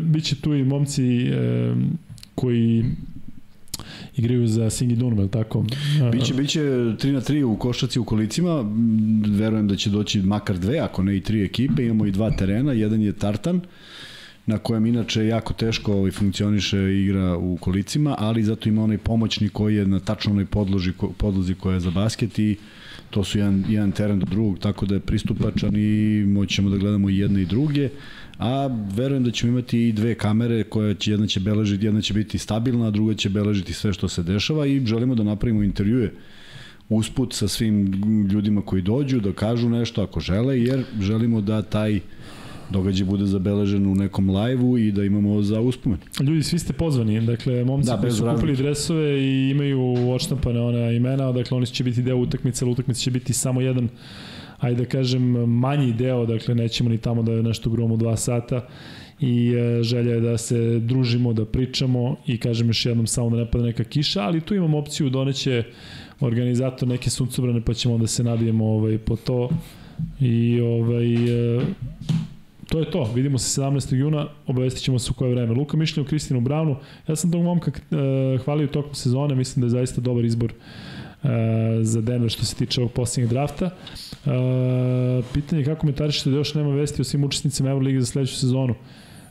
bit 0.01 0.23
će 0.23 0.35
tu 0.35 0.55
i 0.55 0.63
momci 0.63 1.03
e, 1.21 1.73
koji 2.35 2.85
igraju 4.15 4.47
za 4.47 4.69
Singidunum, 4.69 5.17
je 5.17 5.23
li 5.23 5.29
tako? 5.29 5.65
Biće, 6.11 6.33
biće 6.33 6.59
3 6.59 7.11
na 7.11 7.21
3 7.21 7.43
u 7.43 7.55
košaci 7.55 7.99
u 7.99 8.03
kolicima, 8.03 8.65
verujem 9.29 9.67
da 9.67 9.75
će 9.75 9.89
doći 9.89 10.21
makar 10.21 10.57
dve, 10.57 10.79
ako 10.79 11.03
ne 11.03 11.17
i 11.17 11.21
tri 11.21 11.43
ekipe, 11.43 11.83
imamo 11.83 12.05
i 12.05 12.11
dva 12.11 12.31
terena, 12.31 12.71
jedan 12.73 13.01
je 13.01 13.13
tartan, 13.13 13.61
na 14.47 14.57
kojem 14.57 14.85
inače 14.85 15.27
jako 15.27 15.53
teško 15.53 15.93
ovaj, 15.93 16.11
funkcioniše 16.11 16.77
igra 16.77 17.37
u 17.37 17.57
kolicima, 17.57 18.15
ali 18.17 18.43
zato 18.43 18.69
ima 18.69 18.83
onaj 18.83 18.97
pomoćni 18.97 19.49
koji 19.49 19.75
je 19.75 19.85
na 19.85 19.99
tačno 19.99 20.31
onoj 20.31 20.45
podloži, 20.45 20.91
podlozi 21.17 21.55
koja 21.55 21.73
je 21.73 21.79
za 21.79 21.91
basket 21.91 22.39
i 22.39 22.55
to 23.09 23.23
su 23.23 23.37
jedan, 23.37 23.65
jedan 23.69 23.91
teren 23.91 24.19
do 24.19 24.25
drugog, 24.25 24.59
tako 24.59 24.85
da 24.85 24.95
je 24.95 24.99
pristupačan 24.99 25.75
i 25.75 26.23
moćemo 26.27 26.69
da 26.69 26.77
gledamo 26.77 27.09
i 27.09 27.17
jedne 27.17 27.41
i 27.41 27.45
druge, 27.45 27.89
a 28.39 28.69
verujem 28.95 29.23
da 29.23 29.31
ćemo 29.31 29.51
imati 29.51 29.87
i 29.87 29.91
dve 29.91 30.15
kamere 30.15 30.63
koje 30.63 30.95
će, 30.95 31.11
jedna 31.11 31.27
će 31.27 31.39
beležiti, 31.39 31.85
jedna 31.85 32.01
će 32.01 32.13
biti 32.13 32.37
stabilna, 32.37 32.87
a 32.87 32.91
druga 32.91 33.13
će 33.13 33.29
beležiti 33.29 33.73
sve 33.73 33.93
što 33.93 34.07
se 34.07 34.23
dešava 34.23 34.65
i 34.65 34.85
želimo 34.85 35.15
da 35.15 35.23
napravimo 35.23 35.63
intervjue 35.63 36.11
usput 36.89 37.33
sa 37.33 37.47
svim 37.47 37.91
ljudima 38.31 38.61
koji 38.61 38.81
dođu 38.81 39.19
da 39.19 39.33
kažu 39.33 39.69
nešto 39.69 40.03
ako 40.03 40.19
žele, 40.19 40.61
jer 40.61 40.83
želimo 41.01 41.41
da 41.41 41.61
taj 41.61 41.99
događaj 42.69 43.05
bude 43.05 43.25
zabeležen 43.25 43.87
u 43.87 43.95
nekom 43.95 44.29
live-u 44.29 44.77
i 44.77 44.91
da 44.91 45.03
imamo 45.03 45.41
za 45.41 45.59
uspomen. 45.59 45.99
Ljudi, 46.19 46.43
svi 46.43 46.59
ste 46.59 46.73
pozvani, 46.73 47.21
dakle, 47.21 47.63
momci 47.63 47.89
Da, 47.89 47.97
koji 47.97 48.11
su 48.11 48.25
kupili 48.35 48.55
dresove 48.55 49.19
i 49.19 49.49
imaju 49.49 50.09
odštampane 50.09 50.61
ona 50.61 50.91
imena, 50.91 51.31
dakle, 51.31 51.57
oni 51.57 51.65
će 51.65 51.83
biti 51.83 52.01
deo 52.01 52.17
utakmice, 52.17 52.65
ali 52.65 52.71
utakmica 52.71 52.99
će 52.99 53.11
biti 53.11 53.33
samo 53.33 53.61
jedan 53.61 53.89
ajde 54.59 54.83
da 54.83 54.89
kažem, 54.89 55.21
manji 55.49 55.93
deo, 55.93 56.25
dakle, 56.25 56.55
nećemo 56.55 56.89
ni 56.89 56.97
tamo 56.97 57.23
da 57.23 57.31
je 57.31 57.43
nešto 57.43 57.69
grumamo 57.69 57.97
dva 57.97 58.17
sata 58.17 58.67
i 59.19 59.53
e, 59.53 59.83
želja 59.83 60.13
je 60.13 60.21
da 60.21 60.37
se 60.37 60.79
družimo, 60.79 61.33
da 61.33 61.45
pričamo 61.45 62.15
i 62.27 62.37
kažem 62.37 62.67
još 62.67 62.85
jednom 62.85 63.07
samo 63.07 63.29
da 63.29 63.37
ne 63.37 63.51
pada 63.51 63.63
neka 63.63 63.83
kiša, 63.83 64.21
ali 64.21 64.41
tu 64.41 64.55
imamo 64.55 64.77
opciju 64.77 65.09
doneće 65.09 65.63
organizator 66.19 66.87
neke 66.87 67.09
suncobrane 67.09 67.61
pa 67.61 67.73
ćemo 67.73 67.97
da 67.97 68.07
se 68.07 68.23
nabijemo 68.23 68.65
ovaj, 68.65 68.97
po 68.97 69.15
to 69.15 69.49
i 70.19 70.61
ovaj, 70.61 71.13
e, 71.13 71.61
to 72.69 72.79
je 72.79 72.91
to. 72.91 73.11
Vidimo 73.15 73.37
se 73.37 73.61
17. 73.61 73.95
juna, 73.95 74.27
obavestit 74.47 74.83
ćemo 74.83 74.99
se 74.99 75.11
u 75.11 75.13
koje 75.13 75.31
vreme. 75.31 75.53
Luka 75.53 75.77
Mišljen 75.77 76.05
u 76.05 76.09
Kristinu 76.09 76.41
Brownu. 76.41 76.75
Ja 77.07 77.15
sam 77.15 77.31
tog 77.31 77.43
momka 77.43 77.71
e, 77.71 78.37
hvalio 78.37 78.67
tokom 78.67 78.95
sezone, 78.95 79.35
mislim 79.35 79.61
da 79.61 79.65
je 79.65 79.69
zaista 79.69 80.01
dobar 80.01 80.25
izbor 80.25 80.51
e, 80.51 81.27
za 81.81 82.01
Denver 82.01 82.29
što 82.29 82.45
se 82.45 82.55
tiče 82.55 82.81
ovog 82.81 82.91
posljednjeg 82.91 83.29
drafta. 83.29 83.65
E, 83.65 83.71
pitanje 85.33 85.61
je 85.61 85.65
kako 85.65 85.79
komentarišete 85.79 86.29
da 86.29 86.35
još 86.35 86.53
nema 86.53 86.69
vesti 86.69 87.01
o 87.01 87.05
svim 87.05 87.23
učesnicima 87.23 87.69
Euroligi 87.69 87.99
za 87.99 88.05
sledeću 88.05 88.35
sezonu. 88.35 88.75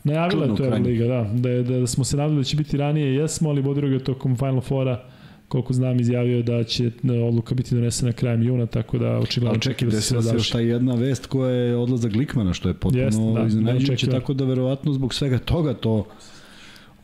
Najavila 0.05 0.47
je 0.47 0.57
to. 0.57 0.65
Euroliga, 0.65 1.07
da, 1.07 1.31
da, 1.35 1.63
da, 1.63 1.81
da 1.81 1.87
smo 1.87 2.05
se 2.05 2.17
nadali 2.17 2.37
da 2.37 2.45
će 2.45 2.57
biti 2.57 2.77
ranije, 2.77 3.15
jesmo, 3.15 3.51
ali 3.51 3.63
Bodiroga 3.63 3.95
je 3.95 4.05
tokom 4.05 4.37
Final 4.37 4.61
Fora 4.61 5.16
koliko 5.49 5.73
znam 5.73 6.01
izjavio 6.01 6.43
da 6.43 6.65
će 6.65 6.85
e, 6.87 7.13
odluka 7.23 7.55
biti 7.55 7.75
donesena 7.75 8.13
krajem 8.13 8.43
juna, 8.43 8.67
tako 8.67 8.99
da 8.99 9.19
očigledno 9.19 9.59
čekaj, 9.59 9.89
da 9.89 10.01
se 10.01 10.21
završi. 10.21 10.37
još 10.37 10.51
ta 10.51 10.61
jedna 10.61 10.95
vest 10.95 11.27
koja 11.27 11.51
je 11.51 11.77
odlazak 11.77 12.13
Glikmana, 12.13 12.53
što 12.53 12.69
je 12.69 12.75
potpuno 12.75 13.05
Jeste, 13.05 13.23
da, 13.35 13.47
iznenađujuće, 13.47 14.07
tako 14.07 14.35
da 14.35 14.45
verovatno 14.45 14.93
zbog 14.93 15.15
svega 15.15 15.39
toga 15.39 15.75
to 15.75 16.07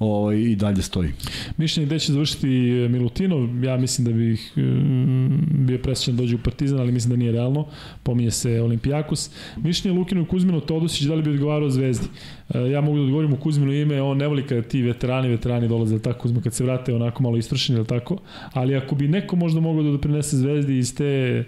ovaj, 0.03 0.37
i 0.37 0.57
dalje 0.57 0.83
stoji. 0.83 1.13
Mišljenje 1.57 1.87
gde 1.87 1.99
će 1.99 2.13
završiti 2.13 2.49
Milutinov, 2.91 3.65
ja 3.65 3.77
mislim 3.77 4.05
da 4.05 4.13
bih 4.13 4.53
mm, 4.57 5.67
bio 5.67 5.79
presrećan 5.79 6.17
da 6.17 6.23
dođe 6.23 6.37
u 6.37 6.39
Partizan, 6.39 6.81
ali 6.81 6.93
mislim 6.93 7.11
da 7.11 7.17
nije 7.17 7.33
realno. 7.33 7.67
Pominje 8.03 8.31
se 8.31 8.61
Olimpijakos. 8.61 9.31
Mišljenje 9.57 9.99
Lukinu 9.99 10.27
Kuzminu 10.27 10.61
Todosić, 10.61 11.03
da 11.03 11.15
li 11.15 11.23
bi 11.23 11.31
odgovarao 11.31 11.71
Zvezdi? 11.71 12.07
E, 12.55 12.59
Ja 12.59 12.81
mogu 12.81 12.97
da 12.97 13.03
odgovorim 13.03 13.33
u 13.33 13.37
Kuzminu 13.37 13.73
ime, 13.73 14.03
on 14.03 14.19
ne 14.19 14.29
voli 14.29 14.47
kada 14.47 14.63
ti 14.63 14.83
veterani, 14.83 15.29
veterani 15.29 15.69
dolaze, 15.69 15.99
tako 15.99 16.19
Kuzma, 16.19 16.41
kad 16.41 16.55
se 16.55 16.65
vrate 16.65 16.95
onako 16.95 17.23
malo 17.23 17.37
istrošeni, 17.37 17.79
jel 17.79 17.85
tako? 17.85 18.19
Ali 18.53 18.77
ako 18.77 18.95
bi 18.95 19.09
neko 19.09 19.37
možda 19.37 19.61
mogao 19.61 19.83
da 19.83 19.91
doprinese 19.91 20.37
Zvezdi 20.37 20.79
iz 20.79 20.95
te, 20.95 21.45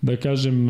da 0.00 0.16
kažem, 0.16 0.68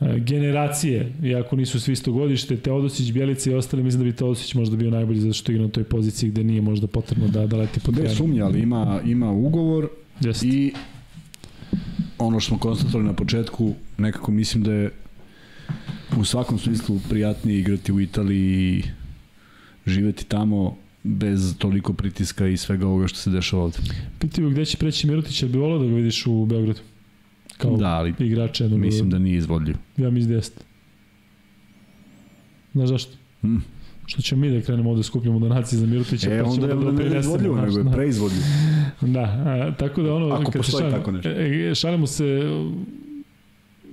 generacije, 0.00 1.12
iako 1.22 1.56
nisu 1.56 1.80
svi 1.80 1.92
istogodište, 1.92 2.56
Teodosić, 2.56 3.12
Bjelica 3.12 3.50
i 3.50 3.54
ostali, 3.54 3.82
mislim 3.82 4.02
da 4.02 4.10
bi 4.10 4.16
Teodosić 4.16 4.54
možda 4.54 4.76
bio 4.76 4.90
najbolji 4.90 5.20
zato 5.20 5.34
što 5.34 5.52
igra 5.52 5.64
na 5.64 5.70
toj 5.70 5.84
poziciji 5.84 6.30
gde 6.30 6.44
nije 6.44 6.60
možda 6.60 6.86
potrebno 6.86 7.28
da, 7.28 7.46
da 7.46 7.56
leti 7.56 7.80
po 7.80 7.92
Bez 7.92 7.96
terenu. 8.00 8.16
sumnje, 8.16 8.40
ali 8.40 8.60
ima, 8.60 9.00
ima 9.06 9.30
ugovor 9.32 9.88
Jeste. 10.20 10.46
i 10.46 10.72
ono 12.18 12.40
što 12.40 12.48
smo 12.48 12.58
konstatovali 12.58 13.04
na 13.06 13.12
početku, 13.12 13.74
nekako 13.98 14.32
mislim 14.32 14.62
da 14.62 14.72
je 14.72 14.90
u 16.18 16.24
svakom 16.24 16.58
smislu 16.58 17.00
prijatnije 17.08 17.58
igrati 17.58 17.92
u 17.92 18.00
Italiji 18.00 18.78
i 18.78 18.82
živeti 19.86 20.24
tamo 20.26 20.76
bez 21.02 21.54
toliko 21.58 21.92
pritiska 21.92 22.46
i 22.46 22.56
svega 22.56 22.86
ovoga 22.86 23.06
što 23.08 23.18
se 23.18 23.30
dešava 23.30 23.62
ovde. 23.62 23.78
Pitaju 24.18 24.50
gde 24.50 24.64
će 24.64 24.76
preći 24.76 25.06
Mirotić, 25.06 25.42
ali 25.42 25.52
bi 25.52 25.58
volao 25.58 25.78
da 25.78 25.86
ga 25.86 25.94
vidiš 25.94 26.26
u 26.26 26.46
Beogradu? 26.46 26.80
Kao 27.56 27.76
Da, 27.76 27.88
ali 27.88 28.14
igrača 28.18 28.64
jednog. 28.64 28.80
mislim 28.80 29.10
da 29.10 29.18
nije 29.18 29.36
izvodljiv. 29.36 29.76
Ja 29.96 30.10
mislim 30.10 30.28
da 30.28 30.36
jeste. 30.36 30.64
Znaš 32.72 32.88
zašto? 32.88 33.12
Mm. 33.44 33.56
Što 34.06 34.22
ćemo 34.22 34.40
mi 34.40 34.50
da 34.50 34.60
krenemo 34.60 34.90
ovde 34.90 34.98
da 34.98 35.02
skupljamo 35.02 35.38
donacije 35.38 35.78
za 35.78 35.86
Mirotića, 35.86 36.30
E, 36.30 36.38
pa 36.38 36.44
ćemo 36.44 36.52
onda 36.52 36.66
je 36.66 36.68
da 36.68 36.74
ne 36.76 36.84
doprinesemo, 36.84 37.20
izvodljivo, 37.20 37.56
nego 37.56 37.78
je 37.78 37.84
da. 37.84 37.90
preizvodljiv. 37.90 38.42
Da, 39.02 39.20
a, 39.20 39.74
tako 39.74 40.02
da 40.02 40.14
ono... 40.14 40.28
Ako 40.28 40.50
postoji 40.52 40.82
šalimo- 40.82 40.90
tako 40.92 41.10
nešto. 41.12 41.28
E, 41.30 41.70
e, 41.70 41.74
šalimo 41.74 42.06
se, 42.06 42.40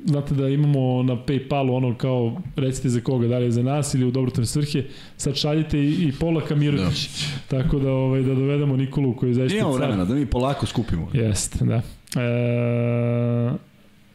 znate 0.06 0.36
da 0.36 0.50
imamo 0.50 1.04
na 1.04 1.16
Paypalu 1.26 1.76
ono 1.76 1.96
kao 1.96 2.42
recite 2.56 2.90
za 2.90 3.02
koga, 3.02 3.28
da 3.28 3.38
li 3.38 3.46
je 3.46 3.52
za 3.52 3.64
nas 3.64 3.94
ili 3.94 4.06
u 4.06 4.12
dobrotvorne 4.12 4.46
svrhe, 4.46 4.84
sad 5.18 5.36
šaljite 5.36 5.80
i, 5.80 6.08
i 6.08 6.12
Polaka 6.20 6.56
Mirotić. 6.56 7.10
Tako 7.48 7.80
da 7.80 7.92
ovaj 7.92 8.22
da 8.22 8.36
dovedemo 8.36 8.78
Nikolu 8.78 9.16
koji 9.16 9.30
je 9.30 9.34
zaista 9.34 9.58
Imamo 9.58 9.74
vremena 9.74 10.06
da 10.06 10.14
mi 10.14 10.26
polako 10.26 10.66
skupimo. 10.66 11.10
Jeste, 11.14 11.66
da. 11.66 11.82
E, 12.22 13.72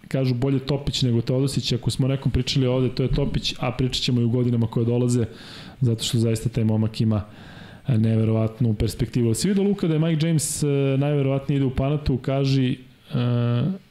kažu 0.09 0.35
bolje 0.35 0.59
Topić 0.59 1.03
nego 1.03 1.21
Teodosić, 1.21 1.73
ako 1.73 1.91
smo 1.91 2.09
nekom 2.09 2.33
pričali 2.33 2.67
ovde, 2.67 2.89
to 2.89 3.03
je 3.03 3.09
Topić, 3.09 3.55
a 3.59 3.73
pričat 3.73 4.03
ćemo 4.03 4.21
i 4.21 4.25
u 4.25 4.31
godinama 4.31 4.67
koje 4.67 4.87
dolaze, 4.87 5.25
zato 5.81 6.05
što 6.05 6.19
zaista 6.19 6.49
taj 6.49 6.65
momak 6.65 7.01
ima 7.01 7.25
e, 7.89 7.99
neverovatnu 7.99 8.75
perspektivu. 8.75 9.35
Si 9.35 9.49
vidio 9.49 9.65
Luka 9.65 9.89
da 9.89 9.95
je 9.95 10.01
Mike 10.01 10.27
James 10.27 10.63
e, 10.63 10.67
najverovatnije 10.99 11.57
ide 11.57 11.67
u 11.67 11.71
Panatu, 11.71 12.19
kaži 12.19 12.77
Uh, 13.11 13.19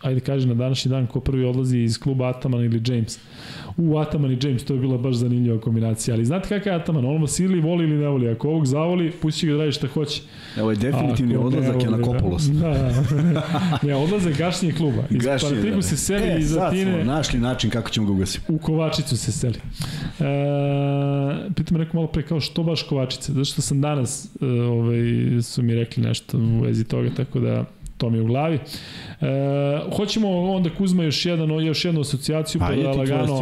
ajde 0.01 0.19
kaži 0.19 0.47
na 0.47 0.53
današnji 0.53 0.89
dan 0.89 1.07
ko 1.07 1.19
prvi 1.19 1.45
odlazi 1.45 1.77
iz 1.77 1.99
kluba 1.99 2.29
Ataman 2.29 2.65
ili 2.65 2.81
James. 2.87 3.19
U 3.77 3.97
Ataman 3.97 4.31
i 4.31 4.37
James, 4.43 4.63
to 4.63 4.73
je 4.73 4.79
bila 4.79 4.97
baš 4.97 5.15
zanimljiva 5.15 5.59
kombinacija, 5.59 6.15
ali 6.15 6.25
znate 6.25 6.49
kakav 6.49 6.73
je 6.73 6.79
Ataman? 6.79 7.05
On 7.05 7.21
vas 7.21 7.39
ili 7.39 7.59
voli 7.59 7.83
ili 7.83 7.95
ne 7.95 8.07
voli. 8.07 8.29
Ako 8.29 8.49
ovog 8.49 8.65
zavoli, 8.65 9.11
pusti 9.11 9.47
ga 9.47 9.53
da 9.53 9.59
radi 9.59 9.71
šta 9.71 9.87
hoće. 9.87 10.21
Evo 10.57 10.71
je 10.71 10.77
definitivni 10.77 11.35
Ako 11.35 11.43
odlazak 11.43 11.83
je 11.83 11.89
na 11.89 11.97
voli, 11.97 12.03
Kopolos. 12.03 12.43
Da, 12.43 12.69
da. 12.69 13.79
ne, 13.87 13.95
odlazak 13.95 14.37
gašnije 14.37 14.75
kluba. 14.75 15.03
Iz 15.09 15.25
Gašnije, 15.25 15.51
Panatiku 15.51 15.75
da. 15.75 15.81
se 15.81 15.97
seli 15.97 16.27
e, 16.27 16.39
iz 16.39 16.49
sad 16.49 16.57
smo 16.57 16.67
Atine 16.67 17.03
našli 17.05 17.39
način 17.39 17.69
kako 17.69 17.89
ćemo 17.89 18.07
ga 18.07 18.13
ugasiti. 18.13 18.45
u 18.51 18.57
Kovačicu 18.57 19.17
se 19.17 19.31
seli. 19.31 19.55
E, 19.55 21.53
pita 21.55 21.73
me 21.73 21.79
neko 21.79 21.97
malo 21.97 22.07
pre 22.07 22.23
kao 22.23 22.39
što 22.39 22.63
baš 22.63 22.83
Kovačica, 22.83 23.33
zato 23.33 23.45
što 23.45 23.61
sam 23.61 23.81
danas, 23.81 24.29
e, 24.41 24.45
ovaj, 24.45 24.97
su 25.41 25.63
mi 25.63 25.75
rekli 25.75 26.03
nešto 26.03 26.37
u 26.37 26.61
vezi 26.61 26.83
toga, 26.83 27.09
tako 27.17 27.39
da 27.39 27.65
to 27.97 28.09
mi 28.09 28.17
je 28.17 28.21
u 28.21 28.25
glavi. 28.25 28.55
E, 28.55 29.27
hoćemo 29.97 30.41
onda 30.41 30.69
Kuzma 30.69 31.03
još, 31.03 31.25
jedan, 31.25 31.65
još 31.65 31.85
jednu 31.85 32.01
asocijaciju, 32.01 32.59
pa 32.59 32.67
Ajde 32.67 32.83
da 32.83 32.91
lagano... 32.91 33.37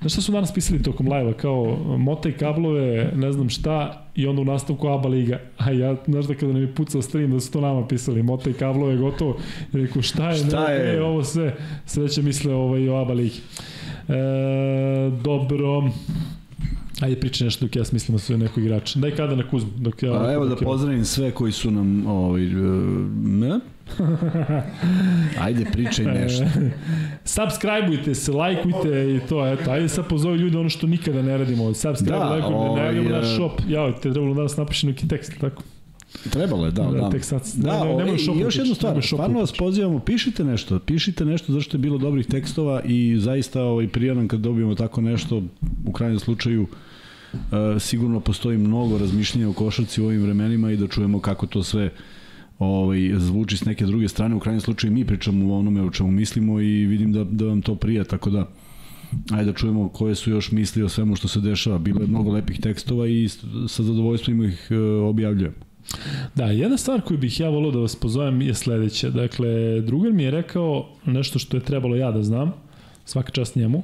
Znaš 0.00 0.12
šta 0.12 0.20
su 0.20 0.32
danas 0.32 0.54
pisali 0.54 0.82
tokom 0.82 1.12
live-a, 1.12 1.32
kao 1.32 1.76
motaj 1.98 2.32
kablove, 2.32 3.12
ne 3.14 3.32
znam 3.32 3.48
šta, 3.48 4.06
i 4.14 4.26
onda 4.26 4.42
u 4.42 4.44
nastavku 4.44 4.88
ABA 4.88 5.08
liga. 5.08 5.40
A 5.58 5.70
ja, 5.70 5.96
znaš 6.06 6.24
da 6.24 6.34
kada 6.34 6.52
nam 6.52 6.62
je 6.62 6.74
pucao 6.74 7.02
stream, 7.02 7.30
da 7.30 7.40
su 7.40 7.52
to 7.52 7.60
nama 7.60 7.86
pisali, 7.86 8.22
motaj 8.22 8.52
kablove, 8.52 8.96
gotovo. 8.96 9.36
I 9.74 9.76
rekao, 9.76 10.02
šta 10.02 10.30
je, 10.30 10.36
Šta 10.36 10.66
ne, 10.66 10.74
je? 10.74 10.96
E, 10.96 11.02
ovo 11.02 11.24
sve, 11.24 11.56
sreće 11.86 12.22
misle 12.22 12.54
ovaj, 12.54 12.88
o 12.88 12.96
ABA 12.96 13.12
ligi. 13.12 13.40
E, 14.08 15.10
dobro, 15.24 15.90
Ajde 17.00 17.20
priče 17.20 17.44
nešto 17.44 17.66
dok 17.66 17.76
ja 17.76 17.84
smislim 17.84 18.14
o 18.14 18.18
sve 18.18 18.36
nekog 18.36 18.64
igrača. 18.64 18.98
Daj 18.98 19.10
kada 19.10 19.36
na 19.36 19.48
Kuzmu. 19.50 19.70
Dok 19.76 20.02
ja, 20.02 20.26
A 20.26 20.32
evo 20.32 20.46
da 20.46 20.56
pozdravim 20.56 21.04
sve 21.04 21.30
koji 21.30 21.52
su 21.52 21.70
nam 21.70 22.06
ovaj 22.06 22.44
e, 22.44 22.48
ne? 23.22 23.60
Ajde 25.40 25.64
pričaj 25.72 26.04
nešto. 26.04 26.44
Subscribeujte 27.24 28.14
se, 28.14 28.32
lajkujte 28.32 28.88
i 29.16 29.28
to, 29.28 29.46
eto, 29.46 29.70
ajde 29.70 29.88
sad 29.88 30.08
pozovi 30.08 30.38
ljudi 30.38 30.56
ono 30.56 30.68
što 30.68 30.86
nikada 30.86 31.22
ne 31.22 31.38
radimo. 31.38 31.74
Subscribe, 31.74 32.12
Da, 32.12 32.18
da, 32.18 32.24
lajkujte, 32.24 32.54
ne 32.54 32.58
ovaj, 32.60 32.84
radimo 32.84 33.10
naš 33.10 33.26
e, 33.26 33.34
shop. 33.34 33.60
Ja, 33.68 33.92
te 33.92 34.00
trebalo 34.00 34.34
danas 34.34 34.56
napiši 34.56 34.86
neki 34.86 35.08
tekst, 35.08 35.32
tako? 35.40 35.62
Trebalo 36.30 36.64
je, 36.66 36.72
da, 36.72 36.82
Da, 36.82 36.90
da. 36.90 37.10
tek 37.10 37.24
sad- 37.24 37.42
Da, 37.54 37.72
ne, 37.74 37.84
ne, 37.84 37.94
o, 37.94 37.98
nemoj 37.98 38.12
ej, 38.12 38.18
šopu 38.18 38.38
još 38.38 38.56
jednu 38.56 38.74
stvar, 38.74 39.02
stvarno 39.02 39.38
vas 39.38 39.52
pozivamo, 39.52 39.98
pišite 39.98 40.44
nešto, 40.44 40.78
pišite 40.78 41.24
nešto 41.24 41.52
zašto 41.52 41.76
je 41.76 41.80
bilo 41.80 41.98
dobrih 41.98 42.26
tekstova 42.26 42.82
i 42.82 43.16
zaista 43.18 43.62
ovaj, 43.62 43.88
prija 43.88 44.14
nam 44.14 44.28
kad 44.28 44.40
dobijemo 44.40 44.74
tako 44.74 45.00
nešto, 45.00 45.42
u 45.86 45.92
krajnjem 45.92 46.18
slučaju, 46.18 46.66
e, 47.34 47.38
sigurno 47.80 48.20
postoji 48.20 48.58
mnogo 48.58 48.98
razmišljenja 48.98 49.48
o 49.48 49.52
košarci 49.52 50.02
u 50.02 50.06
ovim 50.06 50.22
vremenima 50.22 50.70
i 50.70 50.76
da 50.76 50.86
čujemo 50.86 51.20
kako 51.20 51.46
to 51.46 51.62
sve 51.62 51.90
ovaj, 52.58 53.12
zvuči 53.16 53.56
s 53.56 53.64
neke 53.64 53.86
druge 53.86 54.08
strane. 54.08 54.34
U 54.34 54.40
krajnjem 54.40 54.60
slučaju 54.60 54.92
mi 54.92 55.04
pričamo 55.04 55.54
o 55.54 55.58
onome 55.58 55.82
o 55.82 55.90
čemu 55.90 56.10
mislimo 56.10 56.60
i 56.60 56.86
vidim 56.86 57.12
da, 57.12 57.24
da 57.24 57.44
vam 57.44 57.62
to 57.62 57.74
prija, 57.74 58.04
tako 58.04 58.30
da 58.30 58.48
ajde 59.30 59.52
da 59.52 59.58
čujemo 59.58 59.88
koje 59.88 60.14
su 60.14 60.30
još 60.30 60.52
misli 60.52 60.82
o 60.82 60.88
svemu 60.88 61.16
što 61.16 61.28
se 61.28 61.40
dešava. 61.40 61.78
Bilo 61.78 62.00
je 62.00 62.06
mnogo 62.06 62.32
lepih 62.32 62.60
tekstova 62.60 63.06
i 63.08 63.28
sa 63.68 63.82
zadovoljstvom 63.82 64.44
ih 64.44 64.68
e, 64.70 64.76
objavljujem. 64.78 65.54
Da, 66.34 66.44
jedna 66.44 66.76
stvar 66.76 67.00
koju 67.00 67.18
bih 67.18 67.40
ja 67.40 67.48
volao 67.48 67.70
da 67.70 67.78
vas 67.78 67.96
pozovem 67.96 68.40
je 68.40 68.54
sledeća. 68.54 69.10
Dakle, 69.10 69.80
drugar 69.80 70.12
mi 70.12 70.22
je 70.22 70.30
rekao 70.30 70.88
nešto 71.04 71.38
što 71.38 71.56
je 71.56 71.60
trebalo 71.60 71.96
ja 71.96 72.10
da 72.10 72.22
znam, 72.22 72.52
svaka 73.04 73.30
čast 73.30 73.56
njemu. 73.56 73.82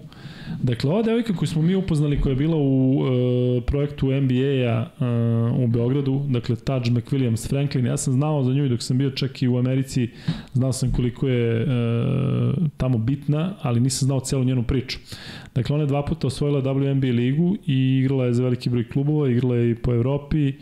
Dakle, 0.63 0.91
ova 0.91 1.03
devojka 1.03 1.37
koju 1.37 1.49
smo 1.49 1.63
mi 1.63 1.75
upoznali, 1.75 2.21
koja 2.21 2.31
je 2.31 2.37
bila 2.37 2.57
u 2.57 2.99
uh, 2.99 3.65
projektu 3.67 4.07
NBA-a 4.07 4.87
uh, 4.99 5.65
u 5.65 5.67
Beogradu, 5.67 6.23
dakle, 6.29 6.57
Taj 6.57 6.81
McWilliams 6.81 7.49
Franklin, 7.49 7.87
ja 7.87 7.97
sam 7.97 8.13
znao 8.13 8.45
za 8.45 8.53
nju 8.53 8.65
i 8.65 8.69
dok 8.69 8.83
sam 8.83 8.99
bio 8.99 9.11
čak 9.11 9.43
i 9.43 9.49
u 9.49 9.59
Americi, 9.59 10.09
znao 10.53 10.73
sam 10.73 10.93
koliko 10.93 11.29
je 11.29 11.63
uh, 11.63 12.55
tamo 12.77 12.99
bitna, 12.99 13.55
ali 13.63 13.81
nisam 13.81 14.07
znao 14.07 14.21
celu 14.21 14.45
njenu 14.45 14.63
priču. 14.63 14.99
Dakle, 15.55 15.75
ona 15.75 15.83
je 15.83 15.89
dva 15.89 16.05
puta 16.05 16.27
osvojila 16.27 16.63
WNBA 16.63 17.15
ligu 17.15 17.57
i 17.67 17.99
igrala 17.99 18.25
je 18.25 18.35
za 18.35 18.43
veliki 18.43 18.71
broj 18.71 18.89
klubova, 18.89 19.31
igrala 19.31 19.57
je 19.57 19.71
i 19.71 19.75
po 19.75 19.95
Evropi, 19.95 20.53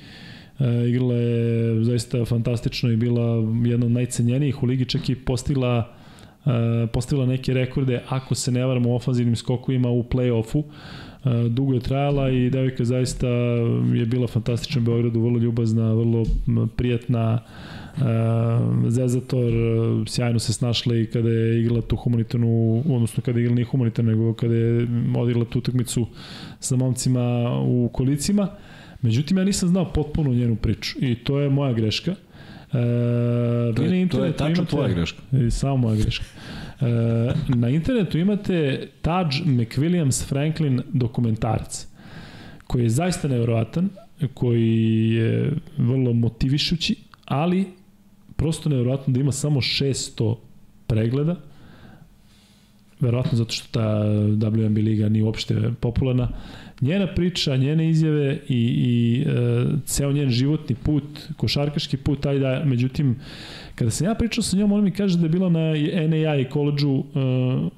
E, 0.61 0.89
igrala 0.89 1.15
je 1.15 1.85
zaista 1.85 2.25
fantastično 2.25 2.91
i 2.91 2.97
bila 2.97 3.25
jedna 3.65 3.87
od 3.87 3.93
najcenjenijih 3.93 4.63
u 4.63 4.67
ligi, 4.67 4.85
čak 4.85 5.09
i 5.09 5.15
postigla 5.15 5.95
e, 5.97 6.00
postavila 6.93 7.27
neke 7.27 7.55
rekorde, 7.55 8.03
ako 8.09 8.35
se 8.35 8.53
ne 8.53 8.67
varamo 8.67 8.95
ofanzivnim 8.95 9.37
skokovima 9.37 9.89
u 9.89 10.03
play-offu. 10.03 10.63
E, 11.25 11.49
dugo 11.49 11.75
je 11.75 11.81
trajala 11.81 12.31
i 12.31 12.51
devojka 12.51 12.85
zaista 12.85 13.29
je 13.95 14.07
bila 14.07 14.27
fantastična 14.27 14.81
u 14.81 14.85
Beogradu, 14.85 15.21
vrlo 15.21 15.39
ljubazna, 15.39 15.95
vrlo 15.95 16.25
prijatna, 16.77 17.39
e, 17.97 18.03
Zezator, 18.89 19.53
sjajno 20.07 20.39
se 20.39 20.53
snašla 20.53 20.97
i 20.97 21.07
kada 21.07 21.31
je 21.31 21.61
igrala 21.61 21.83
tu 21.83 21.97
humanitarnu, 21.97 22.83
odnosno 22.89 23.23
kada 23.23 23.39
je 23.39 23.43
igrala 23.43 23.55
nije 23.55 23.67
humanitarnu, 23.67 24.11
nego 24.11 24.35
kada 24.35 24.55
je 24.55 24.87
odigrala 25.17 25.45
tu 25.45 25.59
utakmicu 25.59 26.07
sa 26.61 26.77
momcima 26.77 27.55
u 27.67 27.91
kolicima. 27.93 28.49
Međutim, 29.03 29.39
ja 29.39 29.45
nisam 29.45 29.69
znao 29.69 29.93
potpuno 29.93 30.35
njenu 30.35 30.57
priču 30.57 30.99
i 31.01 31.15
to 31.15 31.41
je 31.41 31.51
moja 31.51 31.73
greška. 31.73 32.15
E, 32.73 33.73
to, 33.77 33.83
je, 33.83 34.09
to 34.09 34.25
je 34.25 34.33
tačno 34.33 34.65
tvoja 34.65 34.89
greška. 34.89 35.23
I 35.33 35.51
samo 35.51 35.77
moja 35.77 35.97
greška. 35.97 36.25
E, 36.81 36.85
na 37.49 37.69
internetu 37.69 38.19
imate 38.19 38.89
Taj 39.03 39.25
McWilliams 39.25 40.29
Franklin 40.29 40.83
dokumentarac 40.93 41.87
koji 42.67 42.83
je 42.83 42.91
zaista 42.91 43.29
nevjerovatan, 43.29 43.89
koji 44.35 45.11
je 45.11 45.53
vrlo 45.77 46.13
motivišući, 46.13 46.97
ali 47.25 47.67
prosto 48.37 48.69
nevjerovatno 48.69 49.13
da 49.13 49.21
ima 49.21 49.33
samo 49.33 49.61
600 49.61 50.37
pregleda, 50.87 51.37
verovatno 53.01 53.39
zato 53.39 53.53
što 53.53 53.69
ta 53.71 54.05
WNB 54.51 54.85
liga 54.85 55.09
nije 55.09 55.25
uopšte 55.25 55.73
popularna, 55.81 56.29
njena 56.81 57.07
priča, 57.15 57.57
njene 57.57 57.91
izjave 57.91 58.39
i, 58.49 58.57
i 58.59 59.23
e, 59.27 59.65
ceo 59.85 60.13
njen 60.13 60.31
životni 60.31 60.77
put, 60.83 61.05
košarkaški 61.37 61.97
put, 61.97 62.21
taj 62.21 62.39
da, 62.39 62.63
međutim, 62.65 63.17
kada 63.75 63.91
sam 63.91 64.07
ja 64.07 64.15
pričao 64.15 64.43
sa 64.43 64.57
njom, 64.57 64.73
ona 64.73 64.83
mi 64.83 64.91
kaže 64.91 65.19
da 65.19 65.25
je 65.25 65.29
bila 65.29 65.49
na 65.49 65.73
NAI 66.09 66.45
koleđu 66.51 66.99
e, 66.99 67.21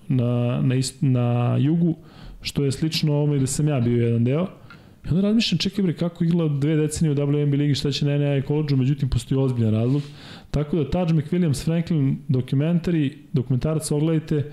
na, 0.08 0.60
na, 0.60 0.74
ist, 0.74 0.96
na 1.00 1.56
jugu, 1.60 1.94
što 2.42 2.64
je 2.64 2.72
slično 2.72 3.12
ovome 3.12 3.36
gde 3.36 3.46
sam 3.46 3.68
ja 3.68 3.80
bio 3.80 4.06
jedan 4.06 4.24
deo. 4.24 4.46
I 5.04 5.08
onda 5.08 5.20
razmišljam, 5.20 5.58
čekaj 5.58 5.82
bre, 5.82 5.92
kako 5.96 6.24
igrala 6.24 6.48
dve 6.48 6.76
decenije 6.76 7.12
u 7.12 7.16
WNBA 7.16 7.58
ligi, 7.58 7.74
šta 7.74 7.90
će 7.90 8.06
na 8.06 8.18
NAI 8.18 8.42
koleđu, 8.42 8.76
međutim, 8.76 9.08
postoji 9.08 9.38
ozbiljan 9.38 9.74
razlog. 9.74 10.02
Tako 10.50 10.76
da 10.76 10.90
Taj 10.90 11.04
McWilliams 11.04 11.64
Franklin 11.64 12.18
dokumentari, 12.28 13.18
dokumentarac 13.32 13.90
ogledajte, 13.90 14.52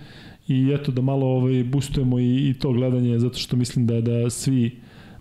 i 0.50 0.72
eto 0.74 0.92
da 0.92 1.02
malo 1.02 1.28
ovaj 1.28 1.64
boostujemo 1.64 2.20
i, 2.20 2.50
i 2.50 2.54
to 2.54 2.72
gledanje 2.72 3.20
zato 3.20 3.38
što 3.38 3.56
mislim 3.56 3.88
da 3.88 4.02
da 4.02 4.30
svi 4.30 4.72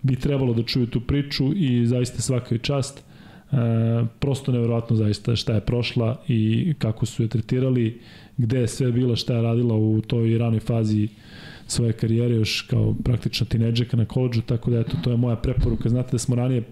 bi 0.01 0.15
trebalo 0.15 0.53
da 0.53 0.63
čuju 0.63 0.87
tu 0.87 1.01
priču 1.01 1.53
i 1.55 1.85
zaista 1.87 2.21
svaka 2.21 2.55
je 2.55 2.59
čast. 2.59 2.99
E, 2.99 3.55
prosto 4.19 4.51
neverovatno 4.51 4.95
zaista 4.95 5.35
šta 5.35 5.53
je 5.53 5.61
prošla 5.61 6.21
i 6.27 6.73
kako 6.77 7.05
su 7.05 7.23
je 7.23 7.29
tretirali, 7.29 7.99
gde 8.37 8.59
je 8.59 8.67
sve 8.67 8.91
bila, 8.91 9.15
šta 9.15 9.35
je 9.35 9.41
radila 9.41 9.75
u 9.75 10.01
toj 10.01 10.37
ranoj 10.37 10.59
fazi 10.59 11.07
svoje 11.67 11.93
karijere 11.93 12.35
još 12.35 12.61
kao 12.61 12.95
praktična 13.03 13.45
tineđeka 13.45 13.97
na 13.97 14.05
koleđu, 14.05 14.41
tako 14.41 14.71
da 14.71 14.79
eto, 14.79 14.97
to 15.03 15.11
je 15.11 15.17
moja 15.17 15.35
preporuka. 15.35 15.89
Znate 15.89 16.11
da 16.11 16.17
smo 16.17 16.35
ranije, 16.35 16.63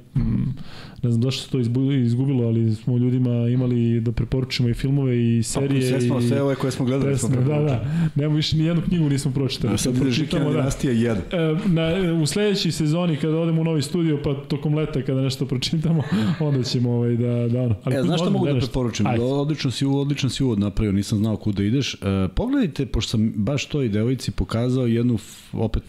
ne 1.03 1.11
znam 1.11 1.23
zašto 1.23 1.43
se 1.43 1.49
to 1.49 1.59
izgubilo, 1.93 2.47
ali 2.47 2.75
smo 2.75 2.97
ljudima 2.97 3.31
imali 3.31 4.01
da 4.01 4.11
preporučimo 4.11 4.69
i 4.69 4.73
filmove 4.73 5.37
i 5.37 5.43
serije. 5.43 5.89
Sve 5.89 6.01
smo, 6.01 6.21
sve 6.21 6.41
ove 6.41 6.55
koje 6.55 6.71
smo 6.71 6.85
gledali 6.85 7.11
pesme, 7.11 7.29
smo 7.29 7.41
Da, 7.41 7.59
da, 7.59 7.85
nema 8.15 8.35
više 8.35 8.57
ni 8.57 8.63
jednu 8.63 8.81
knjigu 8.81 9.09
nismo 9.09 9.31
pročitali. 9.31 9.73
A 9.73 9.77
sad 9.77 9.97
ide 9.97 10.11
Žikina 10.11 10.43
da, 10.43 10.49
dinastija 10.49 10.93
1. 10.93 11.15
E, 11.31 11.69
na, 11.69 12.13
u 12.21 12.25
sledećoj 12.25 12.71
sezoni 12.71 13.17
kada 13.17 13.37
odemo 13.37 13.61
u 13.61 13.63
novi 13.63 13.81
studio, 13.81 14.19
pa 14.23 14.33
tokom 14.33 14.75
leta 14.75 15.01
kada 15.01 15.21
nešto 15.21 15.45
pročitamo, 15.45 16.03
onda 16.39 16.63
ćemo 16.63 16.91
ovaj, 16.91 17.15
da, 17.15 17.47
da 17.47 17.61
ono. 17.61 17.75
Ali 17.83 17.95
e, 17.95 18.01
znaš 18.01 18.21
šta 18.21 18.29
mogu 18.29 18.45
da 18.45 18.59
preporučim? 18.59 19.07
Ajde. 19.07 19.23
Odlično 19.23 19.71
si, 19.71 19.85
odlično 19.85 20.29
si 20.29 20.43
uvod 20.43 20.59
napravio, 20.59 20.91
nisam 20.91 21.17
znao 21.17 21.37
kuda 21.37 21.63
ideš. 21.63 21.93
E, 21.93 21.97
pogledajte, 22.35 22.85
pošto 22.85 23.09
sam 23.09 23.33
baš 23.35 23.65
toj 23.65 23.89
devojci 23.89 24.31
pokazao 24.31 24.87
jednu 24.87 25.17
opet 25.53 25.83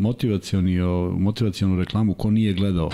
motivacioni, 0.00 0.78
motivacionu 1.18 1.78
reklamu 1.78 2.14
ko 2.14 2.30
nije 2.30 2.52
gledao. 2.52 2.90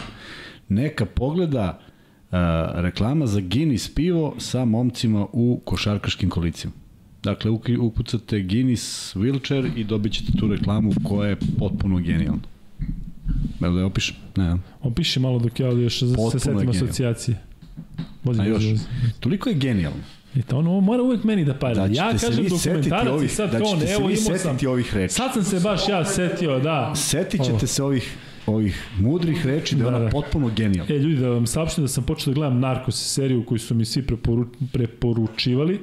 Neka 0.69 1.07
pogleda 1.07 1.79
uh, 1.79 2.37
reklama 2.75 3.27
za 3.27 3.41
Guinness 3.41 3.95
pivo 3.95 4.35
sa 4.39 4.65
momcima 4.65 5.27
u 5.33 5.61
košarkaškim 5.65 6.31
kolicima. 6.31 6.73
Dakle, 7.23 7.51
ukucate 7.81 8.41
Guinness 8.41 9.17
wheelchair 9.17 9.71
i 9.77 9.85
dobit 9.85 10.13
ćete 10.13 10.33
tu 10.39 10.49
reklamu 10.49 10.93
koja 11.05 11.29
je 11.29 11.37
potpuno 11.59 11.99
genijalna. 11.99 12.43
Evo 13.61 13.75
da 13.75 13.81
je 13.81 13.85
opišem? 13.85 14.17
Ne. 14.37 14.57
Opiši 14.83 15.21
malo 15.21 15.39
dok 15.39 15.61
ja 15.61 15.69
još 15.69 16.01
se 16.01 16.39
setim 16.39 16.69
asocijacije. 16.69 17.41
Vozi, 18.25 18.41
A 18.41 18.45
još, 18.45 18.65
toliko 19.21 19.49
je 19.49 19.55
genijalno 19.55 20.03
I 20.35 20.43
to 20.43 20.59
ono 20.59 20.81
mora 20.81 21.03
uvek 21.03 21.25
meni 21.25 21.45
da 21.45 21.55
pada. 21.55 21.89
Da 21.89 21.95
ja 21.95 22.13
kažem 22.21 22.49
dokumentarac 22.49 23.23
i 23.23 23.29
sad 23.29 23.53
da 23.53 23.59
to 23.59 23.77
ne, 23.77 23.93
evo 23.93 24.11
imao 24.11 24.39
sam. 24.39 24.57
ovih 24.69 24.95
reči. 24.95 25.15
Sad 25.15 25.33
sam 25.35 25.45
se 25.45 25.61
baš 25.61 25.89
ja 25.89 26.05
setio, 26.05 26.59
da. 26.61 26.93
Setit 26.97 27.41
ćete 27.41 27.53
Ovo. 27.53 27.67
se 27.67 27.83
ovih 27.83 28.17
ovih 28.47 28.89
mudrih 28.99 29.47
reči 29.47 29.77
da 29.77 29.85
je 29.85 29.91
da, 29.91 29.97
ona 29.97 30.05
da. 30.05 30.11
potpuno 30.11 30.51
genijalna. 30.57 30.95
E, 30.95 30.99
ljudi, 30.99 31.17
da 31.17 31.29
vam 31.29 31.47
saopštim 31.47 31.85
da 31.85 31.89
sam 31.89 32.05
počeo 32.05 32.33
da 32.33 32.35
gledam 32.35 32.61
Narcos 32.61 33.15
seriju 33.15 33.45
koju 33.45 33.59
su 33.59 33.75
mi 33.75 33.85
svi 33.85 34.03
preporu, 34.03 34.47
preporučivali 34.73 35.81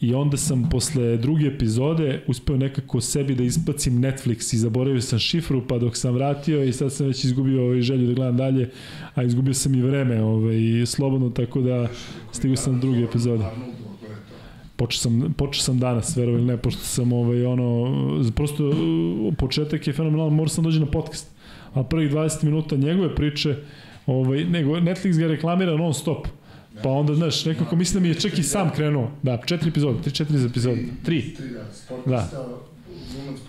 i 0.00 0.14
onda 0.14 0.36
sam 0.36 0.68
posle 0.70 1.16
druge 1.16 1.46
epizode 1.46 2.22
uspeo 2.26 2.56
nekako 2.56 3.00
sebi 3.00 3.34
da 3.34 3.42
ispacim 3.42 4.02
Netflix 4.02 4.54
i 4.54 4.58
zaboravio 4.58 5.00
sam 5.00 5.18
šifru, 5.18 5.62
pa 5.68 5.78
dok 5.78 5.96
sam 5.96 6.14
vratio 6.14 6.64
i 6.64 6.72
sad 6.72 6.92
sam 6.92 7.06
već 7.06 7.24
izgubio 7.24 7.64
ovaj 7.64 7.80
želju 7.80 8.06
da 8.06 8.14
gledam 8.14 8.36
dalje, 8.36 8.70
a 9.14 9.22
izgubio 9.22 9.54
sam 9.54 9.74
i 9.74 9.82
vreme 9.82 10.22
ovaj, 10.22 10.86
slobodno, 10.86 11.30
tako 11.30 11.60
da 11.60 11.88
stigao 12.32 12.56
sam 12.56 12.74
do 12.74 12.80
druge 12.80 13.02
epizode. 13.02 13.44
Počeo 14.76 14.98
sam, 14.98 15.34
počeo 15.36 15.62
sam 15.62 15.78
danas, 15.78 16.16
verovo 16.16 16.38
ili 16.38 16.46
ne, 16.46 16.56
pošto 16.56 16.82
sam 16.82 17.12
ovaj, 17.12 17.46
ono, 17.46 17.94
prosto 18.34 18.72
početak 19.38 19.86
je 19.86 19.92
fenomenalan, 19.92 20.34
morao 20.34 20.48
sam 20.48 20.64
dođi 20.64 20.80
na 20.80 20.86
podcast. 20.86 21.33
A 21.74 21.84
prvih 21.84 22.12
20 22.12 22.44
minuta 22.44 22.76
njegove 22.76 23.14
priče, 23.14 23.56
ovaj, 24.06 24.44
nego 24.44 24.76
Netflix 24.76 25.18
ga 25.18 25.26
reklamira 25.26 25.76
non 25.76 25.94
stop. 25.94 26.28
Pa 26.82 26.88
onda, 26.88 27.14
znaš, 27.14 27.44
nekako 27.44 27.76
mislim 27.76 28.02
da 28.02 28.08
mi 28.08 28.08
je 28.08 28.20
čak 28.20 28.38
i 28.38 28.42
sam 28.42 28.70
krenuo. 28.70 29.10
Da, 29.22 29.42
četiri 29.46 29.68
epizode, 29.68 30.02
tri, 30.02 30.12
četiri 30.12 30.44
epizode. 30.44 30.84
Tri. 31.04 31.36
Da. 32.06 32.30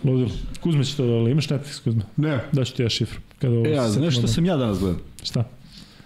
Ludilo. 0.04 0.30
Kuzme 0.62 0.84
će 0.84 0.98
to 0.98 1.24
da 1.24 1.30
imaš 1.30 1.48
Netflix, 1.48 1.84
Kuzme? 1.84 2.02
Ne. 2.18 2.40
Da 2.52 2.66
ću 2.66 2.76
ti 2.76 2.84
ja 2.84 2.90
šifru. 2.90 3.22
Kada 3.40 3.56
e, 3.56 3.72
ja, 3.72 3.90
znaš 3.90 4.18
što 4.18 4.28
sam 4.28 4.46
ja 4.46 4.58
danas 4.58 4.80
gledao? 4.80 5.02
Šta? 5.24 5.44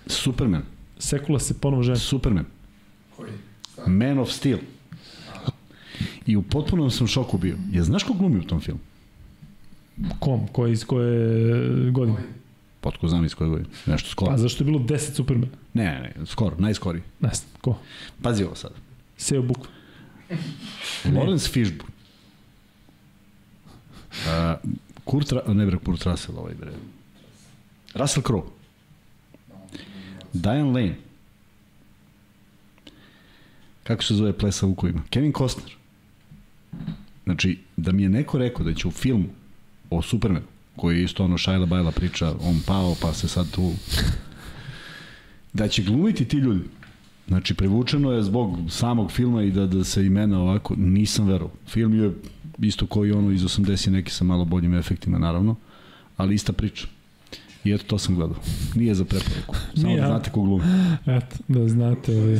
Superman. 0.07 0.61
Sekula 0.99 1.39
se 1.39 1.53
ponovo 1.53 1.83
žena. 1.83 1.98
Superman. 1.98 2.45
Man 3.88 4.19
of 4.19 4.31
Steel. 4.31 4.59
I 6.25 6.35
u 6.35 6.41
potpunom 6.41 6.91
sam 6.91 7.07
šoku 7.07 7.38
bio. 7.38 7.57
Je 7.72 7.83
znaš 7.83 8.03
ko 8.03 8.14
glumi 8.14 8.39
u 8.39 8.43
tom 8.43 8.61
filmu? 8.61 8.80
Kom? 10.19 10.47
Ko 10.47 10.67
iz 10.67 10.85
koje 10.85 11.91
godine? 11.91 12.17
Potko 12.81 13.07
znam 13.07 13.25
iz 13.25 13.35
koje 13.35 13.49
godine. 13.49 13.69
Nešto 13.85 14.09
skoro. 14.09 14.31
Pa 14.31 14.37
zašto 14.37 14.63
je 14.63 14.65
bilo 14.65 14.79
10 14.79 14.97
Superman? 15.15 15.49
Ne, 15.73 15.83
ne, 15.83 16.13
ne, 16.19 16.25
skoro, 16.25 16.55
najskori. 16.59 17.01
Ne 17.19 17.29
znam, 17.33 17.49
ko? 17.61 17.77
Pazi 18.21 18.43
ovo 18.43 18.55
sad. 18.55 18.71
Seo 19.17 19.41
Buk. 19.41 19.57
Lawrence 21.05 21.51
Fishburne. 21.51 21.93
Uh, 24.11 24.71
Kurt, 25.03 25.31
Ra 25.31 25.53
ne 25.53 25.65
bre, 25.65 25.77
Kurt 25.77 26.03
Russell, 26.03 26.37
ovaj 26.37 26.53
bre. 26.53 26.71
Russell 27.93 28.23
Crowe. 28.23 28.47
Diane 30.33 30.63
Lane. 30.63 30.95
Kako 33.83 34.03
se 34.03 34.15
zove 34.15 34.33
plesa 34.37 34.67
u 34.67 34.75
kojima? 34.75 35.01
Kevin 35.09 35.33
Costner. 35.33 35.75
Znači, 37.23 37.59
da 37.77 37.91
mi 37.91 38.03
je 38.03 38.09
neko 38.09 38.37
rekao 38.37 38.65
da 38.65 38.73
će 38.73 38.87
u 38.87 38.91
filmu 38.91 39.29
o 39.89 40.01
Supermanu, 40.01 40.45
koji 40.75 40.97
je 40.97 41.03
isto 41.03 41.23
ono 41.23 41.37
Šajla 41.37 41.65
Bajla 41.65 41.91
priča, 41.91 42.33
on 42.41 42.61
pao, 42.67 42.95
pa 43.01 43.13
se 43.13 43.27
sad 43.27 43.51
tu... 43.51 43.71
Da 45.53 45.67
će 45.67 45.83
glumiti 45.83 46.25
ti 46.25 46.37
ljudi. 46.37 46.63
Znači, 47.27 47.53
prevučeno 47.53 48.11
je 48.11 48.23
zbog 48.23 48.57
samog 48.69 49.11
filma 49.11 49.43
i 49.43 49.51
da, 49.51 49.65
da 49.65 49.83
se 49.83 50.05
imena 50.05 50.39
ovako, 50.39 50.75
nisam 50.77 51.27
verovao. 51.27 51.55
Film 51.67 52.03
je 52.03 52.11
isto 52.59 52.87
koji 52.87 53.11
ono 53.11 53.31
iz 53.31 53.41
80 53.41 53.89
neki 53.89 54.11
sa 54.11 54.23
malo 54.23 54.45
boljim 54.45 54.73
efektima, 54.73 55.17
naravno, 55.17 55.55
ali 56.17 56.35
ista 56.35 56.53
priča. 56.53 56.87
I 57.63 57.73
eto, 57.73 57.83
to 57.87 57.97
sam 57.97 58.15
gledao. 58.15 58.37
Nije 58.75 58.95
za 58.95 59.05
preporuku. 59.05 59.55
Samo 59.75 59.87
Nije, 59.87 60.01
da 60.01 60.07
znate 60.07 60.31
ko 60.31 60.41
glumi. 60.41 60.63
Eto, 61.05 61.35
da 61.47 61.67
znate. 61.67 62.17
Ovaj. 62.17 62.39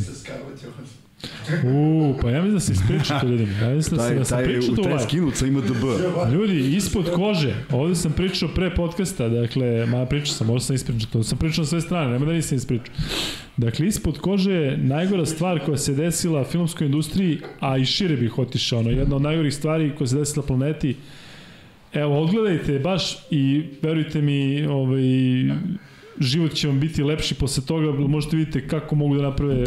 U, 1.64 2.14
pa 2.22 2.30
ja 2.30 2.42
mislim 2.42 2.54
da 2.54 2.60
se 2.60 2.72
ispričao 2.72 3.20
to 3.20 3.26
ljudima. 3.26 3.52
Ja 3.52 3.74
mislim 3.74 3.96
da, 3.96 4.02
se, 4.02 4.08
Taj, 4.08 4.18
da 4.18 4.24
sam 4.24 4.38
taj, 4.38 4.44
pričao 4.44 4.74
to 4.74 4.82
taj 4.82 4.92
live. 4.92 5.04
skinut 5.04 5.34
sa 5.36 5.46
IMDB. 5.46 5.84
Ljudi, 6.32 6.76
ispod 6.76 7.10
kože, 7.14 7.54
ovde 7.70 7.94
sam 7.94 8.12
pričao 8.12 8.48
pre 8.48 8.74
podcasta, 8.74 9.28
dakle, 9.28 9.86
ma 9.86 10.06
pričao 10.06 10.34
sam, 10.34 10.46
možda 10.46 10.66
sam 10.66 10.76
ispričao 10.76 11.10
to, 11.12 11.22
sam 11.22 11.38
pričao 11.38 11.62
na 11.62 11.66
sve 11.66 11.80
strane, 11.80 12.12
nema 12.12 12.26
da 12.26 12.32
nisam 12.32 12.58
ispričao. 12.58 12.94
Dakle, 13.56 13.86
ispod 13.86 14.18
kože 14.18 14.52
je 14.52 14.76
najgora 14.76 15.26
stvar 15.26 15.60
koja 15.64 15.76
se 15.76 15.94
desila 15.94 16.44
filmskoj 16.44 16.86
industriji, 16.86 17.38
a 17.60 17.78
i 17.78 17.84
šire 17.84 18.16
bih 18.16 18.38
otišao, 18.38 18.78
ono, 18.78 18.90
jedna 18.90 19.16
od 19.16 19.22
najgorih 19.22 19.54
stvari 19.54 19.92
koja 19.98 20.06
se 20.08 20.16
desila 20.16 20.46
planeti. 20.46 20.96
Evo, 21.92 22.22
odgledajte 22.22 22.78
baš 22.78 23.18
i 23.30 23.64
verujte 23.82 24.22
mi, 24.22 24.66
ovaj, 24.66 25.02
život 26.20 26.52
će 26.52 26.68
vam 26.68 26.80
biti 26.80 27.02
lepši 27.02 27.34
posle 27.34 27.64
toga, 27.66 27.92
možete 27.92 28.36
vidite 28.36 28.68
kako 28.68 28.94
mogu 28.94 29.16
da 29.16 29.22
naprave 29.22 29.64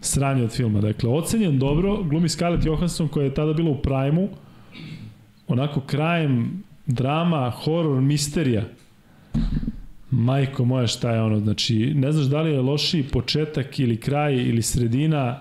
sranje 0.00 0.44
od 0.44 0.52
filma. 0.52 0.80
Dakle, 0.80 1.10
ocenjen 1.10 1.58
dobro, 1.58 2.02
glumi 2.02 2.28
Scarlett 2.28 2.66
Johansson 2.66 3.08
koja 3.08 3.24
je 3.24 3.34
tada 3.34 3.52
bila 3.52 3.70
u 3.70 3.82
Prime-u, 3.82 4.28
onako 5.48 5.80
krajem 5.80 6.62
drama, 6.86 7.50
horor, 7.50 8.00
misterija. 8.00 8.62
Majko 10.10 10.64
moja, 10.64 10.86
šta 10.86 11.12
je 11.12 11.22
ono? 11.22 11.40
Znači, 11.40 11.94
ne 11.94 12.12
znaš 12.12 12.26
da 12.26 12.42
li 12.42 12.50
je 12.50 12.60
lošiji 12.60 13.02
početak 13.02 13.78
ili 13.78 13.96
kraj 13.96 14.34
ili 14.34 14.62
sredina. 14.62 15.40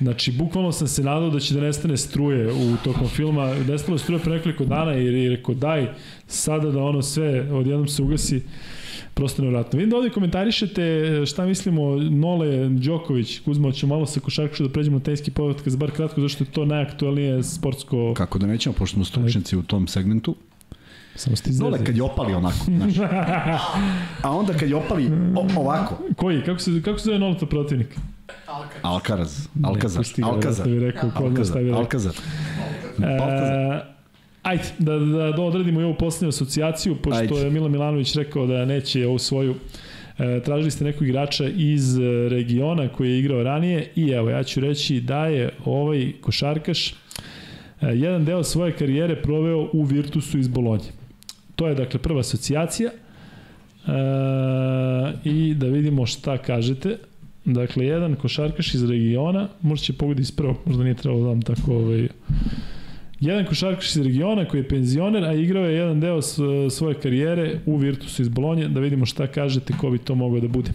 Znači, 0.00 0.32
bukvalno 0.32 0.72
sam 0.72 0.88
se 0.88 1.02
nadao 1.02 1.30
da 1.30 1.40
će 1.40 1.54
da 1.54 1.60
nestane 1.60 1.96
struje 1.96 2.52
u 2.52 2.76
tokom 2.84 3.08
filma. 3.08 3.54
Nestalo 3.68 3.94
je 3.94 3.98
struje 3.98 4.20
pre 4.20 4.32
nekoliko 4.32 4.64
dana 4.64 4.94
i 4.94 5.28
rekao 5.28 5.54
daj 5.54 5.88
sada 6.26 6.70
da 6.70 6.82
ono 6.82 7.02
sve 7.02 7.52
odjednom 7.52 7.88
se 7.88 8.02
ugasi 8.02 8.42
prosto 9.14 9.42
nevratno. 9.42 9.76
Vidim 9.76 9.90
da 9.90 9.96
ovde 9.96 10.10
komentarišete 10.10 10.82
šta 11.26 11.46
mislimo 11.46 11.96
Nole 11.96 12.68
Đoković, 12.68 13.38
Kuzma, 13.38 13.72
ćemo 13.72 13.94
malo 13.94 14.06
sa 14.06 14.20
košarkašu 14.20 14.62
da 14.62 14.68
pređemo 14.72 14.98
na 14.98 15.04
tenski 15.04 15.30
podcast, 15.30 15.78
bar 15.78 15.90
kratko, 15.90 16.20
zašto 16.20 16.44
je 16.44 16.50
to 16.50 16.64
najaktualnije 16.64 17.42
sportsko... 17.42 18.14
Kako 18.16 18.38
da 18.38 18.46
nećemo, 18.46 18.74
pošto 18.74 18.94
smo 18.94 19.04
stručnjaci 19.04 19.56
u 19.56 19.62
tom 19.62 19.86
segmentu. 19.86 20.36
Samo 21.14 21.36
ste 21.36 21.50
Dole 21.50 21.68
izrezali. 21.68 21.86
kad 21.86 21.96
je 21.96 22.02
opali 22.02 22.34
onako, 22.34 22.64
znaš. 22.64 22.94
A 24.24 24.30
onda 24.30 24.52
kad 24.52 24.68
je 24.68 24.76
opali 24.76 25.10
o, 25.36 25.60
ovako. 25.60 25.98
Koji? 26.16 26.42
Kako 26.44 26.60
se, 26.60 26.82
kako 26.84 26.98
se 26.98 27.04
zove 27.04 27.18
Noleta 27.18 27.46
protivnik? 27.46 27.96
Alka. 28.46 28.78
Alcaraz, 28.82 29.48
Alcazar, 29.62 30.00
pusti 30.00 30.22
ga, 30.22 30.28
Alcazar, 30.28 30.66
da 30.66 30.72
bi 30.72 30.80
rekao, 30.80 31.10
ko 31.16 31.44
zna 32.98 33.99
ajde, 34.42 34.64
da, 34.78 34.98
da, 34.98 35.32
da 35.32 35.42
odradimo 35.42 35.80
i 35.80 35.84
ovu 35.84 35.94
poslednju 35.94 36.28
asocijaciju, 36.28 36.96
pošto 36.96 37.34
Ajde. 37.34 37.34
je 37.34 37.50
Milan 37.50 37.70
Milanović 37.70 38.14
rekao 38.14 38.46
da 38.46 38.64
neće 38.64 39.06
ovu 39.06 39.18
svoju 39.18 39.54
E, 40.20 40.40
tražili 40.40 40.70
ste 40.70 40.84
nekog 40.84 41.08
igrača 41.08 41.48
iz 41.48 41.98
e, 41.98 42.28
regiona 42.28 42.88
koji 42.88 43.10
je 43.10 43.18
igrao 43.18 43.42
ranije 43.42 43.90
i 43.96 44.10
evo 44.10 44.30
ja 44.30 44.42
ću 44.42 44.60
reći 44.60 45.00
da 45.00 45.26
je 45.26 45.50
ovaj 45.64 46.12
košarkaš 46.20 46.88
e, 46.90 46.94
jedan 47.80 48.24
deo 48.24 48.44
svoje 48.44 48.72
karijere 48.72 49.22
proveo 49.22 49.68
u 49.72 49.82
Virtusu 49.82 50.38
iz 50.38 50.48
Bolonje. 50.48 50.90
To 51.56 51.68
je 51.68 51.74
dakle 51.74 52.00
prva 52.00 52.20
asocijacija 52.20 52.90
e, 52.90 52.92
i 55.24 55.54
da 55.54 55.66
vidimo 55.66 56.06
šta 56.06 56.38
kažete. 56.38 56.96
Dakle, 57.44 57.86
jedan 57.86 58.14
košarkaš 58.14 58.74
iz 58.74 58.84
regiona, 58.84 59.48
možda 59.60 59.84
će 59.84 59.92
pogodi 59.92 60.22
iz 60.22 60.32
prvog, 60.32 60.56
možda 60.64 60.84
nije 60.84 60.94
trebalo 60.94 61.22
da 61.22 61.28
vam 61.28 61.42
tako 61.42 61.74
ovaj, 61.74 62.08
Jedan 63.20 63.46
košarkaš 63.46 63.96
iz 63.96 64.02
regiona 64.02 64.44
koji 64.44 64.60
je 64.60 64.68
penzioner, 64.68 65.24
a 65.24 65.32
igrao 65.32 65.64
je 65.64 65.76
jedan 65.76 66.00
deo 66.00 66.22
svoje 66.70 66.94
karijere 66.94 67.60
u 67.66 67.76
Virtusu 67.76 68.22
iz 68.22 68.28
Bolonje, 68.28 68.68
da 68.68 68.80
vidimo 68.80 69.06
šta 69.06 69.26
kažete, 69.26 69.74
ko 69.78 69.90
bi 69.90 69.98
to 69.98 70.14
mogao 70.14 70.40
da 70.40 70.48
bude. 70.48 70.70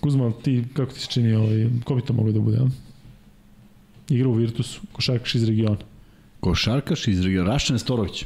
Kuzma, 0.00 0.32
ti, 0.42 0.64
kako 0.74 0.92
ti 0.92 1.00
se 1.00 1.06
čini, 1.06 1.32
ovaj, 1.32 1.66
ko 1.84 1.94
bi 1.94 2.02
to 2.02 2.12
mogao 2.12 2.32
da 2.32 2.40
bude? 2.40 2.58
Igra 4.08 4.28
u 4.28 4.32
Virtusu, 4.32 4.80
košarkaš 4.92 5.34
iz 5.34 5.44
regiona. 5.48 5.76
Košarkaš 6.40 7.08
iz 7.08 7.24
regiona, 7.24 7.52
Raša 7.52 7.72
Nestorović. 7.72 8.24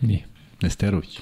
Nije. 0.00 0.24
Nesterović. 0.62 1.20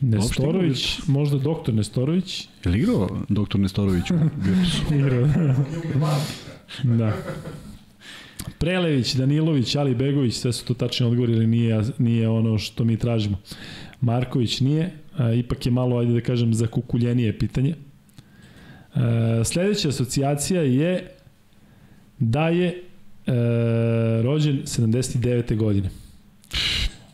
Nestorović, 0.00 0.98
možda 1.06 1.38
doktor 1.38 1.74
Nestorović. 1.74 2.48
Je 2.64 2.70
li 2.70 2.78
igrao 2.78 3.08
doktor 3.28 3.60
Nestorović 3.60 4.10
u 4.10 4.14
Virtusu? 4.36 4.82
Igrao. 4.94 5.28
da. 6.82 7.12
Prelević, 8.58 9.14
Danilović, 9.14 9.74
Ali 9.76 9.94
Begović, 9.94 10.34
sve 10.34 10.52
su 10.52 10.64
to 10.64 10.74
tačni 10.74 11.06
odgovori, 11.06 11.34
ali 11.34 11.46
nije, 11.46 11.82
nije 11.98 12.28
ono 12.28 12.58
što 12.58 12.84
mi 12.84 12.96
tražimo. 12.96 13.38
Marković 14.00 14.60
nije, 14.60 14.90
a, 15.16 15.32
ipak 15.32 15.66
je 15.66 15.72
malo, 15.72 15.98
ajde 15.98 16.12
da 16.12 16.20
kažem, 16.20 16.54
zakukuljenije 16.54 17.38
pitanje. 17.38 17.74
E, 18.94 19.44
sledeća 19.44 19.88
asocijacija 19.88 20.62
je 20.62 21.10
da 22.18 22.48
je 22.48 22.66
e, 22.66 22.72
rođen 24.22 24.62
79. 24.64 25.56
godine. 25.56 25.90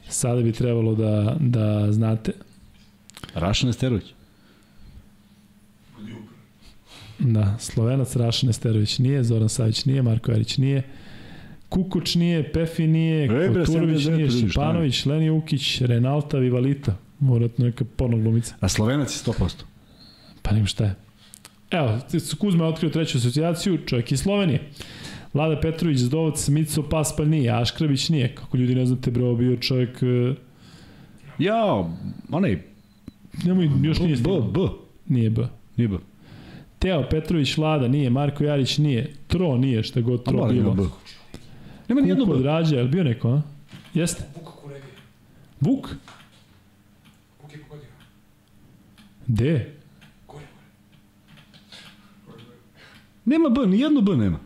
Sada 0.08 0.42
bi 0.42 0.52
trebalo 0.52 0.94
da, 0.94 1.36
da 1.40 1.92
znate. 1.92 2.32
Raša 3.34 3.66
Nesterović. 3.66 4.05
Da, 7.18 7.56
Slovenac 7.58 8.16
Raša 8.16 8.46
Nesterović 8.46 8.98
nije, 8.98 9.24
Zoran 9.24 9.48
Savić 9.48 9.84
nije, 9.84 10.02
Marko 10.02 10.30
Jarić 10.30 10.58
nije, 10.58 10.82
Kukoč 11.68 12.14
nije, 12.14 12.52
Pefi 12.52 12.86
nije, 12.86 13.24
E, 13.24 13.28
Koturović 13.48 13.98
79, 13.98 14.16
nije? 14.16 14.30
Šipanović, 14.30 15.06
Leni 15.06 15.30
Ukić, 15.30 15.80
Renalta, 15.80 16.38
Vivalita. 16.38 16.96
Vjerojatno 17.20 17.64
neka 17.64 17.84
porno 17.96 18.16
glumica. 18.18 18.54
A 18.60 18.68
Slovenac 18.68 19.16
je 19.16 19.32
100%. 19.32 19.50
Pa 20.42 20.52
nim 20.52 20.66
šta 20.66 20.84
je. 20.84 20.94
Evo, 21.70 21.98
Kuzma 22.38 22.64
je 22.64 22.70
otkrio 22.70 22.90
treću 22.90 23.18
asocijaciju, 23.18 23.78
čovjek 23.86 24.12
iz 24.12 24.20
Slovenije. 24.20 24.70
Vlada 25.34 25.60
Petrović, 25.60 25.98
Zdovac, 25.98 26.48
Mico, 26.48 26.82
Paspalj 26.82 27.28
nije, 27.28 27.50
Aškrabić 27.52 28.08
nije. 28.08 28.34
Kako 28.34 28.56
ljudi 28.56 28.74
ne 28.74 28.86
znate, 28.86 29.10
bre, 29.10 29.24
ovo 29.24 29.36
bio 29.36 29.56
čovjek... 29.56 30.02
e, 30.02 30.34
Ja, 31.38 31.84
onaj, 32.30 32.62
Nemoj, 33.44 33.70
još 33.82 33.98
nije 33.98 34.10
B, 34.10 34.16
stigao. 34.16 34.40
B, 34.40 34.60
Nije 35.08 35.30
B. 35.30 35.42
nije 35.76 35.88
B. 35.88 35.96
Teo 36.78 37.04
Petrović 37.10 37.56
Vlada 37.56 37.88
nije, 37.88 38.10
Marko 38.10 38.44
Jarić 38.44 38.78
nije, 38.78 39.12
Tro 39.26 39.56
nije, 39.56 39.82
šta 39.82 40.00
god 40.00 40.24
Tro 40.24 40.46
da 40.46 40.52
bilo. 40.52 40.90
Nema 41.89 42.00
ni 42.00 42.08
jedno 42.08 42.24
Kuko 42.24 42.36
od 42.36 42.42
B. 42.42 42.48
Rađa, 42.48 42.76
je 42.76 42.82
li 42.82 42.89
bio 42.89 43.05
neko, 43.05 43.28
a? 43.31 43.42
Jeste? 43.94 44.24
Vuka 44.36 44.50
Kuregija. 44.50 44.94
Vuk? 45.60 45.89
Vuk 47.42 47.52
je 47.52 47.58
pogodio. 47.62 47.89
Gde? 49.26 49.74
Gore, 50.28 50.47
gore. 52.26 52.42
Nema 53.24 53.48
B, 53.48 53.66
ni 53.66 53.81
jedno 53.81 54.00
B 54.00 54.16
nema. 54.16 54.39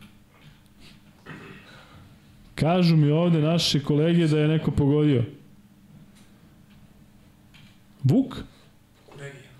Kažu 2.54 2.96
mi 2.96 3.10
ovde 3.10 3.40
naše 3.40 3.82
kolege 3.84 4.26
da 4.26 4.38
je 4.38 4.48
neko 4.48 4.70
pogodio. 4.70 5.24
Vuk? 8.04 8.36
Kuregija. 9.06 9.50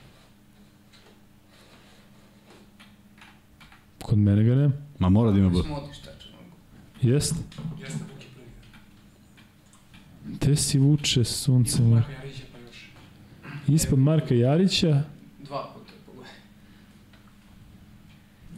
Kod 4.03 4.19
mene 4.19 4.43
ga 4.43 4.55
nema. 4.55 4.73
Ma 4.99 5.09
mora 5.09 5.31
da 5.33 5.39
ima 5.39 5.49
B. 5.49 5.57
Smo. 5.63 5.89
Jeste. 7.03 7.37
Jeste 7.81 7.99
je 7.99 8.27
prvi. 10.27 10.39
Te 10.39 10.57
si 10.57 10.79
vuče 10.79 11.25
sunce. 11.25 11.79
Ispod. 11.79 11.89
Marka 11.99 12.05
Jarića 12.15 12.45
pa 12.53 12.59
još. 12.59 12.91
Ispod 13.69 13.99
Marka 13.99 14.35
Jarića. 14.35 15.03
Dva 15.39 15.71
puta 15.75 15.93
je 15.93 15.99
pogledaj. 16.07 16.35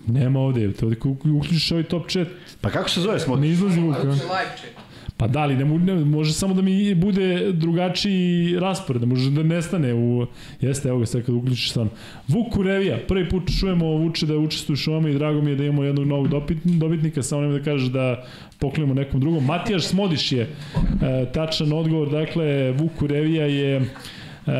Nema 0.06 0.40
ovde. 0.40 0.72
Te 0.72 0.84
ovde 0.84 0.96
uključiš 1.04 1.72
ovaj 1.72 1.84
top 1.84 2.10
chat. 2.10 2.28
Pa 2.60 2.70
kako 2.70 2.88
se 2.90 3.00
zove 3.00 3.20
smo? 3.20 3.36
Ne 3.36 3.48
izlazi 3.48 3.80
Vuk. 3.80 3.96
Ali 3.96 4.08
a? 4.08 4.16
će 4.16 4.22
live 4.22 4.56
chat. 4.56 4.91
Pa 5.22 5.28
da 5.28 5.44
li, 5.46 5.56
ne, 5.56 5.64
ne, 5.64 5.94
može 5.94 6.32
samo 6.32 6.54
da 6.54 6.62
mi 6.62 6.94
bude 6.94 7.52
drugačiji 7.52 8.58
raspored, 8.58 9.00
da 9.00 9.06
može 9.06 9.30
da 9.30 9.42
nestane 9.42 9.94
u... 9.94 10.26
Jeste, 10.60 10.88
evo 10.88 10.98
ga 10.98 11.06
sad 11.06 11.22
kad 11.22 11.34
uključiš 11.34 11.70
stvarno. 11.70 11.92
Vuk 12.28 12.52
Kurevija, 12.52 12.98
prvi 13.08 13.28
put 13.28 13.42
čujemo 13.60 13.86
Vuče 13.86 14.26
da 14.26 14.36
učestvuje 14.36 14.74
u 14.74 14.76
šovama 14.76 15.08
i 15.08 15.14
drago 15.14 15.42
mi 15.42 15.50
je 15.50 15.56
da 15.56 15.64
imamo 15.64 15.84
jednog 15.84 16.06
novog 16.06 16.28
dobitnika, 16.64 17.22
samo 17.22 17.42
nemoj 17.42 17.58
da 17.58 17.64
kažeš 17.64 17.88
da 17.88 18.24
poklonimo 18.58 18.94
nekom 18.94 19.20
drugom. 19.20 19.44
Matijaš 19.44 19.84
Smodiš 19.84 20.32
je 20.32 20.42
e, 20.42 20.48
tačan 21.34 21.72
odgovor, 21.72 22.10
dakle 22.10 22.72
Vuk 22.72 22.90
Kurevija 22.98 23.46
je 23.46 23.80
e, 24.46 24.52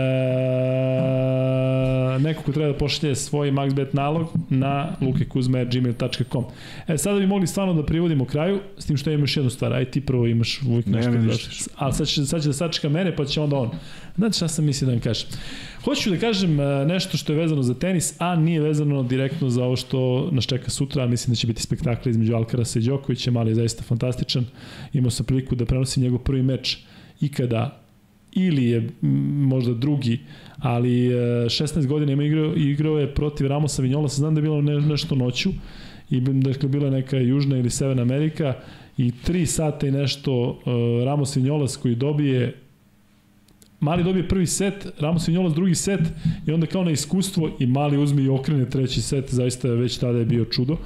neko 2.19 2.43
ko 2.43 2.53
treba 2.53 2.73
da 2.73 2.79
pošalje 2.79 3.15
svoj 3.15 3.51
MaxBet 3.53 3.89
nalog 3.93 4.29
na 4.51 4.97
lukekuzme.gmail.com 5.01 6.45
E, 6.89 6.99
sada 6.99 7.19
bi 7.19 7.27
mogli 7.27 7.47
stvarno 7.47 7.75
da 7.75 7.87
privodimo 7.87 8.25
kraju, 8.25 8.61
s 8.79 8.87
tim 8.87 8.97
što 8.97 9.11
ja 9.11 9.15
imam 9.15 9.23
još 9.23 9.37
jednu 9.37 9.51
stvar, 9.51 9.73
aj 9.73 9.85
ti 9.85 10.01
prvo 10.01 10.27
imaš 10.27 10.63
uvijek 10.63 10.87
Ne, 10.87 10.93
nešto 10.93 11.11
nemam 11.11 11.27
da 11.27 11.33
došliš. 11.33 11.61
Ali 11.77 11.93
sad 11.93 12.07
će, 12.07 12.25
sad 12.27 12.43
će 12.43 12.49
da 12.49 12.53
sačeka 12.53 12.89
mene, 12.89 13.17
pa 13.17 13.25
će 13.25 13.41
onda 13.41 13.57
on. 13.57 13.71
Znate 14.17 14.37
šta 14.37 14.49
sam 14.49 14.65
mislio 14.65 14.87
da 14.87 14.93
vam 14.93 15.01
kažem? 15.01 15.29
Hoću 15.85 16.11
da 16.11 16.17
kažem 16.17 16.61
e, 16.61 16.87
nešto 16.87 17.17
što 17.17 17.33
je 17.33 17.39
vezano 17.39 17.63
za 17.63 17.75
tenis, 17.75 18.15
a 18.19 18.37
nije 18.37 18.61
vezano 18.61 19.03
direktno 19.03 19.51
za 19.51 19.65
ovo 19.65 19.77
što 19.77 20.29
nas 20.33 20.47
čeka 20.47 20.71
sutra, 20.71 21.07
mislim 21.07 21.33
da 21.33 21.37
će 21.37 21.47
biti 21.47 21.63
spektakl 21.63 22.09
između 22.09 22.35
Alcarasa 22.35 22.79
i 22.79 22.83
Đokovića, 22.83 23.31
mali 23.31 23.51
je 23.51 23.55
zaista 23.55 23.83
fantastičan. 23.83 24.45
Imao 24.93 25.11
sam 25.11 25.27
priliku 25.27 25.55
da 25.55 25.67
prenosim 25.67 26.03
njegov 26.03 26.19
prvi 26.19 26.43
meč 26.43 26.79
ikada 27.21 27.82
ili 28.33 28.65
je 28.65 28.89
možda 29.33 29.75
drugi, 29.75 30.19
ali 30.59 31.07
e, 31.07 31.11
16 31.45 31.87
godina 31.87 32.13
ima 32.13 32.25
igrao, 32.25 32.55
igrao 32.57 32.99
je 32.99 33.15
protiv 33.15 33.47
Ramosa 33.47 33.83
Vinjolasa, 33.83 34.17
znam 34.17 34.35
da 34.35 34.39
je 34.39 34.43
bilo 34.43 34.63
ne, 34.63 34.81
nešto 34.81 35.15
noću, 35.15 35.51
i 36.11 36.21
dakle 36.21 36.69
bila 36.69 36.85
je 36.85 36.91
neka 36.91 37.17
Južna 37.17 37.59
ili 37.59 37.71
Severna 37.71 38.03
Amerika 38.03 38.55
i 38.99 39.13
3 39.27 39.47
sata 39.47 39.87
i 39.87 39.91
nešto 39.91 40.33
uh, 40.51 41.05
Ramos 41.05 41.37
Vinjolas 41.37 41.77
koji 41.77 41.95
dobije 41.95 42.59
Mali 43.81 44.05
dobije 44.05 44.29
prvi 44.29 44.47
set, 44.47 44.87
Ramos 45.01 45.29
Vinjolas 45.29 45.55
drugi 45.55 45.75
set 45.75 46.01
i 46.47 46.53
onda 46.53 46.67
kao 46.67 46.85
na 46.85 46.91
iskustvo 46.91 47.51
i 47.59 47.67
Mali 47.67 47.99
uzme 47.99 48.23
i 48.23 48.29
okrene 48.29 48.71
treći 48.71 49.03
set, 49.03 49.35
zaista 49.35 49.69
već 49.69 49.99
tada 49.99 50.19
je 50.19 50.25
bio 50.25 50.45
čudo. 50.45 50.73
Uh, 50.73 50.79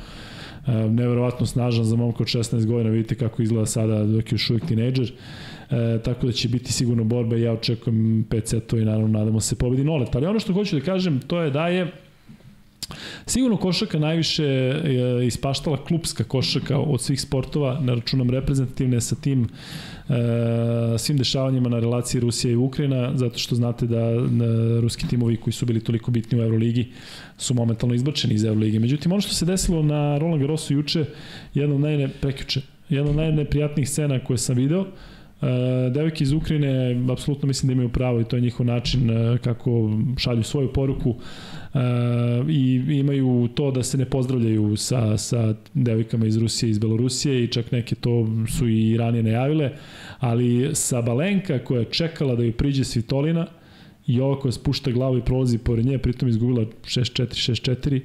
neverovatno 0.90 1.46
snažan 1.46 1.84
za 1.84 1.96
momka 1.96 2.22
od 2.22 2.28
16 2.28 2.66
godina, 2.66 2.90
vidite 2.90 3.14
kako 3.14 3.42
izgleda 3.42 3.66
sada 3.66 4.04
dok 4.04 4.32
je 4.32 4.34
još 4.34 4.50
uvijek 4.50 4.66
tinejdžer. 4.66 5.06
E, 5.06 5.12
tako 6.04 6.26
da 6.26 6.32
će 6.32 6.48
biti 6.48 6.72
sigurno 6.72 7.04
borba 7.04 7.36
i 7.36 7.42
ja 7.42 7.52
očekujem 7.52 8.26
5 8.30 8.46
setova 8.46 8.82
i 8.82 8.84
naravno 8.84 9.18
nadamo 9.18 9.40
se 9.40 9.56
pobedi 9.56 9.84
Nolet. 9.84 10.14
Ali 10.14 10.26
ono 10.26 10.40
što 10.40 10.52
hoću 10.52 10.76
da 10.76 10.84
kažem 10.84 11.20
to 11.20 11.40
je 11.40 11.50
da 11.50 11.68
je 11.68 11.92
Sigurno 13.26 13.56
košaka 13.56 13.98
najviše 13.98 14.44
je 14.44 15.26
ispaštala 15.26 15.84
klubska 15.84 16.24
košaka 16.24 16.78
od 16.78 17.00
svih 17.00 17.20
sportova, 17.20 17.80
ne 17.80 17.94
računam 17.94 18.30
reprezentativne 18.30 19.00
sa 19.00 19.16
tim 19.16 19.42
e, 19.44 19.48
svim 20.98 21.18
dešavanjima 21.18 21.68
na 21.68 21.80
relaciji 21.80 22.20
Rusija 22.20 22.52
i 22.52 22.56
Ukrajina, 22.56 23.12
zato 23.14 23.38
što 23.38 23.54
znate 23.54 23.86
da 23.86 24.00
e, 24.00 24.20
ruski 24.80 25.08
timovi 25.08 25.36
koji 25.36 25.54
su 25.54 25.66
bili 25.66 25.84
toliko 25.84 26.10
bitni 26.10 26.38
u 26.38 26.42
Euroligi 26.42 26.92
su 27.38 27.54
momentalno 27.54 27.94
izbačeni 27.94 28.34
iz 28.34 28.44
Euroligi. 28.44 28.78
Međutim, 28.78 29.12
ono 29.12 29.20
što 29.20 29.34
se 29.34 29.44
desilo 29.44 29.82
na 29.82 30.18
Roland 30.18 30.40
Garrosu 30.40 30.74
juče, 30.74 31.04
jedna 31.54 31.74
od 31.74 31.80
najne, 31.80 32.08
prekjuče, 32.20 32.60
jedna 32.88 33.10
od 33.10 33.16
najneprijatnijih 33.16 33.88
scena 33.88 34.24
koje 34.24 34.38
sam 34.38 34.56
video, 34.56 34.80
Uh, 34.80 35.15
devojke 35.90 36.24
iz 36.24 36.32
Ukrajine 36.32 37.02
apsolutno 37.12 37.46
mislim 37.46 37.66
da 37.66 37.72
imaju 37.72 37.88
pravo 37.88 38.20
i 38.20 38.24
to 38.24 38.36
je 38.36 38.42
njihov 38.42 38.66
način 38.66 39.10
uh, 39.10 39.38
kako 39.38 39.90
šalju 40.16 40.42
svoju 40.42 40.72
poruku 40.72 41.10
uh, 41.10 41.80
i 42.48 42.74
imaju 42.98 43.48
to 43.54 43.70
da 43.70 43.82
se 43.82 43.98
ne 43.98 44.04
pozdravljaju 44.04 44.76
sa, 44.76 45.18
sa 45.18 45.54
devojkama 45.74 46.26
iz 46.26 46.36
Rusije 46.36 46.70
iz 46.70 46.78
Belorusije 46.78 47.44
i 47.44 47.48
čak 47.48 47.72
neke 47.72 47.94
to 47.94 48.26
su 48.58 48.68
i 48.68 48.96
ranije 48.96 49.22
najavile, 49.22 49.70
ali 50.18 50.70
sa 50.72 51.02
Balenka 51.02 51.58
koja 51.58 51.78
je 51.78 51.90
čekala 51.90 52.34
da 52.34 52.42
joj 52.42 52.52
priđe 52.52 52.84
Svitolina 52.84 53.46
i 54.06 54.20
ova 54.20 54.40
koja 54.40 54.52
spušta 54.52 54.90
glavu 54.90 55.18
i 55.18 55.22
prolazi 55.22 55.58
pored 55.58 55.86
nje, 55.86 55.98
pritom 55.98 56.28
izgubila 56.28 56.64
6-4, 56.84 57.26
6-4, 57.52 58.00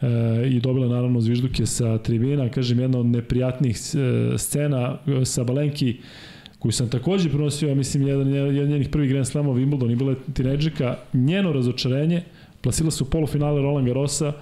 e, 0.00 0.48
i 0.48 0.60
dobila 0.60 0.88
naravno 0.88 1.20
zvižduke 1.20 1.66
sa 1.66 1.98
tribina, 1.98 2.48
kažem 2.48 2.80
jedna 2.80 2.98
od 2.98 3.06
neprijatnih 3.06 3.76
e, 3.76 4.38
scena 4.38 4.98
sa 5.24 5.44
Balenki 5.44 5.96
koju 6.58 6.72
sam 6.72 6.88
takođe 6.88 7.28
prenosio, 7.28 7.68
ja 7.68 7.74
mislim, 7.74 8.06
jedan, 8.08 8.34
jedan 8.34 8.68
njenih 8.68 8.88
prvih 8.88 9.10
Grand 9.10 9.26
Slamova 9.26 9.58
Wimbledon 9.58 9.92
i 9.92 9.96
bila 9.96 10.10
je 10.10 10.16
tineđika, 10.34 10.96
njeno 11.12 11.52
razočarenje, 11.52 12.22
plasila 12.60 12.90
su 12.90 13.10
polufinale 13.10 13.62
Roland 13.62 13.86
Garrosa 13.86 14.32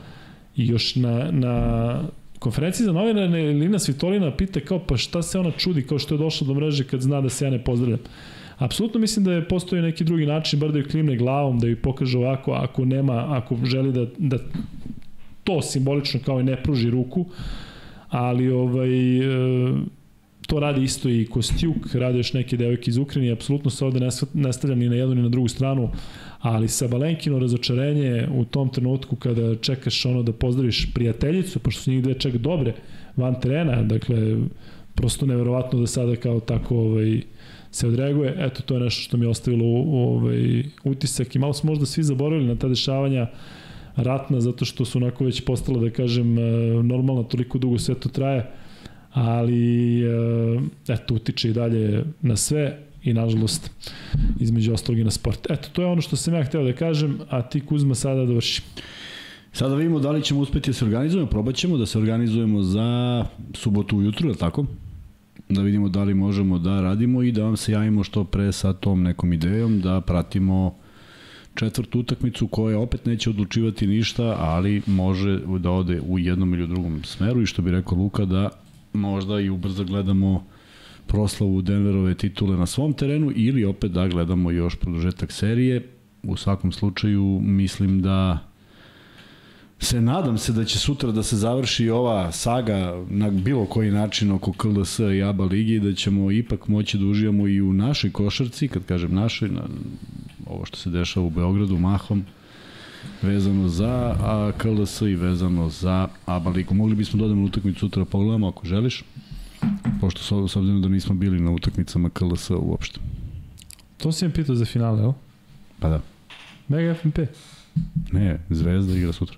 i 0.57 0.67
još 0.67 0.97
na, 0.97 1.31
na 1.31 2.03
konferenciji 2.39 2.85
za 2.85 2.93
novinare 2.93 3.43
Lina 3.43 3.79
Svitolina 3.79 4.37
pita 4.37 4.61
kao 4.61 4.79
pa 4.79 4.97
šta 4.97 5.23
se 5.23 5.39
ona 5.39 5.51
čudi 5.51 5.83
kao 5.83 5.99
što 5.99 6.15
je 6.15 6.19
došla 6.19 6.47
do 6.47 6.55
mreže 6.55 6.85
kad 6.85 7.01
zna 7.01 7.21
da 7.21 7.29
se 7.29 7.45
ja 7.45 7.51
ne 7.51 7.65
pozdravljam. 7.65 8.01
Apsolutno 8.59 9.01
mislim 9.01 9.25
da 9.25 9.33
je 9.33 9.49
postoji 9.49 9.83
neki 9.83 10.05
drugi 10.05 10.27
način, 10.27 10.61
bar 10.61 10.73
da 10.73 10.79
ju 10.79 10.89
klimne 10.91 11.17
glavom, 11.17 11.59
da 11.59 11.67
ju 11.67 11.77
pokaže 11.83 12.19
ovako, 12.19 12.53
ako 12.53 12.85
nema, 12.85 13.25
ako 13.29 13.57
želi 13.65 13.93
da, 13.93 14.07
da 14.19 14.39
to 15.45 15.63
simbolično 15.63 16.21
kao 16.25 16.41
i 16.41 16.45
ne 16.45 16.63
pruži 16.63 16.91
ruku, 16.91 17.27
ali 18.09 18.51
ovaj, 18.51 19.19
e, 19.19 19.75
to 20.47 20.61
radi 20.61 20.83
isto 20.83 21.09
i 21.09 21.27
Kostjuk, 21.27 21.95
radi 21.95 22.19
još 22.19 22.33
neke 22.33 22.57
devojke 22.57 22.91
iz 22.91 22.97
Ukrajine, 22.97 23.33
apsolutno 23.33 23.71
se 23.71 23.85
ovde 23.85 24.09
ne 24.35 24.53
stavlja 24.53 24.77
ni 24.77 24.89
na 24.89 24.97
jednu 24.97 25.15
ni 25.15 25.23
na 25.23 25.29
drugu 25.29 25.49
stranu, 25.49 25.91
ali 26.41 26.69
sa 26.69 26.89
Balenkino 26.89 27.39
razočarenje 27.39 28.29
u 28.35 28.45
tom 28.45 28.69
trenutku 28.69 29.17
kada 29.17 29.57
čekaš 29.57 30.07
ono 30.07 30.23
da 30.23 30.33
pozdraviš 30.33 30.95
prijateljicu, 30.95 31.59
pošto 31.59 31.83
su 31.83 31.91
njih 31.91 32.03
dve 32.03 32.15
čak 32.15 32.37
dobre 32.37 32.75
van 33.17 33.41
terena, 33.41 33.83
dakle, 33.83 34.37
prosto 34.95 35.27
neverovatno 35.27 35.81
da 35.81 35.87
sada 35.87 36.17
kao 36.17 36.41
tako 36.41 36.77
ovaj, 36.77 37.21
se 37.71 37.89
odreaguje. 37.89 38.35
Eto, 38.39 38.63
to 38.63 38.75
je 38.75 38.81
nešto 38.81 39.03
što 39.03 39.17
mi 39.17 39.25
je 39.25 39.29
ostavilo 39.29 39.65
ovaj, 39.87 40.63
utisak 40.85 41.35
i 41.35 41.39
malo 41.39 41.53
smo 41.53 41.71
možda 41.71 41.87
svi 41.87 42.03
zaboravili 42.03 42.49
na 42.49 42.57
ta 42.57 42.69
dešavanja 42.69 43.27
ratna, 43.97 44.41
zato 44.41 44.65
što 44.65 44.85
su 44.85 44.99
onako 44.99 45.25
već 45.25 45.45
postala, 45.45 45.81
da 45.81 45.91
kažem, 45.91 46.39
eh, 46.39 46.43
normalno 46.83 47.23
toliko 47.23 47.59
dugo 47.59 47.79
sve 47.79 47.95
to 47.95 48.09
traje 48.09 48.47
ali 49.17 50.03
eh, 50.03 50.61
eto, 50.89 51.15
utiče 51.15 51.49
i 51.51 51.53
dalje 51.53 52.05
na 52.23 52.37
sve 52.37 52.79
i 53.03 53.13
nažalost 53.13 53.71
između 54.41 54.73
ostalog 54.73 54.99
i 54.99 55.05
na 55.05 55.11
sport. 55.11 55.47
Eto, 55.51 55.69
to 55.73 55.83
je 55.83 55.89
ono 55.89 56.01
što 56.01 56.17
sam 56.17 56.35
ja 56.35 56.45
hteo 56.45 56.65
da 56.65 56.73
kažem, 56.73 57.19
a 57.31 57.43
ti 57.43 57.61
Kuzma 57.61 57.95
sada 57.95 58.25
dovrši. 58.25 58.63
Sada 59.53 59.75
vidimo 59.75 60.01
da 60.01 60.11
li 60.11 60.23
ćemo 60.23 60.41
uspeti 60.41 60.71
da 60.71 60.75
se 60.75 60.85
organizujemo, 60.85 61.31
probat 61.31 61.55
ćemo 61.55 61.77
da 61.77 61.87
se 61.87 61.99
organizujemo 61.99 62.63
za 62.63 63.25
subotu 63.55 63.97
ujutru, 63.97 64.29
je 64.29 64.35
tako? 64.35 64.67
Da 65.49 65.63
vidimo 65.63 65.89
da 65.89 66.03
li 66.03 66.15
možemo 66.15 66.59
da 66.59 66.81
radimo 66.81 67.23
i 67.23 67.33
da 67.33 67.45
vam 67.45 67.57
se 67.57 67.73
javimo 67.73 68.05
što 68.05 68.25
pre 68.25 68.53
sa 68.53 68.73
tom 68.73 69.03
nekom 69.03 69.33
idejom, 69.33 69.81
da 69.81 70.01
pratimo 70.01 70.75
četvrtu 71.55 72.01
utakmicu 72.01 72.49
koja 72.49 72.79
opet 72.79 73.07
neće 73.07 73.31
odlučivati 73.31 73.87
ništa, 73.87 74.37
ali 74.39 74.83
može 74.87 75.41
da 75.59 75.71
ode 75.71 76.01
u 76.01 76.19
jednom 76.19 76.55
ili 76.55 76.65
u 76.65 76.67
drugom 76.67 77.05
smeru 77.05 77.43
i 77.43 77.47
što 77.47 77.63
bi 77.63 77.71
rekao 77.71 77.99
Luka 77.99 78.25
da 78.25 78.51
možda 78.97 79.41
i 79.41 79.51
ubrzo 79.51 79.85
gledamo 79.85 80.45
proslavu 81.07 81.63
Denverove 81.63 82.15
titule 82.15 82.57
na 82.57 82.67
svom 82.67 82.93
terenu 82.93 83.33
ili 83.35 83.65
opet 83.65 83.93
da 83.93 84.09
gledamo 84.09 84.51
još 84.51 84.77
produžetak 84.77 85.33
serije. 85.33 85.89
U 86.23 86.37
svakom 86.37 86.73
slučaju 86.73 87.41
mislim 87.43 88.03
da 88.03 88.39
se 89.79 90.01
nadam 90.01 90.39
se 90.39 90.53
da 90.53 90.65
će 90.65 90.79
sutra 90.79 91.13
da 91.13 91.23
se 91.23 91.37
završi 91.37 91.91
ova 91.91 92.33
saga 92.33 93.05
na 93.11 93.31
bilo 93.31 93.67
koji 93.67 93.91
način 93.91 94.31
oko 94.31 94.53
KLS 94.53 94.99
i 94.99 95.23
ABA 95.23 95.45
ligi 95.45 95.81
da 95.81 95.95
ćemo 95.95 96.31
ipak 96.31 96.69
moći 96.69 96.99
da 96.99 97.07
uživamo 97.07 97.49
i 97.49 97.61
u 97.61 97.73
našoj 97.73 98.13
košarci, 98.13 98.69
kad 98.69 98.85
kažem 98.85 99.15
našoj, 99.15 99.49
na, 99.49 99.63
ovo 100.47 100.65
što 100.65 100.77
se 100.77 100.91
dešava 100.91 101.27
u 101.27 101.31
Beogradu 101.31 101.79
mahom, 101.79 102.25
vezano 103.23 103.69
za 103.69 104.17
a, 104.21 104.53
KLS 104.59 105.01
i 105.01 105.15
vezano 105.15 105.69
za 105.69 106.09
ABA 106.27 106.51
ligu. 106.51 106.75
Mogli 106.75 106.95
bismo 106.95 107.19
dodati 107.19 107.41
utakmicu 107.41 107.81
sutra 107.81 108.05
da 108.05 108.11
pogledamo 108.11 108.49
ako 108.49 108.67
želiš, 108.67 109.05
pošto 110.01 110.49
s 110.49 110.57
obzirom 110.57 110.83
da 110.83 110.89
nismo 110.89 111.15
bili 111.15 111.41
na 111.41 111.51
utakmicama 111.51 112.11
KLS 112.11 112.51
uopšte. 112.51 113.01
To 113.97 114.13
si 114.13 114.27
mi 114.27 114.33
pitao 114.33 114.55
za 114.55 114.65
finale, 114.65 115.03
evo? 115.03 115.15
Pa 115.79 115.89
da. 115.89 116.01
Mega 116.69 116.95
FNP. 116.95 117.19
Ne, 118.13 118.41
Zvezda 118.51 118.95
igra 118.95 119.13
sutra. 119.13 119.37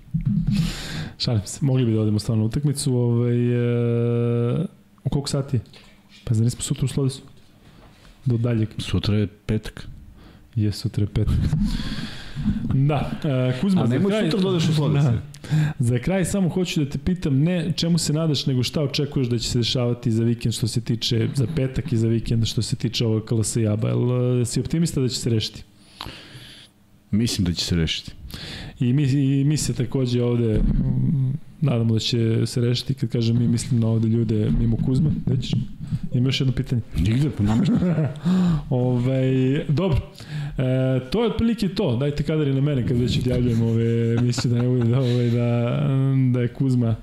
Šalim 1.17 1.41
se, 1.45 1.59
mogli 1.61 1.85
bi 1.85 1.93
da 1.93 2.01
odemo 2.01 2.19
stvarno 2.19 2.43
na 2.43 2.47
utakmicu. 2.47 2.95
Ovaj, 2.95 3.51
e, 4.61 4.65
u 5.03 5.09
koliko 5.09 5.29
sati 5.29 5.55
je? 5.57 5.61
Pa 6.23 6.33
zna 6.33 6.43
nismo 6.43 6.61
sutra 6.61 6.85
u 6.85 6.87
Slodesu? 6.87 7.21
Do 8.25 8.37
daljeg. 8.37 8.69
Sutra 8.77 9.17
je 9.17 9.27
petak. 9.27 9.87
Je, 10.55 10.71
sutra 10.71 11.03
je 11.03 11.07
petak. 11.07 11.35
Da, 12.73 13.11
uh, 13.23 13.61
Kuzma, 13.61 13.83
A 13.83 13.87
nemoj 13.87 14.11
kraj, 14.11 14.31
sutra 14.31 14.39
dodeš 14.39 14.69
u 14.69 14.73
Slodesu. 14.73 15.07
Da, 15.07 15.21
za 15.79 15.99
kraj 15.99 16.25
samo 16.25 16.49
hoću 16.49 16.83
da 16.83 16.89
te 16.89 16.97
pitam 16.97 17.39
ne 17.39 17.71
čemu 17.75 17.97
se 17.97 18.13
nadaš, 18.13 18.45
nego 18.45 18.63
šta 18.63 18.81
očekuješ 18.81 19.27
da 19.27 19.37
će 19.37 19.49
se 19.49 19.57
dešavati 19.57 20.11
za 20.11 20.23
vikend 20.23 20.53
što 20.53 20.67
se 20.67 20.81
tiče, 20.81 21.27
za 21.35 21.47
petak 21.55 21.91
i 21.91 21.97
za 21.97 22.07
vikend 22.07 22.45
što 22.45 22.61
se 22.61 22.75
tiče 22.75 23.05
ovog 23.05 23.25
KLS 23.25 23.55
i 23.55 23.67
ABA. 23.67 23.89
Jel, 23.89 24.45
si 24.45 24.59
optimista 24.59 25.01
da 25.01 25.07
će 25.07 25.19
se 25.19 25.29
rešiti? 25.29 25.63
Mislim 27.11 27.45
da 27.45 27.53
će 27.53 27.65
se 27.65 27.75
rešiti. 27.75 28.11
I 28.79 28.93
mi, 28.93 29.03
i 29.03 29.43
mi 29.43 29.57
se 29.57 29.73
takođe 29.73 30.23
ovde 30.23 30.61
nadamo 31.61 31.93
da 31.93 31.99
će 31.99 32.45
se 32.45 32.61
rešiti, 32.61 32.93
kad 32.93 33.09
kažem 33.09 33.39
mi 33.39 33.47
mislim 33.47 33.79
na 33.79 33.87
ovde 33.87 34.07
ljude 34.07 34.51
mimo 34.59 34.77
Kuzme, 34.85 35.11
ćeš? 35.41 35.51
Ima 36.13 36.27
još 36.27 36.41
jedno 36.41 36.53
pitanje. 36.53 36.81
Nigde, 36.97 37.29
pa 37.37 37.43
namešta. 37.43 38.13
Ovaj, 38.69 39.65
dobro, 39.67 39.97
e, 40.57 41.09
to 41.11 41.23
je 41.23 41.29
otprilike 41.29 41.67
to. 41.67 41.95
Dajte 41.95 42.23
kadar 42.23 42.47
i 42.47 42.53
na 42.53 42.61
mene 42.61 42.87
kad 42.87 42.97
već 42.97 43.17
odjavljujem 43.19 43.61
ove 43.61 44.13
emisije 44.13 44.51
da 44.51 44.61
ne 44.61 44.67
bude 44.67 44.83
da, 44.83 44.99
ovaj, 44.99 45.29
da, 45.29 45.79
da 46.33 46.41
je 46.41 46.47
Kuzma 46.47 46.95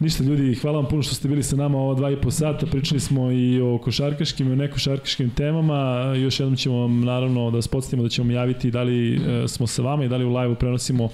Ništa 0.00 0.24
ljudi, 0.24 0.54
hvala 0.54 0.80
vam 0.80 0.88
puno 0.90 1.02
što 1.02 1.14
ste 1.14 1.28
bili 1.28 1.42
sa 1.42 1.56
nama 1.56 1.78
ova 1.78 1.94
dva 1.94 2.10
i 2.10 2.16
po 2.16 2.30
sata. 2.30 2.66
Pričali 2.66 3.00
smo 3.00 3.30
i 3.30 3.60
o 3.60 3.78
košarkaškim 3.78 4.48
i 4.48 4.52
o 4.52 4.56
nekošarkaškim 4.56 5.30
temama. 5.30 6.12
Još 6.16 6.40
jednom 6.40 6.56
ćemo 6.56 6.80
vam 6.80 7.00
naravno 7.00 7.50
da 7.50 7.62
spodsjetimo 7.62 8.02
da 8.02 8.08
ćemo 8.08 8.32
javiti 8.32 8.70
da 8.70 8.82
li 8.82 9.14
e, 9.14 9.48
smo 9.48 9.66
sa 9.66 9.82
vama 9.82 10.04
i 10.04 10.08
da 10.08 10.16
li 10.16 10.24
u 10.24 10.36
live-u 10.36 10.54
prenosimo 10.54 11.08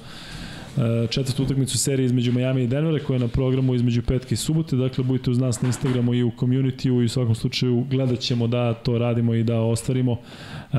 četvrtu 1.10 1.42
utakmicu 1.42 1.78
serije 1.78 2.06
između 2.06 2.32
Miami 2.32 2.62
i 2.62 2.66
Denvera 2.66 3.04
koja 3.04 3.14
je 3.14 3.20
na 3.20 3.28
programu 3.28 3.74
između 3.74 4.02
petka 4.02 4.34
i 4.34 4.36
subote. 4.36 4.76
Dakle, 4.76 5.04
budite 5.04 5.30
uz 5.30 5.38
nas 5.38 5.62
na 5.62 5.66
Instagramu 5.66 6.14
i 6.14 6.22
u 6.22 6.30
community-u 6.30 7.02
i 7.02 7.04
u 7.04 7.08
svakom 7.08 7.34
slučaju 7.34 7.86
gledat 7.90 8.18
ćemo 8.18 8.46
da 8.46 8.74
to 8.74 8.98
radimo 8.98 9.34
i 9.34 9.44
da 9.44 9.60
ostvarimo. 9.60 10.12
E, 10.12 10.76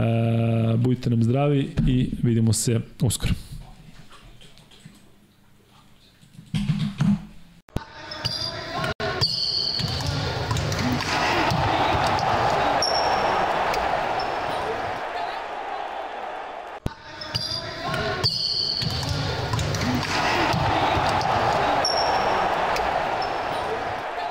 budite 0.77 1.09
nam 1.09 1.23
zdravi 1.23 1.69
i 1.87 2.09
vidimo 2.23 2.53
se 2.53 2.79
uskoro. 3.01 3.33